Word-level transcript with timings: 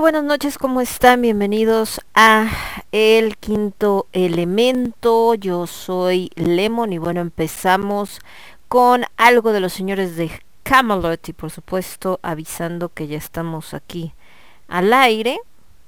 Buenas 0.00 0.24
noches, 0.24 0.58
¿cómo 0.58 0.82
están? 0.82 1.22
Bienvenidos 1.22 2.02
a 2.14 2.50
El 2.92 3.38
Quinto 3.38 4.08
Elemento. 4.12 5.34
Yo 5.34 5.66
soy 5.66 6.30
Lemon 6.34 6.92
y 6.92 6.98
bueno, 6.98 7.22
empezamos 7.22 8.20
con 8.68 9.04
algo 9.16 9.52
de 9.52 9.60
los 9.60 9.72
señores 9.72 10.16
de 10.16 10.30
Camelot 10.64 11.26
y 11.30 11.32
por 11.32 11.50
supuesto 11.50 12.20
avisando 12.22 12.90
que 12.90 13.06
ya 13.06 13.16
estamos 13.16 13.72
aquí 13.72 14.12
al 14.68 14.92
aire, 14.92 15.38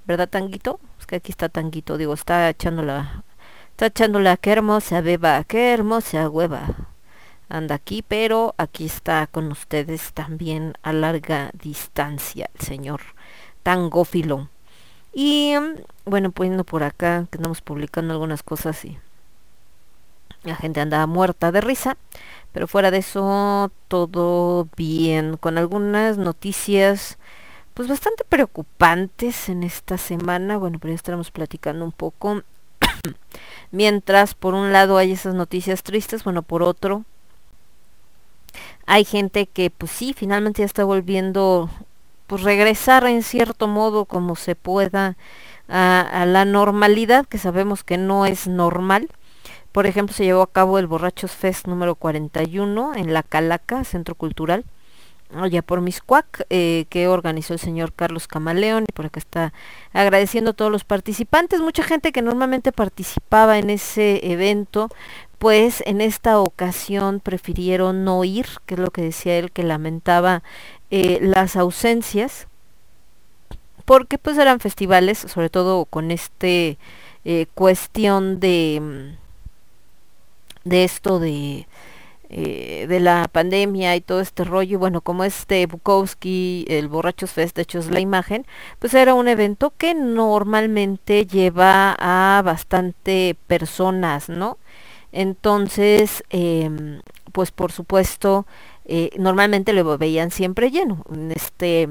¿verdad, 0.07 0.29
Tanguito? 0.29 0.81
Es 0.99 1.07
que 1.07 1.17
aquí 1.17 1.31
está 1.31 1.51
Tanguito, 1.51 1.99
digo, 1.99 2.15
está 2.15 2.49
echando 2.49 2.83
la, 2.83 3.25
está 3.73 3.87
echando 3.87 4.21
la 4.21 4.39
que 4.39 4.53
hermosa 4.53 5.03
beba, 5.03 5.45
qué 5.45 5.75
hermosa 5.75 6.31
hueva. 6.31 6.67
Anda 7.51 7.75
aquí, 7.75 8.03
pero 8.03 8.55
aquí 8.57 8.87
está 8.87 9.27
con 9.27 9.53
ustedes 9.53 10.15
también 10.15 10.75
a 10.83 10.95
larga 10.95 11.51
distancia 11.53 12.49
el 12.55 12.67
señor 12.67 13.01
Y 15.13 15.55
bueno, 16.05 16.31
poniendo 16.31 16.65
por 16.65 16.83
acá 16.83 17.27
que 17.31 17.39
estamos 17.39 17.61
publicando 17.61 18.15
algunas 18.15 18.43
cosas 18.43 18.85
y 18.85 18.99
la 20.45 20.57
gente 20.57 20.81
andaba 20.81 21.07
muerta 21.07 21.53
de 21.53 21.61
risa. 21.61 21.97
Pero 22.53 22.67
fuera 22.67 22.91
de 22.91 22.99
eso, 22.99 23.71
todo 23.89 24.69
bien. 24.77 25.37
Con 25.37 25.59
algunas 25.59 26.19
noticias 26.19 27.19
pues 27.75 27.89
bastante 27.89 28.25
preocupantes 28.25 29.49
en 29.49 29.63
esta 29.63 29.99
semana. 29.99 30.57
Bueno, 30.57 30.79
pero 30.79 30.93
ya 30.93 30.97
estaremos 30.97 31.31
platicando 31.31 31.85
un 31.85 31.93
poco. 31.93 32.43
Mientras 33.71 34.35
por 34.35 34.55
un 34.55 34.73
lado 34.73 34.99
hay 34.99 35.13
esas 35.13 35.35
noticias 35.35 35.83
tristes, 35.83 36.25
bueno, 36.25 36.43
por 36.43 36.63
otro 36.63 37.05
hay 38.87 39.05
gente 39.05 39.47
que 39.47 39.71
pues 39.71 39.93
sí, 39.93 40.15
finalmente 40.17 40.63
ya 40.63 40.67
está 40.67 40.83
volviendo 40.83 41.69
pues 42.29 42.43
regresar 42.43 43.05
en 43.07 43.23
cierto 43.25 43.67
modo 43.67 44.05
como 44.05 44.37
se 44.37 44.55
pueda 44.55 45.17
a, 45.67 46.25
la 46.27 46.45
normalidad, 46.45 47.27
que 47.27 47.39
sabemos 47.39 47.83
que 47.85 47.97
no 47.97 48.27
es 48.27 48.47
normal. 48.47 49.09
Por 49.73 49.87
ejemplo, 49.87 50.15
se 50.15 50.25
llevó 50.25 50.43
a 50.43 50.53
cabo 50.53 50.79
el 50.79 50.87
Borrachos 50.87 51.33
Fest 51.33 51.67
número 51.67 51.95
41 51.95 52.95
en 52.95 53.13
La 53.13 53.23
Calaca, 53.23 53.83
Centro 53.85 54.15
Cultural, 54.15 54.65
allá 55.35 55.63
por 55.63 55.81
Miscuac, 55.81 56.45
eh, 56.51 56.85
que 56.91 57.09
organizó 57.09 57.55
el 57.55 57.61
señor 57.61 57.95
Carlos 57.95 58.29
Camaleón, 58.29 58.85
y 58.87 58.93
por 58.93 59.07
acá 59.07 59.21
está 59.21 59.53
agradeciendo 59.93 60.51
a 60.51 60.55
todos 60.55 60.71
los 60.71 60.85
participantes, 60.85 61.61
mucha 61.61 61.83
gente 61.83 62.13
que 62.13 62.23
normalmente 62.23 62.73
participaba 62.73 63.59
en 63.59 63.71
ese 63.71 64.21
evento, 64.31 64.91
pues 65.39 65.83
en 65.87 66.01
esta 66.01 66.41
ocasión 66.41 67.21
prefirieron 67.21 68.05
no 68.05 68.25
ir, 68.25 68.47
que 68.67 68.75
es 68.75 68.81
lo 68.81 68.91
que 68.91 69.03
decía 69.03 69.39
él, 69.39 69.53
que 69.53 69.63
lamentaba 69.63 70.43
eh, 70.91 71.19
las 71.23 71.57
ausencias, 71.57 72.47
porque 73.85 74.19
pues 74.19 74.39
eran 74.39 74.61
festivales, 74.61 75.19
sobre 75.19 75.51
todo 75.51 75.85
con 75.87 76.11
este 76.11 76.79
eh, 77.25 77.47
cuestión 77.55 78.41
de 78.41 78.81
mm, 78.83 79.29
de 80.69 80.85
esto 80.85 81.19
de, 81.19 81.67
eh, 82.31 82.87
de 82.89 83.01
la 83.01 83.29
pandemia 83.31 83.97
y 83.97 84.01
todo 84.01 84.21
este 84.21 84.45
rollo, 84.45 84.79
bueno, 84.79 85.01
como 85.01 85.25
este 85.25 85.67
Bukowski, 85.67 86.67
el 86.69 86.89
Borrachos 86.89 87.33
Fest, 87.33 87.57
de 87.57 87.63
hecho 87.63 87.79
es 87.79 87.91
la 87.91 88.01
imagen, 88.01 88.47
pues 88.79 88.95
era 88.95 89.15
un 89.15 89.29
evento 89.29 89.73
que 89.77 89.95
normalmente 89.95 91.27
lleva 91.27 91.97
a 91.99 92.43
bastante 92.43 93.37
personas, 93.47 94.29
¿no? 94.29 94.59
Entonces, 95.13 96.23
eh, 96.31 97.01
pues 97.33 97.51
por 97.51 97.73
supuesto, 97.73 98.47
eh, 98.91 99.11
normalmente 99.19 99.75
lo 99.75 99.99
veían 99.99 100.31
siempre 100.31 100.71
lleno, 100.71 101.05
en 101.13 101.31
este 101.31 101.87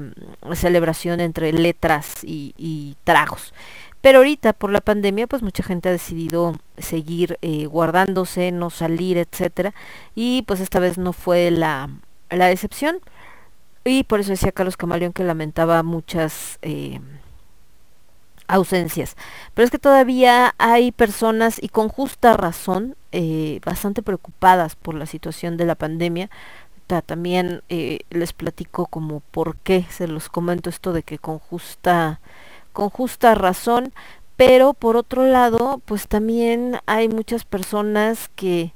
celebración 0.54 1.20
entre 1.20 1.52
letras 1.52 2.24
y, 2.24 2.54
y 2.58 2.96
tragos. 3.04 3.54
Pero 4.00 4.18
ahorita 4.18 4.52
por 4.52 4.72
la 4.72 4.80
pandemia 4.80 5.28
pues 5.28 5.42
mucha 5.42 5.62
gente 5.62 5.88
ha 5.88 5.92
decidido 5.92 6.56
seguir 6.76 7.38
eh, 7.40 7.66
guardándose, 7.66 8.50
no 8.50 8.70
salir, 8.70 9.16
etcétera. 9.16 9.74
Y 10.16 10.42
pues 10.42 10.58
esta 10.58 10.80
vez 10.80 10.98
no 10.98 11.12
fue 11.12 11.52
la, 11.52 11.88
la 12.30 12.50
excepción. 12.50 12.98
Y 13.84 14.02
por 14.02 14.18
eso 14.18 14.30
decía 14.30 14.50
Carlos 14.50 14.76
Camaleón 14.76 15.12
que 15.12 15.22
lamentaba 15.22 15.84
muchas 15.84 16.58
eh, 16.62 17.00
ausencias. 18.48 19.16
Pero 19.54 19.66
es 19.66 19.70
que 19.70 19.78
todavía 19.78 20.52
hay 20.58 20.90
personas 20.90 21.62
y 21.62 21.68
con 21.68 21.88
justa 21.88 22.36
razón 22.36 22.96
bastante 23.64 24.02
preocupadas 24.02 24.76
por 24.76 24.94
la 24.94 25.06
situación 25.06 25.56
de 25.56 25.64
la 25.64 25.74
pandemia. 25.76 26.28
También 26.88 27.62
les 27.68 28.32
platico 28.32 28.86
como 28.86 29.20
por 29.20 29.56
qué 29.58 29.84
se 29.90 30.08
los 30.08 30.28
comento 30.28 30.70
esto 30.70 30.92
de 30.92 31.02
que 31.02 31.18
con 31.18 31.38
justa 31.38 32.20
con 32.72 32.90
justa 32.90 33.34
razón, 33.34 33.92
pero 34.36 34.72
por 34.72 34.96
otro 34.96 35.24
lado, 35.24 35.80
pues 35.84 36.06
también 36.06 36.78
hay 36.86 37.08
muchas 37.08 37.44
personas 37.44 38.30
que 38.36 38.72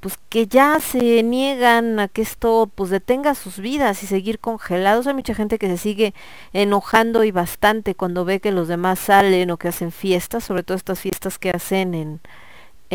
pues 0.00 0.18
que 0.28 0.46
ya 0.46 0.80
se 0.80 1.22
niegan 1.22 1.98
a 1.98 2.08
que 2.08 2.20
esto 2.20 2.70
pues 2.74 2.90
detenga 2.90 3.34
sus 3.34 3.58
vidas 3.58 4.02
y 4.02 4.06
seguir 4.06 4.38
congelados. 4.38 5.06
Hay 5.06 5.14
mucha 5.14 5.34
gente 5.34 5.58
que 5.58 5.66
se 5.68 5.78
sigue 5.78 6.14
enojando 6.52 7.24
y 7.24 7.30
bastante 7.30 7.94
cuando 7.94 8.26
ve 8.26 8.40
que 8.40 8.52
los 8.52 8.68
demás 8.68 8.98
salen 8.98 9.50
o 9.50 9.56
que 9.56 9.68
hacen 9.68 9.92
fiestas, 9.92 10.44
sobre 10.44 10.62
todo 10.62 10.76
estas 10.76 11.00
fiestas 11.00 11.38
que 11.38 11.50
hacen 11.50 11.94
en 11.94 12.20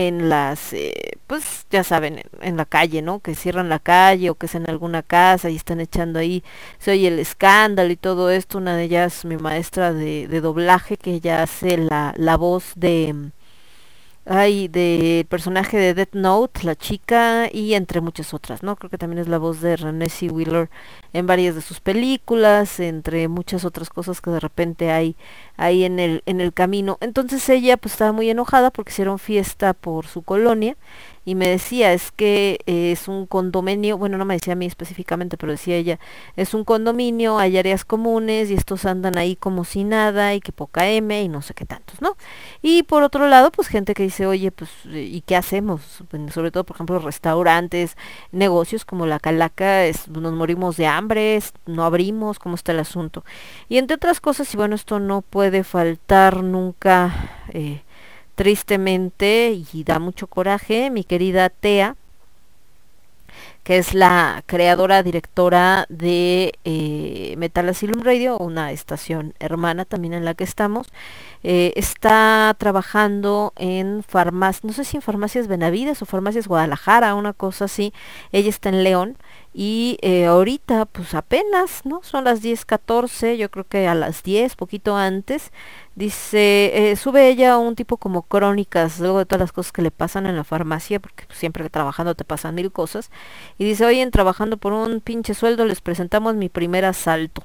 en 0.07 0.29
las, 0.29 0.73
eh, 0.73 1.17
pues 1.27 1.65
ya 1.69 1.83
saben, 1.83 2.21
en, 2.41 2.57
la 2.57 2.65
calle, 2.65 3.01
¿no? 3.01 3.19
Que 3.19 3.35
cierran 3.35 3.69
la 3.69 3.79
calle 3.79 4.29
o 4.29 4.35
que 4.35 4.47
es 4.47 4.55
en 4.55 4.69
alguna 4.69 5.03
casa 5.03 5.49
y 5.49 5.55
están 5.55 5.79
echando 5.79 6.19
ahí, 6.19 6.43
se 6.79 6.91
oye 6.91 7.07
el 7.07 7.19
escándalo 7.19 7.91
y 7.91 7.97
todo 7.97 8.29
esto. 8.31 8.57
Una 8.57 8.75
de 8.75 8.83
ellas, 8.85 9.25
mi 9.25 9.37
maestra 9.37 9.93
de, 9.93 10.27
doblaje, 10.41 10.97
que 10.97 11.13
ella 11.13 11.43
hace 11.43 11.77
la, 11.77 12.13
la 12.17 12.37
voz 12.37 12.73
de 12.75 13.31
hay 14.29 14.67
del 14.67 15.25
personaje 15.25 15.77
de 15.77 15.95
Death 15.95 16.13
Note, 16.13 16.63
la 16.63 16.75
chica, 16.75 17.49
y 17.51 17.73
entre 17.73 17.99
muchas 17.99 18.31
otras, 18.35 18.61
¿no? 18.61 18.75
Creo 18.75 18.91
que 18.91 18.99
también 18.99 19.19
es 19.19 19.27
la 19.27 19.39
voz 19.39 19.59
de 19.59 19.75
Renée. 19.75 20.07
Wheeler 20.29 20.69
en 21.13 21.25
varias 21.25 21.55
de 21.55 21.61
sus 21.61 21.79
películas, 21.79 22.79
entre 22.79 23.27
muchas 23.27 23.65
otras 23.65 23.89
cosas 23.89 24.21
que 24.21 24.29
de 24.29 24.39
repente 24.39 24.91
hay 24.91 25.15
ahí 25.59 25.83
en 25.83 25.99
el, 25.99 26.23
en 26.25 26.41
el 26.41 26.53
camino. 26.53 26.97
Entonces 27.01 27.47
ella 27.49 27.77
pues 27.77 27.93
estaba 27.93 28.13
muy 28.13 28.29
enojada 28.29 28.71
porque 28.71 28.91
hicieron 28.91 29.19
fiesta 29.19 29.73
por 29.73 30.07
su 30.07 30.23
colonia 30.23 30.77
y 31.25 31.35
me 31.35 31.47
decía, 31.47 31.93
es 31.93 32.11
que 32.11 32.59
eh, 32.65 32.91
es 32.91 33.07
un 33.07 33.27
condominio, 33.27 33.97
bueno, 33.97 34.17
no 34.17 34.25
me 34.25 34.33
decía 34.33 34.53
a 34.53 34.55
mí 34.55 34.65
específicamente, 34.65 35.37
pero 35.37 35.51
decía 35.51 35.75
ella, 35.75 35.99
es 36.35 36.53
un 36.55 36.63
condominio, 36.63 37.37
hay 37.37 37.57
áreas 37.57 37.85
comunes 37.85 38.49
y 38.49 38.55
estos 38.55 38.85
andan 38.85 39.17
ahí 39.17 39.35
como 39.35 39.63
si 39.65 39.83
nada 39.83 40.33
y 40.33 40.39
que 40.39 40.51
poca 40.51 40.87
M 40.89 41.21
y 41.21 41.27
no 41.27 41.41
sé 41.41 41.53
qué 41.53 41.65
tantos, 41.65 42.01
¿no? 42.01 42.15
Y 42.61 42.83
por 42.83 43.03
otro 43.03 43.27
lado, 43.27 43.51
pues 43.51 43.67
gente 43.67 43.93
que 43.93 44.03
dice, 44.03 44.25
oye, 44.25 44.49
pues, 44.51 44.71
¿y 44.85 45.21
qué 45.21 45.35
hacemos? 45.35 45.81
sobre 46.33 46.51
todo, 46.51 46.63
por 46.63 46.77
ejemplo, 46.77 46.99
restaurantes, 46.99 47.95
negocios 48.31 48.85
como 48.85 49.05
la 49.05 49.19
Calaca, 49.19 49.83
nos 50.09 50.33
morimos 50.33 50.77
de 50.77 50.87
hambre, 50.87 51.39
no 51.65 51.83
abrimos, 51.83 52.39
¿cómo 52.39 52.55
está 52.55 52.71
el 52.71 52.79
asunto? 52.79 53.23
Y 53.67 53.77
entre 53.77 53.95
otras 53.95 54.19
cosas, 54.21 54.51
y 54.53 54.57
bueno, 54.57 54.75
esto 54.75 54.99
no 54.99 55.21
puede 55.21 55.48
faltar 55.63 56.43
nunca. 56.43 57.13
Eh, 57.49 57.81
tristemente 58.39 59.51
y 59.73 59.83
da 59.83 59.99
mucho 59.99 60.25
coraje, 60.27 60.89
mi 60.91 61.03
querida 61.03 61.49
Tea, 61.49 61.97
que 63.65 63.77
es 63.77 63.93
la 63.93 64.43
creadora, 64.45 65.03
directora 65.03 65.85
de 65.89 66.53
eh, 66.63 67.35
Metal 67.37 67.67
Asylum 67.67 68.01
Radio, 68.01 68.37
una 68.37 68.71
estación 68.71 69.33
hermana 69.39 69.83
también 69.83 70.13
en 70.13 70.23
la 70.23 70.35
que 70.35 70.45
estamos, 70.45 70.87
eh, 71.43 71.73
está 71.75 72.55
trabajando 72.57 73.51
en 73.57 74.03
farmacias, 74.03 74.63
no 74.63 74.71
sé 74.71 74.85
si 74.85 74.95
en 74.95 75.01
farmacias 75.01 75.49
Benavides 75.49 76.01
o 76.01 76.05
farmacias 76.05 76.47
Guadalajara, 76.47 77.15
una 77.15 77.33
cosa 77.33 77.65
así, 77.65 77.91
ella 78.31 78.47
está 78.47 78.69
en 78.69 78.85
León 78.85 79.17
y 79.53 79.97
eh, 80.01 80.25
ahorita, 80.25 80.85
pues 80.85 81.13
apenas, 81.15 81.85
¿no? 81.85 82.01
Son 82.03 82.23
las 82.23 82.43
10.14, 82.43 83.35
yo 83.35 83.49
creo 83.49 83.65
que 83.67 83.87
a 83.87 83.95
las 83.95 84.21
10, 84.23 84.55
poquito 84.55 84.95
antes, 84.95 85.51
dice, 85.95 86.91
eh, 86.91 86.95
sube 86.95 87.27
ella 87.29 87.57
un 87.57 87.75
tipo 87.75 87.97
como 87.97 88.21
crónicas, 88.21 88.99
luego 88.99 89.19
de 89.19 89.25
todas 89.25 89.41
las 89.41 89.51
cosas 89.51 89.71
que 89.71 89.81
le 89.81 89.91
pasan 89.91 90.27
en 90.27 90.35
la 90.35 90.43
farmacia, 90.43 90.99
porque 90.99 91.25
siempre 91.33 91.69
trabajando 91.69 92.15
te 92.15 92.25
pasan 92.25 92.55
mil 92.55 92.71
cosas, 92.71 93.09
y 93.57 93.65
dice, 93.65 93.85
oye, 93.85 94.05
trabajando 94.11 94.57
por 94.57 94.73
un 94.73 95.01
pinche 95.01 95.33
sueldo 95.33 95.65
les 95.65 95.81
presentamos 95.81 96.35
mi 96.35 96.49
primer 96.49 96.85
asalto. 96.85 97.43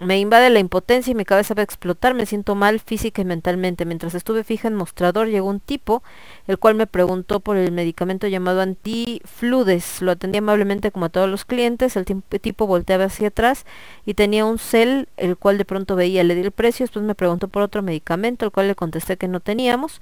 Me 0.00 0.18
invade 0.18 0.48
la 0.48 0.60
impotencia 0.60 1.10
y 1.10 1.14
mi 1.14 1.26
cabeza 1.26 1.52
va 1.52 1.60
a 1.60 1.64
explotar, 1.64 2.14
me 2.14 2.24
siento 2.24 2.54
mal 2.54 2.80
física 2.80 3.20
y 3.20 3.26
mentalmente. 3.26 3.84
Mientras 3.84 4.14
estuve 4.14 4.44
fija 4.44 4.66
en 4.66 4.74
mostrador 4.74 5.28
llegó 5.28 5.46
un 5.50 5.60
tipo, 5.60 6.02
el 6.46 6.58
cual 6.58 6.74
me 6.74 6.86
preguntó 6.86 7.40
por 7.40 7.58
el 7.58 7.70
medicamento 7.70 8.26
llamado 8.26 8.62
antifludes. 8.62 10.00
Lo 10.00 10.12
atendí 10.12 10.38
amablemente 10.38 10.90
como 10.90 11.04
a 11.04 11.08
todos 11.10 11.28
los 11.28 11.44
clientes, 11.44 11.96
el 11.96 12.06
tipo 12.40 12.66
volteaba 12.66 13.04
hacia 13.04 13.28
atrás 13.28 13.66
y 14.06 14.14
tenía 14.14 14.46
un 14.46 14.58
cel, 14.58 15.10
el 15.18 15.36
cual 15.36 15.58
de 15.58 15.66
pronto 15.66 15.96
veía, 15.96 16.24
le 16.24 16.34
di 16.34 16.40
el 16.40 16.50
precio, 16.50 16.84
después 16.84 17.04
me 17.04 17.14
preguntó 17.14 17.48
por 17.48 17.62
otro 17.62 17.82
medicamento, 17.82 18.46
el 18.46 18.52
cual 18.52 18.68
le 18.68 18.74
contesté 18.74 19.18
que 19.18 19.28
no 19.28 19.40
teníamos 19.40 20.00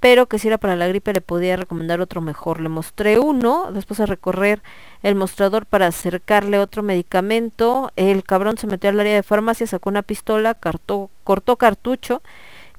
pero 0.00 0.26
que 0.26 0.38
si 0.38 0.48
era 0.48 0.58
para 0.58 0.76
la 0.76 0.88
gripe 0.88 1.12
le 1.12 1.20
podía 1.20 1.56
recomendar 1.56 2.00
otro 2.00 2.20
mejor. 2.22 2.60
Le 2.60 2.70
mostré 2.70 3.18
uno, 3.18 3.70
después 3.72 4.00
a 4.00 4.06
recorrer 4.06 4.62
el 5.02 5.14
mostrador 5.14 5.66
para 5.66 5.86
acercarle 5.86 6.58
otro 6.58 6.82
medicamento. 6.82 7.92
El 7.96 8.24
cabrón 8.24 8.56
se 8.58 8.66
metió 8.66 8.90
al 8.90 8.98
área 8.98 9.14
de 9.14 9.22
farmacia, 9.22 9.66
sacó 9.66 9.90
una 9.90 10.02
pistola, 10.02 10.54
cortó 10.54 11.56
cartucho 11.56 12.22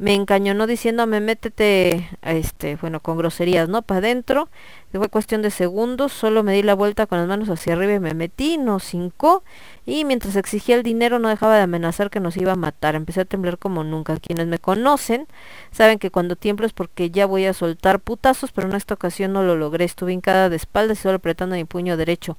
me 0.01 0.15
encañonó 0.15 0.65
diciéndome 0.65 1.21
métete, 1.21 2.09
este, 2.23 2.75
bueno, 2.77 3.01
con 3.01 3.19
groserías, 3.19 3.69
¿no? 3.69 3.83
Para 3.83 3.99
adentro. 3.99 4.49
Fue 4.91 5.09
cuestión 5.09 5.43
de 5.43 5.51
segundos, 5.51 6.11
solo 6.11 6.41
me 6.41 6.53
di 6.53 6.63
la 6.63 6.73
vuelta 6.73 7.05
con 7.05 7.19
las 7.19 7.27
manos 7.27 7.49
hacia 7.49 7.73
arriba 7.73 7.93
y 7.93 7.99
me 7.99 8.15
metí, 8.15 8.57
nos 8.57 8.83
cincó 8.83 9.43
y 9.85 10.03
mientras 10.03 10.35
exigía 10.35 10.75
el 10.75 10.81
dinero 10.81 11.19
no 11.19 11.29
dejaba 11.29 11.55
de 11.55 11.61
amenazar 11.61 12.09
que 12.09 12.19
nos 12.19 12.35
iba 12.35 12.53
a 12.53 12.55
matar. 12.55 12.95
Empecé 12.95 13.21
a 13.21 13.25
temblar 13.25 13.59
como 13.59 13.83
nunca. 13.83 14.17
Quienes 14.17 14.47
me 14.47 14.57
conocen 14.57 15.27
saben 15.71 15.99
que 15.99 16.09
cuando 16.09 16.35
tiemblo 16.35 16.65
es 16.65 16.73
porque 16.73 17.11
ya 17.11 17.27
voy 17.27 17.45
a 17.45 17.53
soltar 17.53 17.99
putazos, 17.99 18.51
pero 18.51 18.67
en 18.69 18.75
esta 18.75 18.95
ocasión 18.95 19.33
no 19.33 19.43
lo 19.43 19.55
logré. 19.55 19.85
Estuve 19.85 20.13
hincada 20.13 20.49
de 20.49 20.55
espaldas 20.55 20.97
y 20.97 21.01
solo 21.03 21.17
apretando 21.17 21.55
mi 21.55 21.65
puño 21.65 21.95
derecho. 21.95 22.37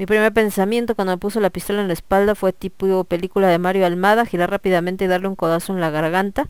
Mi 0.00 0.06
primer 0.06 0.32
pensamiento 0.32 0.94
cuando 0.94 1.12
me 1.12 1.18
puso 1.18 1.40
la 1.40 1.50
pistola 1.50 1.82
en 1.82 1.88
la 1.88 1.92
espalda 1.92 2.34
fue 2.34 2.54
tipo 2.54 3.04
película 3.04 3.48
de 3.48 3.58
Mario 3.58 3.84
Almada, 3.84 4.24
girar 4.24 4.48
rápidamente 4.48 5.04
y 5.04 5.08
darle 5.08 5.28
un 5.28 5.36
codazo 5.36 5.74
en 5.74 5.80
la 5.82 5.90
garganta. 5.90 6.48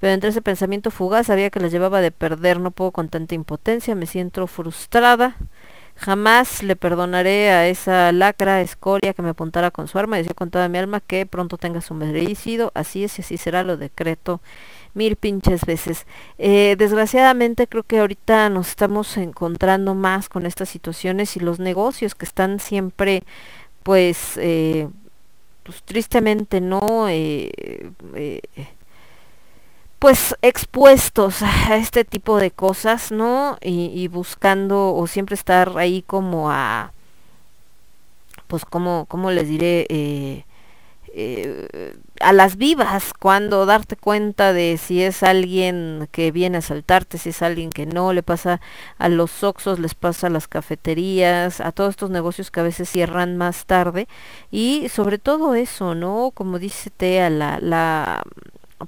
Pero 0.00 0.12
entre 0.12 0.28
ese 0.28 0.42
pensamiento 0.42 0.90
fugaz 0.90 1.28
sabía 1.28 1.48
que 1.48 1.60
la 1.60 1.68
llevaba 1.68 2.02
de 2.02 2.10
perder, 2.10 2.60
no 2.60 2.72
puedo 2.72 2.90
con 2.92 3.08
tanta 3.08 3.34
impotencia, 3.34 3.94
me 3.94 4.04
siento 4.04 4.46
frustrada. 4.46 5.38
Jamás 6.00 6.62
le 6.62 6.76
perdonaré 6.76 7.50
a 7.50 7.68
esa 7.68 8.10
lacra 8.12 8.62
escoria 8.62 9.12
que 9.12 9.20
me 9.20 9.28
apuntara 9.30 9.70
con 9.70 9.86
su 9.86 9.98
arma 9.98 10.16
y 10.16 10.22
decía 10.22 10.32
con 10.32 10.50
toda 10.50 10.66
mi 10.70 10.78
alma 10.78 11.00
que 11.00 11.26
pronto 11.26 11.58
tenga 11.58 11.82
su 11.82 11.92
merecido. 11.92 12.72
Así 12.74 13.04
es 13.04 13.18
y 13.18 13.22
así 13.22 13.36
será, 13.36 13.62
lo 13.64 13.76
decreto 13.76 14.40
mil 14.94 15.16
pinches 15.16 15.66
veces. 15.66 16.06
Eh, 16.38 16.74
desgraciadamente 16.78 17.66
creo 17.66 17.82
que 17.82 18.00
ahorita 18.00 18.48
nos 18.48 18.68
estamos 18.68 19.14
encontrando 19.18 19.94
más 19.94 20.30
con 20.30 20.46
estas 20.46 20.70
situaciones 20.70 21.36
y 21.36 21.40
los 21.40 21.58
negocios 21.58 22.14
que 22.14 22.24
están 22.24 22.60
siempre 22.60 23.22
pues, 23.82 24.38
eh, 24.38 24.88
pues 25.64 25.82
tristemente 25.82 26.62
no 26.62 27.08
eh, 27.10 27.52
eh 28.14 28.40
pues 30.00 30.34
expuestos 30.42 31.42
a 31.42 31.76
este 31.76 32.04
tipo 32.04 32.38
de 32.38 32.50
cosas, 32.50 33.12
¿no? 33.12 33.58
Y, 33.60 34.08
buscando 34.08 34.94
o 34.94 35.06
siempre 35.06 35.34
estar 35.34 35.76
ahí 35.78 36.02
como 36.02 36.50
a, 36.50 36.92
pues 38.48 38.64
como, 38.64 39.04
como 39.06 39.30
les 39.30 39.46
diré, 39.46 39.86
eh, 39.90 40.44
eh, 41.12 41.96
a 42.20 42.32
las 42.32 42.56
vivas 42.56 43.12
cuando 43.18 43.66
darte 43.66 43.96
cuenta 43.96 44.52
de 44.54 44.78
si 44.78 45.02
es 45.02 45.22
alguien 45.22 46.08
que 46.12 46.32
viene 46.32 46.58
a 46.58 46.62
saltarte, 46.62 47.18
si 47.18 47.30
es 47.30 47.42
alguien 47.42 47.68
que 47.70 47.84
no, 47.84 48.14
le 48.14 48.22
pasa 48.22 48.60
a 48.98 49.08
los 49.10 49.44
oxos, 49.44 49.78
les 49.78 49.94
pasa 49.94 50.28
a 50.28 50.30
las 50.30 50.48
cafeterías, 50.48 51.60
a 51.60 51.72
todos 51.72 51.90
estos 51.90 52.10
negocios 52.10 52.50
que 52.50 52.60
a 52.60 52.62
veces 52.64 52.88
cierran 52.88 53.36
más 53.36 53.66
tarde 53.66 54.08
y 54.50 54.88
sobre 54.88 55.18
todo 55.18 55.54
eso, 55.54 55.94
¿no? 55.94 56.30
Como 56.32 56.58
dice 56.58 56.88
Tea, 56.90 57.28
la, 57.28 57.58
la 57.60 58.22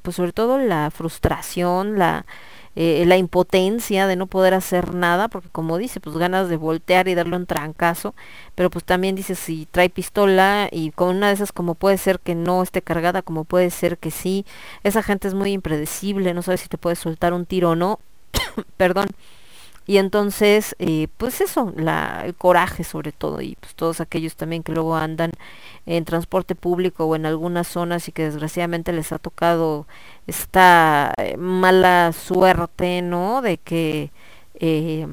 pues 0.03 0.17
sobre 0.17 0.33
todo 0.33 0.59
la 0.59 0.91
frustración, 0.91 1.99
la, 1.99 2.27
eh, 2.75 3.05
la 3.07 3.19
impotencia 3.19 4.07
de 4.07 4.17
no 4.17 4.27
poder 4.27 4.55
hacer 4.55 4.95
nada, 4.95 5.29
porque 5.29 5.49
como 5.51 5.77
dice, 5.79 6.01
pues 6.01 6.17
ganas 6.17 6.49
de 6.49 6.57
voltear 6.57 7.09
y 7.09 7.15
darle 7.15 7.37
un 7.37 7.47
trancazo, 7.47 8.15
pero 8.55 8.71
pues 8.71 8.85
también 8.85 9.15
dice 9.15 9.35
si 9.35 9.67
trae 9.71 9.91
pistola 9.91 10.69
y 10.73 10.91
con 10.93 11.17
una 11.17 11.29
de 11.29 11.35
esas 11.35 11.53
como 11.53 11.75
puede 11.75 11.99
ser 11.99 12.19
que 12.21 12.35
no 12.35 12.63
esté 12.63 12.81
cargada, 12.83 13.23
como 13.23 13.45
puede 13.45 13.71
ser 13.71 13.99
que 13.99 14.11
sí, 14.11 14.47
esa 14.85 15.03
gente 15.03 15.29
es 15.29 15.35
muy 15.35 15.53
impredecible, 15.53 16.35
no 16.35 16.43
sabe 16.43 16.57
si 16.59 16.69
te 16.69 16.79
puede 16.79 16.97
soltar 16.97 17.35
un 17.35 17.45
tiro 17.47 17.71
o 17.71 17.77
no, 17.77 18.01
perdón, 18.79 19.09
y 19.87 19.99
entonces, 19.99 20.77
eh, 20.79 21.09
pues 21.17 21.41
eso, 21.41 21.73
la, 21.77 22.23
el 22.25 22.35
coraje 22.35 22.85
sobre 22.85 23.13
todo, 23.13 23.41
y 23.41 23.57
pues 23.61 23.75
todos 23.75 24.01
aquellos 24.01 24.37
también 24.37 24.63
que 24.63 24.73
luego 24.73 24.97
andan 24.97 25.33
en 25.87 26.05
transporte 26.05 26.55
público 26.55 27.05
o 27.07 27.17
en 27.17 27.27
algunas 27.27 27.67
zonas 27.69 28.09
y 28.09 28.13
que 28.13 28.25
desgraciadamente 28.25 28.93
les 28.93 29.13
ha 29.13 29.19
tocado 29.19 29.87
esta 30.27 31.13
eh, 31.19 31.37
mala 31.37 32.13
suerte, 32.13 33.03
¿no? 33.03 33.43
De 33.43 33.59
que 33.59 34.13
eh, 34.65 35.07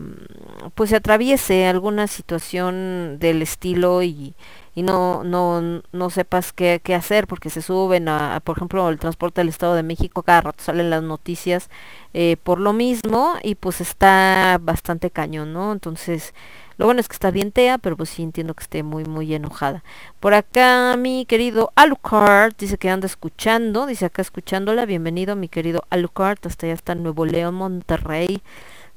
pues 0.76 0.92
se 0.92 0.98
atraviese 0.98 1.66
alguna 1.66 2.06
situación 2.08 3.18
del 3.20 3.42
estilo 3.42 4.04
y, 4.04 4.36
y 4.80 4.82
no, 4.82 5.26
no, 5.26 5.82
no 5.92 6.10
sepas 6.10 6.54
qué, 6.54 6.80
qué 6.82 6.96
hacer 6.96 7.28
porque 7.28 7.50
se 7.50 7.62
suben 7.62 8.08
a, 8.08 8.40
por 8.40 8.56
ejemplo, 8.56 8.88
el 8.88 8.98
transporte 8.98 9.42
del 9.42 9.50
Estado 9.50 9.76
de 9.76 9.84
México, 9.84 10.24
cada 10.24 10.40
rato 10.40 10.64
salen 10.64 10.90
las 10.90 11.04
noticias 11.04 11.70
eh, 12.14 12.38
por 12.44 12.62
lo 12.62 12.72
mismo 12.72 13.34
y 13.44 13.56
pues 13.56 13.82
está 13.82 14.58
bastante 14.62 15.12
cañón, 15.12 15.52
¿no? 15.52 15.74
Entonces, 15.74 16.34
lo 16.78 16.86
bueno 16.86 17.02
es 17.02 17.10
que 17.10 17.14
está 17.14 17.30
bien 17.30 17.52
Tea, 17.52 17.78
pero 17.78 17.98
pues 17.98 18.10
sí 18.10 18.24
entiendo 18.24 18.54
que 18.54 18.64
esté 18.64 18.82
muy, 18.84 19.04
muy 19.04 19.34
enojada. 19.34 19.84
Por 20.22 20.34
acá 20.34 20.96
mi 20.98 21.26
querido 21.26 21.74
Alucard 21.76 22.54
dice 22.58 22.78
que 22.78 22.90
anda 22.90 23.06
escuchando, 23.06 23.86
dice 23.86 24.06
acá 24.06 24.22
escuchándola, 24.22 24.86
bienvenido 24.86 25.36
mi 25.36 25.50
querido 25.50 25.84
Alucard, 25.90 26.40
hasta 26.46 26.68
allá 26.68 26.76
está 26.76 26.96
Nuevo 26.96 27.26
León, 27.26 27.56
Monterrey, 27.56 28.42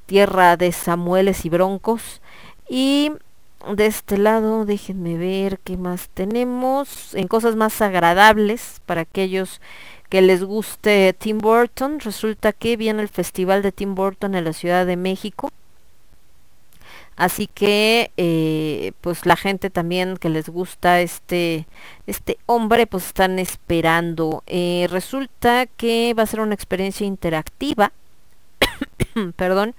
tierra 0.05 0.55
de 0.55 0.71
Samueles 0.71 1.43
y 1.43 1.49
Broncos. 1.49 2.21
Y 2.69 3.11
de 3.71 3.85
este 3.85 4.17
lado, 4.17 4.65
déjenme 4.65 5.17
ver 5.17 5.59
qué 5.59 5.77
más 5.77 6.09
tenemos. 6.13 7.13
En 7.15 7.27
cosas 7.27 7.55
más 7.55 7.81
agradables 7.81 8.81
para 8.85 9.01
aquellos 9.01 9.61
que 10.09 10.21
les 10.21 10.43
guste 10.43 11.13
Tim 11.17 11.37
Burton, 11.37 11.99
resulta 11.99 12.53
que 12.53 12.77
viene 12.77 13.01
el 13.01 13.09
Festival 13.09 13.61
de 13.61 13.71
Tim 13.71 13.95
Burton 13.95 14.35
en 14.35 14.43
la 14.43 14.53
Ciudad 14.53 14.85
de 14.85 14.97
México. 14.97 15.49
Así 17.15 17.47
que, 17.47 18.11
eh, 18.17 18.91
pues 19.01 19.25
la 19.25 19.35
gente 19.35 19.69
también 19.69 20.17
que 20.17 20.29
les 20.29 20.49
gusta 20.49 20.99
este, 21.01 21.67
este 22.07 22.37
hombre, 22.47 22.87
pues 22.87 23.05
están 23.07 23.39
esperando. 23.39 24.43
Eh, 24.47 24.87
resulta 24.89 25.67
que 25.67 26.13
va 26.17 26.23
a 26.23 26.27
ser 26.27 26.41
una 26.41 26.55
experiencia 26.55 27.05
interactiva. 27.05 27.91
Perdón 29.35 29.75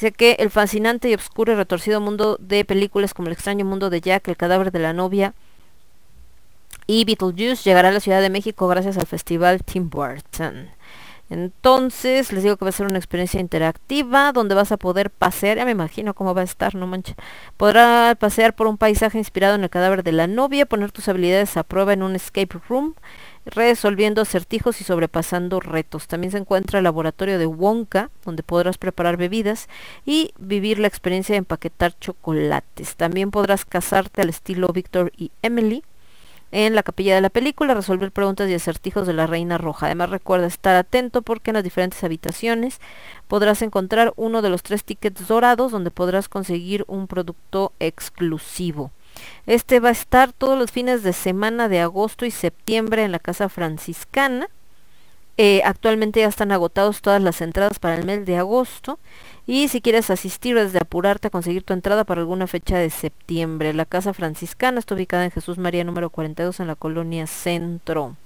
Dice 0.00 0.12
que 0.12 0.36
el 0.38 0.48
fascinante 0.48 1.10
y 1.10 1.14
oscuro 1.14 1.52
y 1.52 1.56
retorcido 1.56 2.00
mundo 2.00 2.38
de 2.40 2.64
películas 2.64 3.12
como 3.12 3.28
El 3.28 3.34
extraño 3.34 3.66
mundo 3.66 3.90
de 3.90 4.00
Jack, 4.00 4.28
El 4.28 4.36
cadáver 4.38 4.72
de 4.72 4.78
la 4.78 4.94
novia 4.94 5.34
y 6.86 7.04
Beetlejuice 7.04 7.64
llegará 7.64 7.90
a 7.90 7.92
la 7.92 8.00
Ciudad 8.00 8.22
de 8.22 8.30
México 8.30 8.66
gracias 8.66 8.96
al 8.96 9.06
festival 9.06 9.62
Tim 9.62 9.90
Burton. 9.90 10.70
Entonces, 11.28 12.32
les 12.32 12.42
digo 12.42 12.56
que 12.56 12.64
va 12.64 12.70
a 12.70 12.72
ser 12.72 12.86
una 12.86 12.96
experiencia 12.96 13.40
interactiva 13.40 14.32
donde 14.32 14.54
vas 14.54 14.72
a 14.72 14.78
poder 14.78 15.10
pasear, 15.10 15.58
ya 15.58 15.66
me 15.66 15.72
imagino 15.72 16.14
cómo 16.14 16.34
va 16.34 16.40
a 16.40 16.44
estar, 16.44 16.74
no 16.74 16.86
manches. 16.86 17.14
Podrás 17.58 18.16
pasear 18.16 18.56
por 18.56 18.68
un 18.68 18.78
paisaje 18.78 19.18
inspirado 19.18 19.56
en 19.56 19.64
el 19.64 19.70
cadáver 19.70 20.02
de 20.02 20.12
la 20.12 20.26
novia, 20.26 20.64
poner 20.64 20.92
tus 20.92 21.08
habilidades 21.08 21.58
a 21.58 21.62
prueba 21.62 21.92
en 21.92 22.02
un 22.02 22.16
escape 22.16 22.58
room, 22.70 22.94
resolviendo 23.46 24.22
acertijos 24.22 24.80
y 24.80 24.84
sobrepasando 24.84 25.60
retos. 25.60 26.06
También 26.06 26.30
se 26.30 26.38
encuentra 26.38 26.78
el 26.78 26.84
laboratorio 26.84 27.38
de 27.38 27.46
Wonka, 27.46 28.10
donde 28.24 28.42
podrás 28.42 28.78
preparar 28.78 29.16
bebidas 29.16 29.68
y 30.04 30.32
vivir 30.38 30.78
la 30.78 30.88
experiencia 30.88 31.34
de 31.34 31.38
empaquetar 31.38 31.98
chocolates. 31.98 32.96
También 32.96 33.30
podrás 33.30 33.64
casarte 33.64 34.22
al 34.22 34.28
estilo 34.28 34.68
Victor 34.68 35.12
y 35.16 35.32
Emily 35.42 35.82
en 36.52 36.74
la 36.74 36.82
capilla 36.82 37.14
de 37.14 37.20
la 37.20 37.30
película, 37.30 37.74
resolver 37.74 38.10
preguntas 38.10 38.48
y 38.50 38.54
acertijos 38.54 39.06
de 39.06 39.12
la 39.12 39.26
Reina 39.26 39.56
Roja. 39.56 39.86
Además 39.86 40.10
recuerda 40.10 40.46
estar 40.46 40.74
atento 40.76 41.22
porque 41.22 41.50
en 41.50 41.54
las 41.54 41.64
diferentes 41.64 42.02
habitaciones 42.02 42.80
podrás 43.28 43.62
encontrar 43.62 44.12
uno 44.16 44.42
de 44.42 44.50
los 44.50 44.62
tres 44.62 44.84
tickets 44.84 45.28
dorados 45.28 45.70
donde 45.70 45.90
podrás 45.90 46.28
conseguir 46.28 46.84
un 46.88 47.06
producto 47.06 47.72
exclusivo. 47.78 48.90
Este 49.46 49.80
va 49.80 49.90
a 49.90 49.92
estar 49.92 50.32
todos 50.32 50.58
los 50.58 50.70
fines 50.70 51.02
de 51.02 51.12
semana 51.12 51.68
de 51.68 51.80
agosto 51.80 52.24
y 52.24 52.30
septiembre 52.30 53.04
en 53.04 53.12
la 53.12 53.18
Casa 53.18 53.48
Franciscana. 53.48 54.48
Eh, 55.36 55.62
actualmente 55.64 56.20
ya 56.20 56.28
están 56.28 56.52
agotados 56.52 57.00
todas 57.00 57.22
las 57.22 57.40
entradas 57.40 57.78
para 57.78 57.94
el 57.94 58.04
mes 58.04 58.26
de 58.26 58.36
agosto. 58.36 58.98
Y 59.46 59.68
si 59.68 59.80
quieres 59.80 60.10
asistir 60.10 60.54
desde 60.54 60.78
apurarte 60.78 61.28
a 61.28 61.30
conseguir 61.30 61.62
tu 61.62 61.72
entrada 61.72 62.04
para 62.04 62.20
alguna 62.20 62.46
fecha 62.46 62.78
de 62.78 62.90
septiembre. 62.90 63.72
La 63.72 63.86
Casa 63.86 64.12
Franciscana 64.12 64.78
está 64.78 64.94
ubicada 64.94 65.24
en 65.24 65.30
Jesús 65.30 65.58
María 65.58 65.82
número 65.84 66.10
42 66.10 66.60
en 66.60 66.66
la 66.66 66.76
colonia 66.76 67.26
Centro. 67.26 68.16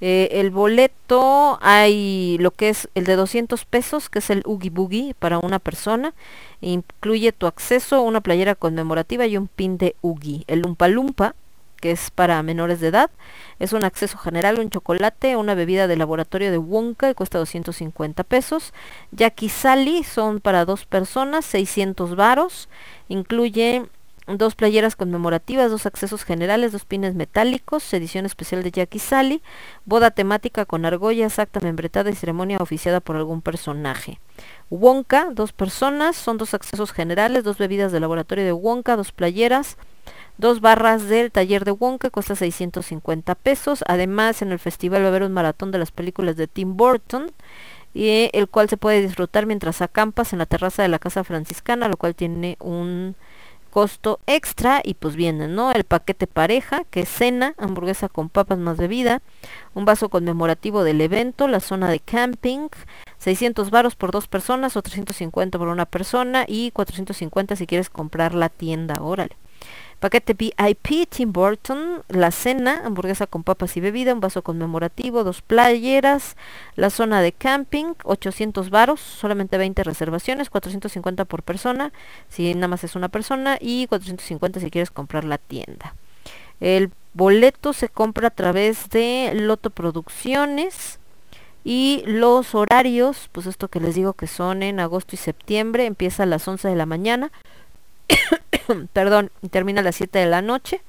Eh, 0.00 0.28
el 0.32 0.50
boleto 0.50 1.58
hay 1.62 2.36
lo 2.40 2.50
que 2.50 2.68
es 2.68 2.88
el 2.94 3.04
de 3.04 3.16
200 3.16 3.64
pesos, 3.64 4.08
que 4.08 4.18
es 4.18 4.30
el 4.30 4.42
Oogie 4.44 4.70
Boogie 4.70 5.14
para 5.18 5.38
una 5.38 5.58
persona. 5.58 6.14
Incluye 6.60 7.32
tu 7.32 7.46
acceso, 7.46 8.02
una 8.02 8.20
playera 8.20 8.54
conmemorativa 8.54 9.26
y 9.26 9.36
un 9.36 9.48
pin 9.48 9.78
de 9.78 9.96
Oogie. 10.02 10.44
El 10.46 10.60
Lumpa 10.60 10.88
Lumpa, 10.88 11.34
que 11.80 11.90
es 11.90 12.10
para 12.10 12.42
menores 12.42 12.80
de 12.80 12.88
edad, 12.88 13.10
es 13.58 13.72
un 13.72 13.84
acceso 13.84 14.18
general, 14.18 14.58
un 14.58 14.70
chocolate, 14.70 15.36
una 15.36 15.54
bebida 15.54 15.86
de 15.86 15.96
laboratorio 15.96 16.50
de 16.50 16.58
Wonka 16.58 17.10
y 17.10 17.14
cuesta 17.14 17.38
250 17.38 18.24
pesos. 18.24 18.72
Jackie 19.12 19.48
Sally 19.48 20.02
son 20.02 20.40
para 20.40 20.64
dos 20.64 20.86
personas, 20.86 21.44
600 21.44 22.16
varos. 22.16 22.68
Incluye 23.08 23.84
dos 24.26 24.54
playeras 24.54 24.96
conmemorativas, 24.96 25.70
dos 25.70 25.86
accesos 25.86 26.24
generales, 26.24 26.72
dos 26.72 26.84
pines 26.84 27.14
metálicos, 27.14 27.92
edición 27.92 28.26
especial 28.26 28.62
de 28.62 28.70
Jackie 28.70 28.98
Sally, 28.98 29.42
boda 29.84 30.10
temática 30.10 30.64
con 30.64 30.84
argollas, 30.86 31.38
acta 31.38 31.60
membretada 31.60 32.10
y 32.10 32.14
ceremonia 32.14 32.58
oficiada 32.58 33.00
por 33.00 33.16
algún 33.16 33.42
personaje. 33.42 34.20
Wonka, 34.70 35.28
dos 35.30 35.52
personas, 35.52 36.16
son 36.16 36.38
dos 36.38 36.54
accesos 36.54 36.92
generales, 36.92 37.44
dos 37.44 37.58
bebidas 37.58 37.92
de 37.92 38.00
laboratorio 38.00 38.44
de 38.44 38.52
Wonka, 38.52 38.96
dos 38.96 39.12
playeras, 39.12 39.76
dos 40.38 40.60
barras 40.60 41.08
del 41.08 41.30
taller 41.30 41.64
de 41.64 41.72
Wonka, 41.72 42.10
cuesta 42.10 42.34
650 42.34 43.34
pesos. 43.34 43.84
Además, 43.86 44.42
en 44.42 44.52
el 44.52 44.58
festival 44.58 45.02
va 45.02 45.06
a 45.06 45.08
haber 45.08 45.22
un 45.22 45.32
maratón 45.32 45.70
de 45.70 45.78
las 45.78 45.90
películas 45.90 46.36
de 46.36 46.46
Tim 46.46 46.76
Burton, 46.76 47.30
y 47.94 48.28
el 48.32 48.48
cual 48.48 48.68
se 48.68 48.76
puede 48.76 49.00
disfrutar 49.00 49.46
mientras 49.46 49.80
acampas 49.80 50.32
en 50.32 50.40
la 50.40 50.46
terraza 50.46 50.82
de 50.82 50.88
la 50.88 50.98
casa 50.98 51.22
franciscana, 51.22 51.88
lo 51.88 51.96
cual 51.96 52.16
tiene 52.16 52.56
un 52.58 53.14
costo 53.74 54.20
extra 54.28 54.80
y 54.84 54.94
pues 54.94 55.16
viene, 55.16 55.48
¿no? 55.48 55.72
El 55.72 55.82
paquete 55.82 56.28
pareja, 56.28 56.84
que 56.92 57.00
es 57.00 57.08
cena, 57.08 57.54
hamburguesa 57.58 58.08
con 58.08 58.28
papas 58.28 58.56
más 58.60 58.76
bebida, 58.76 59.20
un 59.74 59.84
vaso 59.84 60.08
conmemorativo 60.10 60.84
del 60.84 61.00
evento, 61.00 61.48
la 61.48 61.58
zona 61.58 61.90
de 61.90 61.98
camping, 61.98 62.68
600 63.18 63.70
varos 63.70 63.96
por 63.96 64.12
dos 64.12 64.28
personas 64.28 64.76
o 64.76 64.82
350 64.82 65.58
por 65.58 65.66
una 65.66 65.86
persona 65.86 66.44
y 66.46 66.70
450 66.70 67.56
si 67.56 67.66
quieres 67.66 67.90
comprar 67.90 68.32
la 68.32 68.48
tienda, 68.48 69.02
órale. 69.02 69.36
Paquete 70.04 70.34
VIP 70.34 71.08
Tim 71.08 71.32
Burton, 71.32 72.02
la 72.08 72.30
cena, 72.30 72.82
hamburguesa 72.84 73.26
con 73.26 73.42
papas 73.42 73.74
y 73.78 73.80
bebida, 73.80 74.12
un 74.12 74.20
vaso 74.20 74.42
conmemorativo, 74.42 75.24
dos 75.24 75.40
playeras, 75.40 76.36
la 76.76 76.90
zona 76.90 77.22
de 77.22 77.32
camping, 77.32 77.94
800 78.04 78.68
varos, 78.68 79.00
solamente 79.00 79.56
20 79.56 79.82
reservaciones, 79.82 80.50
450 80.50 81.24
por 81.24 81.42
persona, 81.42 81.90
si 82.28 82.52
nada 82.52 82.68
más 82.68 82.84
es 82.84 82.96
una 82.96 83.08
persona, 83.08 83.56
y 83.58 83.86
450 83.86 84.60
si 84.60 84.70
quieres 84.70 84.90
comprar 84.90 85.24
la 85.24 85.38
tienda. 85.38 85.94
El 86.60 86.90
boleto 87.14 87.72
se 87.72 87.88
compra 87.88 88.28
a 88.28 88.30
través 88.30 88.90
de 88.90 89.32
Loto 89.32 89.70
Producciones. 89.70 91.00
Y 91.66 92.02
los 92.04 92.54
horarios, 92.54 93.30
pues 93.32 93.46
esto 93.46 93.68
que 93.68 93.80
les 93.80 93.94
digo 93.94 94.12
que 94.12 94.26
son 94.26 94.62
en 94.62 94.80
agosto 94.80 95.14
y 95.14 95.16
septiembre, 95.16 95.86
empieza 95.86 96.24
a 96.24 96.26
las 96.26 96.46
11 96.46 96.68
de 96.68 96.76
la 96.76 96.84
mañana. 96.84 97.32
perdón, 98.92 99.30
termina 99.50 99.80
a 99.80 99.84
las 99.84 99.96
7 99.96 100.18
de 100.18 100.26
la 100.26 100.42
noche. 100.42 100.82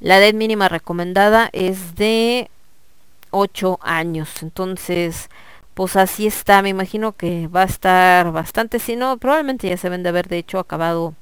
La 0.00 0.18
edad 0.18 0.32
mínima 0.34 0.68
recomendada 0.68 1.50
es 1.52 1.94
de 1.94 2.50
8 3.30 3.78
años. 3.82 4.42
Entonces, 4.42 5.28
pues 5.74 5.96
así 5.96 6.26
está. 6.26 6.62
Me 6.62 6.70
imagino 6.70 7.12
que 7.12 7.48
va 7.48 7.62
a 7.62 7.66
estar 7.66 8.32
bastante. 8.32 8.78
Si 8.78 8.96
no, 8.96 9.18
probablemente 9.18 9.68
ya 9.68 9.76
se 9.76 9.88
ven 9.88 10.02
de 10.02 10.08
haber 10.08 10.28
de 10.28 10.38
hecho 10.38 10.58
acabado 10.58 11.14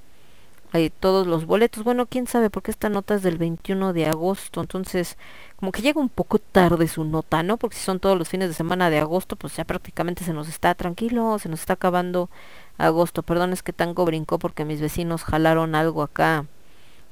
eh, 0.74 0.90
todos 0.90 1.26
los 1.26 1.46
boletos. 1.46 1.84
Bueno, 1.84 2.06
quién 2.06 2.26
sabe, 2.26 2.50
porque 2.50 2.70
esta 2.70 2.88
nota 2.88 3.14
es 3.14 3.22
del 3.22 3.38
21 3.38 3.92
de 3.92 4.06
agosto. 4.06 4.60
Entonces, 4.60 5.16
como 5.56 5.72
que 5.72 5.82
llega 5.82 6.00
un 6.00 6.08
poco 6.08 6.38
tarde 6.38 6.88
su 6.88 7.04
nota, 7.04 7.42
¿no? 7.42 7.56
Porque 7.56 7.76
si 7.76 7.84
son 7.84 8.00
todos 8.00 8.18
los 8.18 8.28
fines 8.28 8.48
de 8.48 8.54
semana 8.54 8.90
de 8.90 8.98
agosto, 8.98 9.36
pues 9.36 9.56
ya 9.56 9.64
prácticamente 9.64 10.24
se 10.24 10.32
nos 10.32 10.48
está 10.48 10.74
tranquilo, 10.74 11.38
se 11.38 11.48
nos 11.48 11.60
está 11.60 11.74
acabando 11.74 12.30
agosto. 12.78 13.22
Perdón, 13.22 13.52
es 13.52 13.62
que 13.62 13.72
Tango 13.72 14.04
brincó 14.04 14.38
porque 14.38 14.64
mis 14.64 14.80
vecinos 14.80 15.24
jalaron 15.24 15.74
algo 15.74 16.02
acá. 16.02 16.46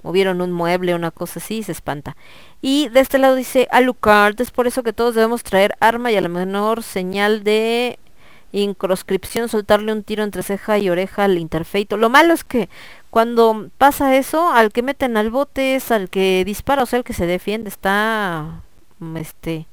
Movieron 0.02 0.40
un 0.40 0.52
mueble, 0.52 0.94
una 0.94 1.10
cosa 1.10 1.40
así, 1.40 1.58
y 1.58 1.62
se 1.64 1.72
espanta. 1.72 2.16
Y 2.62 2.88
de 2.90 3.00
este 3.00 3.18
lado 3.18 3.34
dice 3.34 3.66
Alucard, 3.72 4.40
es 4.40 4.52
por 4.52 4.66
eso 4.66 4.82
que 4.82 4.92
todos 4.92 5.14
debemos 5.14 5.42
traer 5.42 5.74
arma 5.80 6.12
y 6.12 6.16
a 6.16 6.20
la 6.20 6.28
menor 6.28 6.82
señal 6.82 7.42
de 7.42 7.98
incroscripción, 8.52 9.48
soltarle 9.48 9.92
un 9.92 10.04
tiro 10.04 10.22
entre 10.22 10.42
ceja 10.42 10.78
y 10.78 10.88
oreja 10.88 11.24
al 11.24 11.38
interfeito. 11.38 11.96
Lo 11.96 12.08
malo 12.08 12.32
es 12.32 12.44
que 12.44 12.68
cuando 13.10 13.70
pasa 13.78 14.16
eso, 14.16 14.50
al 14.50 14.72
que 14.72 14.82
meten 14.82 15.16
al 15.16 15.30
bote 15.30 15.74
es 15.74 15.90
al 15.90 16.08
que 16.08 16.44
dispara, 16.44 16.84
o 16.84 16.86
sea, 16.86 16.98
el 16.98 17.04
que 17.04 17.12
se 17.12 17.26
defiende, 17.26 17.68
está 17.68 18.62
este 19.16 19.66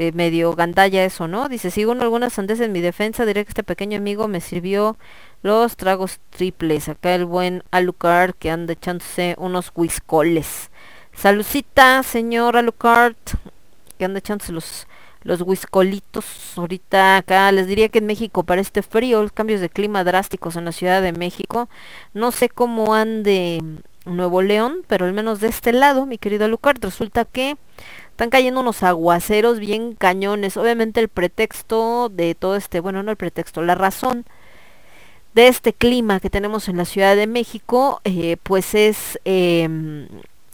eh, 0.00 0.12
medio 0.12 0.54
gandalla 0.54 1.04
eso, 1.04 1.26
¿no? 1.26 1.48
Dice, 1.48 1.72
sigo 1.72 1.90
algunas 1.90 2.32
sandes 2.32 2.60
en 2.60 2.70
mi 2.70 2.80
defensa, 2.80 3.26
diré 3.26 3.44
que 3.44 3.50
este 3.50 3.64
pequeño 3.64 3.98
amigo 3.98 4.28
me 4.28 4.40
sirvió 4.40 4.96
los 5.42 5.76
tragos 5.76 6.20
triples. 6.30 6.88
Acá 6.88 7.16
el 7.16 7.24
buen 7.24 7.64
Alucard 7.72 8.34
que 8.34 8.52
anda 8.52 8.74
echándose 8.74 9.34
unos 9.38 9.72
whiskoles. 9.74 10.70
Salucita, 11.12 12.04
señor 12.04 12.56
Alucard, 12.56 13.16
que 13.98 14.04
anda 14.04 14.20
echándose 14.20 14.52
los 14.52 14.86
los 15.24 15.42
whiskolitos. 15.42 16.56
Ahorita 16.56 17.16
acá 17.16 17.50
les 17.50 17.66
diría 17.66 17.88
que 17.88 17.98
en 17.98 18.06
México 18.06 18.44
para 18.44 18.60
este 18.60 18.82
frío, 18.82 19.20
los 19.22 19.32
cambios 19.32 19.60
de 19.60 19.68
clima 19.68 20.04
drásticos 20.04 20.54
en 20.54 20.64
la 20.64 20.72
Ciudad 20.72 21.02
de 21.02 21.12
México. 21.12 21.68
No 22.14 22.30
sé 22.30 22.48
cómo 22.48 22.94
ande 22.94 23.60
Nuevo 24.04 24.42
León, 24.42 24.84
pero 24.86 25.06
al 25.06 25.12
menos 25.12 25.40
de 25.40 25.48
este 25.48 25.72
lado, 25.72 26.06
mi 26.06 26.18
querido 26.18 26.44
Alucard, 26.44 26.78
resulta 26.80 27.24
que 27.24 27.56
están 28.18 28.30
cayendo 28.30 28.62
unos 28.62 28.82
aguaceros 28.82 29.60
bien 29.60 29.94
cañones. 29.94 30.56
Obviamente 30.56 30.98
el 30.98 31.06
pretexto 31.08 32.08
de 32.08 32.34
todo 32.34 32.56
este, 32.56 32.80
bueno, 32.80 33.04
no 33.04 33.12
el 33.12 33.16
pretexto, 33.16 33.62
la 33.62 33.76
razón 33.76 34.24
de 35.34 35.46
este 35.46 35.72
clima 35.72 36.18
que 36.18 36.28
tenemos 36.28 36.68
en 36.68 36.78
la 36.78 36.84
Ciudad 36.84 37.14
de 37.14 37.28
México, 37.28 38.00
eh, 38.02 38.36
pues 38.42 38.74
es, 38.74 39.20
em, 39.24 40.08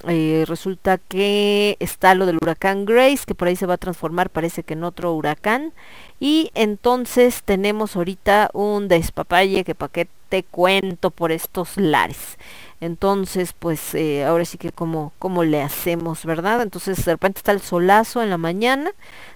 eh, 0.06 0.44
resulta 0.46 0.98
que 0.98 1.78
está 1.80 2.14
lo 2.14 2.26
del 2.26 2.36
huracán 2.36 2.84
Grace, 2.84 3.24
que 3.26 3.34
por 3.34 3.48
ahí 3.48 3.56
se 3.56 3.64
va 3.64 3.74
a 3.74 3.78
transformar, 3.78 4.28
parece 4.28 4.62
que 4.62 4.74
en 4.74 4.84
otro 4.84 5.14
huracán. 5.14 5.72
Y 6.20 6.50
entonces 6.54 7.42
tenemos 7.46 7.96
ahorita 7.96 8.50
un 8.52 8.88
despapalle 8.88 9.64
que 9.64 9.74
para 9.74 9.90
qué 9.90 10.08
te 10.28 10.42
cuento 10.42 11.10
por 11.10 11.32
estos 11.32 11.78
lares. 11.78 12.36
Entonces, 12.80 13.54
pues 13.58 13.94
eh, 13.94 14.24
ahora 14.24 14.44
sí 14.44 14.58
que 14.58 14.72
como, 14.72 15.12
como 15.18 15.44
le 15.44 15.62
hacemos, 15.62 16.24
¿verdad? 16.24 16.60
Entonces 16.62 17.04
de 17.04 17.12
repente 17.12 17.38
está 17.38 17.52
el 17.52 17.60
solazo 17.60 18.22
en 18.22 18.30
la 18.30 18.38
mañana, 18.38 18.90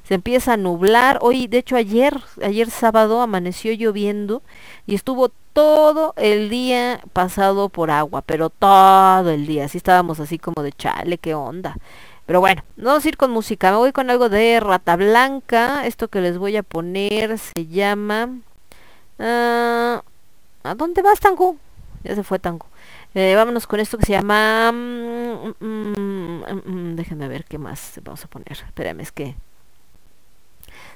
se 0.04 0.14
empieza 0.14 0.54
a 0.54 0.56
nublar. 0.56 1.18
Hoy, 1.22 1.46
de 1.46 1.58
hecho 1.58 1.76
ayer, 1.76 2.20
ayer 2.42 2.70
sábado 2.70 3.22
amaneció 3.22 3.72
lloviendo 3.72 4.42
y 4.86 4.94
estuvo 4.94 5.30
todo 5.58 6.14
el 6.16 6.50
día 6.50 7.00
pasado 7.12 7.68
por 7.68 7.90
agua, 7.90 8.22
pero 8.22 8.50
todo 8.50 9.30
el 9.30 9.46
día. 9.46 9.64
Así 9.64 9.78
estábamos 9.78 10.20
así 10.20 10.38
como 10.38 10.62
de 10.62 10.72
chale, 10.72 11.18
qué 11.18 11.34
onda. 11.34 11.76
Pero 12.26 12.40
bueno, 12.40 12.62
no 12.76 12.90
vamos 12.90 13.04
a 13.04 13.08
ir 13.08 13.16
con 13.16 13.30
música, 13.32 13.70
me 13.72 13.78
voy 13.78 13.92
con 13.92 14.10
algo 14.10 14.28
de 14.28 14.60
Rata 14.60 14.94
Blanca. 14.96 15.86
Esto 15.86 16.06
que 16.06 16.20
les 16.20 16.38
voy 16.38 16.56
a 16.56 16.62
poner 16.62 17.38
se 17.38 17.66
llama... 17.66 18.38
Ah, 19.18 20.02
¿A 20.62 20.74
dónde 20.76 21.02
vas, 21.02 21.18
Tango? 21.18 21.56
Ya 22.04 22.14
se 22.14 22.22
fue 22.22 22.38
Tango. 22.38 22.67
Eh, 23.14 23.34
vámonos 23.34 23.66
con 23.66 23.80
esto 23.80 23.98
que 23.98 24.06
se 24.06 24.12
llama... 24.12 24.70
Mm, 24.72 25.54
mm, 25.60 25.94
mm, 26.64 26.96
déjenme 26.96 27.28
ver 27.28 27.44
qué 27.44 27.58
más 27.58 28.00
vamos 28.02 28.24
a 28.24 28.28
poner. 28.28 28.52
Espérame, 28.52 29.00
es 29.00 29.12
que... 29.12 29.34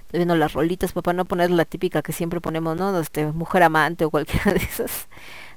Estoy 0.02 0.18
viendo 0.18 0.36
las 0.36 0.52
rolitas, 0.52 0.92
papá, 0.92 1.14
no 1.14 1.24
poner 1.24 1.50
la 1.50 1.64
típica 1.64 2.02
que 2.02 2.12
siempre 2.12 2.40
ponemos, 2.40 2.76
¿no? 2.76 2.98
Este, 3.00 3.26
mujer 3.32 3.62
amante 3.62 4.04
o 4.04 4.10
cualquiera 4.10 4.52
de 4.52 4.58
esas. 4.58 5.08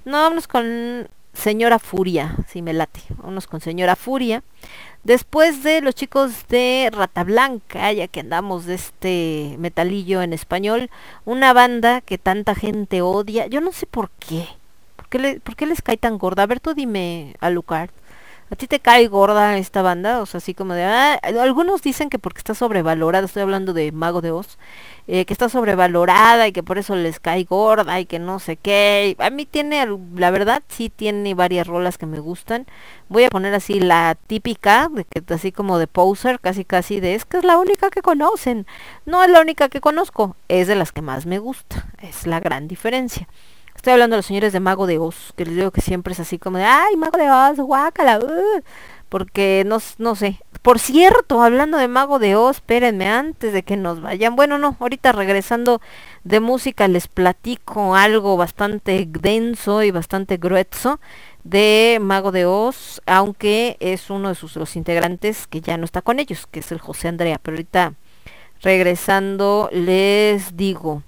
No, 0.06 0.13
vámonos 0.22 0.48
con 0.48 1.10
Señora 1.34 1.80
Furia, 1.80 2.38
si 2.48 2.62
me 2.62 2.74
late. 2.74 3.02
Vámonos 3.18 3.48
con 3.48 3.60
Señora 3.60 3.96
Furia. 3.96 4.44
Después 5.04 5.62
de 5.62 5.82
los 5.82 5.94
chicos 5.94 6.48
de 6.48 6.89
Rata 6.91 7.24
Blanca, 7.24 7.91
ya 7.91 8.08
que 8.08 8.22
andamos 8.22 8.65
de 8.65 8.76
este 8.76 9.56
metalillo 9.60 10.22
en 10.22 10.32
español, 10.32 10.89
una 11.26 11.54
banda 11.54 12.02
que 12.02 12.18
tanta 12.18 12.56
gente 12.56 13.02
odia, 13.02 13.48
yo 13.48 13.62
no 13.62 13.72
sé 13.72 13.86
por 13.86 14.10
qué. 14.12 14.48
¿Por 15.10 15.56
qué, 15.56 15.65
les 15.65 15.82
cae 15.82 15.98
tan 15.98 16.18
gorda? 16.18 16.44
A 16.44 16.48
ver, 16.48 16.60
tú 16.60 16.74
dime, 16.74 17.36
Alucard. 17.39 17.89
¿A 18.52 18.56
ti 18.56 18.68
te 18.68 18.80
cae 18.80 19.08
gorda 19.08 19.58
esta 19.58 19.82
banda? 19.82 20.22
O 20.22 20.26
sea, 20.28 20.38
así 20.38 20.54
como 20.54 20.76
de... 20.76 20.84
Ah, 20.84 21.15
algunos 21.41 21.82
dicen 21.82 22.10
que 22.10 22.20
porque 22.20 22.38
está 22.39 22.54
sobrevalorada, 22.54 23.26
estoy 23.26 23.41
hablando 23.41 23.74
de 23.74 23.91
Mago 23.91 24.22
de 24.22 24.30
Oz, 24.32 24.60
eh, 25.08 25.26
que 25.26 25.34
está 25.34 25.50
sobrevalorada 25.50 26.48
y 26.48 26.52
que 26.52 26.62
por 26.62 26.78
eso 26.78 26.96
les 26.96 27.20
cae 27.20 27.44
gorda 27.46 28.00
y 28.00 28.06
que 28.06 28.20
no 28.20 28.38
sé 28.39 28.56
qué. 28.56 29.15
A 29.20 29.32
mí 29.32 29.48
tiene, 29.48 29.88
la 30.15 30.30
verdad, 30.30 30.62
sí 30.70 30.91
tiene 30.96 31.34
varias 31.34 31.65
rolas 31.65 31.98
que 31.98 32.06
me 32.06 32.20
gustan. 32.20 32.68
Voy 33.10 33.24
a 33.24 33.30
poner 33.30 33.54
así 33.56 33.80
la 33.80 34.15
típica, 34.28 34.89
así 35.30 35.52
como 35.52 35.80
de 35.80 35.88
poser, 35.88 36.39
casi 36.39 36.65
casi 36.65 37.00
de 37.00 37.15
es 37.15 37.26
que 37.26 37.38
es 37.38 37.44
la 37.44 37.58
única 37.58 37.89
que 37.89 38.04
conocen. 38.04 38.68
No 39.08 39.24
es 39.24 39.30
la 39.32 39.41
única 39.41 39.70
que 39.70 39.82
conozco, 39.82 40.36
es 40.50 40.68
de 40.68 40.76
las 40.76 40.91
que 40.91 41.02
más 41.02 41.26
me 41.26 41.39
gusta. 41.39 41.88
Es 42.00 42.28
la 42.28 42.39
gran 42.39 42.68
diferencia. 42.68 43.28
Estoy 43.86 43.93
hablando 43.93 44.15
de 44.15 44.17
los 44.17 44.26
señores 44.26 44.52
de 44.52 44.60
Mago 44.60 44.88
de 44.88 44.98
Oz, 44.98 45.32
que 45.36 45.45
les 45.45 45.58
digo 45.58 45.69
que 45.69 45.80
siempre 45.80 46.13
es 46.13 46.19
así 46.19 46.39
como 46.39 46.58
de, 46.58 46.63
ay, 46.63 46.95
Mago 46.95 47.19
de 47.19 47.30
Oz, 47.30 47.60
guácala, 47.60 48.17
uh", 48.17 48.63
porque 49.10 49.62
no, 49.63 49.78
no 50.00 50.15
sé. 50.15 50.39
Por 50.63 50.80
cierto, 50.80 51.43
hablando 51.43 51.78
de 51.78 51.88
Mago 51.88 52.17
de 52.17 52.36
Oz, 52.36 52.56
espérenme 52.56 53.08
antes 53.08 53.54
de 53.54 53.62
que 53.62 53.78
nos 53.78 54.02
vayan. 54.02 54.36
Bueno, 54.36 54.58
no, 54.58 54.76
ahorita 54.80 55.12
regresando 55.12 55.82
de 56.24 56.39
música 56.39 56.88
les 56.88 57.08
platico 57.08 57.95
algo 57.95 58.38
bastante 58.38 59.08
denso 59.08 59.84
y 59.84 59.91
bastante 59.91 60.38
grueso 60.38 61.00
de 61.43 62.00
Mago 62.02 62.32
de 62.32 62.48
Oz, 62.48 63.04
aunque 63.06 63.78
es 63.82 64.10
uno 64.10 64.30
de 64.30 64.36
sus 64.36 64.56
los 64.56 64.76
integrantes 64.76 65.45
que 65.45 65.62
ya 65.62 65.78
no 65.78 65.86
está 65.86 66.02
con 66.02 66.19
ellos, 66.19 66.48
que 66.48 66.62
es 66.62 66.71
el 66.71 66.80
José 66.80 67.10
Andrea. 67.10 67.39
Pero 67.39 67.54
ahorita 67.54 67.93
regresando 68.63 69.69
les 69.71 70.58
digo. 70.58 71.04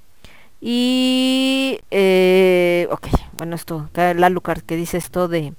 Y, 0.59 1.79
eh, 1.91 2.87
ok, 2.91 3.07
bueno, 3.37 3.55
esto, 3.55 3.89
la 3.93 4.29
Lucar 4.29 4.63
que 4.63 4.75
dice 4.75 4.97
esto 4.97 5.27
de, 5.27 5.53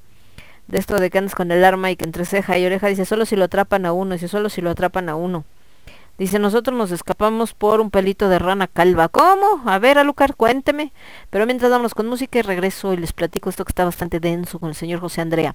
de 0.67 0.79
esto 0.79 0.99
de 0.99 1.11
que 1.11 1.19
andas 1.19 1.35
con 1.35 1.53
el 1.53 1.65
arma 1.65 1.91
y 1.91 1.97
que 1.97 2.05
entre 2.05 2.25
ceja 2.25 2.59
y 2.59 2.67
oreja 2.67 2.89
dice 2.89 3.05
solo 3.05 3.25
si 3.25 3.37
lo 3.37 3.45
atrapan 3.45 3.87
a 3.87 3.93
uno, 3.93 4.15
dice 4.15 4.29
solo 4.29 4.49
si 4.49 4.61
lo 4.61 4.71
atrapan 4.71 5.09
a 5.09 5.17
uno. 5.17 5.45
Dice, 6.19 6.41
nosotros 6.41 6.77
nos 6.77 6.91
escapamos 6.91 7.55
por 7.55 7.81
un 7.81 7.91
pelito 7.93 8.29
de 8.29 8.41
rana 8.41 8.67
calva. 8.67 9.09
¿Cómo? 9.09 9.63
A 9.65 9.79
ver, 9.79 9.99
Alucar, 9.99 10.35
cuénteme. 10.35 10.93
Pero 11.31 11.47
mientras 11.47 11.71
vámonos 11.71 11.95
con 11.95 12.09
música 12.09 12.41
y 12.41 12.43
regreso 12.43 12.93
y 12.93 12.97
les 12.97 13.13
platico 13.13 13.49
esto 13.49 13.65
que 13.65 13.71
está 13.71 13.85
bastante 13.85 14.19
denso 14.19 14.59
con 14.59 14.69
el 14.69 14.75
señor 14.75 14.99
José 14.99 15.21
Andrea. 15.21 15.55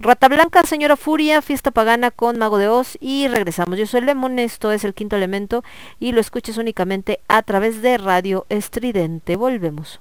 Rata 0.00 0.28
Blanca, 0.28 0.64
Señora 0.64 0.96
Furia, 0.96 1.42
Fiesta 1.42 1.70
Pagana 1.70 2.10
con 2.10 2.38
Mago 2.38 2.58
de 2.58 2.66
Oz 2.66 2.98
y 3.00 3.28
regresamos. 3.28 3.78
Yo 3.78 3.86
soy 3.86 4.00
Lemon, 4.00 4.40
esto 4.40 4.72
es 4.72 4.82
el 4.82 4.94
quinto 4.94 5.14
elemento 5.14 5.62
y 6.00 6.10
lo 6.10 6.20
escuches 6.20 6.58
únicamente 6.58 7.20
a 7.28 7.42
través 7.42 7.80
de 7.80 7.96
Radio 7.96 8.46
Estridente. 8.48 9.36
Volvemos. 9.36 10.00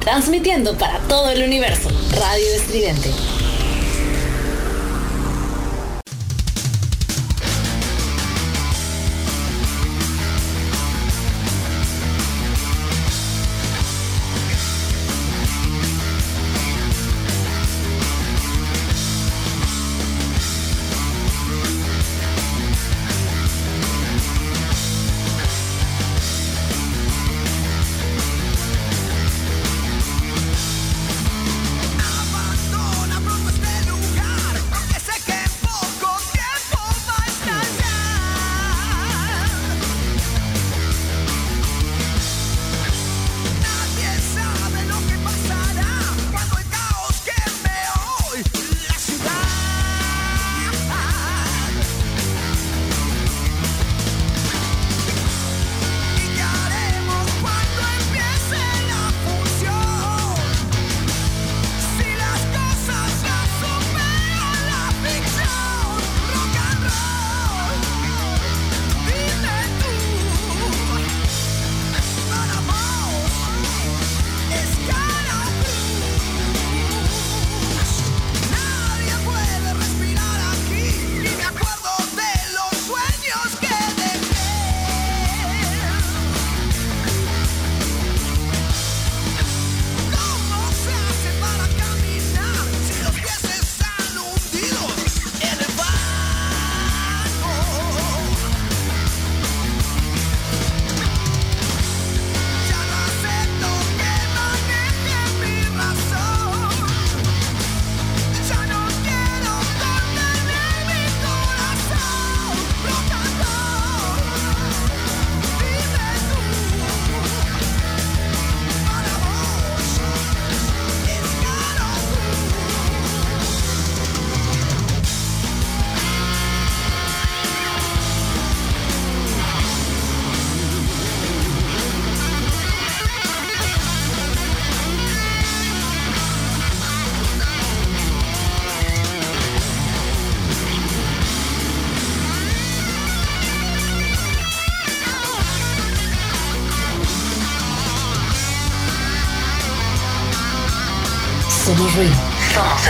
Transmitiendo 0.00 0.76
para 0.76 0.98
todo 1.00 1.30
el 1.30 1.44
universo, 1.44 1.90
Radio 2.10 2.54
Estridente. 2.56 3.35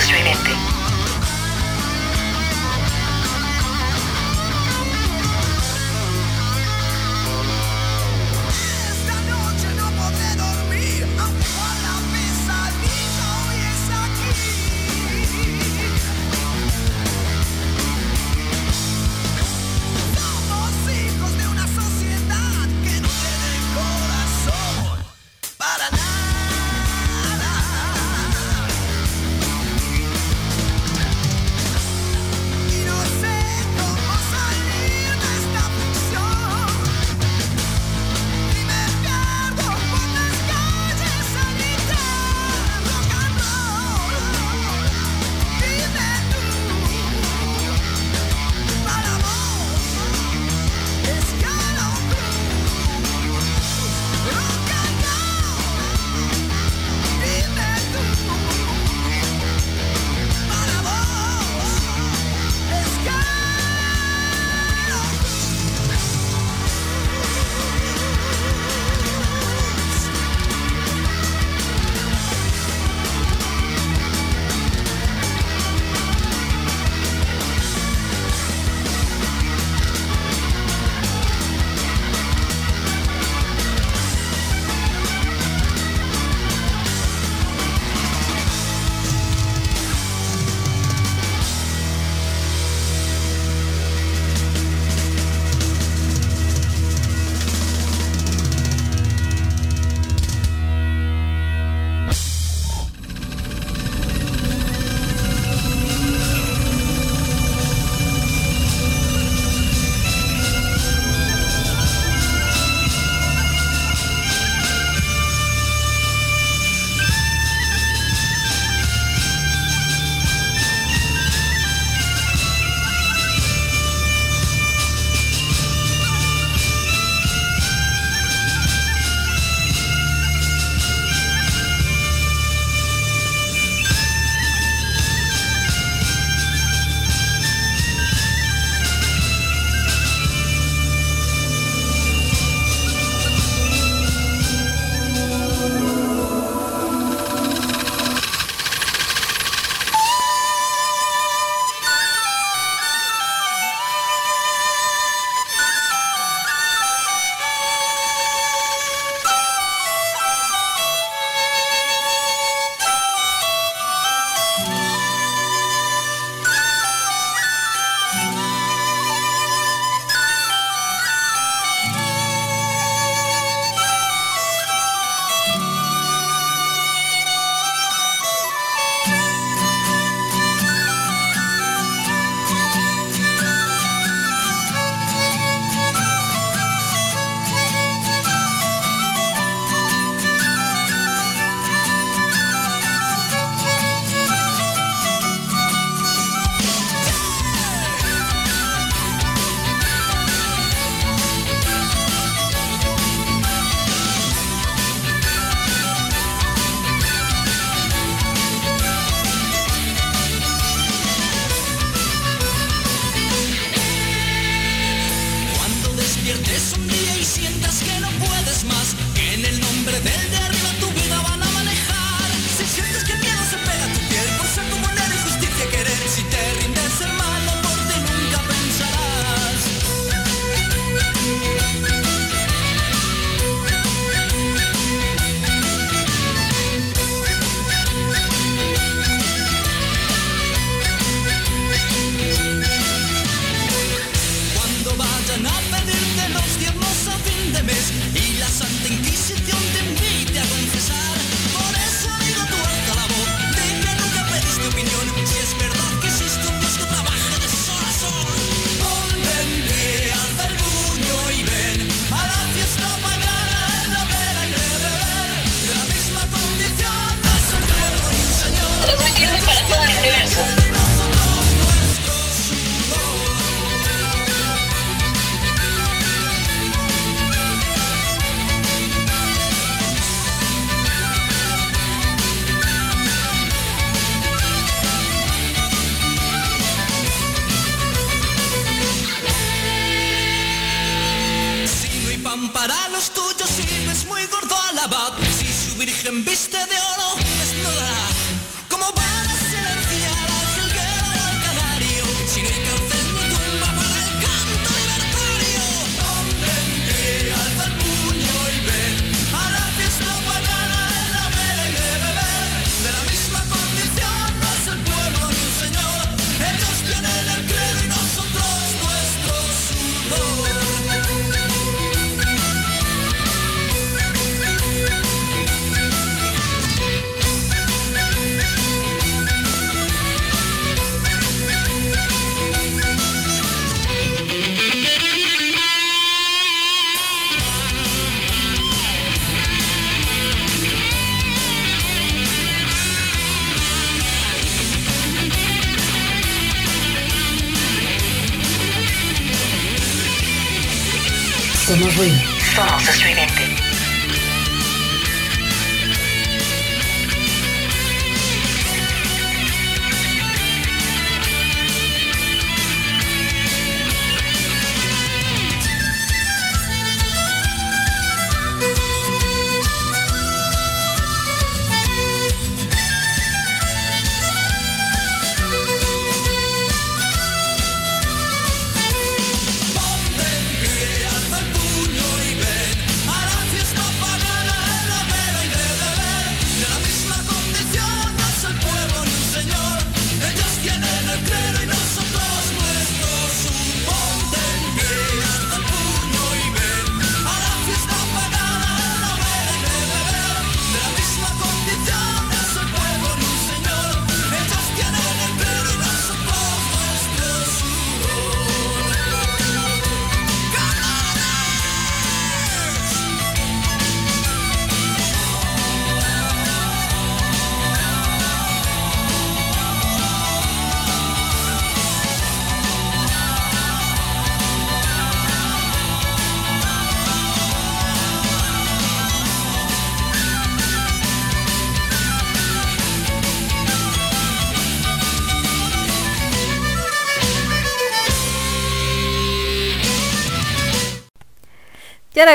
Somos 0.00 0.45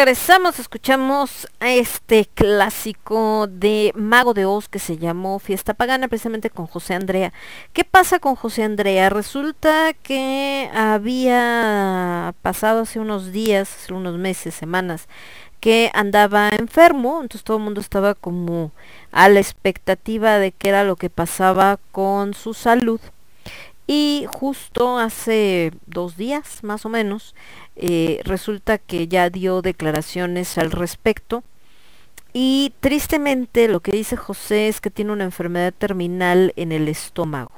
regresamos, 0.02 0.58
escuchamos 0.58 1.48
a 1.60 1.74
este 1.74 2.26
clásico 2.26 3.46
de 3.46 3.92
Mago 3.96 4.34
de 4.34 4.46
Oz 4.46 4.68
que 4.68 4.80
se 4.80 4.98
llamó 4.98 5.38
Fiesta 5.38 5.76
Pagana, 5.76 6.08
precisamente 6.08 6.50
con 6.50 6.66
José 6.66 6.96
Andrea. 6.96 7.32
¿Qué 7.72 7.84
pasa 7.84 8.18
con 8.18 8.36
José 8.36 8.64
Andrea? 8.64 9.12
Resulta 9.12 9.94
que 9.94 10.72
había 10.74 12.34
pasado 12.42 12.82
hace 12.82 13.00
unos 13.00 13.32
días, 13.32 13.72
hace 13.76 13.94
unos 13.94 14.18
meses, 14.18 14.56
semanas, 14.56 15.08
que 15.60 15.92
andaba 15.94 16.50
enfermo, 16.50 17.20
entonces 17.22 17.44
todo 17.44 17.58
el 17.58 17.64
mundo 17.64 17.80
estaba 17.80 18.16
como 18.16 18.72
a 19.12 19.30
la 19.30 19.40
expectativa 19.40 20.40
de 20.40 20.52
qué 20.52 20.70
era 20.70 20.84
lo 20.84 20.96
que 20.96 21.12
pasaba 21.12 21.78
con 21.92 22.34
su 22.34 22.56
salud. 22.56 23.00
Y 23.93 24.25
justo 24.30 24.97
hace 24.97 25.73
dos 25.86 26.15
días, 26.15 26.63
más 26.63 26.86
o 26.86 26.89
menos, 26.89 27.36
eh, 27.75 28.21
resulta 28.23 28.77
que 28.77 29.10
ya 29.10 29.30
dio 29.30 29.62
declaraciones 29.62 30.58
al 30.58 30.71
respecto. 30.71 31.43
Y 32.32 32.71
tristemente 32.80 33.67
lo 33.67 33.82
que 33.82 33.91
dice 33.91 34.15
José 34.15 34.69
es 34.69 34.80
que 34.80 34.91
tiene 34.91 35.12
una 35.12 35.25
enfermedad 35.25 35.73
terminal 35.77 36.54
en 36.56 36.71
el 36.71 36.88
estómago. 36.88 37.51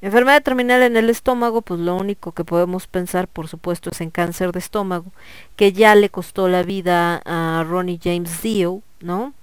Enfermedad 0.00 0.42
terminal 0.42 0.80
en 0.80 0.96
el 0.96 1.10
estómago, 1.10 1.60
pues 1.60 1.80
lo 1.80 1.96
único 1.96 2.32
que 2.32 2.44
podemos 2.44 2.86
pensar, 2.86 3.28
por 3.28 3.46
supuesto, 3.46 3.90
es 3.90 4.00
en 4.00 4.08
cáncer 4.08 4.52
de 4.52 4.60
estómago, 4.60 5.12
que 5.54 5.74
ya 5.74 5.94
le 5.96 6.08
costó 6.08 6.48
la 6.48 6.62
vida 6.62 7.20
a 7.26 7.62
Ronnie 7.68 8.00
James 8.02 8.40
Dio, 8.40 8.80
¿no? 9.00 9.34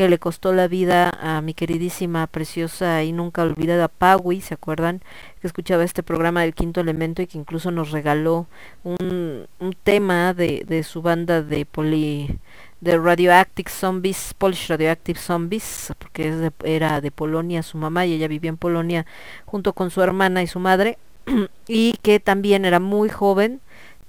Que 0.00 0.08
le 0.08 0.18
costó 0.18 0.54
la 0.54 0.66
vida 0.66 1.10
a 1.20 1.42
mi 1.42 1.52
queridísima, 1.52 2.26
preciosa 2.26 3.04
y 3.04 3.12
nunca 3.12 3.42
olvidada 3.42 3.88
Paui, 3.88 4.40
¿se 4.40 4.54
acuerdan? 4.54 5.02
Que 5.42 5.46
escuchaba 5.46 5.84
este 5.84 6.02
programa 6.02 6.40
del 6.40 6.54
quinto 6.54 6.80
elemento 6.80 7.20
y 7.20 7.26
que 7.26 7.36
incluso 7.36 7.70
nos 7.70 7.90
regaló 7.90 8.46
un, 8.82 9.46
tema 9.82 10.32
de, 10.32 10.64
de, 10.66 10.84
su 10.84 11.02
banda 11.02 11.42
de 11.42 11.66
poli 11.66 12.38
de 12.80 12.96
Radioactive 12.96 13.70
Zombies, 13.70 14.32
Polish 14.38 14.68
Radioactive 14.68 15.18
Zombies, 15.18 15.92
porque 15.98 16.50
era 16.64 17.02
de 17.02 17.10
Polonia 17.10 17.62
su 17.62 17.76
mamá 17.76 18.06
y 18.06 18.14
ella 18.14 18.26
vivía 18.26 18.48
en 18.48 18.56
Polonia 18.56 19.04
junto 19.44 19.74
con 19.74 19.90
su 19.90 20.00
hermana 20.00 20.42
y 20.42 20.46
su 20.46 20.60
madre, 20.60 20.96
y 21.68 21.92
que 22.00 22.20
también 22.20 22.64
era 22.64 22.80
muy 22.80 23.10
joven, 23.10 23.60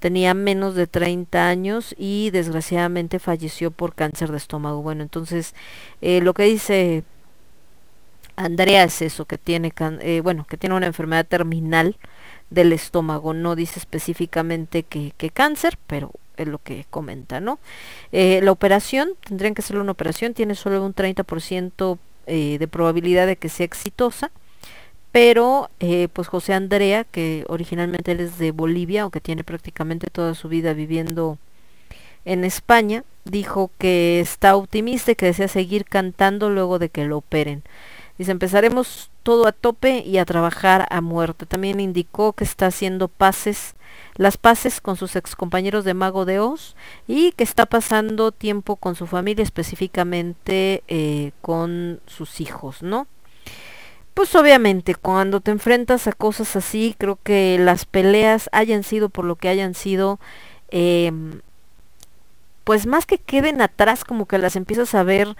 tenía 0.02 0.34
menos 0.34 0.74
de 0.74 0.88
30 0.88 1.46
años 1.46 1.94
y 1.96 2.30
desgraciadamente 2.30 3.20
falleció 3.20 3.70
por 3.70 3.94
cáncer 3.94 4.32
de 4.32 4.36
estómago. 4.36 4.82
Bueno, 4.82 5.04
entonces 5.04 5.54
eh, 6.00 6.20
lo 6.20 6.34
que 6.34 6.42
dice 6.42 7.04
Andrea 8.34 8.82
es 8.82 9.00
eso, 9.00 9.26
que 9.26 9.38
tiene, 9.38 9.72
eh, 10.00 10.20
bueno, 10.20 10.44
que 10.44 10.56
tiene 10.56 10.74
una 10.74 10.88
enfermedad 10.88 11.24
terminal 11.24 11.98
del 12.50 12.72
estómago. 12.72 13.32
No 13.32 13.54
dice 13.54 13.78
específicamente 13.78 14.82
que, 14.82 15.12
cáncer, 15.32 15.78
pero 15.86 16.10
es 16.36 16.48
lo 16.48 16.58
que 16.58 16.84
comenta, 16.90 17.38
¿no? 17.38 17.60
Eh, 18.10 18.40
la 18.42 18.50
operación, 18.50 19.10
tendrían 19.24 19.54
que 19.54 19.62
ser 19.62 19.78
una 19.78 19.92
operación, 19.92 20.34
tiene 20.34 20.56
solo 20.56 20.84
un 20.84 20.96
30% 20.96 21.98
de 22.26 22.68
probabilidad 22.68 23.28
de 23.28 23.36
que 23.36 23.48
sea 23.48 23.66
exitosa 23.66 24.32
pero 25.12 25.70
eh, 25.78 26.08
pues 26.12 26.26
José 26.28 26.54
Andrea, 26.54 27.04
que 27.04 27.44
originalmente 27.48 28.12
él 28.12 28.20
es 28.20 28.38
de 28.38 28.50
Bolivia, 28.50 29.02
aunque 29.02 29.20
tiene 29.20 29.44
prácticamente 29.44 30.08
toda 30.10 30.34
su 30.34 30.48
vida 30.48 30.72
viviendo 30.72 31.38
en 32.24 32.44
España, 32.44 33.04
dijo 33.24 33.70
que 33.78 34.20
está 34.20 34.56
optimista 34.56 35.12
y 35.12 35.14
que 35.14 35.26
desea 35.26 35.48
seguir 35.48 35.84
cantando 35.84 36.48
luego 36.50 36.78
de 36.78 36.88
que 36.88 37.04
lo 37.04 37.18
operen. 37.18 37.62
Dice, 38.16 38.30
empezaremos 38.32 39.10
todo 39.22 39.46
a 39.46 39.52
tope 39.52 40.02
y 40.06 40.18
a 40.18 40.24
trabajar 40.24 40.86
a 40.90 41.00
muerte. 41.00 41.46
También 41.46 41.80
indicó 41.80 42.32
que 42.32 42.44
está 42.44 42.66
haciendo 42.66 43.08
pases, 43.08 43.74
las 44.16 44.36
paces 44.36 44.80
con 44.80 44.96
sus 44.96 45.16
excompañeros 45.16 45.84
de 45.84 45.94
Mago 45.94 46.24
de 46.24 46.38
Oz 46.38 46.74
y 47.06 47.32
que 47.32 47.44
está 47.44 47.66
pasando 47.66 48.32
tiempo 48.32 48.76
con 48.76 48.94
su 48.94 49.06
familia, 49.06 49.42
específicamente 49.42 50.84
eh, 50.88 51.32
con 51.40 52.00
sus 52.06 52.40
hijos, 52.40 52.82
¿no? 52.82 53.06
Pues 54.14 54.34
obviamente 54.34 54.94
cuando 54.94 55.40
te 55.40 55.50
enfrentas 55.50 56.06
a 56.06 56.12
cosas 56.12 56.54
así, 56.56 56.94
creo 56.98 57.18
que 57.22 57.58
las 57.58 57.86
peleas 57.86 58.50
hayan 58.52 58.82
sido 58.82 59.08
por 59.08 59.24
lo 59.24 59.36
que 59.36 59.48
hayan 59.48 59.74
sido, 59.74 60.20
eh, 60.70 61.10
pues 62.64 62.86
más 62.86 63.06
que 63.06 63.18
queden 63.18 63.62
atrás, 63.62 64.04
como 64.04 64.26
que 64.26 64.38
las 64.38 64.54
empiezas 64.56 64.94
a 64.94 65.02
ver, 65.02 65.34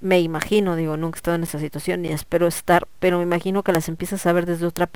me 0.00 0.20
imagino, 0.20 0.76
digo, 0.76 0.96
nunca 0.96 1.16
he 1.16 1.20
estado 1.20 1.34
en 1.36 1.42
esa 1.44 1.58
situación 1.58 2.02
ni 2.02 2.08
espero 2.08 2.46
estar, 2.46 2.86
pero 2.98 3.18
me 3.18 3.24
imagino 3.24 3.62
que 3.62 3.72
las 3.72 3.88
empiezas 3.88 4.24
a 4.26 4.32
ver 4.32 4.46
desde 4.46 4.66
otra 4.66 4.88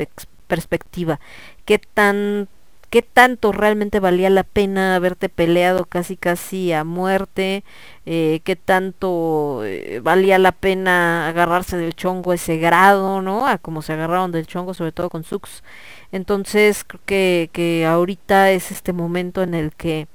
perspectiva. 0.47 1.19
¿Qué 1.65 1.79
tan 1.79 2.49
qué 2.95 3.03
tanto 3.03 3.51
realmente 3.51 3.99
valía 3.99 4.31
la 4.31 4.45
pena 4.45 4.95
haberte 4.95 5.29
peleado 5.29 5.85
casi 5.85 6.17
casi 6.17 6.73
a 6.73 6.85
muerte, 6.85 7.65
eh, 8.07 8.41
qué 8.45 8.55
tanto 8.55 9.63
eh, 9.65 9.99
valía 10.01 10.39
la 10.39 10.53
pena 10.53 11.27
agarrarse 11.27 11.77
del 11.77 11.97
chongo 11.97 12.33
ese 12.33 12.57
grado, 12.59 13.21
¿no? 13.21 13.49
A 13.49 13.59
como 13.59 13.83
se 13.83 13.95
agarraron 13.95 14.31
del 14.31 14.47
chongo, 14.47 14.75
sobre 14.75 14.93
todo 14.93 15.11
con 15.11 15.25
Sux. 15.25 15.65
Entonces 16.13 16.85
creo 16.85 17.01
que, 17.05 17.51
que 17.53 17.85
ahorita 17.85 18.53
es 18.53 18.71
este 18.71 18.93
momento 18.93 19.43
en 19.43 19.55
el 19.55 19.73
que 19.73 20.07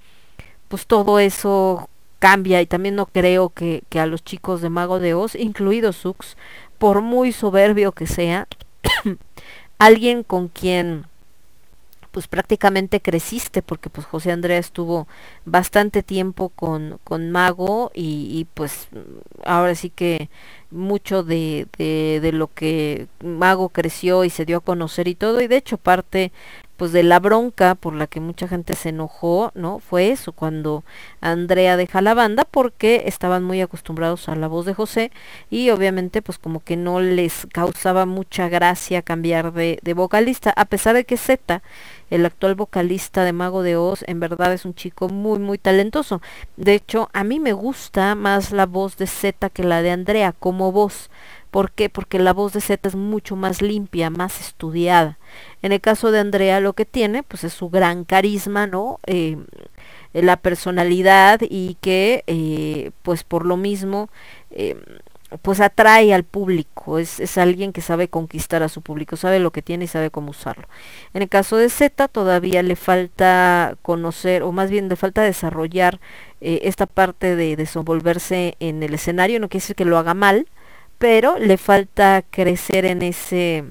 pues 0.70 0.88
todo 0.88 1.20
eso 1.20 1.90
cambia 2.20 2.62
y 2.62 2.66
también 2.66 2.96
no 2.96 3.08
creo 3.08 3.50
que, 3.50 3.84
que 3.90 4.00
a 4.00 4.06
los 4.06 4.24
chicos 4.24 4.62
de 4.62 4.70
Mago 4.70 5.00
de 5.00 5.16
Oz, 5.16 5.36
incluido 5.36 5.92
Sux, 5.92 6.38
por 6.78 7.02
muy 7.02 7.34
soberbio 7.34 7.92
que 7.92 8.08
sea, 8.08 8.48
alguien 9.80 10.24
con 10.24 10.48
quien 10.48 11.10
pues 12.12 12.28
prácticamente 12.28 13.02
creciste 13.02 13.62
porque 13.62 13.90
pues 13.90 14.08
José 14.08 14.32
Andrea 14.32 14.58
estuvo 14.58 15.08
bastante 15.46 16.04
tiempo 16.04 16.50
con, 16.50 17.00
con 17.04 17.32
Mago 17.32 17.92
y, 17.94 18.48
pues 18.54 18.88
ahora 19.46 19.76
sí 19.76 19.90
que 19.90 20.30
mucho 20.72 21.24
de, 21.24 21.68
de, 21.78 22.20
de, 22.22 22.32
lo 22.32 22.48
que 22.48 23.08
Mago 23.24 23.70
creció 23.70 24.24
y 24.24 24.30
se 24.30 24.46
dio 24.46 24.58
a 24.58 24.62
conocer 24.62 25.08
y 25.08 25.16
todo. 25.16 25.42
Y 25.42 25.48
de 25.48 25.58
hecho 25.58 25.78
parte 25.78 26.32
pues 26.80 26.94
de 26.94 27.04
la 27.04 27.20
bronca 27.20 27.76
por 27.76 27.94
la 27.94 28.08
que 28.08 28.22
mucha 28.22 28.48
gente 28.48 28.74
se 28.74 28.90
enojó, 28.90 29.52
¿no? 29.54 29.80
Fue 29.80 30.12
eso, 30.12 30.32
cuando 30.32 30.86
Andrea 31.20 31.76
deja 31.76 32.02
la 32.02 32.14
banda 32.14 32.46
porque 32.50 33.04
estaban 33.06 33.44
muy 33.44 33.60
acostumbrados 33.60 34.30
a 34.30 34.36
la 34.36 34.48
voz 34.48 34.66
de 34.66 34.74
José 34.74 35.12
y 35.50 35.72
obviamente 35.72 36.22
pues 36.22 36.38
como 36.38 36.64
que 36.64 36.78
no 36.78 37.02
les 37.02 37.48
causaba 37.52 38.06
mucha 38.06 38.48
gracia 38.48 39.02
cambiar 39.02 39.52
de, 39.52 39.94
vocalista, 39.94 40.54
a 40.56 40.64
pesar 40.64 40.96
de 40.96 41.04
que 41.04 41.18
Z 41.18 41.62
el 42.10 42.26
actual 42.26 42.56
vocalista 42.56 43.26
de 43.26 43.34
Mago 43.34 43.62
de 43.62 43.76
Oz, 43.76 44.06
en 44.08 44.22
verdad 44.22 44.54
es 44.54 44.64
un 44.64 44.74
chico 44.74 45.10
muy, 45.10 45.38
muy 45.38 45.58
talentoso. 45.58 46.22
De 46.56 46.76
hecho, 46.76 47.10
a 47.12 47.26
mí 47.26 47.42
me 47.42 47.52
gusta 47.52 48.16
más 48.16 48.52
la 48.52 48.66
voz 48.66 48.96
de 48.96 49.06
Z 49.06 49.50
que 49.50 49.64
la 49.66 49.82
de 49.82 49.92
Andrea 49.92 50.32
como 50.32 50.72
voz. 50.72 51.10
¿Por 51.52 51.72
qué? 51.72 51.90
Porque 51.90 52.20
la 52.20 52.32
voz 52.32 52.54
de 52.54 52.62
Z 52.62 52.88
es 52.88 52.96
mucho 52.96 53.36
más 53.36 53.62
limpia, 53.62 54.10
más 54.10 54.40
estudiada. 54.40 55.19
En 55.62 55.72
el 55.72 55.82
caso 55.82 56.12
de 56.12 56.20
Andrea 56.20 56.60
lo 56.60 56.74
que 56.74 56.86
tiene 56.86 57.24
pues 57.24 57.44
es 57.44 57.54
su 57.54 57.70
gran 57.70 58.04
carisma, 58.04 58.68
¿no? 58.68 59.00
Eh, 59.06 59.38
la 60.14 60.38
personalidad 60.38 61.40
y 61.42 61.78
que 61.82 62.24
eh, 62.28 62.92
pues 63.04 63.24
por 63.24 63.46
lo 63.46 63.58
mismo 63.58 64.10
eh, 64.52 64.76
pues 65.44 65.60
atrae 65.60 66.14
al 66.14 66.24
público, 66.24 66.98
es, 66.98 67.20
es, 67.20 67.38
alguien 67.38 67.72
que 67.72 67.82
sabe 67.82 68.08
conquistar 68.08 68.64
a 68.64 68.70
su 68.70 68.82
público, 68.82 69.16
sabe 69.16 69.40
lo 69.40 69.52
que 69.52 69.62
tiene 69.62 69.86
y 69.86 69.88
sabe 69.88 70.10
cómo 70.10 70.32
usarlo. 70.32 70.68
En 71.14 71.22
el 71.22 71.30
caso 71.30 71.58
de 71.58 71.70
Z 71.70 72.08
todavía 72.08 72.64
le 72.64 72.76
falta 72.76 73.78
conocer, 73.84 74.42
o 74.42 74.52
más 74.52 74.72
bien 74.72 74.90
le 74.90 74.96
falta 74.96 75.22
desarrollar 75.22 76.00
eh, 76.42 76.62
esta 76.64 76.88
parte 76.88 77.36
de 77.36 77.56
desenvolverse 77.56 78.56
en 78.60 78.82
el 78.82 78.96
escenario, 78.96 79.40
no 79.40 79.50
quiere 79.50 79.62
decir 79.62 79.76
que 79.76 79.86
lo 79.86 80.00
haga 80.00 80.16
mal, 80.16 80.48
pero 80.98 81.38
le 81.38 81.58
falta 81.58 82.24
crecer 82.30 82.86
en 82.86 83.04
ese 83.04 83.66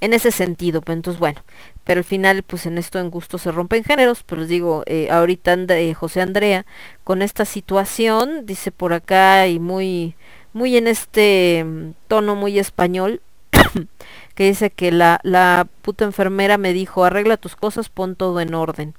en 0.00 0.12
ese 0.12 0.30
sentido. 0.30 0.80
Pues 0.80 0.96
entonces, 0.96 1.20
bueno, 1.20 1.42
pero 1.84 1.98
al 1.98 2.04
final, 2.04 2.42
pues 2.42 2.66
en 2.66 2.78
esto 2.78 2.98
en 2.98 3.10
gusto 3.10 3.38
se 3.38 3.52
rompen 3.52 3.84
géneros, 3.84 4.22
pero 4.24 4.46
digo, 4.46 4.82
eh, 4.86 5.08
ahorita 5.10 5.54
eh, 5.54 5.94
José 5.94 6.20
Andrea, 6.20 6.66
con 7.04 7.22
esta 7.22 7.44
situación, 7.44 8.46
dice 8.46 8.70
por 8.70 8.92
acá 8.92 9.46
y 9.48 9.58
muy, 9.58 10.16
muy 10.52 10.76
en 10.76 10.86
este 10.86 11.64
mm, 11.64 11.90
tono 12.08 12.34
muy 12.36 12.58
español, 12.58 13.20
que 14.34 14.44
dice 14.44 14.70
que 14.70 14.92
la, 14.92 15.20
la 15.22 15.66
puta 15.82 16.04
enfermera 16.04 16.58
me 16.58 16.72
dijo, 16.72 17.04
arregla 17.04 17.36
tus 17.36 17.56
cosas, 17.56 17.88
pon 17.88 18.16
todo 18.16 18.40
en 18.40 18.54
orden. 18.54 18.94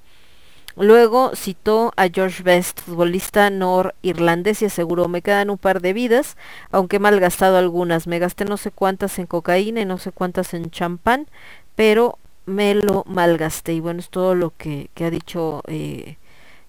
Luego 0.78 1.36
citó 1.36 1.94
a 1.96 2.10
George 2.10 2.44
Best, 2.44 2.82
futbolista 2.82 3.50
norirlandés, 3.50 4.62
y 4.62 4.66
aseguró, 4.66 5.08
me 5.08 5.22
quedan 5.22 5.50
un 5.50 5.58
par 5.58 5.82
de 5.82 5.94
vidas, 5.94 6.36
aunque 6.72 6.98
he 6.98 7.00
malgastado 7.00 7.58
algunas. 7.58 8.08
Me 8.08 8.20
gasté 8.20 8.46
no 8.46 8.58
sé 8.58 8.72
cuántas 8.72 9.18
en 9.20 9.26
cocaína 9.26 9.82
y 9.82 9.86
no 9.86 9.98
sé 9.98 10.12
cuántas 10.12 10.54
en 10.54 10.70
champán, 10.72 11.28
pero 11.76 12.18
me 12.46 12.76
lo 12.76 13.04
malgasté. 13.08 13.74
Y 13.74 13.80
bueno, 13.80 14.00
es 14.02 14.10
todo 14.10 14.36
lo 14.36 14.52
que, 14.58 14.90
que 14.94 15.06
ha 15.06 15.10
dicho 15.10 15.64
eh, 15.68 16.18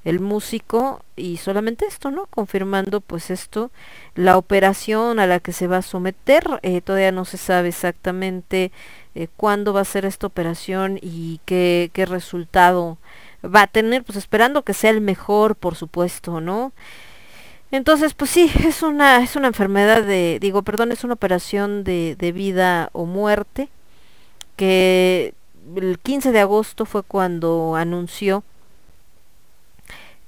el 0.05 0.21
músico 0.21 1.03
y 1.17 1.39
solamente 1.39 1.85
esto, 1.85 2.13
¿no? 2.13 2.27
Confirmando 2.27 3.01
pues 3.01 3.31
esto, 3.31 3.73
la 4.15 4.39
operación 4.39 5.19
a 5.19 5.27
la 5.27 5.41
que 5.41 5.53
se 5.53 5.67
va 5.67 5.79
a 5.79 5.83
someter, 5.83 6.45
eh, 6.63 6.81
todavía 6.81 7.11
no 7.11 7.25
se 7.25 7.39
sabe 7.39 7.69
exactamente 7.71 8.71
eh, 9.17 9.27
cuándo 9.37 9.73
va 9.73 9.81
a 9.81 9.85
ser 9.85 10.05
esta 10.05 10.29
operación 10.29 11.01
y 11.03 11.41
qué, 11.45 11.91
qué 11.93 12.07
resultado 12.07 12.99
va 13.47 13.63
a 13.63 13.67
tener, 13.67 14.05
pues 14.05 14.17
esperando 14.17 14.63
que 14.63 14.75
sea 14.75 14.91
el 14.91 15.01
mejor, 15.01 15.57
por 15.57 15.75
supuesto, 15.75 16.41
¿no? 16.41 16.73
Entonces, 17.71 18.15
pues 18.15 18.31
sí, 18.31 18.51
es 18.67 18.83
una, 18.83 19.23
es 19.23 19.37
una 19.37 19.49
enfermedad 19.49 20.03
de, 20.03 20.39
digo, 20.41 20.63
perdón, 20.63 20.93
es 20.93 21.05
una 21.05 21.15
operación 21.15 21.85
de, 21.85 22.17
de 22.19 22.33
vida 22.33 22.91
o 22.93 23.07
muerte, 23.07 23.69
que 24.57 25.35
el 25.77 25.99
15 25.99 26.33
de 26.33 26.41
agosto 26.41 26.87
fue 26.87 27.03
cuando 27.03 27.75
anunció 27.77 28.45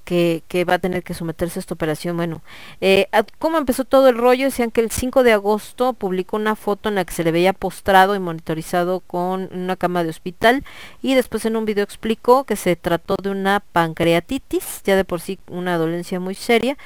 que, 0.08 0.64
va 0.64 0.74
a 0.74 0.78
tener 0.78 1.02
que 1.02 1.12
someterse 1.12 1.58
a 1.58 1.60
esta 1.60 1.74
operación. 1.74 2.16
Bueno, 2.16 2.40
eh, 2.80 3.08
¿cómo 3.38 3.58
empezó 3.58 3.84
todo 3.84 4.08
el 4.08 4.16
rollo? 4.16 4.46
Decían 4.46 4.70
que 4.70 4.80
el 4.80 4.90
5 4.90 5.22
de 5.22 5.32
agosto 5.32 5.92
publicó 5.92 6.36
una 6.38 6.56
foto 6.56 6.88
en 6.88 6.94
la 6.94 7.04
que 7.04 7.12
se 7.12 7.24
le 7.24 7.30
veía 7.30 7.52
postrado 7.52 8.14
y 8.14 8.18
monitorizado 8.18 9.00
con 9.00 9.50
una 9.52 9.76
cama 9.76 10.04
de 10.04 10.10
hospital 10.10 10.64
y 11.02 11.14
después 11.14 11.44
en 11.44 11.56
un 11.56 11.66
video 11.66 11.84
explicó 11.84 12.44
que 12.44 12.56
se 12.56 12.74
trató 12.74 13.16
de 13.22 13.30
una 13.30 13.60
pancreatitis, 13.60 14.82
ya 14.84 14.96
de 14.96 15.04
por 15.04 15.20
sí 15.20 15.38
una 15.46 15.76
dolencia 15.76 16.18
muy 16.20 16.34
seria, 16.34 16.78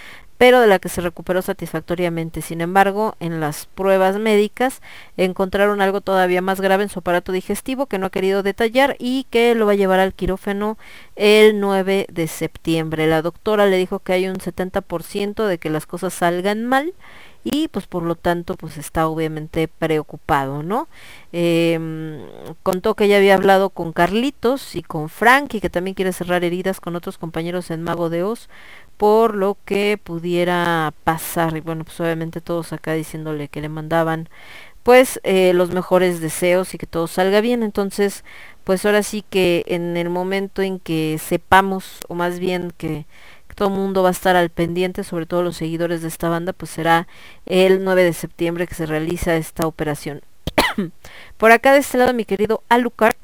pero 0.42 0.60
de 0.60 0.66
la 0.66 0.80
que 0.80 0.88
se 0.88 1.00
recuperó 1.00 1.40
satisfactoriamente. 1.40 2.42
Sin 2.42 2.62
embargo, 2.62 3.14
en 3.20 3.38
las 3.38 3.66
pruebas 3.66 4.18
médicas 4.18 4.82
encontraron 5.16 5.80
algo 5.80 6.00
todavía 6.00 6.42
más 6.42 6.60
grave 6.60 6.82
en 6.82 6.88
su 6.88 6.98
aparato 6.98 7.30
digestivo 7.30 7.86
que 7.86 8.00
no 8.00 8.06
ha 8.06 8.10
querido 8.10 8.42
detallar 8.42 8.96
y 8.98 9.28
que 9.30 9.54
lo 9.54 9.66
va 9.66 9.72
a 9.72 9.76
llevar 9.76 10.00
al 10.00 10.14
quirófano 10.14 10.78
el 11.14 11.60
9 11.60 12.06
de 12.10 12.26
septiembre. 12.26 13.06
La 13.06 13.22
doctora 13.22 13.66
le 13.66 13.76
dijo 13.76 14.00
que 14.00 14.14
hay 14.14 14.26
un 14.26 14.38
70% 14.38 15.46
de 15.46 15.58
que 15.58 15.70
las 15.70 15.86
cosas 15.86 16.12
salgan 16.12 16.64
mal 16.66 16.92
y 17.44 17.68
pues 17.68 17.86
por 17.86 18.04
lo 18.04 18.14
tanto 18.14 18.56
pues 18.56 18.78
está 18.78 19.08
obviamente 19.08 19.66
preocupado, 19.66 20.62
¿no? 20.62 20.88
Eh, 21.32 21.78
contó 22.62 22.94
que 22.94 23.08
ya 23.08 23.16
había 23.16 23.34
hablado 23.34 23.70
con 23.70 23.92
Carlitos 23.92 24.76
y 24.76 24.82
con 24.82 25.08
Frank 25.08 25.54
y 25.54 25.60
que 25.60 25.70
también 25.70 25.94
quiere 25.94 26.12
cerrar 26.12 26.44
heridas 26.44 26.80
con 26.80 26.94
otros 26.94 27.18
compañeros 27.18 27.70
en 27.70 27.82
Mago 27.82 28.10
de 28.10 28.22
Oz 28.22 28.48
por 29.02 29.34
lo 29.34 29.58
que 29.64 29.98
pudiera 29.98 30.94
pasar 31.02 31.56
y 31.56 31.60
bueno 31.60 31.82
pues 31.82 31.98
obviamente 32.00 32.40
todos 32.40 32.72
acá 32.72 32.92
diciéndole 32.92 33.48
que 33.48 33.60
le 33.60 33.68
mandaban 33.68 34.28
pues 34.84 35.18
eh, 35.24 35.52
los 35.54 35.72
mejores 35.72 36.20
deseos 36.20 36.72
y 36.72 36.78
que 36.78 36.86
todo 36.86 37.08
salga 37.08 37.40
bien 37.40 37.64
entonces 37.64 38.24
pues 38.62 38.86
ahora 38.86 39.02
sí 39.02 39.24
que 39.28 39.64
en 39.66 39.96
el 39.96 40.08
momento 40.08 40.62
en 40.62 40.78
que 40.78 41.18
sepamos 41.20 41.98
o 42.06 42.14
más 42.14 42.38
bien 42.38 42.72
que 42.78 43.06
todo 43.56 43.70
el 43.70 43.74
mundo 43.74 44.04
va 44.04 44.10
a 44.10 44.12
estar 44.12 44.36
al 44.36 44.50
pendiente, 44.50 45.02
sobre 45.02 45.26
todo 45.26 45.42
los 45.42 45.56
seguidores 45.56 46.02
de 46.02 46.08
esta 46.08 46.28
banda, 46.28 46.52
pues 46.52 46.70
será 46.70 47.08
el 47.44 47.82
9 47.82 48.04
de 48.04 48.12
septiembre 48.12 48.68
que 48.68 48.76
se 48.76 48.86
realiza 48.86 49.34
esta 49.34 49.66
operación. 49.66 50.22
Por 51.38 51.50
acá 51.50 51.72
de 51.72 51.80
este 51.80 51.98
lado 51.98 52.14
mi 52.14 52.24
querido 52.24 52.62
Alucard 52.68 53.16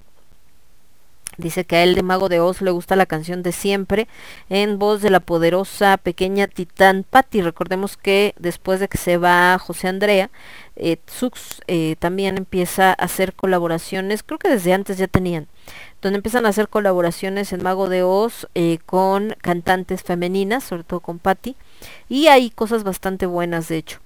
Dice 1.39 1.65
que 1.65 1.77
a 1.77 1.85
él 1.85 1.95
de 1.95 2.03
Mago 2.03 2.29
de 2.29 2.41
Oz 2.41 2.61
le 2.63 2.73
gusta 2.73 2.97
la 2.97 3.07
canción 3.07 3.45
de 3.45 3.53
siempre 3.53 4.09
en 4.51 4.77
voz 4.81 5.01
de 5.03 5.09
la 5.09 5.21
poderosa 5.21 5.97
pequeña 5.97 6.49
titán 6.49 7.05
Patty. 7.09 7.43
Recordemos 7.43 7.97
que 7.97 8.35
después 8.41 8.81
de 8.81 8.89
que 8.89 8.99
se 8.99 9.19
va 9.19 9.57
José 9.61 9.87
Andrea, 9.87 10.31
eh, 10.75 10.99
Zux 11.09 11.61
eh, 11.69 11.95
también 12.01 12.39
empieza 12.39 12.91
a 12.91 12.93
hacer 12.95 13.35
colaboraciones, 13.35 14.25
creo 14.25 14.41
que 14.41 14.49
desde 14.49 14.73
antes 14.73 14.99
ya 14.99 15.07
tenían, 15.07 15.47
donde 16.03 16.17
empiezan 16.17 16.45
a 16.45 16.49
hacer 16.49 16.69
colaboraciones 16.69 17.53
en 17.53 17.63
Mago 17.63 17.89
de 17.89 18.03
Oz 18.03 18.49
eh, 18.57 18.79
con 18.85 19.37
cantantes 19.41 20.03
femeninas, 20.03 20.65
sobre 20.65 20.83
todo 20.83 20.99
con 20.99 21.21
Patty, 21.21 21.55
y 22.09 22.27
hay 22.27 22.51
cosas 22.51 22.83
bastante 22.83 23.27
buenas 23.27 23.69
de 23.69 23.77
hecho. 23.77 24.01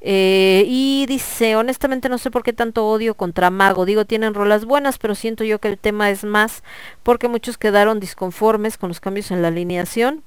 Eh, 0.00 0.64
y 0.66 1.06
dice, 1.08 1.56
honestamente 1.56 2.08
no 2.08 2.18
sé 2.18 2.30
por 2.30 2.44
qué 2.44 2.52
tanto 2.52 2.86
odio 2.86 3.14
contra 3.14 3.50
Mago. 3.50 3.84
Digo, 3.84 4.04
tienen 4.04 4.34
rolas 4.34 4.64
buenas, 4.64 4.98
pero 4.98 5.14
siento 5.14 5.44
yo 5.44 5.58
que 5.58 5.68
el 5.68 5.78
tema 5.78 6.10
es 6.10 6.24
más 6.24 6.62
porque 7.02 7.28
muchos 7.28 7.58
quedaron 7.58 8.00
disconformes 8.00 8.78
con 8.78 8.88
los 8.88 9.00
cambios 9.00 9.30
en 9.30 9.42
la 9.42 9.48
alineación. 9.48 10.22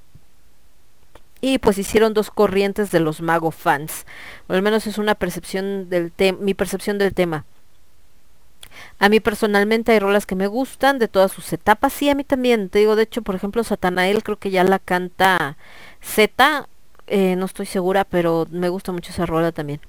Y 1.43 1.57
pues 1.57 1.77
hicieron 1.79 2.13
dos 2.13 2.29
corrientes 2.29 2.91
de 2.91 2.99
los 2.99 3.21
Mago 3.21 3.51
fans. 3.51 4.05
O 4.47 4.53
al 4.53 4.61
menos 4.61 4.85
es 4.85 4.97
una 4.97 5.15
percepción 5.15 5.89
del 5.89 6.11
tema, 6.11 6.37
mi 6.41 6.53
percepción 6.53 6.97
del 6.99 7.13
tema. 7.13 7.45
A 8.99 9.09
mí 9.09 9.19
personalmente 9.19 9.91
hay 9.91 9.99
rolas 9.99 10.25
que 10.25 10.35
me 10.35 10.47
gustan 10.47 10.99
de 10.99 11.07
todas 11.07 11.31
sus 11.31 11.51
etapas. 11.53 11.93
Sí, 11.93 12.09
a 12.09 12.15
mí 12.15 12.23
también. 12.23 12.69
Te 12.69 12.79
digo, 12.79 12.95
de 12.95 13.03
hecho, 13.03 13.23
por 13.23 13.35
ejemplo, 13.35 13.63
Satanael 13.63 14.23
creo 14.23 14.37
que 14.37 14.51
ya 14.51 14.63
la 14.63 14.77
canta 14.79 15.57
Z 16.01 16.67
eh, 17.11 17.35
no 17.35 17.45
estoy 17.45 17.65
segura, 17.65 18.05
pero 18.05 18.47
me 18.51 18.69
gusta 18.69 18.91
mucho 18.91 19.11
esa 19.11 19.25
rola 19.25 19.51
también. 19.51 19.81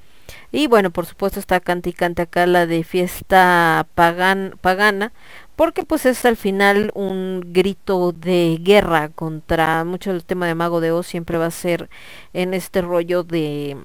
Y 0.51 0.67
bueno, 0.67 0.91
por 0.91 1.07
supuesto 1.07 1.41
está 1.41 1.61
cante 1.61 1.91
y 1.91 1.93
cante 1.93 2.23
acá 2.23 2.47
la 2.47 2.67
de 2.67 2.85
fiesta 2.85 3.87
pagan, 3.95 4.59
pagana, 4.61 5.13
porque 5.57 5.85
pues 5.85 6.07
es 6.07 6.25
al 6.25 6.37
final 6.37 6.91
un 6.95 7.43
grito 7.53 8.13
de 8.13 8.59
guerra 8.61 9.09
contra 9.11 9.85
mucho 9.85 10.11
el 10.11 10.25
tema 10.25 10.47
de 10.47 10.55
Mago 10.55 10.81
de 10.81 10.93
Oz 10.93 11.07
siempre 11.07 11.39
va 11.39 11.47
a 11.47 11.51
ser 11.51 11.89
en 12.33 12.55
este 12.55 12.83
rollo 12.83 13.23
de 13.23 13.77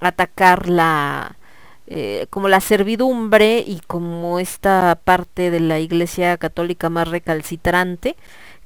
atacar 0.00 0.68
la 0.68 1.36
eh, 1.94 2.26
como 2.30 2.48
la 2.48 2.60
servidumbre 2.60 3.62
y 3.66 3.80
como 3.86 4.38
esta 4.38 4.98
parte 5.04 5.50
de 5.50 5.60
la 5.60 5.78
iglesia 5.78 6.38
católica 6.38 6.88
más 6.88 7.08
recalcitrante 7.08 8.16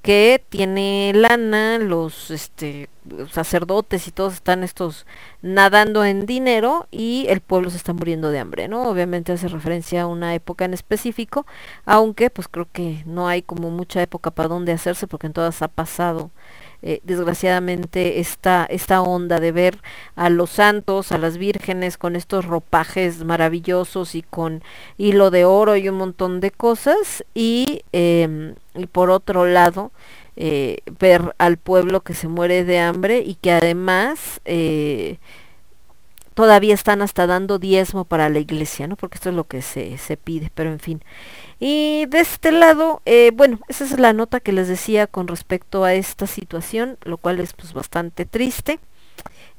que 0.06 0.40
tiene 0.48 1.10
lana, 1.12 1.78
los 1.78 2.30
este, 2.30 2.88
sacerdotes 3.32 4.06
y 4.06 4.12
todos 4.12 4.34
están 4.34 4.62
estos 4.62 5.04
nadando 5.42 6.04
en 6.04 6.26
dinero 6.26 6.86
y 6.92 7.26
el 7.28 7.40
pueblo 7.40 7.70
se 7.70 7.78
está 7.78 7.92
muriendo 7.92 8.30
de 8.30 8.38
hambre, 8.38 8.68
¿no? 8.68 8.88
Obviamente 8.88 9.32
hace 9.32 9.48
referencia 9.48 10.02
a 10.02 10.06
una 10.06 10.32
época 10.32 10.64
en 10.64 10.74
específico, 10.74 11.44
aunque 11.84 12.30
pues 12.30 12.46
creo 12.46 12.68
que 12.72 13.02
no 13.06 13.26
hay 13.26 13.42
como 13.42 13.70
mucha 13.70 14.00
época 14.00 14.30
para 14.30 14.48
dónde 14.48 14.70
hacerse 14.70 15.08
porque 15.08 15.26
en 15.26 15.32
todas 15.32 15.60
ha 15.62 15.66
pasado 15.66 16.30
eh, 16.82 17.00
desgraciadamente 17.04 18.20
esta, 18.20 18.66
esta 18.66 19.02
onda 19.02 19.40
de 19.40 19.52
ver 19.52 19.78
a 20.14 20.30
los 20.30 20.50
santos, 20.50 21.12
a 21.12 21.18
las 21.18 21.38
vírgenes 21.38 21.98
con 21.98 22.16
estos 22.16 22.44
ropajes 22.44 23.24
maravillosos 23.24 24.14
y 24.14 24.22
con 24.22 24.62
hilo 24.98 25.30
de 25.30 25.44
oro 25.44 25.76
y 25.76 25.88
un 25.88 25.96
montón 25.96 26.40
de 26.40 26.50
cosas 26.50 27.24
y, 27.34 27.82
em, 27.92 28.54
y 28.74 28.86
por 28.86 29.10
otro 29.10 29.46
lado 29.46 29.92
eh, 30.36 30.80
ver 30.98 31.34
al 31.38 31.56
pueblo 31.56 32.02
que 32.02 32.12
se 32.12 32.28
muere 32.28 32.64
de 32.64 32.78
hambre 32.78 33.20
y 33.20 33.36
que 33.36 33.52
además 33.52 34.40
eh, 34.44 35.18
todavía 36.36 36.74
están 36.74 37.00
hasta 37.00 37.26
dando 37.26 37.58
diezmo 37.58 38.04
para 38.04 38.28
la 38.28 38.38
iglesia, 38.38 38.86
¿no? 38.86 38.96
Porque 38.96 39.14
esto 39.14 39.30
es 39.30 39.34
lo 39.34 39.44
que 39.44 39.62
se, 39.62 39.96
se 39.96 40.18
pide, 40.18 40.52
pero 40.54 40.70
en 40.70 40.80
fin. 40.80 41.02
Y 41.58 42.04
de 42.10 42.20
este 42.20 42.52
lado, 42.52 43.00
eh, 43.06 43.32
bueno, 43.34 43.58
esa 43.68 43.84
es 43.84 43.98
la 43.98 44.12
nota 44.12 44.40
que 44.40 44.52
les 44.52 44.68
decía 44.68 45.06
con 45.06 45.28
respecto 45.28 45.82
a 45.84 45.94
esta 45.94 46.26
situación, 46.26 46.98
lo 47.04 47.16
cual 47.16 47.40
es 47.40 47.54
pues 47.54 47.72
bastante 47.72 48.26
triste. 48.26 48.80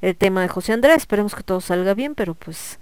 El 0.00 0.16
tema 0.16 0.42
de 0.42 0.48
José 0.48 0.72
Andrés, 0.72 0.98
esperemos 0.98 1.34
que 1.34 1.42
todo 1.42 1.60
salga 1.60 1.94
bien, 1.94 2.14
pero 2.14 2.34
pues 2.34 2.78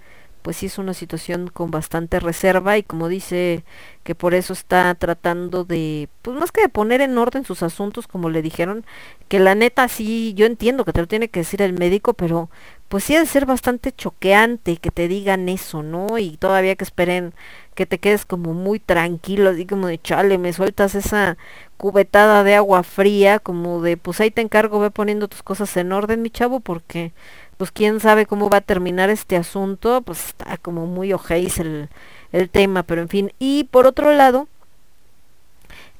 pues 0.47 0.55
sí 0.55 0.67
es 0.67 0.77
una 0.77 0.93
situación 0.93 1.49
con 1.49 1.71
bastante 1.71 2.21
reserva 2.21 2.77
y 2.77 2.83
como 2.83 3.09
dice 3.09 3.65
que 4.03 4.15
por 4.15 4.33
eso 4.33 4.53
está 4.53 4.95
tratando 4.95 5.65
de, 5.65 6.07
pues 6.21 6.37
más 6.37 6.53
que 6.53 6.61
de 6.61 6.69
poner 6.69 7.01
en 7.01 7.17
orden 7.17 7.43
sus 7.43 7.63
asuntos, 7.63 8.07
como 8.07 8.29
le 8.29 8.41
dijeron, 8.41 8.85
que 9.27 9.39
la 9.39 9.55
neta 9.55 9.89
sí, 9.89 10.33
yo 10.35 10.45
entiendo 10.45 10.85
que 10.85 10.93
te 10.93 11.01
lo 11.01 11.07
tiene 11.07 11.27
que 11.27 11.41
decir 11.41 11.61
el 11.61 11.73
médico, 11.73 12.13
pero 12.13 12.49
pues 12.89 13.03
sí 13.03 13.15
ha 13.15 13.19
de 13.19 13.25
ser 13.25 13.45
bastante 13.45 13.91
choqueante 13.91 14.77
que 14.77 14.91
te 14.91 15.07
digan 15.07 15.49
eso, 15.49 15.83
¿no? 15.83 16.17
Y 16.17 16.37
todavía 16.37 16.75
que 16.75 16.83
esperen 16.85 17.33
que 17.75 17.85
te 17.85 17.99
quedes 17.99 18.25
como 18.25 18.53
muy 18.53 18.79
tranquilo, 18.79 19.49
así 19.51 19.65
como 19.65 19.87
de 19.87 19.99
chale, 19.99 20.37
me 20.37 20.53
sueltas 20.53 20.95
esa 20.95 21.37
cubetada 21.77 22.43
de 22.43 22.55
agua 22.55 22.83
fría, 22.83 23.39
como 23.39 23.81
de 23.81 23.97
pues 23.97 24.19
ahí 24.21 24.31
te 24.31 24.41
encargo, 24.41 24.79
ve 24.79 24.91
poniendo 24.91 25.27
tus 25.27 25.43
cosas 25.43 25.75
en 25.77 25.91
orden, 25.91 26.21
mi 26.21 26.29
chavo, 26.31 26.59
porque 26.59 27.11
pues 27.57 27.71
quién 27.71 27.99
sabe 27.99 28.25
cómo 28.25 28.49
va 28.49 28.57
a 28.57 28.61
terminar 28.61 29.09
este 29.09 29.35
asunto, 29.35 30.01
pues 30.01 30.27
está 30.27 30.57
como 30.57 30.85
muy 30.87 31.13
ojéis 31.13 31.59
el, 31.59 31.89
el 32.31 32.49
tema, 32.49 32.83
pero 32.83 33.01
en 33.01 33.09
fin. 33.09 33.33
Y 33.39 33.65
por 33.65 33.87
otro 33.87 34.13
lado, 34.13 34.47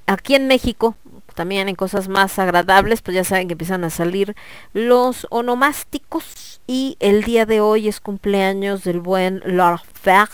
aquí 0.06 0.36
en 0.36 0.48
México, 0.48 0.96
también 1.38 1.70
en 1.70 1.76
cosas 1.76 2.08
más 2.10 2.40
agradables, 2.40 3.04
pues 3.04 3.14
ya 3.14 3.24
saben 3.24 3.48
que 3.48 3.54
empiezan 3.54 3.84
a 3.84 3.92
salir 3.92 4.36
los 4.74 5.28
onomásticos 5.30 6.60
y 6.66 6.98
el 7.00 7.24
día 7.24 7.46
de 7.46 7.62
hoy 7.62 7.88
es 7.88 8.00
cumpleaños 8.00 8.84
del 8.84 9.00
buen 9.00 9.44
Lord 9.46 9.82
Fer. 9.94 10.28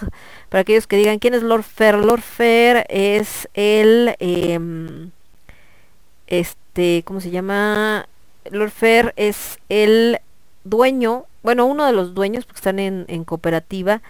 Para 0.48 0.62
aquellos 0.62 0.88
que 0.88 0.96
digan 0.96 1.20
quién 1.20 1.34
es 1.34 1.44
Lord 1.44 1.64
Fer, 1.64 1.96
Lord 1.96 2.22
Fer 2.22 2.86
es 2.88 3.50
el, 3.54 4.16
eh, 4.20 4.58
este, 6.28 7.04
¿cómo 7.04 7.20
se 7.20 7.32
llama? 7.32 8.08
Lord 8.50 8.72
Fer 8.72 9.14
es 9.18 9.60
el 9.68 10.20
dueño, 10.64 11.26
bueno, 11.44 11.66
uno 11.66 11.86
de 11.86 11.92
los 11.92 12.14
dueños, 12.14 12.46
porque 12.46 12.60
están 12.60 12.80
en 12.80 13.24
cooperativa, 13.26 14.02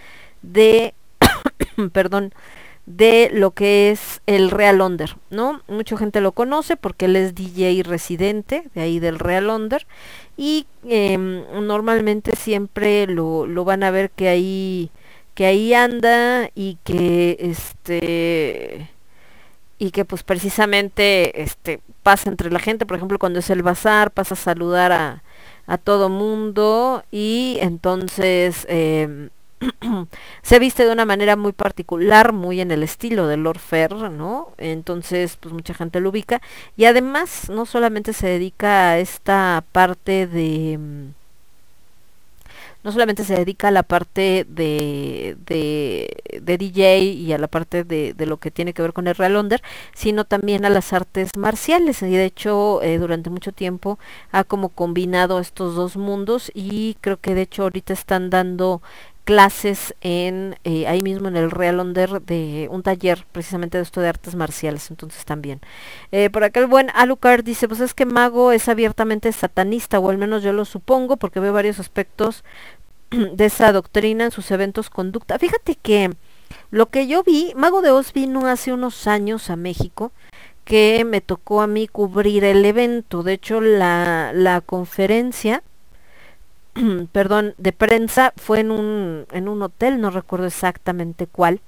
de, 0.44 0.94
perdón, 1.92 2.36
de 2.86 3.30
lo 3.34 3.52
que 3.52 3.92
es 3.92 4.22
el 4.26 4.52
Real 4.52 4.82
Onder, 4.82 5.16
¿no? 5.30 5.62
Mucha 5.68 5.98
gente 5.98 6.20
lo 6.22 6.34
conoce 6.34 6.76
porque 6.76 7.06
él 7.06 7.16
es 7.16 7.34
DJ 7.34 7.84
residente 7.84 8.70
de 8.76 8.82
ahí 8.82 9.00
del 9.00 9.20
Real 9.20 9.50
Onder 9.50 9.88
y 10.36 10.66
eh, 10.86 11.18
normalmente 11.18 12.36
siempre 12.36 13.08
lo, 13.08 13.48
lo, 13.48 13.64
van 13.64 13.84
a 13.84 13.92
ver 13.92 14.10
que 14.10 14.28
ahí 14.28 14.90
que 15.34 15.46
ahí 15.46 15.74
anda 15.74 16.50
y 16.56 16.78
que 16.84 17.38
este 17.40 18.90
y 19.80 19.92
que 19.92 20.06
pues 20.06 20.24
precisamente 20.24 21.42
este 21.42 21.80
pasa 22.04 22.30
entre 22.30 22.52
la 22.52 22.60
gente, 22.60 22.86
por 22.86 22.98
ejemplo, 22.98 23.18
cuando 23.20 23.40
es 23.40 23.50
el 23.50 23.64
bazar, 23.64 24.12
pasa 24.12 24.34
a 24.36 24.38
saludar 24.38 24.92
a, 24.92 25.24
a 25.68 25.78
todo 25.78 26.10
mundo 26.10 27.04
y 27.12 27.58
entonces 27.62 28.66
eh, 28.70 29.30
se 30.42 30.60
viste 30.60 30.86
de 30.86 30.92
una 30.92 31.06
manera 31.06 31.36
muy 31.36 31.52
particular, 31.52 32.34
muy 32.34 32.62
en 32.62 32.72
el 32.72 32.84
estilo 32.84 33.28
de 33.28 33.38
Lord 33.38 33.60
Fer, 33.60 33.94
¿no? 33.94 34.50
Entonces, 34.58 35.38
pues 35.40 35.54
mucha 35.54 35.74
gente 35.74 36.00
lo 36.00 36.10
ubica 36.10 36.42
y 36.78 36.86
además 36.86 37.50
no 37.50 37.66
solamente 37.66 38.14
se 38.14 38.28
dedica 38.28 38.92
a 38.92 39.00
esta 39.00 39.64
parte 39.72 40.28
de 40.28 40.80
no 42.84 42.92
solamente 42.92 43.24
se 43.24 43.36
dedica 43.36 43.70
a 43.70 43.72
la 43.72 43.84
parte 43.84 44.46
de, 44.50 45.38
de, 45.46 46.42
de 46.42 46.58
DJ 46.58 47.00
y 47.00 47.32
a 47.32 47.38
la 47.38 47.48
parte 47.48 47.84
de, 47.84 48.14
de, 48.14 48.26
lo 48.26 48.38
que 48.38 48.52
tiene 48.52 48.74
que 48.74 48.82
ver 48.82 48.92
con 48.92 49.08
el 49.08 49.16
Real 49.16 49.38
Under, 49.38 49.62
sino 49.94 50.26
también 50.26 50.66
a 50.66 50.70
las 50.70 50.92
artes 50.92 51.32
marciales. 51.38 52.02
Y 52.02 52.08
de 52.08 52.26
hecho, 52.26 52.82
eh, 52.84 52.98
durante 52.98 53.30
mucho 53.30 53.54
tiempo 53.54 54.00
ha 54.32 54.44
como 54.44 54.70
combinado 54.70 55.40
estos 55.40 55.76
dos 55.76 55.96
mundos 55.96 56.52
y 56.54 56.98
creo 57.00 57.18
que 57.18 57.36
de 57.36 57.44
hecho 57.44 57.64
ahorita 57.64 57.94
están 57.94 58.30
dando 58.30 58.82
clases 59.24 59.96
en 60.02 60.58
eh, 60.64 60.88
ahí 60.88 61.02
mismo 61.02 61.28
en 61.28 61.38
el 61.38 61.52
Real 61.52 61.80
Onder 61.80 62.22
de 62.22 62.68
un 62.72 62.84
taller 62.84 63.26
precisamente 63.32 63.78
de 63.78 63.84
esto 63.84 64.02
de 64.02 64.10
artes 64.10 64.36
marciales 64.36 64.90
entonces 64.90 65.26
también. 65.26 65.62
Eh, 66.12 66.30
por 66.30 66.44
acá 66.44 66.60
el 66.60 66.68
buen 66.68 66.90
Alucard 66.94 67.44
dice 67.44 67.68
pues 67.68 67.80
es 67.80 67.94
que 67.94 68.06
Mago 68.06 68.52
es 68.52 68.68
abiertamente 68.68 69.32
satanista 69.32 70.00
o 70.00 70.10
al 70.10 70.18
menos 70.18 70.44
yo 70.44 70.54
lo 70.54 70.66
supongo 70.66 71.18
porque 71.18 71.40
veo 71.40 71.54
varios 71.54 71.80
aspectos 71.80 72.44
de 73.12 73.46
esa 73.46 73.72
doctrina 73.72 74.26
en 74.26 74.32
sus 74.32 74.52
eventos 74.52 74.90
conducta 74.90 75.40
fíjate 75.40 75.76
que 75.76 76.12
lo 76.72 76.88
que 76.90 77.08
yo 77.08 77.24
vi 77.24 77.54
Mago 77.56 77.82
de 77.82 77.92
Oz 77.92 78.14
vino 78.14 78.48
hace 78.48 78.74
unos 78.74 79.08
años 79.08 79.50
a 79.50 79.56
México 79.56 80.12
que 80.66 81.06
me 81.06 81.22
tocó 81.22 81.62
a 81.62 81.68
mí 81.68 81.88
cubrir 81.88 82.44
el 82.44 82.64
evento. 82.64 83.24
De 83.24 83.34
hecho 83.34 83.62
la, 83.62 84.32
la 84.34 84.62
conferencia 84.62 85.64
perdón, 87.12 87.56
de 87.58 87.72
prensa 87.72 88.34
fue 88.38 88.60
en 88.62 88.72
un, 88.72 89.26
en 89.32 89.48
un 89.48 89.62
hotel, 89.62 90.02
no 90.02 90.10
recuerdo 90.10 90.48
exactamente 90.48 91.28
cuál. 91.28 91.62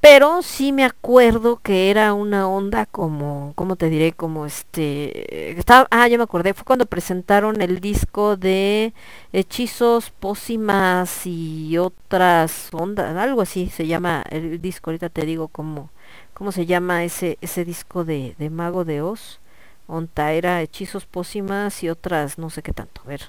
Pero 0.00 0.40
sí 0.40 0.72
me 0.72 0.84
acuerdo 0.84 1.58
que 1.62 1.90
era 1.90 2.14
una 2.14 2.48
onda 2.48 2.86
como, 2.86 3.52
¿cómo 3.54 3.76
te 3.76 3.90
diré? 3.90 4.12
Como 4.12 4.46
este... 4.46 5.58
Estaba, 5.58 5.86
ah, 5.90 6.08
ya 6.08 6.16
me 6.16 6.24
acordé, 6.24 6.54
fue 6.54 6.64
cuando 6.64 6.86
presentaron 6.86 7.60
el 7.60 7.80
disco 7.80 8.38
de 8.38 8.94
hechizos, 9.34 10.10
pócimas 10.10 11.26
y 11.26 11.76
otras 11.76 12.70
ondas, 12.72 13.14
algo 13.14 13.42
así 13.42 13.68
se 13.68 13.86
llama 13.86 14.24
el 14.30 14.60
disco, 14.62 14.88
ahorita 14.90 15.10
te 15.10 15.26
digo 15.26 15.48
cómo, 15.48 15.90
cómo 16.32 16.50
se 16.50 16.64
llama 16.64 17.04
ese, 17.04 17.36
ese 17.42 17.66
disco 17.66 18.04
de, 18.04 18.34
de 18.38 18.48
Mago 18.50 18.84
de 18.86 19.02
Oz. 19.02 19.40
Onta 19.86 20.32
era 20.32 20.62
hechizos, 20.62 21.04
pócimas 21.04 21.82
y 21.82 21.90
otras, 21.90 22.38
no 22.38 22.48
sé 22.48 22.62
qué 22.62 22.72
tanto, 22.72 23.02
a 23.04 23.08
ver. 23.08 23.22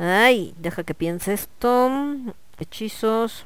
Ay, 0.00 0.54
deja 0.58 0.82
que 0.82 0.94
piense 0.94 1.34
esto. 1.34 1.90
Hechizos, 2.58 3.44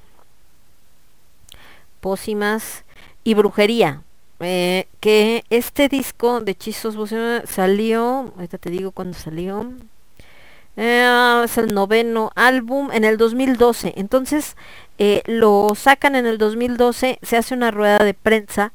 pócimas 2.00 2.84
y 3.24 3.34
brujería. 3.34 4.02
Eh, 4.38 4.86
que 5.00 5.44
este 5.50 5.88
disco 5.88 6.40
de 6.40 6.52
hechizos 6.52 6.96
salió, 7.46 8.32
ahorita 8.36 8.58
te 8.58 8.70
digo 8.70 8.92
cuándo 8.92 9.18
salió. 9.18 9.72
Eh, 10.76 11.42
es 11.44 11.58
el 11.58 11.74
noveno 11.74 12.30
álbum 12.36 12.92
en 12.92 13.02
el 13.02 13.16
2012. 13.16 13.94
Entonces 13.96 14.56
eh, 14.98 15.22
lo 15.26 15.72
sacan 15.74 16.14
en 16.14 16.26
el 16.26 16.38
2012, 16.38 17.18
se 17.20 17.36
hace 17.36 17.54
una 17.54 17.72
rueda 17.72 17.98
de 17.98 18.14
prensa 18.14 18.72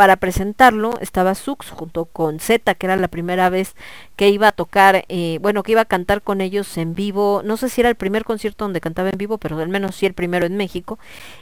para 0.00 0.16
presentarlo 0.16 0.94
estaba 1.02 1.34
Sux 1.34 1.68
junto 1.68 2.06
con 2.06 2.40
Z, 2.40 2.74
que 2.74 2.86
era 2.86 2.96
la 2.96 3.08
primera 3.08 3.50
vez 3.50 3.74
que 4.16 4.30
iba 4.30 4.48
a 4.48 4.52
tocar, 4.52 5.04
eh, 5.10 5.38
bueno, 5.42 5.62
que 5.62 5.72
iba 5.72 5.82
a 5.82 5.84
cantar 5.84 6.22
con 6.22 6.40
ellos 6.40 6.78
en 6.78 6.94
vivo. 6.94 7.42
No 7.44 7.58
sé 7.58 7.68
si 7.68 7.82
era 7.82 7.90
el 7.90 7.96
primer 7.96 8.24
concierto 8.24 8.64
donde 8.64 8.80
cantaba 8.80 9.10
en 9.10 9.18
vivo, 9.18 9.36
pero 9.36 9.58
al 9.58 9.68
menos 9.68 9.94
sí 9.94 10.06
el 10.06 10.14
primero 10.14 10.46
en 10.46 10.56
México. 10.56 10.98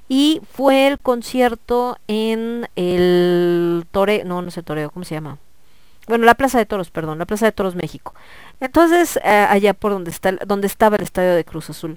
Y 0.08 0.40
fue 0.50 0.88
el 0.88 0.98
concierto 0.98 1.98
en 2.08 2.68
el 2.74 3.86
Toreo, 3.92 4.24
no, 4.24 4.42
no 4.42 4.50
sé 4.50 4.64
Toreo, 4.64 4.90
¿cómo 4.90 5.04
se 5.04 5.14
llama? 5.14 5.38
Bueno, 6.08 6.24
la 6.24 6.34
Plaza 6.34 6.58
de 6.58 6.66
Toros, 6.66 6.90
perdón, 6.90 7.18
la 7.18 7.26
Plaza 7.26 7.46
de 7.46 7.52
Toros 7.52 7.76
México. 7.76 8.12
Entonces, 8.58 9.20
eh, 9.22 9.46
allá 9.48 9.72
por 9.72 9.92
donde, 9.92 10.10
está, 10.10 10.32
donde 10.32 10.66
estaba 10.66 10.96
el 10.96 11.04
estadio 11.04 11.36
de 11.36 11.44
Cruz 11.44 11.70
Azul. 11.70 11.96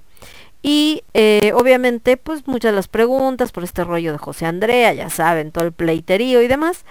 Y 0.62 1.04
eh, 1.14 1.54
obviamente, 1.56 2.18
pues 2.18 2.48
muchas 2.48 2.74
las 2.74 2.88
preguntas 2.88 3.52
por 3.52 3.64
este 3.64 3.84
rollo 3.84 4.12
de 4.12 4.18
José 4.18 4.46
Andrea, 4.46 4.94
ya 4.94 5.10
saben, 5.10 5.52
todo 5.52 5.66
el 5.66 5.72
pleiterío 5.72 6.42
y 6.42 6.48
demás. 6.48 6.86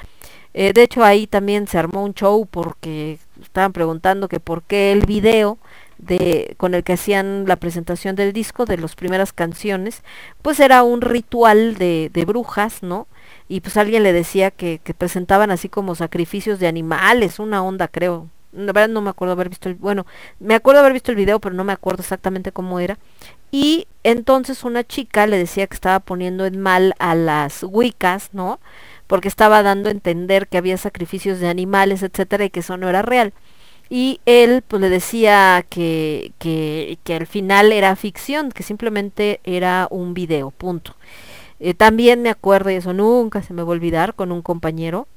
Eh, 0.54 0.72
de 0.72 0.82
hecho, 0.82 1.04
ahí 1.04 1.26
también 1.26 1.68
se 1.68 1.78
armó 1.78 2.04
un 2.04 2.14
show 2.14 2.46
porque 2.46 3.18
estaban 3.40 3.72
preguntando 3.72 4.28
que 4.28 4.40
por 4.40 4.62
qué 4.64 4.90
el 4.92 5.06
video 5.06 5.58
de, 5.98 6.54
con 6.56 6.74
el 6.74 6.82
que 6.82 6.94
hacían 6.94 7.44
la 7.46 7.56
presentación 7.56 8.16
del 8.16 8.32
disco, 8.32 8.64
de 8.64 8.78
las 8.78 8.96
primeras 8.96 9.32
canciones, 9.32 10.02
pues 10.42 10.58
era 10.58 10.82
un 10.82 11.00
ritual 11.02 11.76
de, 11.76 12.10
brujas, 12.26 12.82
¿no? 12.82 13.06
Y 13.48 13.60
pues 13.60 13.76
alguien 13.76 14.02
le 14.02 14.12
decía 14.12 14.50
que, 14.50 14.80
que 14.82 14.94
presentaban 14.94 15.50
así 15.50 15.68
como 15.68 15.94
sacrificios 15.94 16.58
de 16.58 16.68
animales, 16.68 17.38
una 17.38 17.62
onda 17.62 17.86
creo, 17.88 18.28
la 18.52 18.72
verdad 18.72 18.88
no 18.88 19.00
me 19.02 19.10
acuerdo 19.10 19.32
haber 19.32 19.48
visto 19.48 19.68
el, 19.68 19.76
bueno, 19.76 20.06
me 20.38 20.54
acuerdo 20.54 20.80
haber 20.80 20.92
visto 20.92 21.10
el 21.12 21.16
video, 21.16 21.40
pero 21.40 21.54
no 21.54 21.64
me 21.64 21.72
acuerdo 21.72 22.02
exactamente 22.02 22.52
cómo 22.52 22.80
era. 22.80 22.98
Y 23.50 23.86
entonces 24.04 24.64
una 24.64 24.84
chica 24.84 25.26
le 25.26 25.38
decía 25.38 25.66
que 25.66 25.74
estaba 25.74 26.00
poniendo 26.00 26.46
en 26.46 26.60
mal 26.60 26.94
a 26.98 27.14
las 27.14 27.62
wicas, 27.64 28.30
¿no? 28.32 28.60
Porque 29.06 29.28
estaba 29.28 29.62
dando 29.62 29.88
a 29.88 29.92
entender 29.92 30.48
que 30.48 30.58
había 30.58 30.76
sacrificios 30.78 31.40
de 31.40 31.48
animales, 31.48 32.02
etcétera, 32.02 32.44
y 32.44 32.50
que 32.50 32.60
eso 32.60 32.76
no 32.76 32.88
era 32.88 33.02
real. 33.02 33.32
y 33.90 34.20
él 34.24 34.62
pues 34.66 34.80
le 34.80 34.88
decía 34.88 35.64
que, 35.68 36.32
que, 36.38 36.98
que 37.04 37.14
al 37.16 37.26
final 37.26 37.72
era 37.72 37.96
ficción, 37.96 38.52
que 38.52 38.62
simplemente 38.62 39.40
era 39.44 39.88
un 39.90 40.14
video, 40.14 40.52
punto. 40.52 40.94
Eh, 41.60 41.74
también 41.74 42.22
me 42.22 42.30
acuerdo, 42.30 42.70
y 42.70 42.74
eso 42.76 42.92
nunca 42.94 43.42
se 43.42 43.52
me 43.54 43.62
va 43.62 43.68
a 43.70 43.72
olvidar, 43.72 44.14
con 44.14 44.32
un 44.32 44.42
compañero, 44.42 45.08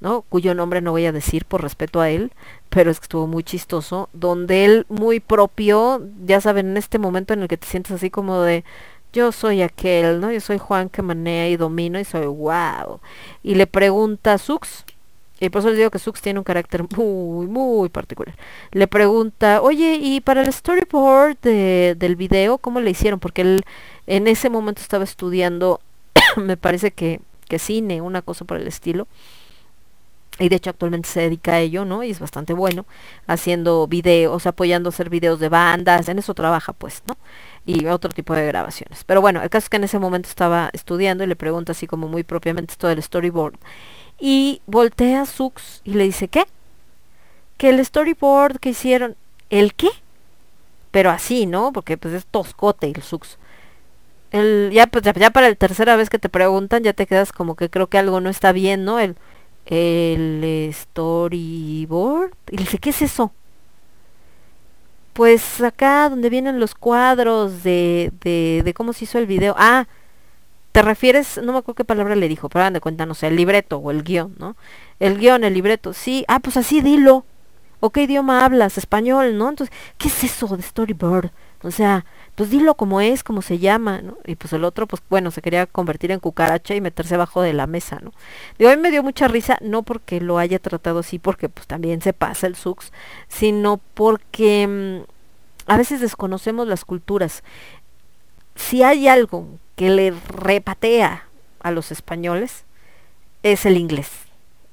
¿no? 0.00 0.22
cuyo 0.22 0.54
nombre 0.54 0.80
no 0.80 0.92
voy 0.92 1.06
a 1.06 1.12
decir 1.12 1.44
por 1.44 1.62
respeto 1.62 2.00
a 2.00 2.10
él, 2.10 2.32
pero 2.68 2.90
es 2.90 3.00
que 3.00 3.04
estuvo 3.04 3.26
muy 3.26 3.44
chistoso, 3.44 4.08
donde 4.12 4.64
él 4.64 4.86
muy 4.88 5.20
propio, 5.20 6.02
ya 6.24 6.40
saben, 6.40 6.70
en 6.70 6.76
este 6.76 6.98
momento 6.98 7.34
en 7.34 7.42
el 7.42 7.48
que 7.48 7.56
te 7.56 7.66
sientes 7.66 7.92
así 7.92 8.10
como 8.10 8.40
de, 8.42 8.64
yo 9.12 9.32
soy 9.32 9.62
aquel, 9.62 10.20
¿no? 10.20 10.32
Yo 10.32 10.40
soy 10.40 10.58
Juan 10.58 10.88
que 10.88 11.02
manea 11.02 11.48
y 11.48 11.56
domino 11.56 12.00
y 12.00 12.04
soy 12.04 12.26
wow. 12.26 13.00
Y 13.42 13.54
le 13.54 13.66
pregunta 13.66 14.34
a 14.34 14.38
Sux, 14.38 14.84
y 15.40 15.50
por 15.50 15.60
eso 15.60 15.68
les 15.68 15.78
digo 15.78 15.90
que 15.90 15.98
Sux 15.98 16.20
tiene 16.20 16.38
un 16.38 16.44
carácter 16.44 16.84
muy, 16.96 17.46
muy 17.46 17.88
particular. 17.88 18.34
Le 18.72 18.86
pregunta, 18.88 19.62
oye, 19.62 19.98
¿y 20.00 20.20
para 20.20 20.42
el 20.42 20.52
storyboard 20.52 21.38
de, 21.42 21.94
del 21.98 22.16
video 22.16 22.58
cómo 22.58 22.80
le 22.80 22.90
hicieron? 22.90 23.20
Porque 23.20 23.42
él 23.42 23.64
en 24.06 24.26
ese 24.26 24.50
momento 24.50 24.80
estaba 24.82 25.04
estudiando, 25.04 25.80
me 26.36 26.56
parece 26.56 26.92
que, 26.92 27.20
que 27.48 27.58
cine, 27.58 28.00
una 28.00 28.22
cosa 28.22 28.44
por 28.44 28.58
el 28.58 28.66
estilo. 28.66 29.06
Y 30.38 30.48
de 30.48 30.56
hecho 30.56 30.70
actualmente 30.70 31.08
se 31.08 31.20
dedica 31.20 31.54
a 31.54 31.60
ello, 31.60 31.84
¿no? 31.84 32.02
Y 32.02 32.10
es 32.10 32.18
bastante 32.18 32.54
bueno, 32.54 32.86
haciendo 33.26 33.86
videos, 33.86 34.46
apoyando 34.46 34.88
a 34.88 34.90
hacer 34.90 35.08
videos 35.08 35.38
de 35.38 35.48
bandas, 35.48 36.08
en 36.08 36.18
eso 36.18 36.34
trabaja 36.34 36.72
pues, 36.72 37.02
¿no? 37.06 37.16
Y 37.66 37.86
otro 37.86 38.10
tipo 38.10 38.34
de 38.34 38.46
grabaciones. 38.46 39.04
Pero 39.04 39.20
bueno, 39.20 39.42
el 39.42 39.50
caso 39.50 39.66
es 39.66 39.68
que 39.70 39.76
en 39.76 39.84
ese 39.84 39.98
momento 39.98 40.28
estaba 40.28 40.70
estudiando 40.72 41.22
y 41.22 41.28
le 41.28 41.36
pregunta 41.36 41.72
así 41.72 41.86
como 41.86 42.08
muy 42.08 42.24
propiamente 42.24 42.72
esto 42.72 42.88
del 42.88 43.02
storyboard. 43.02 43.54
Y 44.18 44.60
voltea 44.66 45.22
a 45.22 45.26
Sux 45.26 45.82
y 45.84 45.94
le 45.94 46.04
dice, 46.04 46.28
¿qué? 46.28 46.46
Que 47.56 47.70
el 47.70 47.84
storyboard 47.84 48.58
que 48.58 48.70
hicieron, 48.70 49.16
¿el 49.50 49.74
qué? 49.74 49.88
Pero 50.90 51.10
así, 51.10 51.46
¿no? 51.46 51.72
Porque 51.72 51.96
pues 51.96 52.12
es 52.14 52.26
toscote 52.26 52.88
el 52.88 53.02
Sux. 53.02 53.38
El, 54.32 54.70
ya, 54.72 54.88
pues, 54.88 55.04
ya, 55.04 55.30
para 55.30 55.48
la 55.48 55.54
tercera 55.54 55.94
vez 55.94 56.10
que 56.10 56.18
te 56.18 56.28
preguntan, 56.28 56.82
ya 56.82 56.92
te 56.92 57.06
quedas 57.06 57.32
como 57.32 57.54
que 57.54 57.70
creo 57.70 57.86
que 57.88 57.98
algo 57.98 58.20
no 58.20 58.30
está 58.30 58.50
bien, 58.50 58.84
¿no? 58.84 58.98
El, 58.98 59.16
el 59.66 60.70
storyboard. 60.72 62.32
Y 62.50 62.56
¿qué 62.78 62.90
es 62.90 63.02
eso? 63.02 63.32
Pues 65.12 65.60
acá 65.60 66.08
donde 66.08 66.28
vienen 66.28 66.58
los 66.58 66.74
cuadros 66.74 67.62
de, 67.62 68.12
de, 68.20 68.62
de 68.64 68.74
cómo 68.74 68.92
se 68.92 69.04
hizo 69.04 69.18
el 69.18 69.26
video. 69.26 69.54
Ah, 69.56 69.86
te 70.72 70.82
refieres, 70.82 71.38
no 71.38 71.52
me 71.52 71.58
acuerdo 71.58 71.76
qué 71.76 71.84
palabra 71.84 72.16
le 72.16 72.26
dijo, 72.28 72.48
pero 72.48 72.68
de 72.68 73.06
no 73.06 73.14
sé, 73.14 73.28
el 73.28 73.36
libreto 73.36 73.78
o 73.78 73.92
el 73.92 74.02
guion, 74.02 74.34
¿no? 74.40 74.56
El 74.98 75.18
guion, 75.18 75.44
el 75.44 75.54
libreto, 75.54 75.92
sí, 75.92 76.24
ah, 76.26 76.40
pues 76.40 76.56
así 76.56 76.80
dilo. 76.80 77.24
¿O 77.78 77.90
qué 77.90 78.02
idioma 78.02 78.44
hablas? 78.44 78.76
Español, 78.76 79.38
¿no? 79.38 79.50
Entonces, 79.50 79.76
¿qué 79.98 80.08
es 80.08 80.24
eso 80.24 80.56
de 80.56 80.62
storyboard? 80.62 81.30
O 81.64 81.70
sea, 81.70 82.04
pues 82.34 82.50
dilo 82.50 82.74
como 82.74 83.00
es, 83.00 83.24
como 83.24 83.40
se 83.40 83.58
llama, 83.58 84.02
¿no? 84.02 84.18
Y 84.26 84.36
pues 84.36 84.52
el 84.52 84.64
otro, 84.64 84.86
pues 84.86 85.02
bueno, 85.08 85.30
se 85.30 85.40
quería 85.40 85.66
convertir 85.66 86.10
en 86.10 86.20
cucaracha 86.20 86.74
y 86.74 86.80
meterse 86.82 87.14
abajo 87.14 87.40
de 87.40 87.54
la 87.54 87.66
mesa, 87.66 88.00
¿no? 88.02 88.12
Digo, 88.58 88.70
a 88.70 88.76
mí 88.76 88.82
me 88.82 88.90
dio 88.90 89.02
mucha 89.02 89.28
risa, 89.28 89.56
no 89.62 89.82
porque 89.82 90.20
lo 90.20 90.38
haya 90.38 90.58
tratado 90.58 90.98
así, 90.98 91.18
porque 91.18 91.48
pues 91.48 91.66
también 91.66 92.02
se 92.02 92.12
pasa 92.12 92.46
el 92.46 92.54
sux, 92.54 92.92
sino 93.28 93.80
porque 93.94 94.66
mm, 95.06 95.70
a 95.70 95.78
veces 95.78 96.00
desconocemos 96.00 96.68
las 96.68 96.84
culturas. 96.84 97.42
Si 98.56 98.82
hay 98.82 99.08
algo 99.08 99.48
que 99.74 99.88
le 99.88 100.12
repatea 100.28 101.24
a 101.60 101.70
los 101.70 101.90
españoles 101.90 102.64
es 103.42 103.64
el 103.64 103.78
inglés. 103.78 104.10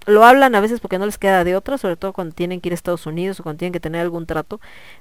Lo 0.07 0.25
hablan 0.25 0.55
a 0.55 0.61
veces 0.61 0.79
porque 0.79 0.97
no 0.97 1.05
les 1.05 1.19
queda 1.19 1.43
de 1.43 1.55
otra, 1.55 1.77
sobre 1.77 1.95
todo 1.95 2.11
cuando 2.11 2.33
tienen 2.33 2.59
que 2.59 2.69
ir 2.69 2.73
a 2.73 2.75
Estados 2.75 3.05
Unidos 3.05 3.39
o 3.39 3.43
cuando 3.43 3.59
tienen 3.59 3.73
que 3.73 3.79
tener 3.79 4.01
algún 4.01 4.25
trato, 4.25 4.59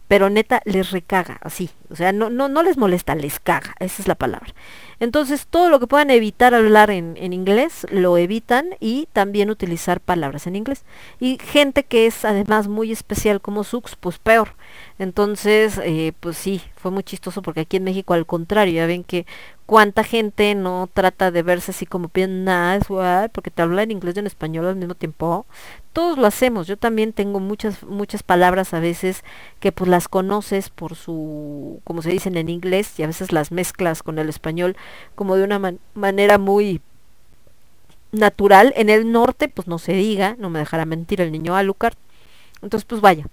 pero 0.09 0.29
neta 0.29 0.61
les 0.67 0.91
recaga, 0.91 1.39
así. 1.43 1.71
O 1.89 1.97
sea, 1.97 2.13
no, 2.13 2.29
no, 2.29 2.49
no 2.49 2.63
les 2.63 2.77
molesta, 2.77 3.15
les 3.15 3.41
caga, 3.41 3.75
esa 3.81 4.03
es 4.03 4.09
la 4.09 4.15
palabra. 4.15 4.53
Entonces, 4.99 5.47
todo 5.49 5.71
lo 5.71 5.81
que 5.81 5.87
puedan 5.87 6.11
evitar 6.11 6.55
hablar 6.55 6.91
en, 6.91 7.17
en, 7.17 7.33
inglés, 7.33 7.87
lo 7.91 8.19
evitan 8.19 8.77
y 8.79 9.09
también 9.15 9.49
utilizar 9.49 10.01
palabras 10.01 10.47
en 10.47 10.57
inglés. 10.57 10.85
Y 11.19 11.39
gente 11.43 11.85
que 11.85 12.07
es 12.07 12.27
además 12.27 12.69
muy 12.69 12.93
especial 12.93 13.41
como 13.41 13.65
Sux, 13.65 13.97
pues 13.97 14.19
peor. 14.19 14.51
Entonces, 14.99 15.79
eh, 15.83 16.13
pues 16.21 16.37
sí, 16.37 16.63
fue 16.77 16.91
muy 16.91 17.03
chistoso 17.03 17.43
porque 17.43 17.61
aquí 17.61 17.79
en 17.79 17.85
México 17.85 18.15
al 18.15 18.27
contrario, 18.27 18.75
ya 18.75 18.87
ven 18.87 19.05
que 19.05 19.27
cuánta 19.67 20.03
gente 20.05 20.55
no 20.55 20.89
trata 20.93 21.31
de 21.31 21.43
verse 21.43 21.71
así 21.71 21.87
como 21.87 22.11
bien 22.13 22.45
nice, 22.45 22.87
porque 23.33 23.51
te 23.51 23.63
habla 23.63 23.83
en 23.85 23.93
inglés 23.93 24.17
y 24.17 24.19
en 24.19 24.27
español 24.27 24.67
al 24.67 24.77
mismo 24.77 24.95
tiempo. 24.95 25.47
Todos 25.93 26.19
lo 26.19 26.27
hacemos. 26.27 26.67
Yo 26.67 26.77
también 26.77 27.13
tengo 27.13 27.41
muchas 27.41 27.83
muchas 27.85 28.23
palabras 28.23 28.75
a 28.75 28.81
veces 28.81 29.25
que 29.61 29.73
pues 29.73 29.89
las 29.89 30.09
conoces 30.09 30.71
por 30.71 30.97
su, 30.97 31.81
como 31.85 32.03
se 32.03 32.11
dicen 32.11 32.37
en 32.37 32.49
inglés, 32.49 32.99
y 32.99 33.05
a 33.05 33.07
veces 33.07 33.33
las 33.33 33.53
mezclas 33.53 34.03
con 34.03 34.19
el 34.19 34.29
español 34.29 34.77
como 35.15 35.37
de 35.37 35.45
una 35.45 35.75
manera 35.95 36.39
muy 36.39 36.81
natural. 38.13 38.73
En 38.77 38.91
el 38.91 39.13
norte, 39.13 39.49
pues 39.49 39.69
no 39.69 39.79
se 39.79 39.93
diga, 39.93 40.37
no 40.39 40.51
me 40.51 40.59
dejará 40.59 40.85
mentir 40.85 41.21
el 41.21 41.33
niño 41.33 41.55
Alucard. 41.57 41.95
Entonces, 42.63 42.85
pues 42.85 43.01
vaya, 43.01 43.27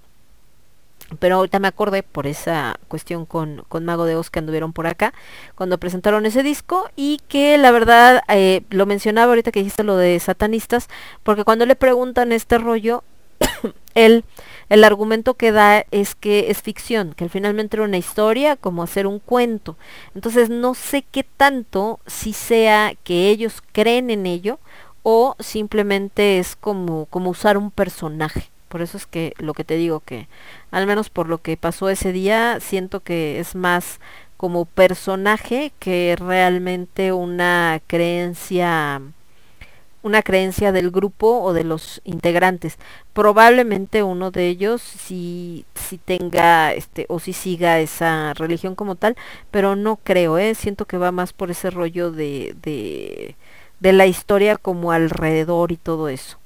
pero 1.19 1.35
ahorita 1.37 1.59
me 1.59 1.67
acordé 1.67 2.03
por 2.03 2.27
esa 2.27 2.75
cuestión 2.87 3.25
con, 3.25 3.63
con 3.69 3.85
Mago 3.85 4.05
de 4.05 4.15
Oz 4.15 4.29
que 4.29 4.39
anduvieron 4.39 4.73
por 4.73 4.87
acá 4.87 5.13
cuando 5.55 5.77
presentaron 5.77 6.25
ese 6.25 6.43
disco 6.43 6.89
y 6.95 7.19
que 7.27 7.57
la 7.57 7.71
verdad 7.71 8.23
eh, 8.27 8.63
lo 8.69 8.85
mencionaba 8.85 9.31
ahorita 9.31 9.51
que 9.51 9.59
dijiste 9.59 9.83
lo 9.83 9.95
de 9.95 10.19
satanistas 10.19 10.89
porque 11.23 11.43
cuando 11.43 11.65
le 11.65 11.75
preguntan 11.75 12.31
este 12.31 12.57
rollo 12.57 13.03
él 13.95 14.25
el 14.69 14.83
argumento 14.83 15.35
que 15.35 15.53
da 15.53 15.85
es 15.91 16.13
que 16.15 16.51
es 16.51 16.61
ficción, 16.61 17.13
que 17.13 17.29
finalmente 17.29 17.77
era 17.77 17.85
una 17.85 17.97
historia 17.97 18.57
como 18.57 18.83
hacer 18.83 19.07
un 19.07 19.19
cuento. 19.19 19.77
Entonces 20.13 20.49
no 20.49 20.73
sé 20.73 21.05
qué 21.09 21.23
tanto 21.23 22.01
si 22.05 22.33
sea 22.33 22.93
que 23.03 23.29
ellos 23.29 23.63
creen 23.71 24.09
en 24.09 24.25
ello 24.25 24.59
o 25.03 25.37
simplemente 25.39 26.37
es 26.37 26.57
como, 26.57 27.05
como 27.05 27.29
usar 27.29 27.57
un 27.57 27.71
personaje. 27.71 28.49
Por 28.67 28.81
eso 28.81 28.97
es 28.97 29.05
que 29.05 29.33
lo 29.37 29.53
que 29.53 29.63
te 29.63 29.75
digo 29.75 30.01
que, 30.01 30.27
al 30.71 30.87
menos 30.87 31.09
por 31.09 31.29
lo 31.29 31.39
que 31.39 31.57
pasó 31.57 31.89
ese 31.89 32.11
día, 32.11 32.59
siento 32.59 33.01
que 33.01 33.39
es 33.39 33.55
más 33.55 33.99
como 34.37 34.65
personaje 34.65 35.73
que 35.79 36.15
realmente 36.19 37.11
una 37.11 37.81
creencia 37.87 39.01
una 40.03 40.21
creencia 40.23 40.71
del 40.71 40.91
grupo 40.91 41.41
o 41.41 41.53
de 41.53 41.63
los 41.63 42.01
integrantes. 42.05 42.77
Probablemente 43.13 44.03
uno 44.03 44.31
de 44.31 44.47
ellos 44.47 44.81
sí 44.81 45.65
tenga 46.05 46.73
este 46.73 47.05
o 47.09 47.19
si 47.19 47.33
siga 47.33 47.79
esa 47.79 48.33
religión 48.33 48.75
como 48.75 48.95
tal, 48.95 49.15
pero 49.51 49.75
no 49.75 49.97
creo, 49.97 50.37
¿eh? 50.37 50.55
siento 50.55 50.85
que 50.85 50.97
va 50.97 51.11
más 51.11 51.33
por 51.33 51.51
ese 51.51 51.69
rollo 51.69 52.11
de, 52.11 52.55
de, 52.61 53.35
de 53.79 53.93
la 53.93 54.05
historia 54.07 54.57
como 54.57 54.91
alrededor 54.91 55.71
y 55.71 55.77
todo 55.77 56.09
eso. 56.09 56.37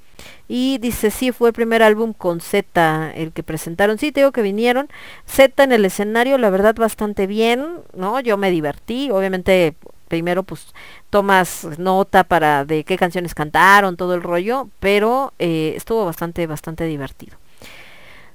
Y 0.47 0.77
dice, 0.79 1.11
sí, 1.11 1.31
fue 1.31 1.49
el 1.49 1.53
primer 1.53 1.83
álbum 1.83 2.13
con 2.13 2.41
Z 2.41 3.11
el 3.15 3.31
que 3.31 3.43
presentaron. 3.43 3.97
Sí, 3.97 4.11
te 4.11 4.21
digo 4.21 4.31
que 4.31 4.41
vinieron. 4.41 4.89
Z 5.25 5.63
en 5.63 5.71
el 5.71 5.85
escenario, 5.85 6.37
la 6.37 6.49
verdad, 6.49 6.75
bastante 6.75 7.27
bien, 7.27 7.79
¿no? 7.95 8.19
Yo 8.19 8.37
me 8.37 8.51
divertí. 8.51 9.09
Obviamente, 9.11 9.75
primero, 10.07 10.43
pues, 10.43 10.73
tomas 11.09 11.67
nota 11.77 12.23
para 12.23 12.65
de 12.65 12.83
qué 12.83 12.97
canciones 12.97 13.33
cantaron, 13.33 13.97
todo 13.97 14.13
el 14.15 14.23
rollo. 14.23 14.69
Pero 14.79 15.33
eh, 15.39 15.73
estuvo 15.75 16.05
bastante, 16.05 16.47
bastante 16.47 16.85
divertido. 16.85 17.37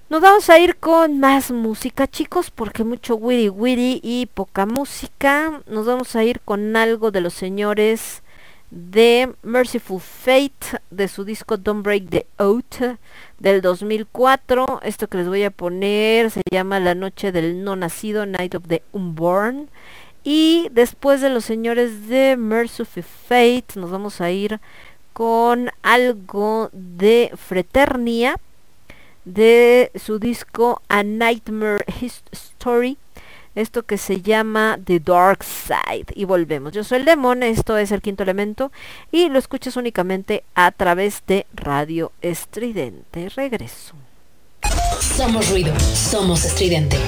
Nos 0.08 0.20
vamos 0.20 0.48
a 0.50 0.58
ir 0.60 0.76
con 0.76 1.18
más 1.18 1.50
música, 1.50 2.06
chicos, 2.06 2.52
porque 2.52 2.84
mucho 2.84 3.16
witty 3.16 3.48
witty 3.48 4.00
y 4.04 4.26
poca 4.26 4.64
música. 4.64 5.62
Nos 5.66 5.84
vamos 5.84 6.14
a 6.14 6.22
ir 6.22 6.40
con 6.40 6.76
algo 6.76 7.10
de 7.10 7.20
los 7.20 7.34
señores 7.34 8.22
de 8.70 9.32
Merciful 9.42 10.00
Fate 10.00 10.80
de 10.90 11.08
su 11.08 11.24
disco 11.24 11.56
Don't 11.56 11.84
Break 11.84 12.10
the 12.10 12.26
Oath 12.38 12.98
del 13.38 13.60
2004. 13.60 14.80
Esto 14.82 15.08
que 15.08 15.18
les 15.18 15.28
voy 15.28 15.44
a 15.44 15.50
poner 15.50 16.30
se 16.30 16.42
llama 16.50 16.80
La 16.80 16.94
Noche 16.94 17.32
del 17.32 17.62
No 17.64 17.76
Nacido, 17.76 18.26
Night 18.26 18.54
of 18.54 18.64
the 18.68 18.82
Unborn. 18.92 19.68
Y 20.24 20.68
después 20.72 21.20
de 21.20 21.30
los 21.30 21.44
señores 21.44 22.08
de 22.08 22.36
Merciful 22.36 23.02
Fate 23.02 23.66
nos 23.76 23.90
vamos 23.90 24.20
a 24.20 24.30
ir 24.30 24.60
con 25.12 25.70
algo 25.82 26.68
de 26.72 27.30
Fraternia 27.36 28.36
de 29.24 29.90
su 29.94 30.18
disco 30.18 30.82
A 30.88 31.02
Nightmare 31.02 31.84
History 32.00 32.98
esto 33.56 33.82
que 33.82 33.98
se 33.98 34.22
llama 34.22 34.78
The 34.84 35.00
Dark 35.00 35.42
Side. 35.42 36.06
Y 36.14 36.24
volvemos. 36.24 36.72
Yo 36.72 36.84
soy 36.84 36.98
el 36.98 37.04
Demon, 37.04 37.42
esto 37.42 37.76
es 37.76 37.90
el 37.90 38.02
quinto 38.02 38.22
elemento 38.22 38.70
y 39.10 39.28
lo 39.28 39.40
escuchas 39.40 39.76
únicamente 39.76 40.44
a 40.54 40.70
través 40.70 41.24
de 41.26 41.46
Radio 41.54 42.12
Estridente. 42.22 43.28
Regreso. 43.30 43.94
Somos 45.00 45.50
ruido, 45.50 45.74
somos 45.80 46.44
estridente. 46.44 46.98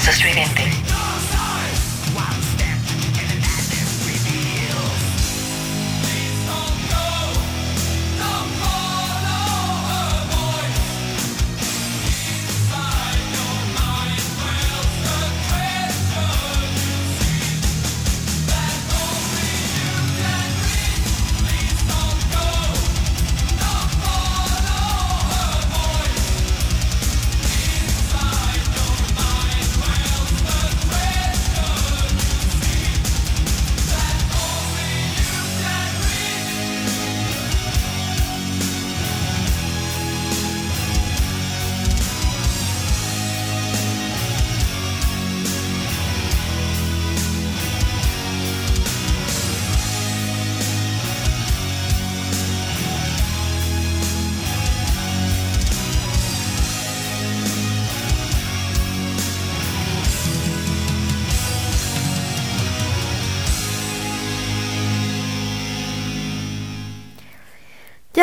Somos 0.00 0.16
estridente. 0.16 0.49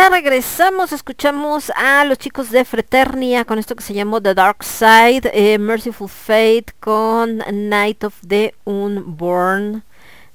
Regresamos, 0.09 0.93
escuchamos 0.93 1.71
a 1.75 2.03
los 2.05 2.17
chicos 2.17 2.49
de 2.49 2.65
Fraternia 2.65 3.45
con 3.45 3.59
esto 3.59 3.75
que 3.75 3.83
se 3.83 3.93
llamó 3.93 4.21
The 4.21 4.33
Dark 4.33 4.63
Side, 4.63 5.29
eh, 5.33 5.59
Merciful 5.59 6.09
Fate 6.09 6.67
con 6.79 7.43
Night 7.51 8.03
of 8.03 8.15
the 8.25 8.55
Unborn 8.63 9.83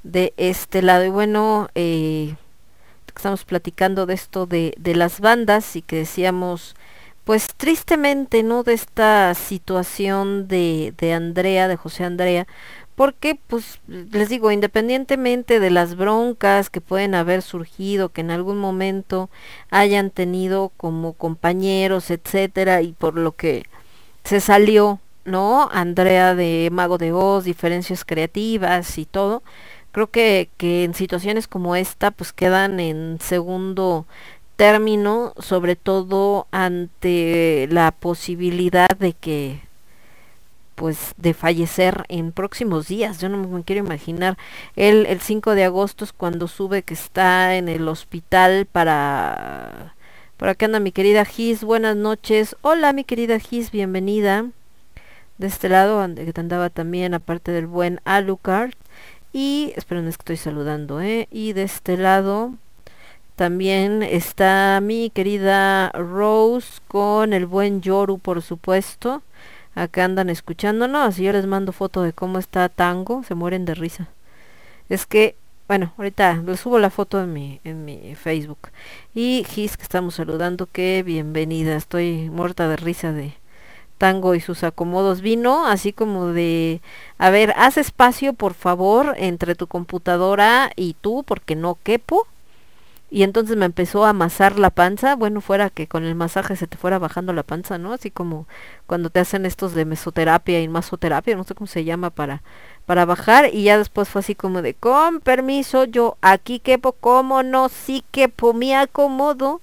de 0.03 0.35
este 0.37 0.83
lado. 0.83 1.05
Y 1.05 1.09
bueno, 1.09 1.69
eh, 1.75 2.37
estamos 3.17 3.45
platicando 3.45 4.07
de 4.07 4.15
esto 4.15 4.47
de, 4.47 4.75
de 4.79 4.95
las 4.95 5.21
bandas 5.21 5.75
y 5.75 5.83
que 5.83 5.97
decíamos, 5.97 6.77
pues 7.25 7.49
tristemente, 7.57 8.43
¿no? 8.43 8.63
De 8.63 8.75
esta 8.75 9.35
situación 9.35 10.49
de, 10.49 10.93
de 10.99 11.13
Andrea, 11.15 11.67
de 11.67 11.77
José 11.77 12.05
Andrea, 12.05 12.47
porque 12.95 13.39
pues 13.47 13.81
les 13.87 14.29
digo, 14.29 14.51
independientemente 14.51 15.61
de 15.61 15.71
las 15.71 15.97
broncas 15.97 16.71
que 16.71 16.81
pueden 16.81 17.15
haber 17.15 17.43
surgido, 17.43 18.11
que 18.11 18.21
en 18.21 18.31
algún 18.31 18.59
momento 18.59 19.31
hayan 19.71 20.11
tenido 20.11 20.73
como 20.77 21.15
compañeros, 21.15 22.11
etcétera, 22.11 22.83
y 22.83 22.93
por 22.93 23.15
lo 23.17 23.33
que 23.33 23.65
se 24.25 24.41
salió, 24.41 25.01
¿no? 25.25 25.69
Andrea 25.73 26.35
de 26.35 26.69
Mago 26.73 26.99
de 26.99 27.13
Oz, 27.13 27.45
diferencias 27.45 28.05
creativas 28.05 28.99
y 28.99 29.07
todo, 29.07 29.43
creo 29.93 30.09
que, 30.11 30.51
que 30.57 30.85
en 30.85 30.95
situaciones 30.95 31.49
como 31.49 31.77
esta 31.77 32.11
pues 32.11 32.33
quedan 32.33 32.81
en 32.81 33.19
segundo 33.21 34.07
término, 34.57 35.33
sobre 35.39 35.77
todo 35.77 36.47
ante 36.51 37.69
la 37.71 37.91
posibilidad 37.93 38.89
de 38.99 39.15
que 39.15 39.61
pues 40.75 41.15
de 41.17 41.35
fallecer 41.35 42.05
en 42.09 42.33
próximos 42.33 42.89
días. 42.89 43.21
Yo 43.21 43.29
no 43.29 43.39
me 43.39 43.63
quiero 43.65 43.85
imaginar. 43.85 44.37
Él 44.77 45.07
el 45.09 45.21
5 45.21 45.55
de 45.55 45.65
agosto 45.65 46.05
es 46.05 46.13
cuando 46.13 46.49
sube 46.49 46.83
que 46.83 46.95
está 46.95 47.57
en 47.57 47.69
el 47.69 47.89
hospital 47.89 48.67
para... 48.67 49.95
Por 50.37 50.49
acá 50.49 50.67
anda 50.67 50.81
mi 50.81 50.91
querida 50.91 51.25
Gis, 51.25 51.63
buenas 51.63 51.97
noches. 51.97 52.57
Hola 52.63 52.93
mi 52.93 53.05
querida 53.05 53.39
Gis, 53.39 53.71
bienvenida. 53.71 54.47
De 55.39 55.47
este 55.47 55.69
lado, 55.69 56.07
que 56.15 56.33
te 56.33 56.41
andaba 56.41 56.71
también, 56.71 57.15
aparte 57.15 57.53
del 57.53 57.67
buen 57.67 58.01
Alucard. 58.05 58.73
Y, 59.33 59.73
esperen, 59.77 60.09
es 60.09 60.17
que 60.17 60.23
estoy 60.23 60.37
saludando, 60.37 61.01
¿eh? 61.01 61.29
Y 61.31 61.53
de 61.53 61.63
este 61.63 61.97
lado 61.97 62.55
también 63.37 64.03
está 64.03 64.81
mi 64.83 65.11
querida 65.11 65.91
Rose 65.93 66.81
con 66.87 67.33
el 67.33 67.47
buen 67.47 67.81
Yoru, 67.81 68.19
por 68.19 68.43
supuesto 68.43 69.23
acá 69.75 70.05
andan 70.05 70.31
escuchándonos 70.31 71.19
y 71.19 71.25
yo 71.25 71.33
les 71.33 71.47
mando 71.47 71.73
foto 71.73 72.03
de 72.03 72.13
cómo 72.13 72.39
está 72.39 72.69
Tango, 72.69 73.23
se 73.25 73.35
mueren 73.35 73.65
de 73.65 73.75
risa. 73.75 74.09
Es 74.89 75.07
que, 75.07 75.37
bueno, 75.69 75.93
ahorita 75.97 76.43
les 76.47 76.61
subo 76.61 76.79
la 76.79 76.91
foto 76.91 77.23
en 77.23 77.33
mi, 77.33 77.61
en 77.65 77.85
mi 77.85 78.15
Facebook. 78.15 78.71
Y 79.15 79.45
Gis, 79.49 79.77
que 79.77 79.83
estamos 79.83 80.15
saludando, 80.15 80.67
que 80.67 81.03
bienvenida, 81.03 81.77
estoy 81.77 82.29
muerta 82.31 82.69
de 82.69 82.77
risa 82.77 83.13
de 83.13 83.35
Tango 83.99 84.35
y 84.35 84.41
sus 84.41 84.65
acomodos. 84.65 85.21
Vino 85.21 85.67
así 85.67 85.93
como 85.93 86.27
de, 86.27 86.83
a 87.19 87.31
ver, 87.31 87.55
haz 87.57 87.79
espacio 87.79 88.33
por 88.33 88.55
favor 88.55 89.15
entre 89.17 89.55
tu 89.55 89.67
computadora 89.67 90.71
y 90.77 90.95
tú, 91.01 91.25
porque 91.27 91.57
no 91.57 91.79
quepo 91.83 92.27
y 93.13 93.25
entonces 93.25 93.59
me 93.59 93.67
empezó 93.67 94.07
a 94.07 94.11
amasar 94.11 94.59
la 94.59 94.71
panza, 94.71 95.17
bueno, 95.17 95.43
fuera 95.43 95.69
que 95.69 95.87
con 95.87 96.05
el 96.05 96.15
masaje 96.15 96.57
se 96.57 96.67
te 96.67 96.79
fuera 96.79 96.99
bajando 96.99 97.35
la 97.35 97.43
panza, 97.43 97.77
¿no? 97.77 97.93
Así 97.93 98.11
como 98.11 98.49
cuando 98.87 99.11
te 99.11 99.21
hacen 99.21 99.45
estos 99.45 99.75
de 99.75 99.85
mesoterapia 99.85 100.63
y 100.63 100.69
masoterapia, 100.69 101.37
no 101.37 101.45
sé 101.45 101.55
cómo 101.55 101.67
se 101.67 101.85
llama 101.85 102.09
para 102.09 102.43
para 102.87 103.05
bajar 103.05 103.51
y 103.53 103.65
ya 103.65 103.77
después 103.77 104.09
fue 104.09 104.21
así 104.21 104.35
como 104.35 104.63
de 104.63 104.73
con 104.73 105.21
permiso, 105.21 105.85
yo 105.85 106.17
aquí 106.23 106.59
quepo, 106.59 106.93
como 106.93 107.43
no, 107.43 107.69
sí 107.69 108.03
quepo, 108.13 108.55
me 108.55 108.75
acomodo 108.75 109.61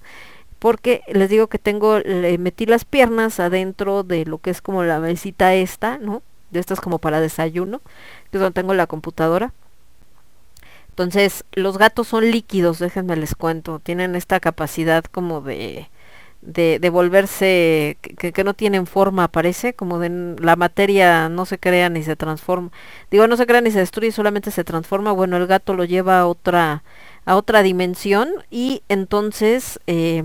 porque 0.60 1.02
les 1.08 1.28
digo 1.28 1.48
que 1.48 1.58
tengo, 1.58 1.98
le 1.98 2.38
metí 2.38 2.66
las 2.66 2.84
piernas 2.84 3.40
adentro 3.40 4.04
de 4.04 4.26
lo 4.26 4.38
que 4.38 4.50
es 4.50 4.62
como 4.62 4.84
la 4.84 5.00
mesita 5.00 5.54
esta, 5.54 5.98
¿no? 5.98 6.22
De 6.52 6.60
estas 6.60 6.80
como 6.80 7.00
para 7.00 7.20
desayuno, 7.20 7.80
que 8.30 8.36
es 8.38 8.40
donde 8.40 8.54
tengo 8.54 8.74
la 8.74 8.86
computadora 8.86 9.52
entonces, 10.90 11.44
los 11.52 11.78
gatos 11.78 12.08
son 12.08 12.30
líquidos, 12.30 12.78
déjenme 12.78 13.16
les 13.16 13.34
cuento, 13.34 13.78
tienen 13.78 14.16
esta 14.16 14.40
capacidad 14.40 15.04
como 15.04 15.40
de, 15.40 15.88
de, 16.42 16.90
volverse, 16.90 17.96
que, 18.00 18.44
no 18.44 18.54
tienen 18.54 18.86
forma, 18.86 19.28
parece, 19.28 19.72
como 19.74 19.98
de 19.98 20.36
la 20.40 20.56
materia 20.56 21.28
no 21.28 21.46
se 21.46 21.58
crea 21.58 21.88
ni 21.88 22.02
se 22.02 22.16
transforma. 22.16 22.70
Digo, 23.10 23.26
no 23.28 23.36
se 23.36 23.46
crea 23.46 23.60
ni 23.60 23.70
se 23.70 23.78
destruye, 23.78 24.12
solamente 24.12 24.50
se 24.50 24.64
transforma. 24.64 25.12
Bueno, 25.12 25.36
el 25.36 25.46
gato 25.46 25.74
lo 25.74 25.84
lleva 25.84 26.20
a 26.20 26.26
otra, 26.26 26.82
a 27.24 27.36
otra 27.36 27.62
dimensión 27.62 28.28
y 28.50 28.82
entonces 28.88 29.78
eh, 29.86 30.24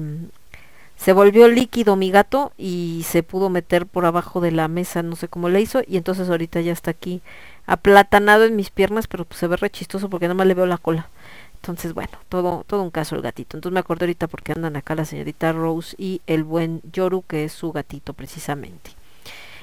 se 0.96 1.14
volvió 1.14 1.48
líquido 1.48 1.96
mi 1.96 2.10
gato 2.12 2.54
y 2.58 3.06
se 3.08 3.22
pudo 3.24 3.50
meter 3.50 3.86
por 3.86 4.06
abajo 4.06 4.42
de 4.42 4.52
la 4.52 4.68
mesa, 4.68 5.04
no 5.04 5.16
sé 5.16 5.28
cómo 5.28 5.50
le 5.50 5.62
hizo, 5.62 5.82
y 5.88 5.98
entonces 5.98 6.30
ahorita 6.30 6.62
ya 6.62 6.74
está 6.74 6.92
aquí 6.92 7.22
aplatanado 7.66 8.46
en 8.46 8.56
mis 8.56 8.70
piernas, 8.70 9.08
pero 9.08 9.26
pues 9.26 9.40
se 9.40 9.48
ve 9.48 9.58
re 9.58 9.70
chistoso 9.70 10.10
porque 10.10 10.26
nada 10.26 10.36
más 10.36 10.48
le 10.48 10.54
veo 10.54 10.66
la 10.66 10.78
cola. 10.78 11.10
Entonces, 11.56 11.94
bueno, 11.94 12.12
todo, 12.30 12.64
todo 12.68 12.84
un 12.84 12.92
caso 12.92 13.16
el 13.16 13.22
gatito. 13.22 13.58
Entonces 13.58 13.74
me 13.74 13.80
acordé 13.80 14.06
ahorita 14.06 14.28
porque 14.28 14.52
andan 14.52 14.76
acá 14.76 14.94
la 14.94 15.06
señorita 15.06 15.52
Rose 15.52 15.96
y 15.98 16.22
el 16.28 16.44
buen 16.44 16.82
Yoru, 16.94 17.24
que 17.28 17.46
es 17.46 17.54
su 17.54 17.72
gatito 17.72 18.14
precisamente. 18.14 18.92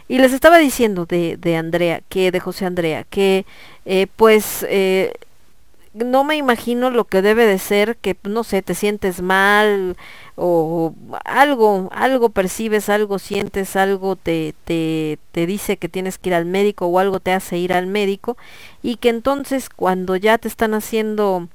Y 0.08 0.18
les 0.18 0.32
estaba 0.32 0.58
diciendo 0.58 1.06
de, 1.06 1.36
de 1.36 1.56
Andrea, 1.56 2.02
que 2.08 2.32
de 2.32 2.40
José 2.40 2.66
Andrea, 2.66 3.04
que 3.04 3.46
eh, 3.86 4.08
pues 4.16 4.66
eh, 4.68 5.12
no 5.94 6.24
me 6.24 6.36
imagino 6.36 6.90
lo 6.90 7.04
que 7.04 7.22
debe 7.22 7.46
de 7.46 7.58
ser 7.58 7.96
que, 7.96 8.16
no 8.24 8.44
sé, 8.44 8.62
te 8.62 8.74
sientes 8.74 9.22
mal, 9.22 9.96
o 10.36 10.94
algo, 11.24 11.88
algo 11.92 12.30
percibes, 12.30 12.88
algo 12.88 13.18
sientes, 13.18 13.76
algo 13.76 14.16
te, 14.16 14.54
te, 14.64 15.18
te 15.32 15.46
dice 15.46 15.76
que 15.76 15.88
tienes 15.88 16.18
que 16.18 16.30
ir 16.30 16.34
al 16.34 16.46
médico 16.46 16.86
o 16.86 16.98
algo 16.98 17.20
te 17.20 17.32
hace 17.32 17.58
ir 17.58 17.72
al 17.72 17.86
médico 17.86 18.36
y 18.82 18.96
que 18.96 19.10
entonces 19.10 19.68
cuando 19.68 20.16
ya 20.16 20.38
te 20.38 20.48
están 20.48 20.74
haciendo 20.74 21.48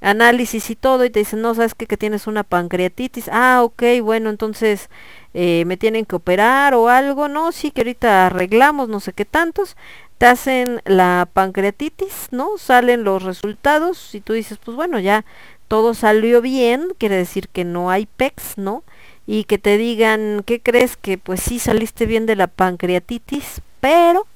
análisis 0.00 0.70
y 0.70 0.76
todo 0.76 1.04
y 1.04 1.10
te 1.10 1.18
dicen, 1.20 1.42
no, 1.42 1.54
sabes 1.54 1.74
que, 1.74 1.86
que 1.86 1.96
tienes 1.96 2.26
una 2.26 2.44
pancreatitis, 2.44 3.28
ah, 3.32 3.62
ok, 3.62 3.82
bueno, 4.02 4.30
entonces 4.30 4.88
eh, 5.34 5.64
me 5.66 5.76
tienen 5.76 6.06
que 6.06 6.16
operar 6.16 6.74
o 6.74 6.88
algo, 6.88 7.28
no, 7.28 7.52
sí, 7.52 7.70
que 7.70 7.82
ahorita 7.82 8.26
arreglamos, 8.26 8.88
no 8.88 9.00
sé 9.00 9.12
qué 9.12 9.24
tantos, 9.24 9.76
te 10.20 10.26
hacen 10.26 10.82
la 10.84 11.26
pancreatitis, 11.32 12.28
¿no? 12.30 12.58
Salen 12.58 13.04
los 13.04 13.22
resultados 13.22 14.14
y 14.14 14.20
tú 14.20 14.34
dices, 14.34 14.58
pues 14.62 14.76
bueno, 14.76 14.98
ya 14.98 15.24
todo 15.66 15.94
salió 15.94 16.42
bien, 16.42 16.88
quiere 16.98 17.16
decir 17.16 17.48
que 17.48 17.64
no 17.64 17.88
hay 17.88 18.04
PEX, 18.04 18.58
¿no? 18.58 18.84
Y 19.26 19.44
que 19.44 19.56
te 19.56 19.78
digan, 19.78 20.42
¿qué 20.44 20.60
crees? 20.60 20.98
Que 20.98 21.16
pues 21.16 21.40
sí 21.40 21.58
saliste 21.58 22.04
bien 22.04 22.26
de 22.26 22.36
la 22.36 22.48
pancreatitis, 22.48 23.62
pero 23.80 24.26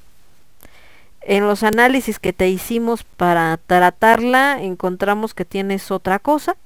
en 1.21 1.47
los 1.47 1.63
análisis 1.63 2.19
que 2.19 2.33
te 2.33 2.49
hicimos 2.49 3.05
para 3.05 3.59
tratarla 3.59 4.63
encontramos 4.63 5.35
que 5.35 5.45
tienes 5.45 5.91
otra 5.91 6.19
cosa. 6.19 6.57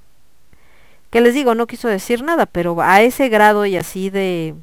Que 1.11 1.21
les 1.21 1.35
digo, 1.35 1.57
no 1.57 1.66
quiso 1.66 1.89
decir 1.89 2.23
nada, 2.23 2.47
pero 2.47 2.81
a 2.81 3.03
ese 3.03 3.29
grado 3.29 3.66
y 3.66 3.77
así 3.77 4.11
de 4.11 4.55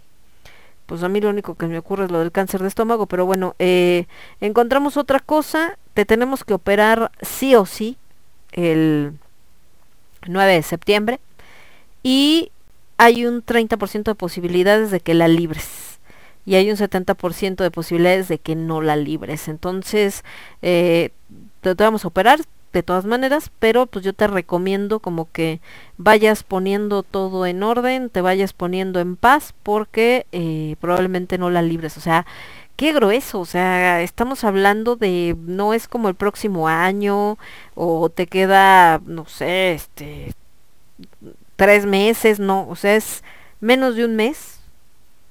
pues 0.86 1.04
a 1.04 1.10
mí 1.10 1.22
lo 1.22 1.30
único 1.30 1.56
que 1.56 1.68
me 1.68 1.78
ocurre 1.78 2.06
es 2.06 2.12
lo 2.12 2.20
del 2.20 2.32
cáncer 2.32 2.62
de 2.62 2.68
estómago, 2.68 3.06
pero 3.06 3.26
bueno, 3.26 3.56
eh, 3.60 4.06
encontramos 4.42 4.98
otra 4.98 5.20
cosa, 5.20 5.78
te 5.94 6.06
tenemos 6.06 6.44
que 6.44 6.54
operar 6.54 7.12
sí 7.22 7.56
o 7.56 7.66
sí 7.66 7.98
el 8.52 9.14
9 10.28 10.54
de 10.54 10.64
septiembre 10.64 11.20
y 12.04 12.52
hay 12.98 13.26
un 13.26 13.44
30% 13.44 14.04
de 14.04 14.16
posibilidades 14.16 14.92
de 14.92 15.00
que 15.00 15.14
la 15.14 15.28
libres 15.28 16.00
y 16.46 16.56
hay 16.56 16.70
un 16.70 16.78
70% 16.78 17.56
de 17.56 17.72
posibilidades 17.72 18.28
de 18.28 18.38
que 18.38 18.56
no 18.56 18.82
la 18.82 18.96
libres. 18.96 19.48
Entonces, 19.48 20.24
eh, 20.62 21.10
te, 21.62 21.74
vamos 21.74 22.06
a 22.06 22.08
operar 22.08 22.40
de 22.80 22.84
todas 22.84 23.06
maneras, 23.06 23.52
pero 23.60 23.86
pues 23.86 24.04
yo 24.04 24.14
te 24.14 24.28
recomiendo 24.28 25.00
como 25.00 25.32
que 25.32 25.62
vayas 25.98 26.44
poniendo 26.44 27.04
todo 27.04 27.46
en 27.46 27.64
orden, 27.64 28.10
te 28.10 28.22
vayas 28.22 28.54
poniendo 28.54 29.00
en 29.00 29.16
paz, 29.16 29.54
porque 29.64 30.26
eh, 30.32 30.76
probablemente 30.82 31.38
no 31.38 31.50
la 31.50 31.62
libres. 31.62 31.98
O 31.98 32.02
sea, 32.02 32.26
qué 32.76 32.94
grueso, 32.94 33.40
o 33.40 33.46
sea, 33.46 34.02
estamos 34.02 34.44
hablando 34.44 34.98
de, 34.98 35.38
no 35.40 35.74
es 35.74 35.88
como 35.88 36.10
el 36.10 36.16
próximo 36.16 36.68
año, 36.68 37.38
o 37.76 38.10
te 38.10 38.28
queda, 38.28 39.02
no 39.06 39.26
sé, 39.26 39.74
este, 39.74 40.34
tres 41.56 41.86
meses, 41.86 42.40
no, 42.40 42.68
o 42.68 42.76
sea, 42.76 42.96
es 42.96 43.24
menos 43.62 43.96
de 43.96 44.06
un 44.06 44.16
mes 44.18 44.60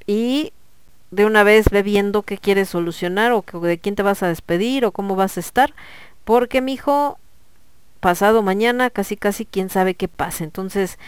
y 0.06 0.52
de 1.10 1.26
una 1.26 1.44
vez 1.44 1.68
ve 1.70 1.82
viendo 1.82 2.22
qué 2.22 2.38
quieres 2.38 2.70
solucionar 2.70 3.32
o 3.32 3.44
de 3.60 3.78
quién 3.78 3.94
te 3.96 4.02
vas 4.02 4.22
a 4.22 4.28
despedir 4.28 4.84
o 4.86 4.92
cómo 4.92 5.14
vas 5.14 5.36
a 5.36 5.40
estar, 5.40 5.74
porque 6.24 6.62
mi 6.62 6.72
hijo 6.72 7.18
pasado 8.04 8.42
mañana 8.42 8.90
casi 8.90 9.16
casi 9.16 9.46
quién 9.46 9.70
sabe 9.70 9.94
qué 9.94 10.08
pasa. 10.08 10.44
Entonces, 10.44 10.98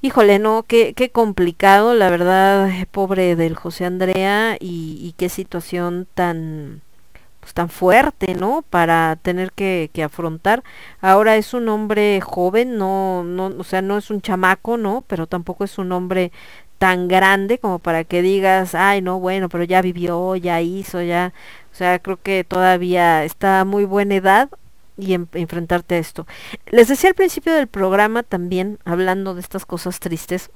híjole, 0.00 0.40
no, 0.40 0.64
qué, 0.64 0.94
qué 0.94 1.10
complicado, 1.10 1.94
la 1.94 2.10
verdad, 2.10 2.68
pobre 2.90 3.36
del 3.36 3.54
José 3.54 3.84
Andrea 3.84 4.56
y, 4.58 4.98
y 5.00 5.14
qué 5.16 5.28
situación 5.28 6.08
tan 6.14 6.82
pues, 7.38 7.54
tan 7.54 7.68
fuerte, 7.68 8.34
¿no? 8.34 8.64
Para 8.68 9.16
tener 9.22 9.52
que, 9.52 9.90
que, 9.92 10.02
afrontar. 10.02 10.64
Ahora 11.00 11.36
es 11.36 11.54
un 11.54 11.68
hombre 11.68 12.20
joven, 12.20 12.78
no, 12.78 13.22
no, 13.22 13.46
o 13.58 13.64
sea, 13.64 13.80
no 13.80 13.96
es 13.96 14.10
un 14.10 14.20
chamaco, 14.22 14.76
¿no? 14.78 15.04
Pero 15.06 15.28
tampoco 15.28 15.62
es 15.64 15.78
un 15.78 15.92
hombre 15.92 16.32
tan 16.78 17.06
grande 17.06 17.58
como 17.58 17.78
para 17.78 18.02
que 18.04 18.22
digas, 18.22 18.74
ay, 18.74 19.02
no, 19.02 19.20
bueno, 19.20 19.48
pero 19.48 19.62
ya 19.64 19.82
vivió, 19.82 20.34
ya 20.36 20.60
hizo, 20.62 21.00
ya, 21.02 21.32
o 21.72 21.76
sea, 21.76 22.00
creo 22.00 22.20
que 22.20 22.44
todavía 22.44 23.24
está 23.24 23.60
a 23.60 23.64
muy 23.64 23.84
buena 23.84 24.16
edad 24.16 24.50
y 24.96 25.14
en, 25.14 25.28
enfrentarte 25.32 25.96
a 25.96 25.98
esto. 25.98 26.26
Les 26.70 26.88
decía 26.88 27.10
al 27.10 27.14
principio 27.14 27.52
del 27.54 27.66
programa 27.66 28.22
también, 28.22 28.78
hablando 28.84 29.34
de 29.34 29.40
estas 29.40 29.66
cosas 29.66 30.00
tristes, 30.00 30.50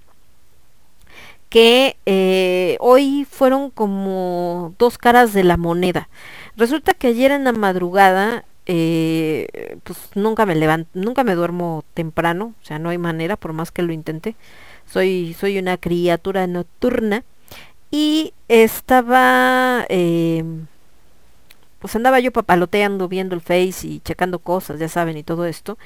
que 1.48 1.96
eh, 2.06 2.76
hoy 2.80 3.26
fueron 3.30 3.70
como 3.70 4.74
dos 4.78 4.98
caras 4.98 5.32
de 5.32 5.44
la 5.44 5.56
moneda. 5.56 6.08
Resulta 6.56 6.94
que 6.94 7.08
ayer 7.08 7.30
en 7.30 7.44
la 7.44 7.52
madrugada, 7.52 8.44
eh, 8.66 9.78
pues 9.84 9.98
nunca 10.14 10.44
me 10.44 10.56
levanto, 10.56 10.90
nunca 10.94 11.22
me 11.24 11.34
duermo 11.34 11.84
temprano, 11.94 12.54
o 12.60 12.64
sea, 12.64 12.78
no 12.78 12.88
hay 12.88 12.98
manera, 12.98 13.36
por 13.36 13.52
más 13.52 13.70
que 13.70 13.82
lo 13.82 13.92
intente. 13.92 14.34
Soy, 14.86 15.36
soy 15.38 15.58
una 15.58 15.76
criatura 15.76 16.46
nocturna 16.46 17.24
y 17.90 18.32
estaba, 18.48 19.84
eh, 19.88 20.44
pues 21.86 21.94
andaba 21.94 22.18
yo 22.18 22.32
papaloteando, 22.32 23.06
viendo 23.06 23.36
el 23.36 23.40
Face 23.40 23.86
y 23.86 24.00
checando 24.00 24.40
cosas, 24.40 24.80
ya 24.80 24.88
saben, 24.88 25.16
y 25.16 25.22
todo 25.22 25.46
esto. 25.46 25.78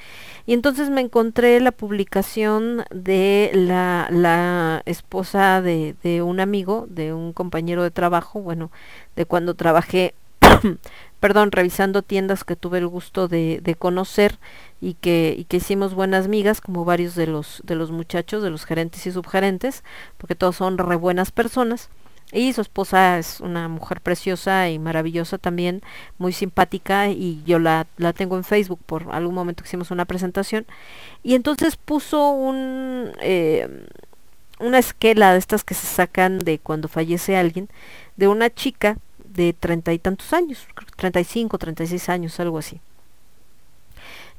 Y 0.47 0.53
entonces 0.53 0.89
me 0.89 0.99
encontré 0.99 1.59
la 1.59 1.71
publicación 1.71 2.85
de 2.89 3.51
la, 3.53 4.07
la 4.09 4.81
esposa 4.85 5.61
de, 5.61 5.93
de 6.01 6.23
un 6.23 6.39
amigo, 6.39 6.87
de 6.89 7.13
un 7.13 7.33
compañero 7.33 7.83
de 7.83 7.91
trabajo, 7.91 8.41
bueno, 8.41 8.71
de 9.15 9.27
cuando 9.27 9.53
trabajé 9.53 10.15
perdón, 11.19 11.51
revisando 11.51 12.01
tiendas 12.01 12.43
que 12.43 12.55
tuve 12.55 12.79
el 12.79 12.87
gusto 12.87 13.27
de, 13.27 13.61
de 13.61 13.75
conocer 13.75 14.39
y 14.81 14.95
que, 14.95 15.35
y 15.37 15.43
que 15.43 15.57
hicimos 15.57 15.93
buenas 15.93 16.27
migas, 16.27 16.61
como 16.61 16.83
varios 16.83 17.13
de 17.13 17.27
los, 17.27 17.61
de 17.63 17.75
los 17.75 17.91
muchachos, 17.91 18.41
de 18.41 18.49
los 18.49 18.65
gerentes 18.65 19.05
y 19.05 19.11
subgerentes, 19.11 19.83
porque 20.17 20.33
todos 20.33 20.55
son 20.55 20.79
re 20.79 20.95
buenas 20.95 21.31
personas. 21.31 21.91
Y 22.31 22.53
su 22.53 22.61
esposa 22.61 23.19
es 23.19 23.41
una 23.41 23.67
mujer 23.67 23.99
preciosa 23.99 24.69
y 24.69 24.79
maravillosa 24.79 25.37
también, 25.37 25.81
muy 26.17 26.31
simpática 26.31 27.09
y 27.09 27.43
yo 27.45 27.59
la, 27.59 27.87
la 27.97 28.13
tengo 28.13 28.37
en 28.37 28.43
Facebook 28.43 28.79
por 28.85 29.07
algún 29.11 29.35
momento 29.35 29.63
que 29.63 29.67
hicimos 29.67 29.91
una 29.91 30.05
presentación. 30.05 30.65
Y 31.23 31.35
entonces 31.35 31.75
puso 31.75 32.31
un, 32.31 33.11
eh, 33.21 33.85
una 34.59 34.79
esquela 34.79 35.33
de 35.33 35.39
estas 35.39 35.63
que 35.63 35.73
se 35.73 35.87
sacan 35.87 36.39
de 36.39 36.59
cuando 36.59 36.87
fallece 36.87 37.35
alguien, 37.35 37.67
de 38.15 38.27
una 38.27 38.49
chica 38.49 38.97
de 39.25 39.53
treinta 39.53 39.91
y 39.93 39.99
tantos 39.99 40.31
años, 40.33 40.65
treinta 40.95 41.19
y 41.19 41.23
cinco, 41.23 41.57
treinta 41.57 41.83
y 41.83 41.87
seis 41.87 42.09
años, 42.09 42.39
algo 42.39 42.57
así. 42.57 42.79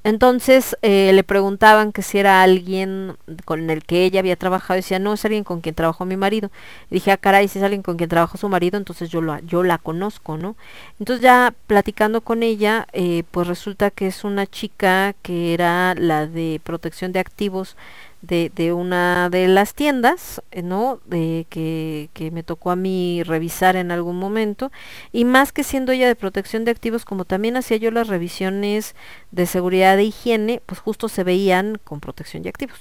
Entonces 0.04 0.76
eh, 0.82 1.12
le 1.12 1.22
preguntaban 1.22 1.92
que 1.92 2.02
si 2.02 2.18
era 2.18 2.42
alguien 2.42 3.16
con 3.44 3.70
el 3.70 3.84
que 3.84 4.04
ella 4.04 4.20
había 4.20 4.36
trabajado, 4.36 4.76
decía, 4.76 4.98
no, 4.98 5.12
es 5.12 5.24
alguien 5.24 5.44
con 5.44 5.60
quien 5.60 5.74
trabajó 5.74 6.04
mi 6.04 6.16
marido. 6.16 6.50
Dije, 6.90 7.12
ah, 7.12 7.16
caray, 7.16 7.46
si 7.48 7.58
es 7.58 7.64
alguien 7.64 7.82
con 7.82 7.96
quien 7.96 8.08
trabajó 8.10 8.36
su 8.36 8.48
marido, 8.48 8.78
entonces 8.78 9.10
yo, 9.10 9.20
lo, 9.20 9.38
yo 9.40 9.62
la 9.62 9.78
conozco, 9.78 10.36
¿no? 10.36 10.56
Entonces 10.98 11.22
ya 11.22 11.54
platicando 11.66 12.20
con 12.20 12.42
ella, 12.42 12.88
eh, 12.92 13.22
pues 13.30 13.46
resulta 13.46 13.90
que 13.90 14.08
es 14.08 14.24
una 14.24 14.46
chica 14.46 15.14
que 15.22 15.54
era 15.54 15.94
la 15.94 16.26
de 16.26 16.60
protección 16.64 17.12
de 17.12 17.20
activos 17.20 17.76
de, 18.22 18.72
una 18.72 19.28
de 19.30 19.48
las 19.48 19.74
tiendas, 19.74 20.42
eh, 20.52 20.62
¿no? 20.62 21.00
De 21.06 21.46
que, 21.50 22.08
que 22.14 22.30
me 22.30 22.42
tocó 22.42 22.70
a 22.70 22.76
mí 22.76 23.22
revisar 23.24 23.76
en 23.76 23.90
algún 23.90 24.18
momento. 24.18 24.70
Y 25.12 25.24
más 25.24 25.52
que 25.52 25.64
siendo 25.64 25.92
ella 25.92 26.06
de 26.06 26.14
protección 26.14 26.64
de 26.64 26.70
activos, 26.70 27.04
como 27.04 27.24
también 27.24 27.56
hacía 27.56 27.76
yo 27.76 27.90
las 27.90 28.08
revisiones 28.08 28.94
de 29.32 29.46
seguridad 29.46 29.96
de 29.96 30.04
higiene, 30.04 30.62
pues 30.66 30.80
justo 30.80 31.08
se 31.08 31.24
veían 31.24 31.78
con 31.84 32.00
protección 32.00 32.42
de 32.42 32.50
activos. 32.50 32.78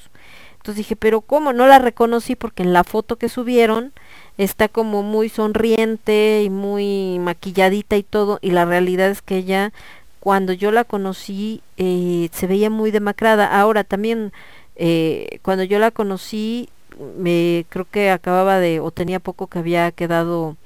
Entonces 0.62 0.78
dije, 0.78 0.96
pero 0.96 1.22
¿cómo? 1.22 1.54
No 1.54 1.66
la 1.66 1.80
reconocí 1.80 2.36
porque 2.36 2.62
en 2.62 2.72
la 2.72 2.84
foto 2.84 3.16
que 3.16 3.30
subieron 3.30 3.94
está 4.38 4.68
como 4.68 5.02
muy 5.02 5.28
sonriente 5.28 6.44
y 6.44 6.52
muy 6.52 7.18
maquilladita 7.20 7.98
y 7.98 8.04
todo. 8.04 8.38
Y 8.44 8.52
la 8.52 8.66
realidad 8.66 9.10
es 9.10 9.24
que 9.24 9.38
ella, 9.38 9.74
cuando 10.20 10.54
yo 10.54 10.72
la 10.72 10.84
conocí, 10.84 11.64
eh, 11.78 12.30
se 12.32 12.46
veía 12.46 12.70
muy 12.70 12.92
demacrada. 12.92 13.60
Ahora 13.60 13.84
también 13.84 14.34
eh, 14.84 15.38
cuando 15.44 15.64
yo 15.64 15.78
la 15.78 15.92
conocí, 15.92 16.68
me 17.16 17.68
creo 17.70 17.86
que 17.86 18.10
acababa 18.10 18.58
de, 18.60 18.80
o 18.80 18.90
tenía 18.90 19.20
poco 19.20 19.46
que 19.46 19.60
había 19.60 19.92
quedado 19.92 20.58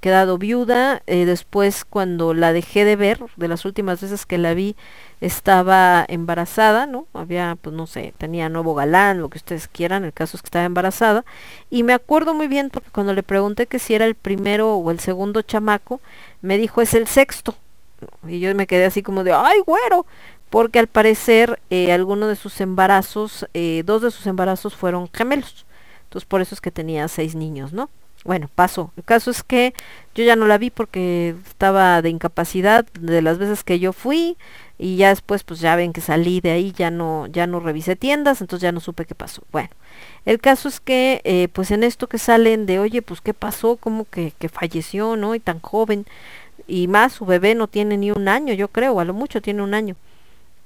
quedado 0.00 0.38
viuda, 0.38 1.02
eh, 1.08 1.26
después 1.26 1.84
cuando 1.84 2.32
la 2.32 2.52
dejé 2.52 2.84
de 2.84 2.94
ver, 2.94 3.20
de 3.36 3.48
las 3.48 3.64
últimas 3.64 4.00
veces 4.00 4.24
que 4.24 4.38
la 4.38 4.54
vi, 4.54 4.76
estaba 5.20 6.06
embarazada, 6.08 6.86
¿no? 6.86 7.06
Había, 7.12 7.58
pues 7.60 7.74
no 7.74 7.88
sé, 7.88 8.14
tenía 8.16 8.48
nuevo 8.48 8.74
galán, 8.74 9.20
lo 9.20 9.28
que 9.28 9.38
ustedes 9.38 9.66
quieran, 9.66 10.04
el 10.04 10.12
caso 10.12 10.36
es 10.36 10.42
que 10.42 10.46
estaba 10.46 10.64
embarazada, 10.64 11.24
y 11.70 11.82
me 11.82 11.92
acuerdo 11.92 12.34
muy 12.34 12.46
bien 12.46 12.70
porque 12.70 12.90
cuando 12.90 13.14
le 13.14 13.24
pregunté 13.24 13.66
que 13.66 13.80
si 13.80 13.94
era 13.94 14.06
el 14.06 14.14
primero 14.14 14.76
o 14.76 14.90
el 14.92 15.00
segundo 15.00 15.42
chamaco, 15.42 16.00
me 16.40 16.56
dijo 16.56 16.80
es 16.80 16.94
el 16.94 17.08
sexto, 17.08 17.56
y 18.26 18.40
yo 18.40 18.54
me 18.54 18.68
quedé 18.68 18.86
así 18.86 19.02
como 19.02 19.24
de, 19.24 19.32
ay, 19.32 19.58
güero, 19.66 20.06
porque 20.50 20.80
al 20.80 20.88
parecer 20.88 21.60
eh, 21.70 21.92
alguno 21.92 22.26
de 22.26 22.36
sus 22.36 22.60
embarazos, 22.60 23.46
eh, 23.54 23.82
dos 23.86 24.02
de 24.02 24.10
sus 24.10 24.26
embarazos 24.26 24.74
fueron 24.74 25.08
gemelos. 25.12 25.64
Entonces 26.04 26.26
por 26.26 26.40
eso 26.40 26.54
es 26.54 26.60
que 26.60 26.72
tenía 26.72 27.06
seis 27.08 27.36
niños, 27.36 27.72
¿no? 27.72 27.88
Bueno, 28.24 28.50
pasó. 28.54 28.92
El 28.96 29.04
caso 29.04 29.30
es 29.30 29.42
que 29.42 29.72
yo 30.14 30.24
ya 30.24 30.36
no 30.36 30.46
la 30.46 30.58
vi 30.58 30.70
porque 30.70 31.36
estaba 31.46 32.02
de 32.02 32.10
incapacidad 32.10 32.84
de 33.00 33.22
las 33.22 33.38
veces 33.38 33.64
que 33.64 33.78
yo 33.78 33.94
fui 33.94 34.36
y 34.76 34.96
ya 34.96 35.08
después 35.08 35.42
pues 35.44 35.60
ya 35.60 35.76
ven 35.76 35.92
que 35.92 36.02
salí 36.02 36.40
de 36.40 36.50
ahí, 36.50 36.72
ya 36.72 36.90
no, 36.90 37.26
ya 37.28 37.46
no 37.46 37.60
revisé 37.60 37.96
tiendas, 37.96 38.40
entonces 38.40 38.62
ya 38.62 38.72
no 38.72 38.80
supe 38.80 39.06
qué 39.06 39.14
pasó. 39.14 39.42
Bueno, 39.52 39.70
el 40.26 40.38
caso 40.40 40.68
es 40.68 40.80
que 40.80 41.22
eh, 41.24 41.48
pues 41.52 41.70
en 41.70 41.82
esto 41.84 42.08
que 42.08 42.18
salen 42.18 42.66
de 42.66 42.78
oye 42.78 43.00
pues 43.02 43.20
qué 43.22 43.32
pasó, 43.32 43.76
como 43.76 44.04
que, 44.04 44.32
que 44.38 44.48
falleció, 44.48 45.16
¿no? 45.16 45.34
Y 45.34 45.40
tan 45.40 45.60
joven 45.60 46.04
y 46.66 46.88
más 46.88 47.14
su 47.14 47.24
bebé 47.24 47.54
no 47.54 47.68
tiene 47.68 47.96
ni 47.96 48.10
un 48.10 48.28
año, 48.28 48.52
yo 48.52 48.68
creo, 48.68 49.00
a 49.00 49.04
lo 49.04 49.14
mucho 49.14 49.40
tiene 49.40 49.62
un 49.62 49.74
año 49.74 49.96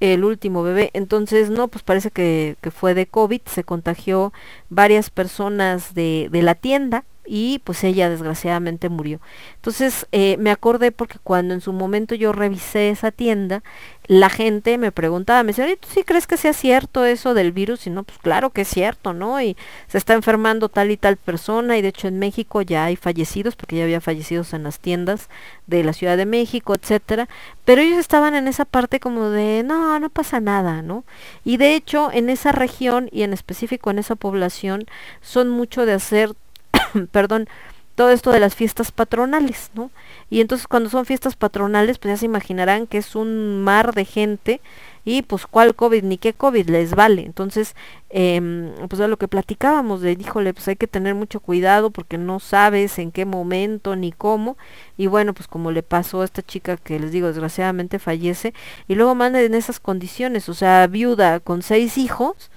el 0.01 0.25
último 0.25 0.63
bebé. 0.63 0.91
Entonces, 0.93 1.51
no, 1.51 1.69
pues 1.69 1.83
parece 1.85 2.11
que, 2.11 2.57
que 2.61 2.71
fue 2.71 2.95
de 2.95 3.07
COVID, 3.07 3.41
se 3.47 3.65
contagió 3.65 4.33
varias 4.69 5.11
personas 5.11 5.95
de, 5.95 6.29
de 6.31 6.43
la 6.43 6.55
tienda 6.55 7.05
y 7.27 7.61
pues 7.65 7.85
ella 7.85 8.11
desgraciadamente 8.11 8.89
murió. 8.89 9.21
Entonces 9.57 10.07
eh, 10.13 10.37
me 10.39 10.51
acordé 10.51 10.93
porque 10.93 11.19
cuando 11.23 11.55
en 11.55 11.61
su 11.61 11.73
momento 11.73 12.15
yo 12.15 12.33
revisé 12.33 12.91
esa 12.91 13.11
tienda, 13.11 13.63
la 14.07 14.29
gente 14.29 14.77
me 14.77 14.93
preguntaba, 14.93 15.43
me 15.43 15.49
decía, 15.49 15.67
¿tú 15.77 15.89
sí 15.91 16.03
crees 16.05 16.27
que 16.27 16.37
sea 16.37 16.53
cierto 16.53 17.05
eso 17.07 17.33
del 17.33 17.53
virus? 17.53 17.87
Y 17.87 17.91
no, 17.91 18.05
pues 18.05 18.19
claro 18.19 18.51
que 18.51 18.63
es 18.63 18.69
cierto, 18.69 19.15
¿no? 19.15 19.41
Y 19.41 19.57
se 19.89 19.97
está 19.97 20.13
enfermando 20.13 20.69
tal 20.69 20.91
y 20.91 20.97
tal 20.99 21.17
persona 21.17 21.79
y 21.79 21.83
de 21.83 21.89
hecho 21.89 22.09
en 22.09 22.19
México 22.19 22.61
ya 22.61 22.85
hay 22.85 22.97
fallecidos, 22.97 23.57
porque 23.57 23.77
ya 23.77 23.85
había 23.85 24.01
fallecidos 24.01 24.53
en 24.53 24.65
las 24.65 24.79
tiendas 24.79 25.29
de 25.67 25.83
la 25.85 25.95
Ciudad 25.95 26.17
de 26.19 26.27
México, 26.27 26.75
etcétera, 26.75 27.29
pero 27.65 27.81
ellos 27.81 27.99
estaban 27.99 28.35
en 28.35 28.49
esa 28.49 28.67
parte 28.67 29.01
como 29.01 29.31
de, 29.31 29.63
no, 29.65 29.99
no 29.99 30.11
pasa 30.11 30.41
nada, 30.41 30.83
¿no? 30.83 31.05
Y 31.45 31.57
de 31.57 31.75
hecho 31.75 32.11
en 32.13 32.29
esa 32.29 32.53
región 32.53 33.09
y 33.11 33.23
en 33.23 33.33
específico 33.33 33.91
en 33.91 33.99
esa 33.99 34.17
población 34.17 34.85
son 35.23 35.49
mucho 35.49 35.87
de 35.87 35.95
hacer 35.95 36.35
perdón, 37.13 37.49
todo 37.95 38.11
esto 38.11 38.33
de 38.33 38.41
las 38.41 38.55
fiestas 38.55 38.91
patronales, 38.91 39.71
¿no? 39.75 39.91
Y 40.31 40.41
entonces 40.41 40.67
cuando 40.67 40.91
son 40.91 41.07
fiestas 41.07 41.37
patronales, 41.37 41.99
pues 41.99 42.15
ya 42.15 42.17
se 42.19 42.27
imaginarán 42.27 42.87
que 42.87 42.99
es 42.99 43.15
un 43.15 43.63
mar 43.63 43.95
de 43.95 44.05
gente 44.05 44.61
y 45.05 45.23
pues 45.23 45.47
cuál 45.47 45.75
COVID 45.75 46.03
ni 46.03 46.19
qué 46.19 46.33
COVID 46.33 46.69
les 46.71 46.95
vale. 46.95 47.23
Entonces, 47.25 47.77
eh, 48.11 48.73
pues 48.89 49.01
a 49.01 49.07
lo 49.07 49.17
que 49.17 49.29
platicábamos 49.29 50.01
de, 50.01 50.13
híjole, 50.13 50.55
pues 50.55 50.67
hay 50.69 50.77
que 50.77 50.87
tener 50.87 51.15
mucho 51.15 51.41
cuidado 51.41 51.91
porque 51.91 52.19
no 52.19 52.41
sabes 52.41 52.99
en 52.99 53.13
qué 53.13 53.25
momento 53.27 53.97
ni 53.97 54.13
cómo. 54.13 54.57
Y 54.97 55.07
bueno, 55.07 55.35
pues 55.35 55.47
como 55.47 55.71
le 55.71 55.83
pasó 55.83 56.23
a 56.23 56.25
esta 56.25 56.43
chica 56.43 56.77
que 56.77 56.99
les 56.99 57.13
digo, 57.13 57.29
desgraciadamente 57.29 57.99
fallece, 57.99 58.55
y 58.89 58.95
luego 58.95 59.15
manda 59.15 59.41
en 59.43 59.55
esas 59.55 59.79
condiciones, 59.79 60.49
o 60.49 60.55
sea, 60.55 60.87
viuda 60.87 61.41
con 61.41 61.63
seis 61.63 61.99
hijos, 61.99 62.51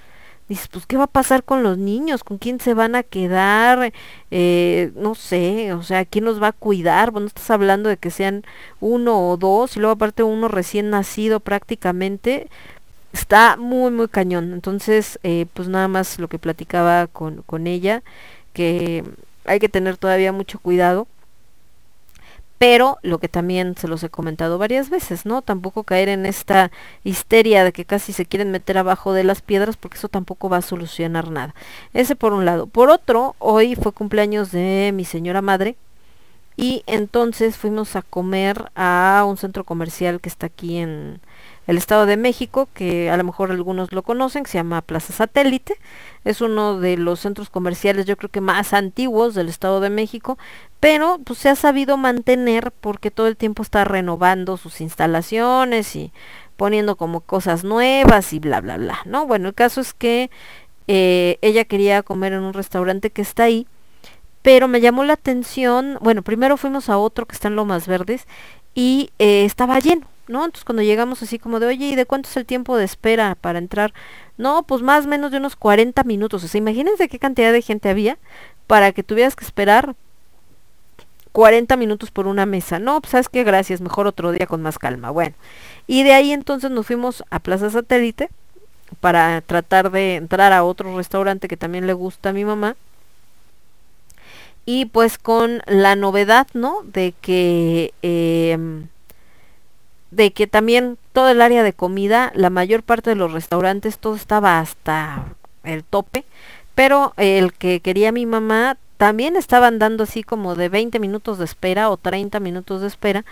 dices, 0.50 0.68
pues, 0.70 0.86
¿qué 0.86 0.98
va 0.98 1.06
a 1.06 1.08
pasar 1.08 1.44
con 1.44 1.64
los 1.64 1.78
niños? 1.78 2.24
¿Con 2.24 2.38
quién 2.38 2.60
se 2.60 2.74
van 2.74 2.96
a 2.96 3.04
quedar? 3.04 3.94
Eh, 4.32 4.92
no 4.96 5.16
sé, 5.16 5.74
o 5.74 5.84
sea, 5.84 6.06
¿quién 6.06 6.26
los 6.26 6.42
va 6.42 6.48
a 6.48 6.52
cuidar? 6.54 7.12
Bueno, 7.12 7.28
estás 7.28 7.50
hablando 7.52 7.90
de 7.90 7.98
que 7.98 8.12
sean 8.12 8.44
uno 8.80 9.30
o 9.30 9.38
dos, 9.38 9.76
y 9.78 9.80
luego 9.80 9.94
aparte 9.94 10.24
uno 10.24 10.48
recién 10.48 10.90
nacido 10.90 11.40
prácticamente, 11.40 12.50
está 13.14 13.58
muy, 13.58 13.92
muy 13.92 14.08
cañón. 14.08 14.54
Entonces, 14.54 15.20
eh, 15.24 15.48
pues 15.54 15.68
nada 15.68 15.88
más 15.88 16.20
lo 16.20 16.28
que 16.28 16.40
platicaba 16.40 17.08
con, 17.08 17.44
con 17.44 17.68
ella, 17.68 18.04
que 18.54 19.04
hay 19.46 19.60
que 19.60 19.70
tener 19.70 19.98
todavía 19.98 20.32
mucho 20.32 20.60
cuidado 20.60 21.08
pero 22.58 22.98
lo 23.04 23.20
que 23.20 23.30
también 23.30 23.76
se 23.78 23.88
los 23.88 24.04
he 24.04 24.10
comentado 24.10 24.58
varias 24.58 24.90
veces, 24.90 25.26
¿no? 25.26 25.42
Tampoco 25.42 25.84
caer 25.84 26.10
en 26.10 26.26
esta 26.26 26.72
histeria 27.04 27.64
de 27.64 27.72
que 27.72 27.86
casi 27.86 28.14
se 28.14 28.26
quieren 28.26 28.52
meter 28.52 28.78
abajo 28.78 29.14
de 29.14 29.24
las 29.24 29.42
piedras 29.42 29.78
porque 29.78 29.98
eso 29.98 30.10
tampoco 30.10 30.50
va 30.50 30.58
a 30.58 30.62
solucionar 30.62 31.30
nada. 31.30 31.54
Ese 31.94 32.16
por 32.16 32.34
un 32.34 32.46
lado. 32.46 32.68
Por 32.68 32.90
otro, 32.90 33.36
hoy 33.40 33.76
fue 33.76 33.92
cumpleaños 33.92 34.52
de 34.52 34.92
mi 34.94 35.06
señora 35.06 35.42
madre 35.42 35.76
y 36.56 36.84
entonces 36.88 37.58
fuimos 37.58 37.96
a 37.96 38.02
comer 38.02 38.72
a 38.76 39.24
un 39.28 39.38
centro 39.38 39.64
comercial 39.64 40.20
que 40.20 40.30
está 40.30 40.48
aquí 40.48 40.78
en 40.78 41.20
el 41.68 41.78
Estado 41.78 42.06
de 42.06 42.18
México, 42.18 42.68
que 42.74 43.10
a 43.12 43.18
lo 43.18 43.24
mejor 43.26 43.52
algunos 43.52 43.92
lo 43.92 44.02
conocen, 44.02 44.44
que 44.44 44.52
se 44.52 44.58
llama 44.58 44.82
Plaza 44.82 45.14
Satélite. 45.14 45.76
Es 46.24 46.42
uno 46.42 46.80
de 46.80 46.98
los 46.98 47.20
centros 47.20 47.50
comerciales 47.50 48.06
yo 48.06 48.18
creo 48.18 48.32
que 48.32 48.42
más 48.42 48.74
antiguos 48.74 49.36
del 49.36 49.50
Estado 49.50 49.82
de 49.82 49.90
México, 49.90 50.38
pero 50.80 51.20
pues 51.24 51.40
se 51.40 51.50
ha 51.50 51.56
sabido 51.56 51.98
mantener 51.98 52.72
porque 52.72 53.12
todo 53.12 53.28
el 53.28 53.38
tiempo 53.38 53.64
está 53.64 53.84
renovando 53.84 54.58
sus 54.58 54.82
instalaciones 54.82 55.96
y 55.96 56.12
poniendo 56.56 56.96
como 56.96 57.20
cosas 57.22 57.64
nuevas 57.64 58.34
y 58.34 58.40
bla 58.40 58.62
bla 58.62 58.78
bla, 58.78 59.00
¿no? 59.06 59.28
Bueno, 59.28 59.50
el 59.50 59.54
caso 59.54 59.82
es 59.82 59.94
que 59.94 60.32
eh, 60.88 61.38
ella 61.42 61.66
quería 61.66 62.02
comer 62.02 62.34
en 62.34 62.44
un 62.44 62.54
restaurante 62.54 63.10
que 63.10 63.22
está 63.22 63.44
ahí, 63.44 63.68
pero 64.42 64.70
me 64.70 64.80
llamó 64.80 65.04
la 65.04 65.14
atención, 65.14 65.98
bueno, 66.02 66.22
primero 66.22 66.56
fuimos 66.56 66.90
a 66.90 66.98
otro 66.98 67.26
que 67.26 67.36
está 67.36 67.50
en 67.50 67.58
Lomas 67.58 67.88
Verdes 67.88 68.26
y 68.74 69.12
eh, 69.20 69.44
estaba 69.46 69.80
lleno, 69.80 70.08
¿no? 70.28 70.46
Entonces 70.46 70.66
cuando 70.66 70.84
llegamos 70.84 71.22
así 71.24 71.40
como 71.40 71.60
de, 71.60 71.68
oye, 71.68 71.88
¿y 71.88 71.96
de 71.96 72.06
cuánto 72.06 72.30
es 72.30 72.38
el 72.38 72.46
tiempo 72.46 72.78
de 72.78 72.86
espera 72.86 73.36
para 73.40 73.60
entrar? 73.60 73.94
No, 74.38 74.64
pues 74.64 74.82
más 74.82 75.06
o 75.06 75.10
menos 75.10 75.32
de 75.32 75.38
unos 75.38 75.56
40 75.56 76.04
minutos. 76.04 76.44
O 76.44 76.48
sea, 76.48 76.60
imagínense 76.60 77.10
qué 77.10 77.20
cantidad 77.20 77.52
de 77.52 77.62
gente 77.62 77.90
había 77.90 78.18
para 78.68 78.92
que 78.92 79.04
tuvieras 79.04 79.36
que 79.36 79.46
esperar 79.46 79.96
40 81.32 81.76
minutos 81.78 82.12
por 82.12 82.28
una 82.28 82.46
mesa. 82.46 82.80
No, 82.80 83.00
pues 83.02 83.12
sabes 83.12 83.30
qué, 83.30 83.44
gracias, 83.44 83.82
mejor 83.82 84.08
otro 84.08 84.32
día 84.32 84.48
con 84.48 84.62
más 84.62 84.80
calma. 84.80 85.12
Bueno, 85.12 85.36
y 85.88 86.04
de 86.04 86.14
ahí 86.14 86.32
entonces 86.32 86.72
nos 86.72 86.88
fuimos 86.88 87.24
a 87.30 87.40
Plaza 87.40 87.70
Satélite 87.70 88.30
para 89.00 89.42
tratar 89.42 89.92
de 89.92 90.16
entrar 90.16 90.54
a 90.54 90.64
otro 90.64 90.96
restaurante 90.96 91.48
que 91.48 91.58
también 91.58 91.88
le 91.88 91.94
gusta 91.94 92.30
a 92.30 92.34
mi 92.34 92.46
mamá. 92.46 92.76
Y 94.66 94.86
pues 94.86 95.18
con 95.18 95.62
la 95.66 95.96
novedad, 95.96 96.48
¿no? 96.54 96.82
De 96.84 97.14
que... 97.22 97.94
Eh, 98.02 98.88
de 100.18 100.34
que 100.34 100.48
también 100.48 100.98
todo 101.14 101.30
el 101.30 101.44
área 101.44 101.62
de 101.62 101.74
comida, 101.74 102.32
la 102.34 102.50
mayor 102.50 102.82
parte 102.82 103.12
de 103.12 103.16
los 103.16 103.32
restaurantes, 103.32 104.00
todo 104.00 104.16
estaba 104.16 104.60
hasta 104.60 105.26
el 105.64 105.84
tope, 105.84 106.26
pero 106.74 107.14
el 107.18 107.54
que 107.54 107.82
quería 107.82 108.12
mi 108.12 108.26
mamá 108.26 108.78
también 108.98 109.36
estaban 109.36 109.78
dando 109.78 110.06
así 110.06 110.24
como 110.24 110.56
de 110.56 110.70
20 110.70 111.00
minutos 111.00 111.38
de 111.38 111.46
espera 111.46 111.92
o 111.92 111.98
30 111.98 112.40
minutos 112.40 112.82
de 112.82 112.88
espera, 112.88 113.26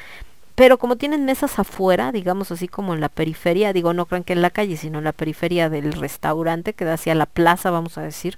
pero 0.54 0.78
como 0.78 0.96
tienen 0.96 1.26
mesas 1.26 1.58
afuera, 1.58 2.12
digamos 2.12 2.52
así 2.52 2.68
como 2.68 2.94
en 2.94 3.02
la 3.02 3.10
periferia, 3.10 3.74
digo 3.74 3.92
no 3.94 4.06
crean 4.06 4.24
que 4.24 4.34
en 4.34 4.44
la 4.44 4.52
calle, 4.52 4.78
sino 4.78 5.00
en 5.00 5.06
la 5.06 5.12
periferia 5.12 5.70
del 5.70 5.92
restaurante 5.92 6.74
que 6.74 6.86
da 6.86 6.94
hacia 6.94 7.16
la 7.16 7.26
plaza, 7.26 7.72
vamos 7.72 7.98
a 7.98 8.04
decir, 8.04 8.38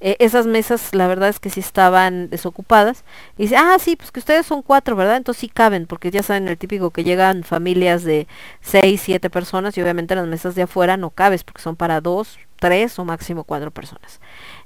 eh, 0.00 0.16
esas 0.18 0.46
mesas 0.46 0.94
la 0.94 1.06
verdad 1.06 1.30
es 1.30 1.40
que 1.40 1.50
sí 1.50 1.60
estaban 1.60 2.28
desocupadas. 2.28 3.04
Y 3.38 3.44
dice, 3.44 3.56
ah, 3.56 3.76
sí, 3.78 3.96
pues 3.96 4.12
que 4.12 4.20
ustedes 4.20 4.46
son 4.46 4.62
cuatro, 4.62 4.96
¿verdad? 4.96 5.16
Entonces 5.16 5.40
sí 5.40 5.48
caben, 5.48 5.86
porque 5.86 6.10
ya 6.10 6.22
saben 6.22 6.48
el 6.48 6.58
típico 6.58 6.90
que 6.90 7.04
llegan 7.04 7.44
familias 7.44 8.04
de 8.04 8.26
seis, 8.60 9.00
siete 9.02 9.30
personas 9.30 9.76
y 9.76 9.82
obviamente 9.82 10.14
las 10.14 10.26
mesas 10.26 10.54
de 10.54 10.62
afuera 10.62 10.96
no 10.96 11.10
cabes 11.10 11.44
porque 11.44 11.62
son 11.62 11.76
para 11.76 12.00
dos, 12.00 12.38
tres 12.58 12.98
o 12.98 13.04
máximo 13.04 13.44
cuatro 13.44 13.70
personas. 13.70 14.20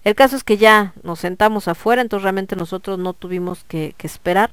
El 0.04 0.14
caso 0.14 0.36
es 0.36 0.44
que 0.44 0.56
ya 0.56 0.94
nos 1.02 1.20
sentamos 1.20 1.68
afuera, 1.68 2.02
entonces 2.02 2.24
realmente 2.24 2.56
nosotros 2.56 2.98
no 2.98 3.12
tuvimos 3.12 3.64
que, 3.64 3.94
esperar. 3.98 4.52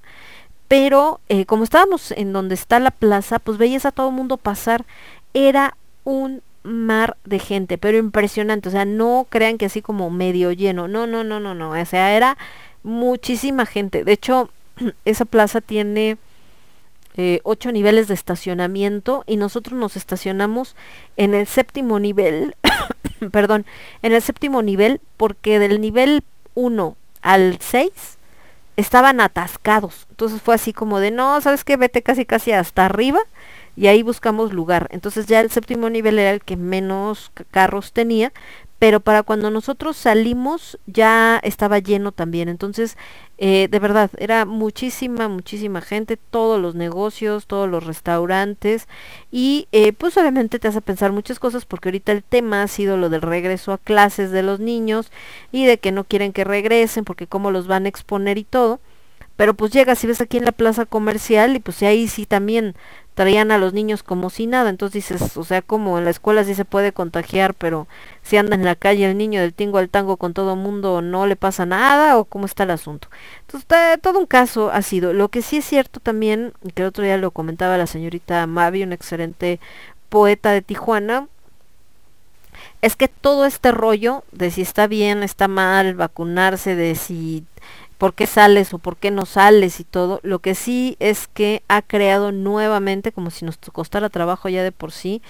Pero 0.67 1.21
eh, 1.29 1.45
como 1.45 1.63
estábamos 1.63 2.11
en 2.11 2.33
donde 2.33 2.55
está 2.55 2.79
la 2.79 2.91
plaza, 2.91 3.39
pues 3.39 3.57
veías 3.57 3.85
a 3.85 3.91
todo 3.91 4.09
el 4.09 4.15
mundo 4.15 4.37
pasar. 4.37 4.85
Era 5.33 5.77
un 6.03 6.41
mar 6.68 7.18
de 7.26 7.39
gente, 7.39 7.77
pero 7.77 7.98
impresionante, 7.98 8.69
o 8.69 8.72
sea, 8.72 8.85
no 8.85 9.27
crean 9.30 9.57
que 9.57 9.65
así 9.65 9.81
como 9.81 10.10
medio 10.10 10.52
lleno, 10.52 10.88
no, 10.88 11.07
no, 11.07 11.23
no, 11.23 11.39
no, 11.39 11.53
no, 11.53 11.72
o 11.72 11.85
sea, 11.85 12.15
era 12.15 12.38
muchísima 12.84 13.65
gente. 13.65 14.03
De 14.03 14.11
hecho, 14.11 14.49
esa 15.06 15.26
plaza 15.26 15.61
tiene 15.61 16.18
eh, 17.15 17.39
ocho 17.44 17.72
niveles 17.72 18.07
de 18.07 18.14
estacionamiento 18.14 19.23
y 19.26 19.38
nosotros 19.38 19.80
nos 19.80 19.95
estacionamos 19.95 20.76
en 21.15 21.34
el 21.34 21.48
séptimo 21.48 21.99
nivel, 21.99 22.56
perdón, 23.31 23.65
en 24.03 24.14
el 24.14 24.22
séptimo 24.22 24.61
nivel 24.61 25.02
porque 25.18 25.60
del 25.60 25.81
nivel 25.81 26.23
1 26.53 26.95
al 27.22 27.57
6 27.60 27.91
estaban 28.76 29.19
atascados. 29.19 30.06
Entonces 30.11 30.41
fue 30.41 30.56
así 30.56 30.73
como 30.73 30.99
de, 30.99 31.11
no, 31.11 31.41
¿sabes 31.41 31.64
qué? 31.64 31.77
Vete 31.77 32.03
casi 32.03 32.26
casi 32.26 32.52
hasta 32.52 32.85
arriba 32.85 33.19
y 33.77 33.87
ahí 33.87 34.01
buscamos 34.01 34.53
lugar. 34.53 34.87
Entonces 34.91 35.27
ya 35.27 35.39
el 35.39 35.51
séptimo 35.51 35.89
nivel 35.89 36.17
era 36.19 36.31
el 36.31 36.41
que 36.41 36.57
menos 36.57 37.31
carros 37.51 37.93
tenía, 37.93 38.33
pero 38.79 38.99
para 38.99 39.23
cuando 39.23 39.49
nosotros 39.51 39.97
salimos 39.97 40.79
ya 40.87 41.39
estaba 41.43 41.79
lleno 41.79 42.11
también. 42.11 42.49
Entonces, 42.49 42.97
eh, 43.37 43.67
de 43.69 43.79
verdad, 43.79 44.09
era 44.17 44.45
muchísima, 44.45 45.27
muchísima 45.27 45.81
gente, 45.81 46.17
todos 46.17 46.59
los 46.59 46.73
negocios, 46.75 47.45
todos 47.45 47.69
los 47.69 47.85
restaurantes 47.85 48.87
y 49.31 49.67
eh, 49.71 49.93
pues 49.93 50.17
obviamente 50.17 50.59
te 50.59 50.67
hace 50.67 50.81
pensar 50.81 51.11
muchas 51.11 51.39
cosas 51.39 51.65
porque 51.65 51.89
ahorita 51.89 52.11
el 52.11 52.23
tema 52.23 52.63
ha 52.63 52.67
sido 52.67 52.97
lo 52.97 53.09
del 53.09 53.21
regreso 53.21 53.73
a 53.73 53.77
clases 53.77 54.31
de 54.31 54.43
los 54.43 54.59
niños 54.59 55.11
y 55.51 55.65
de 55.65 55.77
que 55.77 55.91
no 55.91 56.03
quieren 56.03 56.33
que 56.33 56.43
regresen 56.43 57.03
porque 57.05 57.27
cómo 57.27 57.51
los 57.51 57.67
van 57.67 57.85
a 57.85 57.89
exponer 57.89 58.39
y 58.39 58.43
todo. 58.43 58.79
Pero 59.35 59.53
pues 59.53 59.71
llegas 59.71 60.03
y 60.03 60.07
ves 60.07 60.19
aquí 60.19 60.37
en 60.37 60.45
la 60.45 60.51
plaza 60.51 60.85
comercial 60.85 61.55
y 61.55 61.59
pues 61.59 61.83
ahí 61.83 62.07
sí 62.07 62.25
también 62.25 62.75
traían 63.18 63.49
a 63.49 63.57
los 63.57 63.73
niños 63.73 64.03
como 64.03 64.30
si 64.30 64.45
nada. 64.45 64.69
Entonces 64.69 65.10
dices, 65.10 65.38
o 65.38 65.44
sea, 65.44 65.64
como 65.64 65.98
en 65.98 66.06
la 66.06 66.11
escuela 66.11 66.44
sí 66.44 66.53
se 66.53 66.65
puede 66.65 66.91
contagiar, 66.91 67.56
pero 67.56 67.88
si 68.22 68.38
anda 68.38 68.53
en 68.53 68.64
la 68.64 68.76
calle 68.76 69.10
el 69.10 69.18
niño 69.18 69.41
del 69.41 69.56
tingo 69.56 69.80
al 69.80 69.89
tango 69.89 70.18
con 70.18 70.35
todo 70.35 70.56
mundo 70.56 71.02
no 71.02 71.26
le 71.26 71.35
pasa 71.35 71.65
nada 71.65 72.19
o 72.19 72.26
cómo 72.26 72.45
está 72.45 72.61
el 72.61 72.69
asunto. 72.69 73.07
Entonces 73.41 73.99
todo 74.03 74.19
un 74.19 74.27
caso 74.27 74.69
ha 74.69 74.84
sido. 74.84 75.14
Lo 75.14 75.30
que 75.30 75.41
sí 75.41 75.57
es 75.57 75.65
cierto 75.65 75.99
también, 75.99 76.53
que 76.76 76.84
el 76.84 76.89
otro 76.89 77.03
día 77.03 77.18
lo 77.18 77.31
comentaba 77.31 77.76
la 77.80 77.88
señorita 77.88 78.45
Mavi, 78.45 78.84
una 78.84 78.94
excelente 78.94 79.60
poeta 80.10 80.52
de 80.52 80.61
Tijuana, 80.61 81.27
es 82.84 82.95
que 82.95 83.07
todo 83.07 83.48
este 83.48 83.72
rollo 83.72 84.23
de 84.31 84.52
si 84.52 84.61
está 84.61 84.85
bien, 84.85 85.23
está 85.23 85.48
mal, 85.48 85.95
vacunarse, 85.95 86.76
de 86.76 86.94
si 86.94 87.45
por 87.97 88.13
qué 88.13 88.27
sales 88.27 88.73
o 88.73 88.79
por 88.79 88.97
qué 88.97 89.11
no 89.11 89.25
sales 89.25 89.79
y 89.79 89.83
todo. 89.83 90.19
Lo 90.23 90.39
que 90.39 90.55
sí 90.55 90.97
es 90.99 91.27
que 91.27 91.63
ha 91.67 91.81
creado 91.81 92.31
nuevamente, 92.31 93.11
como 93.11 93.31
si 93.31 93.45
nos 93.45 93.57
costara 93.57 94.09
trabajo 94.09 94.49
ya 94.49 94.63
de 94.63 94.71
por 94.71 94.91
sí, 94.91 95.21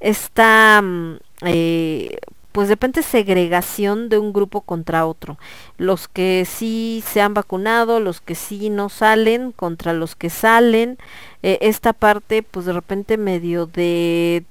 esta, 0.00 0.80
mm, 0.82 1.16
eh, 1.42 2.18
pues 2.54 2.68
de 2.68 2.76
repente 2.76 3.02
segregación 3.02 4.08
de 4.08 4.18
un 4.18 4.32
grupo 4.32 4.60
contra 4.60 5.06
otro. 5.06 5.38
Los 5.76 6.06
que 6.06 6.46
sí 6.48 7.02
se 7.04 7.20
han 7.20 7.34
vacunado, 7.34 7.98
los 7.98 8.20
que 8.20 8.36
sí 8.36 8.70
no 8.70 8.90
salen, 8.90 9.50
contra 9.50 9.92
los 9.92 10.14
que 10.14 10.30
salen. 10.30 10.96
Eh, 11.42 11.58
esta 11.62 11.92
parte, 11.92 12.44
pues 12.44 12.64
de 12.64 12.72
repente 12.72 13.16
medio 13.16 13.66
de 13.66 14.44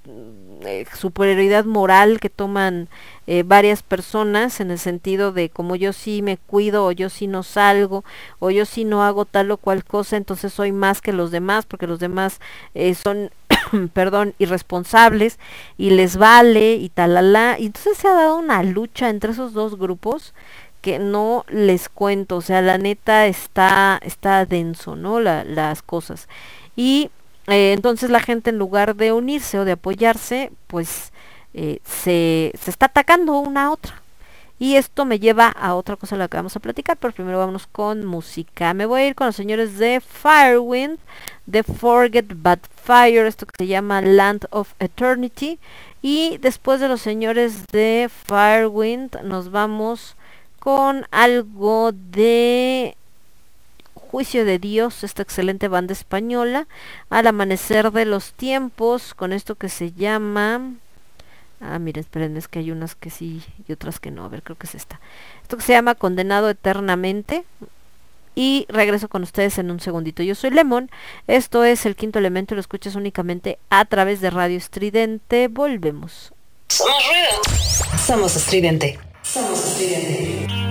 eh, 0.65 0.85
superioridad 0.93 1.63
moral 1.63 2.19
que 2.19 2.29
toman 2.29 2.89
eh, 3.25 3.43
varias 3.43 3.83
personas 3.83 4.59
en 4.59 4.71
el 4.71 4.79
sentido 4.79 5.31
de 5.31 5.49
como 5.49 5.77
yo 5.77 5.93
sí 5.93 6.21
me 6.21 6.35
cuido 6.35 6.85
o 6.85 6.91
yo 6.91 7.09
sí 7.09 7.27
no 7.27 7.41
salgo 7.41 8.03
o 8.39 8.51
yo 8.51 8.65
sí 8.65 8.83
no 8.83 9.01
hago 9.03 9.23
tal 9.23 9.49
o 9.51 9.55
cual 9.55 9.85
cosa, 9.85 10.17
entonces 10.17 10.51
soy 10.51 10.73
más 10.73 10.99
que 10.99 11.13
los 11.13 11.31
demás 11.31 11.65
porque 11.65 11.87
los 11.87 11.99
demás 11.99 12.41
son, 13.01 13.31
perdón, 13.93 14.33
irresponsables 14.39 15.39
y 15.77 15.91
les 15.91 16.17
vale 16.17 16.75
y 16.75 16.89
talala. 16.89 17.57
Y 17.59 17.67
entonces 17.67 17.97
se 17.97 18.07
ha 18.07 18.13
dado 18.13 18.37
una 18.37 18.63
lucha 18.63 19.09
entre 19.09 19.31
esos 19.31 19.53
dos 19.53 19.77
grupos 19.77 20.33
que 20.81 20.99
no 20.99 21.45
les 21.47 21.87
cuento, 21.87 22.35
o 22.35 22.41
sea, 22.41 22.61
la 22.61 22.77
neta 22.77 23.25
está, 23.27 24.01
está 24.03 24.45
denso, 24.45 24.97
¿no? 24.97 25.21
las 25.21 25.81
cosas. 25.81 26.27
Y 26.75 27.09
eh, 27.47 27.71
entonces 27.71 28.09
la 28.09 28.19
gente 28.19 28.49
en 28.49 28.57
lugar 28.57 28.95
de 28.97 29.13
unirse 29.13 29.57
o 29.59 29.65
de 29.65 29.73
apoyarse, 29.73 30.51
pues 30.67 31.13
eh, 31.53 31.79
se, 31.85 32.51
se 32.59 32.69
está 32.69 32.87
atacando 32.87 33.39
una 33.39 33.67
a 33.67 33.71
otra. 33.71 34.03
Y 34.59 34.75
esto 34.75 35.05
me 35.05 35.19
lleva 35.19 35.47
a 35.47 35.75
otra 35.75 35.95
cosa 35.95 36.15
de 36.15 36.19
la 36.19 36.27
que 36.27 36.37
vamos 36.37 36.55
a 36.55 36.59
platicar, 36.59 36.97
pero 36.97 37.13
primero 37.13 37.37
vamos 37.39 37.67
con 37.67 38.05
música. 38.05 38.73
Me 38.73 38.85
voy 38.85 39.01
a 39.01 39.07
ir 39.07 39.15
con 39.15 39.27
los 39.27 39.35
señores 39.35 39.77
de 39.77 40.01
Firewind, 40.01 40.99
de 41.45 41.63
Forget 41.63 42.33
But 42.35 42.59
Fire, 42.83 43.25
esto 43.25 43.45
que 43.45 43.65
se 43.65 43.67
llama 43.67 44.01
Land 44.01 44.47
of 44.51 44.73
Eternity. 44.79 45.59
Y 46.01 46.37
después 46.39 46.79
de 46.79 46.87
los 46.87 47.01
señores 47.01 47.65
de 47.71 48.09
Firewind 48.25 49.21
nos 49.23 49.51
vamos 49.51 50.15
con 50.59 51.05
algo 51.11 51.91
de 51.93 52.95
Juicio 53.95 54.45
de 54.45 54.59
Dios, 54.59 55.03
esta 55.03 55.23
excelente 55.23 55.67
banda 55.67 55.93
española, 55.93 56.67
al 57.09 57.27
amanecer 57.27 57.91
de 57.91 58.05
los 58.05 58.33
tiempos, 58.33 59.13
con 59.13 59.33
esto 59.33 59.55
que 59.55 59.69
se 59.69 59.91
llama 59.91 60.61
Ah, 61.65 61.79
miren, 61.79 62.01
esperen, 62.01 62.35
es 62.35 62.49
que 62.49 62.59
hay 62.59 62.71
unas 62.71 62.93
que 62.93 63.09
sí 63.09 63.41
y 63.67 63.71
otras 63.71 63.99
que 63.99 64.11
no. 64.11 64.25
A 64.25 64.27
ver, 64.27 64.43
creo 64.43 64.57
que 64.57 64.67
es 64.67 64.75
esta. 64.75 64.99
Esto 65.41 65.55
que 65.55 65.63
se 65.63 65.71
llama 65.71 65.95
Condenado 65.95 66.49
Eternamente. 66.49 67.45
Y 68.35 68.65
regreso 68.69 69.09
con 69.09 69.23
ustedes 69.23 69.57
en 69.57 69.71
un 69.71 69.79
segundito. 69.79 70.23
Yo 70.23 70.35
soy 70.35 70.49
Lemon. 70.49 70.89
Esto 71.27 71.63
es 71.63 71.85
el 71.85 71.95
quinto 71.95 72.19
elemento. 72.19 72.55
Lo 72.55 72.61
escuchas 72.61 72.95
únicamente 72.95 73.59
a 73.69 73.85
través 73.85 74.21
de 74.21 74.29
Radio 74.29 74.57
Estridente. 74.57 75.47
Volvemos. 75.47 76.33
Somos 76.69 77.03
ruido. 77.07 77.97
Somos 78.05 78.35
estridente. 78.35 78.99
Somos 79.21 79.63
estridente. 79.63 80.62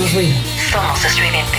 Somos. 0.00 0.34
Somos 0.72 1.04
estridente. 1.04 1.49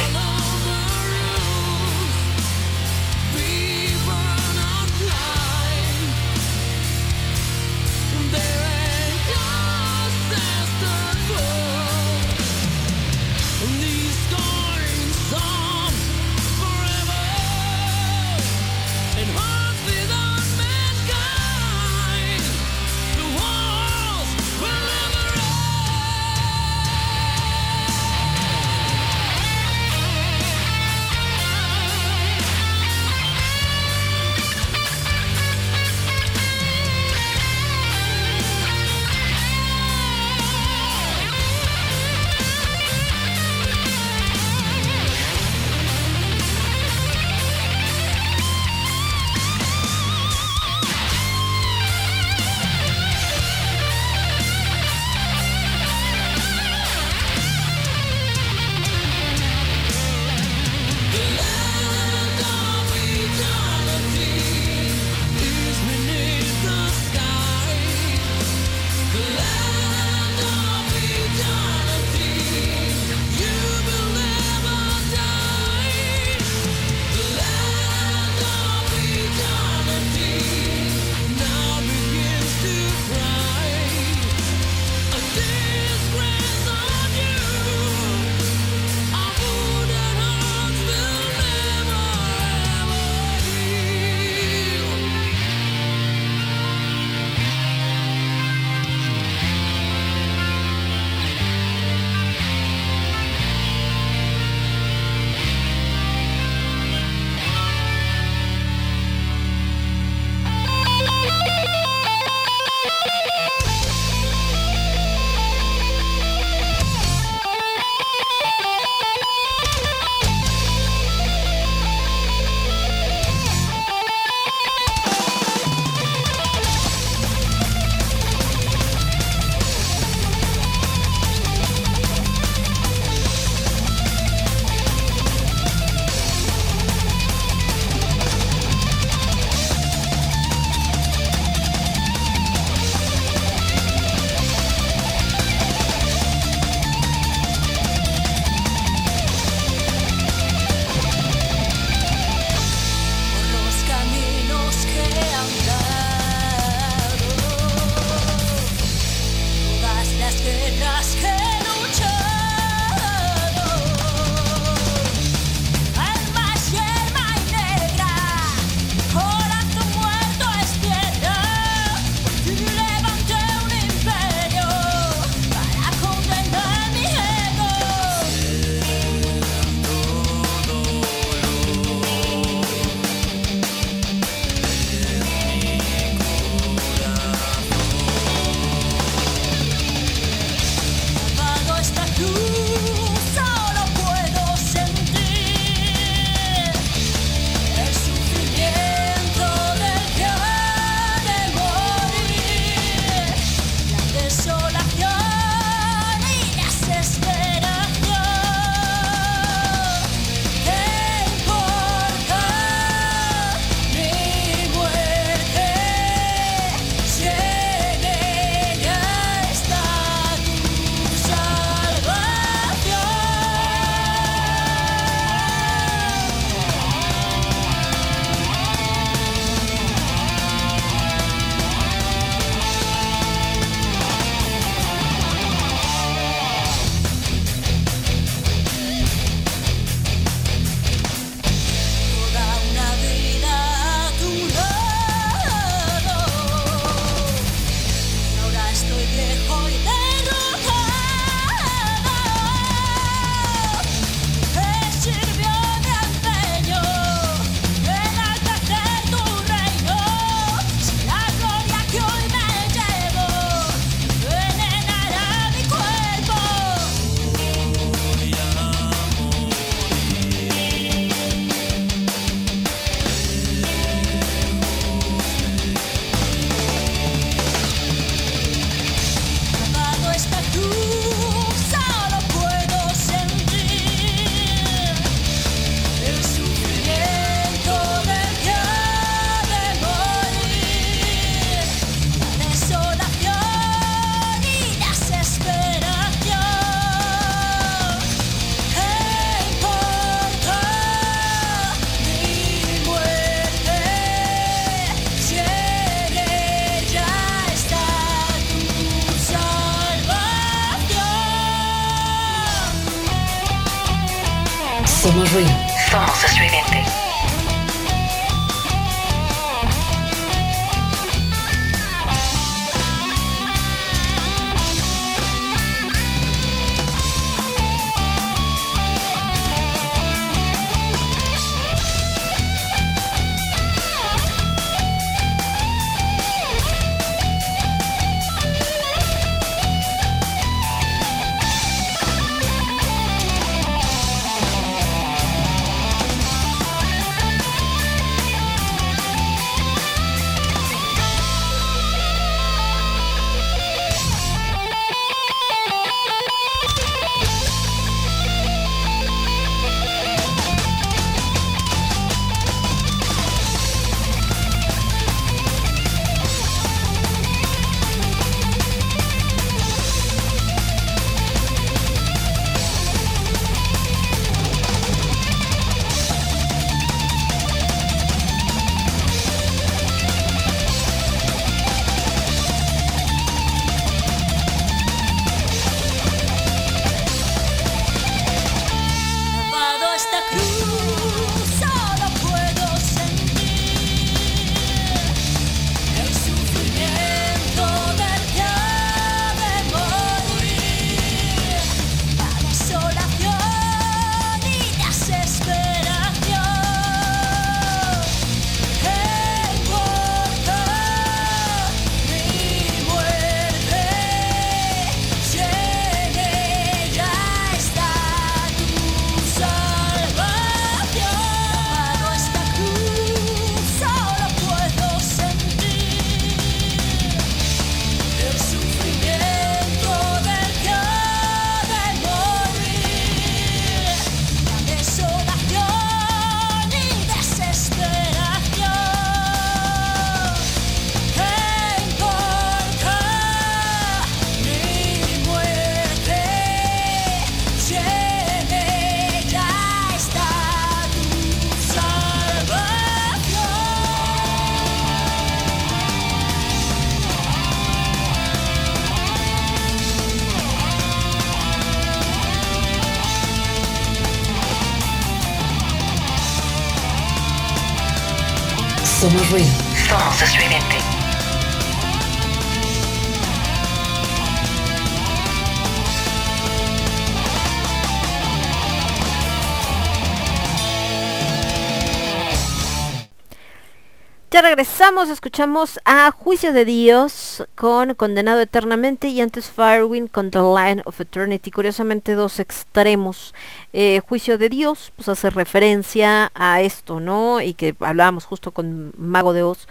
Regresamos, 484.52 485.08
escuchamos 485.08 485.80
a 485.86 486.12
Juicio 486.12 486.52
de 486.52 486.66
Dios 486.66 487.48
con 487.56 487.94
Condenado 487.96 488.42
Eternamente 488.42 489.08
y 489.08 489.22
antes 489.22 489.50
Firewind 489.50 490.12
con 490.12 490.30
The 490.30 490.40
Line 490.40 490.82
of 490.84 491.00
Eternity. 491.00 491.52
Curiosamente 491.52 492.16
dos 492.16 492.38
extremos. 492.38 493.34
Eh, 493.72 494.02
Juicio 494.10 494.38
de 494.38 494.50
Dios 494.50 494.92
pues 494.98 495.08
hace 495.08 495.30
referencia 495.30 496.34
a 496.36 496.60
esto, 496.60 497.00
¿no? 497.00 497.40
Y 497.40 497.54
que 497.54 497.78
hablábamos 497.80 498.26
justo 498.26 498.52
con 498.52 498.92
Mago 498.98 499.32
de 499.32 499.44
Oz. 499.44 499.70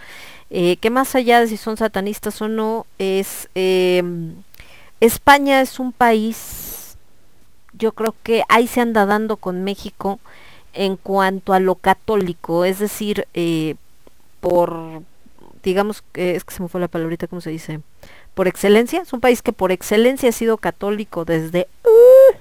Eh, 0.49 0.77
que 0.77 0.89
más 0.89 1.13
allá 1.13 1.41
de 1.41 1.47
si 1.47 1.57
son 1.57 1.77
satanistas 1.77 2.41
o 2.41 2.47
no, 2.47 2.87
es... 2.97 3.49
Eh, 3.53 4.01
España 4.99 5.61
es 5.61 5.79
un 5.79 5.91
país, 5.91 6.97
yo 7.73 7.91
creo 7.91 8.15
que 8.23 8.43
ahí 8.49 8.65
se 8.65 8.81
anda 8.81 9.05
dando 9.05 9.37
con 9.37 9.63
México 9.63 10.19
en 10.73 10.97
cuanto 10.97 11.53
a 11.53 11.59
lo 11.59 11.75
católico, 11.75 12.65
es 12.65 12.79
decir, 12.79 13.27
eh, 13.35 13.75
por, 14.41 15.03
digamos, 15.63 16.03
que 16.11 16.35
es 16.35 16.43
que 16.43 16.53
se 16.53 16.61
me 16.61 16.67
fue 16.67 16.81
la 16.81 16.89
palabrita, 16.89 17.27
¿cómo 17.27 17.41
se 17.41 17.51
dice? 17.51 17.79
Por 18.33 18.47
excelencia, 18.47 19.01
es 19.01 19.13
un 19.13 19.21
país 19.21 19.41
que 19.41 19.53
por 19.53 19.71
excelencia 19.71 20.29
ha 20.29 20.33
sido 20.33 20.57
católico 20.57 21.23
desde 21.23 21.67
uh, 21.85 22.35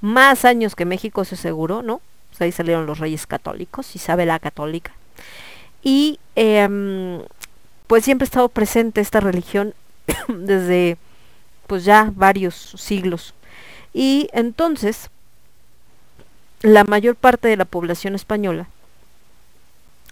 más 0.00 0.44
años 0.44 0.74
que 0.74 0.84
México, 0.84 1.22
eso 1.22 1.36
seguro, 1.36 1.82
¿no? 1.82 2.00
Ahí 2.40 2.50
salieron 2.50 2.86
los 2.86 2.98
reyes 2.98 3.26
católicos, 3.26 3.94
Isabela 3.94 4.40
católica. 4.40 4.92
Y 5.82 6.18
eh, 6.34 7.20
pues 7.86 8.04
siempre 8.04 8.24
ha 8.24 8.26
estado 8.26 8.48
presente 8.48 9.00
esta 9.00 9.20
religión 9.20 9.74
desde 10.28 10.96
pues 11.66 11.84
ya 11.84 12.12
varios 12.14 12.74
siglos. 12.76 13.34
Y 13.94 14.28
entonces, 14.32 15.10
la 16.62 16.84
mayor 16.84 17.16
parte 17.16 17.48
de 17.48 17.56
la 17.56 17.64
población 17.64 18.14
española 18.14 18.66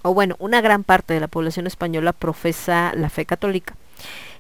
o 0.02 0.14
bueno, 0.14 0.36
una 0.39 0.60
gran 0.60 0.85
parte 0.85 1.14
de 1.14 1.20
la 1.20 1.28
población 1.28 1.66
española 1.66 2.12
profesa 2.12 2.93
la 2.94 3.10
fe 3.10 3.27
católica. 3.27 3.74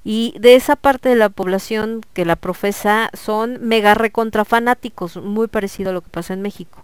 Y 0.02 0.34
de 0.38 0.54
esa 0.54 0.76
parte 0.76 1.10
de 1.10 1.14
la 1.14 1.28
población 1.28 2.00
que 2.14 2.24
la 2.24 2.36
profesa 2.36 3.10
son 3.12 3.58
mega 3.60 3.92
recontrafanáticos, 3.92 5.18
muy 5.18 5.46
parecido 5.46 5.90
a 5.90 5.92
lo 5.92 6.00
que 6.00 6.08
pasa 6.08 6.32
en 6.32 6.40
México. 6.40 6.82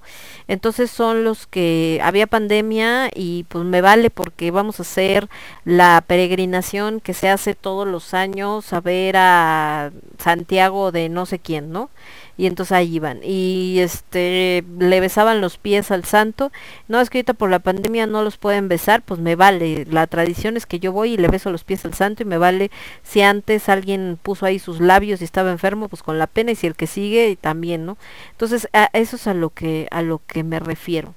Entonces 0.48 0.90
son 0.90 1.24
los 1.24 1.47
que 1.47 1.98
había 2.03 2.27
pandemia 2.27 3.09
y 3.15 3.44
pues 3.44 3.65
me 3.65 3.81
vale 3.81 4.11
porque 4.11 4.51
vamos 4.51 4.81
a 4.81 4.82
hacer 4.82 5.31
la 5.65 6.05
peregrinación 6.07 7.01
que 7.01 7.15
se 7.15 7.31
hace 7.31 7.55
todos 7.55 7.89
los 7.89 8.12
años 8.12 8.74
a 8.74 8.81
ver 8.81 9.16
a 9.16 9.93
Santiago 10.19 10.93
de 10.93 11.09
no 11.09 11.24
sé 11.24 11.39
quién, 11.39 11.73
¿no? 11.73 11.89
Y 12.37 12.47
entonces 12.47 12.73
ahí 12.73 12.95
iban. 12.95 13.21
Y 13.23 13.79
este 13.81 14.65
le 14.79 15.01
besaban 15.01 15.41
los 15.41 15.59
pies 15.59 15.91
al 15.91 16.05
santo. 16.05 16.53
No 16.89 17.01
es 17.01 17.11
que 17.11 17.19
ahorita 17.19 17.35
por 17.35 17.51
la 17.51 17.59
pandemia 17.59 18.07
no 18.07 18.23
los 18.23 18.37
pueden 18.37 18.69
besar 18.69 19.03
pues 19.03 19.21
me 19.21 19.37
vale. 19.37 19.87
La 19.91 20.07
tradición 20.07 20.57
es 20.57 20.67
que 20.67 20.79
yo 20.79 20.93
voy 20.93 21.15
y 21.15 21.17
le 21.17 21.29
beso 21.29 21.51
los 21.51 21.65
pies 21.65 21.85
al 21.85 21.95
santo 21.95 22.23
y 22.23 22.27
me 22.27 22.39
vale. 22.39 22.71
Si 23.03 23.23
antes 23.23 23.69
alguien 23.69 24.19
puso 24.23 24.47
ahí 24.47 24.59
sus 24.59 24.81
labios 24.81 25.21
y 25.21 25.25
estaba 25.25 25.51
enfermo 25.51 25.89
pues 25.89 26.03
con 26.03 26.19
la 26.19 26.27
pena 26.27 26.53
y 26.53 26.57
si 26.57 26.67
el 26.67 26.75
que 26.75 26.87
sigue 26.87 27.37
también 27.41 27.87
no 27.87 27.97
entonces 28.33 28.69
eso 28.93 29.17
es 29.17 29.27
a 29.27 29.35
lo 29.35 29.51
que 29.51 29.89
a 29.91 30.03
lo 30.03 30.21
que 30.27 30.45
me 30.45 30.61
refiero 30.61 31.15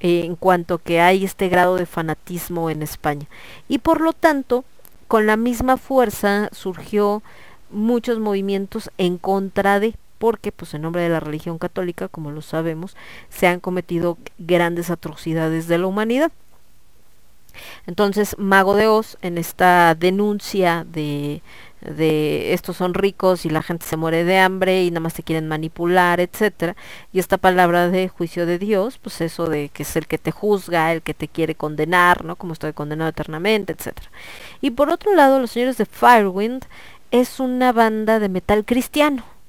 eh, 0.00 0.22
en 0.24 0.36
cuanto 0.36 0.78
que 0.78 1.00
hay 1.00 1.24
este 1.24 1.48
grado 1.48 1.76
de 1.76 1.86
fanatismo 1.86 2.70
en 2.70 2.82
España. 2.82 3.26
Y 3.68 3.78
por 3.78 4.00
lo 4.00 4.12
tanto 4.12 4.64
con 5.08 5.26
la 5.26 5.36
misma 5.36 5.76
fuerza 5.76 6.48
surgió 6.52 7.22
muchos 7.70 8.18
movimientos 8.18 8.90
en 8.96 9.18
contra 9.18 9.78
de 9.78 9.94
porque 10.20 10.52
pues 10.52 10.74
en 10.74 10.82
nombre 10.82 11.00
de 11.00 11.08
la 11.08 11.18
religión 11.18 11.58
católica, 11.58 12.08
como 12.08 12.30
lo 12.30 12.42
sabemos, 12.42 12.94
se 13.30 13.46
han 13.46 13.58
cometido 13.58 14.18
grandes 14.38 14.90
atrocidades 14.90 15.66
de 15.66 15.78
la 15.78 15.86
humanidad. 15.86 16.30
Entonces, 17.86 18.36
Mago 18.38 18.76
de 18.76 18.86
Oz, 18.86 19.16
en 19.22 19.38
esta 19.38 19.94
denuncia 19.94 20.84
de, 20.92 21.40
de 21.80 22.52
estos 22.52 22.76
son 22.76 22.92
ricos 22.92 23.46
y 23.46 23.50
la 23.50 23.62
gente 23.62 23.86
se 23.86 23.96
muere 23.96 24.24
de 24.24 24.38
hambre 24.38 24.84
y 24.84 24.90
nada 24.90 25.00
más 25.00 25.14
te 25.14 25.22
quieren 25.22 25.48
manipular, 25.48 26.20
etcétera. 26.20 26.76
Y 27.14 27.18
esta 27.18 27.38
palabra 27.38 27.88
de 27.88 28.08
juicio 28.08 28.44
de 28.44 28.58
Dios, 28.58 28.98
pues 28.98 29.22
eso 29.22 29.48
de 29.48 29.70
que 29.70 29.84
es 29.84 29.96
el 29.96 30.06
que 30.06 30.18
te 30.18 30.32
juzga, 30.32 30.92
el 30.92 31.00
que 31.00 31.14
te 31.14 31.28
quiere 31.28 31.54
condenar, 31.54 32.26
¿no? 32.26 32.36
Como 32.36 32.52
estoy 32.52 32.74
condenado 32.74 33.08
eternamente, 33.08 33.72
etcétera. 33.72 34.10
Y 34.60 34.72
por 34.72 34.90
otro 34.90 35.14
lado, 35.14 35.40
los 35.40 35.52
señores 35.52 35.78
de 35.78 35.86
Firewind 35.86 36.66
es 37.10 37.40
una 37.40 37.72
banda 37.72 38.18
de 38.18 38.28
metal 38.28 38.66
cristiano 38.66 39.39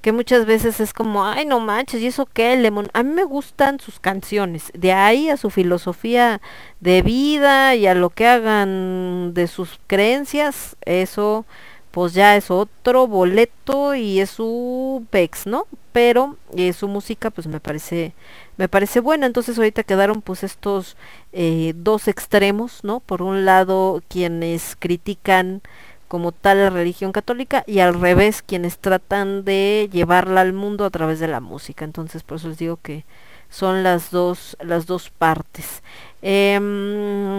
que 0.00 0.12
muchas 0.12 0.46
veces 0.46 0.80
es 0.80 0.92
como, 0.92 1.24
ay, 1.24 1.46
no 1.46 1.60
manches, 1.60 2.00
¿y 2.00 2.06
eso 2.06 2.26
qué, 2.26 2.56
Lemon? 2.56 2.88
A 2.92 3.02
mí 3.02 3.12
me 3.12 3.24
gustan 3.24 3.80
sus 3.80 4.00
canciones, 4.00 4.70
de 4.74 4.92
ahí 4.92 5.28
a 5.28 5.36
su 5.36 5.50
filosofía 5.50 6.40
de 6.80 7.02
vida 7.02 7.74
y 7.74 7.86
a 7.86 7.94
lo 7.94 8.10
que 8.10 8.26
hagan 8.26 9.34
de 9.34 9.46
sus 9.48 9.80
creencias, 9.86 10.76
eso 10.84 11.44
pues 11.90 12.12
ya 12.12 12.36
es 12.36 12.50
otro 12.50 13.06
boleto 13.06 13.94
y 13.94 14.20
es 14.20 14.30
su 14.30 15.04
pex, 15.10 15.46
¿no? 15.46 15.66
Pero 15.92 16.36
eh, 16.54 16.72
su 16.72 16.86
música 16.86 17.30
pues 17.30 17.46
me 17.46 17.60
parece 17.60 18.14
me 18.56 18.68
parece 18.68 19.00
buena, 19.00 19.26
entonces 19.26 19.56
ahorita 19.56 19.84
quedaron 19.84 20.20
pues 20.20 20.42
estos 20.42 20.96
eh, 21.32 21.72
dos 21.76 22.08
extremos, 22.08 22.84
¿no? 22.84 23.00
Por 23.00 23.22
un 23.22 23.44
lado 23.44 24.02
quienes 24.08 24.76
critican 24.78 25.62
como 26.08 26.32
tal 26.32 26.58
la 26.58 26.70
religión 26.70 27.12
católica 27.12 27.62
y 27.66 27.80
al 27.80 28.00
revés 28.00 28.42
quienes 28.42 28.78
tratan 28.78 29.44
de 29.44 29.88
llevarla 29.92 30.40
al 30.40 30.52
mundo 30.52 30.84
a 30.84 30.90
través 30.90 31.20
de 31.20 31.28
la 31.28 31.40
música. 31.40 31.84
Entonces 31.84 32.22
por 32.22 32.38
eso 32.38 32.48
les 32.48 32.58
digo 32.58 32.78
que 32.82 33.04
son 33.50 33.82
las 33.82 34.10
dos, 34.10 34.56
las 34.60 34.86
dos 34.86 35.10
partes. 35.10 35.82
Eh, 36.20 36.58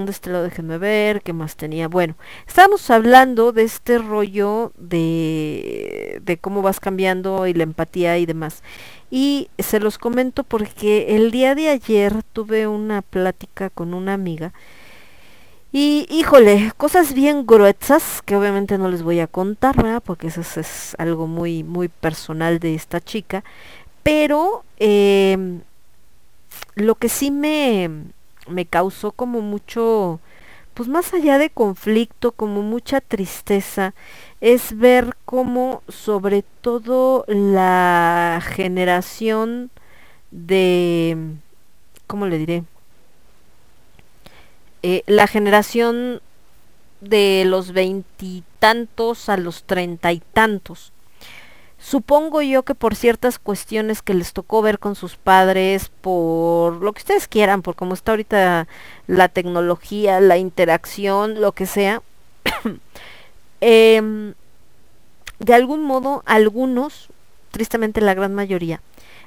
de 0.06 0.12
este 0.12 0.30
lado 0.30 0.46
déjenme 0.46 0.78
ver, 0.78 1.22
¿qué 1.22 1.34
más 1.34 1.56
tenía? 1.56 1.88
Bueno, 1.88 2.16
estábamos 2.48 2.90
hablando 2.90 3.52
de 3.52 3.64
este 3.64 3.98
rollo 3.98 4.72
de, 4.78 6.22
de 6.24 6.38
cómo 6.38 6.62
vas 6.62 6.80
cambiando 6.80 7.46
y 7.48 7.54
la 7.54 7.64
empatía 7.64 8.18
y 8.18 8.26
demás. 8.26 8.64
Y 9.12 9.50
se 9.58 9.80
los 9.80 9.98
comento 9.98 10.44
porque 10.44 11.16
el 11.16 11.32
día 11.32 11.56
de 11.56 11.70
ayer 11.70 12.24
tuve 12.34 12.68
una 12.68 13.02
plática 13.02 13.70
con 13.70 13.94
una 13.94 14.14
amiga 14.14 14.54
y 15.72 16.08
híjole, 16.10 16.72
cosas 16.78 17.14
bien 17.14 17.46
gruesas 17.46 18.24
que 18.24 18.36
obviamente 18.36 18.78
no 18.80 18.90
les 18.90 19.04
voy 19.04 19.20
a 19.20 19.28
contar, 19.28 19.76
¿verdad? 19.76 20.02
Porque 20.04 20.28
eso 20.28 20.42
es, 20.42 20.96
algo 20.98 21.28
muy, 21.28 21.64
muy 21.64 21.90
personal 21.90 22.60
de 22.60 22.74
esta 22.74 23.00
chica. 23.00 23.44
Pero 24.04 24.64
em, 24.80 25.62
lo 26.76 26.96
que 26.96 27.10
sí 27.10 27.32
me, 27.32 27.90
me 28.48 28.66
causó 28.66 29.12
como 29.12 29.42
mucho, 29.42 30.20
pues 30.74 30.90
más 30.90 31.14
allá 31.14 31.38
de 31.38 31.52
conflicto, 31.52 32.32
como 32.32 32.64
mucha 32.64 33.02
tristeza, 33.02 33.94
es 34.42 34.78
ver 34.78 35.16
cómo 35.26 35.84
sobre 35.88 36.44
todo 36.62 37.26
la 37.28 38.42
generación 38.44 39.70
de, 40.32 41.18
¿cómo 42.08 42.26
le 42.28 42.38
diré? 42.40 42.64
Eh, 44.82 45.04
la 45.08 45.28
generación 45.28 46.22
de 47.02 47.44
los 47.46 47.72
veintitantos 47.72 49.30
a 49.30 49.38
los 49.38 49.64
treinta 49.64 50.12
y 50.12 50.22
tantos. 50.34 50.94
Supongo 51.82 52.42
yo 52.42 52.64
que 52.64 52.76
por 52.76 52.96
ciertas 52.96 53.40
cuestiones 53.40 54.02
que 54.02 54.14
les 54.14 54.34
tocó 54.34 54.62
ver 54.62 54.80
con 54.80 54.96
sus 54.96 55.16
padres, 55.16 55.90
por 56.02 56.82
lo 56.82 56.92
que 56.92 57.00
ustedes 57.00 57.28
quieran, 57.30 57.62
por 57.62 57.76
cómo 57.76 57.94
está 57.94 58.12
ahorita 58.12 58.68
la 59.08 59.30
tecnología, 59.30 60.20
la 60.20 60.38
interacción, 60.38 61.40
lo 61.40 61.54
que 61.54 61.66
sea, 61.66 62.02
em, 63.62 64.34
de 65.40 65.54
algún 65.54 65.84
modo 65.84 66.22
algunos, 66.26 67.08
tristemente 67.52 68.02
la 68.02 68.14
gran 68.14 68.36
mayoría, 68.36 68.82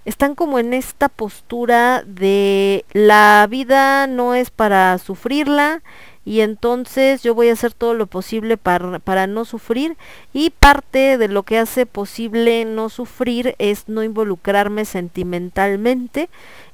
están 0.05 0.35
como 0.35 0.59
en 0.59 0.75
esta 0.75 1.09
postura 1.09 2.03
de 2.07 2.85
la 2.93 3.47
vida 3.49 4.07
no 4.07 4.35
es 4.35 4.51
para 4.51 4.99
sufrirla 4.99 5.83
y 6.25 6.41
entonces 6.41 7.23
yo 7.23 7.35
voy 7.35 7.49
a 7.49 7.53
hacer 7.53 7.75
todo 7.75 7.95
lo 7.95 8.07
posible 8.07 8.57
para, 8.57 8.99
para, 9.01 9.27
no 9.27 9.45
sufrir 9.45 9.97
y 10.33 10.51
parte 10.51 11.19
de 11.19 11.29
lo 11.29 11.43
que 11.43 11.59
hace 11.59 11.87
posible 11.87 12.65
no 12.65 12.89
sufrir 12.89 13.55
es 13.59 13.89
no 13.89 14.03
involucrarme 14.03 14.85
sentimentalmente 14.85 16.29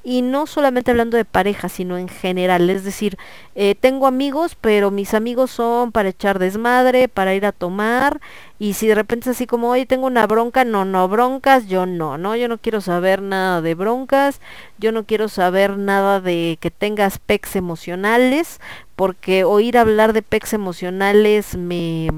y 0.04 0.22
no 0.22 0.46
solamente 0.46 0.90
hablando 0.90 1.16
de 1.16 1.26
pareja, 1.26 1.68
sino 1.68 1.98
en 1.98 2.08
general. 2.08 2.70
Es 2.70 2.82
decir, 2.82 3.18
eh, 3.54 3.74
tengo 3.78 4.06
amigos, 4.06 4.56
pero 4.58 4.90
mis 4.90 5.12
amigos 5.12 5.50
son 5.50 5.92
para 5.92 6.08
echar 6.08 6.38
desmadre, 6.38 7.08
para 7.08 7.34
ir 7.34 7.44
a 7.44 7.52
tomar, 7.52 8.20
y 8.58 8.72
si 8.72 8.86
de 8.86 8.94
repente 8.94 9.28
es 9.28 9.36
así 9.36 9.46
como, 9.46 9.70
oye, 9.70 9.86
tengo 9.86 10.06
una 10.06 10.26
bronca, 10.26 10.64
no, 10.64 10.84
no, 10.84 11.08
broncas, 11.08 11.66
yo 11.68 11.84
no, 11.84 12.16
no, 12.16 12.36
yo 12.36 12.48
no 12.48 12.58
quiero 12.58 12.80
saber 12.80 13.22
nada 13.22 13.60
de 13.60 13.74
broncas, 13.74 14.40
yo 14.78 14.92
no 14.92 15.04
quiero 15.04 15.28
saber 15.28 15.76
nada 15.76 16.20
de 16.20 16.58
que 16.60 16.70
tengas 16.70 17.18
pecs 17.18 17.54
emocionales, 17.54 18.60
porque 18.98 19.44
oír 19.44 19.78
hablar 19.78 20.12
de 20.12 20.22
pecs 20.22 20.54
emocionales 20.54 21.56
me 21.56 22.08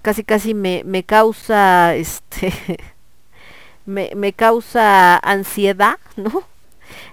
casi 0.00 0.22
casi 0.22 0.54
me, 0.54 0.82
me 0.84 1.02
causa 1.02 1.96
este 1.96 2.52
me, 3.84 4.12
me 4.14 4.32
causa 4.32 5.16
ansiedad, 5.18 5.98
¿no? 6.14 6.44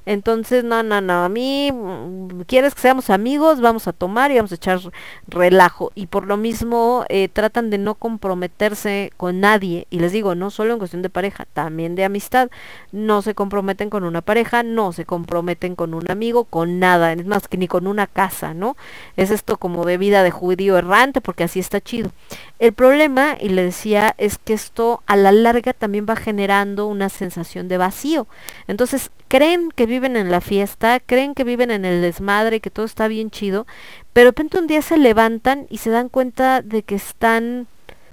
Entonces, 0.05 0.63
no, 0.63 0.83
no, 0.83 1.01
no, 1.01 1.23
a 1.23 1.29
mí, 1.29 1.71
mm, 1.71 2.41
quieres 2.47 2.75
que 2.75 2.81
seamos 2.81 3.09
amigos, 3.09 3.61
vamos 3.61 3.87
a 3.87 3.93
tomar 3.93 4.31
y 4.31 4.35
vamos 4.35 4.51
a 4.51 4.55
echar 4.55 4.79
relajo. 5.27 5.91
Y 5.95 6.07
por 6.07 6.25
lo 6.25 6.37
mismo 6.37 7.05
eh, 7.09 7.29
tratan 7.29 7.69
de 7.69 7.77
no 7.77 7.95
comprometerse 7.95 9.11
con 9.17 9.39
nadie. 9.39 9.87
Y 9.89 9.99
les 9.99 10.11
digo, 10.11 10.35
no 10.35 10.49
solo 10.49 10.73
en 10.73 10.79
cuestión 10.79 11.01
de 11.01 11.09
pareja, 11.09 11.45
también 11.53 11.95
de 11.95 12.05
amistad. 12.05 12.49
No 12.91 13.21
se 13.21 13.35
comprometen 13.35 13.89
con 13.89 14.03
una 14.03 14.21
pareja, 14.21 14.63
no 14.63 14.93
se 14.93 15.05
comprometen 15.05 15.75
con 15.75 15.93
un 15.93 16.09
amigo, 16.09 16.45
con 16.45 16.79
nada. 16.79 17.13
Es 17.13 17.25
más 17.25 17.47
que 17.47 17.57
ni 17.57 17.67
con 17.67 17.87
una 17.87 18.07
casa, 18.07 18.53
¿no? 18.53 18.77
Es 19.17 19.31
esto 19.31 19.57
como 19.57 19.85
de 19.85 19.97
vida 19.97 20.23
de 20.23 20.31
judío 20.31 20.77
errante, 20.77 21.21
porque 21.21 21.43
así 21.43 21.59
está 21.59 21.81
chido. 21.81 22.11
El 22.59 22.73
problema, 22.73 23.37
y 23.39 23.49
le 23.49 23.63
decía, 23.63 24.15
es 24.17 24.37
que 24.37 24.53
esto 24.53 25.01
a 25.05 25.15
la 25.15 25.31
larga 25.31 25.73
también 25.73 26.05
va 26.09 26.15
generando 26.15 26.87
una 26.87 27.09
sensación 27.09 27.67
de 27.67 27.77
vacío. 27.77 28.27
Entonces, 28.67 29.11
creen 29.27 29.71
que 29.73 29.85
viven 29.89 30.15
en 30.15 30.31
la 30.31 30.41
fiesta, 30.41 30.99
creen 30.99 31.35
que 31.35 31.43
viven 31.43 31.71
en 31.71 31.85
el 31.85 32.01
desmadre, 32.01 32.61
que 32.61 32.69
todo 32.69 32.85
está 32.85 33.07
bien 33.07 33.31
chido, 33.31 33.67
pero 34.13 34.25
de 34.25 34.31
repente 34.31 34.57
un 34.57 34.67
día 34.67 34.81
se 34.81 34.97
levantan 34.97 35.67
y 35.69 35.79
se 35.79 35.89
dan 35.89 36.09
cuenta 36.09 36.61
de 36.61 36.83
que 36.83 36.95
están 36.95 37.67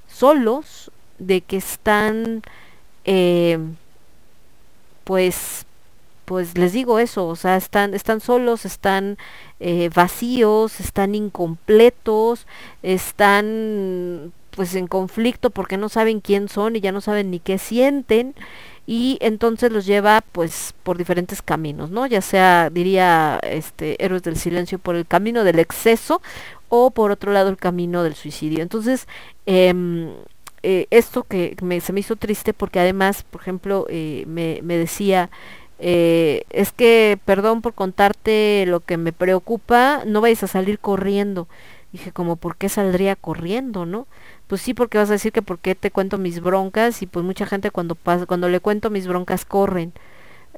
solos, 0.08 0.90
de 1.18 1.40
que 1.40 1.56
están, 1.56 2.42
eh, 3.04 3.58
pues, 5.04 5.66
pues 6.24 6.58
les 6.58 6.72
digo 6.72 6.98
eso, 6.98 7.28
o 7.28 7.36
sea, 7.36 7.56
están, 7.56 7.94
están 7.94 8.20
solos, 8.20 8.64
están 8.64 9.16
eh, 9.60 9.90
vacíos, 9.94 10.80
están 10.80 11.14
incompletos, 11.14 12.46
están 12.82 14.32
pues 14.50 14.74
en 14.74 14.86
conflicto 14.86 15.50
porque 15.50 15.76
no 15.76 15.88
saben 15.88 16.20
quién 16.20 16.48
son 16.48 16.76
y 16.76 16.80
ya 16.80 16.90
no 16.90 17.00
saben 17.00 17.30
ni 17.30 17.38
qué 17.38 17.58
sienten 17.58 18.34
y 18.86 19.18
entonces 19.20 19.72
los 19.72 19.84
lleva 19.84 20.22
pues 20.32 20.74
por 20.84 20.96
diferentes 20.96 21.42
caminos, 21.42 21.90
¿no? 21.90 22.06
Ya 22.06 22.20
sea, 22.20 22.70
diría 22.70 23.40
este 23.42 24.02
Héroes 24.04 24.22
del 24.22 24.36
Silencio 24.36 24.78
por 24.78 24.94
el 24.94 25.06
camino 25.06 25.42
del 25.42 25.58
exceso 25.58 26.22
o 26.68 26.90
por 26.90 27.10
otro 27.10 27.32
lado 27.32 27.50
el 27.50 27.56
camino 27.56 28.04
del 28.04 28.14
suicidio. 28.14 28.62
Entonces, 28.62 29.08
em, 29.46 30.10
eh, 30.62 30.86
esto 30.90 31.24
que 31.24 31.56
se 31.80 31.92
me 31.92 32.00
hizo 32.00 32.16
triste 32.16 32.52
porque 32.54 32.80
además, 32.80 33.24
por 33.24 33.40
ejemplo, 33.40 33.86
eh, 33.88 34.24
me, 34.26 34.60
me, 34.62 34.76
decía, 34.76 35.30
eh, 35.78 36.44
es 36.50 36.72
que, 36.72 37.18
perdón 37.24 37.62
por 37.62 37.74
contarte 37.74 38.64
lo 38.66 38.80
que 38.80 38.96
me 38.96 39.12
preocupa, 39.12 40.02
no 40.06 40.20
vayas 40.20 40.44
a 40.44 40.48
salir 40.48 40.78
corriendo. 40.78 41.48
Dije, 41.97 42.12
como, 42.12 42.36
¿por 42.36 42.56
qué 42.56 42.68
saldría 42.68 43.16
corriendo, 43.16 43.86
no? 43.86 44.06
pues 44.47 44.62
sí, 44.62 44.74
porque 44.74 44.98
vas 44.98 45.10
a 45.10 45.14
decir 45.14 45.32
que 45.32 45.43
por 45.43 45.59
qué 45.59 45.74
te 45.74 45.90
cuento 45.90 46.18
mis 46.18 46.40
broncas 46.40 47.02
y 47.02 47.06
pues 47.06 47.24
mucha 47.24 47.47
gente 47.47 47.70
cuando 47.70 47.94
pasa, 47.94 48.27
cuando 48.27 48.48
le 48.48 48.60
cuento 48.60 48.90
mis 48.90 49.06
broncas 49.06 49.44
corren. 49.44 49.93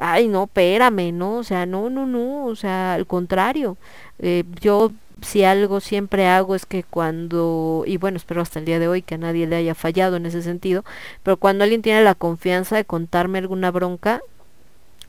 Ay, 0.01 0.29
no, 0.29 0.45
espérame, 0.45 1.13
¿no? 1.13 1.37
O 1.37 1.45
sea, 1.45 1.67
no, 1.67 1.91
no, 1.91 2.07
no, 2.07 2.47
o 2.47 2.57
sea, 2.57 2.95
al 2.95 3.07
contrario. 3.07 3.77
Eh, 4.21 4.45
yo 4.61 4.93
si 5.23 5.45
algo 5.45 5.81
siempre 5.81 6.29
hago 6.29 6.55
es 6.55 6.67
que 6.67 6.85
cuando, 6.85 7.85
y 7.87 7.97
bueno, 7.99 8.17
espero 8.19 8.43
hasta 8.43 8.59
el 8.61 8.65
día 8.67 8.79
de 8.79 8.89
hoy 8.89 9.03
que 9.03 9.17
a 9.17 9.19
nadie 9.19 9.47
le 9.47 9.57
haya 9.57 9.75
fallado 9.75 10.17
en 10.17 10.27
ese 10.27 10.43
sentido, 10.43 10.85
pero 11.23 11.37
cuando 11.39 11.65
alguien 11.65 11.83
tiene 11.83 12.03
la 12.05 12.15
confianza 12.15 12.77
de 12.77 12.85
contarme 12.85 13.39
alguna 13.39 13.71
bronca 13.71 14.23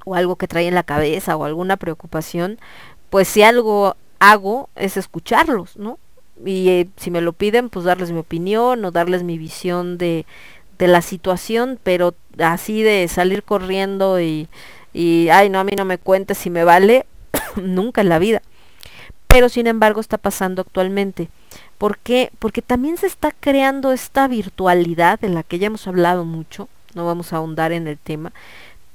o 0.05 0.15
algo 0.15 0.35
que 0.37 0.47
trae 0.47 0.67
en 0.67 0.75
la 0.75 0.83
cabeza 0.83 1.35
o 1.35 1.45
alguna 1.45 1.77
preocupación, 1.77 2.59
pues 3.09 3.27
si 3.27 3.43
algo 3.43 3.95
hago 4.19 4.69
es 4.75 4.97
escucharlos, 4.97 5.77
¿no? 5.77 5.99
Y 6.45 6.69
eh, 6.69 6.89
si 6.97 7.11
me 7.11 7.21
lo 7.21 7.33
piden, 7.33 7.69
pues 7.69 7.85
darles 7.85 8.11
mi 8.11 8.19
opinión 8.19 8.83
o 8.85 8.91
darles 8.91 9.23
mi 9.23 9.37
visión 9.37 9.97
de, 9.97 10.25
de 10.77 10.87
la 10.87 11.01
situación, 11.01 11.79
pero 11.83 12.15
así 12.39 12.81
de 12.83 13.07
salir 13.07 13.43
corriendo 13.43 14.19
y, 14.21 14.47
y, 14.93 15.29
ay, 15.29 15.49
no, 15.49 15.59
a 15.59 15.63
mí 15.63 15.73
no 15.77 15.85
me 15.85 15.97
cuentes 15.97 16.37
si 16.37 16.49
me 16.49 16.63
vale, 16.63 17.05
nunca 17.55 18.01
en 18.01 18.09
la 18.09 18.19
vida. 18.19 18.41
pero 19.27 19.49
sin 19.49 19.67
embargo 19.67 20.01
está 20.01 20.17
pasando 20.17 20.61
actualmente. 20.61 21.29
¿Por 21.77 21.97
qué? 21.99 22.31
Porque 22.39 22.61
también 22.61 22.97
se 22.97 23.07
está 23.07 23.31
creando 23.31 23.91
esta 23.93 24.27
virtualidad 24.27 25.19
de 25.19 25.29
la 25.29 25.43
que 25.43 25.59
ya 25.59 25.67
hemos 25.67 25.87
hablado 25.87 26.25
mucho, 26.25 26.67
no 26.95 27.05
vamos 27.05 27.31
a 27.31 27.37
ahondar 27.37 27.71
en 27.71 27.87
el 27.87 27.97
tema, 27.97 28.33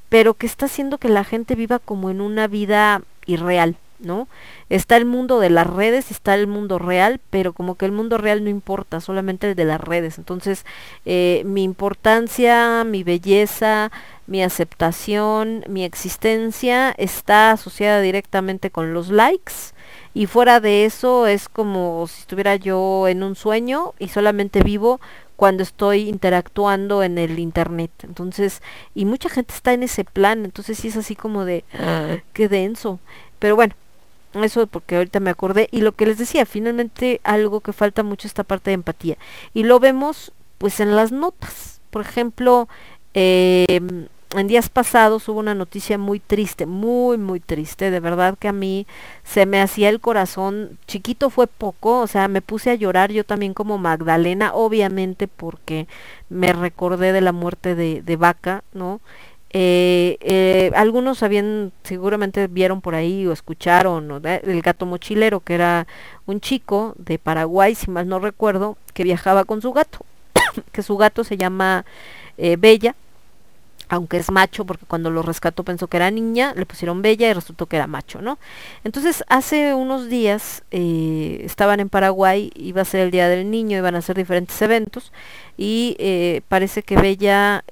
pero 0.08 0.34
que 0.34 0.46
está 0.46 0.66
haciendo 0.66 0.98
que 0.98 1.08
la 1.08 1.24
gente 1.24 1.54
viva 1.54 1.78
como 1.78 2.10
en 2.10 2.20
una 2.20 2.46
vida 2.48 3.02
irreal, 3.26 3.76
¿no? 3.98 4.28
Está 4.68 4.96
el 4.96 5.04
mundo 5.04 5.40
de 5.40 5.50
las 5.50 5.66
redes, 5.66 6.10
está 6.10 6.34
el 6.34 6.46
mundo 6.46 6.78
real, 6.78 7.20
pero 7.30 7.52
como 7.52 7.76
que 7.76 7.86
el 7.86 7.92
mundo 7.92 8.18
real 8.18 8.44
no 8.44 8.50
importa, 8.50 9.00
solamente 9.00 9.50
el 9.50 9.54
de 9.54 9.64
las 9.64 9.80
redes. 9.80 10.18
Entonces, 10.18 10.64
eh, 11.04 11.42
mi 11.44 11.62
importancia, 11.62 12.84
mi 12.84 13.02
belleza, 13.02 13.90
mi 14.26 14.42
aceptación, 14.42 15.64
mi 15.68 15.84
existencia 15.84 16.94
está 16.96 17.52
asociada 17.52 18.00
directamente 18.00 18.70
con 18.70 18.94
los 18.94 19.10
likes 19.10 19.74
y 20.14 20.26
fuera 20.26 20.60
de 20.60 20.84
eso 20.84 21.26
es 21.26 21.48
como 21.48 22.06
si 22.06 22.20
estuviera 22.20 22.56
yo 22.56 23.08
en 23.08 23.22
un 23.22 23.34
sueño 23.34 23.94
y 23.98 24.08
solamente 24.08 24.62
vivo 24.62 25.00
cuando 25.36 25.62
estoy 25.62 26.08
interactuando 26.08 27.02
en 27.02 27.18
el 27.18 27.38
internet. 27.38 27.90
Entonces, 28.02 28.62
y 28.94 29.04
mucha 29.04 29.28
gente 29.28 29.52
está 29.52 29.72
en 29.72 29.82
ese 29.82 30.04
plan, 30.04 30.44
entonces 30.44 30.78
sí 30.78 30.88
es 30.88 30.96
así 30.96 31.16
como 31.16 31.44
de, 31.44 31.64
ah, 31.78 32.18
qué 32.32 32.48
denso. 32.48 33.00
Pero 33.40 33.56
bueno, 33.56 33.74
eso 34.42 34.66
porque 34.66 34.96
ahorita 34.96 35.20
me 35.20 35.30
acordé. 35.30 35.68
Y 35.70 35.80
lo 35.82 35.92
que 35.92 36.06
les 36.06 36.18
decía, 36.18 36.46
finalmente 36.46 37.20
algo 37.22 37.60
que 37.60 37.72
falta 37.72 38.02
mucho 38.02 38.26
esta 38.26 38.42
parte 38.42 38.70
de 38.70 38.74
empatía. 38.74 39.16
Y 39.52 39.64
lo 39.64 39.78
vemos 39.78 40.32
pues 40.58 40.80
en 40.80 40.96
las 40.96 41.12
notas. 41.12 41.80
Por 41.90 42.02
ejemplo, 42.02 42.68
eh, 43.12 43.80
en 44.34 44.48
días 44.48 44.68
pasados 44.68 45.28
hubo 45.28 45.38
una 45.38 45.54
noticia 45.54 45.98
muy 45.98 46.20
triste, 46.20 46.66
muy, 46.66 47.18
muy 47.18 47.40
triste, 47.40 47.90
de 47.90 48.00
verdad 48.00 48.36
que 48.38 48.48
a 48.48 48.52
mí 48.52 48.86
se 49.22 49.46
me 49.46 49.60
hacía 49.60 49.88
el 49.88 50.00
corazón, 50.00 50.78
chiquito 50.86 51.30
fue 51.30 51.46
poco, 51.46 52.00
o 52.00 52.06
sea, 52.06 52.28
me 52.28 52.42
puse 52.42 52.70
a 52.70 52.74
llorar 52.74 53.12
yo 53.12 53.24
también 53.24 53.54
como 53.54 53.78
Magdalena, 53.78 54.52
obviamente 54.54 55.28
porque 55.28 55.86
me 56.28 56.52
recordé 56.52 57.12
de 57.12 57.20
la 57.20 57.32
muerte 57.32 57.74
de, 57.74 58.02
de 58.02 58.16
Vaca, 58.16 58.64
¿no? 58.72 59.00
Eh, 59.56 60.18
eh, 60.20 60.72
algunos 60.74 61.22
habían, 61.22 61.70
seguramente 61.84 62.48
vieron 62.48 62.80
por 62.80 62.96
ahí 62.96 63.24
o 63.24 63.32
escucharon 63.32 64.20
el 64.24 64.62
gato 64.62 64.84
mochilero, 64.84 65.38
que 65.38 65.54
era 65.54 65.86
un 66.26 66.40
chico 66.40 66.94
de 66.98 67.20
Paraguay, 67.20 67.76
si 67.76 67.88
mal 67.88 68.08
no 68.08 68.18
recuerdo, 68.18 68.76
que 68.94 69.04
viajaba 69.04 69.44
con 69.44 69.62
su 69.62 69.72
gato, 69.72 70.00
que 70.72 70.82
su 70.82 70.96
gato 70.96 71.22
se 71.22 71.36
llama 71.36 71.84
eh, 72.36 72.56
Bella, 72.58 72.96
aunque 73.88 74.16
es 74.16 74.28
macho, 74.32 74.64
porque 74.64 74.86
cuando 74.86 75.08
lo 75.10 75.22
rescató 75.22 75.62
pensó 75.62 75.86
que 75.86 75.98
era 75.98 76.10
niña, 76.10 76.52
le 76.56 76.66
pusieron 76.66 77.00
Bella 77.00 77.30
y 77.30 77.32
resultó 77.32 77.66
que 77.66 77.76
era 77.76 77.86
macho, 77.86 78.20
¿no? 78.20 78.38
Entonces, 78.82 79.22
hace 79.28 79.72
unos 79.72 80.08
días 80.08 80.64
estaban 80.72 81.78
en 81.78 81.90
Paraguay, 81.90 82.50
iba 82.56 82.82
a 82.82 82.86
ser 82.86 83.02
el 83.02 83.12
Día 83.12 83.28
del 83.28 83.48
Niño, 83.52 83.78
iban 83.78 83.94
a 83.94 83.98
hacer 83.98 84.16
diferentes 84.16 84.60
eventos, 84.62 85.12
y 85.56 86.42
parece 86.48 86.82
que 86.82 86.96
Bella 86.96 87.62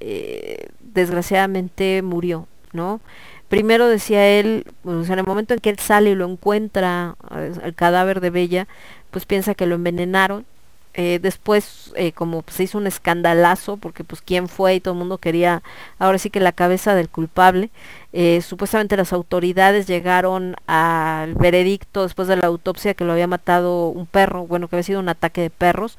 desgraciadamente 0.94 2.02
murió, 2.02 2.46
¿no? 2.72 3.00
Primero 3.48 3.86
decía 3.88 4.26
él, 4.26 4.66
pues, 4.82 5.10
en 5.10 5.18
el 5.18 5.26
momento 5.26 5.52
en 5.54 5.60
que 5.60 5.70
él 5.70 5.78
sale 5.78 6.10
y 6.10 6.14
lo 6.14 6.26
encuentra, 6.26 7.16
el 7.62 7.74
cadáver 7.74 8.20
de 8.20 8.30
Bella, 8.30 8.66
pues 9.10 9.26
piensa 9.26 9.54
que 9.54 9.66
lo 9.66 9.74
envenenaron. 9.74 10.46
Eh, 10.94 11.18
después, 11.22 11.92
eh, 11.96 12.12
como 12.12 12.44
se 12.48 12.64
hizo 12.64 12.76
un 12.76 12.86
escandalazo, 12.86 13.78
porque 13.78 14.04
pues 14.04 14.20
quién 14.20 14.48
fue 14.48 14.74
y 14.74 14.80
todo 14.80 14.92
el 14.92 14.98
mundo 14.98 15.16
quería, 15.18 15.62
ahora 15.98 16.18
sí 16.18 16.28
que 16.28 16.40
la 16.40 16.52
cabeza 16.52 16.94
del 16.94 17.08
culpable, 17.08 17.70
eh, 18.12 18.42
supuestamente 18.42 18.96
las 18.98 19.14
autoridades 19.14 19.86
llegaron 19.86 20.54
al 20.66 21.34
veredicto 21.34 22.02
después 22.02 22.28
de 22.28 22.36
la 22.36 22.46
autopsia 22.46 22.92
que 22.94 23.04
lo 23.04 23.12
había 23.12 23.26
matado 23.26 23.88
un 23.88 24.06
perro, 24.06 24.46
bueno, 24.46 24.68
que 24.68 24.76
había 24.76 24.82
sido 24.84 25.00
un 25.00 25.08
ataque 25.08 25.40
de 25.40 25.50
perros, 25.50 25.96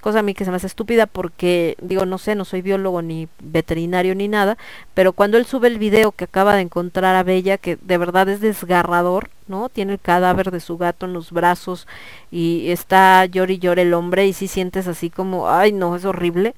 cosa 0.00 0.20
a 0.20 0.22
mí 0.22 0.34
que 0.34 0.44
se 0.44 0.50
me 0.50 0.56
hace 0.56 0.66
estúpida 0.66 1.06
porque 1.06 1.76
digo, 1.80 2.06
no 2.06 2.18
sé, 2.18 2.34
no 2.34 2.44
soy 2.44 2.62
biólogo 2.62 3.02
ni 3.02 3.28
veterinario 3.40 4.14
ni 4.14 4.28
nada, 4.28 4.58
pero 4.94 5.12
cuando 5.12 5.38
él 5.38 5.46
sube 5.46 5.68
el 5.68 5.78
video 5.78 6.12
que 6.12 6.24
acaba 6.24 6.54
de 6.54 6.62
encontrar 6.62 7.14
a 7.16 7.22
Bella, 7.22 7.58
que 7.58 7.76
de 7.80 7.98
verdad 7.98 8.28
es 8.28 8.40
desgarrador, 8.40 9.30
¿no? 9.46 9.68
Tiene 9.68 9.94
el 9.94 10.00
cadáver 10.00 10.50
de 10.50 10.60
su 10.60 10.78
gato 10.78 11.06
en 11.06 11.12
los 11.12 11.32
brazos 11.32 11.86
y 12.30 12.70
está 12.70 13.24
llor 13.26 13.50
y 13.50 13.58
llor 13.58 13.78
el 13.78 13.94
hombre 13.94 14.26
y 14.26 14.32
si 14.32 14.48
sientes 14.48 14.86
así 14.88 15.10
como, 15.10 15.50
ay 15.50 15.72
no, 15.72 15.96
es 15.96 16.04
horrible, 16.04 16.54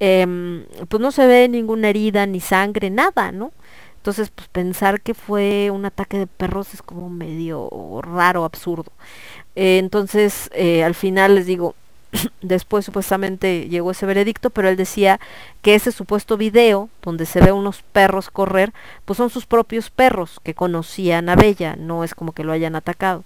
em, 0.00 0.64
pues 0.88 1.00
no 1.00 1.12
se 1.12 1.26
ve 1.26 1.48
ninguna 1.48 1.90
herida 1.90 2.26
ni 2.26 2.40
sangre, 2.40 2.90
nada, 2.90 3.32
¿no? 3.32 3.52
Entonces, 4.00 4.30
pues 4.30 4.48
pensar 4.48 5.02
que 5.02 5.12
fue 5.12 5.70
un 5.70 5.84
ataque 5.84 6.18
de 6.18 6.26
perros 6.26 6.72
es 6.72 6.80
como 6.80 7.10
medio 7.10 7.68
raro, 8.02 8.44
absurdo. 8.44 8.92
Eh, 9.56 9.78
entonces, 9.78 10.50
eh, 10.54 10.84
al 10.84 10.94
final 10.94 11.34
les 11.34 11.44
digo, 11.46 11.74
después 12.42 12.84
supuestamente 12.84 13.68
llegó 13.68 13.90
ese 13.90 14.06
veredicto, 14.06 14.50
pero 14.50 14.68
él 14.68 14.76
decía 14.76 15.20
que 15.62 15.74
ese 15.74 15.92
supuesto 15.92 16.36
video 16.36 16.88
donde 17.02 17.26
se 17.26 17.40
ve 17.40 17.52
unos 17.52 17.82
perros 17.82 18.30
correr, 18.30 18.72
pues 19.04 19.16
son 19.16 19.30
sus 19.30 19.46
propios 19.46 19.90
perros 19.90 20.40
que 20.42 20.54
conocían 20.54 21.28
a 21.28 21.36
Bella, 21.36 21.76
no 21.76 22.04
es 22.04 22.14
como 22.14 22.32
que 22.32 22.44
lo 22.44 22.52
hayan 22.52 22.76
atacado. 22.76 23.24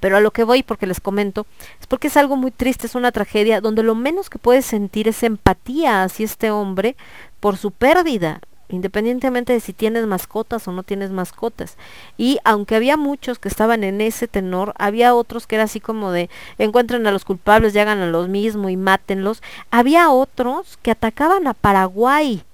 Pero 0.00 0.18
a 0.18 0.20
lo 0.20 0.32
que 0.32 0.44
voy, 0.44 0.62
porque 0.62 0.86
les 0.86 1.00
comento, 1.00 1.46
es 1.80 1.86
porque 1.86 2.08
es 2.08 2.16
algo 2.18 2.36
muy 2.36 2.50
triste, 2.50 2.86
es 2.86 2.94
una 2.94 3.10
tragedia 3.10 3.62
donde 3.62 3.82
lo 3.82 3.94
menos 3.94 4.28
que 4.28 4.38
puedes 4.38 4.66
sentir 4.66 5.08
es 5.08 5.22
empatía 5.22 6.02
hacia 6.02 6.26
este 6.26 6.50
hombre 6.50 6.94
por 7.40 7.56
su 7.56 7.70
pérdida 7.70 8.40
independientemente 8.68 9.52
de 9.52 9.60
si 9.60 9.72
tienes 9.72 10.06
mascotas 10.06 10.66
o 10.68 10.72
no 10.72 10.82
tienes 10.82 11.10
mascotas. 11.10 11.76
Y 12.16 12.38
aunque 12.44 12.76
había 12.76 12.96
muchos 12.96 13.38
que 13.38 13.48
estaban 13.48 13.84
en 13.84 14.00
ese 14.00 14.28
tenor, 14.28 14.74
había 14.78 15.14
otros 15.14 15.46
que 15.46 15.56
era 15.56 15.64
así 15.64 15.80
como 15.80 16.12
de 16.12 16.28
encuentren 16.58 17.06
a 17.06 17.12
los 17.12 17.24
culpables 17.24 17.74
y 17.74 17.78
hagan 17.78 17.98
a 18.00 18.06
los 18.06 18.28
mismos 18.28 18.70
y 18.70 18.76
mátenlos. 18.76 19.42
Había 19.70 20.10
otros 20.10 20.78
que 20.82 20.90
atacaban 20.90 21.46
a 21.46 21.54
Paraguay. 21.54 22.44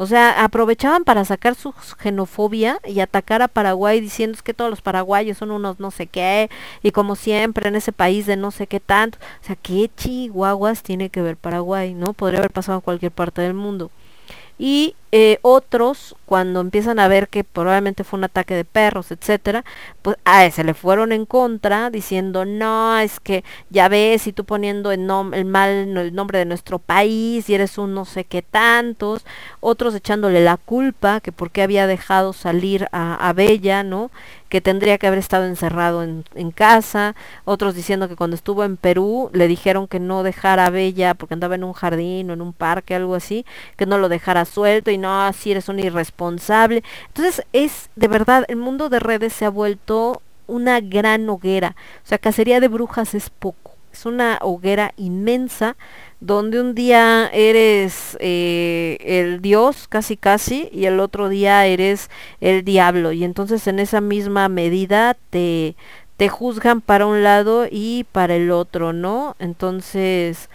O 0.00 0.06
sea, 0.06 0.44
aprovechaban 0.44 1.02
para 1.02 1.24
sacar 1.24 1.56
su 1.56 1.74
xenofobia 2.00 2.78
y 2.84 3.00
atacar 3.00 3.42
a 3.42 3.48
Paraguay 3.48 4.00
diciendo 4.00 4.38
que 4.44 4.54
todos 4.54 4.70
los 4.70 4.80
paraguayos 4.80 5.38
son 5.38 5.50
unos 5.50 5.80
no 5.80 5.90
sé 5.90 6.06
qué 6.06 6.50
y 6.84 6.92
como 6.92 7.16
siempre 7.16 7.68
en 7.68 7.74
ese 7.74 7.90
país 7.90 8.24
de 8.24 8.36
no 8.36 8.52
sé 8.52 8.68
qué 8.68 8.78
tanto. 8.78 9.18
O 9.42 9.44
sea, 9.44 9.56
¿qué 9.56 9.90
chihuahuas 9.96 10.84
tiene 10.84 11.10
que 11.10 11.20
ver 11.20 11.36
Paraguay? 11.36 11.94
¿No? 11.94 12.12
Podría 12.12 12.38
haber 12.38 12.52
pasado 12.52 12.78
en 12.78 12.82
cualquier 12.82 13.10
parte 13.10 13.42
del 13.42 13.54
mundo 13.54 13.90
y 14.58 14.94
eh, 15.12 15.38
otros 15.42 16.16
cuando 16.26 16.60
empiezan 16.60 16.98
a 16.98 17.08
ver 17.08 17.28
que 17.28 17.42
probablemente 17.44 18.04
fue 18.04 18.18
un 18.18 18.24
ataque 18.24 18.54
de 18.54 18.64
perros, 18.64 19.10
etcétera, 19.10 19.64
pues 20.02 20.16
a 20.24 20.50
se 20.50 20.64
le 20.64 20.74
fueron 20.74 21.12
en 21.12 21.24
contra 21.24 21.88
diciendo, 21.90 22.44
"No, 22.44 22.98
es 22.98 23.18
que 23.20 23.44
ya 23.70 23.88
ves, 23.88 24.26
y 24.26 24.32
tú 24.32 24.44
poniendo 24.44 24.92
el, 24.92 25.08
el 25.32 25.44
mal 25.46 25.70
el 25.96 26.14
nombre 26.14 26.38
de 26.40 26.44
nuestro 26.44 26.78
país 26.78 27.48
y 27.48 27.54
eres 27.54 27.78
un 27.78 27.94
no 27.94 28.04
sé 28.04 28.24
qué 28.24 28.42
tantos", 28.42 29.24
otros 29.60 29.94
echándole 29.94 30.42
la 30.44 30.56
culpa 30.58 31.20
que 31.20 31.32
porque 31.32 31.62
había 31.62 31.86
dejado 31.86 32.32
salir 32.34 32.86
a, 32.92 33.14
a 33.28 33.32
Bella, 33.32 33.82
¿no? 33.84 34.10
Que 34.48 34.60
tendría 34.60 34.98
que 34.98 35.06
haber 35.06 35.18
estado 35.18 35.46
encerrado 35.46 36.02
en, 36.02 36.24
en, 36.34 36.50
casa, 36.50 37.14
otros 37.44 37.74
diciendo 37.74 38.08
que 38.08 38.16
cuando 38.16 38.36
estuvo 38.36 38.64
en 38.64 38.76
Perú 38.76 39.30
le 39.32 39.48
dijeron 39.48 39.88
que 39.88 40.00
no 40.00 40.22
dejara 40.22 40.66
a 40.66 40.70
Bella 40.70 41.14
porque 41.14 41.34
andaba 41.34 41.54
en 41.54 41.64
un 41.64 41.72
jardín 41.72 42.30
o 42.30 42.32
en 42.32 42.40
un 42.40 42.52
parque, 42.52 42.94
algo 42.94 43.14
así, 43.14 43.44
que 43.76 43.86
no 43.86 43.98
lo 43.98 44.08
dejara 44.08 44.44
suelto 44.44 44.90
y 44.90 44.98
no, 44.98 45.22
así 45.22 45.50
eres 45.50 45.68
un 45.68 45.78
irresponsable. 45.78 46.82
Entonces 47.08 47.44
es 47.52 47.90
de 47.96 48.08
verdad, 48.08 48.44
el 48.48 48.56
mundo 48.56 48.88
de 48.88 49.00
redes 49.00 49.32
se 49.32 49.44
ha 49.44 49.50
vuelto 49.50 50.22
una 50.46 50.80
gran 50.80 51.28
hoguera, 51.28 51.76
o 52.04 52.08
sea, 52.08 52.18
cacería 52.18 52.60
de 52.60 52.68
brujas 52.68 53.14
es 53.14 53.28
poco, 53.28 53.72
es 53.92 54.06
una 54.06 54.38
hoguera 54.40 54.94
inmensa 54.96 55.76
donde 56.20 56.60
un 56.60 56.74
día 56.74 57.30
eres 57.32 58.16
eh, 58.20 58.98
el 59.00 59.40
dios 59.40 59.86
casi 59.88 60.16
casi 60.16 60.68
y 60.72 60.86
el 60.86 60.98
otro 61.00 61.28
día 61.28 61.64
eres 61.66 62.10
el 62.40 62.64
diablo 62.64 63.12
y 63.12 63.24
entonces 63.24 63.66
en 63.68 63.78
esa 63.78 64.00
misma 64.00 64.48
medida 64.48 65.16
te, 65.30 65.76
te 66.16 66.28
juzgan 66.28 66.80
para 66.80 67.06
un 67.06 67.22
lado 67.22 67.66
y 67.70 68.04
para 68.10 68.34
el 68.34 68.50
otro, 68.50 68.92
¿no? 68.92 69.36
Entonces, 69.38 70.48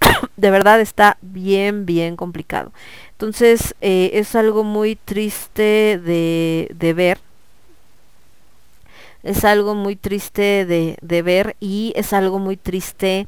de 0.36 0.50
verdad 0.50 0.80
está 0.80 1.18
bien, 1.20 1.84
bien 1.84 2.16
complicado. 2.16 2.72
Entonces, 3.12 3.74
eh, 3.82 4.10
es 4.14 4.34
algo 4.34 4.64
muy 4.64 4.96
triste 4.96 6.00
de, 6.02 6.68
de 6.74 6.92
ver 6.94 7.18
es 9.22 9.44
algo 9.44 9.74
muy 9.74 9.96
triste 9.96 10.64
de, 10.66 10.96
de, 11.02 11.22
ver 11.22 11.56
y 11.58 11.92
es 11.96 12.12
algo 12.12 12.38
muy 12.38 12.56
triste 12.56 13.26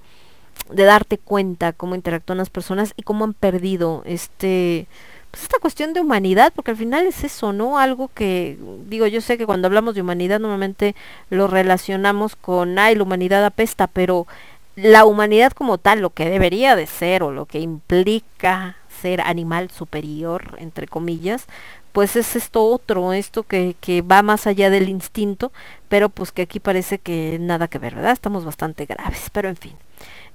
de 0.71 0.85
darte 0.85 1.19
cuenta 1.19 1.73
cómo 1.73 1.95
interactúan 1.95 2.39
las 2.39 2.51
personas 2.51 2.93
y 2.97 3.03
cómo 3.03 3.25
han 3.25 3.35
perdido 3.35 4.03
este 4.05 4.87
pues 5.31 5.43
esta 5.43 5.59
cuestión 5.59 5.93
de 5.93 6.01
humanidad, 6.01 6.53
porque 6.55 6.71
al 6.71 6.77
final 6.77 7.07
es 7.07 7.23
eso, 7.23 7.53
¿no? 7.53 7.79
Algo 7.79 8.09
que, 8.15 8.59
digo, 8.87 9.07
yo 9.07 9.21
sé 9.21 9.37
que 9.37 9.45
cuando 9.47 9.67
hablamos 9.67 9.95
de 9.95 10.01
humanidad 10.01 10.41
normalmente 10.41 10.95
lo 11.31 11.49
relacionamos 11.49 12.35
con, 12.35 12.79
ay, 12.79 12.95
la 12.95 13.03
humanidad 13.03 13.45
apesta, 13.45 13.89
pero 13.89 14.27
la 14.75 15.05
humanidad 15.05 15.53
como 15.53 15.77
tal, 15.77 16.01
lo 16.01 16.11
que 16.11 16.31
debería 16.31 16.77
de 16.77 16.87
ser 16.87 17.23
o 17.23 17.31
lo 17.31 17.45
que 17.47 17.61
implica 17.61 18.77
ser 19.03 19.21
animal 19.21 19.71
superior, 19.71 20.57
entre 20.59 20.87
comillas, 20.87 21.47
pues 21.93 22.17
es 22.17 22.37
esto 22.37 22.65
otro, 22.65 23.13
esto 23.13 23.43
que, 23.43 23.77
que 23.81 24.03
va 24.03 24.23
más 24.23 24.47
allá 24.47 24.71
del 24.71 24.89
instinto, 24.89 25.53
pero 25.89 26.09
pues 26.09 26.33
que 26.33 26.43
aquí 26.43 26.61
parece 26.61 26.99
que 26.99 27.39
nada 27.41 27.69
que 27.69 27.79
ver, 27.79 27.95
¿verdad? 27.97 28.13
Estamos 28.13 28.45
bastante 28.45 28.87
graves, 28.87 29.29
pero 29.33 29.49
en 29.49 29.57
fin. 29.57 29.75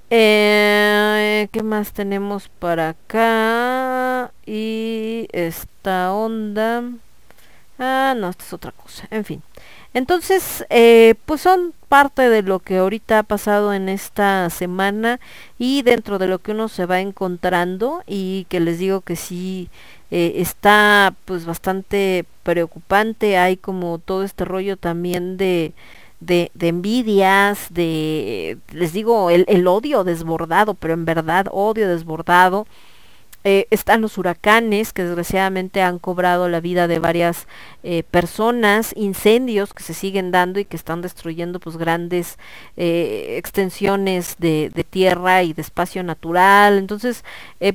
Eh, 0.10 1.48
¿Qué 1.52 1.64
más 1.64 1.94
tenemos 1.94 2.50
para 2.50 2.90
acá? 2.90 4.32
Y 4.46 5.28
esta 5.32 6.14
onda. 6.14 6.84
Ah, 7.80 8.14
no, 8.16 8.30
esta 8.30 8.44
es 8.44 8.54
otra 8.54 8.72
cosa. 8.72 9.08
En 9.12 9.26
fin. 9.26 9.42
Entonces, 9.94 10.66
eh, 10.70 11.16
pues 11.26 11.42
son 11.42 11.74
parte 11.88 12.30
de 12.30 12.42
lo 12.42 12.60
que 12.60 12.78
ahorita 12.78 13.20
ha 13.20 13.24
pasado 13.24 13.74
en 13.74 13.90
esta 13.90 14.50
semana 14.50 15.20
y 15.60 15.84
dentro 15.84 16.18
de 16.18 16.28
lo 16.28 16.40
que 16.40 16.52
uno 16.52 16.68
se 16.68 16.88
va 16.88 17.00
encontrando 17.00 18.04
y 18.08 18.46
que 18.50 18.60
les 18.60 18.80
digo 18.80 19.02
que 19.02 19.16
sí 19.16 19.70
eh, 20.10 20.34
está 20.38 21.14
pues 21.26 21.46
bastante 21.46 22.26
preocupante. 22.44 23.38
Hay 23.38 23.58
como 23.58 24.00
todo 24.00 24.24
este 24.24 24.46
rollo 24.46 24.78
también 24.78 25.38
de 25.38 25.74
de, 26.26 26.52
envidias, 26.60 27.68
de, 27.72 28.58
les 28.72 28.94
digo, 28.94 29.30
el, 29.30 29.46
el, 29.48 29.68
odio 29.68 30.04
desbordado, 30.04 30.74
pero 30.74 30.94
en 30.94 31.06
verdad 31.06 31.48
odio 31.52 31.88
desbordado 31.88 32.66
eh, 33.46 33.68
están 33.72 34.02
los 34.02 34.18
huracanes 34.18 34.94
que 34.94 35.04
desgraciadamente 35.04 35.82
han 35.82 36.00
cobrado 36.00 36.48
la 36.48 36.62
vida 36.62 36.88
de 36.88 37.00
varias 37.00 37.48
eh, 37.84 38.04
personas, 38.04 38.94
incendios 38.96 39.74
que 39.74 39.84
se 39.84 39.94
siguen 39.94 40.32
dando 40.32 40.60
y 40.60 40.66
que 40.66 40.78
están 40.78 41.02
destruyendo 41.02 41.60
pues 41.60 41.76
grandes 41.76 42.38
eh, 42.78 43.36
extensiones 43.38 44.38
de, 44.40 44.72
de, 44.74 44.84
tierra 44.86 45.44
y 45.44 45.52
de 45.52 45.62
espacio 45.62 46.04
natural. 46.04 46.78
Entonces, 46.78 47.26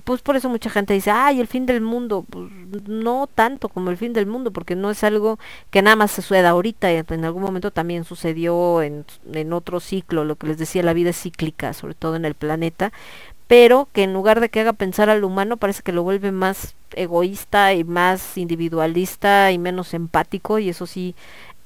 pues 0.05 0.23
por 0.23 0.37
eso 0.37 0.49
mucha 0.49 0.71
gente 0.71 0.95
dice, 0.95 1.11
ay, 1.11 1.41
el 1.41 1.47
fin 1.47 1.67
del 1.67 1.81
mundo. 1.81 2.25
Pues 2.29 2.49
no 2.87 3.27
tanto 3.27 3.69
como 3.69 3.91
el 3.91 3.97
fin 3.97 4.13
del 4.13 4.27
mundo, 4.27 4.53
porque 4.53 4.77
no 4.77 4.91
es 4.91 5.05
algo 5.05 5.39
que 5.71 5.83
nada 5.83 5.97
más 5.97 6.13
se 6.13 6.23
suceda 6.23 6.51
ahorita, 6.51 6.91
en 6.91 7.25
algún 7.25 7.43
momento 7.43 7.71
también 7.71 8.05
sucedió 8.05 8.83
en, 8.83 9.05
en 9.33 9.53
otro 9.53 9.81
ciclo, 9.81 10.25
lo 10.25 10.37
que 10.37 10.47
les 10.47 10.59
decía, 10.59 10.83
la 10.83 10.93
vida 10.93 11.11
es 11.11 11.21
cíclica, 11.21 11.73
sobre 11.73 11.95
todo 11.95 12.17
en 12.17 12.25
el 12.25 12.35
planeta 12.35 12.93
pero 13.49 13.89
que 13.93 14.05
en 14.05 14.13
lugar 14.13 14.41
de 14.41 14.51
que 14.51 14.61
haga 14.61 14.75
pensar 14.75 15.11
al 15.11 15.25
humano 15.25 15.57
parece 15.57 15.83
que 15.83 15.93
lo 15.93 16.05
vuelve 16.05 16.31
más 16.31 16.77
egoísta 16.95 17.75
y 17.75 17.83
más 17.83 18.39
individualista 18.39 19.51
y 19.51 19.59
menos 19.59 19.95
empático 19.95 20.59
y 20.59 20.69
eso 20.69 20.87
sí 20.87 21.15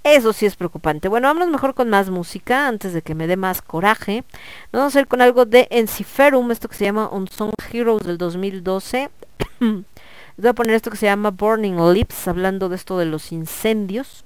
eso 0.04 0.32
sí 0.32 0.46
es 0.46 0.56
preocupante. 0.56 1.08
Bueno, 1.08 1.28
vamos 1.28 1.48
mejor 1.48 1.74
con 1.74 1.88
más 1.88 2.10
música 2.10 2.66
antes 2.66 2.92
de 2.92 3.02
que 3.02 3.14
me 3.14 3.28
dé 3.28 3.36
más 3.36 3.62
coraje. 3.62 4.24
Vamos 4.72 4.96
a 4.96 5.00
ir 5.00 5.06
con 5.06 5.22
algo 5.22 5.44
de 5.44 5.68
Enciferum, 5.70 6.50
esto 6.50 6.68
que 6.68 6.74
se 6.74 6.86
llama 6.86 7.08
Unsung 7.08 7.52
Heroes 7.72 8.04
del 8.04 8.18
2012. 8.18 9.10
voy 9.60 10.48
a 10.48 10.52
poner 10.54 10.74
esto 10.74 10.90
que 10.90 10.96
se 10.96 11.06
llama 11.06 11.30
Burning 11.30 11.76
Lips, 11.92 12.26
hablando 12.26 12.68
de 12.68 12.76
esto 12.76 12.98
de 12.98 13.06
los 13.06 13.30
incendios. 13.30 14.24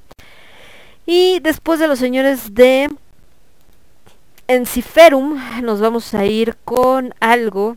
Y 1.05 1.41
después 1.41 1.79
de 1.79 1.89
los 1.89 1.99
señores 1.99 2.55
de 2.55 2.89
en 4.49 4.67
Ciferum 4.67 5.41
nos 5.63 5.81
vamos 5.81 6.15
a 6.15 6.25
ir 6.25 6.57
con 6.65 7.15
algo 7.21 7.77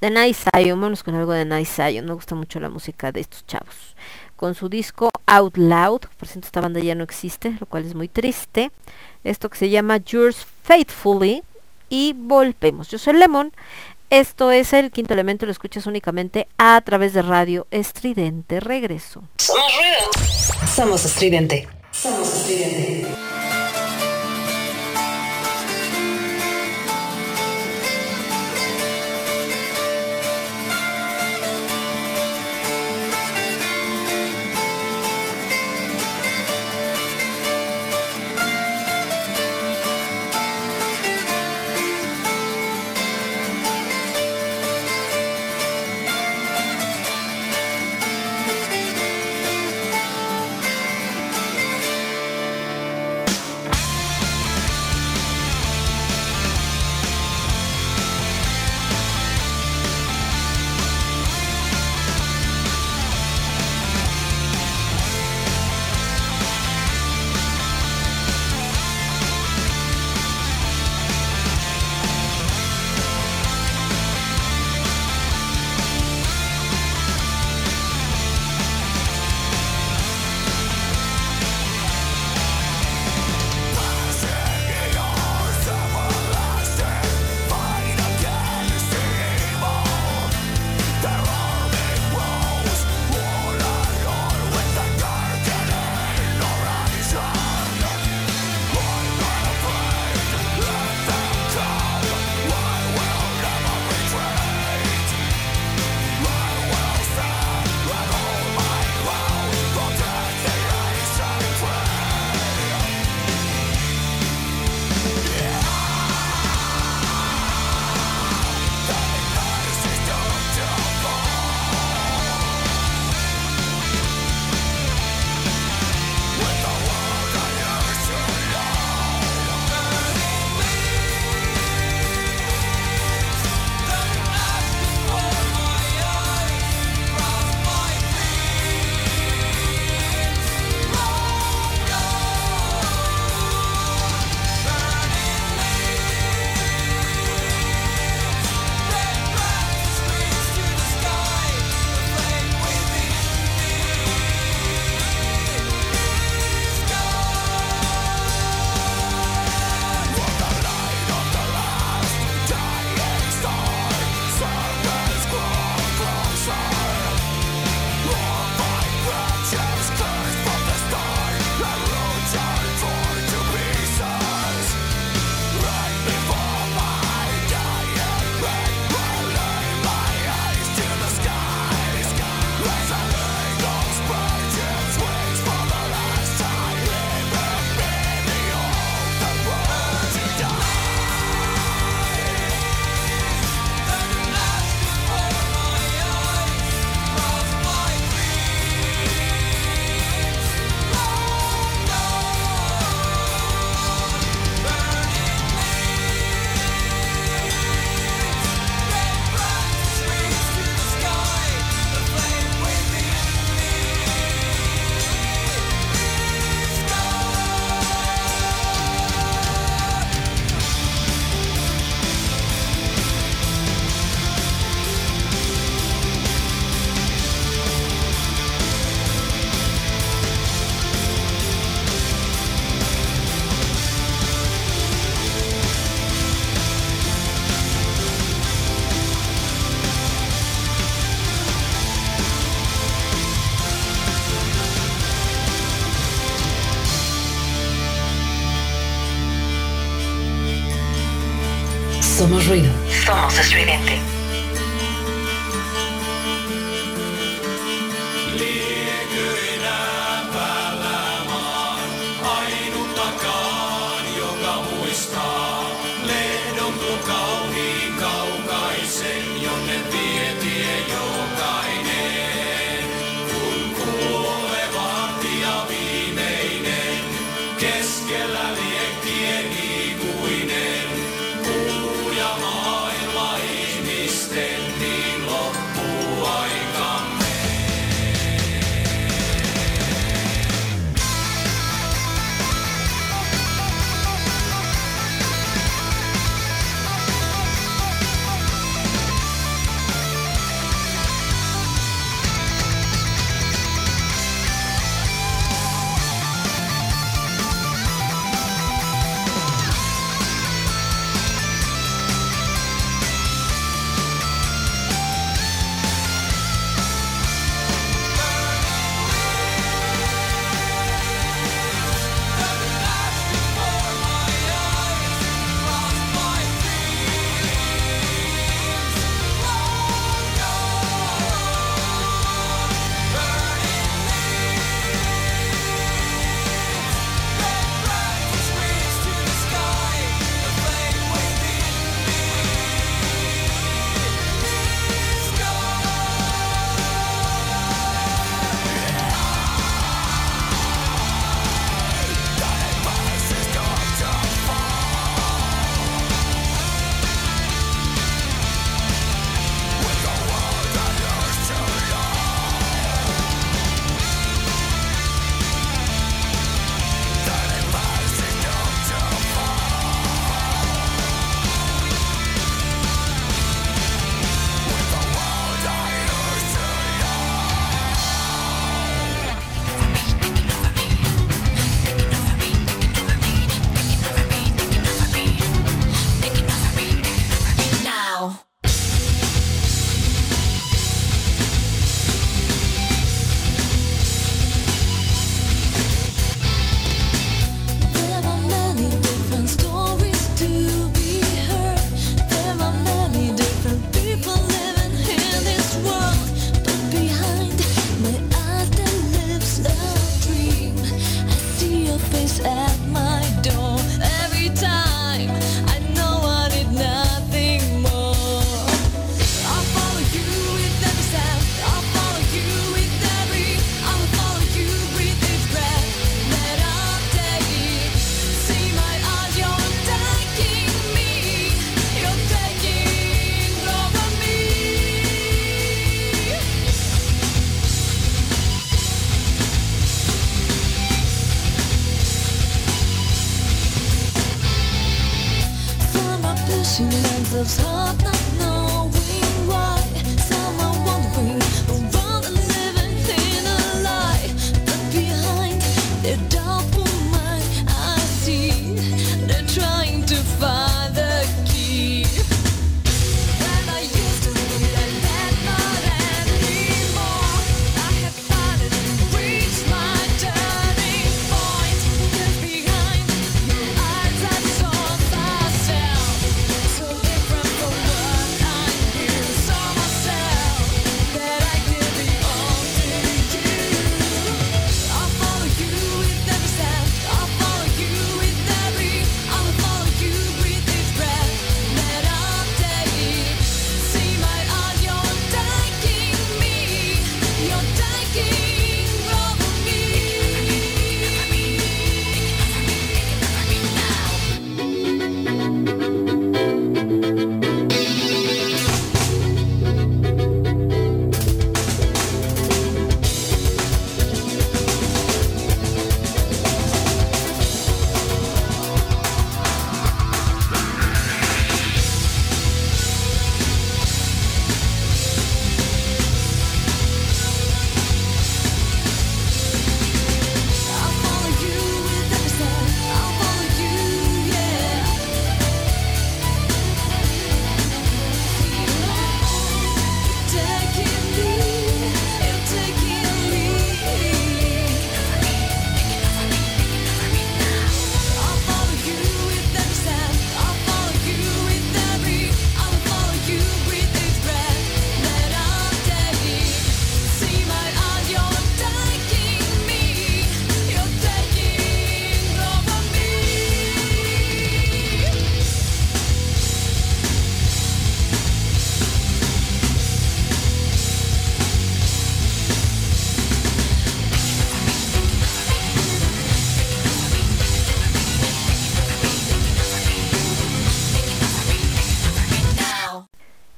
de 0.00 0.10
Nice 0.10 0.48
Zion. 0.50 0.80
Vamos 0.80 1.02
con 1.02 1.14
algo 1.14 1.32
de 1.32 1.44
Nice 1.44 1.74
Zion. 1.74 2.06
Me 2.06 2.14
gusta 2.14 2.34
mucho 2.34 2.60
la 2.60 2.68
música 2.68 3.12
de 3.12 3.20
estos 3.20 3.46
chavos. 3.46 3.96
Con 4.36 4.54
su 4.54 4.68
disco 4.68 5.10
Out 5.26 5.56
Loud. 5.56 6.02
Por 6.18 6.28
cierto, 6.28 6.46
esta 6.46 6.60
banda 6.60 6.80
ya 6.80 6.94
no 6.94 7.04
existe, 7.04 7.56
lo 7.58 7.66
cual 7.66 7.84
es 7.84 7.94
muy 7.94 8.08
triste. 8.08 8.70
Esto 9.24 9.48
que 9.48 9.58
se 9.58 9.70
llama 9.70 9.98
Yours 9.98 10.46
Faithfully. 10.62 11.42
Y 11.88 12.14
volvemos. 12.16 12.88
Yo 12.88 12.98
soy 12.98 13.14
Lemon. 13.14 13.52
Esto 14.08 14.52
es 14.52 14.72
el 14.72 14.92
quinto 14.92 15.14
elemento, 15.14 15.46
lo 15.46 15.52
escuchas 15.52 15.86
únicamente 15.86 16.46
a 16.58 16.80
través 16.82 17.12
de 17.12 17.22
radio 17.22 17.66
estridente. 17.72 18.60
Regreso. 18.60 19.24
Somos 19.38 19.72
ruido. 19.76 20.66
Somos 20.74 21.04
estridente. 21.04 21.68
Somos 21.90 22.32
estridente. 22.32 23.06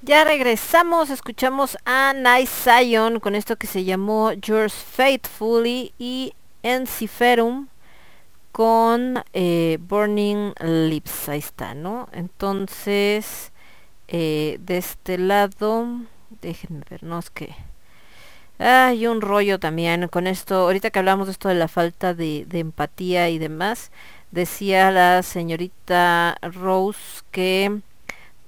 Ya 0.09 0.25
regresamos, 0.25 1.11
escuchamos 1.11 1.77
a 1.85 2.15
Nice 2.15 2.51
Zion 2.65 3.21
con 3.21 3.35
esto 3.35 3.57
que 3.57 3.67
se 3.67 3.85
llamó 3.85 4.33
Yours 4.33 4.73
Faithfully 4.73 5.93
y 5.99 6.33
Enciferum 6.63 7.69
con 8.51 9.23
eh, 9.35 9.77
Burning 9.83 10.55
Lips. 10.63 11.29
Ahí 11.29 11.41
está, 11.41 11.75
¿no? 11.75 12.09
Entonces, 12.13 13.53
eh, 14.09 14.57
de 14.63 14.79
este 14.79 15.19
lado, 15.19 15.87
déjenme 16.41 16.87
ver, 16.89 17.05
no 17.05 17.19
es 17.19 17.29
que... 17.29 17.55
Hay 18.59 19.07
un 19.07 19.21
rollo 19.21 19.61
también 19.61 20.09
con 20.09 20.27
esto, 20.27 20.55
ahorita 20.55 20.89
que 20.89 21.01
hablamos 21.01 21.27
de 21.27 21.33
esto 21.33 21.51
de 21.51 21.55
la 21.55 21.69
falta 21.69 22.15
de, 22.15 22.47
de 22.47 22.61
empatía 22.61 23.29
y 23.29 23.37
demás, 23.39 23.93
decía 24.31 24.91
la 24.91 25.23
señorita 25.23 26.39
Rose 26.41 27.25
que 27.31 27.83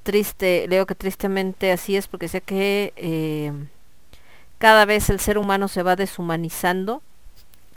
triste, 0.03 0.67
leo 0.69 0.87
que 0.87 0.95
tristemente 0.95 1.73
así 1.73 1.97
es 1.97 2.09
porque 2.09 2.29
sé 2.29 2.41
que 2.41 2.93
eh, 2.97 3.53
cada 4.59 4.85
vez 4.85 5.11
el 5.11 5.21
ser 5.21 5.39
humano 5.39 5.69
se 5.69 5.83
va 5.83 5.97
deshumanizando 5.97 7.03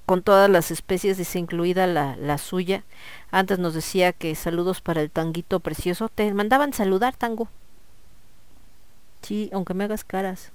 con 0.06 0.22
todas 0.22 0.50
las 0.50 0.72
especies, 0.72 1.18
dice 1.18 1.40
incluida 1.40 1.88
la, 1.88 2.16
la 2.18 2.38
suya. 2.38 2.84
Antes 3.32 3.60
nos 3.60 3.74
decía 3.74 4.12
que 4.12 4.36
saludos 4.36 4.82
para 4.82 5.02
el 5.02 5.10
tanguito 5.10 5.60
precioso. 5.60 6.10
Te 6.10 6.34
mandaban 6.34 6.74
saludar, 6.74 7.16
tango. 7.16 7.48
Sí, 9.22 9.50
aunque 9.54 9.74
me 9.74 9.86
hagas 9.86 10.04
caras. 10.04 10.52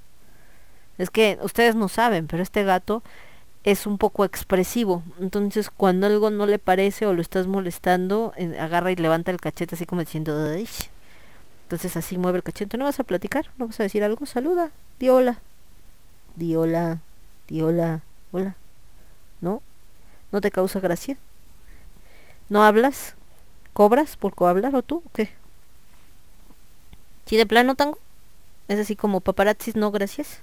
Es 0.98 1.10
que 1.10 1.38
ustedes 1.42 1.74
no 1.74 1.88
saben, 1.88 2.26
pero 2.26 2.42
este 2.42 2.64
gato 2.64 3.02
es 3.64 3.86
un 3.86 3.98
poco 3.98 4.24
expresivo. 4.24 5.02
Entonces, 5.20 5.70
cuando 5.70 6.06
algo 6.06 6.30
no 6.30 6.46
le 6.46 6.58
parece 6.58 7.06
o 7.06 7.14
lo 7.14 7.22
estás 7.22 7.46
molestando, 7.46 8.32
agarra 8.58 8.92
y 8.92 8.96
levanta 8.96 9.30
el 9.30 9.40
cachete 9.40 9.74
así 9.74 9.86
como 9.86 10.02
diciendo, 10.02 10.36
Ay. 10.38 10.68
Entonces 11.68 11.98
así 11.98 12.16
mueve 12.16 12.38
el 12.38 12.42
cachete. 12.42 12.78
¿No 12.78 12.86
vas 12.86 12.98
a 12.98 13.04
platicar? 13.04 13.50
¿No 13.58 13.66
vas 13.66 13.78
a 13.78 13.82
decir 13.82 14.02
algo? 14.02 14.24
Saluda. 14.24 14.70
Di 14.98 15.10
hola. 15.10 15.42
Di 16.34 16.56
hola. 16.56 17.00
Di 17.46 17.60
hola. 17.60 18.00
Hola. 18.32 18.56
¿No? 19.42 19.60
¿No 20.32 20.40
te 20.40 20.50
causa 20.50 20.80
gracia? 20.80 21.18
¿No 22.48 22.64
hablas? 22.64 23.16
¿Cobras 23.74 24.16
por 24.16 24.32
hablar 24.48 24.74
o 24.76 24.82
tú? 24.82 25.02
¿O 25.04 25.10
qué? 25.12 25.28
¿Si 27.26 27.36
de 27.36 27.44
plano 27.44 27.74
tango? 27.74 27.98
Es 28.68 28.78
así 28.78 28.96
como 28.96 29.20
paparazzis, 29.20 29.76
no 29.76 29.90
gracias. 29.90 30.40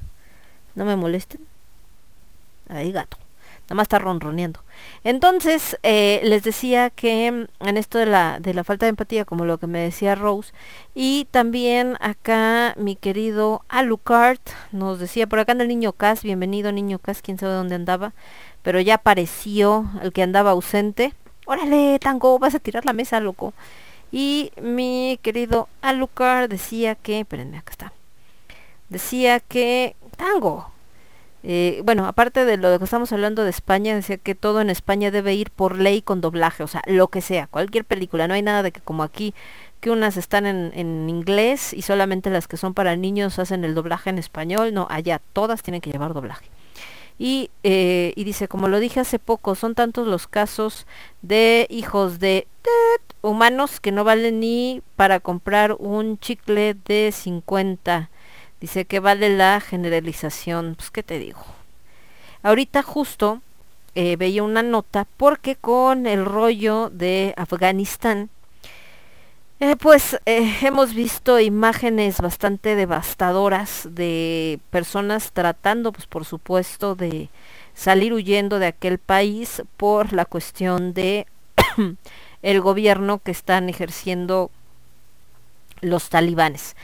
No 0.76 0.86
me 0.86 0.96
molesten. 0.96 1.42
Ahí 2.70 2.92
gato 2.92 3.18
nada 3.66 3.76
más 3.76 3.86
está 3.86 4.00
ronroneando. 4.00 4.62
Entonces, 5.04 5.78
eh, 5.84 6.22
les 6.24 6.44
decía 6.44 6.90
que 6.90 7.32
mm, 7.32 7.68
en 7.68 7.78
esto 7.78 7.98
de 7.98 8.06
la, 8.06 8.40
de 8.40 8.54
la 8.54 8.64
falta 8.64 8.86
de 8.86 8.92
empatía, 8.92 9.26
como 9.26 9.46
lo 9.46 9.58
que 9.58 9.68
me 9.68 9.80
decía 9.80 10.16
Rose, 10.16 10.54
y 10.94 11.28
también 11.32 11.98
acá 12.00 12.76
mi 12.78 12.96
querido 12.96 13.64
Alucard 13.70 14.40
nos 14.72 15.00
decía, 15.00 15.28
por 15.28 15.40
acá 15.40 15.54
anda 15.54 15.64
el 15.64 15.70
niño 15.70 15.94
Cas, 15.94 16.24
bienvenido 16.24 16.72
niño 16.72 17.00
Cas, 17.00 17.22
quién 17.22 17.38
sabe 17.38 17.54
dónde 17.54 17.76
andaba, 17.76 18.14
pero 18.62 18.80
ya 18.80 18.96
apareció 18.96 19.90
el 20.02 20.14
que 20.14 20.24
andaba 20.24 20.52
ausente. 20.52 21.14
Órale, 21.46 22.00
Tango, 22.00 22.40
vas 22.40 22.56
a 22.56 22.60
tirar 22.60 22.86
la 22.86 22.94
mesa, 22.94 23.20
loco. 23.20 23.54
Y 24.12 24.52
mi 24.62 25.20
querido 25.22 25.68
Alucard 25.82 26.50
decía 26.50 26.96
que, 26.96 27.20
espérenme, 27.22 27.58
acá 27.58 27.72
está. 27.72 27.94
Decía 28.90 29.40
que, 29.40 29.96
Tango, 30.18 30.72
eh, 31.48 31.82
bueno, 31.86 32.08
aparte 32.08 32.44
de 32.44 32.58
lo 32.58 32.78
que 32.80 32.84
estamos 32.84 33.14
hablando 33.14 33.44
de 33.44 33.52
España, 33.52 33.94
decía 33.94 34.18
que 34.18 34.34
todo 34.34 34.62
en 34.62 34.72
España 34.72 35.12
debe 35.12 35.36
ir 35.36 35.52
por 35.52 35.78
ley 35.78 36.02
con 36.02 36.20
doblaje, 36.20 36.64
o 36.64 36.68
sea, 36.68 36.82
lo 36.88 37.08
que 37.10 37.22
sea, 37.22 37.46
cualquier 37.46 37.86
película, 37.86 38.28
no 38.28 38.34
hay 38.34 38.42
nada 38.42 38.64
de 38.64 38.72
que 38.72 38.82
como 38.82 39.04
aquí, 39.04 39.36
que 39.80 39.92
unas 39.92 40.18
están 40.18 40.48
en, 40.48 40.72
en 40.74 41.08
inglés 41.08 41.72
y 41.72 41.84
solamente 41.84 42.32
las 42.32 42.48
que 42.48 42.58
son 42.58 42.74
para 42.74 42.96
niños 42.96 43.38
hacen 43.38 43.64
el 43.64 43.76
doblaje 43.76 44.10
en 44.10 44.18
español, 44.18 44.74
no, 44.74 44.88
allá 44.90 45.22
todas 45.34 45.62
tienen 45.62 45.82
que 45.82 45.92
llevar 45.92 46.16
doblaje. 46.16 46.50
Y, 47.20 47.52
eh, 47.64 48.12
y 48.16 48.24
dice, 48.24 48.48
como 48.48 48.68
lo 48.68 48.80
dije 48.80 49.00
hace 49.00 49.20
poco, 49.20 49.54
son 49.54 49.76
tantos 49.76 50.08
los 50.08 50.28
casos 50.28 50.88
de 51.22 51.68
hijos 51.70 52.20
de 52.20 52.48
humanos 53.22 53.80
que 53.80 53.92
no 53.92 54.04
valen 54.04 54.40
ni 54.40 54.82
para 54.96 55.20
comprar 55.20 55.76
un 55.78 56.18
chicle 56.18 56.76
de 56.86 57.12
50 57.14 58.10
Dice 58.62 58.86
que 58.86 59.00
vale 59.00 59.36
la 59.36 59.60
generalización. 59.60 60.76
Pues, 60.76 60.92
¿qué 60.92 61.04
te 61.04 61.20
digo? 61.20 61.44
Ahorita 62.44 62.84
justo 62.84 63.42
eh, 63.96 64.18
veía 64.18 64.44
una 64.44 64.62
nota 64.64 65.08
porque 65.18 65.56
con 65.56 66.06
el 66.06 66.26
rollo 66.26 66.90
de 66.90 67.34
Afganistán, 67.38 68.30
eh, 69.62 69.78
pues 69.78 70.20
eh, 70.26 70.54
hemos 70.62 70.94
visto 70.94 71.40
imágenes 71.40 72.20
bastante 72.20 72.76
devastadoras 72.76 73.88
de 73.90 74.60
personas 74.70 75.32
tratando, 75.32 75.94
pues 75.94 76.08
por 76.08 76.26
supuesto, 76.26 76.96
de 76.96 77.30
salir 77.74 78.14
huyendo 78.14 78.60
de 78.60 78.68
aquel 78.68 79.00
país 79.00 79.64
por 79.78 80.12
la 80.12 80.26
cuestión 80.26 80.94
de 80.94 81.26
el 82.42 82.62
gobierno 82.62 83.20
que 83.20 83.32
están 83.32 83.70
ejerciendo 83.70 84.52
los 85.82 86.10
talibanes. 86.10 86.76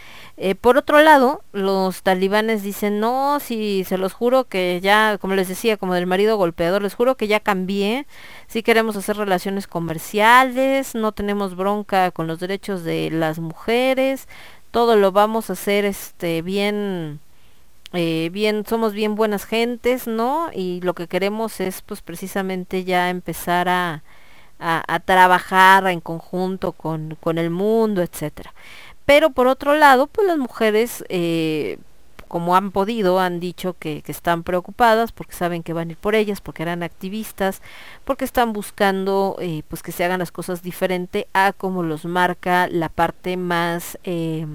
Eh, 0.43 0.55
por 0.55 0.75
otro 0.75 1.03
lado, 1.03 1.43
los 1.51 2.01
talibanes 2.01 2.63
dicen, 2.63 2.99
no, 2.99 3.39
si 3.39 3.83
se 3.83 3.99
los 3.99 4.13
juro 4.13 4.45
que 4.45 4.79
ya, 4.81 5.19
como 5.19 5.35
les 5.35 5.47
decía, 5.47 5.77
como 5.77 5.93
del 5.93 6.07
marido 6.07 6.35
golpeador, 6.35 6.81
les 6.81 6.95
juro 6.95 7.15
que 7.15 7.27
ya 7.27 7.39
cambié, 7.39 8.07
si 8.47 8.63
queremos 8.63 8.95
hacer 8.95 9.17
relaciones 9.17 9.67
comerciales, 9.67 10.95
no 10.95 11.11
tenemos 11.11 11.55
bronca 11.55 12.09
con 12.09 12.25
los 12.25 12.39
derechos 12.39 12.83
de 12.83 13.11
las 13.11 13.37
mujeres, 13.37 14.27
todo 14.71 14.95
lo 14.95 15.11
vamos 15.11 15.51
a 15.51 15.53
hacer 15.53 15.85
este 15.85 16.41
bien, 16.41 17.19
eh, 17.93 18.31
bien, 18.33 18.65
somos 18.67 18.93
bien 18.93 19.13
buenas 19.13 19.45
gentes, 19.45 20.07
¿no? 20.07 20.49
Y 20.55 20.81
lo 20.81 20.95
que 20.95 21.07
queremos 21.07 21.59
es 21.59 21.83
pues 21.83 22.01
precisamente 22.01 22.83
ya 22.83 23.11
empezar 23.11 23.69
a, 23.69 24.01
a, 24.59 24.83
a 24.87 24.99
trabajar 25.01 25.85
en 25.85 25.99
conjunto 26.01 26.71
con, 26.71 27.15
con 27.21 27.37
el 27.37 27.51
mundo, 27.51 28.01
etcétera. 28.01 28.55
Pero 29.11 29.31
por 29.31 29.47
otro 29.47 29.75
lado, 29.75 30.07
pues 30.07 30.25
las 30.25 30.37
mujeres, 30.37 31.03
eh, 31.09 31.79
como 32.29 32.55
han 32.55 32.71
podido, 32.71 33.19
han 33.19 33.41
dicho 33.41 33.75
que, 33.77 34.01
están 34.07 34.43
preocupadas 34.43 35.11
porque 35.11 35.33
saben 35.33 35.63
que 35.63 35.73
van 35.73 35.89
a 35.89 35.91
ir 35.91 35.97
por 35.97 36.15
ellas, 36.15 36.39
porque 36.39 36.63
eran 36.63 36.81
activistas, 36.81 37.61
porque 38.05 38.23
están 38.23 38.53
buscando 38.53 39.35
eh, 39.41 39.63
pues 39.67 39.83
que 39.83 39.91
se 39.91 40.05
hagan 40.05 40.19
las 40.19 40.31
cosas 40.31 40.61
diferente 40.61 41.27
a 41.33 41.51
como 41.51 41.83
los 41.83 42.05
marca 42.05 42.69
la 42.69 42.87
parte 42.87 43.35
más, 43.35 43.99
eh, 44.05 44.47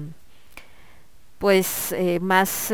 pues 1.37 1.93
más 2.19 2.73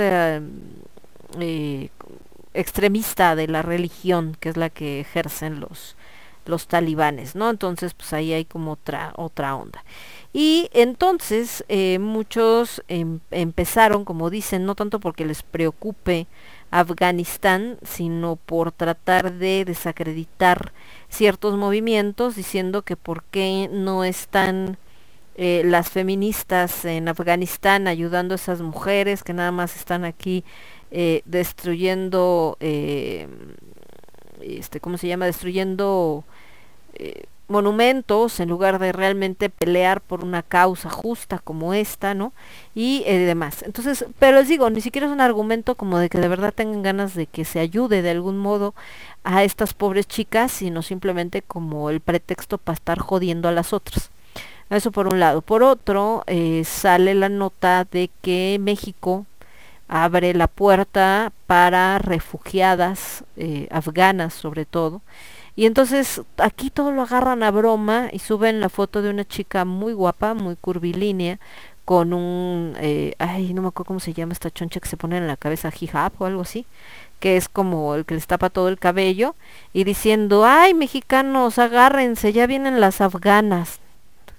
extremista 2.54 3.36
de 3.36 3.48
la 3.50 3.62
religión, 3.62 4.38
que 4.40 4.48
es 4.48 4.56
la 4.56 4.70
que 4.70 5.02
ejercen 5.02 5.60
los, 5.60 5.98
los 6.46 6.68
talibanes, 6.68 7.36
¿no? 7.36 7.50
Entonces, 7.50 7.94
pues 7.94 8.14
ahí 8.14 8.32
hay 8.32 8.46
como 8.46 8.72
otra, 8.72 9.12
otra 9.18 9.54
onda. 9.56 9.84
Y 10.34 10.70
entonces 10.74 11.64
eh, 11.70 12.00
muchos 12.00 12.84
em, 12.88 13.20
empezaron, 13.30 14.04
como 14.04 14.32
dicen, 14.32 14.66
no 14.66 14.74
tanto 14.74 15.00
porque 15.00 15.26
les 15.26 15.44
preocupe 15.44 16.26
Afganistán, 16.72 17.78
sino 17.84 18.36
por 18.36 18.72
tratar 18.72 19.34
de 19.34 19.64
desacreditar 19.64 20.74
ciertos 21.08 21.56
movimientos, 21.56 22.36
diciendo 22.36 22.82
que 22.82 22.96
por 22.96 23.24
qué 23.26 23.70
no 23.72 24.04
están 24.04 24.78
eh, 25.36 25.62
las 25.66 25.90
feministas 25.92 26.84
en 26.86 27.08
Afganistán 27.10 27.88
ayudando 27.88 28.34
a 28.34 28.38
esas 28.38 28.62
mujeres 28.62 29.24
que 29.24 29.34
nada 29.34 29.52
más 29.52 29.76
están 29.76 30.04
aquí 30.04 30.44
eh, 30.90 31.22
destruyendo, 31.26 32.58
este, 34.42 34.80
¿cómo 34.80 34.98
se 34.98 35.08
llama? 35.08 35.28
Destruyendo 35.28 36.24
monumentos 37.48 38.40
en 38.40 38.50
lugar 38.50 38.80
de 38.80 38.92
realmente 38.92 39.50
pelear 39.50 40.02
por 40.02 40.24
una 40.24 40.44
causa 40.44 40.90
justa 40.90 41.40
como 41.40 41.74
esta, 41.74 42.14
¿no? 42.14 42.34
Y 42.74 43.04
eh, 43.06 43.20
demás. 43.20 43.64
Entonces, 43.64 44.06
pero 44.20 44.38
les 44.38 44.48
digo, 44.48 44.70
ni 44.70 44.82
siquiera 44.82 45.08
es 45.08 45.14
un 45.14 45.22
argumento 45.22 45.76
como 45.76 46.00
de 46.00 46.10
que 46.10 46.20
de 46.20 46.28
verdad 46.28 46.54
tengan 46.54 46.82
ganas 46.82 47.14
de 47.14 47.28
que 47.28 47.46
se 47.46 47.60
ayude 47.60 48.02
de 48.02 48.12
algún 48.12 48.38
modo 48.38 48.74
a 49.24 49.44
estas 49.44 49.74
pobres 49.74 50.08
chicas, 50.08 50.52
sino 50.52 50.82
simplemente 50.82 51.42
como 51.42 51.90
el 51.90 52.00
pretexto 52.00 52.58
para 52.58 52.76
estar 52.76 53.00
jodiendo 53.00 53.48
a 53.48 53.52
las 53.52 53.74
otras. 53.74 54.10
Eso 54.70 54.92
por 54.92 55.08
un 55.08 55.20
lado. 55.20 55.42
Por 55.42 55.64
otro, 55.64 56.24
eh, 56.28 56.64
sale 56.66 57.14
la 57.14 57.30
nota 57.30 57.86
de 57.92 58.10
que 58.22 58.58
México 58.60 59.26
abre 59.88 60.34
la 60.34 60.48
puerta 60.48 61.32
para 61.46 62.00
refugiadas 62.00 63.24
eh, 63.38 63.68
afganas 63.70 64.34
sobre 64.34 64.66
todo 64.66 65.02
y 65.56 65.66
entonces 65.66 66.22
aquí 66.38 66.70
todo 66.70 66.92
lo 66.92 67.04
agarran 67.04 67.44
a 67.44 67.52
broma 67.52 68.10
y 68.12 68.20
suben 68.20 68.60
la 68.60 68.70
foto 68.70 69.02
de 69.02 69.10
una 69.10 69.26
chica 69.26 69.66
muy 69.66 69.94
guapa, 69.94 70.34
muy 70.34 70.56
curvilínea, 70.56 71.40
con 71.86 72.14
un, 72.14 72.76
eh, 72.80 73.14
ay, 73.20 73.54
no 73.54 73.62
me 73.62 73.68
acuerdo 73.68 73.88
cómo 73.88 74.00
se 74.00 74.14
llama 74.14 74.34
esta 74.34 74.50
choncha 74.52 74.80
que 74.80 74.88
se 74.88 74.98
pone 74.98 75.18
en 75.18 75.28
la 75.28 75.38
cabeza, 75.38 75.72
hijab 75.78 76.14
o 76.20 76.26
algo 76.26 76.42
así, 76.42 76.66
que 77.20 77.38
es 77.38 77.50
como 77.50 77.96
el 77.96 78.06
que 78.06 78.16
les 78.16 78.28
tapa 78.28 78.50
todo 78.50 78.70
el 78.70 78.80
cabello, 78.80 79.36
y 79.74 79.84
diciendo, 79.84 80.46
ay, 80.46 80.74
mexicanos, 80.74 81.60
agárrense, 81.60 82.34
ya 82.34 82.48
vienen 82.48 82.80
las 82.80 83.02
afganas, 83.02 83.80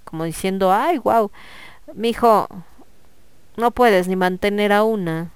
como 0.05 0.25
diciendo, 0.25 0.73
ay, 0.73 0.99
wow, 0.99 1.31
mijo, 1.95 2.49
no 3.57 3.71
puedes 3.71 4.09
ni 4.09 4.17
mantener 4.17 4.73
a 4.73 4.83
una 4.83 5.31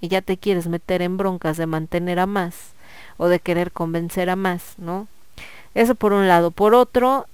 y 0.00 0.08
ya 0.08 0.22
te 0.22 0.36
quieres 0.38 0.66
meter 0.66 1.02
en 1.02 1.16
broncas 1.16 1.56
de 1.56 1.66
mantener 1.66 2.18
a 2.18 2.26
más 2.26 2.72
o 3.16 3.28
de 3.28 3.38
querer 3.38 3.70
convencer 3.70 4.30
a 4.30 4.36
más, 4.36 4.74
¿no? 4.78 5.06
Eso 5.74 5.94
por 5.94 6.12
un 6.12 6.28
lado. 6.28 6.50
Por 6.50 6.74
otro, 6.74 7.26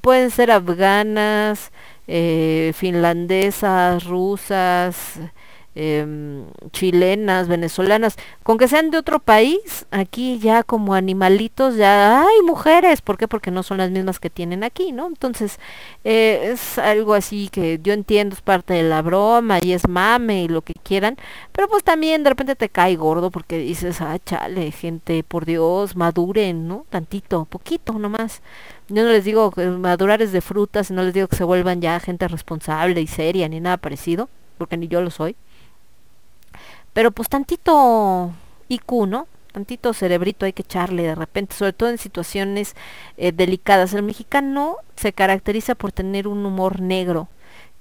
pueden 0.00 0.30
ser 0.30 0.50
afganas, 0.50 1.70
eh, 2.06 2.72
finlandesas, 2.74 4.04
rusas, 4.04 5.20
Em, 5.80 6.46
chilenas, 6.72 7.46
venezolanas, 7.46 8.16
con 8.42 8.58
que 8.58 8.66
sean 8.66 8.90
de 8.90 8.98
otro 8.98 9.20
país, 9.20 9.86
aquí 9.92 10.40
ya 10.40 10.64
como 10.64 10.94
animalitos, 10.94 11.76
ya 11.76 12.22
hay 12.22 12.42
mujeres, 12.44 13.00
¿por 13.00 13.16
qué? 13.16 13.28
Porque 13.28 13.52
no 13.52 13.62
son 13.62 13.78
las 13.78 13.88
mismas 13.92 14.18
que 14.18 14.28
tienen 14.28 14.64
aquí, 14.64 14.90
¿no? 14.90 15.06
Entonces, 15.06 15.60
eh, 16.02 16.50
es 16.52 16.78
algo 16.78 17.14
así 17.14 17.48
que 17.48 17.78
yo 17.80 17.92
entiendo, 17.92 18.34
es 18.34 18.42
parte 18.42 18.74
de 18.74 18.82
la 18.82 19.02
broma 19.02 19.60
y 19.62 19.70
es 19.72 19.86
mame 19.86 20.42
y 20.42 20.48
lo 20.48 20.62
que 20.62 20.74
quieran, 20.74 21.16
pero 21.52 21.68
pues 21.68 21.84
también 21.84 22.24
de 22.24 22.30
repente 22.30 22.56
te 22.56 22.68
cae 22.68 22.96
gordo 22.96 23.30
porque 23.30 23.58
dices, 23.58 24.00
ah, 24.00 24.18
chale, 24.18 24.72
gente, 24.72 25.22
por 25.22 25.44
Dios, 25.44 25.94
maduren, 25.94 26.66
¿no? 26.66 26.86
Tantito, 26.90 27.44
poquito 27.44 27.92
nomás. 27.92 28.42
Yo 28.88 29.04
no 29.04 29.10
les 29.10 29.24
digo 29.24 29.52
que 29.52 29.64
madurar 29.68 30.22
es 30.22 30.32
de 30.32 30.40
frutas, 30.40 30.90
no 30.90 31.04
les 31.04 31.14
digo 31.14 31.28
que 31.28 31.36
se 31.36 31.44
vuelvan 31.44 31.80
ya 31.80 32.00
gente 32.00 32.26
responsable 32.26 33.00
y 33.00 33.06
seria 33.06 33.48
ni 33.48 33.60
nada 33.60 33.76
parecido, 33.76 34.28
porque 34.58 34.76
ni 34.76 34.88
yo 34.88 35.02
lo 35.02 35.10
soy 35.10 35.36
pero 36.98 37.12
pues 37.12 37.28
tantito 37.28 38.32
IQ, 38.66 39.06
¿no? 39.06 39.28
Tantito 39.52 39.94
cerebrito 39.94 40.46
hay 40.46 40.52
que 40.52 40.62
echarle 40.62 41.04
de 41.04 41.14
repente, 41.14 41.54
sobre 41.54 41.72
todo 41.72 41.90
en 41.90 41.98
situaciones 41.98 42.74
eh, 43.16 43.30
delicadas. 43.30 43.94
El 43.94 44.02
mexicano 44.02 44.78
se 44.96 45.12
caracteriza 45.12 45.76
por 45.76 45.92
tener 45.92 46.26
un 46.26 46.44
humor 46.44 46.80
negro 46.80 47.28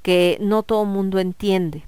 que 0.04 0.38
no 0.40 0.62
todo 0.62 0.86
mundo 0.86 1.18
entiende 1.18 1.88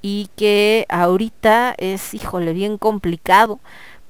y 0.00 0.30
que 0.36 0.86
ahorita 0.88 1.74
es, 1.76 2.14
híjole, 2.14 2.52
bien 2.52 2.78
complicado 2.78 3.58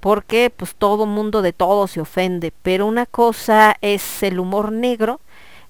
porque 0.01 0.53
pues 0.55 0.75
todo 0.75 1.07
mundo 1.07 1.41
de 1.41 1.55
todo 1.55 1.87
se 1.87 2.03
ofende, 2.03 2.53
pero 2.63 2.85
una 2.85 3.07
cosa 3.07 3.75
es 3.81 4.23
el 4.23 4.39
humor 4.39 4.71
negro 4.71 5.19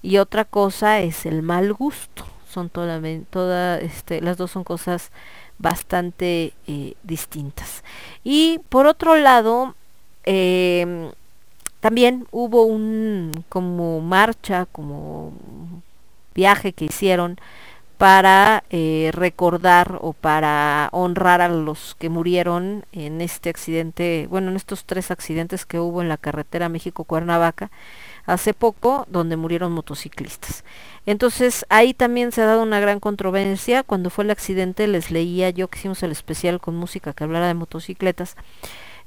y 0.01 0.17
otra 0.17 0.43
cosa 0.43 0.99
es 0.99 1.25
el 1.25 1.41
mal 1.41 1.71
gusto. 1.71 2.25
Son 2.51 2.67
toda, 2.69 2.99
toda 3.29 3.79
este, 3.79 4.19
las 4.19 4.35
dos 4.35 4.51
son 4.51 4.65
cosas 4.65 5.09
bastante 5.61 6.53
eh, 6.67 6.93
distintas. 7.03 7.83
Y 8.23 8.59
por 8.69 8.87
otro 8.87 9.15
lado, 9.15 9.75
em, 10.23 11.11
también 11.79 12.27
hubo 12.31 12.63
un 12.63 13.31
como 13.49 14.01
marcha, 14.01 14.67
como 14.71 15.33
viaje 16.33 16.73
que 16.73 16.85
hicieron 16.85 17.39
para 17.97 18.63
eh, 18.71 19.11
recordar 19.13 19.99
o 20.01 20.13
para 20.13 20.89
honrar 20.91 21.41
a 21.41 21.49
los 21.49 21.95
que 21.99 22.09
murieron 22.09 22.83
en 22.93 23.21
este 23.21 23.49
accidente, 23.49 24.27
bueno, 24.27 24.49
en 24.49 24.55
estos 24.55 24.85
tres 24.85 25.11
accidentes 25.11 25.67
que 25.67 25.79
hubo 25.79 26.01
en 26.01 26.09
la 26.09 26.17
carretera 26.17 26.67
México-Cuernavaca 26.67 27.69
hace 28.25 28.53
poco, 28.53 29.05
donde 29.09 29.37
murieron 29.37 29.71
motociclistas. 29.71 30.63
Entonces 31.05 31.65
ahí 31.69 31.93
también 31.93 32.31
se 32.31 32.41
ha 32.41 32.45
dado 32.45 32.63
una 32.63 32.79
gran 32.79 32.99
controversia. 32.99 33.83
Cuando 33.83 34.09
fue 34.09 34.23
el 34.23 34.31
accidente 34.31 34.87
les 34.87 35.11
leía 35.11 35.49
yo 35.49 35.67
que 35.67 35.79
hicimos 35.79 36.03
el 36.03 36.11
especial 36.11 36.59
con 36.59 36.75
música 36.75 37.13
que 37.13 37.23
hablara 37.23 37.47
de 37.47 37.53
motocicletas, 37.53 38.35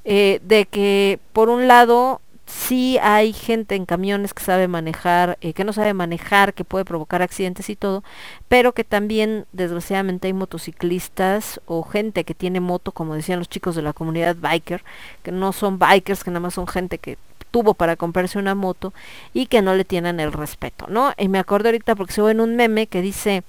eh, 0.03 0.39
de 0.43 0.65
que 0.65 1.19
por 1.33 1.49
un 1.49 1.67
lado 1.67 2.21
sí 2.45 2.97
hay 3.01 3.33
gente 3.33 3.75
en 3.75 3.85
camiones 3.85 4.33
que 4.33 4.43
sabe 4.43 4.67
manejar, 4.67 5.37
eh, 5.41 5.53
que 5.53 5.63
no 5.63 5.73
sabe 5.73 5.93
manejar, 5.93 6.53
que 6.53 6.63
puede 6.63 6.85
provocar 6.85 7.21
accidentes 7.21 7.69
y 7.69 7.75
todo, 7.75 8.03
pero 8.47 8.73
que 8.73 8.83
también 8.83 9.45
desgraciadamente 9.51 10.27
hay 10.27 10.33
motociclistas 10.33 11.59
o 11.65 11.83
gente 11.83 12.23
que 12.23 12.35
tiene 12.35 12.59
moto, 12.59 12.91
como 12.91 13.15
decían 13.15 13.39
los 13.39 13.49
chicos 13.49 13.75
de 13.75 13.81
la 13.81 13.93
comunidad 13.93 14.35
biker, 14.39 14.83
que 15.23 15.31
no 15.31 15.53
son 15.53 15.79
bikers, 15.79 16.23
que 16.23 16.31
nada 16.31 16.41
más 16.41 16.53
son 16.53 16.67
gente 16.67 16.97
que 16.99 17.17
tuvo 17.55 17.73
para 17.73 17.95
comprarse 17.95 18.37
una 18.37 18.53
moto 18.53 18.93
y 19.33 19.45
que 19.45 19.61
no 19.61 19.75
le 19.75 19.85
tienen 19.85 20.19
el 20.19 20.33
respeto, 20.33 20.87
¿no? 20.89 21.13
Y 21.17 21.29
me 21.29 21.39
acuerdo 21.39 21.69
ahorita 21.69 21.95
porque 21.95 22.11
se 22.11 22.21
ve 22.21 22.31
en 22.31 22.41
un 22.41 22.57
meme 22.57 22.87
que 22.87 23.01
dice, 23.01 23.43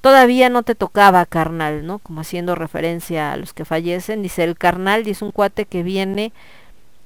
todavía 0.00 0.48
no 0.48 0.62
te 0.62 0.76
tocaba 0.76 1.26
carnal, 1.26 1.84
¿no? 1.84 1.98
Como 1.98 2.20
haciendo 2.20 2.54
referencia 2.54 3.32
a 3.32 3.36
los 3.36 3.52
que 3.52 3.64
fallecen, 3.64 4.22
dice 4.22 4.44
el 4.44 4.56
carnal 4.56 5.08
es 5.08 5.22
un 5.22 5.32
cuate 5.32 5.66
que 5.66 5.82
viene 5.82 6.32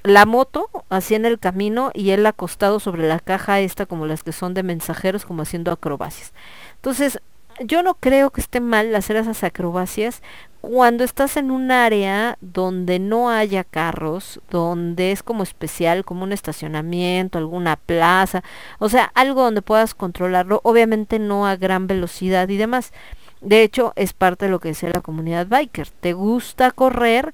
la 0.03 0.27
moto 0.27 0.69
así 0.91 1.15
en 1.15 1.25
el 1.25 1.39
camino 1.39 1.91
y 1.95 2.11
él 2.11 2.27
acostado 2.27 2.81
sobre 2.81 3.09
la 3.09 3.19
caja 3.19 3.61
esta 3.61 3.87
como 3.87 4.05
las 4.05 4.23
que 4.23 4.33
son 4.33 4.53
de 4.53 4.63
mensajeros 4.63 5.25
como 5.25 5.41
haciendo 5.41 5.73
acrobacias. 5.73 6.35
Entonces, 6.75 7.23
yo 7.65 7.83
no 7.83 7.95
creo 7.95 8.31
que 8.31 8.41
esté 8.41 8.61
mal 8.61 8.95
hacer 8.95 9.17
esas 9.17 9.43
acrobacias 9.45 10.23
cuando 10.61 11.05
estás 11.05 11.37
en 11.37 11.51
un 11.51 11.71
área 11.71 12.39
donde 12.41 12.99
no 12.99 13.31
haya 13.31 13.63
carros, 13.63 14.41
donde 14.51 15.13
es 15.13 15.23
como 15.23 15.45
especial, 15.45 16.05
como 16.05 16.25
un 16.25 16.33
estacionamiento, 16.33 17.39
alguna 17.39 17.77
plaza, 17.77 18.43
o 18.79 18.89
sea, 18.89 19.13
algo 19.15 19.43
donde 19.43 19.63
puedas 19.63 19.95
controlarlo, 19.95 20.61
obviamente 20.65 21.19
no 21.19 21.47
a 21.47 21.57
gran 21.57 21.87
velocidad 21.87 22.49
y 22.49 22.57
demás. 22.57 22.93
De 23.41 23.63
hecho, 23.63 23.93
es 23.97 24.13
parte 24.13 24.47
de 24.47 24.51
lo 24.51 24.59
que 24.59 24.71
dice 24.71 24.91
la 24.93 25.03
comunidad 25.03 25.47
biker. 25.47 25.89
¿Te 25.91 26.15
gusta 26.15 26.71
correr? 26.73 27.33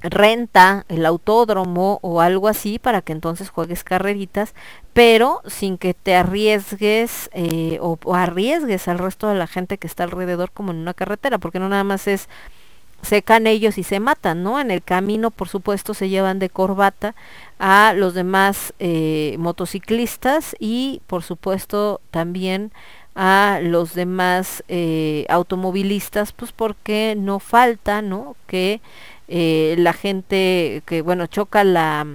Renta 0.00 0.84
el 0.88 1.04
autódromo 1.06 1.98
o 2.02 2.20
algo 2.20 2.48
así 2.48 2.78
para 2.78 3.02
que 3.02 3.12
entonces 3.12 3.50
juegues 3.50 3.84
carreritas, 3.84 4.54
pero 4.92 5.42
sin 5.46 5.78
que 5.78 5.94
te 5.94 6.14
arriesgues 6.14 7.30
eh, 7.32 7.78
o, 7.80 7.98
arriesgues 8.14 8.88
al 8.88 8.98
resto 8.98 9.28
de 9.28 9.34
la 9.34 9.46
gente 9.46 9.78
que 9.78 9.86
está 9.86 10.04
alrededor 10.04 10.50
como 10.52 10.72
en 10.72 10.78
una 10.78 10.94
carretera, 10.94 11.38
porque 11.38 11.58
no 11.58 11.68
nada 11.68 11.84
más 11.84 12.06
es 12.06 12.28
secan 13.02 13.46
ellos 13.46 13.78
y 13.78 13.84
se 13.84 14.00
matan, 14.00 14.42
¿no? 14.42 14.58
En 14.58 14.72
el 14.72 14.82
camino, 14.82 15.30
por 15.30 15.48
supuesto, 15.48 15.94
se 15.94 16.08
llevan 16.08 16.40
de 16.40 16.50
corbata 16.50 17.14
a 17.60 17.92
los 17.94 18.12
demás 18.14 18.74
eh, 18.80 19.36
motociclistas 19.38 20.56
y, 20.58 21.00
por 21.06 21.22
supuesto, 21.22 22.00
también 22.10 22.72
a 23.14 23.60
los 23.62 23.94
demás 23.94 24.64
eh, 24.68 25.26
automovilistas, 25.28 26.32
pues 26.32 26.52
porque 26.52 27.14
no 27.16 27.38
falta, 27.38 28.02
¿no? 28.02 28.36
Que 28.46 28.80
eh, 29.28 29.74
la 29.78 29.92
gente 29.92 30.82
que, 30.86 31.02
bueno, 31.02 31.26
choca 31.26 31.62
la, 31.62 32.06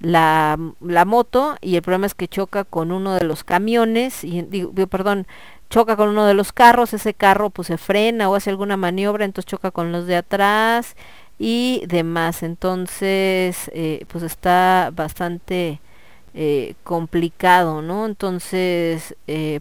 la, 0.00 0.58
la, 0.80 1.04
moto 1.04 1.56
y 1.60 1.76
el 1.76 1.82
problema 1.82 2.06
es 2.06 2.14
que 2.14 2.26
choca 2.26 2.64
con 2.64 2.90
uno 2.90 3.14
de 3.14 3.24
los 3.24 3.44
camiones, 3.44 4.24
y 4.24 4.42
digo, 4.42 4.72
perdón, 4.88 5.28
choca 5.70 5.96
con 5.96 6.08
uno 6.08 6.26
de 6.26 6.34
los 6.34 6.52
carros, 6.52 6.92
ese 6.92 7.14
carro 7.14 7.50
pues 7.50 7.68
se 7.68 7.78
frena 7.78 8.28
o 8.28 8.34
hace 8.34 8.50
alguna 8.50 8.76
maniobra, 8.76 9.24
entonces 9.24 9.48
choca 9.48 9.70
con 9.70 9.92
los 9.92 10.06
de 10.06 10.16
atrás 10.16 10.96
y 11.38 11.82
demás. 11.86 12.42
Entonces, 12.42 13.70
eh, 13.74 14.04
pues 14.08 14.24
está 14.24 14.90
bastante 14.94 15.80
eh, 16.34 16.74
complicado, 16.84 17.80
¿no? 17.82 18.06
Entonces, 18.06 19.14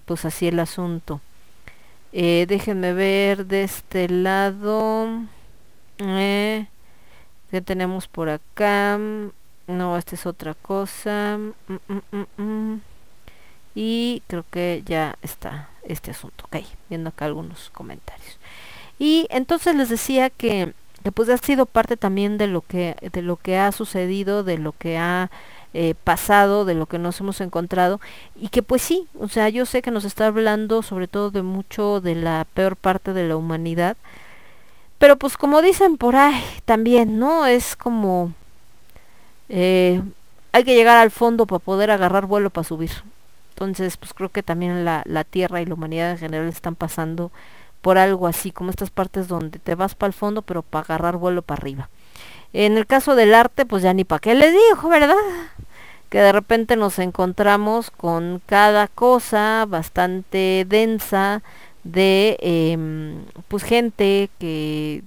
pues 0.06 0.26
así 0.26 0.48
el 0.48 0.60
asunto. 0.60 1.22
déjenme 2.12 2.94
ver 2.94 3.46
de 3.46 3.64
este 3.64 4.10
lado. 4.10 5.24
Eh, 6.00 6.68
¿Qué 7.52 7.62
tenemos 7.62 8.08
por 8.08 8.30
acá? 8.30 9.00
No, 9.68 9.98
esta 9.98 10.16
es 10.16 10.26
otra 10.26 10.54
cosa. 10.56 11.38
Mm, 11.38 11.94
mm, 11.94 12.42
mm, 12.44 12.82
y 13.76 14.22
creo 14.28 14.46
que 14.52 14.84
ya 14.86 15.18
está 15.22 15.70
este 15.84 16.12
asunto. 16.12 16.46
Ok, 16.46 16.58
viendo 16.90 17.10
acá 17.10 17.26
algunos 17.26 17.70
comentarios. 17.72 18.38
Y 19.00 19.28
entonces 19.30 19.76
les 19.76 19.90
decía 19.90 20.30
que, 20.30 20.74
que 21.04 21.12
pues 21.12 21.30
ha 21.30 21.38
sido 21.38 21.66
parte 21.66 21.98
también 21.98 22.38
de 22.38 22.48
lo 22.48 22.62
que, 22.62 22.96
de 23.12 23.22
lo 23.22 23.38
que 23.38 23.58
ha 23.58 23.72
sucedido, 23.72 24.44
de 24.44 24.58
lo 24.58 24.74
que 24.74 24.98
ha 24.98 25.30
eh, 25.76 25.96
pasado, 26.04 26.66
de 26.66 26.76
lo 26.76 26.86
que 26.86 27.00
nos 27.00 27.20
hemos 27.20 27.42
encontrado 27.42 28.00
y 28.36 28.50
que 28.50 28.62
pues 28.62 28.84
sí, 28.84 29.08
o 29.20 29.28
sea, 29.28 29.50
yo 29.50 29.66
sé 29.66 29.82
que 29.82 29.90
nos 29.90 30.06
está 30.06 30.28
hablando 30.28 30.84
sobre 30.84 31.08
todo 31.08 31.32
de 31.32 31.42
mucho 31.42 32.00
de 32.00 32.14
la 32.14 32.46
peor 32.54 32.76
parte 32.76 33.12
de 33.12 33.28
la 33.28 33.36
humanidad, 33.38 33.98
pero 35.04 35.18
pues 35.18 35.36
como 35.36 35.62
dicen 35.62 35.98
por 35.98 36.16
ahí 36.16 36.42
también, 36.64 37.20
¿no? 37.20 37.46
Es 37.46 37.76
como... 37.76 38.32
Eh, 39.50 40.02
hay 40.54 40.64
que 40.64 40.76
llegar 40.76 40.96
al 40.96 41.12
fondo 41.12 41.46
para 41.46 41.60
poder 41.60 41.92
agarrar 41.92 42.26
vuelo 42.26 42.52
para 42.52 42.64
subir. 42.64 42.92
Entonces, 43.50 43.98
pues 43.98 44.14
creo 44.14 44.30
que 44.30 44.44
también 44.44 44.86
la, 44.86 45.04
la 45.04 45.26
Tierra 45.26 45.62
y 45.62 45.66
la 45.66 45.74
humanidad 45.74 46.12
en 46.12 46.20
general 46.20 46.48
están 46.48 46.76
pasando 46.76 47.34
por 47.82 47.98
algo 47.98 48.28
así, 48.28 48.54
como 48.54 48.70
estas 48.70 48.92
partes 48.92 49.28
donde 49.28 49.60
te 49.60 49.76
vas 49.76 49.94
para 49.94 50.08
el 50.08 50.14
fondo, 50.14 50.42
pero 50.42 50.62
para 50.62 50.86
agarrar 50.86 51.18
vuelo 51.18 51.42
para 51.42 51.60
arriba. 51.60 51.90
En 52.54 52.78
el 52.78 52.88
caso 52.88 53.16
del 53.16 53.34
arte, 53.34 53.66
pues 53.66 53.84
ya 53.84 53.94
ni 53.94 54.06
para 54.06 54.20
qué 54.20 54.36
les 54.36 54.54
digo, 54.54 54.88
¿verdad? 54.88 55.18
Que 56.08 56.20
de 56.20 56.32
repente 56.32 56.78
nos 56.78 56.98
encontramos 56.98 57.92
con 57.92 58.42
cada 58.46 58.88
cosa 58.88 59.66
bastante 59.68 60.66
densa, 60.66 61.44
de 61.84 62.38
eh, 62.40 62.78
pues 63.48 63.64
gente 63.64 64.30
que 64.40 65.04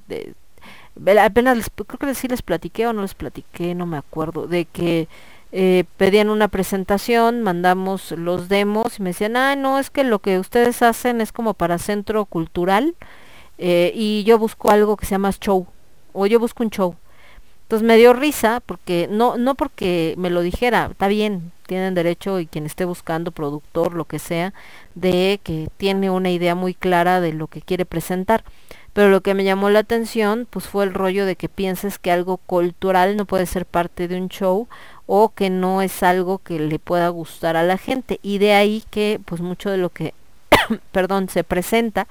apenas 1.20 1.56
les, 1.56 1.70
creo 1.70 1.98
que 1.98 2.14
sí 2.14 2.28
les 2.28 2.42
platiqué 2.42 2.86
o 2.86 2.92
no 2.92 3.02
les 3.02 3.14
platiqué, 3.14 3.74
no 3.74 3.86
me 3.86 3.96
acuerdo, 3.96 4.46
de 4.46 4.64
que 4.64 5.08
eh, 5.52 5.84
pedían 5.96 6.28
una 6.28 6.48
presentación, 6.48 7.42
mandamos 7.42 8.12
los 8.12 8.48
demos 8.48 8.98
y 8.98 9.02
me 9.02 9.10
decían, 9.10 9.36
ah, 9.36 9.56
no, 9.56 9.78
es 9.78 9.90
que 9.90 10.04
lo 10.04 10.18
que 10.18 10.38
ustedes 10.38 10.82
hacen 10.82 11.20
es 11.20 11.32
como 11.32 11.54
para 11.54 11.78
centro 11.78 12.24
cultural 12.24 12.94
eh, 13.58 13.92
y 13.94 14.24
yo 14.24 14.38
busco 14.38 14.70
algo 14.70 14.96
que 14.96 15.06
se 15.06 15.12
llama 15.12 15.30
show, 15.32 15.66
o 16.12 16.26
yo 16.26 16.40
busco 16.40 16.62
un 16.62 16.70
show. 16.70 16.96
Entonces 17.66 17.84
me 17.84 17.96
dio 17.96 18.12
risa 18.12 18.62
porque 18.64 19.08
no 19.10 19.38
no 19.38 19.56
porque 19.56 20.14
me 20.18 20.30
lo 20.30 20.40
dijera, 20.40 20.90
está 20.92 21.08
bien, 21.08 21.50
tienen 21.66 21.94
derecho 21.94 22.38
y 22.38 22.46
quien 22.46 22.64
esté 22.64 22.84
buscando 22.84 23.32
productor, 23.32 23.92
lo 23.94 24.04
que 24.04 24.20
sea, 24.20 24.54
de 24.94 25.40
que 25.42 25.68
tiene 25.76 26.08
una 26.10 26.30
idea 26.30 26.54
muy 26.54 26.74
clara 26.74 27.20
de 27.20 27.32
lo 27.32 27.48
que 27.48 27.62
quiere 27.62 27.84
presentar. 27.84 28.44
Pero 28.92 29.08
lo 29.08 29.20
que 29.20 29.34
me 29.34 29.42
llamó 29.42 29.68
la 29.68 29.80
atención 29.80 30.46
pues 30.48 30.66
fue 30.68 30.84
el 30.84 30.94
rollo 30.94 31.26
de 31.26 31.34
que 31.34 31.48
pienses 31.48 31.98
que 31.98 32.12
algo 32.12 32.36
cultural 32.36 33.16
no 33.16 33.24
puede 33.24 33.46
ser 33.46 33.66
parte 33.66 34.06
de 34.06 34.16
un 34.16 34.28
show 34.28 34.68
o 35.06 35.30
que 35.30 35.50
no 35.50 35.82
es 35.82 36.04
algo 36.04 36.38
que 36.38 36.60
le 36.60 36.78
pueda 36.78 37.08
gustar 37.08 37.56
a 37.56 37.64
la 37.64 37.78
gente 37.78 38.20
y 38.22 38.38
de 38.38 38.54
ahí 38.54 38.84
que 38.90 39.20
pues 39.24 39.40
mucho 39.40 39.70
de 39.70 39.78
lo 39.78 39.90
que 39.90 40.14
perdón 40.92 41.28
se 41.28 41.42
presenta 41.42 42.06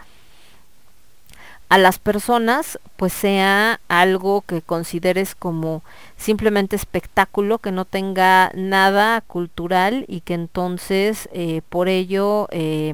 a 1.70 1.78
las 1.78 2.00
personas 2.00 2.80
pues 2.96 3.14
sea 3.14 3.80
algo 3.88 4.42
que 4.42 4.62
consideres 4.62 5.36
como 5.36 5.84
simplemente 6.18 6.76
espectáculo, 6.76 7.60
que 7.60 7.72
no 7.72 7.86
tenga 7.86 8.52
nada 8.56 9.22
cultural 9.22 10.06
y 10.08 10.22
que 10.22 10.34
entonces 10.36 11.28
eh, 11.34 11.62
por 11.70 11.90
ello 11.90 12.48
eh, 12.52 12.94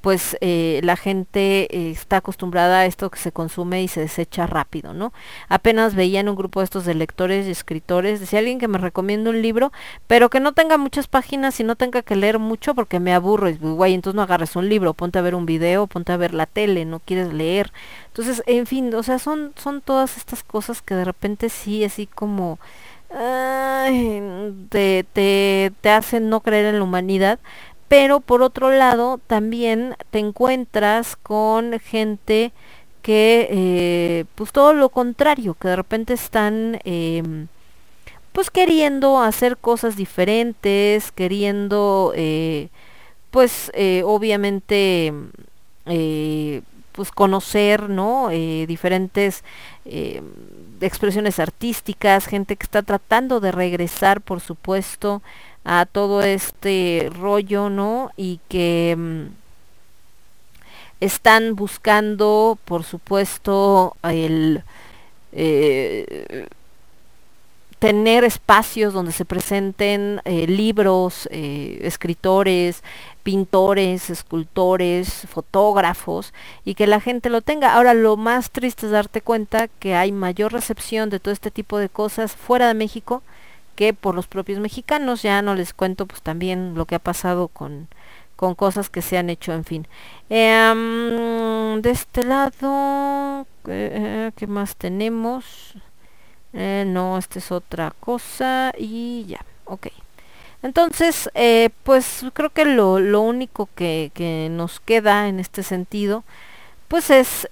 pues 0.00 0.36
eh, 0.40 0.80
la 0.82 0.96
gente 0.96 1.68
eh, 1.70 1.90
está 1.90 2.18
acostumbrada 2.18 2.80
a 2.80 2.86
esto 2.86 3.10
que 3.10 3.18
se 3.18 3.32
consume 3.32 3.82
y 3.82 3.88
se 3.88 4.00
desecha 4.00 4.46
rápido, 4.46 4.94
¿no? 4.94 5.12
Apenas 5.48 5.94
veía 5.94 6.20
en 6.20 6.28
un 6.28 6.36
grupo 6.36 6.60
de 6.60 6.64
estos 6.64 6.84
de 6.84 6.94
lectores 6.94 7.46
y 7.46 7.50
escritores, 7.50 8.20
decía 8.20 8.38
alguien 8.38 8.58
que 8.58 8.68
me 8.68 8.78
recomienda 8.78 9.30
un 9.30 9.42
libro, 9.42 9.72
pero 10.06 10.30
que 10.30 10.40
no 10.40 10.52
tenga 10.52 10.78
muchas 10.78 11.08
páginas 11.08 11.58
y 11.60 11.64
no 11.64 11.76
tenga 11.76 12.02
que 12.02 12.16
leer 12.16 12.38
mucho 12.38 12.74
porque 12.74 13.00
me 13.00 13.12
aburro, 13.12 13.48
y 13.48 13.56
guay, 13.56 13.94
entonces 13.94 14.16
no 14.16 14.22
agarres 14.22 14.56
un 14.56 14.68
libro, 14.68 14.94
ponte 14.94 15.18
a 15.18 15.22
ver 15.22 15.34
un 15.34 15.46
video, 15.46 15.86
ponte 15.86 16.12
a 16.12 16.16
ver 16.16 16.34
la 16.34 16.46
tele, 16.46 16.84
no 16.84 17.00
quieres 17.00 17.32
leer. 17.32 17.72
Entonces, 18.08 18.42
en 18.46 18.66
fin, 18.66 18.94
o 18.94 19.02
sea, 19.02 19.18
son, 19.18 19.52
son 19.56 19.80
todas 19.80 20.16
estas 20.16 20.42
cosas 20.44 20.82
que 20.82 20.94
de 20.94 21.04
repente 21.04 21.48
sí, 21.48 21.84
así 21.84 22.06
como... 22.06 22.58
te, 24.68 25.06
te, 25.14 25.72
te 25.80 25.90
hacen 25.90 26.28
no 26.28 26.40
creer 26.40 26.66
en 26.66 26.78
la 26.78 26.84
humanidad, 26.84 27.38
pero 27.88 28.20
por 28.20 28.42
otro 28.42 28.70
lado 28.70 29.18
también 29.26 29.96
te 30.10 30.18
encuentras 30.18 31.16
con 31.16 31.80
gente 31.80 32.52
que 33.02 33.48
eh, 33.50 34.24
pues 34.34 34.52
todo 34.52 34.74
lo 34.74 34.90
contrario, 34.90 35.54
que 35.54 35.68
de 35.68 35.76
repente 35.76 36.12
están 36.12 36.78
em, 36.84 37.46
pues 38.32 38.50
queriendo 38.50 39.20
hacer 39.22 39.56
cosas 39.56 39.96
diferentes, 39.96 41.10
queriendo 41.12 42.12
eh, 42.14 42.68
pues 43.30 43.70
eh, 43.74 44.02
obviamente 44.04 45.12
pues 46.92 47.10
conocer, 47.12 47.88
¿no? 47.88 48.28
diferentes 48.28 49.42
expresiones 50.82 51.38
artísticas, 51.38 52.26
gente 52.26 52.56
que 52.56 52.64
está 52.64 52.82
tratando 52.82 53.40
de 53.40 53.52
regresar, 53.52 54.20
por 54.20 54.40
supuesto, 54.40 55.22
a 55.64 55.86
todo 55.86 56.22
este 56.22 57.10
rollo, 57.18 57.70
¿no? 57.70 58.10
Y 58.16 58.40
que 58.48 58.94
mm, 58.96 59.26
están 61.00 61.56
buscando, 61.56 62.58
por 62.64 62.84
supuesto, 62.84 63.96
el 64.02 64.62
eh, 65.32 66.48
tener 67.78 68.24
espacios 68.24 68.92
donde 68.92 69.12
se 69.12 69.24
presenten 69.24 70.20
eh, 70.24 70.46
libros, 70.46 71.28
eh, 71.30 71.78
escritores, 71.82 72.82
pintores, 73.22 74.10
escultores, 74.10 75.26
fotógrafos 75.28 76.32
y 76.64 76.74
que 76.74 76.86
la 76.86 77.00
gente 77.00 77.30
lo 77.30 77.40
tenga. 77.40 77.74
Ahora 77.74 77.94
lo 77.94 78.16
más 78.16 78.50
triste 78.50 78.86
es 78.86 78.92
darte 78.92 79.20
cuenta 79.20 79.68
que 79.68 79.94
hay 79.94 80.12
mayor 80.12 80.52
recepción 80.52 81.10
de 81.10 81.20
todo 81.20 81.32
este 81.32 81.50
tipo 81.50 81.78
de 81.78 81.88
cosas 81.88 82.34
fuera 82.34 82.66
de 82.66 82.74
México 82.74 83.22
que 83.78 83.94
por 83.94 84.16
los 84.16 84.26
propios 84.26 84.58
mexicanos. 84.58 85.22
Ya 85.22 85.40
no 85.40 85.54
les 85.54 85.72
cuento 85.72 86.06
pues 86.06 86.20
también 86.20 86.74
lo 86.74 86.84
que 86.84 86.96
ha 86.96 86.98
pasado 86.98 87.46
con, 87.46 87.86
con 88.34 88.56
cosas 88.56 88.90
que 88.90 89.02
se 89.02 89.16
han 89.16 89.30
hecho, 89.30 89.52
en 89.52 89.64
fin. 89.64 89.86
Em, 90.28 91.80
de 91.80 91.90
este 91.90 92.24
lado, 92.24 93.46
eh, 93.68 94.32
¿qué 94.34 94.48
más 94.48 94.74
tenemos? 94.74 95.74
Eh, 96.54 96.84
no, 96.88 97.18
esta 97.18 97.38
es 97.38 97.52
otra 97.52 97.94
cosa 98.00 98.72
y 98.76 99.26
ya, 99.28 99.44
ok. 99.64 99.86
Entonces, 100.64 101.30
eh, 101.34 101.70
pues 101.84 102.24
creo 102.32 102.50
que 102.50 102.64
lo, 102.64 102.98
lo 102.98 103.20
único 103.20 103.68
que, 103.76 104.10
que, 104.12 104.48
nos 104.50 104.80
queda 104.80 105.28
en 105.28 105.38
este 105.38 105.62
sentido, 105.62 106.24
pues 106.88 107.10
es 107.10 107.48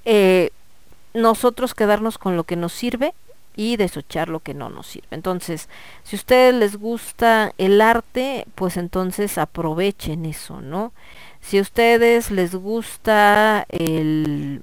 nosotros 1.15 1.75
quedarnos 1.75 2.19
con 2.19 2.37
lo 2.37 2.45
que 2.45 2.57
nos 2.57 2.73
sirve 2.73 3.15
y 3.57 3.77
desochar 3.77 4.29
lo 4.29 4.41
que 4.41 4.55
no 4.55 4.69
nos 4.71 4.87
sirve. 4.87 5.09
Entonces, 5.11 5.69
si 6.05 6.17
a 6.17 6.19
ustedes 6.19 6.55
les 6.55 6.77
gusta 6.77 7.53
el 7.59 7.81
arte, 7.81 8.47
pues 8.55 8.77
entonces 8.77 9.39
aprovechen 9.39 10.27
eso, 10.27 10.61
¿no? 10.61 10.93
Si 11.41 11.59
a 11.59 11.63
ustedes 11.63 12.31
les 12.31 12.55
gusta 12.55 13.67
el, 13.71 14.63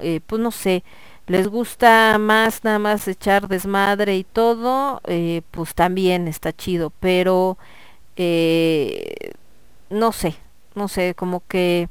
eh, 0.00 0.20
pues 0.26 0.40
no 0.42 0.50
sé, 0.50 0.84
les 1.26 1.48
gusta 1.48 2.18
más 2.18 2.64
nada 2.64 2.78
más 2.78 3.08
echar 3.08 3.48
desmadre 3.48 4.16
y 4.16 4.24
todo, 4.24 5.00
eh, 5.06 5.42
pues 5.50 5.74
también 5.74 6.28
está 6.28 6.52
chido, 6.52 6.92
pero 7.00 7.56
eh, 8.16 9.32
no 9.90 10.12
sé, 10.12 10.36
no 10.74 10.88
sé, 10.88 11.14
como 11.14 11.42
que 11.48 11.88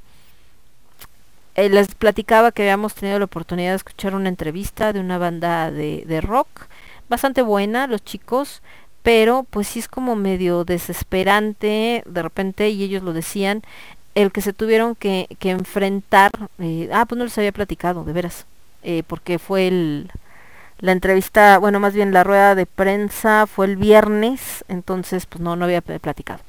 eh, 1.56 1.70
les 1.70 1.94
platicaba 1.96 2.52
que 2.52 2.64
habíamos 2.64 2.96
tenido 2.96 3.20
la 3.20 3.26
oportunidad 3.26 3.72
de 3.72 3.78
escuchar 3.78 4.16
una 4.16 4.30
entrevista 4.30 4.94
de 4.94 5.00
una 5.00 5.18
banda 5.18 5.72
de, 5.72 6.04
de 6.08 6.22
rock, 6.22 6.48
bastante 7.10 7.42
buena, 7.42 7.88
los 7.88 8.04
chicos, 8.04 8.62
pero 9.04 9.46
pues 9.50 9.68
sí 9.68 9.80
es 9.80 9.88
como 9.88 10.16
medio 10.16 10.64
desesperante 10.64 12.04
de 12.06 12.22
repente, 12.22 12.70
y 12.70 12.84
ellos 12.84 13.04
lo 13.04 13.14
decían, 13.14 13.64
el 14.16 14.32
que 14.32 14.42
se 14.42 14.54
tuvieron 14.54 14.96
que, 14.96 15.28
que 15.40 15.52
enfrentar, 15.52 16.32
eh, 16.60 16.90
ah, 16.94 17.06
pues 17.06 17.18
no 17.18 17.26
les 17.26 17.38
había 17.38 17.52
platicado, 17.52 18.04
de 18.04 18.14
veras, 18.14 18.46
eh, 18.84 19.04
porque 19.08 19.40
fue 19.40 19.68
el, 19.68 20.12
la 20.80 20.92
entrevista, 20.92 21.58
bueno, 21.60 21.80
más 21.80 21.94
bien 21.94 22.14
la 22.14 22.24
rueda 22.24 22.56
de 22.56 22.66
prensa 22.66 23.46
fue 23.48 23.68
el 23.68 23.78
viernes, 23.78 24.66
entonces 24.68 25.26
pues 25.26 25.42
no, 25.42 25.56
no 25.56 25.66
había 25.66 25.82
platicado. 25.82 26.42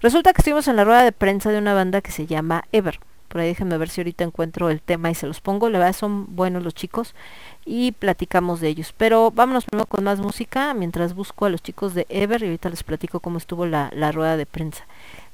Resulta 0.00 0.32
que 0.32 0.40
estuvimos 0.40 0.68
en 0.68 0.76
la 0.76 0.84
rueda 0.84 1.02
de 1.04 1.12
prensa 1.12 1.50
de 1.50 1.58
una 1.58 1.74
banda 1.74 2.00
que 2.00 2.10
se 2.10 2.26
llama 2.26 2.64
Ever. 2.72 2.98
Por 3.34 3.40
ahí 3.40 3.48
déjenme 3.48 3.76
ver 3.78 3.88
si 3.88 4.00
ahorita 4.00 4.22
encuentro 4.22 4.70
el 4.70 4.80
tema 4.80 5.10
y 5.10 5.16
se 5.16 5.26
los 5.26 5.40
pongo. 5.40 5.68
La 5.68 5.80
verdad 5.80 5.92
son 5.92 6.36
buenos 6.36 6.62
los 6.62 6.72
chicos 6.72 7.16
y 7.64 7.90
platicamos 7.90 8.60
de 8.60 8.68
ellos. 8.68 8.94
Pero 8.96 9.32
vámonos 9.32 9.64
primero 9.64 9.86
con 9.86 10.04
más 10.04 10.20
música 10.20 10.72
mientras 10.72 11.16
busco 11.16 11.44
a 11.44 11.50
los 11.50 11.60
chicos 11.60 11.94
de 11.94 12.06
Ever 12.10 12.40
y 12.40 12.44
ahorita 12.44 12.68
les 12.68 12.84
platico 12.84 13.18
cómo 13.18 13.38
estuvo 13.38 13.66
la, 13.66 13.90
la 13.92 14.12
rueda 14.12 14.36
de 14.36 14.46
prensa. 14.46 14.84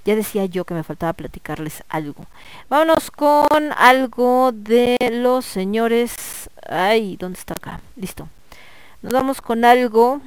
Ya 0.06 0.16
decía 0.16 0.46
yo 0.46 0.64
que 0.64 0.72
me 0.72 0.82
faltaba 0.82 1.12
platicarles 1.12 1.84
algo. 1.90 2.24
Vámonos 2.70 3.10
con 3.10 3.70
algo 3.76 4.52
de 4.52 4.96
los 5.12 5.44
señores. 5.44 6.48
Ay, 6.70 7.18
¿dónde 7.18 7.38
está 7.38 7.52
acá? 7.52 7.82
Listo. 7.96 8.30
Nos 9.02 9.12
vamos 9.12 9.42
con 9.42 9.66
algo 9.66 10.22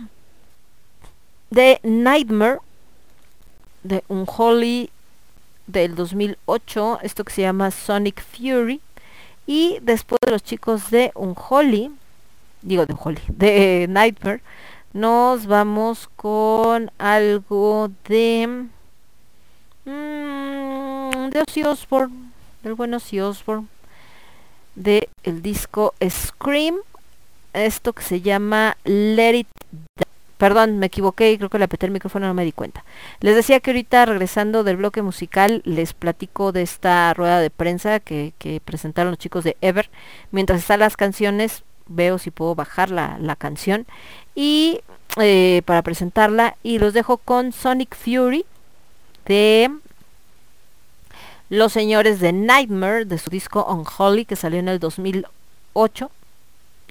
de 1.50 1.80
Nightmare 1.82 2.60
de 3.82 4.04
un 4.10 4.28
Holy 4.28 4.92
del 5.74 5.96
2008, 5.96 7.00
esto 7.02 7.26
que 7.26 7.34
se 7.34 7.42
llama 7.42 7.72
Sonic 7.72 8.24
Fury. 8.24 8.80
Y 9.46 9.80
después 9.82 10.20
de 10.26 10.32
los 10.32 10.44
chicos 10.44 10.90
de 10.90 11.12
Unholy, 11.16 11.92
digo 12.62 12.86
de 12.86 12.94
Unholy, 12.94 13.22
de 13.28 13.88
Nightmare, 13.90 14.42
nos 14.94 15.48
vamos 15.48 16.10
con 16.16 16.92
algo 16.98 17.90
de 18.08 18.68
mmm, 19.84 21.30
de 21.30 21.42
Ozzy 21.42 21.64
Osbourne, 21.64 22.32
del 22.62 22.76
buen 22.76 22.94
Ozzy 22.94 23.20
Osbourne, 23.20 23.68
de 24.76 25.10
el 25.24 25.42
disco 25.42 25.94
Scream, 26.08 26.78
esto 27.52 27.92
que 27.92 28.04
se 28.04 28.22
llama 28.22 28.78
Let 28.86 29.40
It 29.40 29.63
Perdón, 30.44 30.78
me 30.78 30.88
equivoqué, 30.88 31.38
creo 31.38 31.50
que 31.50 31.58
le 31.58 31.64
apreté 31.64 31.86
el 31.86 31.94
micrófono, 31.94 32.28
no 32.28 32.34
me 32.34 32.44
di 32.44 32.52
cuenta. 32.52 32.84
Les 33.22 33.34
decía 33.34 33.62
que 33.62 33.72
ahorita 33.72 34.06
regresando 34.06 34.66
del 34.66 34.76
bloque 34.76 35.02
musical 35.02 35.62
les 35.64 35.94
platico 35.94 36.52
de 36.52 36.64
esta 36.64 37.14
rueda 37.14 37.40
de 37.40 37.50
prensa 37.50 38.02
que, 38.02 38.34
presentaron 38.66 39.12
los 39.12 39.20
chicos 39.20 39.46
de 39.46 39.56
Ever. 39.62 39.90
Mientras 40.32 40.60
están 40.60 40.82
las 40.82 40.98
canciones, 40.98 41.64
veo 41.88 42.18
si 42.18 42.30
puedo 42.30 42.56
bajar 42.56 42.92
la, 42.92 43.38
canción 43.38 43.86
y 44.36 44.82
eh, 45.16 45.62
para 45.64 45.82
presentarla 45.82 46.58
y 46.62 46.78
los 46.78 46.94
dejo 46.94 47.20
con 47.20 47.54
Sonic 47.54 47.96
Fury 47.96 48.46
de 49.26 49.72
los 51.48 51.72
señores 51.72 52.20
de 52.20 52.34
Nightmare 52.34 53.06
de 53.06 53.18
su 53.18 53.30
disco 53.30 53.64
Unholy 53.64 54.26
que 54.26 54.36
salió 54.36 54.60
en 54.60 54.68
el 54.68 54.80
2008 54.80 56.12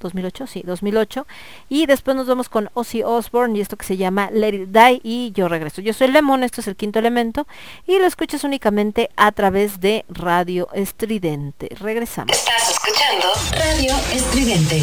2008, 0.03 0.47
sí, 0.47 0.63
2008. 0.65 1.27
Y 1.69 1.87
después 1.87 2.17
nos 2.17 2.27
vamos 2.27 2.49
con 2.49 2.71
Ozzy 2.75 3.03
Osbourne 3.03 3.59
y 3.59 3.61
esto 3.61 3.77
que 3.77 3.87
se 3.87 3.97
llama 3.97 4.31
Let 4.31 4.55
It 4.55 4.69
Die 4.69 5.01
y 5.03 5.33
yo 5.33 5.49
regreso. 5.49 5.81
Yo 5.81 5.93
soy 5.93 6.09
Lemon, 6.09 6.43
esto 6.43 6.61
es 6.61 6.67
el 6.67 6.77
quinto 6.77 6.99
elemento 6.99 7.47
y 7.87 7.99
lo 7.99 8.07
escuchas 8.07 8.45
únicamente 8.45 9.11
a 9.17 9.33
través 9.33 9.81
de 9.81 10.05
Radio 10.09 10.69
Estridente. 10.73 11.69
Regresamos. 11.79 12.37
Estás 12.37 12.71
escuchando 12.71 13.29
Radio 13.53 13.95
Estridente. 14.13 14.83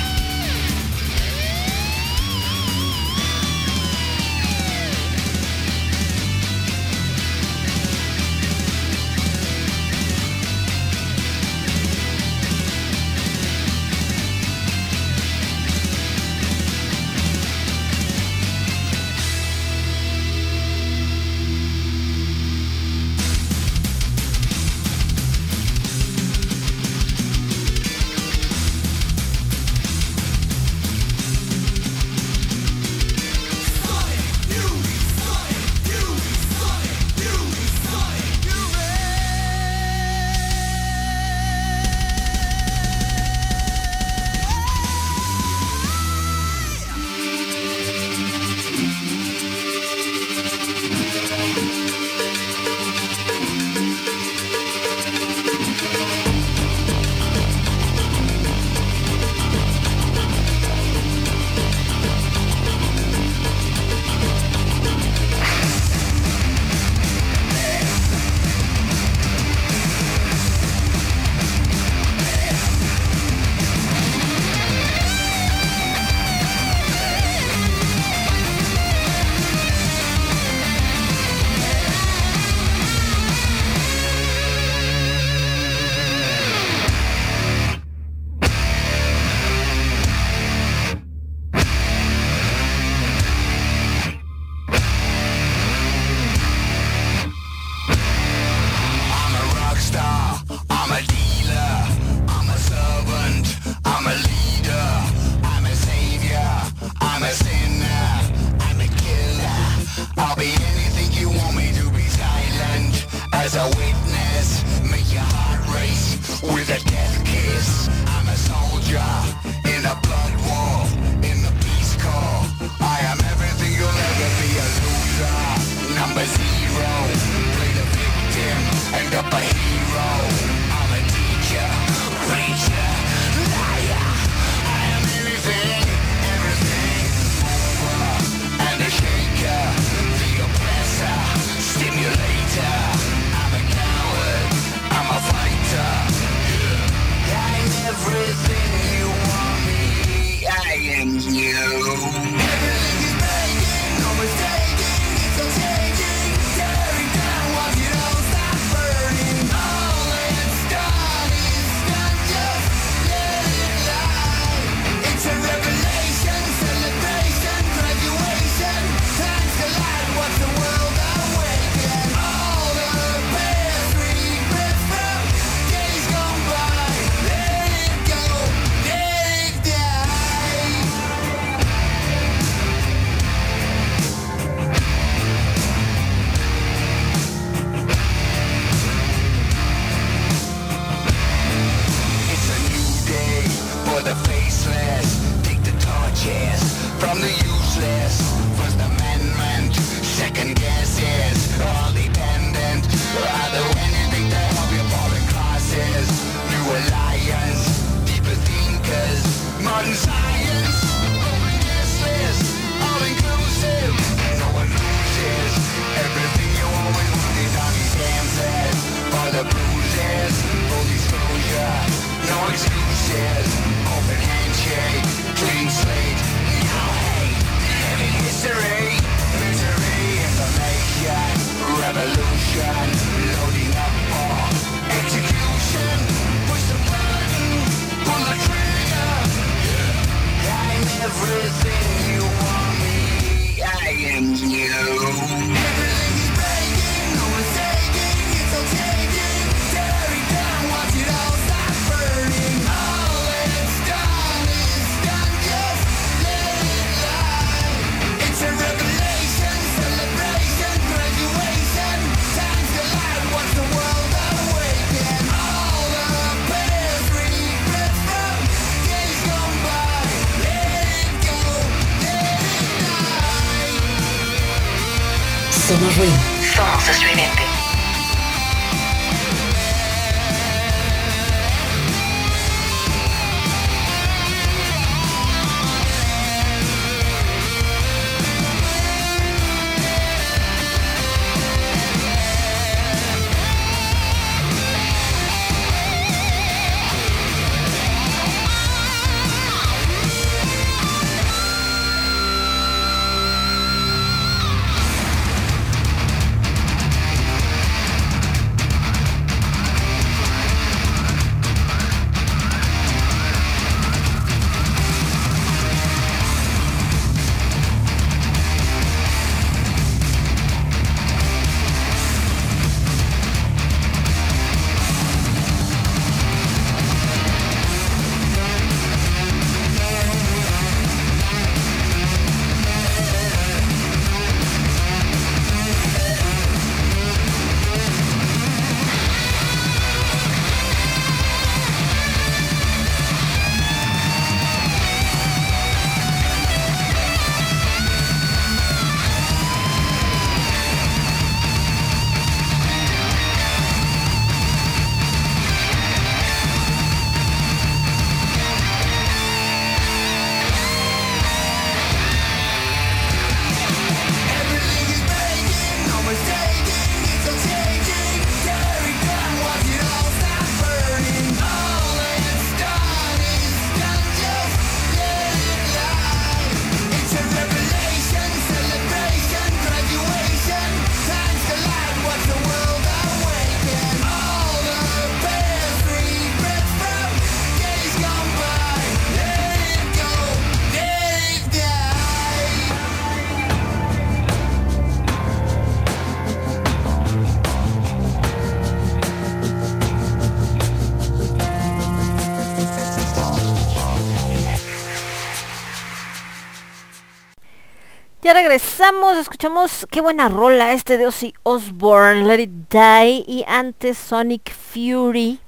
escuchamos 409.19 409.85
qué 409.91 410.01
buena 410.01 410.27
rola 410.27 410.73
este 410.73 410.97
de 410.97 411.05
Ozzy 411.05 411.35
Osbourne, 411.43 412.25
Let 412.25 412.41
It 412.41 412.49
Die 412.71 413.23
y 413.27 413.45
antes 413.47 413.95
Sonic 413.95 414.51
Fury, 414.51 415.39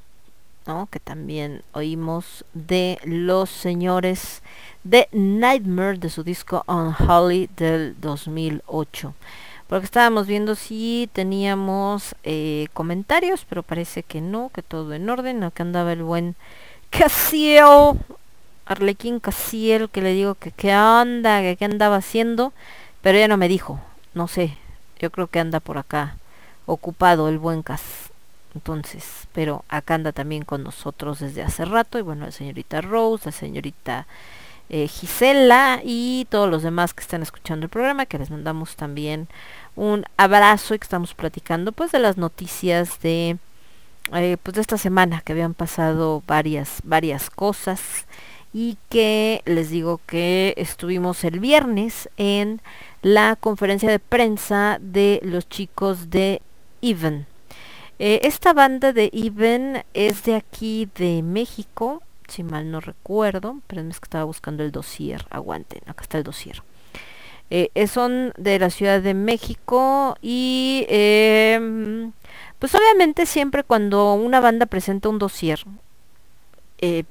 ¿no? 0.67 0.87
que 0.91 0.99
también 0.99 1.63
oímos 1.71 2.45
de 2.53 2.99
los 3.03 3.49
señores 3.49 4.43
de 4.83 5.07
Nightmare 5.11 5.97
de 5.97 6.11
su 6.11 6.23
disco 6.23 6.63
On 6.67 6.95
Holly 6.95 7.49
del 7.57 7.99
2008. 7.99 9.15
Porque 9.67 9.85
estábamos 9.85 10.27
viendo 10.27 10.53
si 10.53 11.09
teníamos 11.11 12.15
eh, 12.23 12.67
comentarios, 12.73 13.45
pero 13.49 13.63
parece 13.63 14.03
que 14.03 14.21
no, 14.21 14.51
que 14.53 14.61
todo 14.61 14.93
en 14.93 15.09
orden, 15.09 15.43
acá 15.43 15.63
andaba 15.63 15.93
el 15.93 16.03
buen 16.03 16.35
Casio 16.91 17.97
Arlequín 18.65 19.19
Casiel, 19.19 19.89
que 19.89 20.01
le 20.01 20.13
digo 20.13 20.35
que 20.35 20.51
qué 20.51 20.75
onda, 20.75 21.41
que 21.41 21.55
qué 21.57 21.65
andaba 21.65 21.95
haciendo 21.95 22.53
pero 23.03 23.19
ya 23.19 23.27
no 23.27 23.37
me 23.37 23.47
dijo, 23.47 23.79
no 24.15 24.27
sé, 24.27 24.57
yo 24.97 25.11
creo 25.11 25.27
que 25.27 25.39
anda 25.39 25.59
por 25.59 25.77
acá 25.77 26.15
ocupado 26.65 27.29
el 27.29 27.37
buen 27.37 27.61
Cas. 27.61 27.83
Entonces, 28.55 29.27
pero 29.33 29.65
acá 29.67 29.95
anda 29.95 30.13
también 30.13 30.45
con 30.45 30.63
nosotros 30.63 31.19
desde 31.19 31.43
hace 31.43 31.65
rato. 31.65 31.99
Y 31.99 32.01
bueno, 32.01 32.25
la 32.25 32.31
señorita 32.31 32.81
Rose, 32.81 33.25
la 33.25 33.31
señorita 33.31 34.07
eh, 34.69 34.87
Gisela 34.87 35.81
y 35.83 36.25
todos 36.29 36.49
los 36.49 36.63
demás 36.63 36.93
que 36.93 37.01
están 37.01 37.21
escuchando 37.21 37.65
el 37.65 37.69
programa, 37.69 38.05
que 38.05 38.17
les 38.17 38.29
mandamos 38.31 38.77
también 38.77 39.27
un 39.75 40.05
abrazo 40.15 40.73
y 40.73 40.79
que 40.79 40.85
estamos 40.85 41.13
platicando 41.13 41.73
pues 41.73 41.91
de 41.91 41.99
las 41.99 42.17
noticias 42.17 43.01
de 43.01 43.37
eh, 44.13 44.37
pues 44.41 44.55
de 44.55 44.61
esta 44.61 44.77
semana 44.77 45.21
que 45.21 45.33
habían 45.33 45.53
pasado 45.53 46.21
varias 46.27 46.79
varias 46.83 47.29
cosas 47.29 48.05
y 48.53 48.77
que 48.89 49.41
les 49.45 49.71
digo 49.71 49.99
que 50.05 50.53
estuvimos 50.57 51.23
el 51.23 51.39
viernes 51.39 52.09
en 52.17 52.61
la 53.03 53.35
conferencia 53.35 53.91
de 53.91 53.99
prensa 53.99 54.79
de 54.81 55.19
los 55.23 55.47
chicos 55.47 56.09
de 56.09 56.41
Even. 56.81 57.27
Eh, 57.99 58.21
esta 58.23 58.53
banda 58.53 58.93
de 58.93 59.11
Even 59.13 59.83
es 59.93 60.23
de 60.23 60.35
aquí 60.35 60.89
de 60.95 61.21
México, 61.21 62.01
si 62.27 62.43
mal 62.43 62.71
no 62.71 62.79
recuerdo, 62.79 63.57
pero 63.67 63.81
es 63.81 63.99
que 63.99 64.05
estaba 64.05 64.23
buscando 64.23 64.63
el 64.63 64.71
dossier, 64.71 65.25
aguanten, 65.29 65.81
acá 65.85 66.03
está 66.03 66.17
el 66.17 66.23
dossier. 66.23 66.63
Eh, 67.49 67.69
eh, 67.75 67.87
son 67.87 68.33
de 68.37 68.57
la 68.57 68.69
Ciudad 68.69 69.01
de 69.01 69.13
México 69.13 70.17
y 70.21 70.85
em, 70.87 72.13
pues 72.57 72.73
obviamente 72.73 73.25
siempre 73.25 73.63
cuando 73.63 74.13
una 74.13 74.39
banda 74.39 74.65
presenta 74.65 75.09
un 75.09 75.19
dossier, 75.19 75.59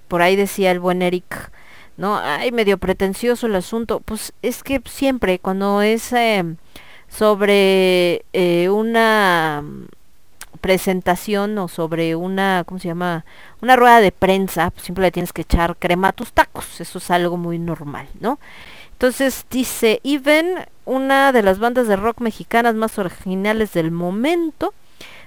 por 0.08 0.20
ahí 0.20 0.36
decía 0.36 0.70
el 0.70 0.80
buen 0.80 1.00
Eric, 1.00 1.50
¿no? 1.96 2.18
Ay, 2.18 2.52
medio 2.52 2.78
pretencioso 2.78 3.46
el 3.46 3.56
asunto. 3.56 4.00
Pues 4.00 4.32
es 4.42 4.62
que 4.62 4.80
siempre 4.86 5.38
cuando 5.38 5.82
es 5.82 6.12
em, 6.12 6.56
sobre 7.08 8.24
eh, 8.32 8.68
una 8.70 9.62
presentación 10.60 11.58
o 11.58 11.68
sobre 11.68 12.14
una, 12.14 12.64
¿cómo 12.64 12.78
se 12.78 12.88
llama? 12.88 13.24
Una 13.60 13.76
rueda 13.76 14.00
de 14.00 14.12
prensa, 14.12 14.70
pues 14.70 14.84
siempre 14.84 15.02
le 15.02 15.10
tienes 15.10 15.32
que 15.32 15.42
echar 15.42 15.76
crema 15.76 16.08
a 16.08 16.12
tus 16.12 16.32
tacos. 16.32 16.80
Eso 16.80 16.98
es 16.98 17.10
algo 17.10 17.36
muy 17.36 17.58
normal, 17.58 18.08
¿no? 18.20 18.38
Entonces 18.92 19.44
dice, 19.50 20.00
Even, 20.04 20.64
una 20.84 21.32
de 21.32 21.42
las 21.42 21.58
bandas 21.58 21.88
de 21.88 21.96
rock 21.96 22.20
mexicanas 22.20 22.76
más 22.76 22.98
originales 22.98 23.72
del 23.72 23.90
momento, 23.90 24.72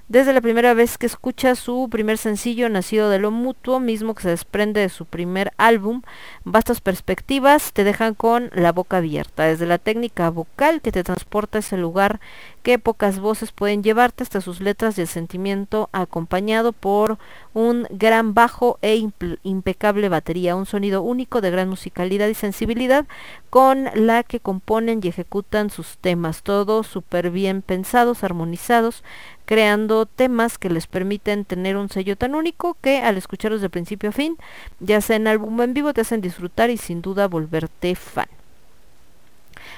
desde 0.07 0.33
la 0.33 0.41
primera 0.41 0.75
vez 0.75 0.99
que 0.99 1.07
escucha 1.07 1.55
su 1.55 1.87
primer 1.89 2.19
sencillo 2.19 2.69
nacido 2.69 3.09
de 3.09 3.17
lo 3.17 3.31
mutuo, 3.31 3.79
mismo 3.79 4.13
que 4.13 4.21
se 4.21 4.29
desprende 4.29 4.81
de 4.81 4.89
su 4.89 5.05
primer 5.05 5.51
álbum, 5.57 6.03
vastas 6.43 6.79
perspectivas 6.79 7.73
te 7.73 7.83
dejan 7.83 8.13
con 8.13 8.51
la 8.53 8.71
boca 8.71 8.97
abierta, 8.97 9.45
desde 9.45 9.65
la 9.65 9.79
técnica 9.79 10.29
vocal 10.29 10.81
que 10.81 10.91
te 10.91 11.03
transporta 11.03 11.57
a 11.57 11.59
ese 11.59 11.77
lugar 11.77 12.19
que 12.61 12.77
pocas 12.77 13.19
voces 13.19 13.51
pueden 13.51 13.83
llevarte 13.83 14.23
hasta 14.23 14.41
sus 14.41 14.59
letras 14.59 14.97
y 14.97 15.01
el 15.01 15.07
sentimiento 15.07 15.89
acompañado 15.91 16.71
por 16.71 17.17
un 17.53 17.87
gran 17.89 18.33
bajo 18.33 18.77
e 18.81 19.07
impecable 19.43 20.09
batería, 20.09 20.55
un 20.55 20.65
sonido 20.65 21.01
único 21.01 21.41
de 21.41 21.51
gran 21.51 21.69
musicalidad 21.69 22.27
y 22.27 22.33
sensibilidad 22.33 23.05
con 23.49 23.89
la 23.95 24.23
que 24.23 24.39
componen 24.39 24.99
y 25.01 25.07
ejecutan 25.07 25.69
sus 25.69 25.97
temas, 25.97 26.43
todos 26.43 26.87
súper 26.87 27.31
bien 27.31 27.61
pensados, 27.61 28.23
armonizados, 28.23 29.03
creando 29.45 30.05
temas 30.05 30.57
que 30.57 30.69
les 30.69 30.87
permiten 30.87 31.45
tener 31.45 31.77
un 31.77 31.89
sello 31.89 32.15
tan 32.15 32.35
único 32.35 32.75
que 32.81 32.99
al 32.99 33.17
escucharlos 33.17 33.61
de 33.61 33.69
principio 33.69 34.09
a 34.09 34.13
fin, 34.13 34.37
ya 34.79 35.01
sea 35.01 35.15
en 35.15 35.27
álbum 35.27 35.59
o 35.59 35.63
en 35.63 35.73
vivo, 35.73 35.93
te 35.93 36.01
hacen 36.01 36.21
disfrutar 36.21 36.69
y 36.69 36.77
sin 36.77 37.01
duda 37.01 37.27
volverte 37.27 37.95
fan. 37.95 38.27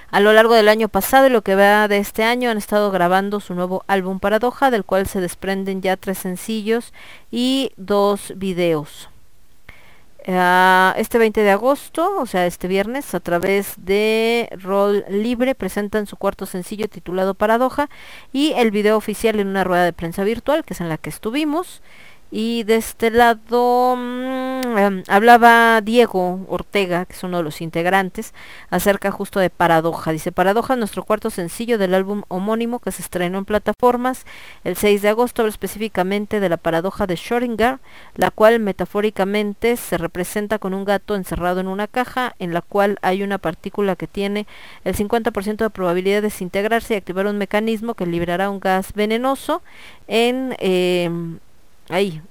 A 0.10 0.22
lo 0.22 0.31
largo 0.31 0.53
del 0.53 0.69
año 0.69 0.88
pasado 0.88 1.27
y 1.27 1.30
lo 1.30 1.41
que 1.41 1.56
va 1.56 1.88
de 1.88 1.98
este 1.98 2.23
año 2.23 2.49
han 2.49 2.57
estado 2.57 2.91
grabando 2.91 3.41
su 3.41 3.53
nuevo 3.53 3.84
álbum 3.88 4.19
Paradoja, 4.19 4.72
del 4.72 4.85
cual 4.85 5.06
se 5.06 5.19
desprenden 5.19 5.81
ya 5.81 5.98
tres 5.98 6.19
sencillos 6.19 6.94
y 7.30 7.72
dos 7.76 8.34
videos. 8.38 9.10
Ah, 10.30 10.94
este 10.98 11.18
20 11.20 11.41
de 11.41 11.52
agosto, 11.52 12.20
o 12.20 12.26
sea, 12.26 12.45
este 12.45 12.68
viernes, 12.68 13.16
a 13.16 13.22
través 13.22 13.76
de 13.78 14.49
Roll 14.62 15.06
Libre, 15.10 15.56
presentan 15.56 16.06
su 16.06 16.18
cuarto 16.18 16.45
sencillo 16.45 16.90
titulado 16.90 17.34
Paradoja 17.34 17.90
y 18.34 18.52
el 18.58 18.72
video 18.72 18.98
oficial 18.98 19.40
en 19.40 19.48
una 19.48 19.64
rueda 19.64 19.86
de 19.86 19.94
prensa 19.94 20.26
virtual, 20.26 20.65
que 20.65 20.73
es 20.73 20.81
en 20.81 20.89
la 20.89 20.97
que 20.97 21.10
estuvimos. 21.10 21.81
Y 22.30 22.64
de 22.64 22.76
este 22.76 23.10
lado 23.10 23.96
mm, 23.96 24.78
em, 24.78 25.04
hablaba 25.07 25.80
Diego 25.81 26.46
Ortega, 26.49 27.06
que 27.06 27.14
es 27.14 27.23
uno 27.23 27.38
de 27.38 27.44
los 27.44 27.62
integrantes, 27.62 28.34
acerca 28.70 29.12
justo 29.12 29.39
de 29.39 29.49
Paradoja. 29.49 30.12
Dice, 30.12 30.34
Paradoja 30.34 30.76
nuestro 30.76 31.04
cuarto 31.04 31.30
sencillo 31.30 31.78
del 31.78 31.94
álbum 31.94 32.23
homónimo 32.28 32.80
que 32.80 32.91
se 32.91 33.02
estrenó 33.02 33.38
en 33.38 33.46
plataformas 33.46 34.26
el 34.65 34.76
6 34.76 35.02
de 35.02 35.10
agosto, 35.10 35.47
específicamente 35.47 36.39
de 36.41 36.49
la 36.49 36.57
paradoja 36.57 37.07
de 37.07 37.15
Schrödinger, 37.15 37.80
la 38.15 38.31
cual 38.31 38.60
metafóricamente 38.60 39.78
se 39.78 39.97
representa 39.97 40.60
con 40.60 40.73
un 40.73 40.84
gato 40.84 41.15
encerrado 41.15 41.62
en 41.62 41.68
una 41.68 41.88
caja 41.88 42.36
en 42.39 42.54
la 42.54 42.62
cual 42.62 42.97
hay 43.02 43.23
una 43.23 43.38
partícula 43.38 43.96
que 43.96 44.07
tiene 44.07 44.47
el 44.84 44.96
50% 44.96 45.57
de 45.57 45.70
probabilidad 45.70 46.18
de 46.18 46.22
desintegrarse 46.23 46.94
y 46.94 46.97
activar 46.97 47.28
un 47.28 47.38
mecanismo 47.38 47.94
que 47.94 48.06
liberará 48.06 48.49
un 48.49 48.60
gas 48.60 48.91
venenoso 48.94 49.62
en... 50.07 50.56
Em, 50.60 51.39
ahí, 51.90 52.22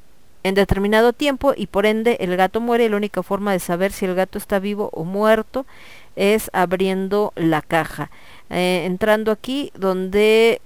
en 0.43 0.55
determinado 0.55 1.12
tiempo 1.12 1.55
y 1.57 1.67
por 1.67 1.86
ende 1.86 2.18
el 2.20 2.36
gato 2.36 2.60
muere. 2.60 2.89
La 2.89 2.97
única 2.97 3.23
forma 3.23 3.52
de 3.52 3.59
saber 3.59 3.93
si 3.93 4.05
el 4.05 4.15
gato 4.15 4.39
está 4.39 4.59
vivo 4.59 4.91
o 4.93 5.05
muerto 5.05 5.67
es 6.15 6.51
abriendo 6.52 7.33
la 7.35 7.62
caja. 7.62 8.10
Eh, 8.49 8.85
entrando 8.86 9.33
aquí 9.33 9.73
donde, 9.75 10.60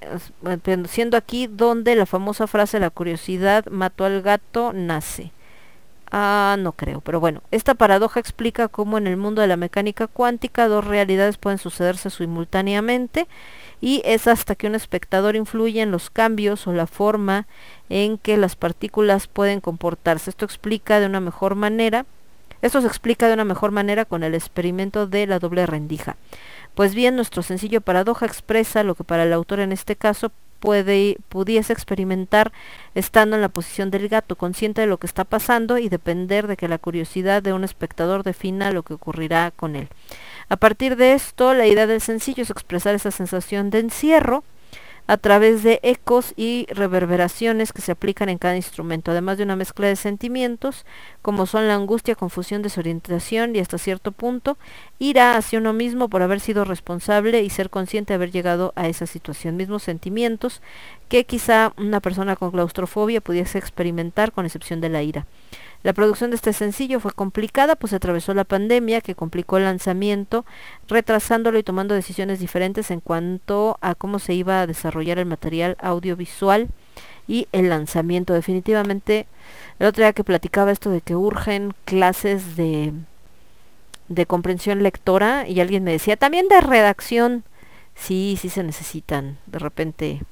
siendo 0.86 1.16
aquí 1.16 1.46
donde 1.46 1.96
la 1.96 2.04
famosa 2.04 2.46
frase 2.46 2.78
la 2.78 2.90
curiosidad 2.90 3.64
mató 3.70 4.04
al 4.04 4.20
gato 4.20 4.72
nace. 4.74 5.32
Ah, 6.12 6.56
no 6.58 6.72
creo, 6.72 7.00
pero 7.00 7.20
bueno, 7.20 7.40
esta 7.52 7.74
paradoja 7.74 8.18
explica 8.18 8.66
cómo 8.66 8.98
en 8.98 9.06
el 9.06 9.16
mundo 9.16 9.42
de 9.42 9.46
la 9.46 9.56
mecánica 9.56 10.08
cuántica 10.08 10.66
dos 10.66 10.84
realidades 10.84 11.38
pueden 11.38 11.58
sucederse 11.58 12.10
simultáneamente 12.10 13.28
y 13.80 14.02
es 14.04 14.26
hasta 14.26 14.54
que 14.54 14.66
un 14.66 14.74
espectador 14.74 15.36
influye 15.36 15.80
en 15.80 15.90
los 15.90 16.10
cambios 16.10 16.66
o 16.66 16.72
la 16.72 16.86
forma 16.86 17.46
en 17.88 18.18
que 18.18 18.36
las 18.36 18.56
partículas 18.56 19.26
pueden 19.26 19.60
comportarse. 19.60 20.30
Esto 20.30 20.44
explica 20.44 21.00
de 21.00 21.06
una 21.06 21.20
mejor 21.20 21.54
manera, 21.54 22.06
esto 22.62 22.80
se 22.80 22.86
explica 22.86 23.28
de 23.28 23.34
una 23.34 23.44
mejor 23.44 23.70
manera 23.70 24.04
con 24.04 24.22
el 24.22 24.34
experimento 24.34 25.06
de 25.06 25.26
la 25.26 25.38
doble 25.38 25.64
rendija. 25.66 26.16
Pues 26.74 26.94
bien, 26.94 27.16
nuestro 27.16 27.42
sencillo 27.42 27.80
paradoja 27.80 28.26
expresa 28.26 28.84
lo 28.84 28.94
que 28.94 29.04
para 29.04 29.24
el 29.24 29.32
autor 29.32 29.60
en 29.60 29.72
este 29.72 29.96
caso 29.96 30.30
puede, 30.60 31.16
pudiese 31.28 31.72
experimentar 31.72 32.52
estando 32.94 33.34
en 33.34 33.42
la 33.42 33.48
posición 33.48 33.90
del 33.90 34.08
gato, 34.08 34.36
consciente 34.36 34.82
de 34.82 34.86
lo 34.86 34.98
que 34.98 35.06
está 35.06 35.24
pasando 35.24 35.78
y 35.78 35.88
depender 35.88 36.46
de 36.46 36.56
que 36.56 36.68
la 36.68 36.78
curiosidad 36.78 37.42
de 37.42 37.54
un 37.54 37.64
espectador 37.64 38.22
defina 38.22 38.70
lo 38.70 38.82
que 38.82 38.94
ocurrirá 38.94 39.50
con 39.50 39.74
él. 39.74 39.88
A 40.50 40.56
partir 40.56 40.96
de 40.96 41.12
esto, 41.12 41.54
la 41.54 41.68
idea 41.68 41.86
del 41.86 42.00
sencillo 42.00 42.42
es 42.42 42.50
expresar 42.50 42.96
esa 42.96 43.12
sensación 43.12 43.70
de 43.70 43.78
encierro 43.78 44.42
a 45.06 45.16
través 45.16 45.62
de 45.62 45.78
ecos 45.84 46.34
y 46.36 46.66
reverberaciones 46.70 47.72
que 47.72 47.82
se 47.82 47.92
aplican 47.92 48.28
en 48.28 48.38
cada 48.38 48.56
instrumento, 48.56 49.12
además 49.12 49.38
de 49.38 49.44
una 49.44 49.54
mezcla 49.54 49.86
de 49.86 49.94
sentimientos, 49.94 50.84
como 51.22 51.46
son 51.46 51.68
la 51.68 51.76
angustia, 51.76 52.16
confusión, 52.16 52.62
desorientación 52.62 53.54
y 53.54 53.60
hasta 53.60 53.78
cierto 53.78 54.10
punto 54.10 54.58
ira 54.98 55.36
hacia 55.36 55.60
uno 55.60 55.72
mismo 55.72 56.08
por 56.08 56.20
haber 56.20 56.40
sido 56.40 56.64
responsable 56.64 57.42
y 57.42 57.50
ser 57.50 57.70
consciente 57.70 58.12
de 58.12 58.16
haber 58.16 58.32
llegado 58.32 58.72
a 58.74 58.88
esa 58.88 59.06
situación, 59.06 59.56
mismos 59.56 59.84
sentimientos 59.84 60.62
que 61.08 61.26
quizá 61.26 61.74
una 61.76 62.00
persona 62.00 62.34
con 62.34 62.50
claustrofobia 62.50 63.20
pudiese 63.20 63.58
experimentar 63.58 64.32
con 64.32 64.46
excepción 64.46 64.80
de 64.80 64.88
la 64.88 65.02
ira. 65.04 65.26
La 65.82 65.94
producción 65.94 66.30
de 66.30 66.36
este 66.36 66.52
sencillo 66.52 67.00
fue 67.00 67.12
complicada, 67.12 67.74
pues 67.74 67.94
atravesó 67.94 68.34
la 68.34 68.44
pandemia 68.44 69.00
que 69.00 69.14
complicó 69.14 69.56
el 69.56 69.64
lanzamiento, 69.64 70.44
retrasándolo 70.88 71.58
y 71.58 71.62
tomando 71.62 71.94
decisiones 71.94 72.38
diferentes 72.38 72.90
en 72.90 73.00
cuanto 73.00 73.78
a 73.80 73.94
cómo 73.94 74.18
se 74.18 74.34
iba 74.34 74.60
a 74.60 74.66
desarrollar 74.66 75.18
el 75.18 75.24
material 75.24 75.78
audiovisual 75.80 76.68
y 77.26 77.48
el 77.52 77.70
lanzamiento. 77.70 78.34
Definitivamente, 78.34 79.26
el 79.78 79.86
otro 79.86 80.02
día 80.02 80.12
que 80.12 80.24
platicaba 80.24 80.70
esto 80.70 80.90
de 80.90 81.00
que 81.00 81.16
urgen 81.16 81.72
clases 81.86 82.56
de, 82.56 82.92
de 84.08 84.26
comprensión 84.26 84.82
lectora 84.82 85.48
y 85.48 85.60
alguien 85.60 85.84
me 85.84 85.92
decía, 85.92 86.16
también 86.16 86.48
de 86.48 86.60
redacción, 86.60 87.44
sí, 87.94 88.36
sí 88.38 88.50
se 88.50 88.62
necesitan 88.64 89.38
de 89.46 89.58
repente 89.58 90.22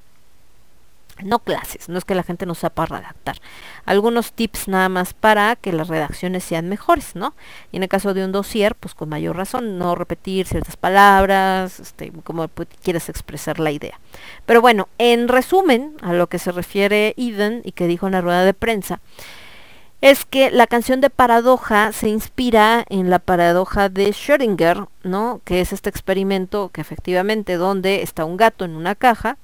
no 1.25 1.41
clases, 1.41 1.89
no 1.89 1.99
es 1.99 2.05
que 2.05 2.15
la 2.15 2.23
gente 2.23 2.47
no 2.47 2.55
sepa 2.55 2.87
redactar. 2.87 3.37
Algunos 3.85 4.33
tips 4.33 4.69
nada 4.69 4.89
más 4.89 5.15
para 5.15 5.57
que 5.57 5.73
las 5.73 5.89
redacciones 5.89 6.45
sean 6.45 6.69
mejores, 6.69 7.15
¿no? 7.15 7.35
Y 7.73 7.77
en 7.77 7.83
el 7.83 7.89
caso 7.89 8.15
de 8.15 8.25
un 8.25 8.33
dossier, 8.33 8.75
pues 8.75 8.95
con 8.95 9.09
mayor 9.09 9.37
razón, 9.37 9.79
no 9.79 9.95
repetir 9.95 10.47
ciertas 10.47 10.77
palabras, 10.77 11.81
este, 11.81 12.13
como 12.25 12.49
quieres 12.83 13.09
expresar 13.09 13.59
la 13.59 13.71
idea. 13.71 13.99
Pero 14.47 14.61
bueno, 14.61 14.89
en 14.99 15.29
resumen, 15.29 15.97
a 16.03 16.13
lo 16.13 16.29
que 16.29 16.39
se 16.39 16.53
refiere 16.53 17.15
Eden 17.17 17.63
y 17.65 17.73
que 17.73 17.87
dijo 17.87 18.07
en 18.07 18.13
la 18.13 18.21
rueda 18.21 18.45
de 18.45 18.55
prensa, 18.55 19.01
es 20.01 20.25
que 20.25 20.51
la 20.51 20.69
canción 20.69 21.01
de 21.01 21.11
Paradoja 21.11 21.93
se 21.93 22.09
inspira 22.09 22.85
en 22.89 23.11
la 23.11 23.19
paradoja 23.19 23.89
de 23.89 24.11
Schrödinger, 24.11 24.87
¿no? 25.03 25.41
Que 25.45 25.61
es 25.61 25.73
este 25.73 25.91
experimento 25.91 26.71
que 26.73 26.81
efectivamente 26.81 27.55
donde 27.55 28.03
está 28.03 28.25
un 28.25 28.37
gato 28.37 28.65
en 28.65 28.77
una 28.77 28.95
caja 28.95 29.39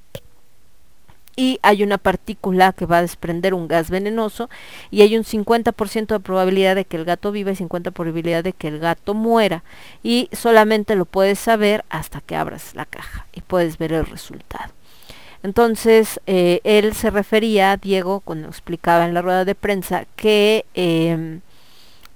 y 1.37 1.59
hay 1.63 1.83
una 1.83 1.99
partícula 1.99 2.73
que 2.73 2.87
va 2.87 2.99
a 2.99 3.03
desprender 3.03 3.55
un 3.55 3.69
gas 3.69 3.91
venenoso 3.91 4.49
y 4.91 5.03
hay 5.03 5.17
un 5.17 5.25
50% 5.25 6.07
de 6.07 6.21
probabilidad 6.21 6.77
de 6.77 6.85
que 6.85 6.97
el 6.97 7.05
gato 7.05 7.33
viva 7.33 7.51
y 7.51 7.57
50% 7.57 7.93
probabilidad 7.93 8.45
de 8.45 8.53
que 8.53 8.69
el 8.69 8.79
gato 8.79 9.15
muera 9.15 9.65
y 10.03 10.29
solamente 10.33 10.95
lo 10.97 11.05
puedes 11.05 11.39
saber 11.39 11.85
hasta 11.89 12.21
que 12.21 12.37
abras 12.37 12.75
la 12.75 12.87
caja 12.87 13.27
y 13.33 13.41
puedes 13.41 13.79
ver 13.79 13.93
el 13.93 14.07
resultado. 14.07 14.73
Entonces, 15.43 16.21
eh, 16.27 16.61
él 16.65 16.95
se 16.95 17.11
refería, 17.11 17.77
Diego, 17.77 18.21
cuando 18.21 18.49
explicaba 18.49 19.05
en 19.05 19.13
la 19.13 19.21
rueda 19.21 19.45
de 19.45 19.55
prensa, 19.55 20.07
que 20.17 20.65
em, 20.73 21.43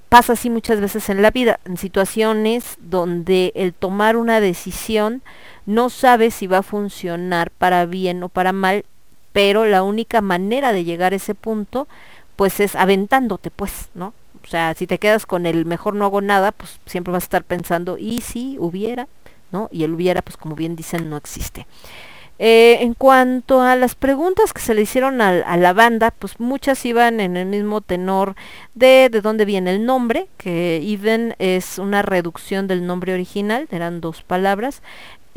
pasa 0.09 0.33
así 0.33 0.49
muchas 0.49 0.81
veces 0.81 1.11
en 1.11 1.21
la 1.21 1.31
vida, 1.31 1.61
en 1.67 1.77
situaciones 1.77 2.79
donde 2.81 3.53
el 3.55 3.75
tomar 3.75 4.17
una 4.17 4.41
decisión 4.41 5.23
no 5.67 5.91
sabe 5.91 6.31
si 6.31 6.47
va 6.47 6.59
a 6.59 6.63
funcionar 6.63 7.51
para 7.51 7.85
bien 7.85 8.23
o 8.23 8.31
para 8.31 8.53
mal 8.53 8.87
pero 9.33 9.65
la 9.67 9.83
única 9.83 10.21
manera 10.21 10.73
de 10.73 10.85
llegar 10.85 11.13
a 11.13 11.17
ese 11.17 11.35
punto 11.35 11.89
pues 12.37 12.61
es 12.61 12.77
aventándote 12.77 13.51
pues, 13.51 13.89
¿no? 13.95 14.15
O 14.45 14.47
sea, 14.47 14.75
si 14.75 14.87
te 14.87 14.99
quedas 14.99 15.27
con 15.27 15.45
el 15.45 15.67
mejor 15.67 15.95
no 15.95 16.05
hago 16.05 16.21
nada, 16.21 16.53
pues 16.53 16.81
siempre 16.87 17.13
vas 17.13 17.25
a 17.25 17.27
estar 17.27 17.45
pensando, 17.45 17.99
y 17.99 18.21
si 18.21 18.57
hubiera, 18.59 19.09
¿no? 19.53 19.69
Y 19.73 19.85
el 19.85 19.93
hubiera, 19.93 20.23
pues 20.23 20.37
como 20.37 20.55
bien 20.55 20.77
dicen, 20.77 21.11
no 21.11 21.17
existe. 21.17 21.67
Eh, 22.39 22.79
en 22.83 22.95
cuanto 22.95 23.63
a 23.63 23.75
las 23.75 23.97
preguntas 23.97 24.53
que 24.53 24.61
se 24.61 24.73
le 24.73 24.83
hicieron 24.83 25.21
a, 25.21 25.57
la 25.57 25.73
banda, 25.73 26.13
pues 26.13 26.39
muchas 26.39 26.85
iban 26.87 27.19
en 27.19 27.37
el 27.37 27.47
mismo 27.47 27.81
tenor 27.81 28.37
de 28.75 29.09
de 29.11 29.21
dónde 29.21 29.45
viene 29.45 29.73
el 29.73 29.85
nombre, 29.85 30.29
que 30.37 30.77
even 30.77 31.35
es 31.41 31.79
una 31.79 32.03
reducción 32.03 32.69
del 32.69 32.87
nombre 32.87 33.13
original, 33.13 33.67
eran 33.73 34.01
dos 34.01 34.23
palabras. 34.23 34.83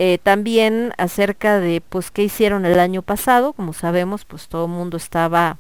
Eh, 0.04 0.18
también 0.18 0.94
acerca 0.98 1.60
de 1.60 1.80
pues 1.80 2.10
qué 2.10 2.24
hicieron 2.24 2.66
el 2.66 2.80
año 2.80 3.04
pasado, 3.04 3.54
como 3.54 3.72
sabemos, 3.72 4.26
pues 4.26 4.48
todo 4.48 4.66
el 4.66 4.72
mundo 4.72 4.98
estaba 4.98 5.60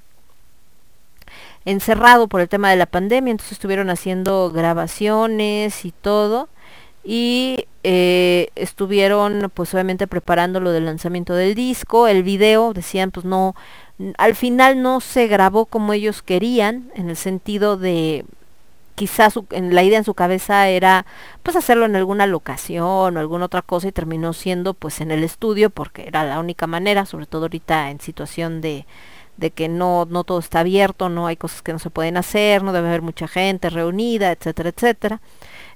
encerrado 1.64 2.28
por 2.28 2.42
el 2.42 2.50
tema 2.50 2.72
de 2.72 2.76
la 2.76 2.88
pandemia, 2.88 3.30
entonces 3.30 3.52
estuvieron 3.52 3.92
haciendo 3.92 4.50
grabaciones 4.50 5.86
y 5.86 5.92
todo 5.92 6.50
y 7.04 7.68
eh, 7.84 8.50
estuvieron 8.56 9.52
pues 9.54 9.76
obviamente 9.76 10.08
preparando 10.08 10.60
lo 10.60 10.72
del 10.72 10.86
lanzamiento 10.86 11.36
del 11.36 11.54
disco, 11.54 12.08
el 12.08 12.24
video, 12.24 12.74
decían 12.74 13.12
pues 13.12 13.28
no, 13.28 13.54
al 14.18 14.34
final 14.34 14.82
no 14.82 15.02
se 15.02 15.28
grabó 15.28 15.68
como 15.68 15.94
ellos 15.94 16.24
querían, 16.24 16.92
en 16.96 17.12
el 17.12 17.16
sentido 17.16 17.78
de 17.78 18.26
quizás 18.96 19.40
la 19.52 19.84
idea 19.84 19.98
en 19.98 20.04
su 20.04 20.14
cabeza 20.14 20.68
era 20.70 21.06
pues 21.44 21.56
hacerlo 21.56 21.86
en 21.86 21.96
alguna 21.96 22.28
locación 22.28 23.18
o 23.18 23.20
alguna 23.20 23.46
otra 23.46 23.62
cosa 23.62 23.88
y 23.88 23.92
terminó 23.92 24.34
siendo 24.34 24.74
pues 24.74 25.02
en 25.02 25.12
el 25.12 25.24
estudio 25.24 25.70
porque 25.70 26.08
era 26.08 26.24
la 26.24 26.40
única 26.40 26.68
manera, 26.68 27.06
sobre 27.06 27.26
todo 27.26 27.44
ahorita 27.44 27.90
en 27.90 28.00
situación 28.00 28.62
de, 28.62 28.86
de 29.38 29.52
que 29.52 29.68
no, 29.68 30.06
no 30.10 30.24
todo 30.24 30.40
está 30.40 30.62
abierto, 30.62 31.10
no 31.10 31.28
hay 31.28 31.36
cosas 31.36 31.62
que 31.62 31.74
no 31.74 31.80
se 31.80 31.90
pueden 31.90 32.18
hacer, 32.18 32.64
no 32.64 32.74
debe 32.74 32.90
haber 32.90 33.02
mucha 33.02 33.28
gente 33.28 33.70
reunida, 33.70 34.32
etcétera, 34.32 34.70
etcétera. 34.70 35.22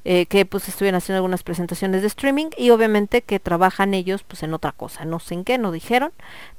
Eh, 0.08 0.28
que 0.28 0.46
pues 0.46 0.68
estuvieron 0.68 1.00
haciendo 1.00 1.18
algunas 1.18 1.42
presentaciones 1.42 2.02
de 2.02 2.08
streaming 2.08 2.52
y 2.58 2.70
obviamente 2.70 3.24
que 3.24 3.40
trabajan 3.40 3.96
ellos 3.96 4.22
pues 4.22 4.44
en 4.44 4.54
otra 4.54 4.72
cosa, 4.72 5.04
no 5.04 5.20
sé 5.20 5.34
en 5.34 5.44
qué, 5.44 5.58
no 5.58 5.72
dijeron, 5.72 6.12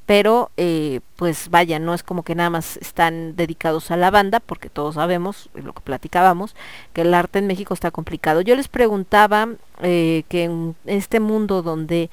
pero 0.04 0.50
eh, 0.56 0.98
pues 1.14 1.48
vaya, 1.48 1.78
no 1.78 1.94
es 1.94 2.02
como 2.02 2.24
que 2.24 2.34
nada 2.34 2.50
más 2.50 2.76
están 2.78 3.36
dedicados 3.36 3.92
a 3.92 3.96
la 3.96 4.10
banda, 4.10 4.40
porque 4.40 4.68
todos 4.68 4.96
sabemos, 4.96 5.48
lo 5.54 5.72
que 5.74 5.80
platicábamos, 5.80 6.56
que 6.92 7.02
el 7.02 7.14
arte 7.14 7.38
en 7.38 7.46
México 7.46 7.72
está 7.72 7.92
complicado. 7.92 8.40
Yo 8.40 8.56
les 8.56 8.66
preguntaba 8.66 9.48
eh, 9.80 10.24
que 10.28 10.42
en 10.42 10.74
este 10.86 11.20
mundo 11.20 11.62
donde 11.62 12.10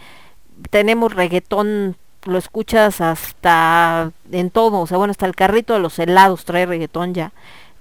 tenemos 0.69 1.15
reggaetón 1.15 1.97
lo 2.25 2.37
escuchas 2.37 3.01
hasta 3.01 4.11
en 4.31 4.51
todo, 4.51 4.81
o 4.81 4.87
sea, 4.87 4.99
bueno, 4.99 5.09
hasta 5.09 5.25
el 5.25 5.35
carrito 5.35 5.73
de 5.73 5.79
los 5.79 5.97
helados 5.97 6.45
trae 6.45 6.67
reggaetón 6.67 7.15
ya 7.15 7.33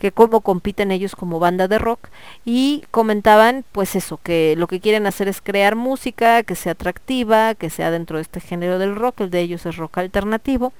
que 0.02 0.10
cómo 0.10 0.40
compiten 0.40 0.90
ellos 0.90 1.14
como 1.14 1.38
banda 1.38 1.68
de 1.68 1.78
rock 1.78 2.08
y 2.44 2.82
comentaban 2.90 3.64
pues 3.70 3.94
eso, 3.94 4.18
que 4.20 4.56
lo 4.58 4.66
que 4.66 4.80
quieren 4.80 5.06
hacer 5.06 5.28
es 5.28 5.40
crear 5.40 5.76
música 5.76 6.42
que 6.42 6.56
sea 6.56 6.72
atractiva, 6.72 7.54
que 7.54 7.70
sea 7.70 7.92
dentro 7.92 8.16
de 8.16 8.22
este 8.22 8.40
género 8.40 8.80
del 8.80 8.96
rock, 8.96 9.20
el 9.20 9.30
de 9.30 9.38
ellos 9.38 9.64
es 9.64 9.76
rock 9.76 9.98
alternativo 9.98 10.72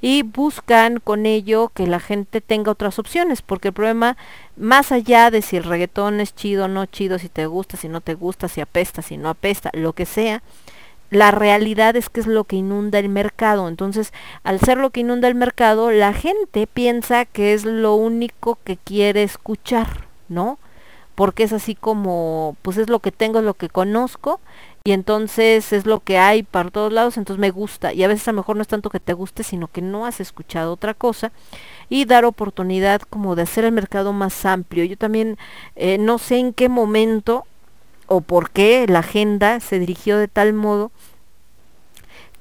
y 0.00 0.22
buscan 0.22 1.00
con 1.00 1.26
ello 1.26 1.72
que 1.74 1.88
la 1.88 1.98
gente 1.98 2.40
tenga 2.40 2.70
otras 2.70 3.00
opciones, 3.00 3.42
porque 3.42 3.68
el 3.68 3.74
problema, 3.74 4.16
más 4.56 4.92
allá 4.92 5.32
de 5.32 5.42
si 5.42 5.56
el 5.56 5.64
reggaetón 5.64 6.20
es 6.20 6.32
chido 6.36 6.66
o 6.66 6.68
no 6.68 6.86
chido, 6.86 7.18
si 7.18 7.28
te 7.28 7.46
gusta, 7.46 7.76
si 7.76 7.88
no 7.88 8.00
te 8.00 8.14
gusta, 8.14 8.46
si 8.46 8.60
apesta, 8.60 9.02
si 9.02 9.16
no 9.16 9.30
apesta, 9.30 9.70
lo 9.72 9.94
que 9.94 10.06
sea, 10.06 10.44
la 11.10 11.32
realidad 11.32 11.96
es 11.96 12.08
que 12.08 12.20
es 12.20 12.26
lo 12.26 12.44
que 12.44 12.56
inunda 12.56 12.98
el 12.98 13.08
mercado. 13.08 13.68
Entonces, 13.68 14.12
al 14.44 14.60
ser 14.60 14.78
lo 14.78 14.90
que 14.90 15.00
inunda 15.00 15.28
el 15.28 15.34
mercado, 15.34 15.90
la 15.90 16.12
gente 16.12 16.66
piensa 16.66 17.24
que 17.24 17.52
es 17.52 17.64
lo 17.64 17.94
único 17.96 18.58
que 18.64 18.76
quiere 18.76 19.22
escuchar, 19.24 20.06
¿no? 20.28 20.58
Porque 21.16 21.42
es 21.42 21.52
así 21.52 21.74
como, 21.74 22.56
pues 22.62 22.78
es 22.78 22.88
lo 22.88 23.00
que 23.00 23.12
tengo, 23.12 23.40
es 23.40 23.44
lo 23.44 23.54
que 23.54 23.68
conozco, 23.68 24.40
y 24.84 24.92
entonces 24.92 25.72
es 25.72 25.84
lo 25.84 26.00
que 26.00 26.16
hay 26.16 26.42
para 26.42 26.70
todos 26.70 26.92
lados, 26.92 27.18
entonces 27.18 27.40
me 27.40 27.50
gusta. 27.50 27.92
Y 27.92 28.02
a 28.02 28.08
veces 28.08 28.26
a 28.28 28.32
lo 28.32 28.38
mejor 28.38 28.56
no 28.56 28.62
es 28.62 28.68
tanto 28.68 28.88
que 28.88 29.00
te 29.00 29.12
guste, 29.12 29.42
sino 29.42 29.68
que 29.68 29.82
no 29.82 30.06
has 30.06 30.20
escuchado 30.20 30.72
otra 30.72 30.94
cosa. 30.94 31.32
Y 31.90 32.06
dar 32.06 32.24
oportunidad 32.24 33.02
como 33.02 33.36
de 33.36 33.42
hacer 33.42 33.64
el 33.64 33.72
mercado 33.72 34.12
más 34.12 34.46
amplio. 34.46 34.84
Yo 34.84 34.96
también 34.96 35.36
eh, 35.76 35.98
no 35.98 36.18
sé 36.18 36.38
en 36.38 36.54
qué 36.54 36.68
momento 36.70 37.44
o 38.06 38.22
por 38.22 38.50
qué 38.50 38.86
la 38.88 39.00
agenda 39.00 39.60
se 39.60 39.78
dirigió 39.78 40.18
de 40.18 40.28
tal 40.28 40.52
modo 40.52 40.90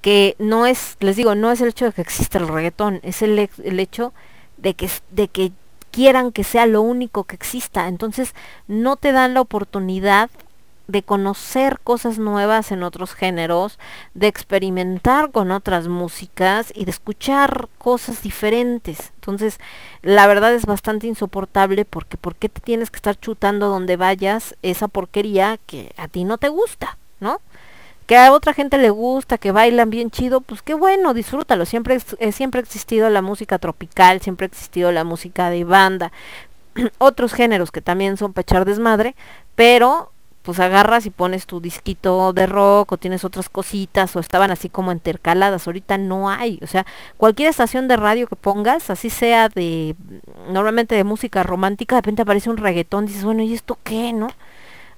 que 0.02 0.36
no 0.40 0.66
es, 0.66 0.98
les 1.00 1.16
digo, 1.16 1.36
no 1.36 1.52
es 1.52 1.62
el 1.62 1.70
hecho 1.70 1.86
de 1.86 1.94
que 1.94 2.02
exista 2.02 2.38
el 2.38 2.48
reggaetón, 2.48 3.00
es 3.04 3.22
el, 3.22 3.50
el 3.64 3.80
hecho 3.80 4.14
de 4.58 4.74
que, 4.74 4.90
de 5.12 5.28
que 5.28 5.52
quieran 5.92 6.32
que 6.32 6.44
sea 6.44 6.66
lo 6.66 6.82
único 6.82 7.24
que 7.24 7.36
exista. 7.36 7.88
Entonces 7.88 8.34
no 8.68 8.96
te 8.96 9.12
dan 9.12 9.34
la 9.34 9.42
oportunidad 9.42 10.30
de 10.90 11.04
conocer 11.04 11.80
cosas 11.84 12.18
nuevas 12.18 12.72
en 12.72 12.82
otros 12.82 13.14
géneros, 13.14 13.78
de 14.16 14.26
experimentar 14.26 15.32
con 15.32 15.52
otras 15.52 15.88
músicas 15.88 16.74
y 16.76 16.86
de 16.86 16.92
escuchar 16.92 17.70
cosas 17.78 18.24
diferentes. 18.24 19.12
Entonces, 19.16 19.60
la 20.02 20.26
verdad 20.26 20.52
es 20.54 20.66
bastante 20.66 21.06
insoportable 21.06 21.86
porque 21.86 22.18
¿por 22.18 22.36
qué 22.36 22.50
te 22.50 22.60
tienes 22.60 22.90
que 22.90 22.96
estar 22.96 23.20
chutando 23.20 23.70
donde 23.70 23.98
vayas 23.98 24.56
esa 24.64 24.88
porquería 24.88 25.60
que 25.68 25.94
a 25.96 26.08
ti 26.08 26.24
no 26.24 26.40
te 26.40 26.50
gusta, 26.50 26.98
¿no? 27.20 27.40
Que 28.10 28.18
a 28.18 28.32
otra 28.32 28.56
gente 28.56 28.80
le 28.80 28.90
gusta, 28.90 29.38
que 29.38 29.52
bailan 29.52 29.92
bien 29.92 30.10
chido, 30.10 30.42
pues 30.42 30.64
qué 30.64 30.74
bueno, 30.74 31.14
disfrútalo. 31.14 31.68
Siempre, 31.68 32.00
eh, 32.18 32.32
siempre 32.32 32.60
ha 32.60 32.64
existido 32.64 33.08
la 33.12 33.22
música 33.22 33.60
tropical, 33.60 34.20
siempre 34.20 34.46
ha 34.46 34.48
existido 34.48 34.92
la 34.92 35.04
música 35.04 35.52
de 35.52 35.64
banda, 35.64 36.12
otros 36.98 37.34
géneros 37.34 37.70
que 37.70 37.82
también 37.82 38.18
son 38.18 38.34
pechar 38.34 38.66
desmadre, 38.66 39.16
pero 39.54 40.12
pues 40.42 40.60
agarras 40.60 41.06
y 41.06 41.12
pones 41.12 41.46
tu 41.46 41.62
disquito 41.62 42.34
de 42.34 42.48
rock 42.48 42.94
o 42.94 42.98
tienes 42.98 43.24
otras 43.24 43.48
cositas 43.48 44.16
o 44.16 44.20
estaban 44.20 44.50
así 44.50 44.70
como 44.70 44.92
intercaladas. 44.92 45.68
Ahorita 45.68 46.00
no 46.00 46.32
hay, 46.32 46.58
o 46.64 46.68
sea, 46.68 46.88
cualquier 47.18 47.50
estación 47.50 47.88
de 47.88 47.96
radio 47.96 48.26
que 48.26 48.36
pongas, 48.36 48.90
así 48.90 49.12
sea 49.12 49.50
de 49.50 49.96
normalmente 50.50 50.96
de 50.96 51.04
música 51.04 51.44
romántica, 51.44 51.98
de 51.98 52.02
repente 52.02 52.24
aparece 52.24 52.50
un 52.50 52.58
reggaetón, 52.58 53.06
dices, 53.06 53.24
bueno, 53.24 53.44
¿y 53.44 53.54
esto 53.54 53.78
qué, 53.84 54.14
no? 54.14 54.30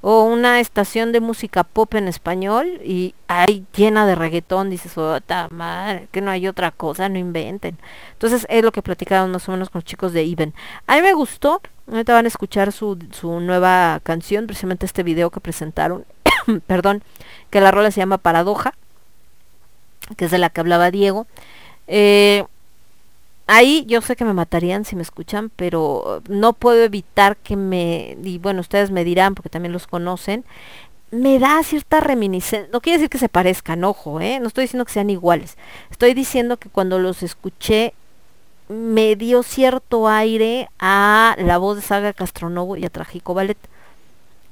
O 0.02 0.24
una 0.24 0.60
estación 0.60 1.12
de 1.12 1.20
música 1.20 1.64
pop 1.64 1.94
en 1.94 2.08
español 2.08 2.82
y 2.84 3.14
hay 3.28 3.66
llena 3.76 4.08
de 4.08 4.16
reggaetón, 4.16 4.70
dices, 4.70 4.98
oh, 4.98 5.20
madre, 5.52 6.08
que 6.12 6.22
no 6.22 6.32
hay 6.32 6.48
otra 6.48 6.72
cosa, 6.72 7.08
no 7.08 7.20
inventen. 7.20 7.78
Entonces 8.14 8.48
es 8.50 8.64
lo 8.64 8.72
que 8.72 8.82
platicaban 8.82 9.32
más 9.32 9.48
o 9.48 9.52
menos 9.52 9.70
con 9.70 9.80
los 9.80 9.86
chicos 9.86 10.12
de 10.14 10.24
Even. 10.24 10.54
A 10.88 10.96
mí 10.96 11.02
me 11.04 11.14
gustó, 11.14 11.62
Ahorita 11.92 12.14
van 12.14 12.26
a 12.26 12.30
escuchar 12.30 12.72
su, 12.72 12.98
su 13.12 13.42
nueva 13.42 14.00
canción, 14.04 14.48
precisamente 14.48 14.86
este 14.86 15.04
video 15.04 15.30
que 15.30 15.42
presentaron, 15.42 16.06
perdón, 16.68 17.04
que 17.50 17.60
la 17.60 17.72
rola 17.72 17.92
se 17.92 18.00
llama 18.00 18.18
Paradoja, 18.18 18.74
que 20.16 20.26
es 20.26 20.32
de 20.32 20.38
la 20.38 20.50
que 20.50 20.62
hablaba 20.62 20.90
Diego. 20.90 21.28
Eh, 21.88 22.46
ahí 23.52 23.84
yo 23.86 24.00
sé 24.02 24.16
que 24.16 24.24
me 24.24 24.34
matarían 24.34 24.86
si 24.86 24.96
me 24.96 25.02
escuchan, 25.02 25.52
pero 25.56 26.24
no 26.30 26.54
puedo 26.54 26.82
evitar 26.84 27.36
que 27.36 27.58
me, 27.58 28.18
y 28.24 28.38
bueno, 28.38 28.62
ustedes 28.62 28.92
me 28.92 29.04
dirán, 29.04 29.36
porque 29.36 29.50
también 29.50 29.74
los 29.74 29.88
conocen, 29.88 30.46
me 31.12 31.38
da 31.38 31.62
cierta 31.64 32.00
reminiscencia, 32.00 32.70
no 32.72 32.80
quiere 32.80 32.98
decir 32.98 33.10
que 33.10 33.18
se 33.18 33.28
parezcan, 33.28 33.84
ojo, 33.84 34.22
¿eh? 34.22 34.40
no 34.40 34.48
estoy 34.48 34.64
diciendo 34.64 34.86
que 34.86 34.94
sean 34.94 35.10
iguales, 35.10 35.58
estoy 35.90 36.14
diciendo 36.14 36.56
que 36.56 36.70
cuando 36.70 36.98
los 36.98 37.24
escuché 37.24 37.94
me 38.70 39.18
dio 39.18 39.44
cierto 39.44 40.08
aire 40.08 40.70
a 40.80 41.36
la 41.38 41.58
voz 41.58 41.76
de 41.76 41.82
Saga 41.82 42.14
Castronovo 42.14 42.78
y 42.78 42.86
a 42.86 42.90
Trágico 42.90 43.34
Ballet. 43.34 43.58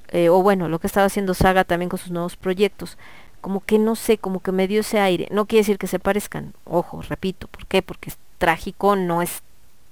Eh, 0.09 0.27
o 0.27 0.41
bueno, 0.41 0.67
lo 0.67 0.79
que 0.79 0.87
estaba 0.87 1.05
haciendo 1.05 1.33
Saga 1.33 1.63
también 1.63 1.87
con 1.87 1.99
sus 1.99 2.11
nuevos 2.11 2.35
proyectos. 2.35 2.97
Como 3.39 3.61
que 3.61 3.79
no 3.79 3.95
sé, 3.95 4.17
como 4.17 4.41
que 4.41 4.51
me 4.51 4.67
dio 4.67 4.81
ese 4.81 4.99
aire. 4.99 5.29
No 5.31 5.45
quiere 5.45 5.61
decir 5.61 5.77
que 5.77 5.87
se 5.87 5.99
parezcan. 5.99 6.53
Ojo, 6.65 7.01
repito, 7.03 7.47
¿por 7.47 7.65
qué? 7.67 7.81
Porque 7.81 8.11
trágico, 8.39 8.95
no 8.95 9.21
es 9.21 9.43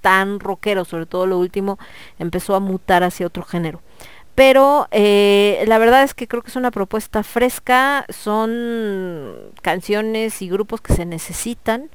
tan 0.02 0.40
rockero, 0.40 0.86
sobre 0.86 1.06
todo 1.06 1.28
lo 1.28 1.38
último 1.38 1.78
empezó 2.18 2.56
a 2.56 2.60
mutar 2.60 3.04
hacia 3.04 3.28
otro 3.28 3.44
género. 3.44 3.82
Pero 4.36 4.88
eh, 4.92 5.64
la 5.68 5.80
verdad 5.80 6.04
es 6.04 6.14
que 6.14 6.28
creo 6.28 6.44
que 6.44 6.52
es 6.52 6.56
una 6.56 6.70
propuesta 6.70 7.24
fresca, 7.24 8.06
son 8.10 9.34
canciones 9.64 10.44
y 10.44 10.48
grupos 10.50 10.80
que 10.80 10.94
se 10.94 11.06
necesitan 11.06 11.90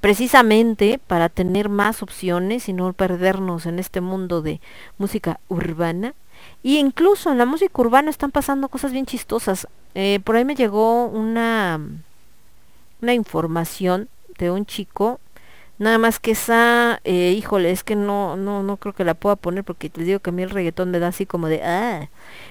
precisamente 0.00 1.00
para 1.04 1.28
tener 1.28 1.68
más 1.68 2.02
opciones 2.02 2.68
y 2.68 2.72
no 2.72 2.92
perdernos 2.92 3.66
en 3.66 3.80
este 3.80 4.00
mundo 4.00 4.42
de 4.42 4.60
música 4.96 5.40
urbana. 5.48 6.14
Y 6.62 6.78
incluso 6.78 7.32
en 7.32 7.38
la 7.38 7.46
música 7.46 7.80
urbana 7.80 8.10
están 8.10 8.30
pasando 8.30 8.68
cosas 8.68 8.92
bien 8.92 9.06
chistosas. 9.06 9.66
Eh, 9.96 10.20
por 10.22 10.36
ahí 10.36 10.44
me 10.44 10.54
llegó 10.54 11.06
una, 11.06 11.80
una 13.02 13.14
información 13.14 14.08
de 14.38 14.52
un 14.52 14.66
chico 14.66 15.18
Nada 15.78 15.98
más 15.98 16.18
que 16.18 16.32
esa, 16.32 17.00
eh, 17.04 17.34
híjole, 17.36 17.70
es 17.70 17.84
que 17.84 17.94
no, 17.94 18.36
no, 18.36 18.62
no 18.62 18.76
creo 18.78 18.94
que 18.94 19.04
la 19.04 19.14
pueda 19.14 19.36
poner 19.36 19.62
porque 19.64 19.90
les 19.94 20.06
digo 20.06 20.18
que 20.18 20.30
a 20.30 20.32
mí 20.32 20.42
el 20.42 20.50
reggaetón 20.50 20.90
me 20.90 20.98
da 20.98 21.08
así 21.08 21.24
como 21.24 21.48
de, 21.48 21.62
ah. 21.62 22.08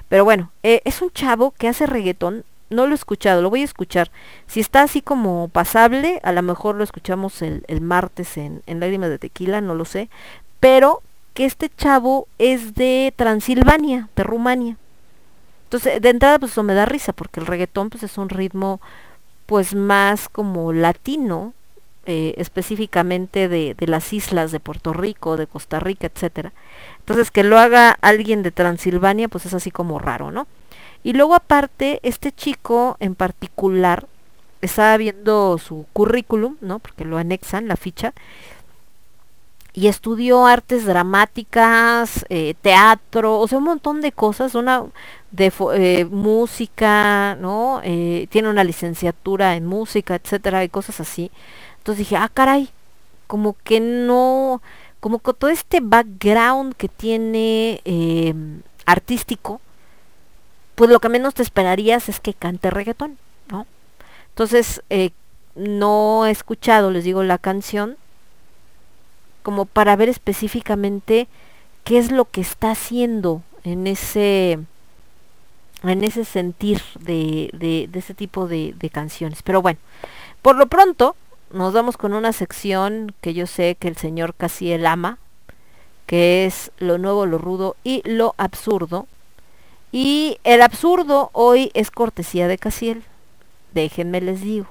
Pero 0.08 0.24
bueno, 0.24 0.52
eh, 0.64 0.82
es 0.86 1.02
un 1.02 1.12
chavo 1.12 1.52
que 1.52 1.68
hace 1.68 1.86
reggaetón, 1.86 2.46
no 2.70 2.86
lo 2.86 2.94
he 2.94 2.96
escuchado, 2.96 3.42
lo 3.42 3.50
voy 3.50 3.62
a 3.62 3.66
escuchar. 3.66 4.12
Si 4.48 4.60
está 4.60 4.82
así 4.84 5.02
como 5.02 5.50
pasable, 5.50 6.20
a 6.24 6.32
lo 6.32 6.42
mejor 6.42 6.76
lo 6.76 6.84
escuchamos 6.84 7.42
el, 7.42 7.64
el 7.68 7.82
martes 7.82 8.38
en, 8.38 8.62
en 8.66 8.80
Lágrimas 8.80 9.10
de 9.10 9.20
Tequila, 9.20 9.60
no 9.62 9.76
lo 9.76 9.86
sé. 9.86 10.10
Pero 10.60 11.02
que 11.34 11.46
este 11.46 11.70
chavo 11.70 12.28
es 12.40 12.76
de 12.76 13.14
Transilvania, 13.16 14.10
de 14.16 14.24
Rumania. 14.24 14.78
Entonces, 15.66 16.02
de 16.02 16.10
entrada, 16.10 16.40
pues 16.40 16.54
eso 16.54 16.64
me 16.64 16.74
da 16.74 16.86
risa, 16.86 17.12
porque 17.14 17.42
el 17.42 17.46
reggaetón 17.46 17.90
pues 17.90 18.04
es 18.04 18.18
un 18.18 18.30
ritmo 18.30 18.80
pues 19.46 19.76
más 19.76 20.30
como 20.30 20.74
latino, 20.74 21.54
eh, 22.10 22.36
específicamente 22.38 23.50
de, 23.50 23.74
de, 23.74 23.86
las 23.86 24.14
islas 24.14 24.54
de 24.54 24.62
Puerto 24.62 24.94
Rico, 24.94 25.36
de 25.36 25.46
Costa 25.46 25.82
Rica, 25.82 26.08
etcétera. 26.08 26.54
Entonces 27.00 27.32
que 27.32 27.44
lo 27.44 27.60
haga 27.60 27.98
alguien 28.00 28.44
de 28.44 28.52
Transilvania, 28.52 29.28
pues 29.28 29.46
es 29.46 29.54
así 29.54 29.72
como 29.72 30.00
raro, 30.00 30.32
¿no? 30.32 30.48
Y 31.04 31.12
luego 31.12 31.36
aparte, 31.36 32.00
este 32.04 32.32
chico 32.32 32.96
en 33.02 33.14
particular, 33.14 34.08
estaba 34.62 34.96
viendo 34.96 35.58
su 35.58 35.86
currículum, 35.92 36.56
¿no? 36.62 36.80
Porque 36.80 37.04
lo 37.04 37.18
anexan, 37.18 37.68
la 37.68 37.76
ficha, 37.76 38.14
y 39.74 39.88
estudió 39.88 40.46
artes 40.46 40.86
dramáticas, 40.86 42.26
eh, 42.30 42.56
teatro, 42.62 43.38
o 43.38 43.50
sea, 43.50 43.58
un 43.58 43.66
montón 43.66 44.00
de 44.00 44.14
cosas, 44.14 44.56
una 44.56 44.86
de 45.32 45.52
eh, 45.74 46.06
música, 46.06 47.36
¿no? 47.36 47.82
Tiene 47.84 48.48
una 48.48 48.64
licenciatura 48.64 49.58
en 49.58 49.66
música, 49.66 50.16
etcétera, 50.16 50.64
y 50.64 50.70
cosas 50.70 51.02
así. 51.02 51.32
Entonces 51.88 52.06
dije, 52.06 52.18
ah, 52.18 52.28
caray, 52.28 52.68
como 53.28 53.56
que 53.64 53.80
no, 53.80 54.62
como 55.00 55.20
que 55.20 55.34
todo 55.34 55.50
este 55.50 55.80
background 55.80 56.76
que 56.76 56.90
tiene 56.90 57.80
eh, 57.86 58.34
artístico, 58.86 59.62
pues 60.76 60.90
lo 60.90 61.00
que 61.00 61.08
menos 61.08 61.34
te 61.34 61.44
esperarías 61.44 62.10
es 62.10 62.20
que 62.20 62.34
cante 62.34 62.72
reggaetón, 62.72 63.18
¿no? 63.50 63.66
Entonces, 64.28 64.84
eh, 64.90 65.12
no 65.56 66.26
he 66.26 66.32
escuchado, 66.32 66.92
les 66.92 67.06
digo, 67.06 67.24
la 67.24 67.38
canción, 67.38 67.96
como 69.42 69.64
para 69.64 69.96
ver 69.96 70.10
específicamente 70.10 71.30
qué 71.86 72.00
es 72.00 72.12
lo 72.12 72.26
que 72.26 72.42
está 72.42 72.72
haciendo 72.72 73.44
en 73.64 73.88
ese 73.88 74.60
en 75.84 76.04
ese 76.04 76.26
sentir 76.26 76.82
de, 77.00 77.50
de, 77.54 77.88
ese 77.98 78.14
tipo 78.14 78.46
de 78.46 78.90
canciones. 78.92 79.42
Pero 79.42 79.62
bueno, 79.62 79.80
por 80.42 80.58
lo 80.58 80.68
pronto, 80.68 81.16
nos 81.52 81.74
vamos 81.74 81.98
con 81.98 82.14
una 82.14 82.34
sección 82.34 83.14
que 83.22 83.34
yo 83.34 83.48
sé 83.48 83.76
que 83.80 83.88
el 83.88 83.98
señor 83.98 84.36
Casiel 84.36 84.86
ama, 84.86 85.18
que 86.06 86.46
es 86.46 86.72
lo 86.78 86.98
nuevo, 86.98 87.26
lo 87.26 87.38
rudo 87.38 87.76
y 87.84 88.02
lo 88.06 88.36
absurdo. 88.38 89.08
Y 89.92 90.38
el 90.44 90.62
absurdo 90.62 91.30
hoy 91.34 91.72
es 91.74 91.92
cortesía 91.92 92.48
de 92.48 92.58
Casiel. 92.58 93.04
Déjenme 93.74 94.22
les 94.22 94.42
digo. 94.42 94.68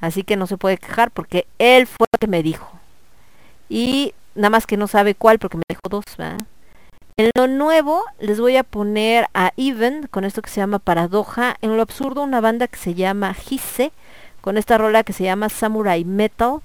Así 0.00 0.22
que 0.22 0.36
no 0.36 0.46
se 0.46 0.58
puede 0.58 0.76
quejar 0.76 1.10
porque 1.10 1.46
él 1.58 1.86
fue 1.86 2.06
el 2.12 2.18
que 2.18 2.26
me 2.26 2.42
dijo. 2.42 2.70
Y 3.68 4.14
nada 4.34 4.50
más 4.50 4.66
que 4.66 4.76
no 4.76 4.86
sabe 4.86 5.14
cuál 5.14 5.38
porque 5.38 5.56
me 5.56 5.64
dijo 5.68 5.80
dos. 5.88 6.04
En 7.16 7.30
lo 7.34 7.46
nuevo 7.46 8.04
les 8.18 8.40
voy 8.40 8.56
a 8.56 8.64
poner 8.64 9.28
a 9.34 9.52
Even 9.56 10.06
con 10.08 10.24
esto 10.24 10.42
que 10.42 10.50
se 10.50 10.60
llama 10.60 10.78
Paradoja. 10.78 11.56
En 11.62 11.76
lo 11.76 11.82
absurdo 11.82 12.22
una 12.22 12.40
banda 12.40 12.68
que 12.68 12.76
se 12.76 12.94
llama 12.94 13.32
Gise 13.34 13.92
con 14.44 14.58
esta 14.58 14.76
rola 14.76 15.04
que 15.04 15.14
se 15.14 15.24
llama 15.24 15.48
Samurai 15.48 16.04
Metal. 16.04 16.58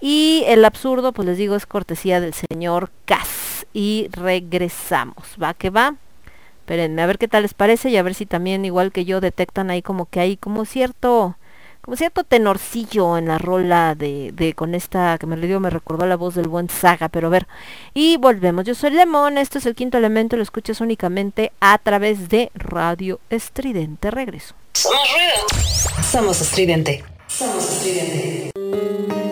Y 0.00 0.44
el 0.46 0.64
absurdo, 0.64 1.12
pues 1.12 1.28
les 1.28 1.36
digo, 1.36 1.54
es 1.54 1.66
cortesía 1.66 2.18
del 2.18 2.32
señor 2.32 2.90
Cass. 3.04 3.66
Y 3.74 4.08
regresamos. 4.12 5.36
Va 5.40 5.52
que 5.52 5.68
va. 5.68 5.96
Espérenme, 6.60 7.02
a 7.02 7.06
ver 7.06 7.18
qué 7.18 7.28
tal 7.28 7.42
les 7.42 7.52
parece 7.52 7.90
y 7.90 7.98
a 7.98 8.02
ver 8.02 8.14
si 8.14 8.24
también, 8.24 8.64
igual 8.64 8.90
que 8.90 9.04
yo, 9.04 9.20
detectan 9.20 9.68
ahí 9.68 9.82
como 9.82 10.06
que 10.06 10.20
hay 10.20 10.38
como 10.38 10.64
cierto 10.64 11.36
como 11.82 11.96
cierto 11.96 12.24
tenorcillo 12.24 13.16
en 13.16 13.28
la 13.28 13.38
rola 13.38 13.94
de, 13.94 14.32
de 14.32 14.54
con 14.54 14.74
esta 14.74 15.18
que 15.18 15.26
me 15.26 15.36
le 15.36 15.46
dio, 15.46 15.60
me 15.60 15.70
recordó 15.70 16.04
la 16.06 16.16
voz 16.16 16.34
del 16.34 16.48
buen 16.48 16.68
Saga, 16.70 17.10
pero 17.10 17.28
a 17.28 17.30
ver. 17.30 17.46
Y 17.92 18.16
volvemos. 18.16 18.64
Yo 18.64 18.74
soy 18.74 18.90
Lemón, 18.90 19.36
esto 19.36 19.58
es 19.58 19.66
el 19.66 19.74
quinto 19.74 19.98
elemento, 19.98 20.36
lo 20.36 20.42
escuchas 20.42 20.80
únicamente 20.80 21.52
a 21.60 21.76
través 21.78 22.30
de 22.30 22.50
Radio 22.54 23.20
Estridente. 23.28 24.10
Regreso. 24.10 24.54
Somos 24.72 25.06
ruido. 25.12 26.02
Somos 26.02 26.40
estridente. 26.40 27.04
Somos 27.36 27.68
estridente. 27.68 29.25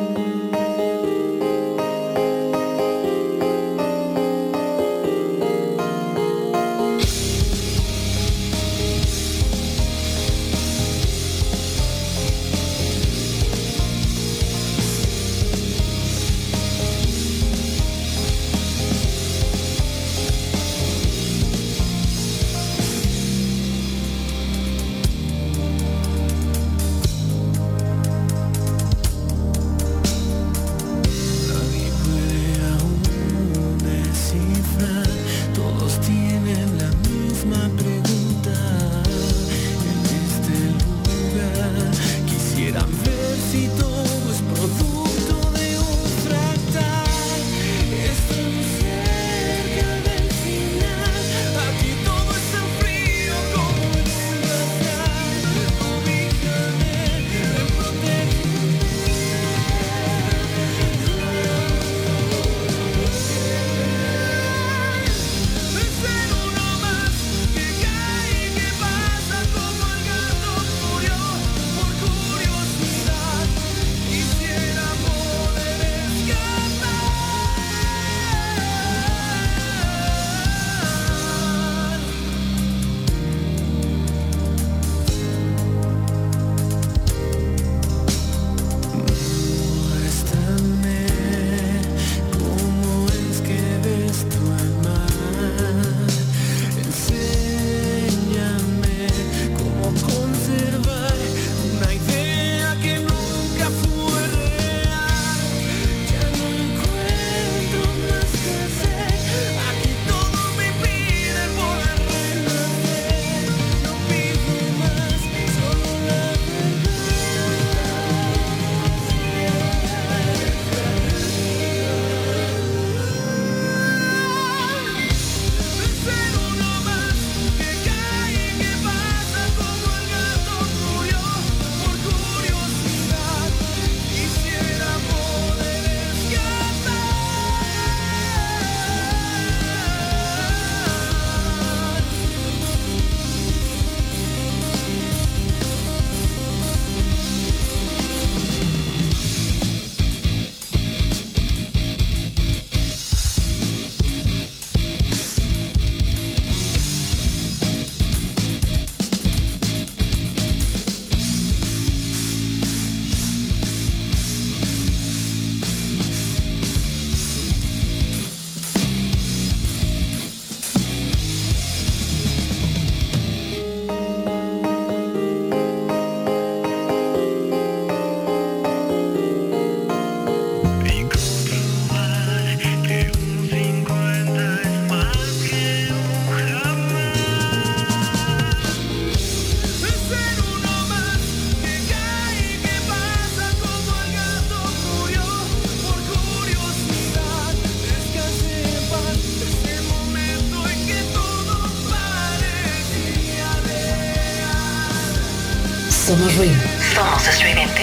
Somos 207.24 207.73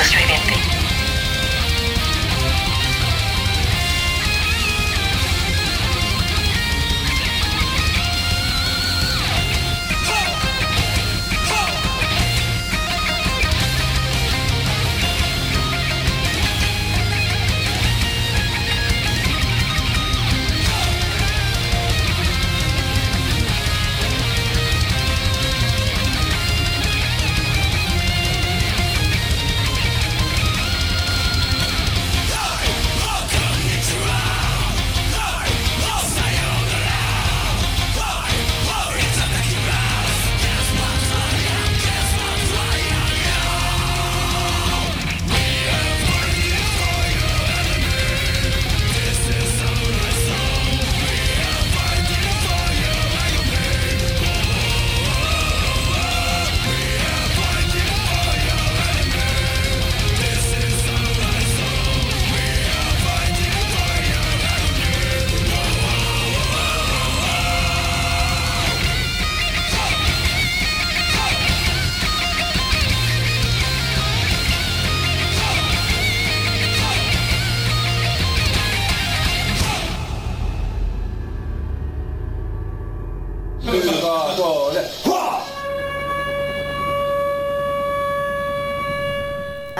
estridente. 0.00 0.29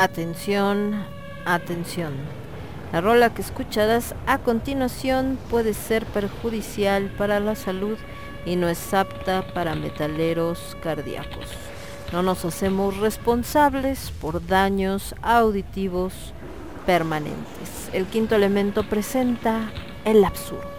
Atención, 0.00 1.04
atención. 1.44 2.14
La 2.90 3.02
rola 3.02 3.34
que 3.34 3.42
escucharás 3.42 4.14
a 4.26 4.38
continuación 4.38 5.38
puede 5.50 5.74
ser 5.74 6.06
perjudicial 6.06 7.10
para 7.18 7.38
la 7.38 7.54
salud 7.54 7.98
y 8.46 8.56
no 8.56 8.70
es 8.70 8.94
apta 8.94 9.44
para 9.52 9.74
metaleros 9.74 10.74
cardíacos. 10.82 11.48
No 12.14 12.22
nos 12.22 12.46
hacemos 12.46 12.96
responsables 12.96 14.10
por 14.22 14.46
daños 14.46 15.14
auditivos 15.20 16.14
permanentes. 16.86 17.90
El 17.92 18.06
quinto 18.06 18.36
elemento 18.36 18.88
presenta 18.88 19.70
el 20.06 20.24
absurdo. 20.24 20.69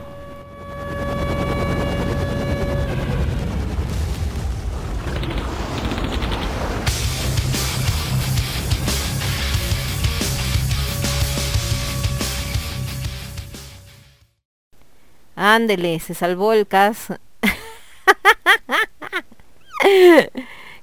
Ándele, 15.53 15.99
se 15.99 16.13
salvó 16.13 16.53
el 16.53 16.65
caso. 16.65 17.17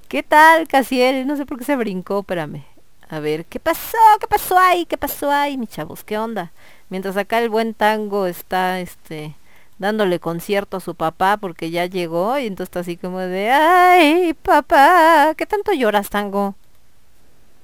¿Qué 0.07 0.21
tal, 0.21 0.67
Casiel? 0.67 1.25
No 1.25 1.35
sé 1.37 1.47
por 1.47 1.57
qué 1.57 1.65
se 1.65 1.75
brincó, 1.75 2.19
espérame. 2.19 2.63
A 3.09 3.19
ver, 3.19 3.45
¿qué 3.45 3.59
pasó? 3.59 3.97
¿Qué 4.19 4.27
pasó 4.27 4.59
ahí? 4.59 4.85
¿Qué 4.85 4.95
pasó 4.95 5.31
ahí, 5.31 5.57
mis 5.57 5.69
chavos? 5.69 6.03
¿Qué 6.03 6.19
onda? 6.19 6.51
Mientras 6.89 7.17
acá 7.17 7.39
el 7.39 7.49
buen 7.49 7.73
tango 7.73 8.27
está, 8.27 8.79
este, 8.79 9.33
dándole 9.79 10.19
concierto 10.19 10.77
a 10.77 10.81
su 10.81 10.93
papá 10.93 11.37
porque 11.37 11.71
ya 11.71 11.87
llegó 11.87 12.37
y 12.37 12.45
entonces 12.45 12.69
está 12.69 12.81
así 12.81 12.95
como 12.95 13.17
de, 13.17 13.49
ay, 13.49 14.35
papá, 14.35 15.33
¿qué 15.35 15.47
tanto 15.47 15.73
lloras, 15.73 16.11
tango? 16.11 16.53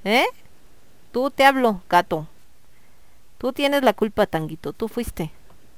¿Eh? 0.02 0.26
Tú 1.12 1.30
te 1.30 1.44
hablo, 1.44 1.82
gato. 1.88 2.26
Tú 3.38 3.52
tienes 3.52 3.84
la 3.84 3.92
culpa, 3.92 4.26
tanguito, 4.26 4.72
tú 4.72 4.88
fuiste. 4.88 5.30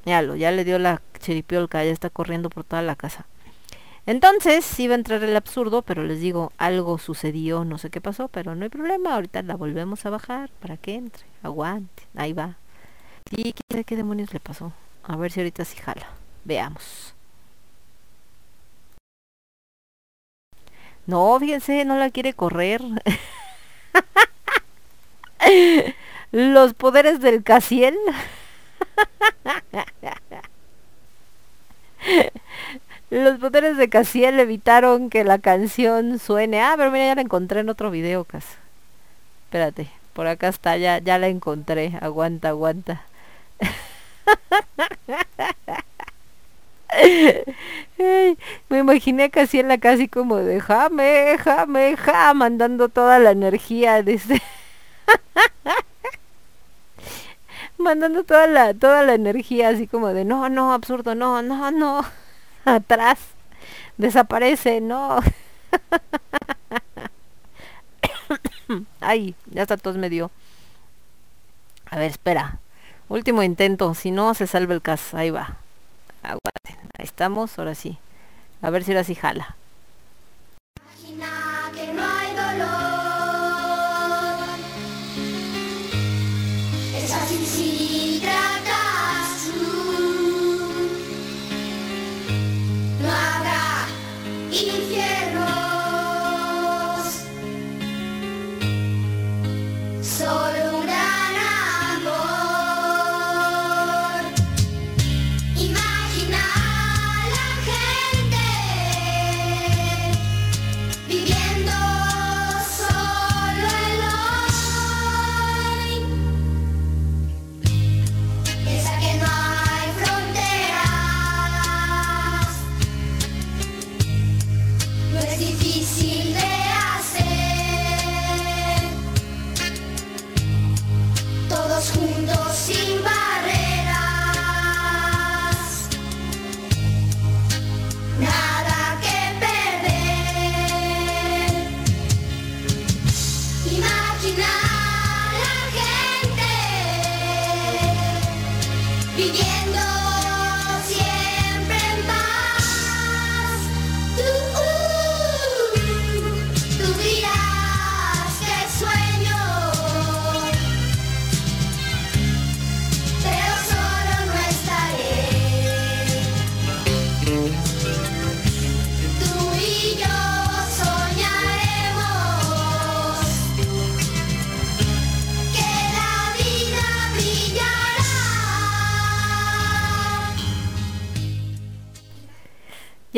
Ya 0.09 0.53
le 0.53 0.65
dio 0.65 0.79
la 0.79 1.03
chiripiolca, 1.21 1.85
ya 1.85 1.91
está 1.91 2.11
corriendo 2.11 2.51
por 2.51 2.65
toda 2.65 2.83
la 2.83 2.97
casa. 2.97 3.27
Entonces 4.07 4.79
iba 4.81 4.95
a 4.95 4.99
entrar 4.99 5.23
el 5.23 5.37
absurdo, 5.37 5.83
pero 5.83 6.03
les 6.03 6.21
digo, 6.21 6.51
algo 6.57 6.97
sucedió, 6.97 7.65
no 7.67 7.77
sé 7.77 7.91
qué 7.91 8.01
pasó, 8.01 8.29
pero 8.29 8.55
no 8.55 8.63
hay 8.63 8.71
problema, 8.71 9.15
ahorita 9.15 9.43
la 9.43 9.55
volvemos 9.55 10.07
a 10.07 10.11
bajar 10.11 10.49
para 10.61 10.79
que 10.79 10.95
entre, 10.95 11.27
aguante, 11.43 12.05
ahí 12.17 12.33
va. 12.33 12.57
Sí, 13.31 13.55
quién 13.69 13.85
qué 13.85 13.97
demonios 13.97 14.33
le 14.33 14.41
pasó. 14.41 14.73
A 15.05 15.17
ver 15.17 15.31
si 15.31 15.41
ahorita 15.41 15.65
sí 15.67 15.77
jala. 15.77 16.09
Veamos. 16.45 17.13
No, 21.07 21.39
fíjense, 21.41 21.85
no 21.85 21.97
la 21.97 22.11
quiere 22.11 22.35
correr. 22.35 22.83
Los 26.33 26.75
poderes 26.75 27.21
del 27.21 27.43
Casiel. 27.43 27.97
Los 33.11 33.39
poderes 33.39 33.77
de 33.77 33.89
Casiel 33.89 34.39
evitaron 34.39 35.11
que 35.11 35.25
la 35.25 35.39
canción 35.39 36.19
suene. 36.19 36.61
Ah, 36.61 36.75
pero 36.77 36.91
mira, 36.91 37.07
ya 37.07 37.15
la 37.15 37.23
encontré 37.23 37.61
en 37.61 37.71
otro 37.71 37.91
video, 37.91 38.25
Cas. 38.25 38.45
Espérate, 39.47 39.89
por 40.13 40.27
acá 40.27 40.49
está, 40.49 40.77
ya, 40.77 40.99
ya 40.99 41.19
la 41.19 41.29
encontré. 41.29 41.95
Aguanta, 42.01 42.51
aguanta. 42.51 43.03
me 48.69 48.79
imaginé 48.79 49.31
casi 49.31 49.61
en 49.61 49.69
la 49.69 49.79
casi 49.79 50.09
como 50.09 50.37
de 50.37 50.61
jame, 50.61 51.37
jame, 51.39 51.97
ja, 51.97 52.35
mandando 52.35 52.89
toda 52.89 53.19
la 53.19 53.31
energía 53.31 54.03
desde 54.03 54.43
mandando 57.79 58.25
toda 58.25 58.47
la 58.47 58.75
toda 58.75 59.03
la 59.05 59.15
energía 59.15 59.71
así 59.71 59.87
como 59.87 60.09
de 60.09 60.25
no, 60.25 60.49
no, 60.49 60.73
absurdo, 60.73 61.15
no, 61.15 61.43
no, 61.43 61.71
no 61.71 62.05
atrás. 62.65 63.19
Desaparece, 63.97 64.81
no. 64.81 65.21
Ay, 69.01 69.35
ya 69.47 69.63
está 69.63 69.77
todos 69.77 69.97
medio. 69.97 70.31
A 71.91 71.99
ver, 71.99 72.11
espera. 72.11 72.59
Último 73.09 73.43
intento. 73.43 73.95
Si 73.95 74.11
no, 74.11 74.35
se 74.35 74.47
salva 74.47 74.75
el 74.75 74.83
caso. 74.83 75.17
Ahí 75.17 75.31
va. 75.31 75.57
Aguanten. 76.23 76.77
Ahí 76.99 77.05
estamos. 77.05 77.59
Ahora 77.59 77.75
sí. 77.75 77.99
A 78.63 78.71
ver 78.71 78.85
si 78.85 78.93
ahora 78.93 79.05
sí 79.05 79.15
jala. 79.15 79.57
infiernos. 94.67 95.39
Solo 100.03 100.58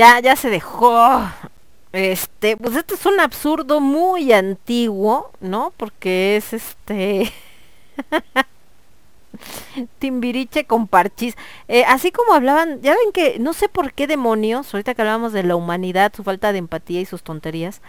ya, 0.01 0.19
ya 0.20 0.35
se 0.35 0.49
dejó. 0.49 1.20
Este, 1.93 2.57
pues 2.57 2.75
este 2.75 2.95
es 2.95 3.05
un 3.05 3.20
absurdo 3.20 3.81
muy 3.81 4.33
antiguo, 4.33 5.31
¿no? 5.41 5.75
Porque 5.77 6.37
es 6.37 6.55
este... 6.55 7.31
Timbiriche 9.99 10.65
con 10.65 10.87
parchis. 10.87 11.37
Eh, 11.69 11.85
así 11.87 12.12
como 12.12 12.33
hablaban, 12.33 12.81
ya 12.81 12.93
ven 12.93 13.12
que 13.12 13.39
no 13.39 13.53
sé 13.53 13.69
por 13.69 13.93
qué 13.93 14.07
demonios, 14.07 14.73
ahorita 14.73 14.95
que 14.95 15.03
hablábamos 15.03 15.35
de 15.35 15.43
la 15.43 15.55
humanidad, 15.55 16.12
su 16.17 16.25
falta 16.25 16.53
de 16.53 16.59
empatía 16.59 17.03
y 17.03 17.07
sus 17.07 17.23
tonterías, 17.23 17.83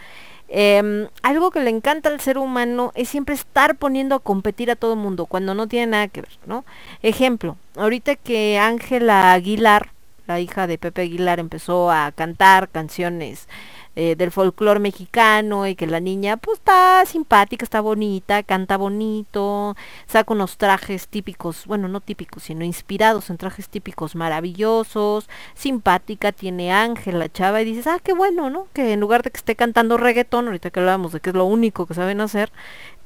em, 0.50 1.08
algo 1.24 1.52
que 1.52 1.62
le 1.62 1.70
encanta 1.70 2.10
al 2.10 2.20
ser 2.20 2.38
humano 2.38 2.92
es 2.94 3.08
siempre 3.08 3.36
estar 3.36 3.78
poniendo 3.78 4.16
a 4.16 4.20
competir 4.20 4.70
a 4.70 4.76
todo 4.76 4.98
mundo 4.98 5.28
cuando 5.28 5.56
no 5.56 5.68
tiene 5.68 5.88
nada 5.88 6.08
que 6.10 6.22
ver, 6.22 6.38
¿no? 6.46 6.66
Ejemplo, 7.04 7.56
ahorita 7.78 8.18
que 8.18 8.60
Ángela 8.60 9.32
Aguilar, 9.32 9.92
la 10.28 10.40
hija 10.40 10.68
de 10.68 10.78
Pepe 10.78 11.04
Aguilar, 11.04 11.40
empezó 11.40 11.92
a 11.92 12.12
cantar 12.12 12.70
canciones 12.70 13.48
eh, 13.96 14.16
del 14.16 14.32
folclore 14.32 14.80
mexicano 14.80 15.68
y 15.68 15.76
que 15.76 15.86
la 15.86 16.00
niña 16.00 16.38
pues 16.38 16.60
está 16.60 17.04
simpática, 17.06 17.66
está 17.66 17.82
bonita, 17.82 18.42
canta 18.42 18.78
bonito, 18.78 19.76
saca 20.08 20.34
unos 20.34 20.58
trajes 20.58 21.10
típicos, 21.10 21.66
bueno, 21.66 21.90
no 21.90 22.00
típicos, 22.00 22.44
sino 22.44 22.64
inspirados 22.64 23.30
en 23.30 23.38
trajes 23.38 23.68
típicos 23.68 24.16
maravillosos, 24.16 25.28
simpática, 25.56 26.32
tiene 26.32 26.72
ángel 26.72 27.20
la 27.20 27.30
chava 27.30 27.62
y 27.62 27.66
dices, 27.66 27.88
ah, 27.88 28.00
qué 28.02 28.14
bueno, 28.14 28.50
¿no? 28.50 28.68
Que 28.72 28.94
en 28.94 29.02
lugar 29.02 29.24
de 29.24 29.32
que 29.32 29.38
esté 29.38 29.58
cantando 29.58 29.98
reggaetón, 29.98 30.46
ahorita 30.48 30.70
que 30.70 30.80
hablábamos 30.80 31.12
de 31.12 31.20
que 31.20 31.32
es 31.32 31.36
lo 31.36 31.44
único 31.44 31.86
que 31.86 31.94
saben 31.94 32.22
hacer, 32.22 32.52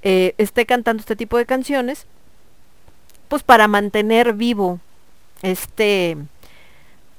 eh, 0.04 0.36
esté 0.38 0.68
cantando 0.68 1.02
este 1.02 1.16
tipo 1.16 1.38
de 1.38 1.48
canciones 1.48 2.06
pues 3.28 3.42
para 3.42 3.68
mantener 3.68 4.34
vivo 4.34 4.80
este, 5.42 6.18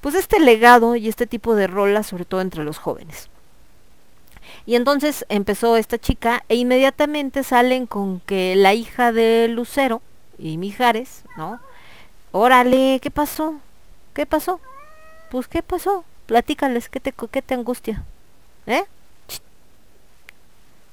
pues 0.07 0.15
este 0.15 0.39
legado 0.39 0.95
y 0.95 1.09
este 1.09 1.27
tipo 1.27 1.57
de 1.57 1.67
rolas, 1.67 2.07
sobre 2.07 2.25
todo 2.25 2.41
entre 2.41 2.63
los 2.63 2.79
jóvenes. 2.79 3.29
Y 4.65 4.77
entonces 4.77 5.27
empezó 5.29 5.77
esta 5.77 5.99
chica 5.99 6.45
e 6.49 6.55
inmediatamente 6.55 7.43
salen 7.43 7.89
con 7.89 8.21
que 8.21 8.55
la 8.55 8.73
hija 8.73 9.11
de 9.11 9.49
Lucero 9.49 10.03
y 10.39 10.59
Mijares, 10.59 11.25
¿no? 11.37 11.59
Órale, 12.31 13.01
¿qué 13.03 13.11
pasó? 13.11 13.57
¿Qué 14.15 14.27
pasó? 14.27 14.61
Pues 15.29 15.49
¿qué 15.49 15.61
pasó? 15.61 16.05
Platícales, 16.27 16.89
¿qué 16.89 17.01
te, 17.01 17.13
qué 17.13 17.43
te 17.43 17.55
angustia? 17.55 18.05
¿Eh? 18.69 18.85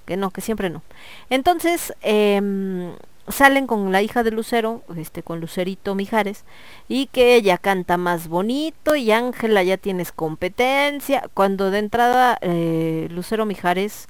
Que 0.07 0.17
no, 0.17 0.31
que 0.31 0.41
siempre 0.41 0.71
no. 0.71 0.81
Entonces, 1.29 1.93
eh, 2.01 2.41
salen 3.27 3.67
con 3.67 3.91
la 3.91 4.01
hija 4.01 4.23
de 4.23 4.31
Lucero, 4.31 4.81
este, 4.97 5.23
con 5.23 5.39
Lucerito 5.39 5.95
Mijares, 5.95 6.43
y 6.87 7.07
que 7.07 7.35
ella 7.35 7.57
canta 7.57 7.97
más 7.97 8.27
bonito 8.27 8.95
y 8.95 9.11
Ángela 9.11 9.63
ya 9.63 9.77
tienes 9.77 10.11
competencia. 10.11 11.29
Cuando 11.33 11.71
de 11.71 11.79
entrada 11.79 12.37
eh, 12.41 13.07
Lucero 13.11 13.45
Mijares 13.45 14.07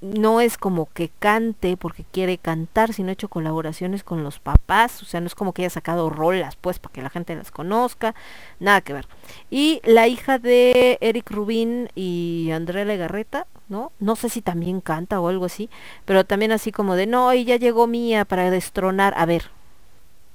no 0.00 0.40
es 0.40 0.58
como 0.58 0.88
que 0.92 1.10
cante 1.18 1.76
porque 1.76 2.04
quiere 2.10 2.38
cantar, 2.38 2.92
sino 2.92 3.08
ha 3.08 3.12
hecho 3.12 3.28
colaboraciones 3.28 4.02
con 4.04 4.22
los 4.22 4.38
papás, 4.38 5.02
o 5.02 5.06
sea, 5.06 5.20
no 5.20 5.26
es 5.26 5.34
como 5.34 5.52
que 5.52 5.62
haya 5.62 5.70
sacado 5.70 6.10
rolas, 6.10 6.56
pues, 6.56 6.78
para 6.78 6.92
que 6.92 7.02
la 7.02 7.10
gente 7.10 7.34
las 7.34 7.50
conozca, 7.50 8.14
nada 8.60 8.80
que 8.82 8.92
ver. 8.92 9.08
Y 9.50 9.80
la 9.84 10.06
hija 10.06 10.38
de 10.38 10.98
Eric 11.00 11.30
Rubín 11.30 11.88
y 11.94 12.50
Andrea 12.52 12.84
Legarreta, 12.84 13.46
¿no? 13.68 13.90
No 13.98 14.16
sé 14.16 14.28
si 14.28 14.42
también 14.42 14.80
canta 14.80 15.20
o 15.20 15.28
algo 15.28 15.46
así, 15.46 15.70
pero 16.04 16.24
también 16.24 16.52
así 16.52 16.72
como 16.72 16.94
de, 16.94 17.06
no, 17.06 17.32
y 17.34 17.44
ya 17.44 17.56
llegó 17.56 17.86
Mía 17.86 18.24
para 18.24 18.50
destronar. 18.50 19.14
A 19.16 19.26
ver, 19.26 19.50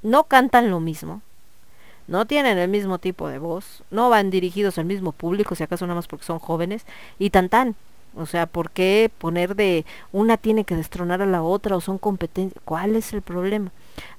no 0.01 0.23
cantan 0.23 0.71
lo 0.71 0.79
mismo, 0.79 1.21
no 2.07 2.25
tienen 2.25 2.57
el 2.57 2.67
mismo 2.67 2.97
tipo 2.97 3.27
de 3.29 3.39
voz, 3.39 3.83
no 3.91 4.09
van 4.09 4.31
dirigidos 4.31 4.77
al 4.77 4.85
mismo 4.85 5.11
público, 5.11 5.55
si 5.55 5.63
acaso 5.63 5.85
nada 5.85 5.95
más 5.95 6.07
porque 6.07 6.25
son 6.25 6.39
jóvenes, 6.39 6.85
y 7.19 7.29
tan 7.29 7.47
tan. 7.49 7.75
O 8.15 8.25
sea, 8.25 8.45
¿por 8.45 8.71
qué 8.71 9.09
poner 9.17 9.55
de 9.55 9.85
una 10.11 10.37
tiene 10.37 10.65
que 10.65 10.75
destronar 10.75 11.21
a 11.21 11.25
la 11.25 11.43
otra 11.43 11.75
o 11.75 11.81
son 11.81 11.97
competencias? 11.97 12.61
¿Cuál 12.65 12.95
es 12.95 13.13
el 13.13 13.21
problema? 13.21 13.71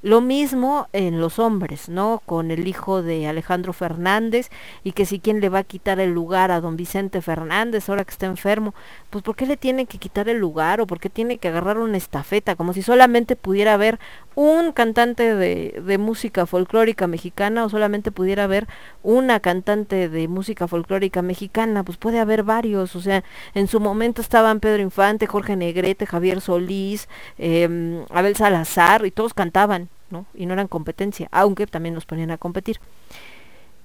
Lo 0.03 0.21
mismo 0.21 0.89
en 0.93 1.21
los 1.21 1.39
hombres, 1.39 1.89
¿no? 1.89 2.23
Con 2.27 2.51
el 2.51 2.67
hijo 2.67 3.03
de 3.03 3.27
Alejandro 3.27 3.73
Fernández 3.73 4.51
y 4.85 4.93
que 4.93 5.07
si 5.07 5.21
quién 5.21 5.41
le 5.41 5.49
va 5.49 5.61
a 5.61 5.65
quitar 5.65 6.01
el 6.01 6.13
lugar 6.13 6.51
a 6.51 6.61
don 6.61 6.77
Vicente 6.77 7.21
Fernández 7.21 7.89
ahora 7.89 8.05
que 8.05 8.11
está 8.11 8.27
enfermo, 8.27 8.75
pues 9.13 9.23
¿por 9.23 9.37
qué 9.37 9.45
le 9.45 9.59
tiene 9.59 9.85
que 9.85 9.99
quitar 9.99 10.31
el 10.31 10.39
lugar 10.39 10.81
o 10.81 10.87
por 10.87 10.99
qué 10.99 11.11
tiene 11.11 11.37
que 11.37 11.49
agarrar 11.49 11.77
una 11.77 11.99
estafeta? 11.99 12.57
Como 12.57 12.73
si 12.73 12.81
solamente 12.81 13.37
pudiera 13.37 13.75
haber 13.75 13.99
un 14.35 14.73
cantante 14.73 15.35
de, 15.35 15.99
música 15.99 16.47
folclórica 16.47 17.07
mexicana 17.07 17.67
o 17.67 17.69
solamente 17.69 18.11
pudiera 18.11 18.45
haber 18.45 18.67
una 19.03 19.41
cantante 19.41 20.09
de 20.09 20.29
música 20.29 20.67
folclórica 20.67 21.21
mexicana, 21.21 21.85
pues 21.85 21.99
puede 21.99 22.21
haber 22.21 22.43
varios, 22.43 22.97
o 22.97 23.03
sea, 23.03 23.23
en 23.55 23.69
su 23.69 23.81
momento 23.81 24.23
estaban 24.23 24.61
Pedro 24.61 24.81
Infante, 24.81 25.27
Jorge 25.27 25.57
Negrete, 25.57 26.07
Javier 26.07 26.41
Solís, 26.41 27.07
eh, 27.37 28.05
Abel 28.09 28.35
Salazar 28.35 29.05
y 29.05 29.11
todos 29.11 29.35
cantaban 29.35 29.91
¿no? 30.09 30.25
Y 30.35 30.47
no 30.47 30.55
eran 30.55 30.69
competencia, 30.69 31.29
aunque 31.33 31.67
también 31.67 31.95
nos 31.95 32.07
ponían 32.07 32.31
a 32.31 32.39
competir. 32.39 32.79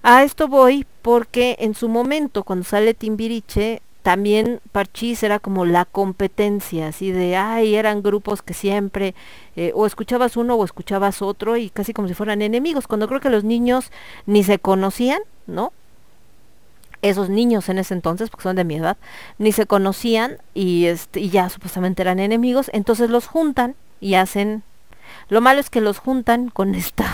A 0.03 0.23
esto 0.23 0.47
voy 0.47 0.85
porque 1.01 1.57
en 1.59 1.73
su 1.73 1.89
momento, 1.89 2.43
cuando 2.43 2.63
sale 2.63 2.93
Timbiriche, 2.93 3.81
también 4.07 4.61
Parchís 4.71 5.21
era 5.21 5.37
como 5.37 5.65
la 5.65 5.83
competencia, 5.83 6.87
así 6.87 7.11
de, 7.11 7.35
ay, 7.35 7.75
eran 7.75 8.01
grupos 8.01 8.41
que 8.41 8.53
siempre, 8.53 9.15
eh, 9.57 9.73
o 9.75 9.85
escuchabas 9.85 10.37
uno 10.37 10.55
o 10.55 10.63
escuchabas 10.63 11.21
otro, 11.21 11.57
y 11.57 11.69
casi 11.69 11.91
como 11.91 12.07
si 12.07 12.13
fueran 12.13 12.41
enemigos, 12.41 12.87
cuando 12.87 13.09
creo 13.09 13.19
que 13.19 13.29
los 13.29 13.43
niños 13.43 13.91
ni 14.25 14.45
se 14.45 14.59
conocían, 14.59 15.19
¿no? 15.45 15.73
Esos 17.01 17.27
niños 17.27 17.67
en 17.67 17.79
ese 17.79 17.95
entonces, 17.95 18.29
porque 18.29 18.43
son 18.43 18.55
de 18.55 18.63
mi 18.63 18.75
edad, 18.75 18.95
ni 19.39 19.51
se 19.51 19.65
conocían 19.65 20.37
y, 20.53 20.85
este, 20.85 21.19
y 21.19 21.29
ya 21.29 21.49
supuestamente 21.49 22.01
eran 22.01 22.19
enemigos, 22.19 22.71
entonces 22.71 23.09
los 23.09 23.27
juntan 23.27 23.75
y 23.99 24.13
hacen 24.13 24.63
lo 25.27 25.41
malo 25.41 25.59
es 25.59 25.69
que 25.69 25.81
los 25.81 25.99
juntan 25.99 26.47
con 26.49 26.75
esta 26.75 27.13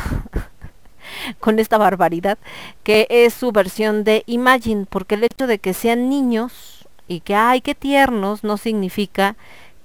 con 1.40 1.58
esta 1.58 1.80
barbaridad 1.80 2.38
que 2.84 3.08
es 3.10 3.34
su 3.34 3.52
versión 3.52 4.04
de 4.04 4.22
Imagine, 4.28 4.86
porque 4.88 5.16
el 5.16 5.24
hecho 5.24 5.48
de 5.48 5.58
que 5.58 5.74
sean 5.74 6.08
niños 6.08 6.73
y 7.08 7.22
que 7.22 7.36
ay, 7.36 7.62
qué 7.62 7.76
tiernos 7.76 8.44
no 8.44 8.58
significa 8.58 9.36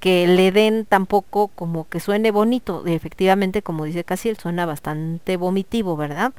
que 0.01 0.27
le 0.27 0.53
den 0.53 0.87
tampoco 0.87 1.49
como 1.49 1.89
que 1.89 2.01
suene 2.01 2.31
bonito. 2.31 2.85
Y 2.87 2.93
efectivamente, 2.93 3.63
como 3.63 3.85
dice 3.85 4.05
Casiel, 4.05 4.37
suena 4.39 4.67
bastante 4.67 5.37
vomitivo, 5.37 5.97
¿verdad? 5.97 6.33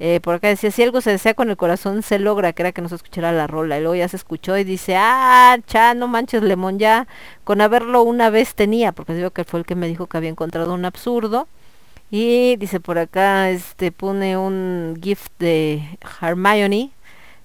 Eh, 0.00 0.20
por 0.20 0.34
acá 0.34 0.48
decía, 0.48 0.70
si 0.70 0.82
algo 0.82 1.00
se 1.00 1.10
desea 1.10 1.34
con 1.34 1.50
el 1.50 1.56
corazón, 1.56 2.02
se 2.02 2.18
logra, 2.18 2.52
que 2.52 2.62
era 2.62 2.72
que 2.72 2.82
no 2.82 2.88
se 2.88 2.96
escuchara 2.96 3.32
la 3.32 3.46
rola. 3.46 3.78
Y 3.78 3.80
luego 3.80 3.94
ya 3.94 4.08
se 4.08 4.16
escuchó 4.16 4.56
y 4.58 4.64
dice, 4.64 4.96
ah, 4.96 5.58
cha, 5.66 5.94
no 5.94 6.08
manches, 6.08 6.42
Lemón, 6.42 6.78
ya 6.78 7.06
con 7.44 7.60
haberlo 7.60 8.02
una 8.02 8.30
vez 8.30 8.54
tenía, 8.54 8.92
porque 8.92 9.14
digo 9.14 9.30
que 9.30 9.44
fue 9.44 9.60
el 9.60 9.66
que 9.66 9.76
me 9.76 9.86
dijo 9.86 10.06
que 10.06 10.16
había 10.16 10.30
encontrado 10.30 10.74
un 10.74 10.84
absurdo. 10.84 11.48
Y 12.10 12.56
dice 12.56 12.80
por 12.80 12.98
acá, 12.98 13.50
este 13.50 13.92
pone 13.92 14.36
un 14.36 14.98
gift 15.02 15.32
de 15.38 15.98
Hermione, 16.20 16.92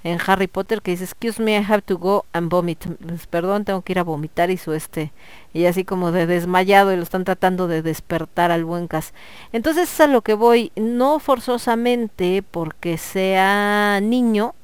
en 0.04 0.18
Harry 0.26 0.48
Potter 0.48 0.82
que 0.82 0.92
dice, 0.92 1.04
excuse 1.04 1.42
me, 1.42 1.58
I 1.58 1.66
have 1.68 1.82
to 1.82 1.98
go 1.98 2.26
and 2.32 2.50
vomit. 2.50 2.86
Pues, 3.06 3.28
perdón, 3.28 3.66
tengo 3.66 3.82
que 3.82 3.94
ir 3.94 4.00
a 4.00 4.04
vomitar 4.04 4.50
y 4.50 4.58
su 4.58 4.74
este, 4.74 5.12
y 5.54 5.66
así 5.66 5.84
como 5.84 6.12
de 6.12 6.26
desmayado 6.26 6.94
y 6.94 6.96
lo 6.96 7.04
están 7.04 7.26
tratando 7.26 7.68
de 7.68 7.82
despertar 7.82 8.52
al 8.52 8.64
buen 8.64 8.88
cas. 8.88 9.14
Entonces 9.52 9.92
es 9.92 10.00
a 10.00 10.08
lo 10.08 10.22
que 10.22 10.34
voy, 10.34 10.72
no 10.76 11.20
forzosamente 11.20 12.44
porque 12.50 12.98
sea 12.98 14.00
niño, 14.02 14.56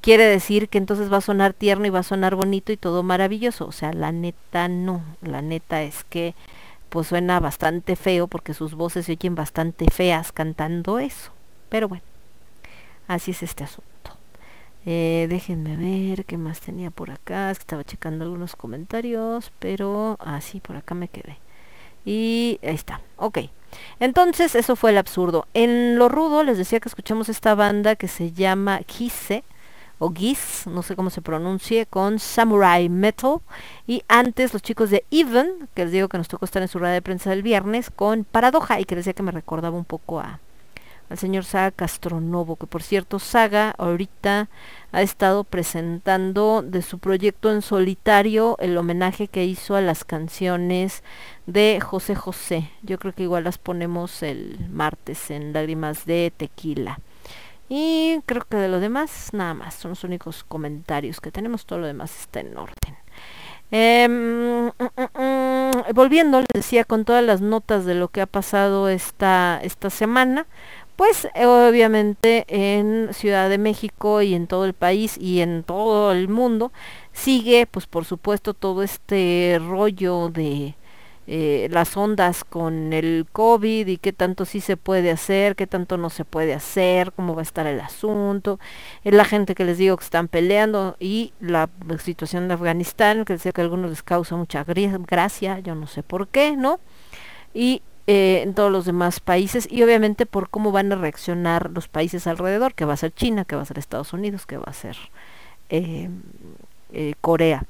quiere 0.00 0.24
decir 0.24 0.68
que 0.68 0.78
entonces 0.78 1.12
va 1.12 1.18
a 1.18 1.22
sonar 1.22 1.52
tierno 1.52 1.86
y 1.86 1.90
va 1.90 2.00
a 2.00 2.04
sonar 2.04 2.34
bonito 2.36 2.72
y 2.72 2.76
todo 2.76 3.02
maravilloso. 3.02 3.66
O 3.66 3.72
sea, 3.72 3.92
la 3.92 4.12
neta 4.12 4.68
no, 4.68 5.02
la 5.22 5.42
neta 5.42 5.82
es 5.82 6.04
que 6.04 6.34
pues 6.90 7.06
suena 7.08 7.40
bastante 7.40 7.96
feo 7.96 8.26
porque 8.26 8.52
sus 8.52 8.74
voces 8.74 9.06
se 9.06 9.12
oyen 9.12 9.34
bastante 9.34 9.86
feas 9.90 10.30
cantando 10.30 10.98
eso. 10.98 11.32
Pero 11.70 11.88
bueno, 11.88 12.04
así 13.08 13.30
es 13.30 13.42
este 13.42 13.64
asunto. 13.64 13.91
Eh, 14.84 15.26
déjenme 15.28 15.76
ver 15.76 16.24
qué 16.24 16.36
más 16.36 16.60
tenía 16.60 16.90
por 16.90 17.10
acá. 17.10 17.50
estaba 17.50 17.84
checando 17.84 18.24
algunos 18.24 18.56
comentarios, 18.56 19.52
pero 19.58 20.16
así 20.20 20.58
ah, 20.58 20.66
por 20.66 20.76
acá 20.76 20.94
me 20.94 21.08
quedé. 21.08 21.38
Y 22.04 22.58
ahí 22.62 22.74
está. 22.74 23.00
Ok. 23.16 23.38
Entonces, 24.00 24.54
eso 24.54 24.76
fue 24.76 24.90
el 24.90 24.98
absurdo. 24.98 25.46
En 25.54 25.96
lo 25.96 26.08
rudo 26.08 26.42
les 26.44 26.58
decía 26.58 26.80
que 26.80 26.88
escuchamos 26.88 27.28
esta 27.28 27.54
banda 27.54 27.96
que 27.96 28.08
se 28.08 28.32
llama 28.32 28.80
Gise 28.86 29.44
o 29.98 30.12
Giz, 30.12 30.66
no 30.66 30.82
sé 30.82 30.96
cómo 30.96 31.10
se 31.10 31.22
pronuncie, 31.22 31.86
con 31.86 32.18
Samurai 32.18 32.88
Metal. 32.88 33.36
Y 33.86 34.02
antes 34.08 34.52
los 34.52 34.60
chicos 34.60 34.90
de 34.90 35.04
Even, 35.12 35.68
que 35.74 35.84
les 35.84 35.92
digo 35.92 36.08
que 36.08 36.18
nos 36.18 36.26
tocó 36.26 36.44
estar 36.44 36.60
en 36.60 36.66
su 36.66 36.80
rueda 36.80 36.92
de 36.92 37.02
prensa 37.02 37.30
del 37.30 37.42
viernes, 37.42 37.88
con 37.88 38.24
Paradoja 38.24 38.80
y 38.80 38.84
que 38.84 38.96
decía 38.96 39.12
que 39.12 39.22
me 39.22 39.30
recordaba 39.30 39.76
un 39.76 39.84
poco 39.84 40.18
a, 40.18 40.40
al 41.12 41.18
señor 41.18 41.44
Saga 41.44 41.70
Castronovo, 41.70 42.56
que 42.56 42.66
por 42.66 42.82
cierto 42.82 43.18
Saga 43.18 43.74
ahorita 43.76 44.48
ha 44.92 45.02
estado 45.02 45.44
presentando 45.44 46.62
de 46.62 46.80
su 46.80 46.98
proyecto 46.98 47.52
en 47.52 47.60
solitario 47.60 48.56
el 48.60 48.78
homenaje 48.78 49.28
que 49.28 49.44
hizo 49.44 49.76
a 49.76 49.82
las 49.82 50.04
canciones 50.04 51.02
de 51.44 51.80
José 51.82 52.14
José. 52.14 52.70
Yo 52.82 52.98
creo 52.98 53.12
que 53.12 53.24
igual 53.24 53.44
las 53.44 53.58
ponemos 53.58 54.22
el 54.22 54.70
martes 54.70 55.30
en 55.30 55.52
Lágrimas 55.52 56.06
de 56.06 56.32
Tequila. 56.34 56.98
Y 57.68 58.20
creo 58.24 58.46
que 58.48 58.56
de 58.56 58.68
lo 58.70 58.80
demás, 58.80 59.34
nada 59.34 59.52
más, 59.52 59.74
son 59.74 59.90
los 59.90 60.04
únicos 60.04 60.44
comentarios 60.44 61.20
que 61.20 61.30
tenemos, 61.30 61.66
todo 61.66 61.80
lo 61.80 61.86
demás 61.86 62.18
está 62.18 62.40
en 62.40 62.56
orden. 62.56 62.96
Em, 63.74 64.66
mm, 64.66 64.72
mm, 64.78 65.22
mm, 65.22 65.94
volviendo, 65.94 66.40
les 66.40 66.48
decía 66.52 66.84
con 66.84 67.06
todas 67.06 67.24
las 67.24 67.40
notas 67.40 67.86
de 67.86 67.94
lo 67.94 68.08
que 68.08 68.20
ha 68.20 68.26
pasado 68.26 68.90
esta, 68.90 69.58
esta 69.62 69.88
semana, 69.88 70.46
pues 71.02 71.26
obviamente 71.34 72.44
en 72.46 73.12
Ciudad 73.12 73.50
de 73.50 73.58
México 73.58 74.22
y 74.22 74.34
en 74.34 74.46
todo 74.46 74.66
el 74.66 74.72
país 74.72 75.18
y 75.18 75.40
en 75.40 75.64
todo 75.64 76.12
el 76.12 76.28
mundo 76.28 76.70
sigue 77.12 77.66
pues 77.66 77.88
por 77.88 78.04
supuesto 78.04 78.54
todo 78.54 78.84
este 78.84 79.58
rollo 79.60 80.28
de 80.28 80.76
eh, 81.26 81.66
las 81.72 81.96
ondas 81.96 82.44
con 82.44 82.92
el 82.92 83.26
COVID 83.32 83.88
y 83.88 83.96
qué 83.96 84.12
tanto 84.12 84.44
sí 84.44 84.60
se 84.60 84.76
puede 84.76 85.10
hacer, 85.10 85.56
qué 85.56 85.66
tanto 85.66 85.96
no 85.96 86.08
se 86.08 86.24
puede 86.24 86.54
hacer, 86.54 87.10
cómo 87.10 87.34
va 87.34 87.40
a 87.40 87.50
estar 87.50 87.66
el 87.66 87.80
asunto, 87.80 88.60
es 89.02 89.12
la 89.12 89.24
gente 89.24 89.56
que 89.56 89.64
les 89.64 89.78
digo 89.78 89.96
que 89.96 90.04
están 90.04 90.28
peleando 90.28 90.94
y 91.00 91.32
la 91.40 91.68
situación 91.98 92.46
de 92.46 92.54
Afganistán, 92.54 93.24
que 93.24 93.32
decía 93.32 93.50
que 93.50 93.60
a 93.60 93.64
algunos 93.64 93.90
les 93.90 94.04
causa 94.04 94.36
mucha 94.36 94.64
gracia, 94.64 95.58
yo 95.58 95.74
no 95.74 95.88
sé 95.88 96.04
por 96.04 96.28
qué, 96.28 96.56
¿no? 96.56 96.78
Y 97.54 97.82
eh, 98.06 98.40
en 98.42 98.54
todos 98.54 98.72
los 98.72 98.84
demás 98.84 99.20
países 99.20 99.68
y 99.70 99.82
obviamente 99.82 100.26
por 100.26 100.50
cómo 100.50 100.72
van 100.72 100.92
a 100.92 100.96
reaccionar 100.96 101.70
los 101.70 101.86
países 101.86 102.26
alrededor, 102.26 102.74
que 102.74 102.84
va 102.84 102.94
a 102.94 102.96
ser 102.96 103.12
China, 103.14 103.44
que 103.44 103.54
va 103.54 103.62
a 103.62 103.66
ser 103.66 103.78
Estados 103.78 104.12
Unidos, 104.12 104.44
que 104.44 104.56
va 104.56 104.66
a 104.66 104.72
ser 104.72 104.96
eh, 105.68 106.10
eh, 106.92 107.14
Corea. 107.20 107.64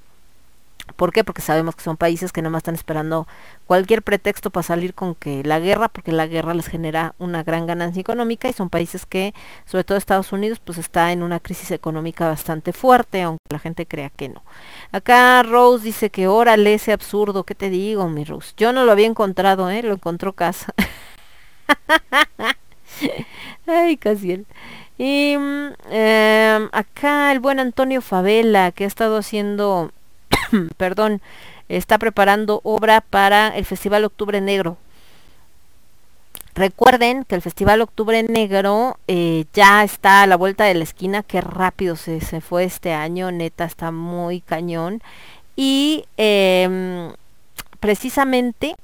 ¿Por 0.93 1.12
qué? 1.12 1.25
Porque 1.25 1.43
sabemos 1.43 1.77
que 1.77 1.83
son 1.83 1.97
países 1.97 2.33
que 2.33 2.43
no 2.43 2.51
más 2.51 2.61
están 2.61 2.75
esperando 2.75 3.27
cualquier 3.67 4.03
pretexto 4.03 4.51
para 4.51 4.62
salir 4.62 4.95
con 4.95 5.15
que 5.15 5.43
la 5.45 5.61
guerra, 5.61 5.89
porque 5.89 6.12
la 6.12 6.27
guerra 6.27 6.55
les 6.55 6.69
genera 6.69 7.15
una 7.19 7.43
gran 7.43 7.67
ganancia 7.67 8.01
económica 8.01 8.49
y 8.49 8.53
son 8.53 8.71
países 8.71 9.07
que, 9.07 9.35
sobre 9.65 9.85
todo 9.85 9.99
Estados 9.99 10.33
Unidos, 10.33 10.61
pues 10.61 10.79
está 10.79 11.12
en 11.12 11.23
una 11.23 11.41
crisis 11.41 11.71
económica 11.71 12.29
bastante 12.29 12.73
fuerte, 12.73 13.23
aunque 13.23 13.41
la 13.51 13.59
gente 13.59 13.87
crea 13.87 14.11
que 14.11 14.29
no. 14.29 14.43
Acá 14.93 15.43
Rose 15.43 15.85
dice 15.85 16.11
que 16.11 16.29
órale 16.29 16.75
ese 16.75 16.93
absurdo, 16.93 17.45
¿qué 17.45 17.55
te 17.55 17.71
digo, 17.71 18.09
mi 18.09 18.25
Rose? 18.25 18.53
Yo 18.57 18.73
no 18.73 18.85
lo 18.85 18.93
había 18.93 19.07
encontrado, 19.07 19.71
¿eh? 19.71 19.83
Lo 19.83 19.95
encontró 19.95 20.33
casa. 20.33 20.75
Ay, 23.67 23.97
Casiel. 23.97 24.47
Y 24.99 25.37
mm, 25.37 25.73
em, 25.91 26.69
acá 26.73 27.33
el 27.33 27.41
buen 27.41 27.59
Antonio 27.59 28.03
Favela, 28.03 28.73
que 28.73 28.85
ha 28.85 28.87
estado 28.87 29.17
haciendo 29.17 29.91
perdón, 30.77 31.21
está 31.69 31.99
preparando 31.99 32.61
obra 32.65 33.01
para 33.01 33.49
el 33.57 33.65
Festival 33.65 34.05
Octubre 34.05 34.41
Negro. 34.41 34.77
Recuerden 36.55 37.25
que 37.25 37.35
el 37.35 37.41
Festival 37.41 37.81
Octubre 37.81 38.23
Negro 38.23 38.99
eh, 39.09 39.47
ya 39.55 39.83
está 39.85 40.23
a 40.23 40.27
la 40.27 40.37
vuelta 40.37 40.65
de 40.65 40.75
la 40.75 40.85
esquina, 40.85 41.23
qué 41.23 41.41
rápido 41.41 41.97
se, 41.97 42.21
se 42.21 42.43
fue 42.43 42.65
este 42.65 42.93
año, 42.93 43.31
neta, 43.31 43.65
está 43.65 43.91
muy 43.91 44.43
cañón. 44.43 45.01
Y 45.57 46.05
em, 46.19 47.13
precisamente 47.81 48.77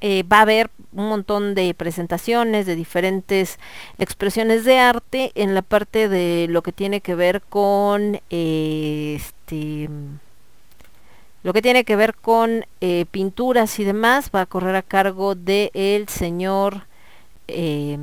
eh, 0.00 0.24
va 0.24 0.38
a 0.38 0.42
haber 0.42 0.70
un 0.94 1.08
montón 1.08 1.54
de 1.54 1.74
presentaciones 1.74 2.66
de 2.66 2.76
diferentes 2.76 3.58
expresiones 3.98 4.64
de 4.64 4.78
arte 4.78 5.32
en 5.34 5.54
la 5.54 5.62
parte 5.62 6.08
de 6.08 6.46
lo 6.48 6.62
que 6.62 6.72
tiene 6.72 7.00
que 7.00 7.14
ver 7.14 7.42
con 7.42 8.20
eh, 8.30 9.16
este 9.16 9.88
lo 11.42 11.52
que 11.52 11.62
tiene 11.62 11.84
que 11.84 11.96
ver 11.96 12.14
con 12.14 12.64
eh, 12.80 13.06
pinturas 13.10 13.78
y 13.78 13.84
demás 13.84 14.30
va 14.34 14.42
a 14.42 14.46
correr 14.46 14.76
a 14.76 14.82
cargo 14.82 15.34
del 15.34 15.70
el 15.74 16.08
señor 16.08 16.86
eh, 17.48 17.98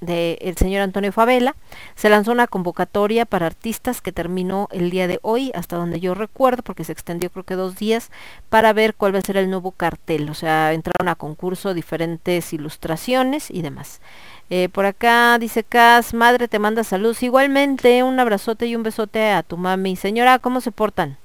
de 0.00 0.38
el 0.40 0.56
señor 0.56 0.82
Antonio 0.82 1.12
Favela. 1.12 1.54
Se 1.94 2.08
lanzó 2.08 2.32
una 2.32 2.46
convocatoria 2.46 3.24
para 3.24 3.46
artistas 3.46 4.00
que 4.00 4.12
terminó 4.12 4.68
el 4.70 4.90
día 4.90 5.06
de 5.06 5.18
hoy, 5.22 5.50
hasta 5.54 5.76
donde 5.76 6.00
yo 6.00 6.14
recuerdo, 6.14 6.62
porque 6.62 6.84
se 6.84 6.92
extendió 6.92 7.30
creo 7.30 7.44
que 7.44 7.54
dos 7.54 7.76
días, 7.76 8.10
para 8.48 8.72
ver 8.72 8.94
cuál 8.94 9.14
va 9.14 9.18
a 9.18 9.22
ser 9.22 9.36
el 9.36 9.50
nuevo 9.50 9.72
cartel. 9.72 10.28
O 10.30 10.34
sea, 10.34 10.72
entraron 10.72 11.08
a 11.08 11.14
concurso 11.14 11.74
diferentes 11.74 12.52
ilustraciones 12.52 13.50
y 13.50 13.62
demás. 13.62 14.00
Eh, 14.48 14.68
por 14.68 14.86
acá 14.86 15.38
dice 15.38 15.64
Cas, 15.64 16.14
madre 16.14 16.48
te 16.48 16.58
manda 16.58 16.84
saludos. 16.84 17.22
Igualmente, 17.22 18.02
un 18.02 18.20
abrazote 18.20 18.66
y 18.66 18.76
un 18.76 18.82
besote 18.82 19.30
a 19.30 19.42
tu 19.42 19.56
mami. 19.56 19.96
Señora, 19.96 20.38
¿cómo 20.38 20.60
se 20.60 20.70
portan? 20.70 21.18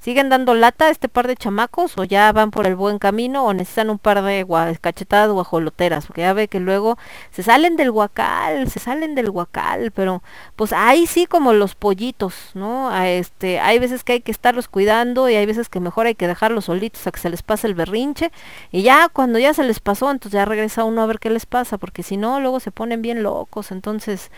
¿Siguen 0.00 0.28
dando 0.28 0.54
lata 0.54 0.88
este 0.88 1.08
par 1.08 1.26
de 1.26 1.34
chamacos 1.34 1.98
o 1.98 2.04
ya 2.04 2.30
van 2.32 2.52
por 2.52 2.66
el 2.66 2.76
buen 2.76 2.98
camino 2.98 3.44
o 3.44 3.52
necesitan 3.52 3.90
un 3.90 3.98
par 3.98 4.22
de 4.22 4.46
cachetadas 4.80 5.30
guajoloteras? 5.30 6.06
Porque 6.06 6.20
ya 6.20 6.32
ve 6.32 6.46
que 6.46 6.60
luego 6.60 6.96
se 7.32 7.42
salen 7.42 7.76
del 7.76 7.90
guacal, 7.90 8.70
se 8.70 8.78
salen 8.78 9.16
del 9.16 9.30
guacal, 9.30 9.90
pero 9.90 10.22
pues 10.54 10.72
ahí 10.72 11.06
sí 11.06 11.26
como 11.26 11.52
los 11.52 11.74
pollitos, 11.74 12.52
¿no? 12.54 12.88
A 12.90 13.08
este, 13.08 13.58
hay 13.58 13.78
veces 13.80 14.04
que 14.04 14.12
hay 14.12 14.20
que 14.20 14.30
estarlos 14.30 14.68
cuidando 14.68 15.28
y 15.28 15.34
hay 15.34 15.46
veces 15.46 15.68
que 15.68 15.80
mejor 15.80 16.06
hay 16.06 16.14
que 16.14 16.28
dejarlos 16.28 16.66
solitos 16.66 17.06
a 17.06 17.10
que 17.10 17.18
se 17.20 17.30
les 17.30 17.42
pase 17.42 17.66
el 17.66 17.74
berrinche 17.74 18.30
y 18.70 18.82
ya 18.82 19.08
cuando 19.08 19.38
ya 19.38 19.54
se 19.54 19.64
les 19.64 19.80
pasó, 19.80 20.10
entonces 20.10 20.38
ya 20.38 20.44
regresa 20.44 20.84
uno 20.84 21.02
a 21.02 21.06
ver 21.06 21.18
qué 21.18 21.30
les 21.30 21.46
pasa, 21.46 21.78
porque 21.78 22.02
si 22.02 22.16
no 22.16 22.40
luego 22.40 22.60
se 22.60 22.70
ponen 22.70 23.02
bien 23.02 23.22
locos, 23.22 23.72
entonces, 23.72 24.30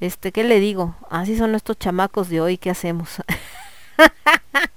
este, 0.00 0.32
¿qué 0.32 0.44
le 0.44 0.60
digo? 0.60 0.94
Así 1.10 1.36
son 1.36 1.54
estos 1.54 1.78
chamacos 1.78 2.28
de 2.28 2.40
hoy, 2.40 2.58
¿qué 2.58 2.70
hacemos? 2.70 3.22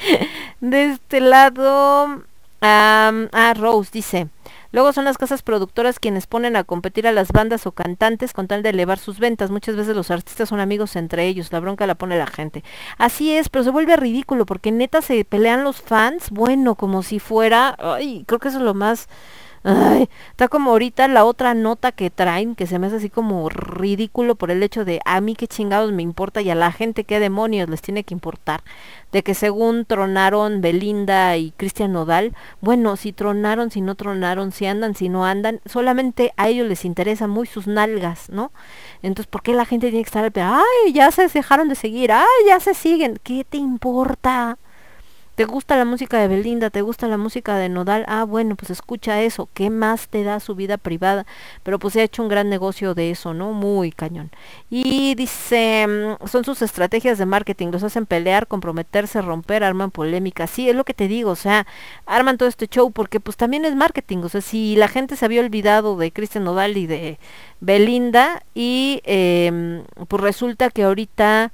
de 0.60 0.92
este 0.92 1.20
lado, 1.20 2.22
ah, 2.60 3.54
Rose 3.56 3.90
dice, 3.92 4.28
luego 4.72 4.92
son 4.92 5.04
las 5.04 5.18
casas 5.18 5.42
productoras 5.42 5.98
quienes 5.98 6.26
ponen 6.26 6.56
a 6.56 6.64
competir 6.64 7.06
a 7.06 7.12
las 7.12 7.32
bandas 7.32 7.66
o 7.66 7.72
cantantes 7.72 8.32
con 8.32 8.48
tal 8.48 8.62
de 8.62 8.70
elevar 8.70 8.98
sus 8.98 9.18
ventas. 9.18 9.50
Muchas 9.50 9.76
veces 9.76 9.96
los 9.96 10.10
artistas 10.10 10.48
son 10.48 10.60
amigos 10.60 10.96
entre 10.96 11.26
ellos, 11.26 11.52
la 11.52 11.60
bronca 11.60 11.86
la 11.86 11.94
pone 11.94 12.18
la 12.18 12.26
gente. 12.26 12.64
Así 12.98 13.32
es, 13.32 13.48
pero 13.48 13.64
se 13.64 13.70
vuelve 13.70 13.96
ridículo 13.96 14.46
porque 14.46 14.72
neta 14.72 15.02
se 15.02 15.24
pelean 15.24 15.64
los 15.64 15.80
fans, 15.80 16.30
bueno, 16.30 16.74
como 16.74 17.02
si 17.02 17.18
fuera, 17.18 17.76
ay, 17.78 18.24
creo 18.26 18.38
que 18.38 18.48
eso 18.48 18.58
es 18.58 18.64
lo 18.64 18.74
más 18.74 19.08
Ay, 19.68 20.08
está 20.30 20.46
como 20.46 20.70
ahorita 20.70 21.08
la 21.08 21.24
otra 21.24 21.52
nota 21.52 21.90
que 21.90 22.08
traen, 22.08 22.54
que 22.54 22.68
se 22.68 22.78
me 22.78 22.86
hace 22.86 22.96
así 22.96 23.10
como 23.10 23.48
ridículo 23.48 24.36
por 24.36 24.52
el 24.52 24.62
hecho 24.62 24.84
de 24.84 25.00
a 25.04 25.20
mí 25.20 25.34
qué 25.34 25.48
chingados 25.48 25.90
me 25.90 26.04
importa 26.04 26.40
y 26.40 26.50
a 26.50 26.54
la 26.54 26.70
gente 26.70 27.02
qué 27.02 27.18
demonios 27.18 27.68
les 27.68 27.82
tiene 27.82 28.04
que 28.04 28.14
importar. 28.14 28.62
De 29.10 29.24
que 29.24 29.34
según 29.34 29.84
tronaron 29.84 30.60
Belinda 30.60 31.36
y 31.36 31.50
Cristian 31.56 31.92
Nodal, 31.92 32.32
bueno, 32.60 32.94
si 32.94 33.12
tronaron, 33.12 33.72
si 33.72 33.80
no 33.80 33.96
tronaron, 33.96 34.52
si 34.52 34.66
andan, 34.66 34.94
si 34.94 35.08
no 35.08 35.24
andan, 35.26 35.60
solamente 35.66 36.32
a 36.36 36.48
ellos 36.48 36.68
les 36.68 36.84
interesa 36.84 37.26
muy 37.26 37.48
sus 37.48 37.66
nalgas, 37.66 38.30
¿no? 38.30 38.52
Entonces, 39.02 39.26
¿por 39.26 39.42
qué 39.42 39.52
la 39.52 39.64
gente 39.64 39.88
tiene 39.88 40.04
que 40.04 40.08
estar, 40.16 40.32
ay, 40.36 40.92
ya 40.92 41.10
se 41.10 41.26
dejaron 41.26 41.68
de 41.68 41.74
seguir, 41.74 42.12
ay, 42.12 42.24
ya 42.46 42.60
se 42.60 42.72
siguen? 42.72 43.18
¿Qué 43.24 43.42
te 43.42 43.56
importa? 43.56 44.58
¿Te 45.36 45.44
gusta 45.44 45.76
la 45.76 45.84
música 45.84 46.18
de 46.18 46.28
Belinda? 46.28 46.70
¿Te 46.70 46.80
gusta 46.80 47.08
la 47.08 47.18
música 47.18 47.58
de 47.58 47.68
Nodal? 47.68 48.06
Ah, 48.08 48.24
bueno, 48.24 48.56
pues 48.56 48.70
escucha 48.70 49.20
eso. 49.20 49.50
¿Qué 49.52 49.68
más 49.68 50.08
te 50.08 50.24
da 50.24 50.40
su 50.40 50.54
vida 50.54 50.78
privada? 50.78 51.26
Pero 51.62 51.78
pues 51.78 51.92
se 51.92 52.00
ha 52.00 52.04
hecho 52.04 52.22
un 52.22 52.30
gran 52.30 52.48
negocio 52.48 52.94
de 52.94 53.10
eso, 53.10 53.34
¿no? 53.34 53.52
Muy 53.52 53.92
cañón. 53.92 54.30
Y 54.70 55.14
dice, 55.14 55.86
mm, 55.86 56.26
son 56.26 56.44
sus 56.46 56.62
estrategias 56.62 57.18
de 57.18 57.26
marketing. 57.26 57.68
Los 57.70 57.82
hacen 57.82 58.06
pelear, 58.06 58.46
comprometerse, 58.46 59.20
romper, 59.20 59.62
arman 59.62 59.90
polémica. 59.90 60.46
Sí, 60.46 60.70
es 60.70 60.74
lo 60.74 60.84
que 60.84 60.94
te 60.94 61.06
digo. 61.06 61.32
O 61.32 61.36
sea, 61.36 61.66
arman 62.06 62.38
todo 62.38 62.48
este 62.48 62.66
show 62.66 62.90
porque 62.90 63.20
pues 63.20 63.36
también 63.36 63.66
es 63.66 63.76
marketing. 63.76 64.18
O 64.24 64.30
sea, 64.30 64.40
si 64.40 64.74
la 64.76 64.88
gente 64.88 65.16
se 65.16 65.26
había 65.26 65.42
olvidado 65.42 65.98
de 65.98 66.12
Cristian 66.12 66.44
Nodal 66.44 66.78
y 66.78 66.86
de 66.86 67.18
Belinda 67.60 68.42
y 68.54 69.02
eh, 69.04 69.82
pues 70.08 70.22
resulta 70.22 70.70
que 70.70 70.84
ahorita 70.84 71.52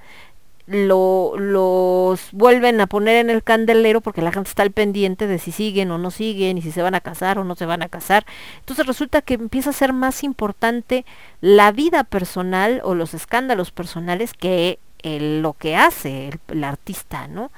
lo, 0.66 1.34
los 1.36 2.30
vuelven 2.32 2.80
a 2.80 2.86
poner 2.86 3.16
en 3.16 3.30
el 3.30 3.42
candelero 3.42 4.00
porque 4.00 4.22
la 4.22 4.32
gente 4.32 4.48
está 4.48 4.62
al 4.62 4.70
pendiente 4.70 5.26
de 5.26 5.38
si 5.38 5.52
siguen 5.52 5.90
o 5.90 5.98
no 5.98 6.10
siguen 6.10 6.58
y 6.58 6.62
si 6.62 6.70
se 6.70 6.82
van 6.82 6.94
a 6.94 7.00
casar 7.00 7.38
o 7.38 7.44
no 7.44 7.56
se 7.56 7.66
van 7.66 7.82
a 7.82 7.88
casar. 7.88 8.24
Entonces 8.60 8.86
resulta 8.86 9.22
que 9.22 9.34
empieza 9.34 9.70
a 9.70 9.74
ser 9.74 9.92
más 9.92 10.22
importante 10.22 11.04
la 11.40 11.72
vida 11.72 12.04
personal 12.04 12.80
o 12.84 12.94
los 12.94 13.14
escándalos 13.14 13.70
personales 13.70 14.32
que 14.34 14.78
lo 15.04 15.52
que 15.54 15.76
hace 15.76 16.30
el, 16.48 16.64
artista, 16.64 17.26
¿no? 17.26 17.50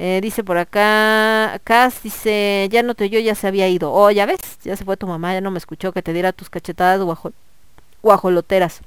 Eh, 0.00 0.20
dice 0.22 0.44
por 0.44 0.58
acá, 0.58 1.60
Cas 1.64 2.02
dice, 2.02 2.68
ya 2.70 2.82
no 2.82 2.94
te 2.94 3.04
oyó, 3.04 3.20
ya 3.20 3.34
se 3.34 3.46
había 3.46 3.68
ido. 3.68 3.92
Oh, 3.92 4.10
ya 4.10 4.26
ves, 4.26 4.40
ya 4.62 4.76
se 4.76 4.84
fue 4.84 4.96
tu 4.96 5.06
mamá, 5.06 5.32
ya 5.34 5.40
no 5.40 5.50
me 5.50 5.58
escuchó 5.58 5.92
que 5.92 6.02
te 6.02 6.12
diera 6.12 6.32
tus 6.32 6.50
cachetadas 6.50 7.00
guajoloteras. 8.02 8.80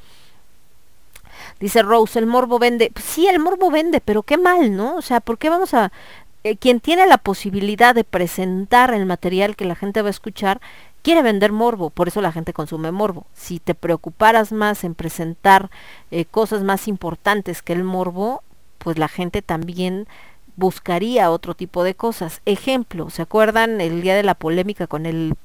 Dice 1.61 1.83
Rose, 1.83 2.19
el 2.19 2.25
morbo 2.25 2.59
vende. 2.59 2.91
Pues 2.91 3.06
sí, 3.06 3.27
el 3.27 3.40
morbo 3.40 3.72
vende, 3.72 4.01
pero 4.01 4.23
qué 4.23 4.38
mal, 4.38 4.75
¿no? 4.75 4.95
O 4.95 5.01
sea, 5.01 5.22
¿por 5.22 5.38
qué 5.38 5.49
vamos 5.49 5.73
a... 5.73 5.91
Eh, 6.43 6.57
quien 6.57 6.80
tiene 6.80 7.06
la 7.06 7.19
posibilidad 7.19 7.93
de 7.93 8.03
presentar 8.03 8.93
el 8.95 9.06
material 9.06 9.56
que 9.56 9.65
la 9.65 9.75
gente 9.75 10.01
va 10.01 10.07
a 10.07 10.11
escuchar, 10.11 10.59
quiere 11.03 11.22
vender 11.22 11.51
morbo, 11.51 11.91
por 11.91 12.07
eso 12.07 12.19
la 12.19 12.31
gente 12.31 12.51
consume 12.51 12.91
morbo. 12.91 13.27
Si 13.35 13.59
te 13.59 13.75
preocuparas 13.75 14.51
más 14.51 14.83
en 14.83 14.95
presentar 14.95 15.69
eh, 16.09 16.25
cosas 16.25 16.64
más 16.64 16.88
importantes 16.88 17.61
que 17.61 17.73
el 17.73 17.83
morbo, 17.83 18.43
pues 18.80 18.98
la 18.98 19.07
gente 19.07 19.43
también 19.43 20.07
buscaría 20.56 21.30
otro 21.30 21.53
tipo 21.53 21.83
de 21.83 21.93
cosas. 21.93 22.41
Ejemplo, 22.45 23.11
¿se 23.11 23.22
acuerdan 23.22 23.80
el 23.80 24.01
día 24.01 24.15
de 24.15 24.23
la 24.23 24.33
polémica 24.33 24.88
con 24.88 25.06
el 25.06 25.35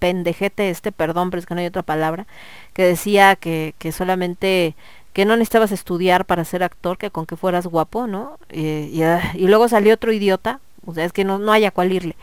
pendejete 0.00 0.70
este, 0.70 0.90
perdón, 0.90 1.30
pero 1.30 1.38
es 1.38 1.46
que 1.46 1.54
no 1.54 1.60
hay 1.60 1.68
otra 1.68 1.84
palabra, 1.84 2.26
que 2.72 2.84
decía 2.84 3.36
que, 3.36 3.76
que 3.78 3.92
solamente 3.92 4.74
que 5.12 5.24
no 5.24 5.36
necesitabas 5.36 5.72
estudiar 5.72 6.24
para 6.24 6.44
ser 6.44 6.62
actor, 6.62 6.98
que 6.98 7.10
con 7.10 7.26
que 7.26 7.36
fueras 7.36 7.66
guapo, 7.66 8.06
¿no? 8.06 8.38
Eh, 8.48 8.90
ah, 9.04 9.32
y, 9.34 9.46
luego 9.46 9.68
salió 9.68 9.94
otro 9.94 10.12
idiota, 10.12 10.60
o 10.86 10.94
sea, 10.94 11.04
es 11.04 11.12
que 11.12 11.24
no, 11.24 11.38
no 11.38 11.52
haya 11.52 11.70
cual 11.70 11.92
irle, 11.92 12.16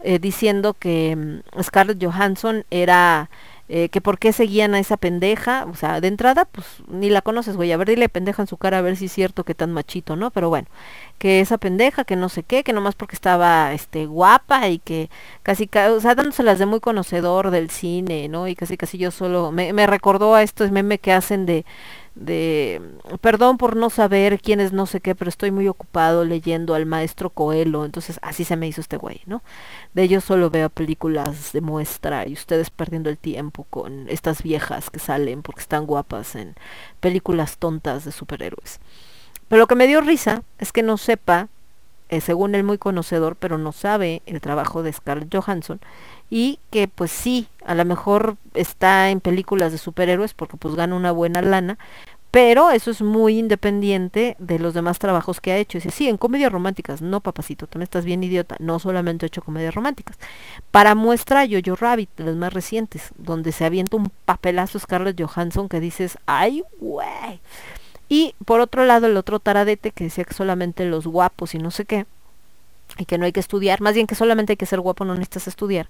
eh, 0.00 0.18
diciendo 0.18 0.74
que 0.74 1.16
mm, 1.16 1.62
Scarlett 1.62 2.02
Johansson 2.04 2.64
era, 2.70 3.30
eh, 3.68 3.88
que 3.88 4.02
por 4.02 4.18
qué 4.18 4.34
seguían 4.34 4.74
a 4.74 4.78
esa 4.78 4.98
pendeja, 4.98 5.64
o 5.70 5.74
sea, 5.74 6.02
de 6.02 6.08
entrada, 6.08 6.44
pues 6.44 6.66
ni 6.88 7.08
la 7.08 7.22
conoces, 7.22 7.56
güey, 7.56 7.72
a 7.72 7.78
ver, 7.78 7.88
dile 7.88 8.10
pendeja 8.10 8.42
en 8.42 8.48
su 8.48 8.58
cara 8.58 8.78
a 8.78 8.82
ver 8.82 8.96
si 8.96 9.06
es 9.06 9.12
cierto 9.12 9.44
que 9.44 9.54
tan 9.54 9.72
machito, 9.72 10.14
¿no? 10.14 10.30
Pero 10.30 10.50
bueno, 10.50 10.68
que 11.18 11.40
esa 11.40 11.56
pendeja, 11.56 12.04
que 12.04 12.16
no 12.16 12.28
sé 12.28 12.42
qué, 12.42 12.62
que 12.62 12.74
nomás 12.74 12.94
porque 12.94 13.16
estaba, 13.16 13.72
este, 13.72 14.04
guapa 14.04 14.68
y 14.68 14.80
que 14.80 15.08
casi, 15.42 15.70
o 15.90 16.00
sea, 16.00 16.14
dándoselas 16.14 16.58
de 16.58 16.66
muy 16.66 16.80
conocedor 16.80 17.50
del 17.50 17.70
cine, 17.70 18.28
¿no? 18.28 18.48
Y 18.48 18.54
casi, 18.54 18.76
casi 18.76 18.98
yo 18.98 19.10
solo, 19.10 19.50
me, 19.50 19.72
me 19.72 19.86
recordó 19.86 20.34
a 20.34 20.42
estos 20.42 20.70
memes 20.70 21.00
que 21.00 21.12
hacen 21.12 21.46
de 21.46 21.64
de 22.14 22.80
perdón 23.20 23.58
por 23.58 23.76
no 23.76 23.90
saber 23.90 24.40
quién 24.40 24.60
es 24.60 24.72
no 24.72 24.86
sé 24.86 25.00
qué, 25.00 25.14
pero 25.14 25.28
estoy 25.28 25.50
muy 25.50 25.68
ocupado 25.68 26.24
leyendo 26.24 26.74
al 26.74 26.86
maestro 26.86 27.30
Coelho, 27.30 27.84
entonces 27.84 28.18
así 28.22 28.44
se 28.44 28.56
me 28.56 28.68
hizo 28.68 28.80
este 28.80 28.96
güey, 28.96 29.22
¿no? 29.26 29.42
De 29.94 30.02
ellos 30.04 30.24
solo 30.24 30.50
veo 30.50 30.70
películas 30.70 31.52
de 31.52 31.60
muestra 31.60 32.26
y 32.26 32.32
ustedes 32.32 32.70
perdiendo 32.70 33.10
el 33.10 33.18
tiempo 33.18 33.66
con 33.70 34.08
estas 34.08 34.42
viejas 34.42 34.90
que 34.90 35.00
salen 35.00 35.42
porque 35.42 35.62
están 35.62 35.86
guapas 35.86 36.36
en 36.36 36.54
películas 37.00 37.58
tontas 37.58 38.04
de 38.04 38.12
superhéroes. 38.12 38.80
Pero 39.48 39.60
lo 39.60 39.66
que 39.66 39.74
me 39.74 39.86
dio 39.86 40.00
risa 40.00 40.42
es 40.58 40.72
que 40.72 40.82
no 40.82 40.96
sepa 40.96 41.48
eh, 42.08 42.20
según 42.20 42.54
él 42.54 42.64
muy 42.64 42.78
conocedor, 42.78 43.36
pero 43.36 43.58
no 43.58 43.72
sabe 43.72 44.22
el 44.26 44.40
trabajo 44.40 44.82
de 44.82 44.92
Scarlett 44.92 45.34
Johansson 45.34 45.80
y 46.30 46.58
que 46.70 46.88
pues 46.88 47.10
sí, 47.10 47.48
a 47.64 47.74
lo 47.74 47.84
mejor 47.84 48.36
está 48.54 49.10
en 49.10 49.20
películas 49.20 49.72
de 49.72 49.78
superhéroes 49.78 50.34
porque 50.34 50.56
pues 50.56 50.74
gana 50.74 50.96
una 50.96 51.12
buena 51.12 51.42
lana, 51.42 51.78
pero 52.34 52.72
eso 52.72 52.90
es 52.90 53.00
muy 53.00 53.38
independiente 53.38 54.34
de 54.40 54.58
los 54.58 54.74
demás 54.74 54.98
trabajos 54.98 55.40
que 55.40 55.52
ha 55.52 55.56
hecho. 55.56 55.78
Dice, 55.78 55.92
sí, 55.92 56.08
en 56.08 56.16
comedias 56.16 56.50
románticas, 56.50 57.00
no 57.00 57.20
papacito, 57.20 57.68
también 57.68 57.84
estás 57.84 58.04
bien 58.04 58.24
idiota, 58.24 58.56
no 58.58 58.80
solamente 58.80 59.24
he 59.24 59.28
hecho 59.28 59.40
comedias 59.40 59.72
románticas. 59.72 60.18
Para 60.72 60.96
muestra 60.96 61.44
Yo-Yo 61.44 61.76
Rabbit, 61.76 62.10
las 62.16 62.34
más 62.34 62.52
recientes, 62.52 63.12
donde 63.16 63.52
se 63.52 63.64
avienta 63.64 63.96
un 63.96 64.10
papelazo 64.24 64.80
Scarlett 64.80 65.22
Johansson 65.22 65.68
que 65.68 65.78
dices, 65.78 66.18
ay, 66.26 66.64
güey. 66.80 67.40
Y 68.08 68.34
por 68.44 68.60
otro 68.60 68.84
lado, 68.84 69.06
el 69.06 69.16
otro 69.16 69.40
taradete 69.40 69.90
que 69.90 70.04
decía 70.04 70.24
que 70.24 70.34
solamente 70.34 70.84
los 70.84 71.06
guapos 71.06 71.54
y 71.54 71.58
no 71.58 71.70
sé 71.70 71.84
qué, 71.84 72.06
y 72.98 73.04
que 73.06 73.18
no 73.18 73.24
hay 73.24 73.32
que 73.32 73.40
estudiar, 73.40 73.80
más 73.80 73.94
bien 73.94 74.06
que 74.06 74.14
solamente 74.14 74.52
hay 74.52 74.56
que 74.56 74.66
ser 74.66 74.80
guapo, 74.80 75.04
no 75.04 75.14
necesitas 75.14 75.48
estudiar, 75.48 75.88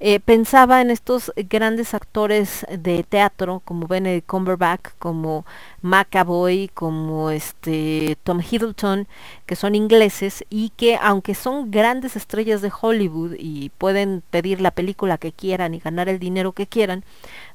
eh, 0.00 0.20
pensaba 0.20 0.80
en 0.80 0.90
estos 0.90 1.32
grandes 1.36 1.94
actores 1.94 2.66
de 2.70 3.02
teatro 3.02 3.62
como 3.64 3.86
Benedict 3.86 4.26
Cumberbatch, 4.26 4.90
como 4.98 5.44
McAvoy, 5.82 6.70
como 6.72 7.30
este 7.30 8.16
Tom 8.22 8.40
Hiddleston, 8.40 9.06
que 9.46 9.56
son 9.56 9.74
ingleses 9.74 10.44
y 10.48 10.70
que 10.70 10.96
aunque 11.00 11.34
son 11.34 11.70
grandes 11.70 12.16
estrellas 12.16 12.62
de 12.62 12.72
Hollywood 12.80 13.34
y 13.38 13.70
pueden 13.70 14.22
pedir 14.30 14.60
la 14.60 14.70
película 14.70 15.18
que 15.18 15.32
quieran 15.32 15.74
y 15.74 15.80
ganar 15.80 16.08
el 16.08 16.18
dinero 16.18 16.52
que 16.52 16.66
quieran, 16.66 17.04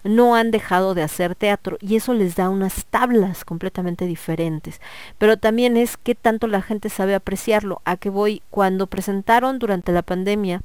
no 0.04 0.36
han 0.36 0.52
dejado 0.52 0.94
de 0.94 1.04
hacer 1.04 1.36
teatro 1.36 1.78
y 1.82 1.96
eso 1.96 2.14
les 2.14 2.36
da 2.36 2.50
unas 2.50 2.86
tablas 2.86 3.46
completamente 3.46 4.06
diferentes. 4.06 4.80
Pero 5.18 5.38
también 5.38 5.78
es 5.78 5.98
que 5.98 6.16
tanto 6.16 6.48
la 6.48 6.62
gente 6.62 6.90
sabe 6.90 7.16
apreciarlo. 7.16 7.82
A 7.86 7.98
que 7.98 8.10
voy, 8.10 8.42
cuando 8.50 8.88
presentaron 8.90 9.60
durante 9.60 9.92
la 9.92 10.02
pandemia, 10.02 10.62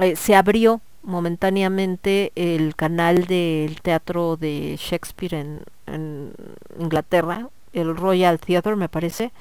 eh, 0.00 0.16
se 0.16 0.34
abrió 0.34 0.80
momentáneamente 1.02 2.32
el 2.34 2.74
canal 2.74 3.26
del 3.26 3.80
teatro 3.82 4.36
de 4.36 4.76
Shakespeare 4.78 5.34
en, 5.34 5.60
en 5.86 6.32
Inglaterra, 6.78 7.48
el 7.72 7.96
Royal 7.96 8.38
Theatre 8.38 8.76
me 8.76 8.88
parece, 8.88 9.32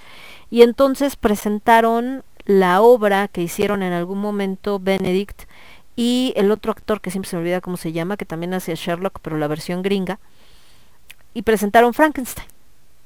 y 0.50 0.62
entonces 0.62 1.16
presentaron 1.16 2.24
la 2.46 2.82
obra 2.82 3.28
que 3.28 3.42
hicieron 3.42 3.84
en 3.84 3.94
algún 3.94 4.20
momento 4.20 4.80
Benedict 4.80 5.44
y 5.96 6.34
el 6.36 6.52
otro 6.52 6.72
actor 6.72 7.02
que 7.02 7.12
siempre 7.12 7.30
se 7.30 7.36
me 7.36 7.42
olvida 7.42 7.62
cómo 7.62 7.78
se 7.78 7.92
llama, 7.92 8.18
que 8.18 8.26
también 8.26 8.54
hacía 8.54 8.76
Sherlock, 8.76 9.20
pero 9.22 9.38
la 9.38 9.48
versión 9.48 9.82
gringa, 9.82 10.20
y 11.34 11.44
presentaron 11.44 11.94
Frankenstein. 11.94 12.48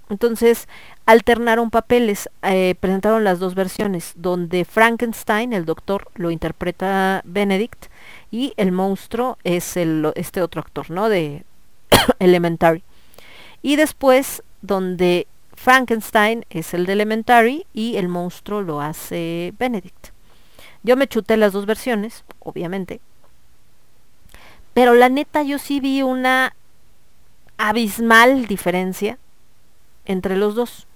Entonces 0.10 0.68
alternaron 1.06 1.70
papeles, 1.70 2.30
eh, 2.42 2.76
presentaron 2.80 3.24
las 3.24 3.40
dos 3.40 3.56
versiones, 3.56 4.14
donde 4.16 4.64
Frankenstein, 4.64 5.54
el 5.54 5.66
doctor, 5.66 6.10
lo 6.16 6.32
interpreta 6.32 7.22
Benedict 7.26 7.88
y 8.32 8.54
el 8.58 8.72
monstruo 8.72 9.38
es 9.44 9.76
este 9.76 10.42
otro 10.42 10.62
actor, 10.62 10.90
¿no? 10.90 11.10
De 11.10 11.44
Elementary. 12.20 12.84
Y 13.62 13.76
después, 13.76 14.44
donde 14.62 15.28
Frankenstein 15.56 16.46
es 16.50 16.74
el 16.74 16.86
de 16.86 16.94
Elementary 16.94 17.66
y 17.74 17.98
el 17.98 18.08
monstruo 18.08 18.62
lo 18.62 18.80
hace 18.80 19.54
Benedict. 19.60 20.10
Yo 20.84 20.96
me 20.96 21.08
chuté 21.08 21.36
las 21.36 21.52
dos 21.52 21.66
versiones, 21.66 22.24
obviamente. 22.40 23.02
Pero 24.74 24.94
la 24.94 25.10
neta 25.10 25.44
yo 25.44 25.58
sí 25.58 25.80
vi 25.80 26.02
una 26.04 26.56
abismal 27.58 28.46
diferencia 28.46 29.18
entre 30.08 30.36
los 30.36 30.56
dos 30.56 30.88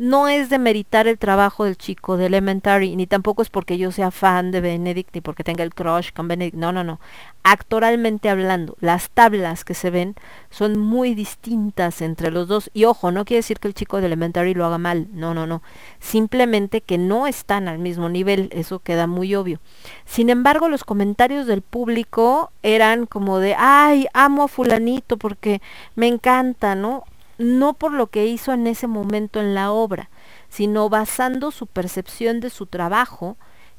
no 0.00 0.28
es 0.28 0.48
de 0.48 0.58
meritar 0.58 1.06
el 1.06 1.18
trabajo 1.18 1.66
del 1.66 1.76
chico 1.76 2.16
de 2.16 2.24
Elementary, 2.24 2.96
ni 2.96 3.06
tampoco 3.06 3.42
es 3.42 3.50
porque 3.50 3.76
yo 3.76 3.92
sea 3.92 4.10
fan 4.10 4.50
de 4.50 4.62
Benedict, 4.62 5.14
ni 5.14 5.20
porque 5.20 5.44
tenga 5.44 5.62
el 5.62 5.74
crush 5.74 6.10
con 6.14 6.26
Benedict, 6.26 6.56
no, 6.56 6.72
no, 6.72 6.82
no. 6.82 7.00
Actoralmente 7.42 8.30
hablando, 8.30 8.78
las 8.80 9.10
tablas 9.10 9.62
que 9.62 9.74
se 9.74 9.90
ven 9.90 10.14
son 10.48 10.78
muy 10.78 11.14
distintas 11.14 12.00
entre 12.00 12.30
los 12.30 12.48
dos. 12.48 12.70
Y 12.72 12.86
ojo, 12.86 13.12
no 13.12 13.26
quiere 13.26 13.40
decir 13.40 13.58
que 13.58 13.68
el 13.68 13.74
chico 13.74 14.00
de 14.00 14.06
Elementary 14.06 14.54
lo 14.54 14.64
haga 14.64 14.78
mal, 14.78 15.08
no, 15.12 15.34
no, 15.34 15.46
no. 15.46 15.62
Simplemente 15.98 16.80
que 16.80 16.96
no 16.96 17.26
están 17.26 17.68
al 17.68 17.78
mismo 17.78 18.08
nivel, 18.08 18.48
eso 18.54 18.78
queda 18.78 19.06
muy 19.06 19.34
obvio. 19.34 19.60
Sin 20.06 20.30
embargo, 20.30 20.70
los 20.70 20.82
comentarios 20.82 21.46
del 21.46 21.60
público 21.60 22.52
eran 22.62 23.04
como 23.04 23.38
de, 23.38 23.54
ay, 23.54 24.06
amo 24.14 24.44
a 24.44 24.48
fulanito 24.48 25.18
porque 25.18 25.60
me 25.94 26.06
encanta, 26.06 26.74
¿no? 26.74 27.04
No 27.40 27.72
por 27.72 27.92
lo 27.92 28.08
que 28.08 28.26
hizo 28.26 28.52
en 28.52 28.66
ese 28.66 28.86
momento 28.86 29.40
en 29.40 29.54
la 29.54 29.72
obra, 29.72 30.10
sino 30.50 30.90
basando 30.90 31.50
su 31.50 31.66
percepción 31.66 32.40
de 32.40 32.50
su 32.50 32.66
trabajo 32.66 33.38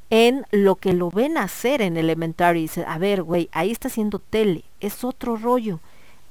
en 0.09 0.45
lo 0.51 0.75
que 0.75 0.93
lo 0.93 1.11
ven 1.11 1.37
hacer 1.37 1.81
en 1.83 1.95
Elementary. 1.95 2.61
Dice, 2.61 2.83
a 2.87 2.97
ver, 2.97 3.21
güey, 3.21 3.49
ahí 3.51 3.71
está 3.71 3.87
haciendo 3.87 4.17
tele, 4.17 4.63
es 4.79 5.03
otro 5.03 5.35
rollo, 5.35 5.79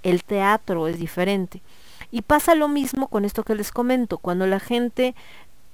el 0.02 0.25
teatro 0.25 0.89
es 0.89 0.99
diferente. 0.99 1.62
Y 2.10 2.23
pasa 2.23 2.57
lo 2.57 2.67
mismo 2.67 3.07
con 3.07 3.25
esto 3.25 3.44
que 3.44 3.55
les 3.55 3.70
comento, 3.70 4.18
cuando 4.18 4.49
la 4.49 4.59
gente 4.59 5.15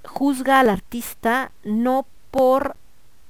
juzga 0.05 0.59
al 0.59 0.69
artista 0.69 1.51
no 1.63 2.05
por 2.29 2.75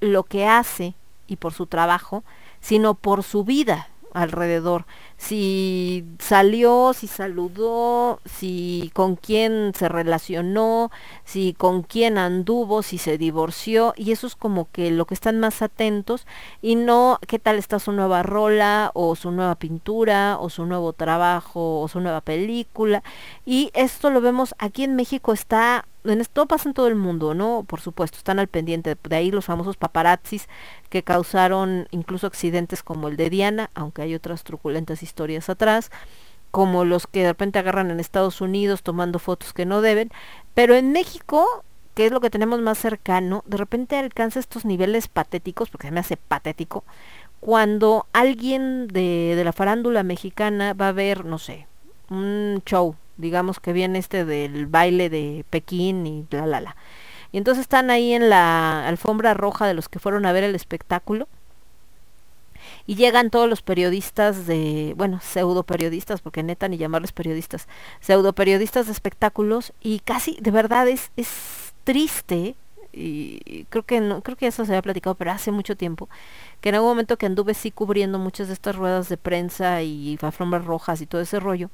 lo 0.01 0.23
que 0.23 0.45
hace 0.45 0.95
y 1.27 1.37
por 1.37 1.53
su 1.53 1.65
trabajo, 1.65 2.25
sino 2.59 2.93
por 2.93 3.23
su 3.23 3.45
vida 3.45 3.87
alrededor. 4.13 4.85
Si 5.17 6.05
salió, 6.19 6.93
si 6.93 7.07
saludó, 7.07 8.19
si 8.25 8.91
con 8.93 9.15
quién 9.15 9.71
se 9.75 9.89
relacionó, 9.89 10.91
si 11.25 11.53
con 11.53 11.81
quién 11.81 12.17
anduvo, 12.17 12.83
si 12.83 12.97
se 12.97 13.17
divorció, 13.17 13.93
y 13.95 14.11
eso 14.11 14.27
es 14.27 14.35
como 14.35 14.69
que 14.71 14.91
lo 14.91 15.05
que 15.05 15.15
están 15.15 15.39
más 15.39 15.61
atentos, 15.61 16.27
y 16.61 16.75
no 16.75 17.19
qué 17.27 17.39
tal 17.39 17.57
está 17.57 17.79
su 17.79 17.91
nueva 17.91 18.21
rola, 18.21 18.91
o 18.93 19.15
su 19.15 19.31
nueva 19.31 19.55
pintura, 19.55 20.37
o 20.39 20.49
su 20.49 20.65
nuevo 20.65 20.93
trabajo, 20.93 21.81
o 21.81 21.87
su 21.87 21.99
nueva 21.99 22.21
película, 22.21 23.01
y 23.45 23.71
esto 23.73 24.11
lo 24.11 24.21
vemos 24.21 24.53
aquí 24.59 24.83
en 24.83 24.95
México 24.95 25.33
está 25.33 25.85
en 26.11 26.21
esto 26.21 26.45
pasa 26.45 26.69
en 26.69 26.73
todo 26.73 26.87
el 26.87 26.95
mundo, 26.95 27.33
¿no? 27.33 27.63
Por 27.67 27.81
supuesto, 27.81 28.17
están 28.17 28.39
al 28.39 28.47
pendiente. 28.47 28.95
De 29.01 29.15
ahí 29.15 29.31
los 29.31 29.45
famosos 29.45 29.77
paparazzis 29.77 30.47
que 30.89 31.03
causaron 31.03 31.87
incluso 31.91 32.27
accidentes 32.27 32.83
como 32.83 33.07
el 33.07 33.17
de 33.17 33.29
Diana, 33.29 33.69
aunque 33.73 34.01
hay 34.01 34.15
otras 34.15 34.43
truculentas 34.43 35.03
historias 35.03 35.49
atrás, 35.49 35.91
como 36.51 36.85
los 36.85 37.07
que 37.07 37.21
de 37.21 37.29
repente 37.29 37.59
agarran 37.59 37.91
en 37.91 37.99
Estados 37.99 38.41
Unidos 38.41 38.83
tomando 38.83 39.19
fotos 39.19 39.53
que 39.53 39.65
no 39.65 39.81
deben. 39.81 40.11
Pero 40.53 40.75
en 40.75 40.91
México, 40.91 41.63
que 41.93 42.05
es 42.05 42.11
lo 42.11 42.21
que 42.21 42.29
tenemos 42.29 42.61
más 42.61 42.77
cercano, 42.77 43.43
de 43.47 43.57
repente 43.57 43.97
alcanza 43.97 44.39
estos 44.39 44.65
niveles 44.65 45.07
patéticos, 45.07 45.69
porque 45.69 45.87
se 45.87 45.91
me 45.91 45.99
hace 45.99 46.17
patético, 46.17 46.83
cuando 47.39 48.07
alguien 48.13 48.87
de, 48.87 49.33
de 49.35 49.43
la 49.43 49.53
farándula 49.53 50.03
mexicana 50.03 50.73
va 50.73 50.89
a 50.89 50.93
ver, 50.93 51.25
no 51.25 51.37
sé, 51.37 51.67
un 52.09 52.61
show 52.65 52.95
digamos 53.17 53.59
que 53.59 53.73
viene 53.73 53.99
este 53.99 54.25
del 54.25 54.67
baile 54.67 55.09
de 55.09 55.45
Pekín 55.49 56.05
y 56.07 56.25
bla, 56.29 56.45
bla, 56.45 56.59
bla. 56.59 56.75
Y 57.31 57.37
entonces 57.37 57.61
están 57.61 57.89
ahí 57.89 58.13
en 58.13 58.29
la 58.29 58.87
alfombra 58.87 59.33
roja 59.33 59.67
de 59.67 59.73
los 59.73 59.89
que 59.89 59.99
fueron 59.99 60.25
a 60.25 60.31
ver 60.31 60.43
el 60.43 60.55
espectáculo. 60.55 61.27
Y 62.85 62.95
llegan 62.95 63.29
todos 63.29 63.49
los 63.49 63.61
periodistas 63.61 64.47
de, 64.47 64.93
bueno, 64.97 65.19
pseudo 65.21 65.63
periodistas, 65.63 66.21
porque 66.21 66.43
neta 66.43 66.67
ni 66.67 66.77
llamarles 66.77 67.11
periodistas, 67.11 67.67
pseudo 67.99 68.33
periodistas 68.33 68.87
de 68.87 68.93
espectáculos, 68.93 69.73
y 69.81 69.99
casi, 69.99 70.37
de 70.41 70.51
verdad, 70.51 70.87
es, 70.87 71.11
es 71.17 71.73
triste, 71.83 72.55
y 72.93 73.65
creo 73.69 73.83
que 73.83 74.01
no, 74.01 74.21
creo 74.21 74.37
que 74.37 74.47
eso 74.47 74.65
se 74.65 74.71
había 74.71 74.81
platicado, 74.81 75.15
pero 75.15 75.31
hace 75.31 75.51
mucho 75.51 75.75
tiempo, 75.77 76.09
que 76.61 76.69
en 76.69 76.75
algún 76.75 76.89
momento 76.89 77.17
que 77.17 77.25
anduve 77.25 77.53
sí 77.53 77.71
cubriendo 77.71 78.19
muchas 78.19 78.47
de 78.47 78.53
estas 78.53 78.75
ruedas 78.75 79.09
de 79.09 79.17
prensa 79.17 79.81
y 79.81 80.17
alfombras 80.21 80.65
rojas 80.65 81.01
y 81.01 81.05
todo 81.05 81.21
ese 81.21 81.39
rollo, 81.39 81.69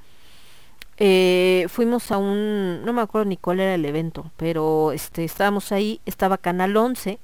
eh, 0.97 1.65
fuimos 1.69 2.11
a 2.11 2.17
un, 2.17 2.83
no 2.85 2.93
me 2.93 3.01
acuerdo 3.01 3.25
ni 3.25 3.37
cuál 3.37 3.59
era 3.59 3.75
el 3.75 3.85
evento, 3.85 4.31
pero 4.37 4.91
este, 4.91 5.23
estábamos 5.23 5.71
ahí, 5.71 5.99
estaba 6.05 6.37
Canal 6.37 6.75
11 6.77 7.19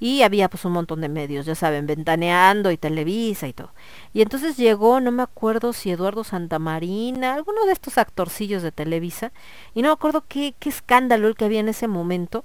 y 0.00 0.22
había 0.22 0.48
pues 0.48 0.64
un 0.64 0.72
montón 0.72 1.00
de 1.00 1.08
medios, 1.08 1.46
ya 1.46 1.54
saben, 1.54 1.86
ventaneando 1.86 2.70
y 2.70 2.76
Televisa 2.76 3.46
y 3.46 3.52
todo. 3.52 3.70
Y 4.12 4.22
entonces 4.22 4.56
llegó, 4.56 5.00
no 5.00 5.12
me 5.12 5.22
acuerdo 5.22 5.72
si 5.72 5.90
Eduardo 5.90 6.24
Santamarina, 6.24 7.34
alguno 7.34 7.64
de 7.66 7.72
estos 7.72 7.98
actorcillos 7.98 8.62
de 8.62 8.72
Televisa, 8.72 9.32
y 9.74 9.82
no 9.82 9.88
me 9.88 9.94
acuerdo 9.94 10.24
qué, 10.28 10.54
qué 10.58 10.68
escándalo 10.68 11.28
el 11.28 11.36
que 11.36 11.44
había 11.44 11.60
en 11.60 11.68
ese 11.68 11.88
momento, 11.88 12.44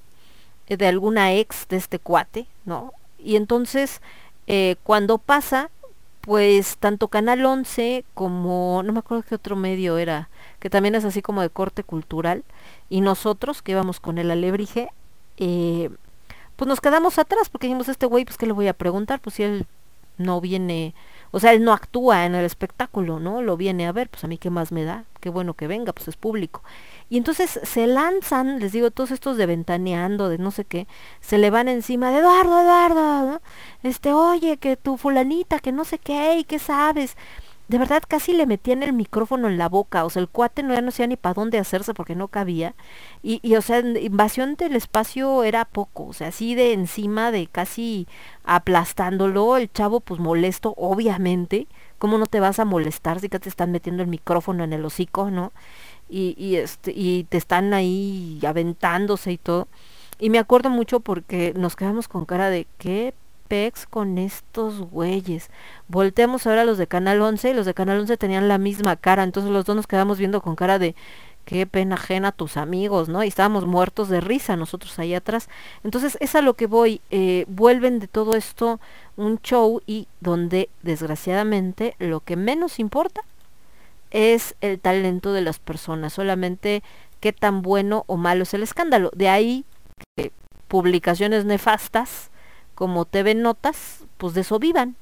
eh, 0.68 0.78
de 0.78 0.88
alguna 0.88 1.34
ex 1.34 1.68
de 1.68 1.78
este 1.78 2.00
cuate, 2.00 2.46
¿no? 2.66 2.94
Y 3.18 3.36
entonces, 3.36 4.02
eh, 4.48 4.76
cuando 4.84 5.18
pasa, 5.18 5.72
pues 6.22 6.78
tanto 6.78 7.08
Canal 7.08 7.46
11 7.46 8.06
como, 8.14 8.84
no 8.86 8.94
me 8.94 9.00
acuerdo 9.00 9.24
qué 9.28 9.36
otro 9.36 9.56
medio 9.56 9.98
era, 9.98 10.30
que 10.60 10.70
también 10.70 10.96
es 10.96 11.06
así 11.06 11.22
como 11.22 11.42
de 11.42 11.50
corte 11.50 11.84
cultural, 11.84 12.44
y 12.90 13.02
nosotros 13.02 13.62
que 13.62 13.74
íbamos 13.74 14.00
con 14.00 14.18
el 14.18 14.32
alebrije, 14.32 14.90
eh, 15.38 15.90
pues 16.56 16.68
nos 16.68 16.82
quedamos 16.82 17.18
atrás 17.18 17.50
porque 17.50 17.68
dijimos, 17.68 17.88
este 17.88 18.06
güey, 18.06 18.26
pues 18.26 18.38
qué 18.38 18.46
le 18.46 18.52
voy 18.52 18.68
a 18.68 18.74
preguntar, 18.74 19.20
pues 19.22 19.36
si 19.36 19.44
él 19.44 19.66
no 20.18 20.42
viene, 20.42 20.94
o 21.32 21.40
sea, 21.40 21.54
él 21.54 21.64
no 21.64 21.72
actúa 21.72 22.26
en 22.26 22.36
el 22.36 22.44
espectáculo, 22.44 23.22
¿no? 23.22 23.42
Lo 23.42 23.56
viene 23.56 23.88
a 23.88 23.94
ver, 23.94 24.10
pues 24.10 24.26
a 24.26 24.28
mí 24.28 24.38
qué 24.38 24.50
más 24.50 24.74
me 24.74 24.84
da, 24.84 25.06
qué 25.22 25.30
bueno 25.30 25.54
que 25.54 25.68
venga, 25.68 25.94
pues 25.94 26.10
es 26.10 26.18
público. 26.18 26.62
Y 27.10 27.18
entonces 27.18 27.60
se 27.64 27.88
lanzan, 27.88 28.60
les 28.60 28.74
digo, 28.74 28.92
todos 28.92 29.12
estos 29.12 29.38
de 29.38 29.46
ventaneando, 29.46 30.28
de 30.28 30.38
no 30.38 30.52
sé 30.52 30.66
qué, 30.66 30.88
se 31.22 31.38
le 31.38 31.50
van 31.50 31.70
encima 31.70 32.12
de 32.12 32.20
Eduardo, 32.20 32.60
Eduardo, 32.60 33.42
este, 33.84 34.12
oye, 34.12 34.58
que 34.58 34.76
tu 34.76 34.98
fulanita, 34.98 35.60
que 35.60 35.72
no 35.72 35.86
sé 35.86 35.98
qué, 35.98 36.40
y 36.40 36.44
qué 36.44 36.60
sabes 36.60 37.16
de 37.70 37.78
verdad 37.78 38.02
casi 38.08 38.34
le 38.34 38.48
metían 38.48 38.82
el 38.82 38.94
micrófono 38.94 39.48
en 39.48 39.60
la 39.60 39.70
boca, 39.70 40.04
o 40.04 40.10
sea, 40.10 40.24
el 40.24 40.28
cuate 40.28 40.64
no, 40.64 40.74
ya 40.74 40.82
no 40.82 40.90
sabía 40.90 41.08
ni 41.08 41.18
para 41.18 41.36
dónde 41.36 41.60
hacerse 41.60 41.94
porque 41.94 42.16
no 42.16 42.28
cabía. 42.28 42.74
Y, 43.22 43.56
o 43.56 43.62
sea, 43.62 43.80
invasión 43.80 44.56
del 44.56 44.76
espacio 44.76 45.44
era 45.44 45.66
poco, 45.66 46.08
o 46.08 46.14
sea, 46.14 46.30
así 46.30 46.56
de 46.56 46.74
encima, 46.74 47.32
de 47.32 47.46
casi 47.46 48.08
aplastándolo, 48.44 49.56
el 49.58 49.72
chavo 49.72 50.00
pues 50.00 50.20
molesto, 50.20 50.74
obviamente. 50.78 51.68
¿Cómo 52.00 52.18
no 52.18 52.26
te 52.26 52.40
vas 52.40 52.60
a 52.60 52.66
molestar 52.66 53.20
si 53.20 53.30
que 53.30 53.40
te 53.40 53.50
están 53.50 53.72
metiendo 53.72 54.02
el 54.02 54.10
micrófono 54.10 54.64
en 54.64 54.74
el 54.74 54.86
hocico, 54.86 55.30
no? 55.30 55.52
Y, 56.10 56.34
y, 56.38 56.56
este, 56.56 56.92
y 56.96 57.26
te 57.26 57.38
están 57.38 57.74
ahí 57.74 58.40
aventándose 58.48 59.32
y 59.34 59.38
todo. 59.38 59.68
Y 60.20 60.30
me 60.32 60.40
acuerdo 60.40 60.70
mucho 60.72 61.02
porque 61.02 61.54
nos 61.56 61.76
quedamos 61.76 62.08
con 62.08 62.26
cara 62.26 62.50
de 62.50 62.68
qué 62.80 63.14
pex 63.50 63.86
con 63.86 64.18
estos 64.18 64.80
güeyes. 64.80 65.50
Volteamos 65.90 66.48
ahora 66.48 66.61
a 66.61 66.66
los 66.66 66.78
de 66.78 66.88
Canal 66.88 67.22
11 67.22 67.50
y 67.50 67.53
los 67.53 67.66
de 67.66 67.74
Canal 67.74 68.00
11 68.00 68.16
tenían 68.16 68.48
la 68.48 68.58
misma 68.58 68.95
cara, 68.95 69.24
entonces 69.24 69.52
los 69.52 69.66
dos 69.66 69.76
nos 69.76 69.88
quedamos 69.88 70.18
viendo 70.18 70.42
con 70.42 70.56
cara 70.56 70.80
de 70.80 70.95
qué 71.44 71.66
pena 71.66 71.95
ajena 71.95 72.30
a 72.30 72.32
tus 72.32 72.58
amigos, 72.58 73.10
¿no? 73.10 73.24
Y 73.24 73.28
estábamos 73.28 73.66
muertos 73.66 74.08
de 74.08 74.22
risa 74.22 74.56
nosotros 74.56 74.98
ahí 75.00 75.16
atrás. 75.16 75.50
Entonces 75.84 76.18
es 76.22 76.36
a 76.36 76.42
lo 76.42 76.53
que 76.53 76.68
voy, 76.68 77.02
eh, 77.10 77.45
vuelven 77.48 78.00
de 78.00 78.08
todo 78.08 78.36
esto 78.36 78.80
un 79.18 79.40
show 79.42 79.82
y 79.88 80.08
donde 80.22 80.69
desgraciadamente 80.84 81.95
lo 81.98 82.19
que 82.19 82.36
menos 82.36 82.80
importa 82.80 83.22
es 84.11 84.56
el 84.61 84.80
talento 84.80 85.34
de 85.34 85.42
las 85.42 85.60
personas, 85.60 86.14
solamente 86.14 86.84
qué 87.19 87.34
tan 87.34 87.61
bueno 87.64 88.03
o 88.06 88.16
malo 88.16 88.44
es 88.44 88.53
el 88.53 88.64
escándalo. 88.64 89.11
De 89.16 89.28
ahí 89.28 89.66
publicaciones 90.68 91.45
nefastas 91.45 92.30
como 92.80 93.03
TV 93.03 93.35
Notas, 93.35 94.06
pues 94.16 94.33
de 94.33 94.41
eso 94.41 94.58
vivan, 94.58 94.95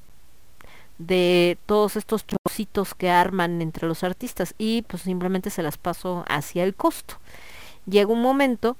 de 0.98 1.58
todos 1.64 1.94
estos 1.94 2.26
chocitos 2.26 2.92
que 2.96 3.08
arman 3.08 3.62
entre 3.62 3.86
los 3.86 4.02
artistas 4.02 4.56
y 4.58 4.82
pues 4.82 5.04
simplemente 5.04 5.48
se 5.48 5.62
las 5.62 5.78
paso 5.78 6.24
hacia 6.28 6.64
el 6.64 6.74
costo. 6.74 7.18
Llega 7.86 8.12
un 8.12 8.20
momento 8.20 8.76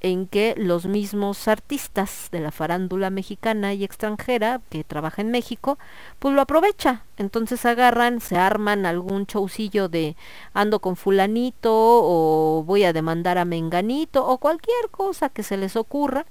en 0.00 0.26
que 0.26 0.52
los 0.58 0.84
mismos 0.84 1.48
artistas 1.48 2.28
de 2.32 2.40
la 2.40 2.50
farándula 2.50 3.08
mexicana 3.08 3.72
y 3.72 3.82
extranjera 3.82 4.60
que 4.68 4.84
trabaja 4.84 5.22
en 5.22 5.30
México, 5.30 5.78
pues 6.18 6.34
lo 6.34 6.42
aprovecha. 6.42 7.04
Entonces 7.16 7.64
agarran, 7.64 8.20
se 8.20 8.36
arman 8.36 8.84
algún 8.84 9.24
showcillo 9.24 9.88
de 9.88 10.16
ando 10.52 10.80
con 10.80 10.96
fulanito 10.96 11.72
o 11.72 12.62
voy 12.66 12.84
a 12.84 12.92
demandar 12.92 13.38
a 13.38 13.46
menganito 13.46 14.26
o 14.26 14.36
cualquier 14.36 14.90
cosa 14.90 15.30
que 15.30 15.42
se 15.42 15.56
les 15.56 15.76
ocurra 15.76 16.26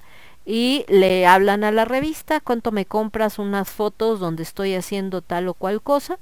y 0.46 0.86
le 0.88 1.26
hablan 1.26 1.64
a 1.64 1.72
la 1.72 1.86
revista, 1.86 2.40
cuánto 2.40 2.72
me 2.72 2.86
compras 2.86 3.40
unas 3.40 3.70
fotos 3.70 4.20
donde 4.20 4.44
estoy 4.44 4.76
haciendo 4.76 5.22
tal 5.22 5.48
o 5.48 5.54
cual 5.54 5.82
cosa, 5.82 6.20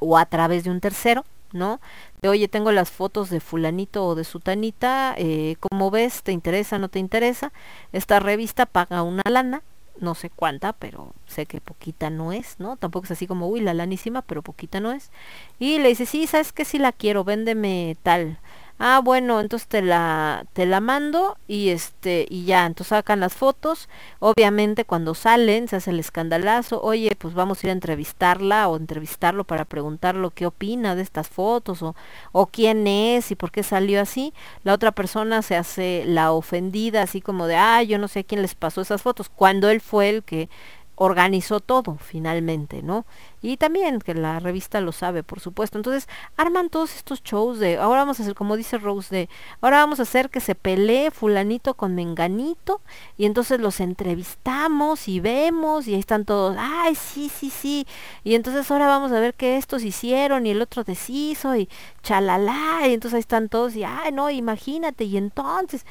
o 0.00 0.16
a 0.18 0.26
través 0.26 0.64
de 0.64 0.70
un 0.70 0.80
tercero, 0.80 1.24
¿no? 1.52 1.80
De 2.22 2.28
oye, 2.28 2.48
tengo 2.48 2.72
las 2.72 2.90
fotos 2.90 3.30
de 3.30 3.40
fulanito 3.40 4.04
o 4.06 4.14
de 4.14 4.24
sutanita, 4.24 5.14
eh, 5.18 5.56
¿cómo 5.60 5.90
ves? 5.90 6.22
¿Te 6.22 6.32
interesa? 6.32 6.78
¿No 6.78 6.88
te 6.88 6.98
interesa? 6.98 7.52
Esta 7.92 8.20
revista 8.20 8.66
paga 8.66 9.02
una 9.02 9.22
lana, 9.28 9.62
no 10.00 10.14
sé 10.14 10.30
cuánta, 10.30 10.72
pero 10.72 11.12
sé 11.26 11.46
que 11.46 11.60
poquita 11.60 12.10
no 12.10 12.32
es, 12.32 12.56
¿no? 12.58 12.76
Tampoco 12.76 13.04
es 13.04 13.12
así 13.12 13.26
como, 13.26 13.48
uy, 13.48 13.60
la 13.60 13.74
lanísima, 13.74 14.22
pero 14.22 14.42
poquita 14.42 14.80
no 14.80 14.92
es. 14.92 15.10
Y 15.58 15.78
le 15.78 15.88
dice, 15.88 16.06
sí, 16.06 16.26
sabes 16.26 16.52
que 16.52 16.64
sí 16.64 16.78
la 16.78 16.92
quiero, 16.92 17.24
véndeme 17.24 17.96
tal 18.02 18.38
ah 18.78 19.00
bueno 19.02 19.40
entonces 19.40 19.68
te 19.68 19.82
la 19.82 20.46
te 20.52 20.66
la 20.66 20.80
mando 20.80 21.38
y 21.48 21.70
este 21.70 22.26
y 22.28 22.44
ya 22.44 22.66
entonces 22.66 22.88
sacan 22.90 23.20
las 23.20 23.34
fotos. 23.34 23.88
Obviamente 24.18 24.84
cuando 24.84 25.14
salen 25.14 25.68
se 25.68 25.76
hace 25.76 25.90
el 25.90 26.00
escandalazo. 26.00 26.80
Oye 26.82 27.16
pues 27.18 27.34
vamos 27.34 27.62
a 27.62 27.66
ir 27.66 27.70
a 27.70 27.72
entrevistarla 27.72 28.68
o 28.68 28.76
entrevistarlo 28.76 29.44
para 29.44 29.64
preguntarlo 29.64 30.30
qué 30.30 30.46
opina 30.46 30.94
de 30.94 31.02
estas 31.02 31.28
fotos 31.28 31.82
o, 31.82 31.94
o 32.32 32.46
quién 32.46 32.86
es 32.86 33.30
y 33.30 33.34
por 33.36 33.50
qué 33.50 33.62
salió 33.62 34.00
así. 34.00 34.34
La 34.64 34.74
otra 34.74 34.92
persona 34.92 35.42
se 35.42 35.56
hace 35.56 36.04
la 36.06 36.32
ofendida 36.32 37.02
así 37.02 37.20
como 37.20 37.46
de 37.46 37.56
ah 37.56 37.82
yo 37.82 37.98
no 37.98 38.08
sé 38.08 38.20
a 38.20 38.24
quién 38.24 38.42
les 38.42 38.54
pasó 38.54 38.80
esas 38.80 39.02
fotos 39.02 39.28
cuando 39.28 39.68
él 39.70 39.80
fue 39.80 40.10
el 40.10 40.22
que 40.24 40.48
organizó 40.96 41.60
todo 41.60 41.98
finalmente, 42.00 42.82
¿no? 42.82 43.04
Y 43.42 43.58
también 43.58 44.00
que 44.00 44.14
la 44.14 44.40
revista 44.40 44.80
lo 44.80 44.92
sabe, 44.92 45.22
por 45.22 45.40
supuesto. 45.40 45.78
Entonces, 45.78 46.08
arman 46.36 46.70
todos 46.70 46.96
estos 46.96 47.22
shows 47.22 47.58
de, 47.58 47.76
ahora 47.76 48.00
vamos 48.00 48.18
a 48.18 48.22
hacer, 48.22 48.34
como 48.34 48.56
dice 48.56 48.78
Rose, 48.78 49.14
de, 49.14 49.28
ahora 49.60 49.76
vamos 49.78 50.00
a 50.00 50.02
hacer 50.02 50.30
que 50.30 50.40
se 50.40 50.54
pelee 50.54 51.10
fulanito 51.10 51.74
con 51.74 51.94
menganito, 51.94 52.80
y 53.18 53.26
entonces 53.26 53.60
los 53.60 53.78
entrevistamos 53.80 55.06
y 55.06 55.20
vemos, 55.20 55.86
y 55.86 55.94
ahí 55.94 56.00
están 56.00 56.24
todos, 56.24 56.56
ay, 56.58 56.94
sí, 56.94 57.28
sí, 57.28 57.50
sí, 57.50 57.86
y 58.24 58.34
entonces 58.34 58.68
ahora 58.70 58.88
vamos 58.88 59.12
a 59.12 59.20
ver 59.20 59.34
qué 59.34 59.58
estos 59.58 59.84
hicieron, 59.84 60.46
y 60.46 60.50
el 60.50 60.62
otro 60.62 60.82
deshizo, 60.82 61.54
y 61.56 61.68
chalala, 62.02 62.88
y 62.88 62.94
entonces 62.94 63.16
ahí 63.16 63.20
están 63.20 63.48
todos, 63.50 63.76
y 63.76 63.84
ay, 63.84 64.12
no, 64.12 64.30
imagínate, 64.30 65.04
y 65.04 65.18
entonces, 65.18 65.84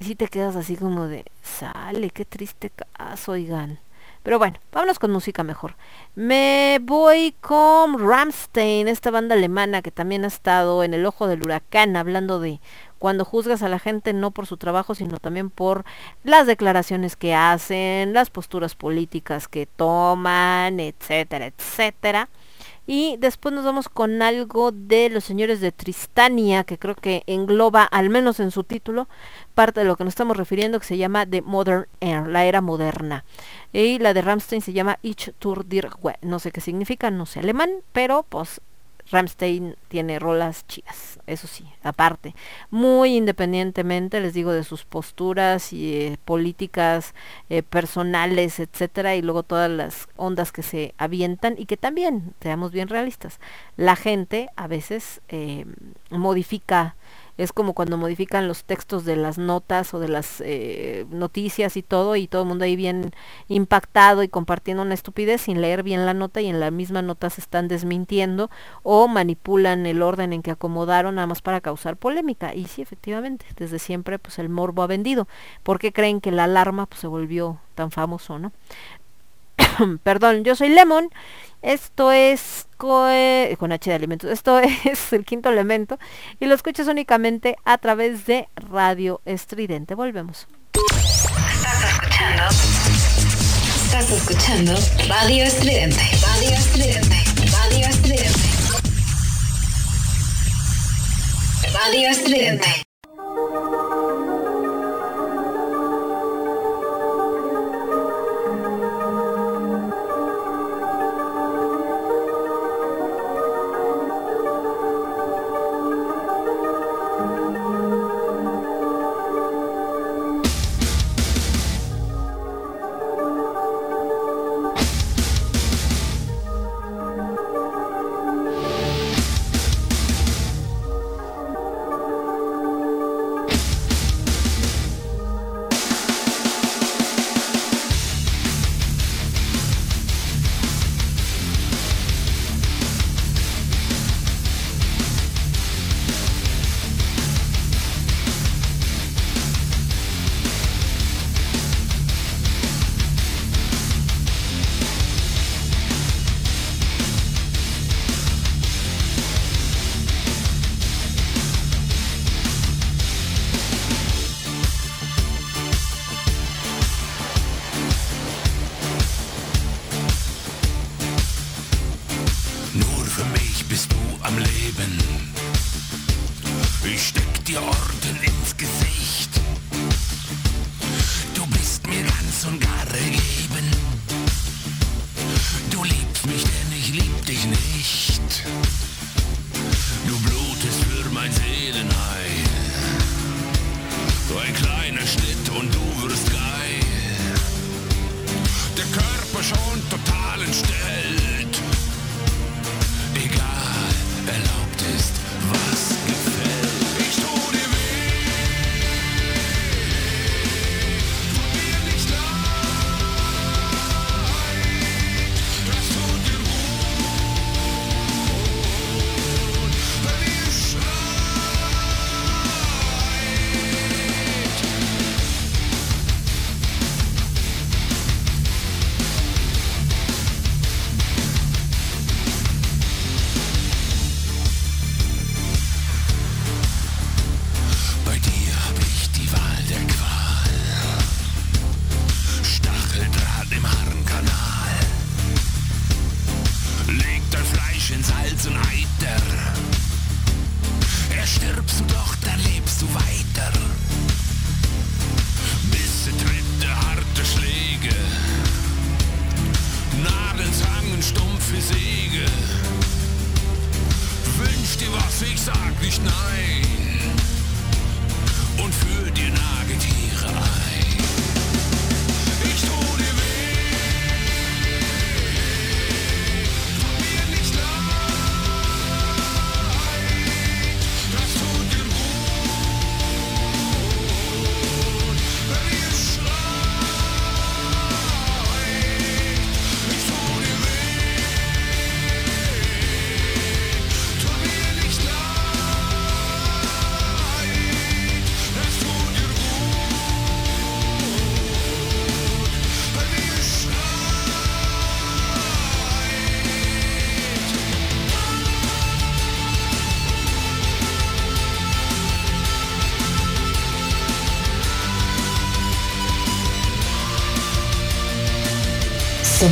si 0.00 0.16
te 0.16 0.28
quedas 0.28 0.56
así 0.56 0.76
como 0.76 1.06
de, 1.06 1.24
sale, 1.42 2.10
qué 2.10 2.24
triste 2.24 2.70
caso, 2.70 3.32
oigan. 3.32 3.85
Pero 4.26 4.40
bueno, 4.40 4.58
vámonos 4.72 4.98
con 4.98 5.12
música 5.12 5.44
mejor. 5.44 5.76
Me 6.16 6.80
voy 6.82 7.36
con 7.40 7.96
Ramstein, 7.96 8.88
esta 8.88 9.12
banda 9.12 9.36
alemana 9.36 9.82
que 9.82 9.92
también 9.92 10.24
ha 10.24 10.26
estado 10.26 10.82
en 10.82 10.94
el 10.94 11.06
ojo 11.06 11.28
del 11.28 11.44
huracán, 11.44 11.94
hablando 11.94 12.40
de 12.40 12.60
cuando 12.98 13.24
juzgas 13.24 13.62
a 13.62 13.68
la 13.68 13.78
gente 13.78 14.12
no 14.12 14.32
por 14.32 14.46
su 14.46 14.56
trabajo, 14.56 14.96
sino 14.96 15.18
también 15.18 15.48
por 15.48 15.84
las 16.24 16.48
declaraciones 16.48 17.14
que 17.14 17.36
hacen, 17.36 18.14
las 18.14 18.30
posturas 18.30 18.74
políticas 18.74 19.46
que 19.46 19.66
toman, 19.66 20.80
etcétera, 20.80 21.46
etcétera. 21.46 22.28
Y 22.86 23.16
después 23.18 23.54
nos 23.54 23.64
vamos 23.64 23.88
con 23.88 24.22
algo 24.22 24.70
de 24.70 25.10
los 25.10 25.24
señores 25.24 25.60
de 25.60 25.72
Tristania, 25.72 26.64
que 26.64 26.78
creo 26.78 26.94
que 26.94 27.24
engloba, 27.26 27.82
al 27.82 28.10
menos 28.10 28.38
en 28.38 28.50
su 28.50 28.62
título, 28.62 29.08
parte 29.54 29.80
de 29.80 29.86
lo 29.86 29.96
que 29.96 30.04
nos 30.04 30.12
estamos 30.12 30.36
refiriendo, 30.36 30.78
que 30.78 30.86
se 30.86 30.96
llama 30.96 31.26
The 31.26 31.42
Modern 31.42 31.86
Era, 32.00 32.26
la 32.26 32.44
era 32.44 32.60
moderna. 32.60 33.24
Y 33.72 33.98
la 33.98 34.14
de 34.14 34.22
Ramstein 34.22 34.62
se 34.62 34.72
llama 34.72 34.98
Ich 35.02 35.32
Tour 35.38 35.66
dir 35.66 35.88
No 36.22 36.38
sé 36.38 36.52
qué 36.52 36.60
significa, 36.60 37.10
no 37.10 37.26
sé 37.26 37.40
alemán, 37.40 37.70
pero 37.92 38.24
pues 38.28 38.60
Ramstein 39.10 39.76
tiene 39.88 40.18
rolas 40.18 40.66
chidas, 40.66 41.20
eso 41.26 41.46
sí, 41.46 41.64
aparte, 41.82 42.34
muy 42.70 43.16
independientemente, 43.16 44.20
les 44.20 44.34
digo, 44.34 44.52
de 44.52 44.64
sus 44.64 44.84
posturas 44.84 45.72
y 45.72 45.94
eh, 45.94 46.18
políticas 46.24 47.14
eh, 47.48 47.62
personales, 47.62 48.58
etcétera, 48.58 49.14
y 49.14 49.22
luego 49.22 49.42
todas 49.42 49.70
las 49.70 50.08
ondas 50.16 50.52
que 50.52 50.62
se 50.62 50.94
avientan 50.98 51.54
y 51.58 51.66
que 51.66 51.76
también, 51.76 52.34
seamos 52.40 52.72
bien 52.72 52.88
realistas, 52.88 53.40
la 53.76 53.96
gente 53.96 54.48
a 54.56 54.66
veces 54.66 55.20
eh, 55.28 55.66
modifica 56.10 56.96
es 57.38 57.52
como 57.52 57.74
cuando 57.74 57.96
modifican 57.96 58.48
los 58.48 58.64
textos 58.64 59.04
de 59.04 59.16
las 59.16 59.38
notas 59.38 59.92
o 59.94 60.00
de 60.00 60.08
las 60.08 60.40
eh, 60.44 61.06
noticias 61.10 61.76
y 61.76 61.82
todo 61.82 62.16
y 62.16 62.26
todo 62.26 62.42
el 62.42 62.48
mundo 62.48 62.64
ahí 62.64 62.76
bien 62.76 63.12
impactado 63.48 64.22
y 64.22 64.28
compartiendo 64.28 64.82
una 64.82 64.94
estupidez 64.94 65.42
sin 65.42 65.60
leer 65.60 65.82
bien 65.82 66.06
la 66.06 66.14
nota 66.14 66.40
y 66.40 66.46
en 66.46 66.60
la 66.60 66.70
misma 66.70 67.02
nota 67.02 67.30
se 67.30 67.40
están 67.40 67.68
desmintiendo 67.68 68.50
o 68.82 69.08
manipulan 69.08 69.86
el 69.86 70.02
orden 70.02 70.32
en 70.32 70.42
que 70.42 70.50
acomodaron 70.50 71.16
nada 71.16 71.26
más 71.26 71.42
para 71.42 71.60
causar 71.60 71.96
polémica. 71.96 72.54
Y 72.54 72.66
sí 72.66 72.82
efectivamente 72.82 73.46
desde 73.56 73.78
siempre 73.78 74.18
pues 74.18 74.38
el 74.38 74.48
morbo 74.48 74.82
ha 74.82 74.86
vendido. 74.86 75.28
¿por 75.62 75.78
qué 75.78 75.92
creen 75.92 76.20
que 76.20 76.32
la 76.32 76.44
alarma 76.44 76.86
pues 76.86 77.00
se 77.00 77.06
volvió 77.06 77.58
tan 77.74 77.90
famoso 77.90 78.38
no 78.38 78.52
perdón 80.02 80.44
yo 80.44 80.54
soy 80.54 80.68
Lemon 80.70 81.10
esto 81.66 82.12
es 82.12 82.68
con 82.76 83.72
H 83.72 83.90
de 83.90 83.96
alimentos. 83.96 84.30
Esto 84.30 84.58
es 84.84 85.12
el 85.12 85.24
quinto 85.24 85.48
elemento 85.48 85.98
y 86.38 86.46
lo 86.46 86.54
escuchas 86.54 86.86
únicamente 86.86 87.56
a 87.64 87.78
través 87.78 88.26
de 88.26 88.48
Radio 88.54 89.20
Estridente. 89.24 89.94
Volvemos. 89.94 90.46
Estás 90.72 91.84
escuchando. 91.92 92.42
Estás 93.84 94.10
escuchando 94.10 94.74
Radio 95.08 95.44
Estridente. 95.44 96.02
Radio 96.22 96.50
Estridente. 96.50 97.16
Radio 97.50 97.86
Estridente. 97.88 98.40
Radio 101.72 102.08
Estridente. 102.08 102.85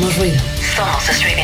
Somos 0.04 0.18
ruido. 0.18 0.36
Somos 0.76 1.08
estridente. 1.08 1.43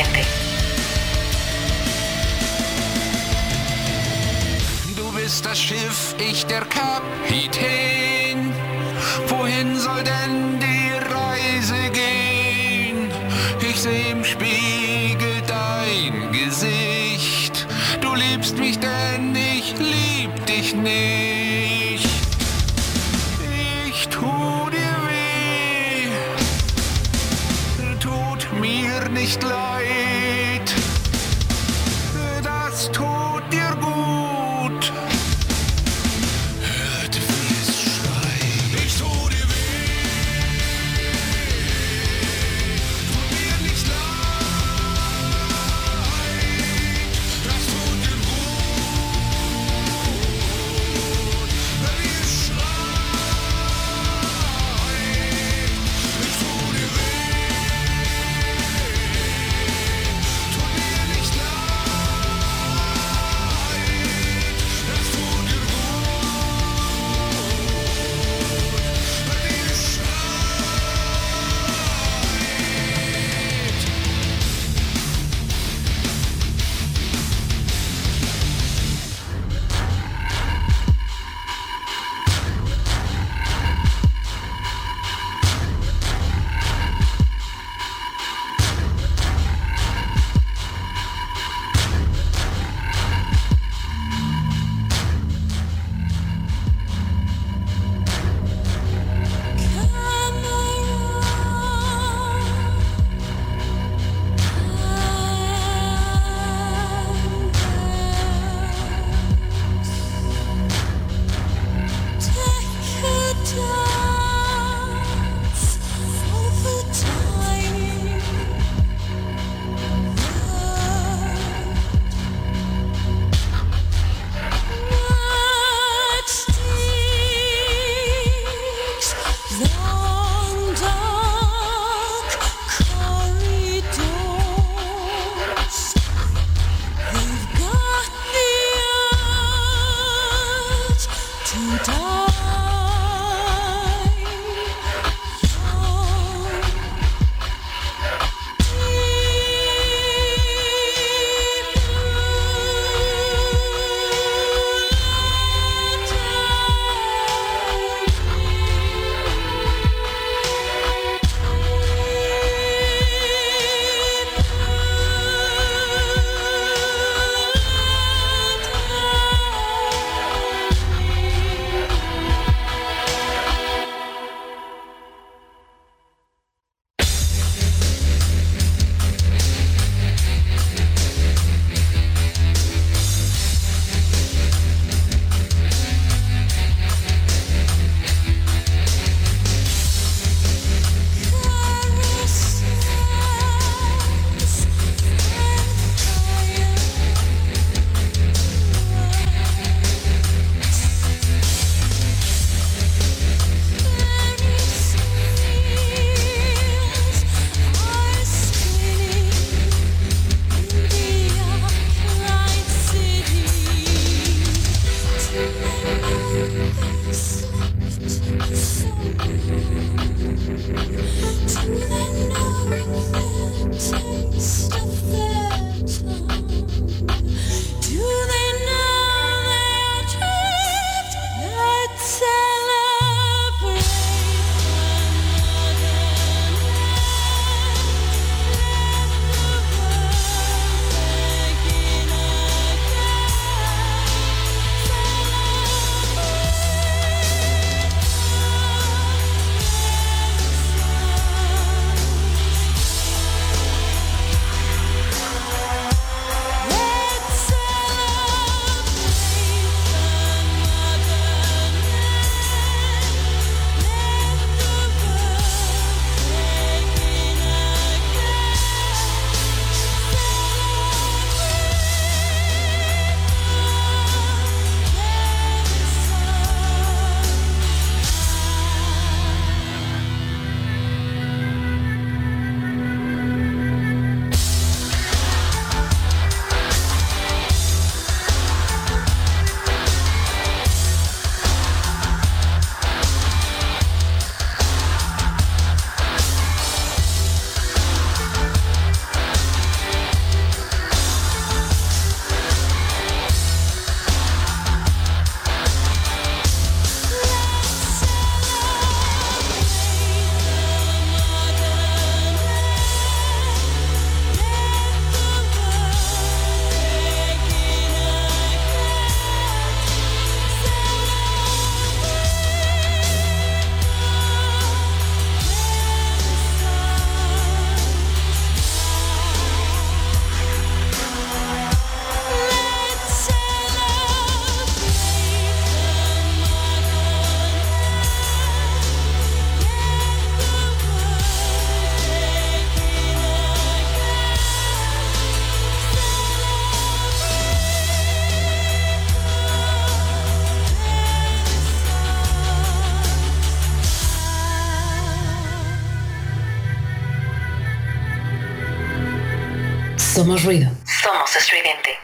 Somos 360.21 360.43
ruido. 360.43 360.69
Somos 360.85 361.35
estridente. 361.35 361.97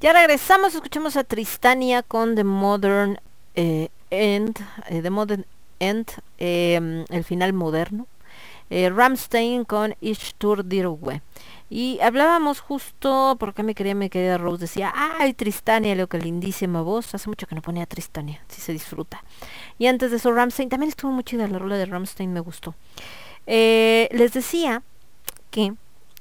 Ya 0.00 0.12
regresamos, 0.12 0.72
escuchamos 0.76 1.16
a 1.16 1.24
Tristania 1.24 2.04
con 2.04 2.36
The 2.36 2.44
Modern 2.44 3.20
eh, 3.56 3.88
End, 4.10 4.56
eh, 4.88 5.02
The 5.02 5.10
Modern 5.10 5.44
End, 5.80 6.06
eh, 6.38 7.04
el 7.08 7.24
final 7.24 7.54
moderno. 7.54 8.06
Eh, 8.70 8.88
Ramstein 8.88 9.64
con 9.64 9.96
Ich 10.00 10.34
Tour 10.38 10.64
Dirwe. 10.64 11.22
Y 11.68 11.98
hablábamos 12.00 12.60
justo, 12.60 13.36
porque 13.40 13.64
me 13.64 13.74
quería, 13.74 13.96
mi 13.96 14.08
querida 14.08 14.38
Rose 14.38 14.60
decía, 14.60 14.92
ay 14.94 15.34
Tristania, 15.34 15.96
lo 15.96 16.06
que 16.06 16.18
lindísima 16.18 16.82
voz. 16.82 17.16
Hace 17.16 17.28
mucho 17.28 17.48
que 17.48 17.56
no 17.56 17.62
ponía 17.62 17.84
Tristania, 17.86 18.44
si 18.46 18.60
se 18.60 18.72
disfruta. 18.72 19.24
Y 19.76 19.88
antes 19.88 20.12
de 20.12 20.18
eso 20.18 20.30
Ramstein, 20.30 20.68
también 20.68 20.90
estuvo 20.90 21.10
muy 21.10 21.24
chida 21.24 21.48
la 21.48 21.58
rola 21.58 21.76
de 21.78 21.86
Ramstein, 21.86 22.32
me 22.32 22.38
gustó. 22.38 22.76
Eh, 23.48 24.08
les 24.12 24.32
decía 24.32 24.84
que 25.50 25.74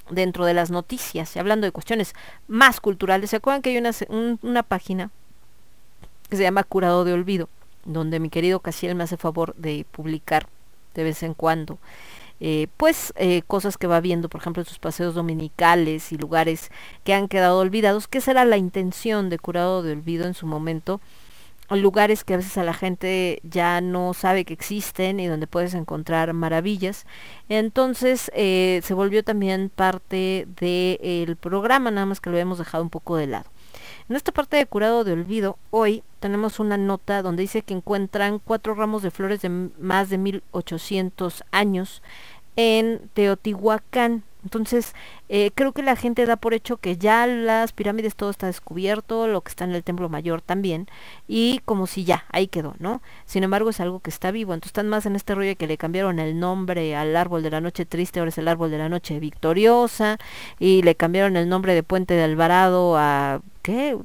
dentro 0.10 0.46
de 0.46 0.54
las 0.54 0.72
noticias, 0.72 1.36
y 1.36 1.40
hablando 1.40 1.66
de 1.66 1.72
cuestiones 1.72 2.14
más 2.48 2.80
culturales, 2.82 3.30
¿se 3.30 3.38
acuerdan 3.38 3.62
que 3.62 3.70
hay 3.72 3.78
una, 3.78 3.92
un- 4.10 4.40
una 4.42 4.64
página 4.64 5.10
que 6.30 6.38
se 6.38 6.44
llama 6.44 6.64
Curado 6.64 7.04
de 7.04 7.14
Olvido, 7.14 7.50
donde 7.86 8.20
mi 8.20 8.30
querido 8.30 8.60
Casiel 8.60 8.96
me 8.96 9.04
hace 9.04 9.18
favor 9.18 9.54
de 9.56 9.86
publicar 9.92 10.48
de 10.96 11.04
vez 11.04 11.24
en 11.24 11.34
cuando, 11.34 11.78
eh, 12.40 12.68
pues 12.78 13.14
eh, 13.18 13.44
cosas 13.48 13.78
que 13.78 13.88
va 13.88 14.00
viendo, 14.02 14.28
por 14.28 14.42
ejemplo, 14.42 14.64
sus 14.66 14.80
paseos 14.80 15.14
dominicales 15.14 16.12
y 16.12 16.18
lugares 16.18 16.70
que 17.04 17.14
han 17.14 17.28
quedado 17.28 17.60
olvidados, 17.60 18.08
que 18.08 18.20
será 18.22 18.46
la 18.46 18.58
intención 18.58 19.30
de 19.30 19.38
Curado 19.40 19.84
de 19.84 19.92
Olvido 19.94 20.26
en 20.26 20.34
su 20.34 20.48
momento, 20.48 21.00
lugares 21.80 22.24
que 22.24 22.34
a 22.34 22.38
veces 22.38 22.58
a 22.58 22.64
la 22.64 22.74
gente 22.74 23.40
ya 23.44 23.82
no 23.82 24.14
sabe 24.14 24.46
que 24.46 24.54
existen 24.54 25.20
y 25.20 25.28
donde 25.28 25.48
puedes 25.48 25.74
encontrar 25.74 26.34
maravillas. 26.34 27.06
Entonces 27.50 28.32
eh, 28.34 28.82
se 28.84 28.94
volvió 28.94 29.24
también 29.24 29.70
parte 29.74 30.48
del 30.60 31.36
programa, 31.38 31.92
nada 31.92 32.06
más 32.06 32.20
que 32.20 32.30
lo 32.30 32.38
hemos 32.38 32.58
dejado 32.58 32.84
un 32.84 32.90
poco 32.90 33.16
de 33.16 33.28
lado. 33.28 33.50
En 34.10 34.16
esta 34.16 34.32
parte 34.32 34.58
de 34.58 34.66
curado 34.66 35.04
de 35.04 35.14
olvido, 35.14 35.58
hoy 35.70 36.04
tenemos 36.20 36.60
una 36.60 36.78
nota 36.78 37.22
donde 37.22 37.44
dice 37.44 37.62
que 37.62 37.74
encuentran 37.74 38.40
cuatro 38.40 38.76
ramos 38.76 39.04
de 39.04 39.12
flores 39.12 39.42
de 39.42 39.50
más 39.50 40.10
de 40.10 40.18
1800 40.18 41.44
años 41.52 42.02
en 42.56 43.10
Teotihuacán. 43.14 44.24
Entonces, 44.44 44.94
eh, 45.30 45.52
creo 45.54 45.72
que 45.72 45.84
la 45.84 45.96
gente 45.96 46.26
da 46.26 46.36
por 46.36 46.54
hecho 46.54 46.78
que 46.78 46.98
ya 46.98 47.28
las 47.28 47.74
pirámides 47.74 48.16
todo 48.16 48.30
está 48.30 48.48
descubierto, 48.48 49.28
lo 49.28 49.42
que 49.42 49.50
está 49.50 49.66
en 49.66 49.76
el 49.76 49.84
templo 49.84 50.10
mayor 50.10 50.42
también, 50.42 50.88
y 51.28 51.60
como 51.66 51.88
si 51.88 52.04
ya, 52.06 52.26
ahí 52.30 52.48
quedó, 52.48 52.76
¿no? 52.80 53.02
Sin 53.26 53.44
embargo, 53.44 53.70
es 53.70 53.80
algo 53.80 54.00
que 54.00 54.10
está 54.10 54.32
vivo. 54.32 54.54
Entonces, 54.54 54.72
están 54.72 54.90
más 54.90 55.06
en 55.06 55.16
este 55.16 55.36
rollo 55.36 55.56
que 55.56 55.68
le 55.68 55.78
cambiaron 55.78 56.20
el 56.20 56.40
nombre 56.40 56.96
al 56.96 57.16
árbol 57.16 57.44
de 57.44 57.52
la 57.52 57.62
noche 57.62 57.86
triste, 57.86 58.20
ahora 58.20 58.30
es 58.30 58.38
el 58.38 58.48
árbol 58.48 58.72
de 58.72 58.78
la 58.80 58.90
noche 58.90 59.20
victoriosa, 59.20 60.18
y 60.60 60.82
le 60.82 60.96
cambiaron 60.96 61.38
el 61.38 61.48
nombre 61.50 61.76
de 61.76 61.84
Puente 61.84 62.16
de 62.16 62.24
Alvarado 62.24 62.98
a, 62.98 63.42
¿qué? 63.62 63.98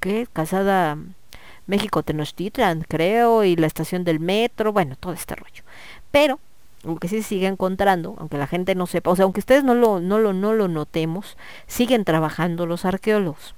¿Qué? 0.00 0.26
Casada 0.32 0.98
México 1.66 2.02
Tenochtitlan, 2.02 2.82
creo, 2.88 3.44
y 3.44 3.56
la 3.56 3.66
estación 3.66 4.04
del 4.04 4.20
metro, 4.20 4.72
bueno, 4.72 4.96
todo 4.96 5.12
este 5.12 5.36
rollo. 5.36 5.62
Pero 6.10 6.40
lo 6.84 6.96
que 6.96 7.08
sí 7.08 7.22
se 7.22 7.28
sigue 7.28 7.46
encontrando, 7.46 8.14
aunque 8.18 8.38
la 8.38 8.46
gente 8.46 8.74
no 8.74 8.86
sepa, 8.86 9.10
o 9.10 9.16
sea, 9.16 9.24
aunque 9.24 9.40
ustedes 9.40 9.64
no 9.64 9.74
lo, 9.74 10.00
no 10.00 10.18
lo, 10.18 10.32
no 10.32 10.54
lo 10.54 10.68
notemos, 10.68 11.36
siguen 11.66 12.04
trabajando 12.04 12.66
los 12.66 12.84
arqueólogos. 12.84 13.54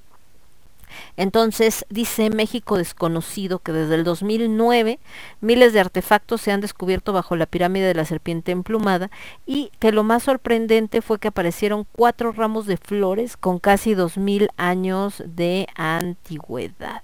Entonces, 1.16 1.86
dice 1.89 2.31
México 2.31 2.76
Desconocido 2.76 3.58
que 3.58 3.73
desde 3.73 3.94
el 3.94 4.05
2009 4.05 4.99
miles 5.40 5.73
de 5.73 5.81
artefactos 5.81 6.40
se 6.40 6.52
han 6.52 6.60
descubierto 6.60 7.12
bajo 7.12 7.36
la 7.36 7.47
pirámide 7.47 7.86
de 7.86 7.94
la 7.94 8.05
serpiente 8.05 8.52
emplumada 8.52 9.10
y 9.47 9.70
que 9.78 9.92
lo 9.92 10.02
más 10.02 10.24
sorprendente 10.24 11.02
fue 11.02 11.18
que 11.18 11.28
aparecieron 11.28 11.86
cuatro 11.92 12.32
ramos 12.32 12.66
de 12.66 12.76
flores 12.76 13.36
con 13.36 13.58
casi 13.58 13.94
2000 13.94 14.50
años 14.57 15.23
de 15.26 15.68
antigüedad. 15.76 17.02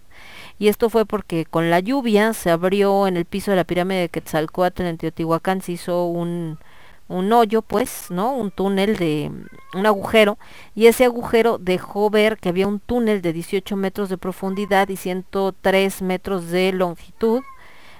Y 0.58 0.68
esto 0.68 0.88
fue 0.90 1.04
porque 1.04 1.44
con 1.44 1.70
la 1.70 1.80
lluvia 1.80 2.32
se 2.32 2.50
abrió 2.50 3.06
en 3.06 3.16
el 3.16 3.26
piso 3.26 3.50
de 3.50 3.58
la 3.58 3.64
pirámide 3.64 4.00
de 4.00 4.08
Quetzalcoatl 4.08 4.82
en 4.82 4.96
Teotihuacán, 4.96 5.60
se 5.60 5.72
hizo 5.72 6.06
un, 6.06 6.58
un 7.08 7.32
hoyo, 7.32 7.62
pues, 7.62 8.10
¿no? 8.10 8.34
Un 8.34 8.50
túnel 8.50 8.96
de 8.96 9.30
un 9.74 9.86
agujero 9.86 10.38
y 10.74 10.86
ese 10.86 11.04
agujero 11.04 11.58
dejó 11.58 12.10
ver 12.10 12.38
que 12.38 12.48
había 12.48 12.66
un 12.66 12.80
túnel 12.80 13.22
de 13.22 13.32
18 13.32 13.76
metros 13.76 14.08
de 14.08 14.18
profundidad 14.18 14.88
y 14.88 14.96
103 14.96 16.02
metros 16.02 16.50
de 16.50 16.72
longitud. 16.72 17.42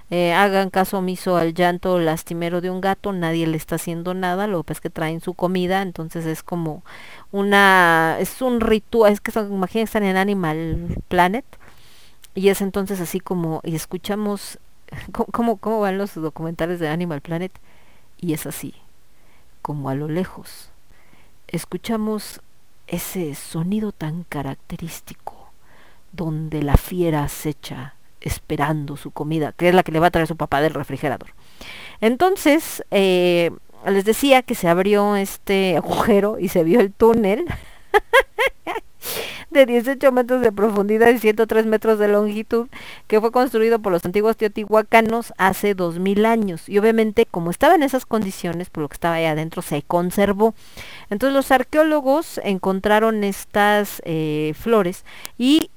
Eh, 0.09 0.33
hagan 0.33 0.69
caso 0.69 0.99
omiso 0.99 1.35
al 1.35 1.53
llanto 1.53 1.99
lastimero 1.99 2.61
de 2.61 2.69
un 2.69 2.79
gato, 2.79 3.11
nadie 3.11 3.45
le 3.45 3.57
está 3.57 3.75
haciendo 3.75 4.13
nada, 4.13 4.47
lo 4.47 4.63
que 4.63 4.71
es 4.71 4.79
que 4.79 4.89
traen 4.89 5.19
su 5.19 5.33
comida, 5.33 5.81
entonces 5.81 6.25
es 6.25 6.43
como 6.43 6.81
una, 7.33 8.15
es 8.17 8.41
un 8.41 8.61
ritual, 8.61 9.11
es 9.11 9.19
que 9.19 9.31
son, 9.31 9.51
imagínense 9.51 9.89
están 9.89 10.03
en 10.03 10.15
Animal 10.15 10.95
Planet 11.09 11.43
y 12.37 12.49
es 12.49 12.61
entonces 12.61 13.01
así 13.01 13.19
como, 13.19 13.61
y 13.63 13.75
escuchamos, 13.75 14.59
¿cómo, 15.31 15.57
cómo, 15.57 15.79
van 15.79 15.97
los 15.97 16.13
documentales 16.13 16.79
de 16.79 16.87
Animal 16.87 17.21
Planet? 17.21 17.51
Y 18.21 18.33
es 18.33 18.45
así, 18.45 18.75
como 19.63 19.89
a 19.89 19.95
lo 19.95 20.07
lejos, 20.07 20.69
escuchamos 21.47 22.41
ese 22.85 23.33
sonido 23.33 23.91
tan 23.91 24.23
característico, 24.23 25.49
donde 26.11 26.61
la 26.61 26.77
fiera 26.77 27.23
acecha 27.23 27.95
esperando 28.21 28.97
su 28.97 29.09
comida, 29.09 29.51
que 29.53 29.69
es 29.69 29.73
la 29.73 29.81
que 29.81 29.91
le 29.91 29.99
va 29.99 30.07
a 30.07 30.11
traer 30.11 30.27
su 30.27 30.35
papá 30.35 30.61
del 30.61 30.75
refrigerador. 30.75 31.29
Entonces, 32.01 32.83
eh, 32.91 33.49
les 33.87 34.05
decía 34.05 34.43
que 34.43 34.53
se 34.53 34.67
abrió 34.67 35.15
este 35.15 35.75
agujero 35.75 36.37
y 36.37 36.49
se 36.49 36.63
vio 36.63 36.81
el 36.81 36.93
túnel 36.93 37.45
de 39.49 39.65
18 39.65 40.11
metros 40.11 40.41
de 40.41 40.51
profundidad 40.51 41.09
y 41.09 41.19
103 41.19 41.65
metros 41.65 41.99
de 41.99 42.07
longitud, 42.07 42.67
que 43.07 43.19
fue 43.21 43.31
construido 43.31 43.79
por 43.79 43.91
los 43.91 44.05
antiguos 44.05 44.37
teotihuacanos 44.37 45.33
hace 45.37 45.73
2000 45.73 46.25
años. 46.25 46.69
Y 46.69 46.77
obviamente, 46.77 47.25
como 47.25 47.51
estaba 47.51 47.75
en 47.75 47.83
esas 47.83 48.05
condiciones, 48.05 48.69
por 48.69 48.83
lo 48.83 48.89
que 48.89 48.95
estaba 48.95 49.15
ahí 49.15 49.25
adentro, 49.25 49.61
se 49.61 49.81
conservó. 49.81 50.53
Entonces 51.09 51.35
los 51.35 51.51
arqueólogos 51.51 52.39
encontraron 52.43 53.23
estas 53.23 54.01
eh, 54.05 54.53
flores 54.59 55.05
y 55.37 55.69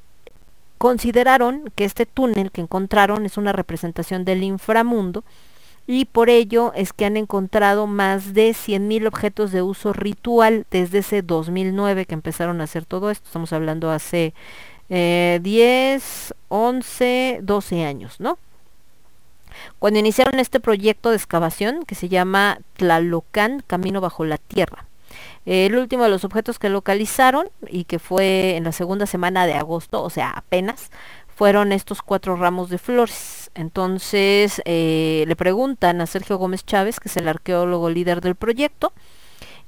consideraron 0.78 1.70
que 1.74 1.84
este 1.84 2.06
túnel 2.06 2.50
que 2.50 2.62
encontraron 2.62 3.26
es 3.26 3.36
una 3.36 3.52
representación 3.52 4.24
del 4.24 4.42
inframundo 4.42 5.24
y 5.92 6.04
por 6.04 6.30
ello 6.30 6.72
es 6.76 6.92
que 6.92 7.04
han 7.04 7.16
encontrado 7.16 7.88
más 7.88 8.32
de 8.32 8.50
100.000 8.50 9.08
objetos 9.08 9.50
de 9.50 9.60
uso 9.60 9.92
ritual 9.92 10.64
desde 10.70 10.98
ese 10.98 11.22
2009 11.22 12.06
que 12.06 12.14
empezaron 12.14 12.60
a 12.60 12.64
hacer 12.64 12.84
todo 12.84 13.10
esto. 13.10 13.26
Estamos 13.26 13.52
hablando 13.52 13.90
hace 13.90 14.32
eh, 14.88 15.40
10, 15.42 16.34
11, 16.46 17.40
12 17.42 17.84
años, 17.84 18.20
¿no? 18.20 18.38
Cuando 19.80 19.98
iniciaron 19.98 20.38
este 20.38 20.60
proyecto 20.60 21.10
de 21.10 21.16
excavación 21.16 21.84
que 21.84 21.96
se 21.96 22.08
llama 22.08 22.60
Tlalocan, 22.76 23.64
Camino 23.66 24.00
bajo 24.00 24.24
la 24.24 24.38
Tierra. 24.38 24.84
El 25.44 25.74
último 25.74 26.04
de 26.04 26.10
los 26.10 26.24
objetos 26.24 26.60
que 26.60 26.68
localizaron 26.68 27.48
y 27.66 27.82
que 27.82 27.98
fue 27.98 28.54
en 28.54 28.62
la 28.62 28.70
segunda 28.70 29.06
semana 29.06 29.44
de 29.44 29.54
agosto, 29.54 30.04
o 30.04 30.10
sea, 30.10 30.30
apenas, 30.30 30.92
fueron 31.34 31.72
estos 31.72 32.00
cuatro 32.00 32.36
ramos 32.36 32.70
de 32.70 32.78
flores. 32.78 33.39
Entonces 33.54 34.62
eh, 34.64 35.24
le 35.26 35.36
preguntan 35.36 36.00
a 36.00 36.06
Sergio 36.06 36.38
Gómez 36.38 36.64
Chávez, 36.64 37.00
que 37.00 37.08
es 37.08 37.16
el 37.16 37.28
arqueólogo 37.28 37.90
líder 37.90 38.20
del 38.20 38.36
proyecto, 38.36 38.92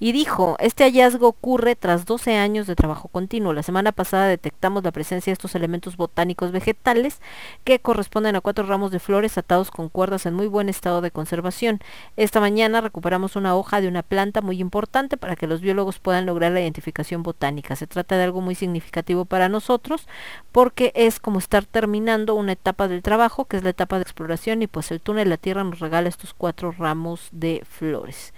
y 0.02 0.10
dijo, 0.10 0.56
este 0.58 0.82
hallazgo 0.82 1.28
ocurre 1.28 1.76
tras 1.76 2.06
12 2.06 2.34
años 2.36 2.66
de 2.66 2.74
trabajo 2.74 3.06
continuo. 3.06 3.52
La 3.52 3.62
semana 3.62 3.92
pasada 3.92 4.26
detectamos 4.26 4.82
la 4.82 4.90
presencia 4.90 5.30
de 5.30 5.34
estos 5.34 5.54
elementos 5.54 5.96
botánicos 5.96 6.50
vegetales 6.50 7.20
que 7.62 7.78
corresponden 7.78 8.34
a 8.34 8.40
cuatro 8.40 8.66
ramos 8.66 8.90
de 8.90 8.98
flores 8.98 9.38
atados 9.38 9.70
con 9.70 9.88
cuerdas 9.88 10.26
en 10.26 10.34
muy 10.34 10.48
buen 10.48 10.68
estado 10.68 11.02
de 11.02 11.12
conservación. 11.12 11.78
Esta 12.16 12.40
mañana 12.40 12.80
recuperamos 12.80 13.36
una 13.36 13.54
hoja 13.54 13.80
de 13.80 13.86
una 13.86 14.02
planta 14.02 14.40
muy 14.40 14.60
importante 14.60 15.16
para 15.16 15.36
que 15.36 15.46
los 15.46 15.60
biólogos 15.60 16.00
puedan 16.00 16.26
lograr 16.26 16.50
la 16.50 16.62
identificación 16.62 17.22
botánica. 17.22 17.76
Se 17.76 17.86
trata 17.86 18.16
de 18.16 18.24
algo 18.24 18.40
muy 18.40 18.56
significativo 18.56 19.24
para 19.24 19.48
nosotros 19.48 20.08
porque 20.50 20.90
es 20.96 21.20
como 21.20 21.38
estar 21.38 21.64
terminando 21.64 22.34
una 22.34 22.54
etapa 22.54 22.88
del 22.88 23.02
trabajo, 23.02 23.44
que 23.44 23.56
es 23.56 23.62
la 23.62 23.70
etapa 23.70 23.98
de 23.98 24.02
exploración, 24.02 24.62
y 24.62 24.66
pues 24.66 24.90
el 24.90 25.00
túnel 25.00 25.26
de 25.26 25.30
la 25.30 25.36
Tierra 25.36 25.62
nos 25.62 25.78
regala 25.78 26.08
estos 26.08 26.34
cuatro 26.34 26.72
ramos 26.72 27.28
de 27.30 27.62
flores. 27.70 28.34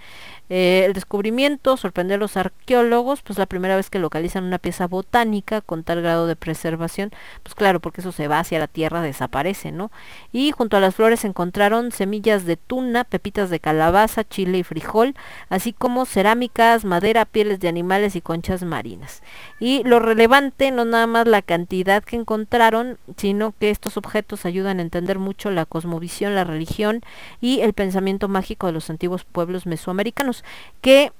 Eh, 0.47 0.83
el 0.85 0.93
descubrimiento 0.93 1.54
sorprendió 1.77 2.15
a 2.15 2.19
los 2.19 2.37
arqueólogos, 2.37 3.21
pues 3.21 3.37
la 3.39 3.45
primera 3.45 3.75
vez 3.75 3.89
que 3.89 3.99
localizan 3.99 4.43
una 4.43 4.59
pieza 4.59 4.87
botánica 4.87 5.61
con 5.61 5.83
tal 5.83 6.01
grado 6.01 6.27
de 6.27 6.35
preservación, 6.35 7.11
pues 7.43 7.55
claro, 7.55 7.79
porque 7.79 8.01
eso 8.01 8.11
se 8.11 8.27
va 8.27 8.39
hacia 8.39 8.59
la 8.59 8.67
tierra, 8.67 9.01
desaparece, 9.01 9.71
¿no? 9.71 9.91
Y 10.31 10.51
junto 10.51 10.77
a 10.77 10.79
las 10.79 10.95
flores 10.95 11.25
encontraron 11.25 11.91
semillas 11.91 12.45
de 12.45 12.57
tuna, 12.57 13.03
pepitas 13.03 13.49
de 13.49 13.59
calabaza, 13.59 14.23
chile 14.23 14.59
y 14.59 14.63
frijol, 14.63 15.15
así 15.49 15.73
como 15.73 16.05
cerámicas, 16.05 16.85
madera, 16.85 17.25
pieles 17.25 17.59
de 17.59 17.67
animales 17.67 18.15
y 18.15 18.21
conchas 18.21 18.63
marinas. 18.63 19.21
Y 19.59 19.83
lo 19.83 19.99
relevante 19.99 20.71
no 20.71 20.85
nada 20.85 21.07
más 21.07 21.27
la 21.27 21.41
cantidad 21.41 22.03
que 22.03 22.15
encontraron, 22.15 22.97
sino 23.17 23.53
que 23.59 23.69
estos 23.69 23.97
objetos 23.97 24.45
ayudan 24.45 24.79
a 24.79 24.83
entender 24.83 25.19
mucho 25.19 25.51
la 25.51 25.65
cosmovisión, 25.65 26.35
la 26.35 26.43
religión 26.43 27.01
y 27.41 27.61
el 27.61 27.73
pensamiento 27.73 28.27
mágico 28.27 28.67
de 28.67 28.73
los 28.73 28.89
antiguos 28.89 29.23
pueblos 29.23 29.65
mesoamericanos 29.65 30.43
que, 30.81 31.11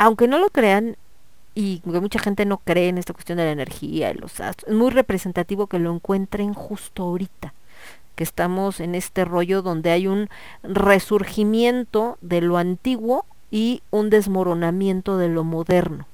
aunque 0.00 0.28
no 0.28 0.38
lo 0.38 0.48
crean, 0.48 0.96
y 1.54 1.82
mucha 1.84 2.18
gente 2.18 2.46
no 2.46 2.56
cree 2.56 2.88
en 2.88 2.96
esta 2.96 3.12
cuestión 3.12 3.36
de 3.36 3.44
la 3.44 3.52
energía 3.52 4.10
y 4.10 4.14
los 4.14 4.40
astros, 4.40 4.70
es 4.70 4.74
muy 4.74 4.90
representativo 4.90 5.66
que 5.66 5.78
lo 5.78 5.94
encuentren 5.94 6.54
justo 6.54 7.02
ahorita, 7.02 7.52
que 8.14 8.24
estamos 8.24 8.80
en 8.80 8.94
este 8.94 9.26
rollo 9.26 9.60
donde 9.60 9.90
hay 9.90 10.06
un 10.06 10.30
resurgimiento 10.62 12.16
de 12.22 12.40
lo 12.40 12.56
antiguo 12.56 13.26
y 13.50 13.82
un 13.90 14.08
desmoronamiento 14.08 15.18
de 15.18 15.28
lo 15.28 15.44
moderno. 15.44 16.06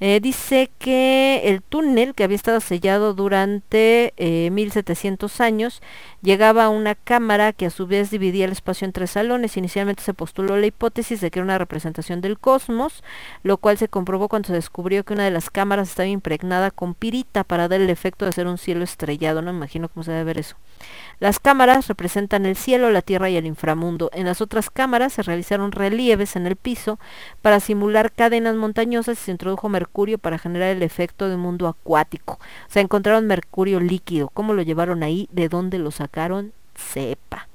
Eh, 0.00 0.20
dice 0.20 0.70
que 0.78 1.42
el 1.46 1.60
túnel 1.60 2.14
que 2.14 2.22
había 2.22 2.36
estado 2.36 2.60
sellado 2.60 3.14
durante 3.14 4.14
eh, 4.16 4.48
1700 4.52 5.40
años 5.40 5.82
llegaba 6.22 6.64
a 6.64 6.68
una 6.68 6.94
cámara 6.94 7.52
que 7.52 7.66
a 7.66 7.70
su 7.70 7.88
vez 7.88 8.10
dividía 8.10 8.44
el 8.44 8.52
espacio 8.52 8.84
en 8.84 8.92
tres 8.92 9.10
salones. 9.10 9.56
Inicialmente 9.56 10.04
se 10.04 10.14
postuló 10.14 10.56
la 10.56 10.66
hipótesis 10.66 11.20
de 11.20 11.32
que 11.32 11.40
era 11.40 11.44
una 11.44 11.58
representación 11.58 12.20
del 12.20 12.38
cosmos, 12.38 13.02
lo 13.42 13.56
cual 13.56 13.76
se 13.76 13.88
comprobó 13.88 14.28
cuando 14.28 14.46
se 14.46 14.52
descubrió 14.52 15.04
que 15.04 15.14
una 15.14 15.24
de 15.24 15.32
las 15.32 15.50
cámaras 15.50 15.88
estaba 15.88 16.06
impregnada 16.06 16.70
con 16.70 16.94
pirita 16.94 17.42
para 17.42 17.66
dar 17.66 17.80
el 17.80 17.90
efecto 17.90 18.24
de 18.24 18.32
ser 18.32 18.46
un 18.46 18.58
cielo 18.58 18.84
estrellado. 18.84 19.42
No 19.42 19.52
me 19.52 19.58
imagino 19.58 19.88
cómo 19.88 20.04
se 20.04 20.12
debe 20.12 20.24
ver 20.24 20.38
eso. 20.38 20.54
Las 21.18 21.40
cámaras 21.40 21.88
representan 21.88 22.46
el 22.46 22.54
cielo, 22.54 22.90
la 22.92 23.02
tierra 23.02 23.30
y 23.30 23.36
el 23.36 23.46
inframundo. 23.46 24.10
En 24.12 24.26
las 24.26 24.40
otras 24.40 24.70
cámaras 24.70 25.14
se 25.14 25.22
realizaron 25.22 25.72
relieves 25.72 26.36
en 26.36 26.46
el 26.46 26.54
piso 26.54 27.00
para 27.42 27.58
simular 27.58 28.12
cadenas 28.12 28.54
montañosas 28.54 29.18
y 29.20 29.24
se 29.24 29.30
introdujo 29.32 29.68
mercurio 29.68 29.87
para 30.18 30.38
generar 30.38 30.68
el 30.70 30.82
efecto 30.82 31.28
de 31.28 31.34
un 31.34 31.40
mundo 31.40 31.66
acuático. 31.66 32.38
Se 32.68 32.80
encontraron 32.80 33.26
mercurio 33.26 33.80
líquido. 33.80 34.28
¿Cómo 34.32 34.54
lo 34.54 34.62
llevaron 34.62 35.02
ahí? 35.02 35.28
¿De 35.32 35.48
dónde 35.48 35.78
lo 35.78 35.90
sacaron? 35.90 36.52
Sepa. 36.74 37.48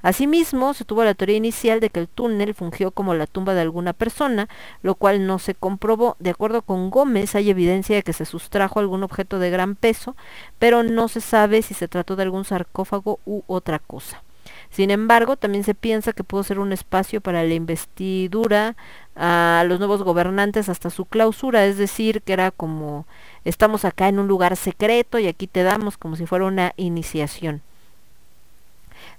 Asimismo, 0.00 0.74
se 0.74 0.84
tuvo 0.84 1.02
la 1.02 1.14
teoría 1.14 1.36
inicial 1.36 1.80
de 1.80 1.90
que 1.90 1.98
el 1.98 2.08
túnel 2.08 2.54
fungió 2.54 2.92
como 2.92 3.14
la 3.14 3.26
tumba 3.26 3.54
de 3.54 3.62
alguna 3.62 3.92
persona, 3.92 4.48
lo 4.82 4.94
cual 4.94 5.26
no 5.26 5.40
se 5.40 5.54
comprobó. 5.54 6.16
De 6.20 6.30
acuerdo 6.30 6.62
con 6.62 6.90
Gómez, 6.90 7.34
hay 7.34 7.50
evidencia 7.50 7.96
de 7.96 8.04
que 8.04 8.12
se 8.12 8.24
sustrajo 8.24 8.78
algún 8.78 9.02
objeto 9.02 9.40
de 9.40 9.50
gran 9.50 9.74
peso, 9.74 10.14
pero 10.60 10.84
no 10.84 11.08
se 11.08 11.20
sabe 11.20 11.62
si 11.62 11.74
se 11.74 11.88
trató 11.88 12.14
de 12.14 12.22
algún 12.22 12.44
sarcófago 12.44 13.18
u 13.26 13.42
otra 13.48 13.80
cosa. 13.80 14.22
Sin 14.70 14.90
embargo, 14.90 15.36
también 15.36 15.64
se 15.64 15.74
piensa 15.74 16.12
que 16.12 16.24
pudo 16.24 16.42
ser 16.42 16.58
un 16.58 16.72
espacio 16.72 17.20
para 17.20 17.42
la 17.42 17.54
investidura 17.54 18.76
a 19.16 19.64
los 19.66 19.78
nuevos 19.78 20.02
gobernantes 20.02 20.68
hasta 20.68 20.90
su 20.90 21.04
clausura, 21.04 21.66
es 21.66 21.78
decir, 21.78 22.22
que 22.22 22.32
era 22.32 22.50
como 22.50 23.06
estamos 23.44 23.84
acá 23.84 24.08
en 24.08 24.18
un 24.18 24.28
lugar 24.28 24.56
secreto 24.56 25.18
y 25.18 25.26
aquí 25.26 25.46
te 25.46 25.62
damos 25.62 25.96
como 25.96 26.16
si 26.16 26.26
fuera 26.26 26.44
una 26.44 26.72
iniciación. 26.76 27.62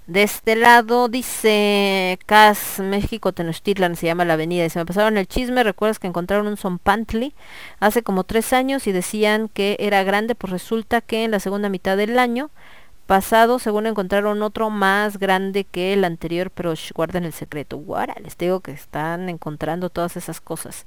De 0.06 0.24
este 0.24 0.56
lado 0.56 1.08
dice 1.08 2.18
Cas 2.26 2.80
México 2.80 3.32
Tenochtitlan, 3.32 3.94
se 3.94 4.06
llama 4.06 4.24
la 4.24 4.32
avenida. 4.34 4.64
Y 4.64 4.70
se 4.70 4.80
me 4.80 4.86
pasaron 4.86 5.16
el 5.16 5.28
chisme, 5.28 5.62
recuerdas 5.62 6.00
que 6.00 6.08
encontraron 6.08 6.48
un 6.48 6.56
Zompantli 6.56 7.32
hace 7.78 8.02
como 8.02 8.24
tres 8.24 8.52
años 8.52 8.88
y 8.88 8.92
decían 8.92 9.48
que 9.48 9.76
era 9.78 10.02
grande, 10.02 10.34
pues 10.34 10.50
resulta 10.50 11.00
que 11.00 11.22
en 11.22 11.30
la 11.30 11.38
segunda 11.38 11.68
mitad 11.68 11.96
del 11.96 12.18
año 12.18 12.50
pasado, 13.10 13.58
según 13.58 13.88
encontraron 13.88 14.40
otro 14.40 14.70
más 14.70 15.18
grande 15.18 15.64
que 15.64 15.92
el 15.94 16.04
anterior, 16.04 16.52
pero 16.52 16.76
shh, 16.76 16.92
guarden 16.92 17.24
el 17.24 17.32
secreto. 17.32 17.76
Guara, 17.76 18.14
les 18.22 18.38
digo 18.38 18.60
que 18.60 18.70
están 18.70 19.28
encontrando 19.28 19.90
todas 19.90 20.16
esas 20.16 20.40
cosas. 20.40 20.86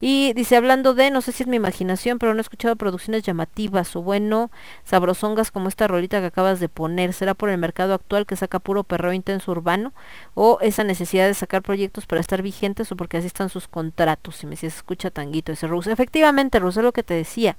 Y 0.00 0.34
dice, 0.34 0.54
hablando 0.54 0.94
de, 0.94 1.10
no 1.10 1.20
sé 1.20 1.32
si 1.32 1.42
es 1.42 1.48
mi 1.48 1.56
imaginación, 1.56 2.20
pero 2.20 2.32
no 2.32 2.38
he 2.38 2.42
escuchado 2.42 2.76
producciones 2.76 3.24
llamativas 3.24 3.96
o 3.96 4.02
bueno, 4.02 4.52
sabrosongas 4.84 5.50
como 5.50 5.68
esta 5.68 5.88
rolita 5.88 6.20
que 6.20 6.26
acabas 6.26 6.60
de 6.60 6.68
poner. 6.68 7.12
¿Será 7.12 7.34
por 7.34 7.50
el 7.50 7.58
mercado 7.58 7.92
actual 7.92 8.24
que 8.24 8.36
saca 8.36 8.60
puro 8.60 8.84
perreo 8.84 9.12
intenso 9.12 9.50
urbano? 9.50 9.92
¿O 10.34 10.58
esa 10.60 10.84
necesidad 10.84 11.26
de 11.26 11.34
sacar 11.34 11.62
proyectos 11.62 12.06
para 12.06 12.20
estar 12.20 12.40
vigentes 12.40 12.92
o 12.92 12.96
porque 12.96 13.16
así 13.16 13.26
están 13.26 13.48
sus 13.48 13.66
contratos? 13.66 14.36
Si 14.36 14.46
me 14.46 14.54
si 14.54 14.66
escucha 14.66 15.10
tanguito 15.10 15.50
ese 15.50 15.66
Rus. 15.66 15.88
Efectivamente, 15.88 16.60
Rus, 16.60 16.76
es 16.76 16.84
lo 16.84 16.92
que 16.92 17.02
te 17.02 17.14
decía. 17.14 17.56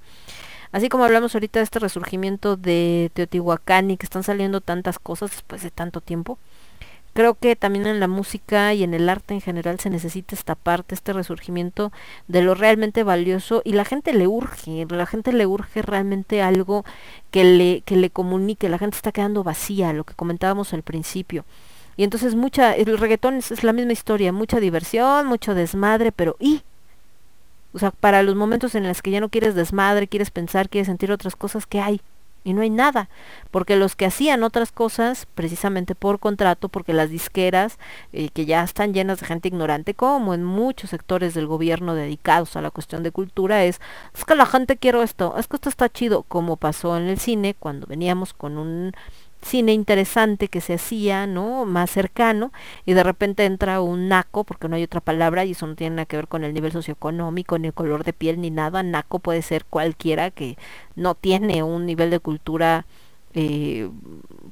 Así 0.72 0.90
como 0.90 1.06
hablamos 1.06 1.34
ahorita 1.34 1.60
de 1.60 1.64
este 1.64 1.80
resurgimiento 1.80 2.56
de 2.56 3.10
Teotihuacán 3.14 3.90
y 3.90 3.98
que 3.98 4.06
están 4.06 4.24
saliendo 4.24 4.62
tantas 4.62 5.00
cosas 5.00 5.32
después 5.32 5.64
de 5.64 5.72
tanto 5.72 6.00
tiempo, 6.00 6.38
creo 7.14 7.34
que 7.34 7.56
también 7.56 7.88
en 7.88 8.00
la 8.00 8.08
música 8.08 8.74
y 8.74 8.84
en 8.84 8.94
el 8.94 9.10
arte 9.10 9.34
en 9.34 9.42
general 9.42 9.80
se 9.80 9.90
necesita 9.90 10.36
esta 10.36 10.56
parte, 10.56 10.94
este 10.94 11.12
resurgimiento 11.12 11.92
de 12.28 12.44
lo 12.44 12.54
realmente 12.54 13.04
valioso 13.04 13.62
y 13.66 13.74
la 13.74 13.84
gente 13.84 14.14
le 14.14 14.28
urge, 14.28 14.86
la 14.90 15.06
gente 15.08 15.34
le 15.34 15.48
urge 15.48 15.82
realmente 15.82 16.42
algo 16.42 16.86
que 17.32 17.44
le, 17.44 17.82
que 17.82 17.96
le 17.96 18.12
comunique, 18.12 18.70
la 18.70 18.78
gente 18.78 18.96
está 18.96 19.12
quedando 19.12 19.44
vacía, 19.44 19.92
lo 19.92 20.04
que 20.04 20.14
comentábamos 20.14 20.74
al 20.74 20.84
principio. 20.84 21.46
Y 21.98 22.04
entonces 22.04 22.36
mucha, 22.36 22.76
el 22.76 22.98
reggaetón 22.98 23.36
es, 23.36 23.52
es 23.52 23.64
la 23.64 23.74
misma 23.74 23.92
historia, 23.92 24.32
mucha 24.32 24.60
diversión, 24.60 25.26
mucho 25.26 25.56
desmadre, 25.56 26.12
pero 26.12 26.38
¿y? 26.40 26.62
O 27.74 27.80
sea, 27.80 27.92
para 27.92 28.24
los 28.24 28.36
momentos 28.36 28.76
en 28.76 28.88
los 28.88 29.02
que 29.02 29.12
ya 29.12 29.20
no 29.20 29.30
quieres 29.30 29.56
desmadre, 29.56 30.08
quieres 30.08 30.32
pensar, 30.32 30.70
quieres 30.70 30.88
sentir 30.88 31.12
otras 31.12 31.36
cosas, 31.36 31.66
¿qué 31.66 31.80
hay? 31.80 32.02
y 32.44 32.54
no 32.54 32.62
hay 32.62 32.70
nada, 32.70 33.10
porque 33.52 33.76
los 33.76 33.96
que 33.96 34.06
hacían 34.06 34.44
otras 34.44 34.72
cosas, 34.72 35.28
precisamente 35.36 35.96
por 35.96 36.20
contrato, 36.20 36.70
porque 36.70 36.94
las 36.94 37.10
disqueras, 37.10 37.78
eh, 38.14 38.30
que 38.30 38.46
ya 38.46 38.64
están 38.64 38.94
llenas 38.94 39.20
de 39.20 39.28
gente 39.28 39.50
ignorante, 39.50 39.94
como 39.94 40.34
en 40.34 40.44
muchos 40.44 40.90
sectores 40.90 41.34
del 41.34 41.48
gobierno 41.48 41.96
dedicados 41.96 42.56
a 42.56 42.62
la 42.62 42.72
cuestión 42.72 43.04
de 43.04 43.12
cultura, 43.12 43.64
es, 43.66 43.80
es 44.16 44.26
que 44.26 44.36
la 44.36 44.46
gente 44.46 44.78
quiere 44.78 45.04
esto, 45.04 45.36
es 45.38 45.48
que 45.48 45.58
esto 45.58 45.70
está 45.70 45.90
chido, 45.90 46.24
como 46.24 46.58
pasó 46.58 46.98
en 46.98 47.08
el 47.08 47.20
cine, 47.20 47.56
cuando 47.58 47.88
veníamos 47.88 48.34
con 48.34 48.58
un 48.58 48.94
cine 49.42 49.74
interesante 49.74 50.48
que 50.48 50.62
se 50.62 50.76
hacía, 50.76 51.28
¿no? 51.28 51.66
Más 51.66 51.90
cercano, 51.90 52.52
y 52.86 52.94
de 52.94 53.04
repente 53.04 53.46
entra 53.46 53.82
un 53.82 54.08
naco, 54.08 54.44
porque 54.44 54.68
no 54.68 54.76
hay 54.76 54.84
otra 54.84 55.02
palabra, 55.02 55.46
y 55.46 55.52
eso 55.52 55.68
no 55.68 55.76
tiene 55.76 55.98
nada 55.98 56.06
que 56.06 56.18
ver 56.18 56.28
con 56.28 56.44
el 56.44 56.54
nivel 56.54 56.72
socioeconómico, 56.72 57.58
ni 57.58 57.68
el 57.68 57.74
color 57.74 58.04
de 58.04 58.14
piel, 58.14 58.42
ni 58.42 58.52
nada. 58.52 58.84
Naco 58.84 59.20
puede 59.20 59.42
ser 59.42 59.66
cualquiera 59.66 60.32
que 60.32 60.58
no 60.96 61.16
tiene 61.16 61.64
un 61.64 61.86
nivel 61.86 62.10
de 62.10 62.20
cultura 62.20 62.86
eh, 63.34 63.90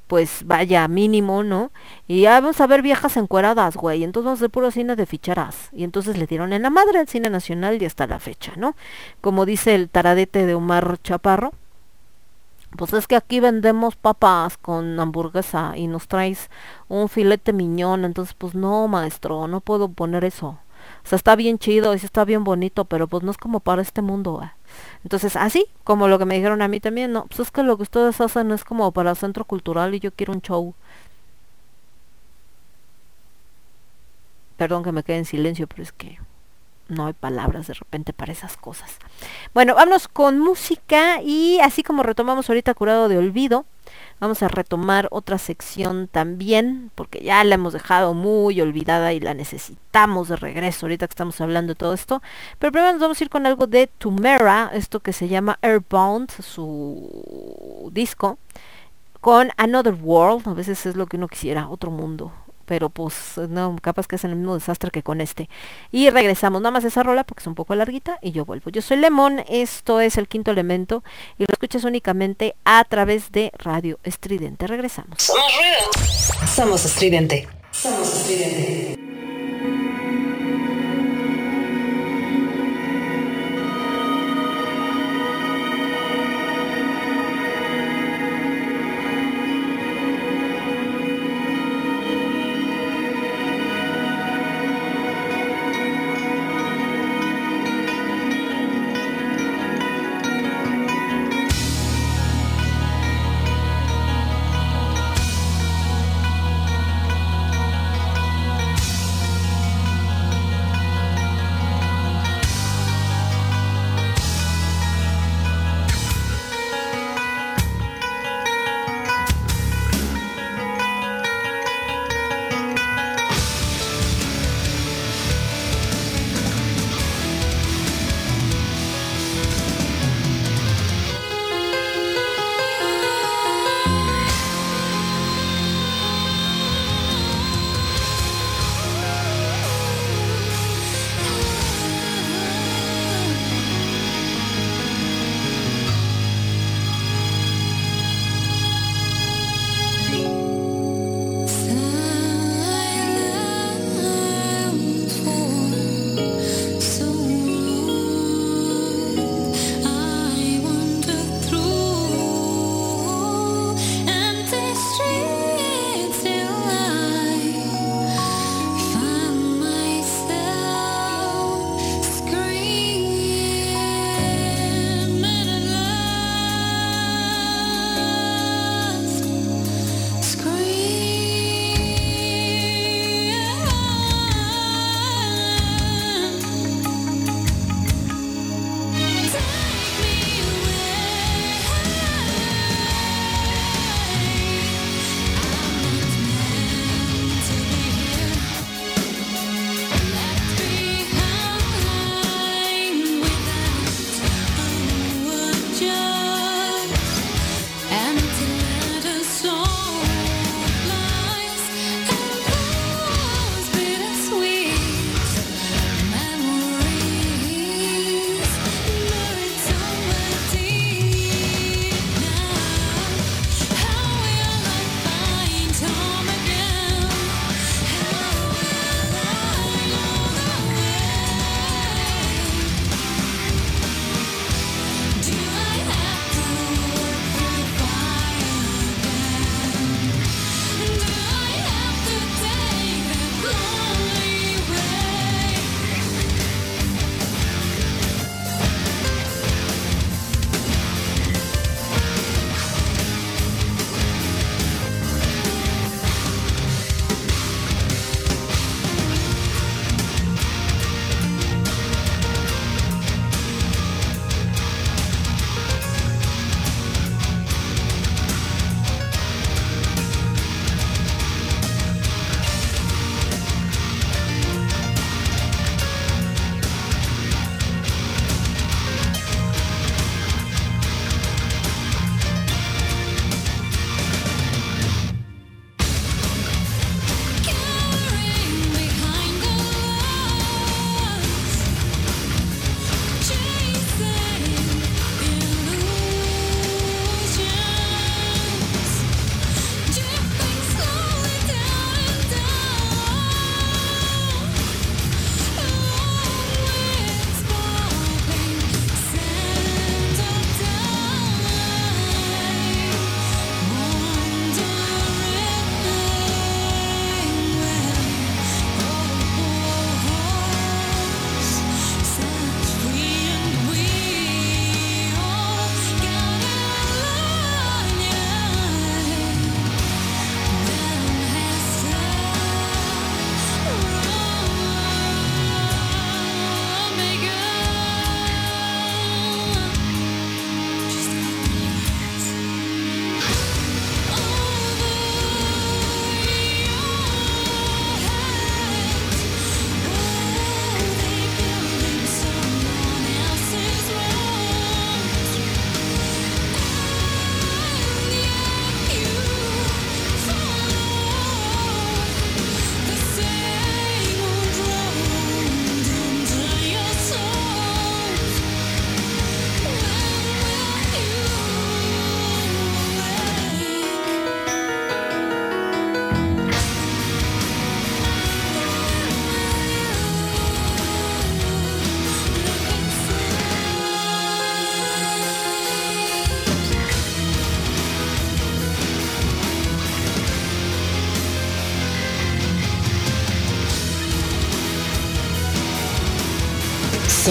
pues 0.07 0.43
vaya 0.45 0.87
mínimo, 0.87 1.43
¿no? 1.43 1.71
Y 2.07 2.21
ya 2.21 2.39
vamos 2.39 2.61
a 2.61 2.67
ver 2.67 2.81
viejas 2.81 3.17
encueradas, 3.17 3.75
güey. 3.75 4.03
Entonces 4.03 4.25
vamos 4.25 4.39
a 4.39 4.41
hacer 4.43 4.51
puro 4.51 4.71
cine 4.71 4.95
de 4.95 5.05
ficharas. 5.05 5.69
Y 5.73 5.83
entonces 5.83 6.17
le 6.17 6.27
dieron 6.27 6.53
en 6.53 6.61
la 6.61 6.69
madre 6.69 6.99
al 6.99 7.07
cine 7.07 7.29
nacional 7.29 7.81
y 7.81 7.85
hasta 7.85 8.07
la 8.07 8.19
fecha, 8.19 8.53
¿no? 8.55 8.75
Como 9.19 9.45
dice 9.45 9.75
el 9.75 9.89
taradete 9.89 10.45
de 10.45 10.55
Omar 10.55 10.97
Chaparro, 11.03 11.53
pues 12.75 12.93
es 12.93 13.07
que 13.07 13.15
aquí 13.15 13.39
vendemos 13.39 13.95
papas 13.95 14.57
con 14.57 14.99
hamburguesa 14.99 15.73
y 15.75 15.87
nos 15.87 16.07
traes 16.07 16.49
un 16.89 17.09
filete 17.09 17.53
miñón, 17.53 18.05
entonces 18.05 18.33
pues 18.33 18.55
no, 18.55 18.87
maestro, 18.87 19.47
no 19.47 19.61
puedo 19.61 19.89
poner 19.89 20.23
eso. 20.25 20.59
O 21.03 21.07
sea, 21.07 21.15
está 21.15 21.35
bien 21.35 21.57
chido 21.59 21.93
y 21.93 21.97
está 21.97 22.25
bien 22.25 22.43
bonito, 22.43 22.85
pero 22.85 23.07
pues 23.07 23.23
no 23.23 23.31
es 23.31 23.37
como 23.37 23.59
para 23.59 23.81
este 23.81 24.01
mundo. 24.01 24.41
Entonces, 25.03 25.35
así 25.35 25.65
como 25.83 26.07
lo 26.07 26.19
que 26.19 26.25
me 26.25 26.35
dijeron 26.35 26.61
a 26.61 26.67
mí 26.67 26.79
también, 26.79 27.13
no, 27.13 27.25
pues 27.25 27.39
es 27.39 27.51
que 27.51 27.63
lo 27.63 27.77
que 27.77 27.83
ustedes 27.83 28.19
hacen 28.21 28.51
es 28.51 28.63
como 28.63 28.91
para 28.91 29.15
centro 29.15 29.45
cultural 29.45 29.95
y 29.95 29.99
yo 29.99 30.11
quiero 30.11 30.33
un 30.33 30.41
show. 30.41 30.73
Perdón 34.57 34.83
que 34.83 34.91
me 34.91 35.03
quede 35.03 35.17
en 35.19 35.25
silencio, 35.25 35.67
pero 35.67 35.83
es 35.83 35.91
que 35.91 36.19
no 36.89 37.07
hay 37.07 37.13
palabras 37.13 37.67
de 37.67 37.73
repente 37.73 38.13
para 38.13 38.31
esas 38.31 38.57
cosas. 38.57 38.97
Bueno, 39.53 39.75
vámonos 39.75 40.07
con 40.07 40.39
música 40.39 41.21
y 41.21 41.59
así 41.59 41.83
como 41.83 42.03
retomamos 42.03 42.49
ahorita 42.49 42.73
Curado 42.73 43.09
de 43.09 43.17
Olvido, 43.17 43.65
vamos 44.19 44.41
a 44.43 44.47
retomar 44.47 45.07
otra 45.11 45.37
sección 45.37 46.07
también, 46.07 46.91
porque 46.95 47.21
ya 47.23 47.43
la 47.43 47.55
hemos 47.55 47.73
dejado 47.73 48.13
muy 48.13 48.59
olvidada 48.61 49.13
y 49.13 49.19
la 49.19 49.33
necesitamos 49.33 50.29
de 50.29 50.35
regreso 50.35 50.85
ahorita 50.85 51.07
que 51.07 51.11
estamos 51.11 51.39
hablando 51.41 51.73
de 51.73 51.77
todo 51.77 51.93
esto. 51.93 52.21
Pero 52.59 52.71
primero 52.71 52.93
nos 52.93 53.01
vamos 53.01 53.19
a 53.19 53.23
ir 53.23 53.29
con 53.29 53.45
algo 53.45 53.67
de 53.67 53.87
Tumera, 53.87 54.71
esto 54.73 54.99
que 54.99 55.13
se 55.13 55.27
llama 55.27 55.59
Airbound, 55.61 56.31
su 56.41 57.89
disco, 57.93 58.37
con 59.21 59.51
Another 59.57 59.95
World, 59.95 60.47
a 60.47 60.53
veces 60.53 60.85
es 60.85 60.95
lo 60.95 61.07
que 61.07 61.17
uno 61.17 61.27
quisiera, 61.27 61.69
otro 61.69 61.91
mundo, 61.91 62.31
pero 62.67 62.89
pues 62.89 63.39
no, 63.49 63.77
capaz 63.81 64.07
que 64.07 64.17
es 64.17 64.23
el 64.25 64.35
mismo 64.35 64.53
desastre 64.53 64.91
que 64.91 65.01
con 65.01 65.21
este. 65.21 65.49
Y 65.89 66.09
regresamos, 66.09 66.61
nada 66.61 66.71
más 66.71 66.83
esa 66.83 67.01
rola 67.01 67.23
porque 67.23 67.41
es 67.41 67.47
un 67.47 67.55
poco 67.55 67.73
larguita 67.73 68.19
y 68.21 68.33
yo 68.33 68.45
vuelvo. 68.45 68.69
Yo 68.69 68.81
soy 68.81 68.97
Lemón, 68.97 69.43
esto 69.47 70.01
es 70.01 70.17
el 70.17 70.27
quinto 70.27 70.51
elemento 70.51 71.03
y 71.37 71.43
lo 71.43 71.53
escuchas 71.53 71.85
únicamente 71.85 72.55
a 72.65 72.83
través 72.83 73.31
de 73.31 73.51
Radio 73.57 73.99
Estridente. 74.03 74.67
Regresamos. 74.67 75.23
Somos 75.23 75.51
ruido. 75.55 76.47
Somos 76.47 76.85
estridente. 76.85 77.47
Somos 77.71 78.13
estridente. 78.13 79.16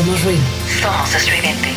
Somos 0.06 0.22
ruido. 0.22 0.42
Somos. 0.80 1.75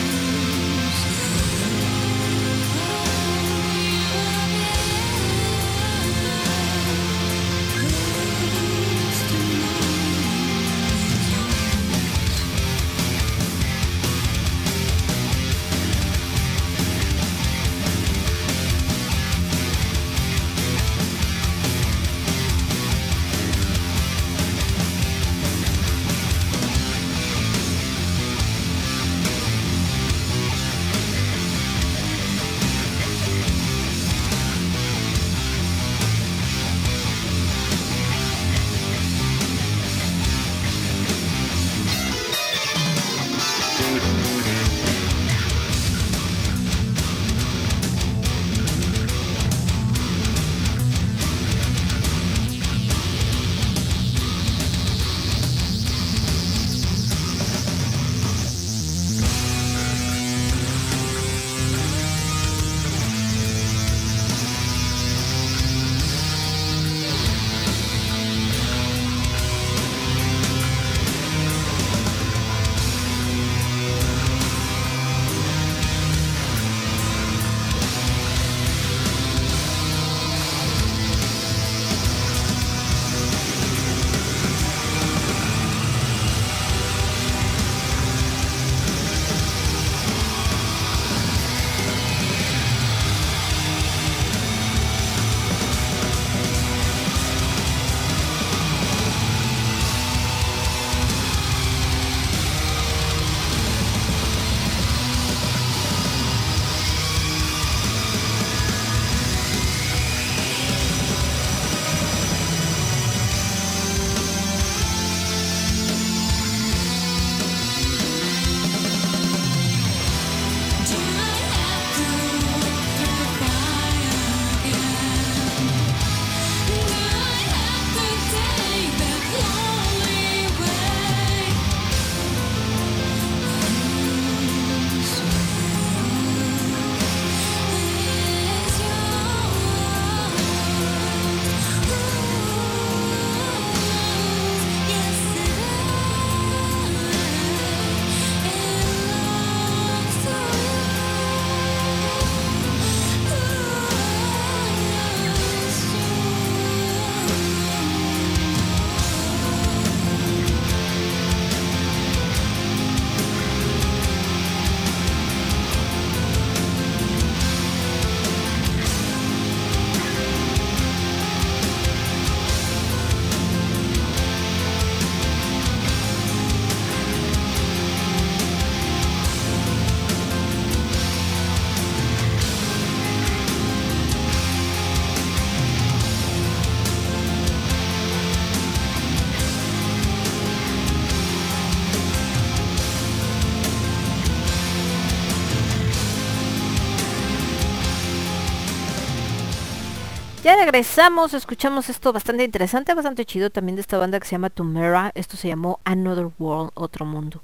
Regresamos, 200.80 201.33
escuchamos 201.33 201.90
esto 201.90 202.14
bastante 202.14 202.45
interesante, 202.45 202.93
bastante 202.93 203.25
chido 203.25 203.49
también 203.49 203.75
de 203.75 203.82
esta 203.82 203.98
banda 203.98 204.17
que 204.17 204.25
se 204.25 204.32
llama 204.32 204.49
Tumera. 204.49 205.11
Esto 205.14 205.35
se 205.35 205.49
llamó 205.49 205.82
Another 205.83 206.30
World, 206.40 206.72
Otro 206.74 207.06
Mundo. 207.06 207.43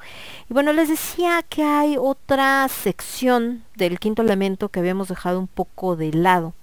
Y 0.50 0.54
bueno, 0.54 0.72
les 0.72 0.88
decía 0.88 1.44
que 1.44 1.62
hay 1.62 1.98
otra 2.00 2.66
sección 2.70 3.66
del 3.76 4.00
quinto 4.00 4.22
elemento 4.22 4.70
que 4.70 4.80
habíamos 4.80 5.10
dejado 5.10 5.38
un 5.38 5.48
poco 5.48 5.98
de 5.98 6.14
lado 6.14 6.54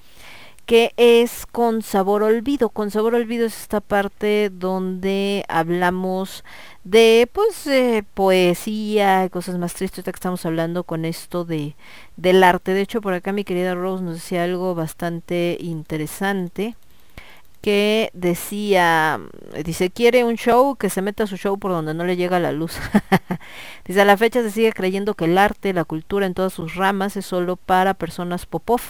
que 0.73 0.94
es 0.97 1.44
con 1.44 1.83
sabor 1.83 2.23
olvido. 2.23 2.70
Con 2.70 2.91
sabor 2.91 3.15
olvido 3.15 3.44
es 3.44 3.60
esta 3.60 3.83
parte 3.83 4.49
donde 4.51 5.44
hablamos 5.47 6.44
de 6.83 7.28
pues 7.31 7.67
eh, 7.67 8.05
poesía, 8.15 9.28
cosas 9.28 9.59
más 9.59 9.75
tristes, 9.75 9.99
ahorita 9.99 10.12
que 10.12 10.17
estamos 10.17 10.47
hablando 10.47 10.84
con 10.84 11.05
esto 11.05 11.44
de 11.44 11.76
del 12.17 12.42
arte. 12.42 12.73
De 12.73 12.81
hecho, 12.81 13.02
por 13.02 13.12
acá 13.12 13.33
mi 13.33 13.44
querida 13.44 13.75
Rose 13.75 14.02
nos 14.02 14.15
decía 14.15 14.44
algo 14.44 14.75
bastante 14.75 15.59
interesante 15.60 16.75
que 17.62 18.10
decía, 18.12 19.20
dice, 19.65 19.91
quiere 19.91 20.24
un 20.24 20.34
show, 20.34 20.74
que 20.74 20.91
se 20.91 21.00
meta 21.00 21.28
su 21.28 21.36
show 21.36 21.58
por 21.58 21.70
donde 21.70 21.94
no 21.94 22.05
le 22.05 22.16
llega 22.16 22.41
la 22.41 22.50
luz. 22.50 22.76
dice, 23.86 24.00
a 24.00 24.05
la 24.05 24.16
fecha 24.16 24.42
se 24.42 24.50
sigue 24.50 24.73
creyendo 24.73 25.15
que 25.15 25.26
el 25.26 25.39
arte, 25.39 25.73
la 25.73 25.84
cultura 25.84 26.26
en 26.26 26.34
todas 26.34 26.52
sus 26.52 26.74
ramas 26.74 27.16
es 27.16 27.24
solo 27.24 27.55
para 27.55 27.94
personas 27.94 28.47
popov, 28.47 28.81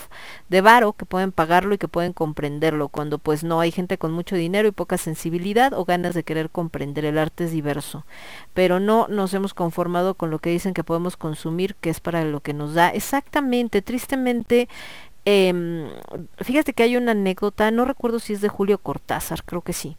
de 0.49 0.63
varo, 0.63 0.95
que 0.95 1.05
pueden 1.05 1.33
pagarlo 1.33 1.75
y 1.75 1.79
que 1.79 1.87
pueden 1.87 2.15
comprenderlo, 2.15 2.89
cuando 2.89 3.19
pues 3.19 3.45
no 3.45 3.61
hay 3.61 3.71
gente 3.71 3.99
con 3.99 4.11
mucho 4.11 4.37
dinero 4.37 4.69
y 4.69 4.73
poca 4.73 4.97
sensibilidad 4.97 5.75
o 5.75 5.85
ganas 5.85 6.15
de 6.15 6.25
querer 6.25 6.49
comprender. 6.49 7.05
El 7.05 7.19
arte 7.19 7.45
es 7.45 7.53
diverso, 7.53 8.07
pero 8.55 8.81
no 8.81 9.07
nos 9.09 9.35
hemos 9.35 9.53
conformado 9.53 10.15
con 10.15 10.31
lo 10.31 10.39
que 10.39 10.49
dicen 10.49 10.73
que 10.73 10.83
podemos 10.83 11.19
consumir, 11.19 11.75
que 11.75 11.91
es 11.91 12.01
para 12.01 12.25
lo 12.25 12.41
que 12.41 12.55
nos 12.55 12.73
da. 12.73 12.89
Exactamente, 12.89 13.83
tristemente, 13.83 14.71
Em, 15.25 15.89
fíjate 16.39 16.73
que 16.73 16.83
hay 16.83 16.97
una 16.97 17.13
anécdota, 17.13 17.71
no 17.71 17.85
recuerdo 17.85 18.19
si 18.19 18.33
es 18.33 18.41
de 18.41 18.49
Julio 18.49 18.79
Cortázar, 18.79 19.45
creo 19.45 19.61
que 19.61 19.73
sí, 19.73 19.97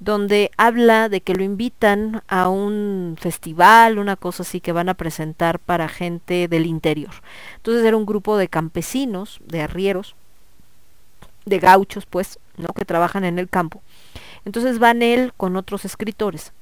donde 0.00 0.50
habla 0.56 1.08
de 1.08 1.20
que 1.20 1.34
lo 1.34 1.44
invitan 1.44 2.22
a 2.26 2.48
un 2.48 3.16
festival, 3.18 3.98
una 3.98 4.16
cosa 4.16 4.42
así 4.42 4.60
que 4.60 4.72
van 4.72 4.88
a 4.88 4.94
presentar 4.94 5.60
para 5.60 5.88
gente 5.88 6.48
del 6.48 6.66
interior. 6.66 7.12
Entonces 7.56 7.84
era 7.84 7.96
un 7.96 8.06
grupo 8.06 8.36
de 8.36 8.48
campesinos, 8.48 9.38
de 9.44 9.62
arrieros, 9.62 10.16
de 11.44 11.60
gauchos, 11.60 12.04
pues, 12.04 12.40
¿no? 12.56 12.68
Que 12.68 12.84
trabajan 12.84 13.24
en 13.24 13.38
el 13.38 13.48
campo. 13.48 13.82
Entonces 14.44 14.80
van 14.80 15.00
él 15.00 15.32
con 15.36 15.56
otros 15.56 15.84
escritores. 15.84 16.52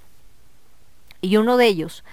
Y 1.23 1.39
uno 1.39 1.57
de 1.57 1.67
ellos 1.67 2.05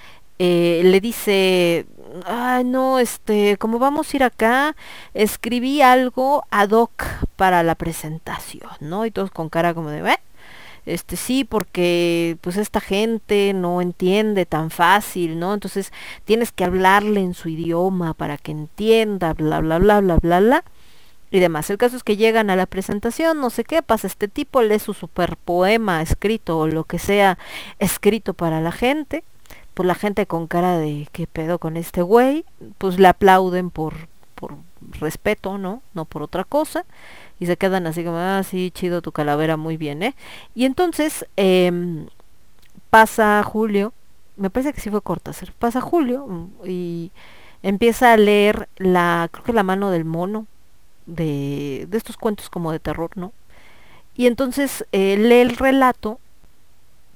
eh, 0.43 0.81
le 0.83 0.99
dice, 1.01 1.85
ay 2.25 2.63
no, 2.63 2.97
este, 2.97 3.57
como 3.57 3.77
vamos 3.77 4.11
a 4.11 4.17
ir 4.17 4.23
acá, 4.23 4.75
escribí 5.13 5.83
algo 5.83 6.43
ad 6.49 6.71
hoc 6.71 7.03
para 7.35 7.61
la 7.61 7.75
presentación, 7.75 8.71
¿no? 8.79 9.05
Y 9.05 9.11
todos 9.11 9.29
con 9.29 9.49
cara 9.49 9.75
como 9.75 9.91
de, 9.91 9.99
¿eh? 9.99 10.17
este 10.87 11.15
sí, 11.15 11.43
porque 11.43 12.39
pues 12.41 12.57
esta 12.57 12.81
gente 12.81 13.53
no 13.53 13.81
entiende 13.81 14.47
tan 14.47 14.71
fácil, 14.71 15.37
¿no? 15.37 15.53
Entonces 15.53 15.93
tienes 16.25 16.51
que 16.51 16.63
hablarle 16.63 17.19
en 17.19 17.35
su 17.35 17.49
idioma 17.49 18.15
para 18.15 18.39
que 18.39 18.51
entienda, 18.51 19.33
bla, 19.35 19.59
bla, 19.59 19.77
bla, 19.77 20.01
bla, 20.01 20.15
bla, 20.17 20.39
bla. 20.39 20.63
Y 21.29 21.39
demás. 21.39 21.69
El 21.69 21.77
caso 21.77 21.97
es 21.97 22.03
que 22.03 22.17
llegan 22.17 22.49
a 22.49 22.55
la 22.55 22.65
presentación, 22.65 23.39
no 23.39 23.51
sé 23.51 23.63
qué, 23.63 23.83
pasa 23.83 24.07
este 24.07 24.27
tipo, 24.27 24.63
lee 24.63 24.79
su 24.79 24.95
super 24.95 25.37
poema 25.37 26.01
escrito 26.01 26.57
o 26.57 26.67
lo 26.67 26.83
que 26.85 26.97
sea 26.97 27.37
escrito 27.77 28.33
para 28.33 28.59
la 28.59 28.71
gente. 28.71 29.23
Pues 29.73 29.87
la 29.87 29.95
gente 29.95 30.25
con 30.25 30.47
cara 30.47 30.77
de 30.77 31.07
qué 31.11 31.27
pedo 31.27 31.59
con 31.59 31.77
este 31.77 32.01
güey, 32.01 32.45
pues 32.77 32.99
le 32.99 33.07
aplauden 33.07 33.69
por, 33.69 33.93
por 34.35 34.57
respeto, 34.99 35.57
¿no? 35.57 35.81
No 35.93 36.05
por 36.05 36.23
otra 36.23 36.43
cosa. 36.43 36.85
Y 37.39 37.45
se 37.45 37.57
quedan 37.57 37.87
así 37.87 38.03
como, 38.03 38.17
ah, 38.17 38.43
sí, 38.43 38.71
chido 38.71 39.01
tu 39.01 39.11
calavera, 39.11 39.57
muy 39.57 39.77
bien, 39.77 40.03
¿eh? 40.03 40.15
Y 40.55 40.65
entonces 40.65 41.25
em, 41.37 42.07
pasa 42.89 43.41
Julio, 43.43 43.93
me 44.37 44.49
parece 44.49 44.73
que 44.73 44.81
sí 44.81 44.89
fue 44.89 45.01
Cortázar, 45.01 45.53
pasa 45.53 45.81
Julio 45.81 46.27
mm, 46.27 46.47
y 46.67 47.11
empieza 47.63 48.13
a 48.13 48.17
leer 48.17 48.69
la, 48.77 49.29
creo 49.31 49.43
que 49.43 49.53
la 49.53 49.63
mano 49.63 49.91
del 49.91 50.05
mono, 50.05 50.47
de, 51.05 51.87
de 51.89 51.97
estos 51.97 52.17
cuentos 52.17 52.49
como 52.49 52.71
de 52.71 52.79
terror, 52.79 53.11
¿no? 53.15 53.33
Y 54.15 54.27
entonces 54.27 54.85
eh, 54.91 55.17
lee 55.17 55.39
el 55.41 55.55
relato 55.57 56.19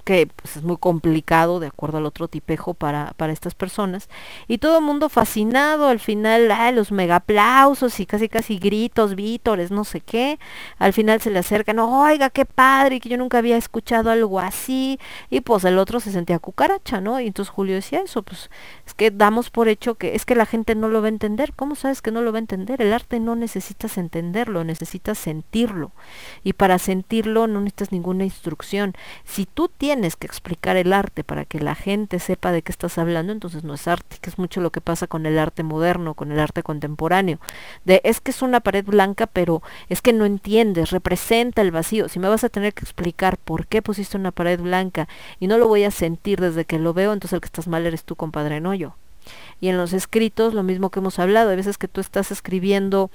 que 0.06 0.27
pues, 0.27 0.56
es 0.56 0.64
muy 0.64 0.77
complicado 0.77 1.59
de 1.59 1.67
acuerdo 1.67 1.98
al 1.98 2.06
otro 2.06 2.27
tipejo 2.27 2.75
para, 2.75 3.14
para 3.17 3.34
estas 3.34 3.56
personas. 3.56 4.08
Y 4.48 4.59
todo 4.59 4.77
el 4.77 4.85
mundo 4.85 5.09
fascinado, 5.09 5.88
al 5.88 6.00
final, 6.00 6.51
ah, 6.51 6.72
los 6.72 6.92
mega 6.92 7.17
aplausos 7.17 8.00
y 8.00 8.06
casi 8.06 8.30
casi 8.30 8.59
gritos, 8.59 9.16
vítores, 9.16 9.72
no 9.72 9.84
sé 9.84 10.01
qué. 10.01 10.40
Al 10.77 10.93
final 10.93 11.22
se 11.22 11.32
le 11.32 11.40
acercan, 11.40 11.80
oiga, 11.80 12.30
qué 12.30 12.45
padre, 12.45 13.00
que 13.00 13.09
yo 13.09 13.17
nunca 13.17 13.40
había 13.40 13.58
escuchado 13.58 14.11
algo 14.11 14.40
así. 14.40 15.00
Y 15.32 15.42
pues 15.42 15.66
el 15.66 15.80
otro 15.80 16.00
se 16.00 16.11
sentía 16.11 16.38
cucaracha, 16.38 17.01
¿no? 17.01 17.19
Y 17.19 17.25
entonces 17.25 17.51
Julio 17.51 17.74
decía 17.74 18.01
eso, 18.01 18.22
pues 18.22 18.51
es 18.85 18.93
que 18.93 19.09
damos 19.09 19.50
por 19.50 19.67
hecho 19.67 19.95
que 19.95 20.16
es 20.16 20.25
que 20.25 20.35
la 20.35 20.45
gente 20.45 20.75
no 20.75 20.88
lo 20.88 21.01
va 21.01 21.08
a 21.08 21.09
entender. 21.09 21.53
¿Cómo 21.56 21.74
sabes 21.74 22.03
que 22.03 22.11
no 22.11 22.22
lo 22.22 22.32
va 22.32 22.38
a 22.38 22.45
entender? 22.45 22.80
El 22.80 22.93
arte 22.93 23.19
no 23.19 23.35
necesitas 23.35 23.98
entenderlo, 23.98 24.64
necesitas 24.64 25.17
sentirlo. 25.17 25.93
Y 26.43 26.53
para 26.53 26.77
sentirlo 26.77 27.48
no 27.48 27.59
necesitas 27.59 27.92
ninguna 27.92 28.24
instrucción. 28.24 28.93
Si 29.24 29.48
tú 29.48 29.67
tienes 29.67 29.94
tienes 29.95 30.17
que 30.17 30.27
explicar 30.27 30.75
el 30.75 30.91
arte 30.91 31.24
para 31.24 31.45
que 31.45 31.61
la 31.61 31.74
gente 31.74 32.19
sepa 32.19 32.51
de 32.51 32.61
qué 32.61 32.74
estás 32.74 32.98
hablando, 32.98 33.32
entonces 33.32 33.64
no 33.64 33.74
es 33.75 33.88
arte, 33.88 34.17
que 34.19 34.30
es 34.30 34.38
mucho 34.38 34.59
lo 34.59 34.69
que 34.69 34.82
pasa 34.82 35.07
con 35.07 35.25
el 35.25 35.40
arte 35.40 35.64
moderno, 35.64 36.15
con 36.15 36.33
el 36.33 36.40
arte 36.40 36.64
contemporáneo. 36.64 37.40
De 37.85 38.01
es 38.03 38.19
que 38.19 38.32
es 38.32 38.41
una 38.41 38.59
pared 38.59 38.83
blanca, 38.83 39.25
pero 39.25 39.64
es 39.88 40.01
que 40.01 40.11
no 40.11 40.25
entiendes, 40.25 40.91
representa 40.91 41.61
el 41.61 41.72
vacío. 41.72 42.09
Si 42.09 42.19
me 42.19 42.27
vas 42.27 42.43
a 42.43 42.49
tener 42.49 42.74
que 42.74 42.83
explicar 42.83 43.38
por 43.38 43.67
qué 43.67 43.82
pusiste 43.82 44.17
una 44.17 44.33
pared 44.33 44.59
blanca 44.59 45.07
y 45.40 45.48
no 45.48 45.57
lo 45.57 45.69
voy 45.69 45.85
a 45.85 45.91
sentir 45.91 46.41
desde 46.41 46.65
que 46.65 46.77
lo 46.77 46.93
veo, 46.93 47.14
entonces 47.14 47.35
el 47.35 47.40
que 47.40 47.45
estás 47.45 47.69
mal 47.69 47.85
eres 47.85 48.03
tú, 48.03 48.17
compadre, 48.17 48.59
no 48.59 48.74
yo. 48.74 48.98
Y 49.61 49.69
en 49.69 49.77
los 49.77 49.93
escritos, 49.93 50.53
lo 50.53 50.64
mismo 50.64 50.90
que 50.90 50.99
hemos 50.99 51.19
hablado, 51.19 51.51
hay 51.51 51.56
veces 51.56 51.77
que 51.77 51.88
tú 51.88 52.01
estás 52.01 52.32
escribiendo 52.32 53.11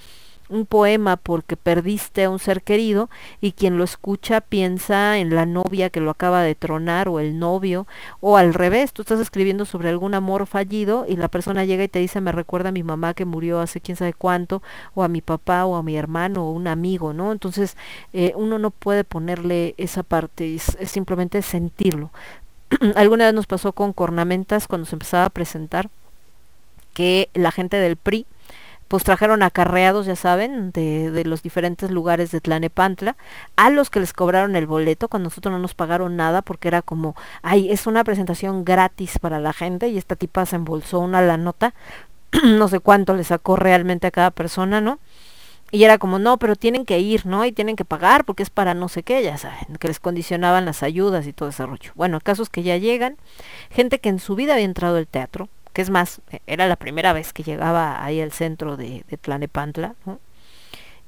un 0.51 0.67
poema 0.67 1.17
porque 1.17 1.57
perdiste 1.57 2.25
a 2.25 2.31
un 2.31 2.39
ser 2.39 2.63
querido 2.63 3.09
y 3.41 3.53
quien 3.53 3.79
lo 3.79 3.85
escucha 3.85 4.41
piensa 4.41 5.19
en 5.19 5.35
la 5.35 5.47
novia 5.47 5.91
que 5.91 6.01
lo 6.01 6.11
acaba 6.11 6.43
de 6.43 6.55
tronar 6.55 7.09
o 7.09 7.21
el 7.21 7.39
novio 7.39 7.87
o 8.21 8.37
al 8.37 8.53
revés, 8.53 8.93
tú 8.93 9.03
estás 9.03 9.21
escribiendo 9.21 9.65
sobre 9.65 9.89
algún 9.89 10.15
amor 10.15 10.47
fallido 10.47 11.07
y 11.09 11.17
la 11.17 11.29
persona 11.29 11.65
llega 11.65 11.85
y 11.85 11.89
te 11.89 12.01
dice 12.01 12.21
me 12.21 12.33
recuerda 12.33 12.71
a 12.71 12.73
mi 12.73 12.83
mamá 12.83 13.15
que 13.15 13.25
murió 13.25 13.61
hace 13.61 13.81
quién 13.81 13.97
sabe 13.97 14.13
cuánto 14.13 14.63
o 14.95 15.03
a 15.03 15.09
mi 15.09 15.21
papá 15.21 15.65
o 15.65 15.77
a 15.77 15.83
mi 15.83 15.97
hermano 15.97 16.47
o 16.47 16.51
un 16.51 16.67
amigo, 16.67 17.13
¿no? 17.13 17.33
Entonces 17.33 17.77
eh, 18.13 18.33
uno 18.37 18.59
no 18.59 18.71
puede 18.71 19.05
ponerle 19.05 19.75
esa 19.79 20.03
parte, 20.03 20.55
es, 20.55 20.77
es 20.81 20.91
simplemente 20.91 21.43
sentirlo. 21.43 22.11
Alguna 22.97 23.27
vez 23.27 23.35
nos 23.35 23.47
pasó 23.47 23.73
con 23.73 23.93
Cornamentas 23.93 24.67
cuando 24.67 24.87
se 24.87 24.97
empezaba 24.97 25.27
a 25.27 25.31
presentar 25.31 25.91
que 26.95 27.31
la 27.35 27.53
gente 27.53 27.77
del 27.77 27.97
PRI 27.97 28.27
pues 28.91 29.05
trajeron 29.05 29.45
acarreados, 29.45 30.07
ya 30.07 30.17
saben, 30.17 30.73
de, 30.73 31.13
de, 31.13 31.25
los 31.25 31.45
diferentes 31.45 31.93
lugares 31.93 32.33
de 32.33 32.41
Tlanepantla, 32.41 33.17
a 33.55 33.71
los 33.71 33.89
que 33.89 34.01
les 34.01 34.13
cobraron 34.13 34.57
el 34.57 34.67
boleto, 34.67 35.07
cuando 35.07 35.29
nosotros 35.29 35.53
no 35.53 35.61
nos 35.61 35.75
pagaron 35.75 36.17
nada, 36.17 36.43
porque 36.43 36.67
era 36.67 36.83
como, 36.83 37.15
ay, 37.41 37.71
es 37.71 37.87
una 37.87 38.03
presentación 38.03 38.65
gratis 38.65 39.21
para 39.21 39.39
la 39.39 39.53
gente, 39.53 39.87
y 39.87 39.97
esta 39.97 40.17
tipa 40.17 40.45
se 40.45 40.57
embolsó 40.57 40.99
una 40.99 41.23
la 41.23 41.37
nota, 41.37 41.73
no 42.45 42.67
sé 42.67 42.81
cuánto 42.81 43.15
le 43.15 43.23
sacó 43.23 43.55
realmente 43.55 44.09
a 44.09 44.11
cada 44.11 44.33
persona, 44.33 44.81
¿no? 44.81 44.99
Y 45.71 45.85
era 45.85 45.99
como, 45.99 46.19
no, 46.19 46.37
pero 46.39 46.57
tienen 46.57 46.85
que 46.85 46.99
ir, 46.99 47.27
¿no? 47.27 47.45
Y 47.45 47.53
tienen 47.53 47.77
que 47.77 47.85
pagar 47.85 48.25
porque 48.25 48.43
es 48.43 48.51
para 48.51 48.75
no 48.75 48.89
sé 48.89 49.05
qué, 49.05 49.23
ya 49.23 49.39
saben, 49.39 49.77
que 49.79 49.87
les 49.87 50.01
condicionaban 50.01 50.65
las 50.65 50.83
ayudas 50.83 51.29
y 51.29 51.33
todo 51.33 51.51
ese 51.51 51.65
rollo. 51.65 51.93
Bueno, 51.95 52.19
casos 52.21 52.51
que 52.51 52.65
ya 52.65 52.77
llegan, 52.77 53.19
gente 53.71 54.01
que 54.01 54.09
en 54.09 54.19
su 54.19 54.35
vida 54.35 54.55
había 54.55 54.65
entrado 54.65 54.97
al 54.97 55.07
teatro, 55.07 55.49
que 55.73 55.83
es 55.83 55.91
más, 55.91 56.21
e, 56.31 56.41
era 56.47 56.69
la 56.69 56.77
primera 56.77 57.13
vez 57.13 57.33
que 57.33 57.43
llegaba 57.43 58.05
ahí 58.05 58.21
al 58.21 58.33
centro 58.33 58.77
de, 58.77 59.05
de 59.09 59.17
Tlanepantla. 59.17 59.95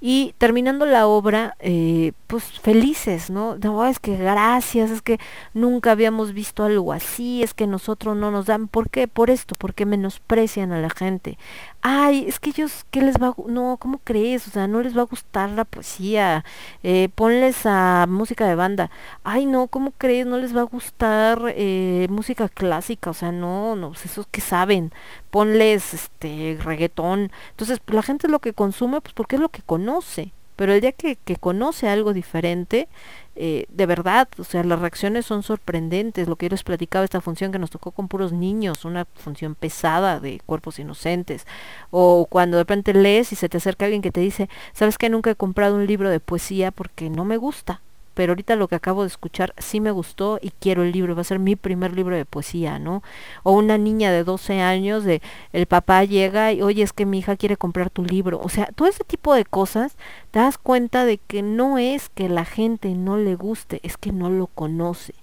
Y 0.05 0.34
terminando 0.39 0.84
la 0.84 1.07
obra, 1.07 1.55
eh, 1.60 2.10
pues 2.26 2.42
felices, 2.42 3.31
¿no? 3.31 3.57
No, 3.58 3.86
es 3.86 4.00
que 4.00 4.16
gracias, 4.16 4.91
es 4.91 5.00
que 5.00 5.20
nunca 5.55 5.92
habíamos 5.92 6.32
visto 6.32 6.65
algo 6.65 6.92
así, 6.92 7.44
es 7.44 7.55
que 7.55 7.68
nosotros 7.68 8.16
no 8.16 8.32
nos 8.32 8.47
dan, 8.47 8.66
¿por 8.66 8.91
qué? 8.91 9.07
Por 9.07 9.31
esto, 9.31 9.55
porque 9.57 9.86
menosprecian 9.86 10.73
a 10.73 10.81
la 10.81 10.91
gente. 10.91 11.39
Ay, 11.85 12.27
es 12.28 12.39
que 12.39 12.51
ellos, 12.51 12.86
¿qué 12.93 13.02
les 13.02 13.17
va 13.17 13.28
a 13.28 13.35
No, 13.49 13.77
¿cómo 13.77 13.99
crees? 14.05 14.47
O 14.47 14.51
sea, 14.52 14.69
no 14.69 14.83
les 14.83 14.97
va 14.97 15.02
a 15.02 15.05
gustar 15.05 15.51
la 15.51 15.65
poesía. 15.65 16.44
Eh, 16.85 17.09
ponles 17.15 17.67
a 17.67 18.07
música 18.09 18.47
de 18.47 18.55
banda. 18.55 18.91
Ay, 19.25 19.47
no, 19.47 19.67
¿cómo 19.67 19.91
crees? 19.99 20.25
No 20.27 20.39
les 20.39 20.57
va 20.57 20.61
a 20.61 20.65
gustar 20.65 21.52
eh, 21.57 22.07
música 22.09 22.49
clásica. 22.49 23.11
O 23.11 23.15
sea, 23.15 23.33
no, 23.33 23.75
no, 23.75 23.89
pues 23.89 24.05
esos 24.07 24.27
que 24.28 24.41
saben. 24.41 24.93
Ponles 25.31 25.93
este 25.94 26.57
reggaetón. 26.62 27.33
Entonces, 27.51 27.81
pues, 27.85 27.97
la 27.97 28.02
gente 28.02 28.28
lo 28.28 28.39
que 28.39 28.52
consume, 28.55 29.01
pues 29.01 29.12
porque 29.15 29.36
es 29.36 29.43
lo 29.43 29.49
que 29.49 29.62
conoce. 29.62 30.33
Pero 30.55 30.73
el 30.75 30.81
día 30.81 30.93
que 30.93 31.17
conoce 31.41 31.89
algo 31.89 32.12
diferente, 32.12 32.89
eh, 33.35 33.67
de 33.69 33.86
verdad, 33.86 34.28
o 34.39 34.44
sea, 34.44 34.62
las 34.65 34.78
reacciones 34.81 35.27
son 35.27 35.43
sorprendentes. 35.43 36.28
Lo 36.28 36.36
que 36.36 36.47
yo 36.47 36.51
les 36.51 36.62
platicaba, 36.62 37.05
esta 37.05 37.20
función 37.20 37.52
que 37.52 37.59
nos 37.59 37.70
tocó 37.70 37.93
con 37.93 38.09
puros 38.09 38.33
niños, 38.33 38.85
una 38.85 39.07
función 39.15 39.55
pesada 39.55 40.20
de 40.20 40.41
cuerpos 40.44 40.78
inocentes. 40.78 41.47
O 41.91 42.27
cuando 42.28 42.57
de 42.57 42.62
repente 42.65 42.94
lees 42.94 43.33
y 43.33 43.36
se 43.36 43.49
te 43.49 43.57
acerca 43.59 43.86
alguien 43.86 44.02
que 44.02 44.12
te 44.12 44.20
dice, 44.20 44.49
¿sabes 44.73 44.99
que 44.99 45.09
nunca 45.09 45.31
he 45.31 45.36
comprado 45.36 45.77
un 45.77 45.86
libro 45.86 46.11
de 46.11 46.20
poesía 46.20 46.70
porque 46.70 47.11
no 47.11 47.25
me 47.25 47.36
gusta? 47.36 47.81
Pero 48.15 48.32
ahorita 48.32 48.57
lo 48.57 48.68
que 48.68 48.74
acabo 48.74 49.02
de 49.02 49.08
escuchar 49.08 49.55
sí 49.58 49.81
me 49.81 49.91
gustó 49.91 50.39
y 50.41 50.50
quiero 50.50 50.82
el 50.82 50.92
libro, 50.92 51.15
va 51.15 51.23
a 51.23 51.24
ser 51.24 51.39
mi 51.39 51.57
primer 51.57 51.94
libro 51.94 52.16
de 52.16 52.24
poesía, 52.24 52.78
¿no? 52.78 53.02
O 53.42 53.52
una 53.52 53.78
niña 53.78 54.12
de 54.12 54.24
12 54.24 54.60
años 54.60 55.05
de 55.05 55.23
el 55.52 55.66
papá 55.66 56.05
llega 56.05 56.52
y, 56.52 56.62
oye, 56.62 56.82
es 56.82 56.92
que 56.92 57.07
mi 57.07 57.18
hija 57.18 57.36
quiere 57.36 57.57
comprar 57.57 57.91
tu 57.91 58.05
libro. 58.05 58.41
O 58.42 58.49
sea, 58.49 58.66
todo 58.74 58.89
ese 58.89 59.05
tipo 59.05 59.34
de 59.34 59.44
cosas 59.44 59.97
te 60.31 60.39
das 60.39 60.58
cuenta 60.58 61.05
de 61.05 61.18
que 61.18 61.42
no 61.42 61.78
es 61.78 62.08
que 62.08 62.28
la 62.28 62.44
gente 62.44 62.91
no 62.91 63.16
le 63.16 63.34
guste, 63.34 63.81
es 63.82 63.97
que 63.97 64.12
no 64.12 64.31
lo 64.31 64.47
conoce. 64.49 65.15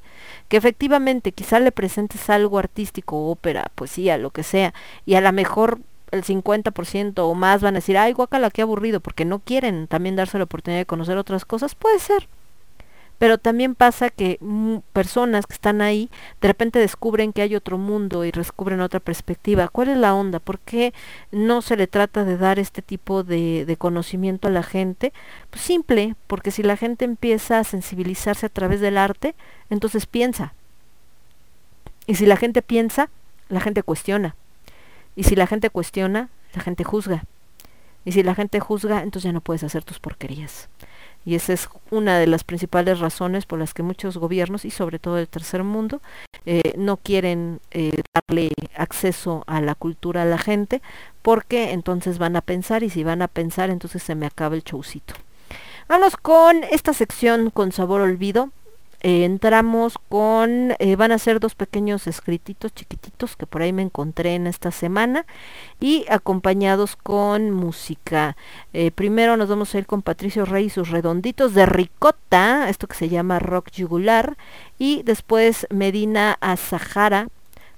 Que 0.47 0.57
efectivamente 0.57 1.31
quizá 1.31 1.59
le 1.59 1.71
presentes 1.71 2.29
algo 2.29 2.59
artístico, 2.59 3.29
ópera, 3.29 3.71
poesía, 3.75 4.17
lo 4.17 4.31
que 4.31 4.43
sea, 4.43 4.73
y 5.05 5.15
a 5.15 5.21
lo 5.21 5.31
mejor 5.31 5.79
el 6.11 6.23
50% 6.23 7.19
o 7.19 7.33
más 7.35 7.61
van 7.61 7.75
a 7.75 7.79
decir, 7.79 7.97
ay, 7.97 8.13
guacala, 8.13 8.49
qué 8.49 8.61
aburrido, 8.63 8.99
porque 8.99 9.25
no 9.25 9.39
quieren 9.39 9.87
también 9.87 10.15
darse 10.15 10.37
la 10.37 10.45
oportunidad 10.45 10.81
de 10.81 10.85
conocer 10.85 11.17
otras 11.17 11.45
cosas, 11.45 11.75
puede 11.75 11.99
ser 11.99 12.27
pero 13.19 13.37
también 13.37 13.75
pasa 13.75 14.09
que 14.09 14.39
personas 14.93 15.45
que 15.45 15.53
están 15.53 15.81
ahí 15.81 16.09
de 16.41 16.47
repente 16.47 16.79
descubren 16.79 17.33
que 17.33 17.41
hay 17.41 17.53
otro 17.53 17.77
mundo 17.77 18.23
y 18.23 18.31
descubren 18.31 18.79
otra 18.79 19.01
perspectiva. 19.01 19.67
¿Cuál 19.67 19.89
es 19.89 19.97
la 19.97 20.15
onda? 20.15 20.39
¿Por 20.39 20.57
qué 20.59 20.93
no 21.31 21.61
se 21.61 21.75
le 21.75 21.87
trata 21.87 22.23
de 22.23 22.37
dar 22.37 22.59
este 22.59 22.81
tipo 22.81 23.23
de, 23.23 23.65
de 23.65 23.77
conocimiento 23.77 24.47
a 24.47 24.51
la 24.51 24.63
gente? 24.63 25.11
Pues 25.49 25.61
simple, 25.61 26.15
porque 26.27 26.51
si 26.51 26.63
la 26.63 26.77
gente 26.77 27.03
empieza 27.03 27.59
a 27.59 27.65
sensibilizarse 27.65 28.45
a 28.45 28.49
través 28.49 28.79
del 28.79 28.97
arte, 28.97 29.35
entonces 29.69 30.05
piensa. 30.05 30.53
Y 32.07 32.15
si 32.15 32.25
la 32.25 32.37
gente 32.37 32.61
piensa, 32.61 33.09
la 33.49 33.59
gente 33.59 33.83
cuestiona. 33.83 34.35
Y 35.17 35.25
si 35.25 35.35
la 35.35 35.45
gente 35.45 35.69
cuestiona, 35.69 36.29
la 36.53 36.61
gente 36.61 36.85
juzga. 36.85 37.25
Y 38.05 38.13
si 38.13 38.23
la 38.23 38.33
gente 38.33 38.61
juzga, 38.61 39.03
entonces 39.03 39.23
ya 39.23 39.33
no 39.33 39.41
puedes 39.41 39.63
hacer 39.63 39.83
tus 39.83 39.99
porquerías. 39.99 40.69
Y 41.29 41.35
esa 41.35 41.53
es 41.53 41.69
una 41.91 42.17
de 42.17 42.25
las 42.25 42.43
principales 42.43 42.97
razones 42.97 43.45
por 43.45 43.59
las 43.59 43.75
que 43.75 43.83
muchos 43.83 44.17
gobiernos, 44.17 44.65
y 44.65 44.71
sobre 44.71 44.97
todo 44.97 45.19
el 45.19 45.27
tercer 45.27 45.63
mundo, 45.63 46.01
eh, 46.47 46.73
no 46.75 46.97
quieren 46.97 47.59
eh, 47.69 48.01
darle 48.15 48.49
acceso 48.75 49.43
a 49.45 49.61
la 49.61 49.75
cultura 49.75 50.23
a 50.23 50.25
la 50.25 50.39
gente, 50.39 50.81
porque 51.21 51.69
entonces 51.69 52.17
van 52.17 52.35
a 52.35 52.41
pensar, 52.41 52.81
y 52.81 52.89
si 52.89 53.03
van 53.03 53.21
a 53.21 53.27
pensar, 53.27 53.69
entonces 53.69 54.01
se 54.01 54.15
me 54.15 54.25
acaba 54.25 54.55
el 54.55 54.63
showcito. 54.63 55.13
Vamos 55.87 56.17
con 56.17 56.63
esta 56.71 56.93
sección 56.93 57.51
con 57.51 57.71
sabor 57.73 58.01
olvido. 58.01 58.49
Eh, 59.01 59.23
entramos 59.23 59.97
con, 60.09 60.75
eh, 60.79 60.95
van 60.97 61.11
a 61.11 61.17
ser 61.17 61.39
dos 61.39 61.55
pequeños 61.55 62.05
escrititos 62.07 62.73
chiquititos 62.73 63.35
que 63.37 63.45
por 63.45 63.61
ahí 63.61 63.71
me 63.71 63.81
encontré 63.81 64.35
en 64.35 64.45
esta 64.45 64.71
semana 64.71 65.25
y 65.79 66.05
acompañados 66.09 66.95
con 66.97 67.51
música. 67.51 68.35
Eh, 68.73 68.91
primero 68.91 69.37
nos 69.37 69.47
vamos 69.47 69.73
a 69.73 69.77
ir 69.77 69.85
con 69.85 70.01
Patricio 70.01 70.45
Rey 70.45 70.65
y 70.65 70.69
sus 70.69 70.89
redonditos 70.89 71.53
de 71.53 71.65
ricota, 71.65 72.69
esto 72.69 72.87
que 72.87 72.95
se 72.95 73.09
llama 73.09 73.39
rock 73.39 73.71
yugular, 73.71 74.37
y 74.77 75.03
después 75.03 75.65
Medina 75.69 76.37
Azahara 76.41 77.29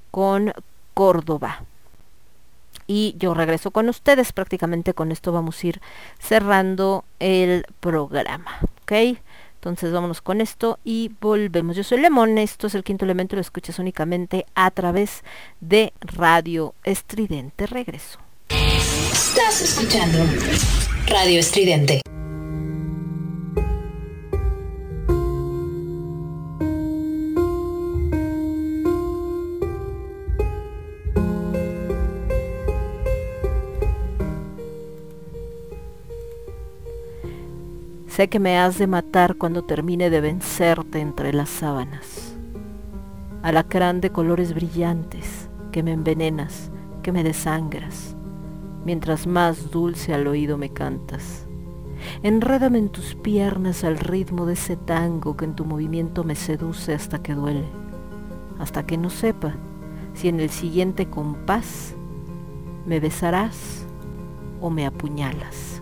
con 0.10 0.54
Córdoba 0.94 1.64
y 2.88 3.16
yo 3.18 3.34
regreso 3.34 3.72
con 3.72 3.88
ustedes. 3.88 4.34
Prácticamente 4.34 4.94
con 4.94 5.12
esto 5.12 5.32
vamos 5.32 5.64
a 5.64 5.68
ir 5.68 5.82
cerrando 6.20 7.06
el 7.20 7.66
programa. 7.80 8.60
Entonces 9.62 9.92
vámonos 9.92 10.22
con 10.22 10.42
esto 10.42 10.80
y 10.84 11.12
volvemos. 11.22 11.76
Yo 11.76 11.84
soy 11.84 12.00
Lemón, 12.00 12.40
esto 12.40 12.66
es 12.66 12.74
el 12.74 12.84
quinto 12.84 13.06
elemento, 13.06 13.36
lo 13.36 13.44
escuchas 13.44 13.78
únicamente 13.78 14.48
a 14.56 14.72
través 14.72 15.24
de 15.60 15.94
Radio 16.02 16.74
Estridente. 16.84 17.68
Regreso. 17.68 18.18
Estás 18.50 19.62
escuchando 19.62 20.18
Radio 21.08 21.40
Estridente. 21.40 22.02
Sé 38.12 38.28
que 38.28 38.42
me 38.42 38.60
has 38.60 38.78
de 38.78 38.88
matar 38.88 39.38
cuando 39.38 39.64
termine 39.64 40.10
de 40.10 40.20
vencerte 40.20 41.00
entre 41.00 41.32
las 41.32 41.48
sábanas. 41.48 42.36
Alacrán 43.42 44.02
de 44.02 44.10
colores 44.10 44.54
brillantes, 44.54 45.50
que 45.72 45.82
me 45.82 45.94
envenenas, 45.94 46.72
que 47.04 47.14
me 47.14 47.24
desangras, 47.24 48.18
mientras 48.84 49.28
más 49.28 49.72
dulce 49.72 50.14
al 50.14 50.28
oído 50.28 50.58
me 50.58 50.72
cantas. 50.72 51.48
Enrédame 52.22 52.80
en 52.80 52.90
tus 52.90 53.16
piernas 53.16 53.86
al 53.86 53.98
ritmo 53.98 54.46
de 54.46 54.54
ese 54.54 54.76
tango 54.76 55.38
que 55.38 55.46
en 55.46 55.56
tu 55.56 55.64
movimiento 55.64 56.26
me 56.26 56.36
seduce 56.36 56.94
hasta 56.94 57.24
que 57.24 57.34
duele, 57.34 57.64
hasta 58.60 58.86
que 58.86 58.98
no 58.98 59.10
sepa 59.10 59.56
si 60.16 60.28
en 60.28 60.42
el 60.42 60.50
siguiente 60.50 61.10
compás 61.10 61.96
me 62.86 63.00
besarás 63.00 63.86
o 64.60 64.70
me 64.70 64.86
apuñalas. 64.86 65.82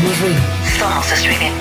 Somos 0.00 0.18
ruido. 0.20 0.40
Somos 0.78 1.12
estridente. 1.12 1.59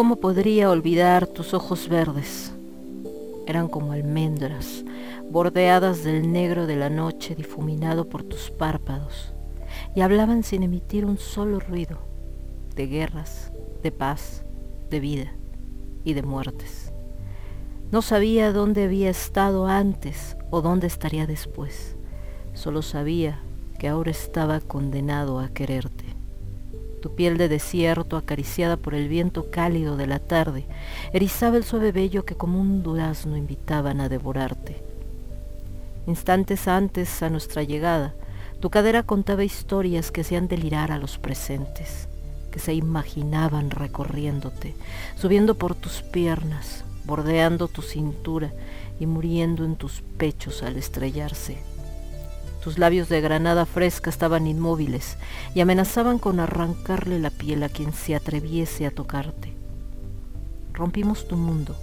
¿Cómo 0.00 0.16
podría 0.16 0.70
olvidar 0.70 1.26
tus 1.26 1.52
ojos 1.52 1.86
verdes? 1.90 2.54
Eran 3.46 3.68
como 3.68 3.92
almendras, 3.92 4.82
bordeadas 5.30 6.04
del 6.04 6.32
negro 6.32 6.66
de 6.66 6.76
la 6.76 6.88
noche 6.88 7.34
difuminado 7.34 8.08
por 8.08 8.22
tus 8.22 8.50
párpados, 8.50 9.34
y 9.94 10.00
hablaban 10.00 10.42
sin 10.42 10.62
emitir 10.62 11.04
un 11.04 11.18
solo 11.18 11.60
ruido, 11.60 11.98
de 12.74 12.86
guerras, 12.86 13.52
de 13.82 13.92
paz, 13.92 14.42
de 14.88 15.00
vida 15.00 15.34
y 16.02 16.14
de 16.14 16.22
muertes. 16.22 16.94
No 17.92 18.00
sabía 18.00 18.54
dónde 18.54 18.84
había 18.84 19.10
estado 19.10 19.66
antes 19.66 20.34
o 20.48 20.62
dónde 20.62 20.86
estaría 20.86 21.26
después. 21.26 21.98
Solo 22.54 22.80
sabía 22.80 23.42
que 23.78 23.88
ahora 23.88 24.12
estaba 24.12 24.60
condenado 24.60 25.40
a 25.40 25.50
quererte. 25.50 25.89
Piel 27.20 27.36
de 27.36 27.50
desierto, 27.50 28.16
acariciada 28.16 28.78
por 28.78 28.94
el 28.94 29.06
viento 29.06 29.50
cálido 29.50 29.98
de 29.98 30.06
la 30.06 30.20
tarde, 30.20 30.64
erizaba 31.12 31.58
el 31.58 31.64
suave 31.64 31.92
vello 31.92 32.24
que 32.24 32.34
como 32.34 32.58
un 32.58 32.82
durazno 32.82 33.36
invitaban 33.36 34.00
a 34.00 34.08
devorarte. 34.08 34.82
Instantes 36.06 36.66
antes 36.66 37.22
a 37.22 37.28
nuestra 37.28 37.62
llegada, 37.62 38.14
tu 38.60 38.70
cadera 38.70 39.02
contaba 39.02 39.44
historias 39.44 40.10
que 40.10 40.22
hacían 40.22 40.48
delirar 40.48 40.92
a 40.92 40.96
los 40.96 41.18
presentes, 41.18 42.08
que 42.50 42.58
se 42.58 42.72
imaginaban 42.72 43.70
recorriéndote, 43.70 44.74
subiendo 45.14 45.56
por 45.56 45.74
tus 45.74 46.00
piernas, 46.00 46.86
bordeando 47.04 47.68
tu 47.68 47.82
cintura 47.82 48.50
y 48.98 49.04
muriendo 49.04 49.66
en 49.66 49.76
tus 49.76 50.00
pechos 50.16 50.62
al 50.62 50.78
estrellarse. 50.78 51.69
Tus 52.62 52.78
labios 52.78 53.08
de 53.08 53.22
granada 53.22 53.64
fresca 53.64 54.10
estaban 54.10 54.46
inmóviles 54.46 55.16
y 55.54 55.60
amenazaban 55.60 56.18
con 56.18 56.40
arrancarle 56.40 57.18
la 57.18 57.30
piel 57.30 57.62
a 57.62 57.70
quien 57.70 57.94
se 57.94 58.14
atreviese 58.14 58.86
a 58.86 58.90
tocarte. 58.90 59.54
Rompimos 60.74 61.26
tu 61.26 61.36
mundo, 61.36 61.74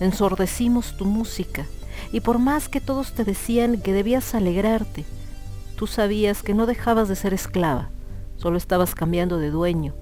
ensordecimos 0.00 0.96
tu 0.98 1.06
música 1.06 1.66
y 2.12 2.20
por 2.20 2.38
más 2.38 2.68
que 2.68 2.80
todos 2.80 3.12
te 3.12 3.24
decían 3.24 3.80
que 3.80 3.94
debías 3.94 4.34
alegrarte, 4.34 5.06
tú 5.76 5.86
sabías 5.86 6.42
que 6.42 6.52
no 6.52 6.66
dejabas 6.66 7.08
de 7.08 7.16
ser 7.16 7.32
esclava, 7.32 7.90
solo 8.36 8.58
estabas 8.58 8.94
cambiando 8.94 9.38
de 9.38 9.50
dueño, 9.50 9.94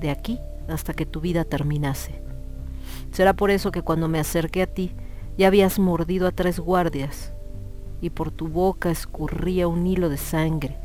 de 0.00 0.10
aquí 0.10 0.38
hasta 0.66 0.94
que 0.94 1.04
tu 1.04 1.20
vida 1.20 1.44
terminase. 1.44 2.22
Será 3.12 3.34
por 3.34 3.50
eso 3.50 3.70
que 3.70 3.82
cuando 3.82 4.08
me 4.08 4.18
acerqué 4.18 4.62
a 4.62 4.66
ti 4.66 4.92
ya 5.36 5.46
habías 5.46 5.78
mordido 5.78 6.26
a 6.26 6.32
tres 6.32 6.58
guardias 6.58 7.32
y 8.00 8.10
por 8.10 8.30
tu 8.30 8.48
boca 8.48 8.90
escurría 8.90 9.68
un 9.68 9.86
hilo 9.86 10.08
de 10.08 10.16
sangre, 10.16 10.76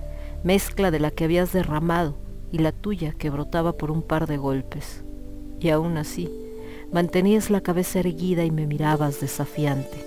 mezcla 0.44 0.92
de 0.92 1.00
la 1.00 1.12
que 1.12 1.26
habías 1.26 1.54
derramado 1.54 2.16
y 2.52 2.60
la 2.60 2.72
tuya 2.72 3.14
que 3.14 3.30
brotaba 3.30 3.74
por 3.74 3.92
un 3.92 4.02
par 4.02 4.28
de 4.28 4.38
golpes. 4.38 5.04
Y 5.60 5.70
aún 5.70 5.98
así, 5.98 6.30
mantenías 6.92 7.50
la 7.50 7.62
cabeza 7.62 8.00
erguida 8.00 8.44
y 8.44 8.52
me 8.52 8.68
mirabas 8.68 9.20
desafiante. 9.20 10.06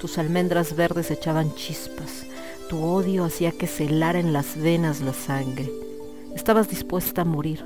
Tus 0.00 0.18
almendras 0.18 0.76
verdes 0.76 1.10
echaban 1.10 1.54
chispas, 1.54 2.26
tu 2.68 2.82
odio 2.84 3.24
hacía 3.24 3.52
que 3.52 3.66
se 3.66 3.86
helara 3.86 4.20
en 4.20 4.32
las 4.32 4.56
venas 4.56 5.00
la 5.00 5.12
sangre. 5.12 5.70
Estabas 6.34 6.68
dispuesta 6.68 7.22
a 7.22 7.24
morir, 7.24 7.64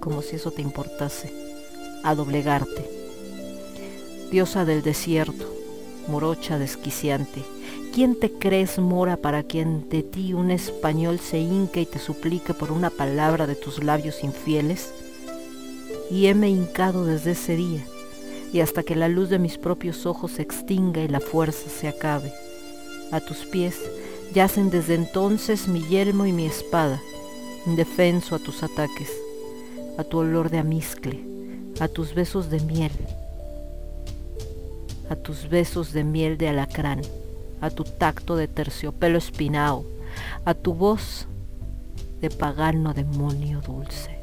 como 0.00 0.22
si 0.22 0.36
eso 0.36 0.50
te 0.50 0.62
importase, 0.62 1.32
a 2.02 2.14
doblegarte. 2.14 2.84
Diosa 4.30 4.64
del 4.64 4.82
desierto, 4.82 5.46
morocha 6.08 6.58
desquiciante, 6.58 7.42
¿quién 7.92 8.14
te 8.14 8.30
crees 8.30 8.78
mora 8.78 9.16
para 9.16 9.42
quien 9.42 9.88
de 9.88 10.02
ti 10.02 10.32
un 10.32 10.50
español 10.50 11.18
se 11.18 11.38
hinca 11.38 11.80
y 11.80 11.86
te 11.86 11.98
suplique 11.98 12.54
por 12.54 12.70
una 12.72 12.90
palabra 12.90 13.46
de 13.46 13.56
tus 13.56 13.82
labios 13.82 14.22
infieles? 14.22 14.92
Y 16.10 16.26
heme 16.26 16.48
hincado 16.48 17.04
desde 17.04 17.32
ese 17.32 17.56
día, 17.56 17.84
y 18.52 18.60
hasta 18.60 18.82
que 18.82 18.94
la 18.94 19.08
luz 19.08 19.28
de 19.28 19.38
mis 19.38 19.58
propios 19.58 20.06
ojos 20.06 20.32
se 20.32 20.42
extinga 20.42 21.02
y 21.02 21.08
la 21.08 21.20
fuerza 21.20 21.68
se 21.68 21.88
acabe. 21.88 22.32
A 23.12 23.20
tus 23.20 23.38
pies 23.38 23.76
yacen 24.34 24.70
desde 24.70 24.94
entonces 24.94 25.66
mi 25.66 25.82
yelmo 25.82 26.26
y 26.26 26.32
mi 26.32 26.46
espada, 26.46 27.00
indefenso 27.66 28.36
a 28.36 28.38
tus 28.38 28.62
ataques, 28.62 29.10
a 29.98 30.04
tu 30.04 30.18
olor 30.18 30.50
de 30.50 30.58
amiscle, 30.58 31.20
a 31.80 31.88
tus 31.88 32.14
besos 32.14 32.50
de 32.50 32.60
miel, 32.60 32.92
a 35.08 35.16
tus 35.16 35.48
besos 35.48 35.92
de 35.92 36.04
miel 36.04 36.38
de 36.38 36.48
alacrán, 36.48 37.02
a 37.60 37.70
tu 37.70 37.84
tacto 37.84 38.36
de 38.36 38.48
terciopelo 38.48 39.18
espinao, 39.18 39.84
a 40.44 40.54
tu 40.54 40.74
voz 40.74 41.26
de 42.20 42.30
pagano 42.30 42.92
demonio 42.94 43.60
dulce. 43.60 44.20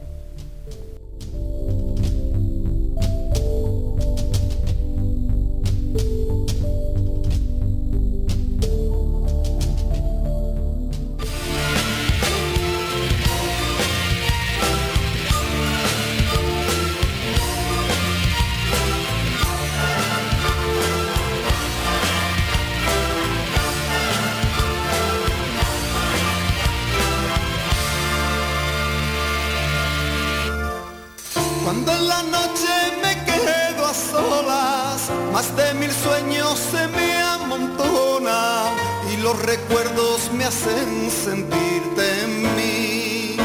Más 35.37 35.53
mil 35.75 35.91
sueños 35.91 36.57
se 36.57 36.87
me 36.87 37.21
amontonan 37.21 38.73
y 39.13 39.17
los 39.17 39.39
recuerdos 39.43 40.31
me 40.35 40.45
hacen 40.45 41.11
sentirte 41.11 42.23
en 42.23 42.41
mí. 42.55 43.37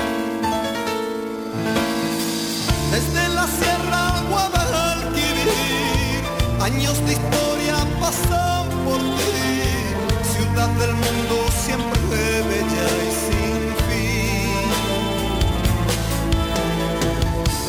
Desde 2.94 3.28
la 3.34 3.46
sierra 3.46 4.16
al 4.16 4.24
Guadalquivir, 4.30 5.52
años 6.62 6.96
de 7.04 7.12
historia 7.12 7.76
pasan 8.00 8.68
por 8.86 9.00
ti, 9.18 9.60
ciudad 10.32 10.70
del 10.82 10.94
mundo 10.94 11.36
siempre 11.66 12.20
bella 12.50 12.86
y 13.06 13.10
sin 13.22 13.60
fin. 13.86 14.64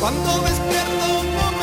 Cuando 0.00 0.30
despierto 0.48 1.06
no 1.34 1.53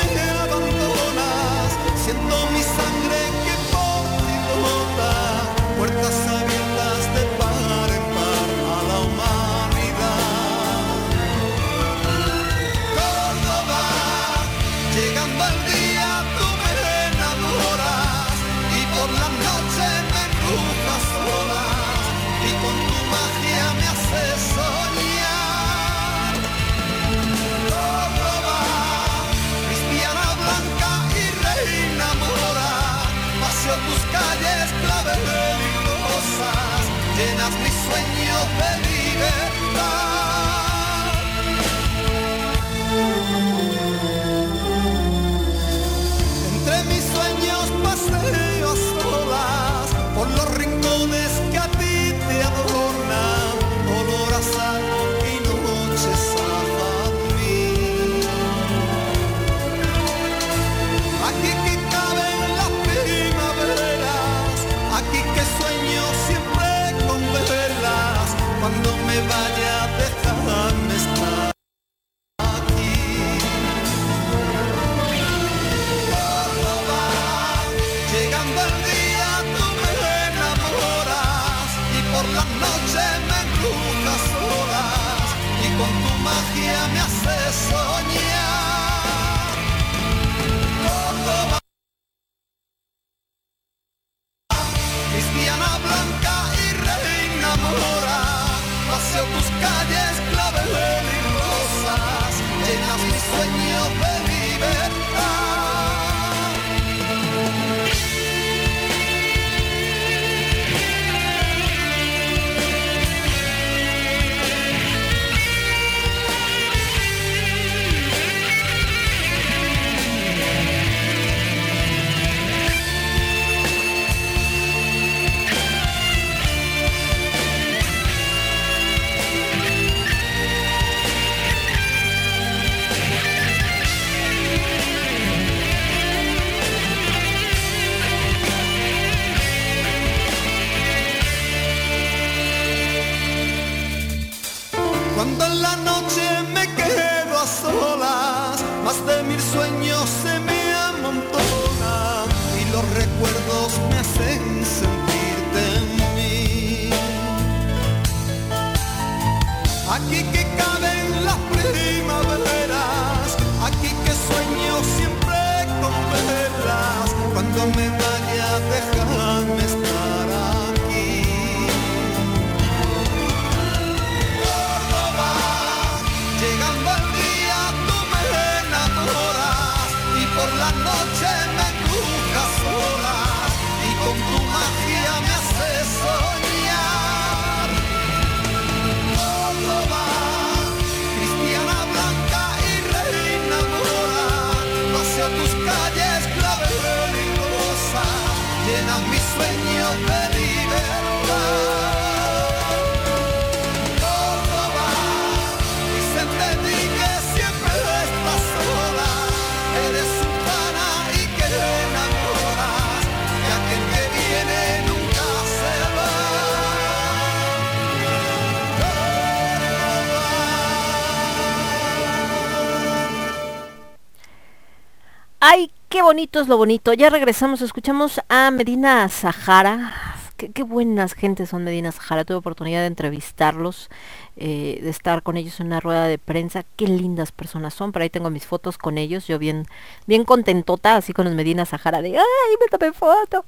bonito 226.31 226.43
es 226.43 226.47
lo 226.47 226.57
bonito. 226.57 226.93
Ya 226.93 227.09
regresamos, 227.09 227.61
escuchamos 227.61 228.21
a 228.29 228.51
Medina 228.51 229.09
Sahara. 229.09 230.15
Qué, 230.37 230.63
buenas 230.63 231.13
gentes 231.13 231.49
son 231.49 231.65
Medina 231.65 231.91
Sahara. 231.91 232.23
Tuve 232.23 232.37
oportunidad 232.37 232.79
de 232.79 232.87
entrevistarlos, 232.87 233.89
eh, 234.37 234.79
de 234.81 234.89
estar 234.89 235.23
con 235.23 235.35
ellos 235.35 235.59
en 235.59 235.67
una 235.67 235.81
rueda 235.81 236.07
de 236.07 236.17
prensa. 236.17 236.63
Qué 236.77 236.87
lindas 236.87 237.33
personas 237.33 237.73
son. 237.73 237.91
Por 237.91 238.01
ahí 238.01 238.09
tengo 238.09 238.29
mis 238.29 238.45
fotos 238.45 238.77
con 238.77 238.97
ellos. 238.97 239.27
Yo 239.27 239.39
bien, 239.39 239.65
bien 240.07 240.23
contentota, 240.23 240.95
así 240.95 241.11
con 241.11 241.25
los 241.25 241.35
Medina 241.35 241.65
Sahara 241.65 242.01
de 242.01 242.17
¡ay, 242.17 242.55
me 242.61 242.67
tomé 242.77 242.93
foto! 242.93 243.43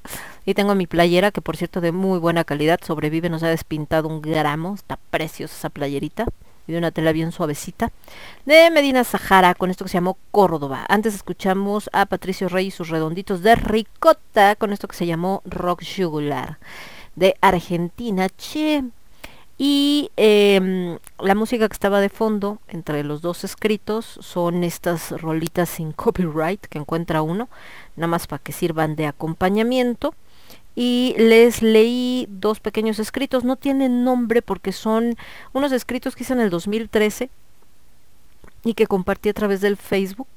Y 0.45 0.53
tengo 0.53 0.75
mi 0.75 0.85
playera, 0.85 1.31
que 1.31 1.39
por 1.39 1.55
cierto 1.55 1.79
de 1.79 1.93
muy 1.93 2.19
buena 2.19 2.43
calidad. 2.43 2.81
Sobrevive, 2.83 3.29
nos 3.29 3.43
ha 3.43 3.47
despintado 3.47 4.09
un 4.09 4.21
gramo. 4.21 4.75
Está 4.75 4.99
preciosa 5.09 5.55
esa 5.55 5.69
playerita 5.69 6.25
y 6.67 6.72
de 6.72 6.77
una 6.77 6.92
tela 6.92 7.11
bien 7.11 7.32
suavecita, 7.32 7.92
de 8.45 8.69
Medina 8.72 9.03
Sahara, 9.03 9.56
con 9.56 9.69
esto 9.69 9.85
que 9.85 9.90
se 9.90 9.98
llamó 9.98 10.17
Córdoba. 10.32 10.85
Antes 10.88 11.16
escuchamos 11.16 11.90
a 11.93 12.06
Patricio 12.06 12.50
Rey 12.50 12.67
y 12.67 12.72
sus 12.72 12.90
redonditos 12.90 13.42
de 13.42 13.56
ricota, 13.56 14.56
con 14.56 14.74
esto 14.74 14.88
que 14.88 14.95
se 14.95 15.06
llamó 15.06 15.42
Rock 15.45 15.83
Jugular, 15.83 16.58
de 17.16 17.35
Argentina, 17.42 18.30
che. 18.30 18.83
Y 19.58 20.09
em, 20.17 20.98
la 21.19 21.35
música 21.35 21.67
que 21.67 21.74
estaba 21.74 22.01
de 22.01 22.09
fondo, 22.09 22.59
entre 22.67 23.03
los 23.03 23.22
dos 23.22 23.43
escritos, 23.43 24.17
son 24.22 24.64
estas 24.64 25.11
rolitas 25.22 25.69
sin 25.69 25.92
copyright 25.92 26.66
que 26.66 26.80
encuentra 26.80 27.22
uno, 27.22 27.50
nada 27.95 28.08
más 28.08 28.25
para 28.25 28.42
que 28.42 28.51
sirvan 28.51 28.95
de 28.95 29.06
acompañamiento 29.06 30.16
y 30.75 31.15
les 31.17 31.61
leí 31.61 32.27
dos 32.29 32.59
pequeños 32.59 32.99
escritos. 32.99 33.43
No 33.43 33.55
tienen 33.55 34.03
nombre 34.03 34.41
porque 34.41 34.71
son 34.71 35.15
unos 35.53 35.71
escritos 35.71 36.15
que 36.15 36.23
hice 36.23 36.33
en 36.33 36.41
el 36.41 36.49
2013 36.49 37.29
y 38.63 38.73
que 38.73 38.87
compartí 38.87 39.29
a 39.29 39.33
través 39.33 39.61
del 39.61 39.77
Facebook. 39.77 40.27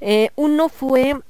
Eh, 0.00 0.30
uno 0.36 0.68
fue 0.68 1.20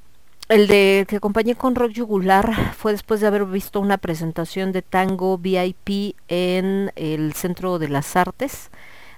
el 0.49 0.67
de 0.67 1.05
que 1.07 1.17
acompañé 1.17 1.55
con 1.55 1.75
Rock 1.75 1.91
Yugular, 1.91 2.73
fue 2.73 2.93
después 2.93 3.19
de 3.19 3.27
haber 3.27 3.45
visto 3.45 3.81
una 3.81 3.97
presentación 3.97 4.71
de 4.71 4.81
tango 4.81 5.37
VIP 5.37 6.15
en 6.29 6.91
el 6.95 7.33
Centro 7.33 7.79
de 7.79 7.89
las 7.89 8.15
Artes, 8.15 8.69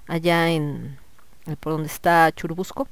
allá 0.08 0.50
en 0.50 0.98
eh, 1.46 1.56
por 1.60 1.74
donde 1.74 1.88
está 1.88 2.32
Churubusco 2.32 2.88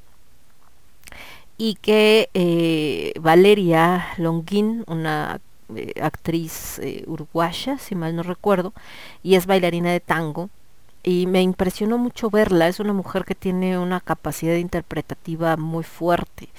y 1.57 1.75
que 1.75 2.30
eh, 2.33 3.14
Valeria 3.19 4.07
Longuín, 4.17 4.83
una 4.88 5.41
eh, 5.76 5.94
actriz 6.02 6.80
eh, 6.80 7.04
uruguaya, 7.08 7.78
si 7.78 7.96
mal 7.96 8.16
no 8.16 8.24
recuerdo, 8.24 8.74
y 9.24 9.36
es 9.36 9.46
bailarina 9.46 9.92
de 9.92 10.00
tango. 10.00 10.50
Y 11.04 11.28
me 11.28 11.42
impresionó 11.42 11.98
mucho 11.98 12.30
verla, 12.30 12.68
es 12.68 12.80
una 12.80 12.94
mujer 12.94 13.24
que 13.24 13.36
tiene 13.36 13.78
una 13.80 14.02
capacidad 14.02 14.56
interpretativa 14.56 15.56
muy 15.56 15.84
fuerte. 15.84 16.50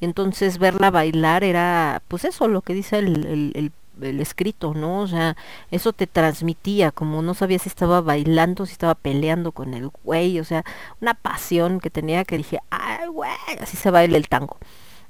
Y 0.00 0.04
entonces 0.04 0.58
verla 0.58 0.90
bailar 0.90 1.44
era, 1.44 2.02
pues 2.08 2.24
eso, 2.24 2.48
lo 2.48 2.62
que 2.62 2.74
dice 2.74 2.98
el, 2.98 3.52
el, 3.54 3.72
el 4.00 4.20
escrito, 4.20 4.74
¿no? 4.74 5.00
O 5.00 5.06
sea, 5.06 5.36
eso 5.70 5.92
te 5.92 6.06
transmitía, 6.06 6.90
como 6.90 7.22
no 7.22 7.34
sabía 7.34 7.58
si 7.58 7.68
estaba 7.68 8.00
bailando, 8.00 8.66
si 8.66 8.72
estaba 8.72 8.94
peleando 8.94 9.52
con 9.52 9.74
el 9.74 9.90
güey, 10.02 10.40
o 10.40 10.44
sea, 10.44 10.64
una 11.00 11.14
pasión 11.14 11.80
que 11.80 11.90
tenía 11.90 12.24
que 12.24 12.38
dije, 12.38 12.58
ay, 12.70 13.08
güey, 13.08 13.30
así 13.60 13.76
se 13.76 13.90
baila 13.90 14.16
el 14.16 14.28
tango. 14.28 14.58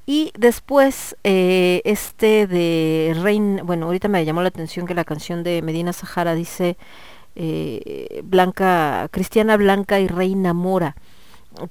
Y 0.04 0.32
después, 0.36 1.16
eh, 1.22 1.80
este 1.84 2.46
de 2.46 3.16
Rein, 3.22 3.60
bueno, 3.64 3.86
ahorita 3.86 4.08
me 4.08 4.24
llamó 4.24 4.42
la 4.42 4.48
atención 4.48 4.86
que 4.86 4.94
la 4.94 5.04
canción 5.04 5.44
de 5.44 5.62
Medina 5.62 5.92
Sahara 5.92 6.34
dice 6.34 6.76
eh, 7.36 8.20
Blanca, 8.24 9.08
Cristiana 9.10 9.56
Blanca 9.56 10.00
y 10.00 10.08
Reina 10.08 10.52
Mora. 10.52 10.96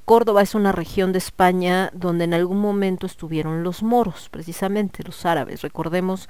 Córdoba 0.05 0.41
es 0.41 0.55
una 0.55 0.71
región 0.71 1.11
de 1.11 1.17
España 1.17 1.89
donde 1.93 2.25
en 2.25 2.33
algún 2.33 2.59
momento 2.59 3.05
estuvieron 3.05 3.63
los 3.63 3.83
moros, 3.83 4.29
precisamente 4.29 5.03
los 5.03 5.25
árabes. 5.25 5.61
Recordemos 5.61 6.29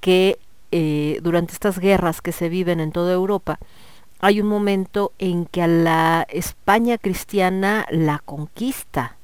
que 0.00 0.38
eh, 0.70 1.18
durante 1.22 1.52
estas 1.52 1.78
guerras 1.78 2.20
que 2.20 2.32
se 2.32 2.48
viven 2.48 2.78
en 2.78 2.92
toda 2.92 3.12
Europa, 3.12 3.58
hay 4.20 4.40
un 4.40 4.48
momento 4.48 5.12
en 5.18 5.46
que 5.46 5.62
a 5.62 5.66
la 5.66 6.26
España 6.28 6.98
cristiana 6.98 7.86
la 7.90 8.20
conquista 8.24 9.16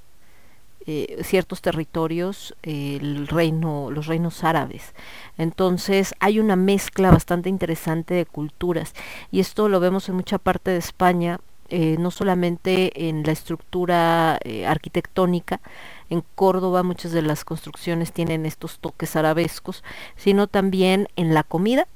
eh, 0.86 1.18
ciertos 1.24 1.62
territorios 1.62 2.54
el 2.62 3.26
reino 3.26 3.90
los 3.90 4.06
reinos 4.06 4.44
árabes. 4.44 4.94
Entonces 5.36 6.14
hay 6.20 6.38
una 6.38 6.54
mezcla 6.54 7.10
bastante 7.10 7.48
interesante 7.48 8.14
de 8.14 8.26
culturas 8.26 8.94
y 9.32 9.40
esto 9.40 9.68
lo 9.68 9.80
vemos 9.80 10.08
en 10.08 10.14
mucha 10.14 10.38
parte 10.38 10.70
de 10.70 10.78
España 10.78 11.40
eh, 11.68 11.96
no 11.98 12.12
solamente 12.12 13.08
en 13.08 13.24
la 13.24 13.32
estructura 13.32 14.38
eh, 14.44 14.66
arquitectónica. 14.66 15.60
En 16.08 16.22
Córdoba 16.36 16.84
muchas 16.84 17.10
de 17.10 17.22
las 17.22 17.44
construcciones 17.44 18.12
tienen 18.12 18.46
estos 18.46 18.78
toques 18.78 19.16
arabescos 19.16 19.82
sino 20.14 20.46
también 20.46 21.08
en 21.16 21.34
la 21.34 21.42
comida 21.42 21.88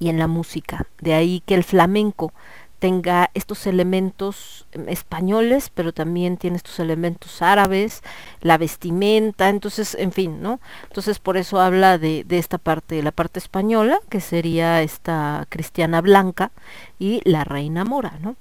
y 0.00 0.08
en 0.08 0.18
la 0.18 0.26
música. 0.26 0.88
De 1.00 1.14
ahí 1.14 1.42
que 1.46 1.54
el 1.54 1.62
flamenco 1.62 2.32
tenga 2.80 3.30
estos 3.34 3.66
elementos 3.66 4.66
em, 4.72 4.88
españoles, 4.88 5.70
pero 5.72 5.92
también 5.92 6.38
tiene 6.38 6.56
estos 6.56 6.80
elementos 6.80 7.42
árabes, 7.42 8.02
la 8.40 8.58
vestimenta, 8.58 9.48
entonces, 9.50 9.94
en 9.94 10.10
fin, 10.10 10.42
¿no? 10.42 10.60
Entonces 10.84 11.20
por 11.20 11.36
eso 11.36 11.60
habla 11.60 11.98
de, 11.98 12.24
esta 12.30 12.58
parte, 12.58 13.02
la 13.02 13.12
parte 13.12 13.38
española, 13.38 14.00
que 14.08 14.20
sería 14.20 14.82
esta 14.82 15.46
cristiana 15.50 16.00
blanca, 16.00 16.50
y 16.98 17.20
la 17.24 17.44
reina 17.44 17.84
mora, 17.84 18.18
¿no? 18.20 18.36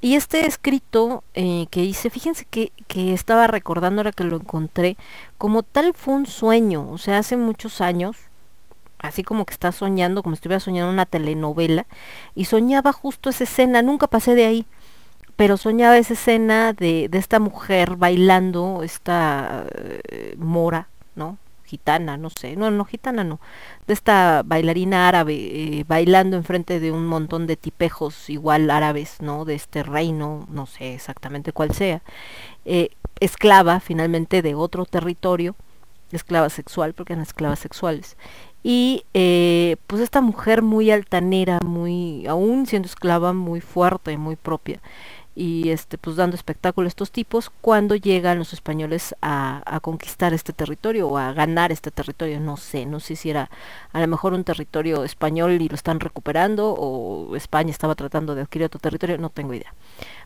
Y 0.00 0.14
este 0.14 0.46
escrito 0.46 1.24
eh, 1.34 1.66
que 1.70 1.84
hice, 1.84 2.08
fíjense 2.08 2.46
que, 2.48 2.72
que 2.86 3.12
estaba 3.12 3.46
recordando 3.48 4.00
ahora 4.00 4.12
que 4.12 4.24
lo 4.24 4.36
encontré, 4.36 4.96
como 5.36 5.62
tal 5.62 5.92
fue 5.94 6.14
un 6.14 6.26
sueño, 6.26 6.88
o 6.90 6.96
sea, 6.96 7.18
hace 7.18 7.36
muchos 7.36 7.80
años, 7.82 8.16
así 9.02 9.22
como 9.22 9.44
que 9.44 9.52
está 9.52 9.72
soñando, 9.72 10.22
como 10.22 10.34
si 10.34 10.38
estuviera 10.38 10.60
soñando 10.60 10.92
una 10.92 11.06
telenovela, 11.06 11.86
y 12.34 12.44
soñaba 12.46 12.92
justo 12.92 13.30
esa 13.30 13.44
escena, 13.44 13.82
nunca 13.82 14.06
pasé 14.06 14.34
de 14.34 14.46
ahí, 14.46 14.66
pero 15.36 15.56
soñaba 15.56 15.96
esa 15.98 16.14
escena 16.14 16.72
de, 16.72 17.08
de 17.08 17.18
esta 17.18 17.40
mujer 17.40 17.96
bailando, 17.96 18.82
esta 18.82 19.64
eh, 19.74 20.34
mora, 20.38 20.88
¿no? 21.14 21.38
Gitana, 21.64 22.16
no 22.16 22.30
sé, 22.30 22.56
no, 22.56 22.70
no, 22.72 22.84
gitana 22.84 23.22
no, 23.22 23.38
de 23.86 23.94
esta 23.94 24.42
bailarina 24.44 25.08
árabe 25.08 25.34
eh, 25.34 25.84
bailando 25.86 26.36
enfrente 26.36 26.80
de 26.80 26.90
un 26.90 27.06
montón 27.06 27.46
de 27.46 27.56
tipejos 27.56 28.28
igual 28.28 28.70
árabes, 28.70 29.22
¿no? 29.22 29.44
De 29.44 29.54
este 29.54 29.84
reino, 29.84 30.46
no 30.50 30.66
sé 30.66 30.94
exactamente 30.94 31.52
cuál 31.52 31.72
sea, 31.72 32.02
eh, 32.64 32.90
esclava 33.20 33.78
finalmente 33.80 34.42
de 34.42 34.54
otro 34.54 34.84
territorio, 34.84 35.54
esclava 36.10 36.50
sexual, 36.50 36.92
porque 36.92 37.12
eran 37.12 37.22
esclavas 37.22 37.60
sexuales, 37.60 38.16
y 38.62 39.04
eh, 39.14 39.76
pues 39.86 40.02
esta 40.02 40.20
mujer 40.20 40.62
muy 40.62 40.90
altanera, 40.90 41.60
muy, 41.64 42.26
aún 42.26 42.66
siendo 42.66 42.86
esclava, 42.86 43.32
muy 43.32 43.60
fuerte, 43.60 44.16
muy 44.18 44.36
propia, 44.36 44.80
y 45.34 45.70
este 45.70 45.96
pues 45.96 46.16
dando 46.16 46.34
espectáculo 46.36 46.86
a 46.86 46.88
estos 46.88 47.12
tipos 47.12 47.50
cuando 47.60 47.94
llegan 47.94 48.38
los 48.38 48.52
españoles 48.52 49.14
a, 49.22 49.78
conquistar 49.80 50.34
este 50.34 50.52
territorio 50.52 51.08
o 51.08 51.16
a 51.16 51.32
ganar 51.32 51.72
este 51.72 51.90
territorio 51.90 52.40
no 52.40 52.56
sé 52.56 52.84
no 52.84 53.00
sé 53.00 53.16
si 53.16 53.30
era 53.30 53.48
a 53.92 54.00
lo 54.00 54.06
mejor 54.08 54.34
un 54.34 54.44
territorio 54.44 55.04
español 55.04 55.52
y 55.62 55.68
lo 55.68 55.76
están 55.76 56.00
recuperando 56.00 56.74
o 56.76 57.36
España 57.36 57.70
estaba 57.70 57.94
tratando 57.94 58.34
de 58.34 58.42
adquirir 58.42 58.66
otro 58.66 58.80
territorio 58.80 59.18
no 59.18 59.30
tengo 59.30 59.54
idea. 59.54 59.72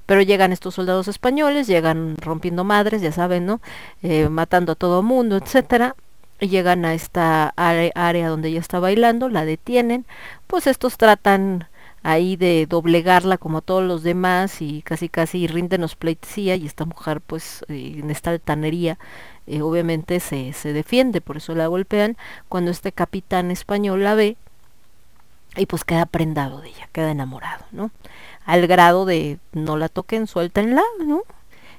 Pero 0.06 0.20
llegan 0.22 0.52
estos 0.52 0.74
soldados 0.74 1.06
españoles 1.06 1.66
llegan 1.66 2.16
rompiendo 2.16 2.64
madres 2.64 3.02
ya 3.02 3.12
saben 3.12 3.46
no 3.46 3.60
eh, 4.02 4.28
matando 4.28 4.72
a 4.72 4.74
todo 4.74 5.02
mundo 5.02 5.36
etcétera 5.36 5.94
llegan 6.40 6.84
a 6.84 6.94
esta 6.94 7.52
área, 7.56 8.28
donde 8.28 8.48
ella 8.48 8.60
está 8.60 8.80
bailando 8.80 9.28
la 9.28 9.44
detienen 9.44 10.04
pues 10.46 10.66
estos 10.66 10.96
tratan 10.96 11.68
ahí 12.02 12.36
de 12.36 12.66
doblegarla 12.66 13.38
como 13.38 13.62
todos 13.62 13.82
los 13.82 14.02
demás 14.02 14.60
y 14.60 14.82
casi 14.82 15.08
casi 15.08 15.46
ríndenos 15.46 15.96
pleitesía 15.96 16.54
y 16.56 16.66
esta 16.66 16.84
mujer 16.84 17.20
pues 17.20 17.64
eh, 17.68 17.96
en 17.98 18.10
esta 18.10 18.30
altanería 18.30 18.98
eh, 19.46 19.62
obviamente 19.62 20.20
se, 20.20 20.52
se 20.52 20.72
defiende, 20.72 21.20
por 21.20 21.36
eso 21.36 21.54
la 21.54 21.66
golpean, 21.66 22.16
cuando 22.48 22.70
este 22.70 22.92
capitán 22.92 23.50
español 23.50 24.02
la 24.02 24.14
ve 24.14 24.36
y 25.56 25.66
pues 25.66 25.84
queda 25.84 26.06
prendado 26.06 26.60
de 26.60 26.68
ella, 26.68 26.88
queda 26.92 27.10
enamorado, 27.10 27.64
¿no? 27.70 27.90
Al 28.44 28.66
grado 28.66 29.04
de 29.04 29.38
no 29.52 29.76
la 29.76 29.88
toquen, 29.88 30.26
suéltenla, 30.26 30.82
¿no? 31.04 31.22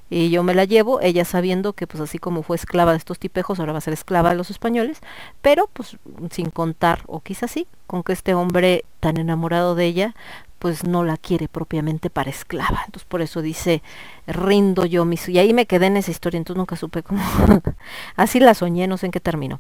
Y 0.10 0.30
yo 0.30 0.44
me 0.44 0.54
la 0.54 0.66
llevo, 0.66 1.02
ella 1.02 1.26
sabiendo 1.26 1.74
que 1.74 1.88
pues 1.88 2.02
así 2.02 2.20
como 2.20 2.44
fue 2.44 2.56
esclava 2.56 2.92
de 2.92 2.98
estos 2.98 3.18
tipejos, 3.18 3.60
ahora 3.60 3.72
va 3.72 3.80
a 3.80 3.82
ser 3.82 3.94
esclava 3.94 4.30
de 4.30 4.36
los 4.36 4.52
españoles, 4.52 5.00
pero 5.42 5.70
pues 5.74 5.98
sin 6.30 6.52
contar, 6.52 7.02
o 7.08 7.22
quizás 7.22 7.52
sí, 7.52 7.68
con 7.88 8.04
que 8.04 8.14
este 8.14 8.34
hombre 8.34 8.86
tan 9.00 9.18
enamorado 9.18 9.74
de 9.74 9.86
ella, 9.86 10.16
pues 10.60 10.84
no 10.84 11.04
la 11.04 11.18
quiere 11.18 11.48
propiamente 11.48 12.10
para 12.10 12.30
esclava. 12.30 12.82
Entonces 12.86 13.08
por 13.08 13.22
eso 13.22 13.42
dice, 13.42 13.82
rindo 14.26 14.86
yo 14.86 15.06
mis... 15.06 15.28
Y 15.30 15.38
ahí 15.40 15.54
me 15.54 15.66
quedé 15.66 15.88
en 15.88 15.98
esa 15.98 16.12
historia, 16.12 16.38
entonces 16.38 16.58
nunca 16.58 16.76
supe 16.76 17.04
cómo... 17.04 17.22
así 18.16 18.40
la 18.40 18.54
soñé, 18.54 18.88
no 18.88 18.98
sé 18.98 19.08
en 19.08 19.12
qué 19.12 19.20
terminó. 19.20 19.60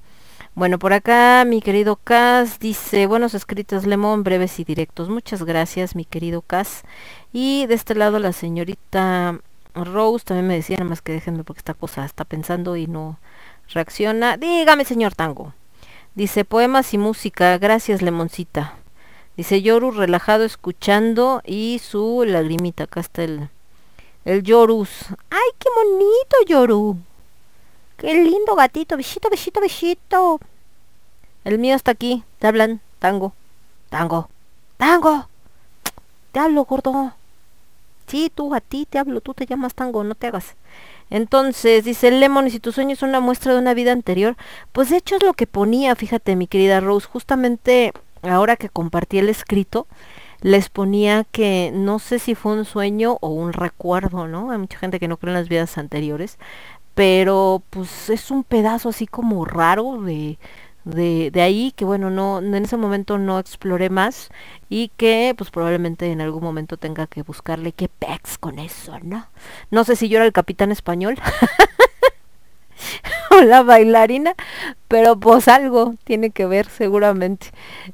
Bueno, 0.55 0.79
por 0.79 0.93
acá 0.93 1.43
mi 1.45 1.61
querido 1.61 1.97
Cas 1.97 2.59
dice, 2.59 3.07
buenos 3.07 3.33
escritos 3.33 3.85
Lemón, 3.85 4.23
breves 4.23 4.59
y 4.59 4.63
directos. 4.63 5.09
Muchas 5.09 5.43
gracias, 5.43 5.95
mi 5.95 6.05
querido 6.05 6.41
Cas. 6.41 6.83
Y 7.33 7.65
de 7.65 7.73
este 7.73 7.93
lado 7.93 8.19
la 8.19 8.31
señorita 8.31 9.41
Rose 9.75 10.23
también 10.23 10.47
me 10.47 10.55
decía, 10.55 10.77
nada 10.77 10.89
más 10.89 11.01
que 11.01 11.11
déjenme 11.11 11.43
porque 11.43 11.59
esta 11.59 11.73
cosa 11.73 12.05
está 12.05 12.23
pensando 12.23 12.75
y 12.77 12.87
no 12.87 13.19
reacciona. 13.69 14.37
Dígame, 14.37 14.85
señor 14.85 15.15
Tango. 15.15 15.53
Dice, 16.15 16.45
poemas 16.45 16.93
y 16.93 16.97
música, 16.97 17.57
gracias, 17.57 18.01
Lemoncita. 18.01 18.75
Dice, 19.35 19.61
Yoru 19.61 19.91
relajado 19.91 20.45
escuchando 20.45 21.41
y 21.43 21.81
su 21.83 22.23
lagrimita. 22.25 22.85
Acá 22.85 23.01
está 23.01 23.23
el, 23.23 23.49
el 24.23 24.43
Yorus. 24.43 25.07
¡Ay, 25.29 25.49
qué 25.59 25.67
bonito, 25.75 26.35
Yoru! 26.47 26.97
¡Qué 27.97 28.13
lindo 28.13 28.55
gatito! 28.55 28.95
Besito, 28.95 29.29
besito, 29.29 29.59
besito. 29.59 30.39
El 31.43 31.59
mío 31.59 31.75
está 31.75 31.91
aquí. 31.91 32.23
Te 32.39 32.47
hablan, 32.47 32.79
Tango. 32.99 33.33
Tango. 33.89 34.29
Tango. 34.77 35.27
Te 36.31 36.39
hablo, 36.39 36.63
gordo. 36.63 37.13
Sí, 38.07 38.31
tú, 38.33 38.53
a 38.53 38.61
ti 38.61 38.87
te 38.89 38.99
hablo, 38.99 39.21
tú 39.21 39.33
te 39.33 39.45
llamas 39.45 39.73
tango, 39.73 40.03
no 40.03 40.15
te 40.15 40.27
hagas. 40.27 40.55
Entonces, 41.09 41.83
dice 41.83 42.11
Lemon, 42.11 42.47
y 42.47 42.51
si 42.51 42.59
tu 42.59 42.71
sueño 42.71 42.93
es 42.93 43.01
una 43.03 43.19
muestra 43.19 43.53
de 43.53 43.59
una 43.59 43.73
vida 43.73 43.91
anterior, 43.91 44.35
pues 44.71 44.89
de 44.89 44.97
hecho 44.97 45.15
es 45.17 45.23
lo 45.23 45.33
que 45.33 45.47
ponía, 45.47 45.95
fíjate, 45.95 46.35
mi 46.35 46.47
querida 46.47 46.79
Rose, 46.79 47.07
justamente 47.07 47.93
ahora 48.23 48.55
que 48.57 48.69
compartí 48.69 49.19
el 49.19 49.29
escrito, 49.29 49.87
les 50.41 50.69
ponía 50.69 51.25
que 51.31 51.71
no 51.73 51.99
sé 51.99 52.19
si 52.19 52.35
fue 52.35 52.53
un 52.53 52.65
sueño 52.65 53.17
o 53.21 53.29
un 53.29 53.53
recuerdo, 53.53 54.27
¿no? 54.27 54.51
Hay 54.51 54.57
mucha 54.57 54.77
gente 54.79 54.99
que 54.99 55.07
no 55.07 55.17
cree 55.17 55.31
en 55.31 55.39
las 55.39 55.49
vidas 55.49 55.77
anteriores, 55.77 56.37
pero 56.93 57.61
pues 57.69 58.09
es 58.09 58.31
un 58.31 58.43
pedazo 58.43 58.89
así 58.89 59.07
como 59.07 59.45
raro 59.45 60.01
de, 60.01 60.39
de, 60.85 61.31
de 61.31 61.41
ahí 61.41 61.73
que 61.75 61.83
bueno, 61.83 62.09
no, 62.09 62.39
en 62.39 62.55
ese 62.55 62.77
momento 62.77 63.17
no 63.17 63.39
exploré 63.39 63.89
más 63.89 64.29
y 64.69 64.89
que 64.95 65.33
pues 65.37 65.51
probablemente 65.51 66.11
en 66.11 66.21
algún 66.21 66.43
momento 66.43 66.77
tenga 66.77 67.07
que 67.07 67.23
buscarle 67.23 67.73
qué 67.73 67.89
pex 67.89 68.37
con 68.37 68.59
eso, 68.59 68.97
¿no? 69.03 69.27
No 69.71 69.83
sé 69.83 69.95
si 69.95 70.07
yo 70.07 70.17
era 70.17 70.25
el 70.25 70.33
capitán 70.33 70.71
español 70.71 71.15
o 73.31 73.41
la 73.41 73.63
bailarina, 73.63 74.35
pero 74.87 75.19
pues 75.19 75.47
algo 75.47 75.95
tiene 76.03 76.29
que 76.29 76.45
ver 76.45 76.67
seguramente. 76.67 77.47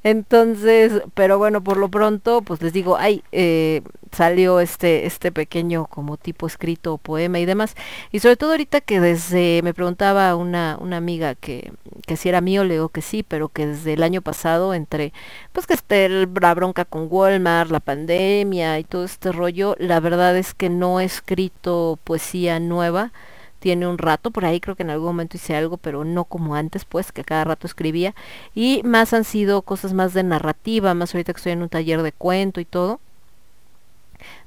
Entonces, 0.03 1.01
pero 1.13 1.37
bueno, 1.37 1.63
por 1.63 1.77
lo 1.77 1.89
pronto, 1.89 2.41
pues 2.41 2.61
les 2.61 2.73
digo, 2.73 2.97
ay, 2.97 3.23
eh, 3.31 3.81
salió 4.11 4.59
este, 4.59 5.05
este 5.05 5.31
pequeño 5.31 5.85
como 5.85 6.17
tipo 6.17 6.47
escrito, 6.47 6.97
poema 6.97 7.39
y 7.39 7.45
demás. 7.45 7.75
Y 8.11 8.19
sobre 8.19 8.35
todo 8.35 8.51
ahorita 8.51 8.81
que 8.81 8.99
desde, 8.99 9.61
me 9.63 9.73
preguntaba 9.73 10.35
una, 10.35 10.77
una 10.79 10.97
amiga 10.97 11.35
que, 11.35 11.71
que 12.05 12.17
si 12.17 12.29
era 12.29 12.41
mío, 12.41 12.63
le 12.63 12.75
digo 12.75 12.89
que 12.89 13.01
sí, 13.01 13.23
pero 13.23 13.49
que 13.49 13.67
desde 13.67 13.93
el 13.93 14.03
año 14.03 14.21
pasado, 14.21 14.73
entre, 14.73 15.13
pues 15.53 15.65
que 15.67 15.73
esté 15.73 16.09
la 16.09 16.53
bronca 16.53 16.85
con 16.85 17.07
Walmart, 17.09 17.71
la 17.71 17.79
pandemia 17.79 18.79
y 18.79 18.83
todo 18.83 19.05
este 19.05 19.31
rollo, 19.31 19.75
la 19.79 19.99
verdad 19.99 20.37
es 20.37 20.53
que 20.53 20.69
no 20.69 20.99
he 20.99 21.05
escrito 21.05 21.97
poesía 22.03 22.59
nueva 22.59 23.11
tiene 23.61 23.88
un 23.88 23.99
rato, 23.99 24.31
por 24.31 24.43
ahí 24.43 24.59
creo 24.59 24.75
que 24.75 24.81
en 24.81 24.90
algún 24.90 25.09
momento 25.09 25.38
hice 25.38 25.56
algo, 25.56 25.77
pero 25.77 26.03
no 26.03 26.25
como 26.25 26.56
antes, 26.56 26.83
pues, 26.83 27.11
que 27.11 27.23
cada 27.23 27.43
rato 27.43 27.67
escribía. 27.67 28.15
Y 28.56 28.81
más 28.83 29.14
han 29.14 29.23
sido 29.23 29.61
cosas 29.61 29.93
más 29.93 30.15
de 30.15 30.23
narrativa, 30.23 30.95
más 30.95 31.14
ahorita 31.14 31.31
que 31.31 31.38
estoy 31.38 31.51
en 31.53 31.61
un 31.61 31.69
taller 31.69 32.01
de 32.01 32.11
cuento 32.11 32.59
y 32.59 32.65
todo. 32.65 32.99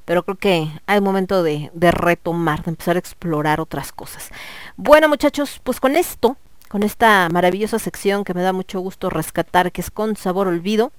Pero 0.05 0.25
creo 0.25 0.37
que 0.37 0.69
hay 0.87 1.01
momento 1.01 1.45
de, 1.45 1.71
de 1.75 1.93
retomar, 1.93 2.65
de 2.65 2.73
empezar 2.73 2.97
a 2.97 2.99
explorar 2.99 3.61
otras 3.61 3.93
cosas. 3.93 4.31
Bueno, 4.77 5.09
muchachos, 5.09 5.61
pues 5.63 5.79
con 5.79 5.95
esto, 5.95 6.37
con 6.69 6.83
esta 6.83 7.29
maravillosa 7.31 7.79
sección 7.79 8.25
que 8.25 8.35
me 8.35 8.43
da 8.43 8.53
mucho 8.53 8.81
gusto 8.81 9.11
rescatar, 9.11 9.71
que 9.71 9.81
es 9.81 9.93
con 9.93 10.17
sabor 10.17 10.49
olvido, 10.49 10.91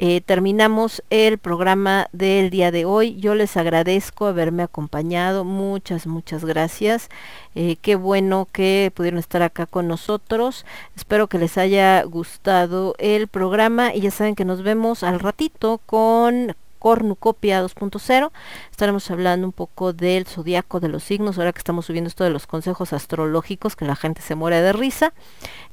eh, 0.00 0.20
terminamos 0.20 1.02
el 1.10 1.38
programa 1.38 2.08
del 2.12 2.50
día 2.50 2.70
de 2.70 2.84
hoy. 2.84 3.16
Yo 3.16 3.34
les 3.34 3.56
agradezco 3.56 4.26
haberme 4.26 4.62
acompañado. 4.62 5.44
Muchas, 5.44 6.06
muchas 6.06 6.44
gracias. 6.44 7.08
Eh, 7.56 7.76
qué 7.82 7.96
bueno 7.96 8.46
que 8.52 8.92
pudieron 8.94 9.18
estar 9.18 9.42
acá 9.42 9.66
con 9.66 9.88
nosotros. 9.88 10.64
Espero 10.94 11.26
que 11.26 11.38
les 11.38 11.58
haya 11.58 12.02
gustado 12.04 12.94
el 12.98 13.26
programa 13.26 13.92
y 13.92 14.00
ya 14.02 14.12
saben 14.12 14.36
que 14.36 14.44
nos 14.44 14.62
vemos 14.62 15.02
al 15.02 15.18
ratito 15.18 15.80
con 15.84 16.54
Cornucopia 16.78 17.62
2.0. 17.62 18.30
Estaremos 18.70 19.10
hablando 19.10 19.46
un 19.46 19.52
poco 19.52 19.92
del 19.92 20.26
zodiaco 20.26 20.80
de 20.80 20.88
los 20.88 21.02
signos, 21.02 21.38
ahora 21.38 21.52
que 21.52 21.58
estamos 21.58 21.86
subiendo 21.86 22.08
esto 22.08 22.24
de 22.24 22.30
los 22.30 22.46
consejos 22.46 22.92
astrológicos, 22.92 23.76
que 23.76 23.84
la 23.84 23.96
gente 23.96 24.22
se 24.22 24.34
muere 24.34 24.60
de 24.60 24.72
risa. 24.72 25.12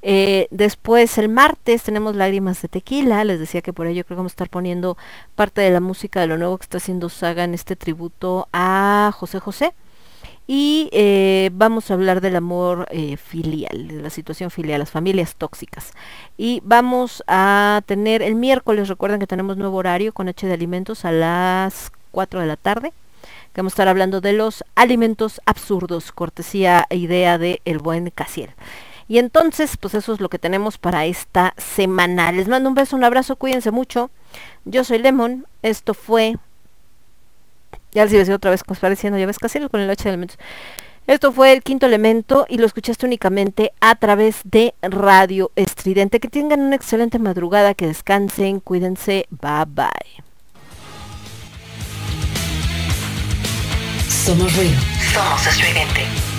Eh, 0.02 0.48
después 0.52 1.18
el 1.18 1.30
martes 1.30 1.84
tenemos 1.84 2.16
lágrimas 2.16 2.62
de 2.62 2.68
tequila, 2.68 3.24
les 3.24 3.40
decía 3.40 3.62
que 3.62 3.74
por 3.74 3.88
ello 3.88 4.04
creo 4.04 4.16
que 4.16 4.20
vamos 4.20 4.32
a 4.32 4.36
estar 4.36 4.50
poniendo 4.50 4.98
parte 5.36 5.62
de 5.62 5.72
la 5.72 5.80
música 5.80 6.22
de 6.22 6.28
lo 6.28 6.38
nuevo 6.38 6.58
que 6.58 6.64
está 6.64 6.78
haciendo 6.78 7.10
Saga 7.10 7.44
en 7.44 7.54
este 7.54 7.76
tributo 7.76 8.48
a 8.54 9.12
José 9.16 9.40
José. 9.40 9.74
Y 10.48 10.90
eh, 10.92 11.50
vamos 11.54 11.90
a 11.90 11.96
hablar 11.96 12.22
del 12.22 12.36
amor 12.36 12.88
eh, 12.92 13.18
filial, 13.18 13.88
de 13.88 14.02
la 14.02 14.12
situación 14.12 14.52
filial, 14.52 14.80
las 14.80 14.92
familias 14.92 15.36
tóxicas. 15.36 15.92
Y 16.38 16.62
vamos 16.64 17.24
a 17.28 17.82
tener 17.88 18.22
el 18.22 18.36
miércoles, 18.36 18.88
recuerden 18.88 19.20
que 19.20 19.28
tenemos 19.28 19.58
nuevo 19.58 19.78
horario 19.78 20.14
con 20.14 20.28
H 20.28 20.46
de 20.46 20.54
Alimentos 20.54 21.04
a 21.04 21.12
las 21.12 21.92
4 22.12 22.42
de 22.42 22.46
la 22.46 22.58
tarde. 22.58 22.94
Que 23.54 23.62
vamos 23.62 23.74
a 23.74 23.76
estar 23.76 23.88
hablando 23.88 24.22
de 24.22 24.34
los 24.34 24.64
alimentos 24.76 25.42
absurdos, 25.46 26.12
cortesía 26.12 26.86
e 26.90 26.98
idea 26.98 27.38
de 27.38 27.62
el 27.66 27.80
buen 27.80 28.12
Casiel. 28.12 28.52
Y 29.08 29.18
entonces, 29.18 29.78
pues 29.78 29.94
eso 29.94 30.14
es 30.14 30.20
lo 30.20 30.30
que 30.30 30.40
tenemos 30.40 30.78
para 30.78 31.06
esta 31.06 31.54
semana. 31.58 32.32
Les 32.32 32.48
mando 32.48 32.70
un 32.70 32.76
beso, 32.76 32.96
un 32.96 33.04
abrazo, 33.04 33.36
cuídense 33.36 33.72
mucho. 33.72 34.10
Yo 34.66 34.84
soy 34.84 35.00
Lemon, 35.00 35.48
esto 35.64 35.94
fue... 35.94 36.38
Ya 37.96 38.04
les 38.04 38.12
iba 38.12 38.20
a 38.20 38.24
decir 38.24 38.36
otra 38.36 38.52
vez, 38.52 38.62
como 38.62 38.76
está 38.76 38.90
diciendo, 38.90 39.18
ya 39.18 39.26
ves 39.26 39.40
Casiel 39.40 39.70
con 39.70 39.80
el 39.80 39.90
H 39.90 40.04
de 40.04 40.10
elementos. 40.10 40.38
Esto 41.08 41.32
fue 41.32 41.54
el 41.54 41.64
quinto 41.64 41.86
elemento 41.86 42.46
y 42.50 42.58
lo 42.58 42.66
escuchaste 42.66 43.06
únicamente 43.06 43.72
a 43.80 43.96
través 43.96 44.42
de 44.44 44.74
Radio 44.82 45.52
Estridente. 45.56 46.20
Que 46.20 46.28
tengan 46.28 46.60
una 46.60 46.76
excelente 46.76 47.20
madrugada, 47.20 47.74
que 47.74 47.88
descansen, 47.88 48.60
cuídense, 48.60 49.28
bye 49.30 49.66
bye. 49.68 49.88
Somos 54.10 54.58
ruido. 54.58 54.82
Somos 55.14 55.48
estridente. 55.48 56.35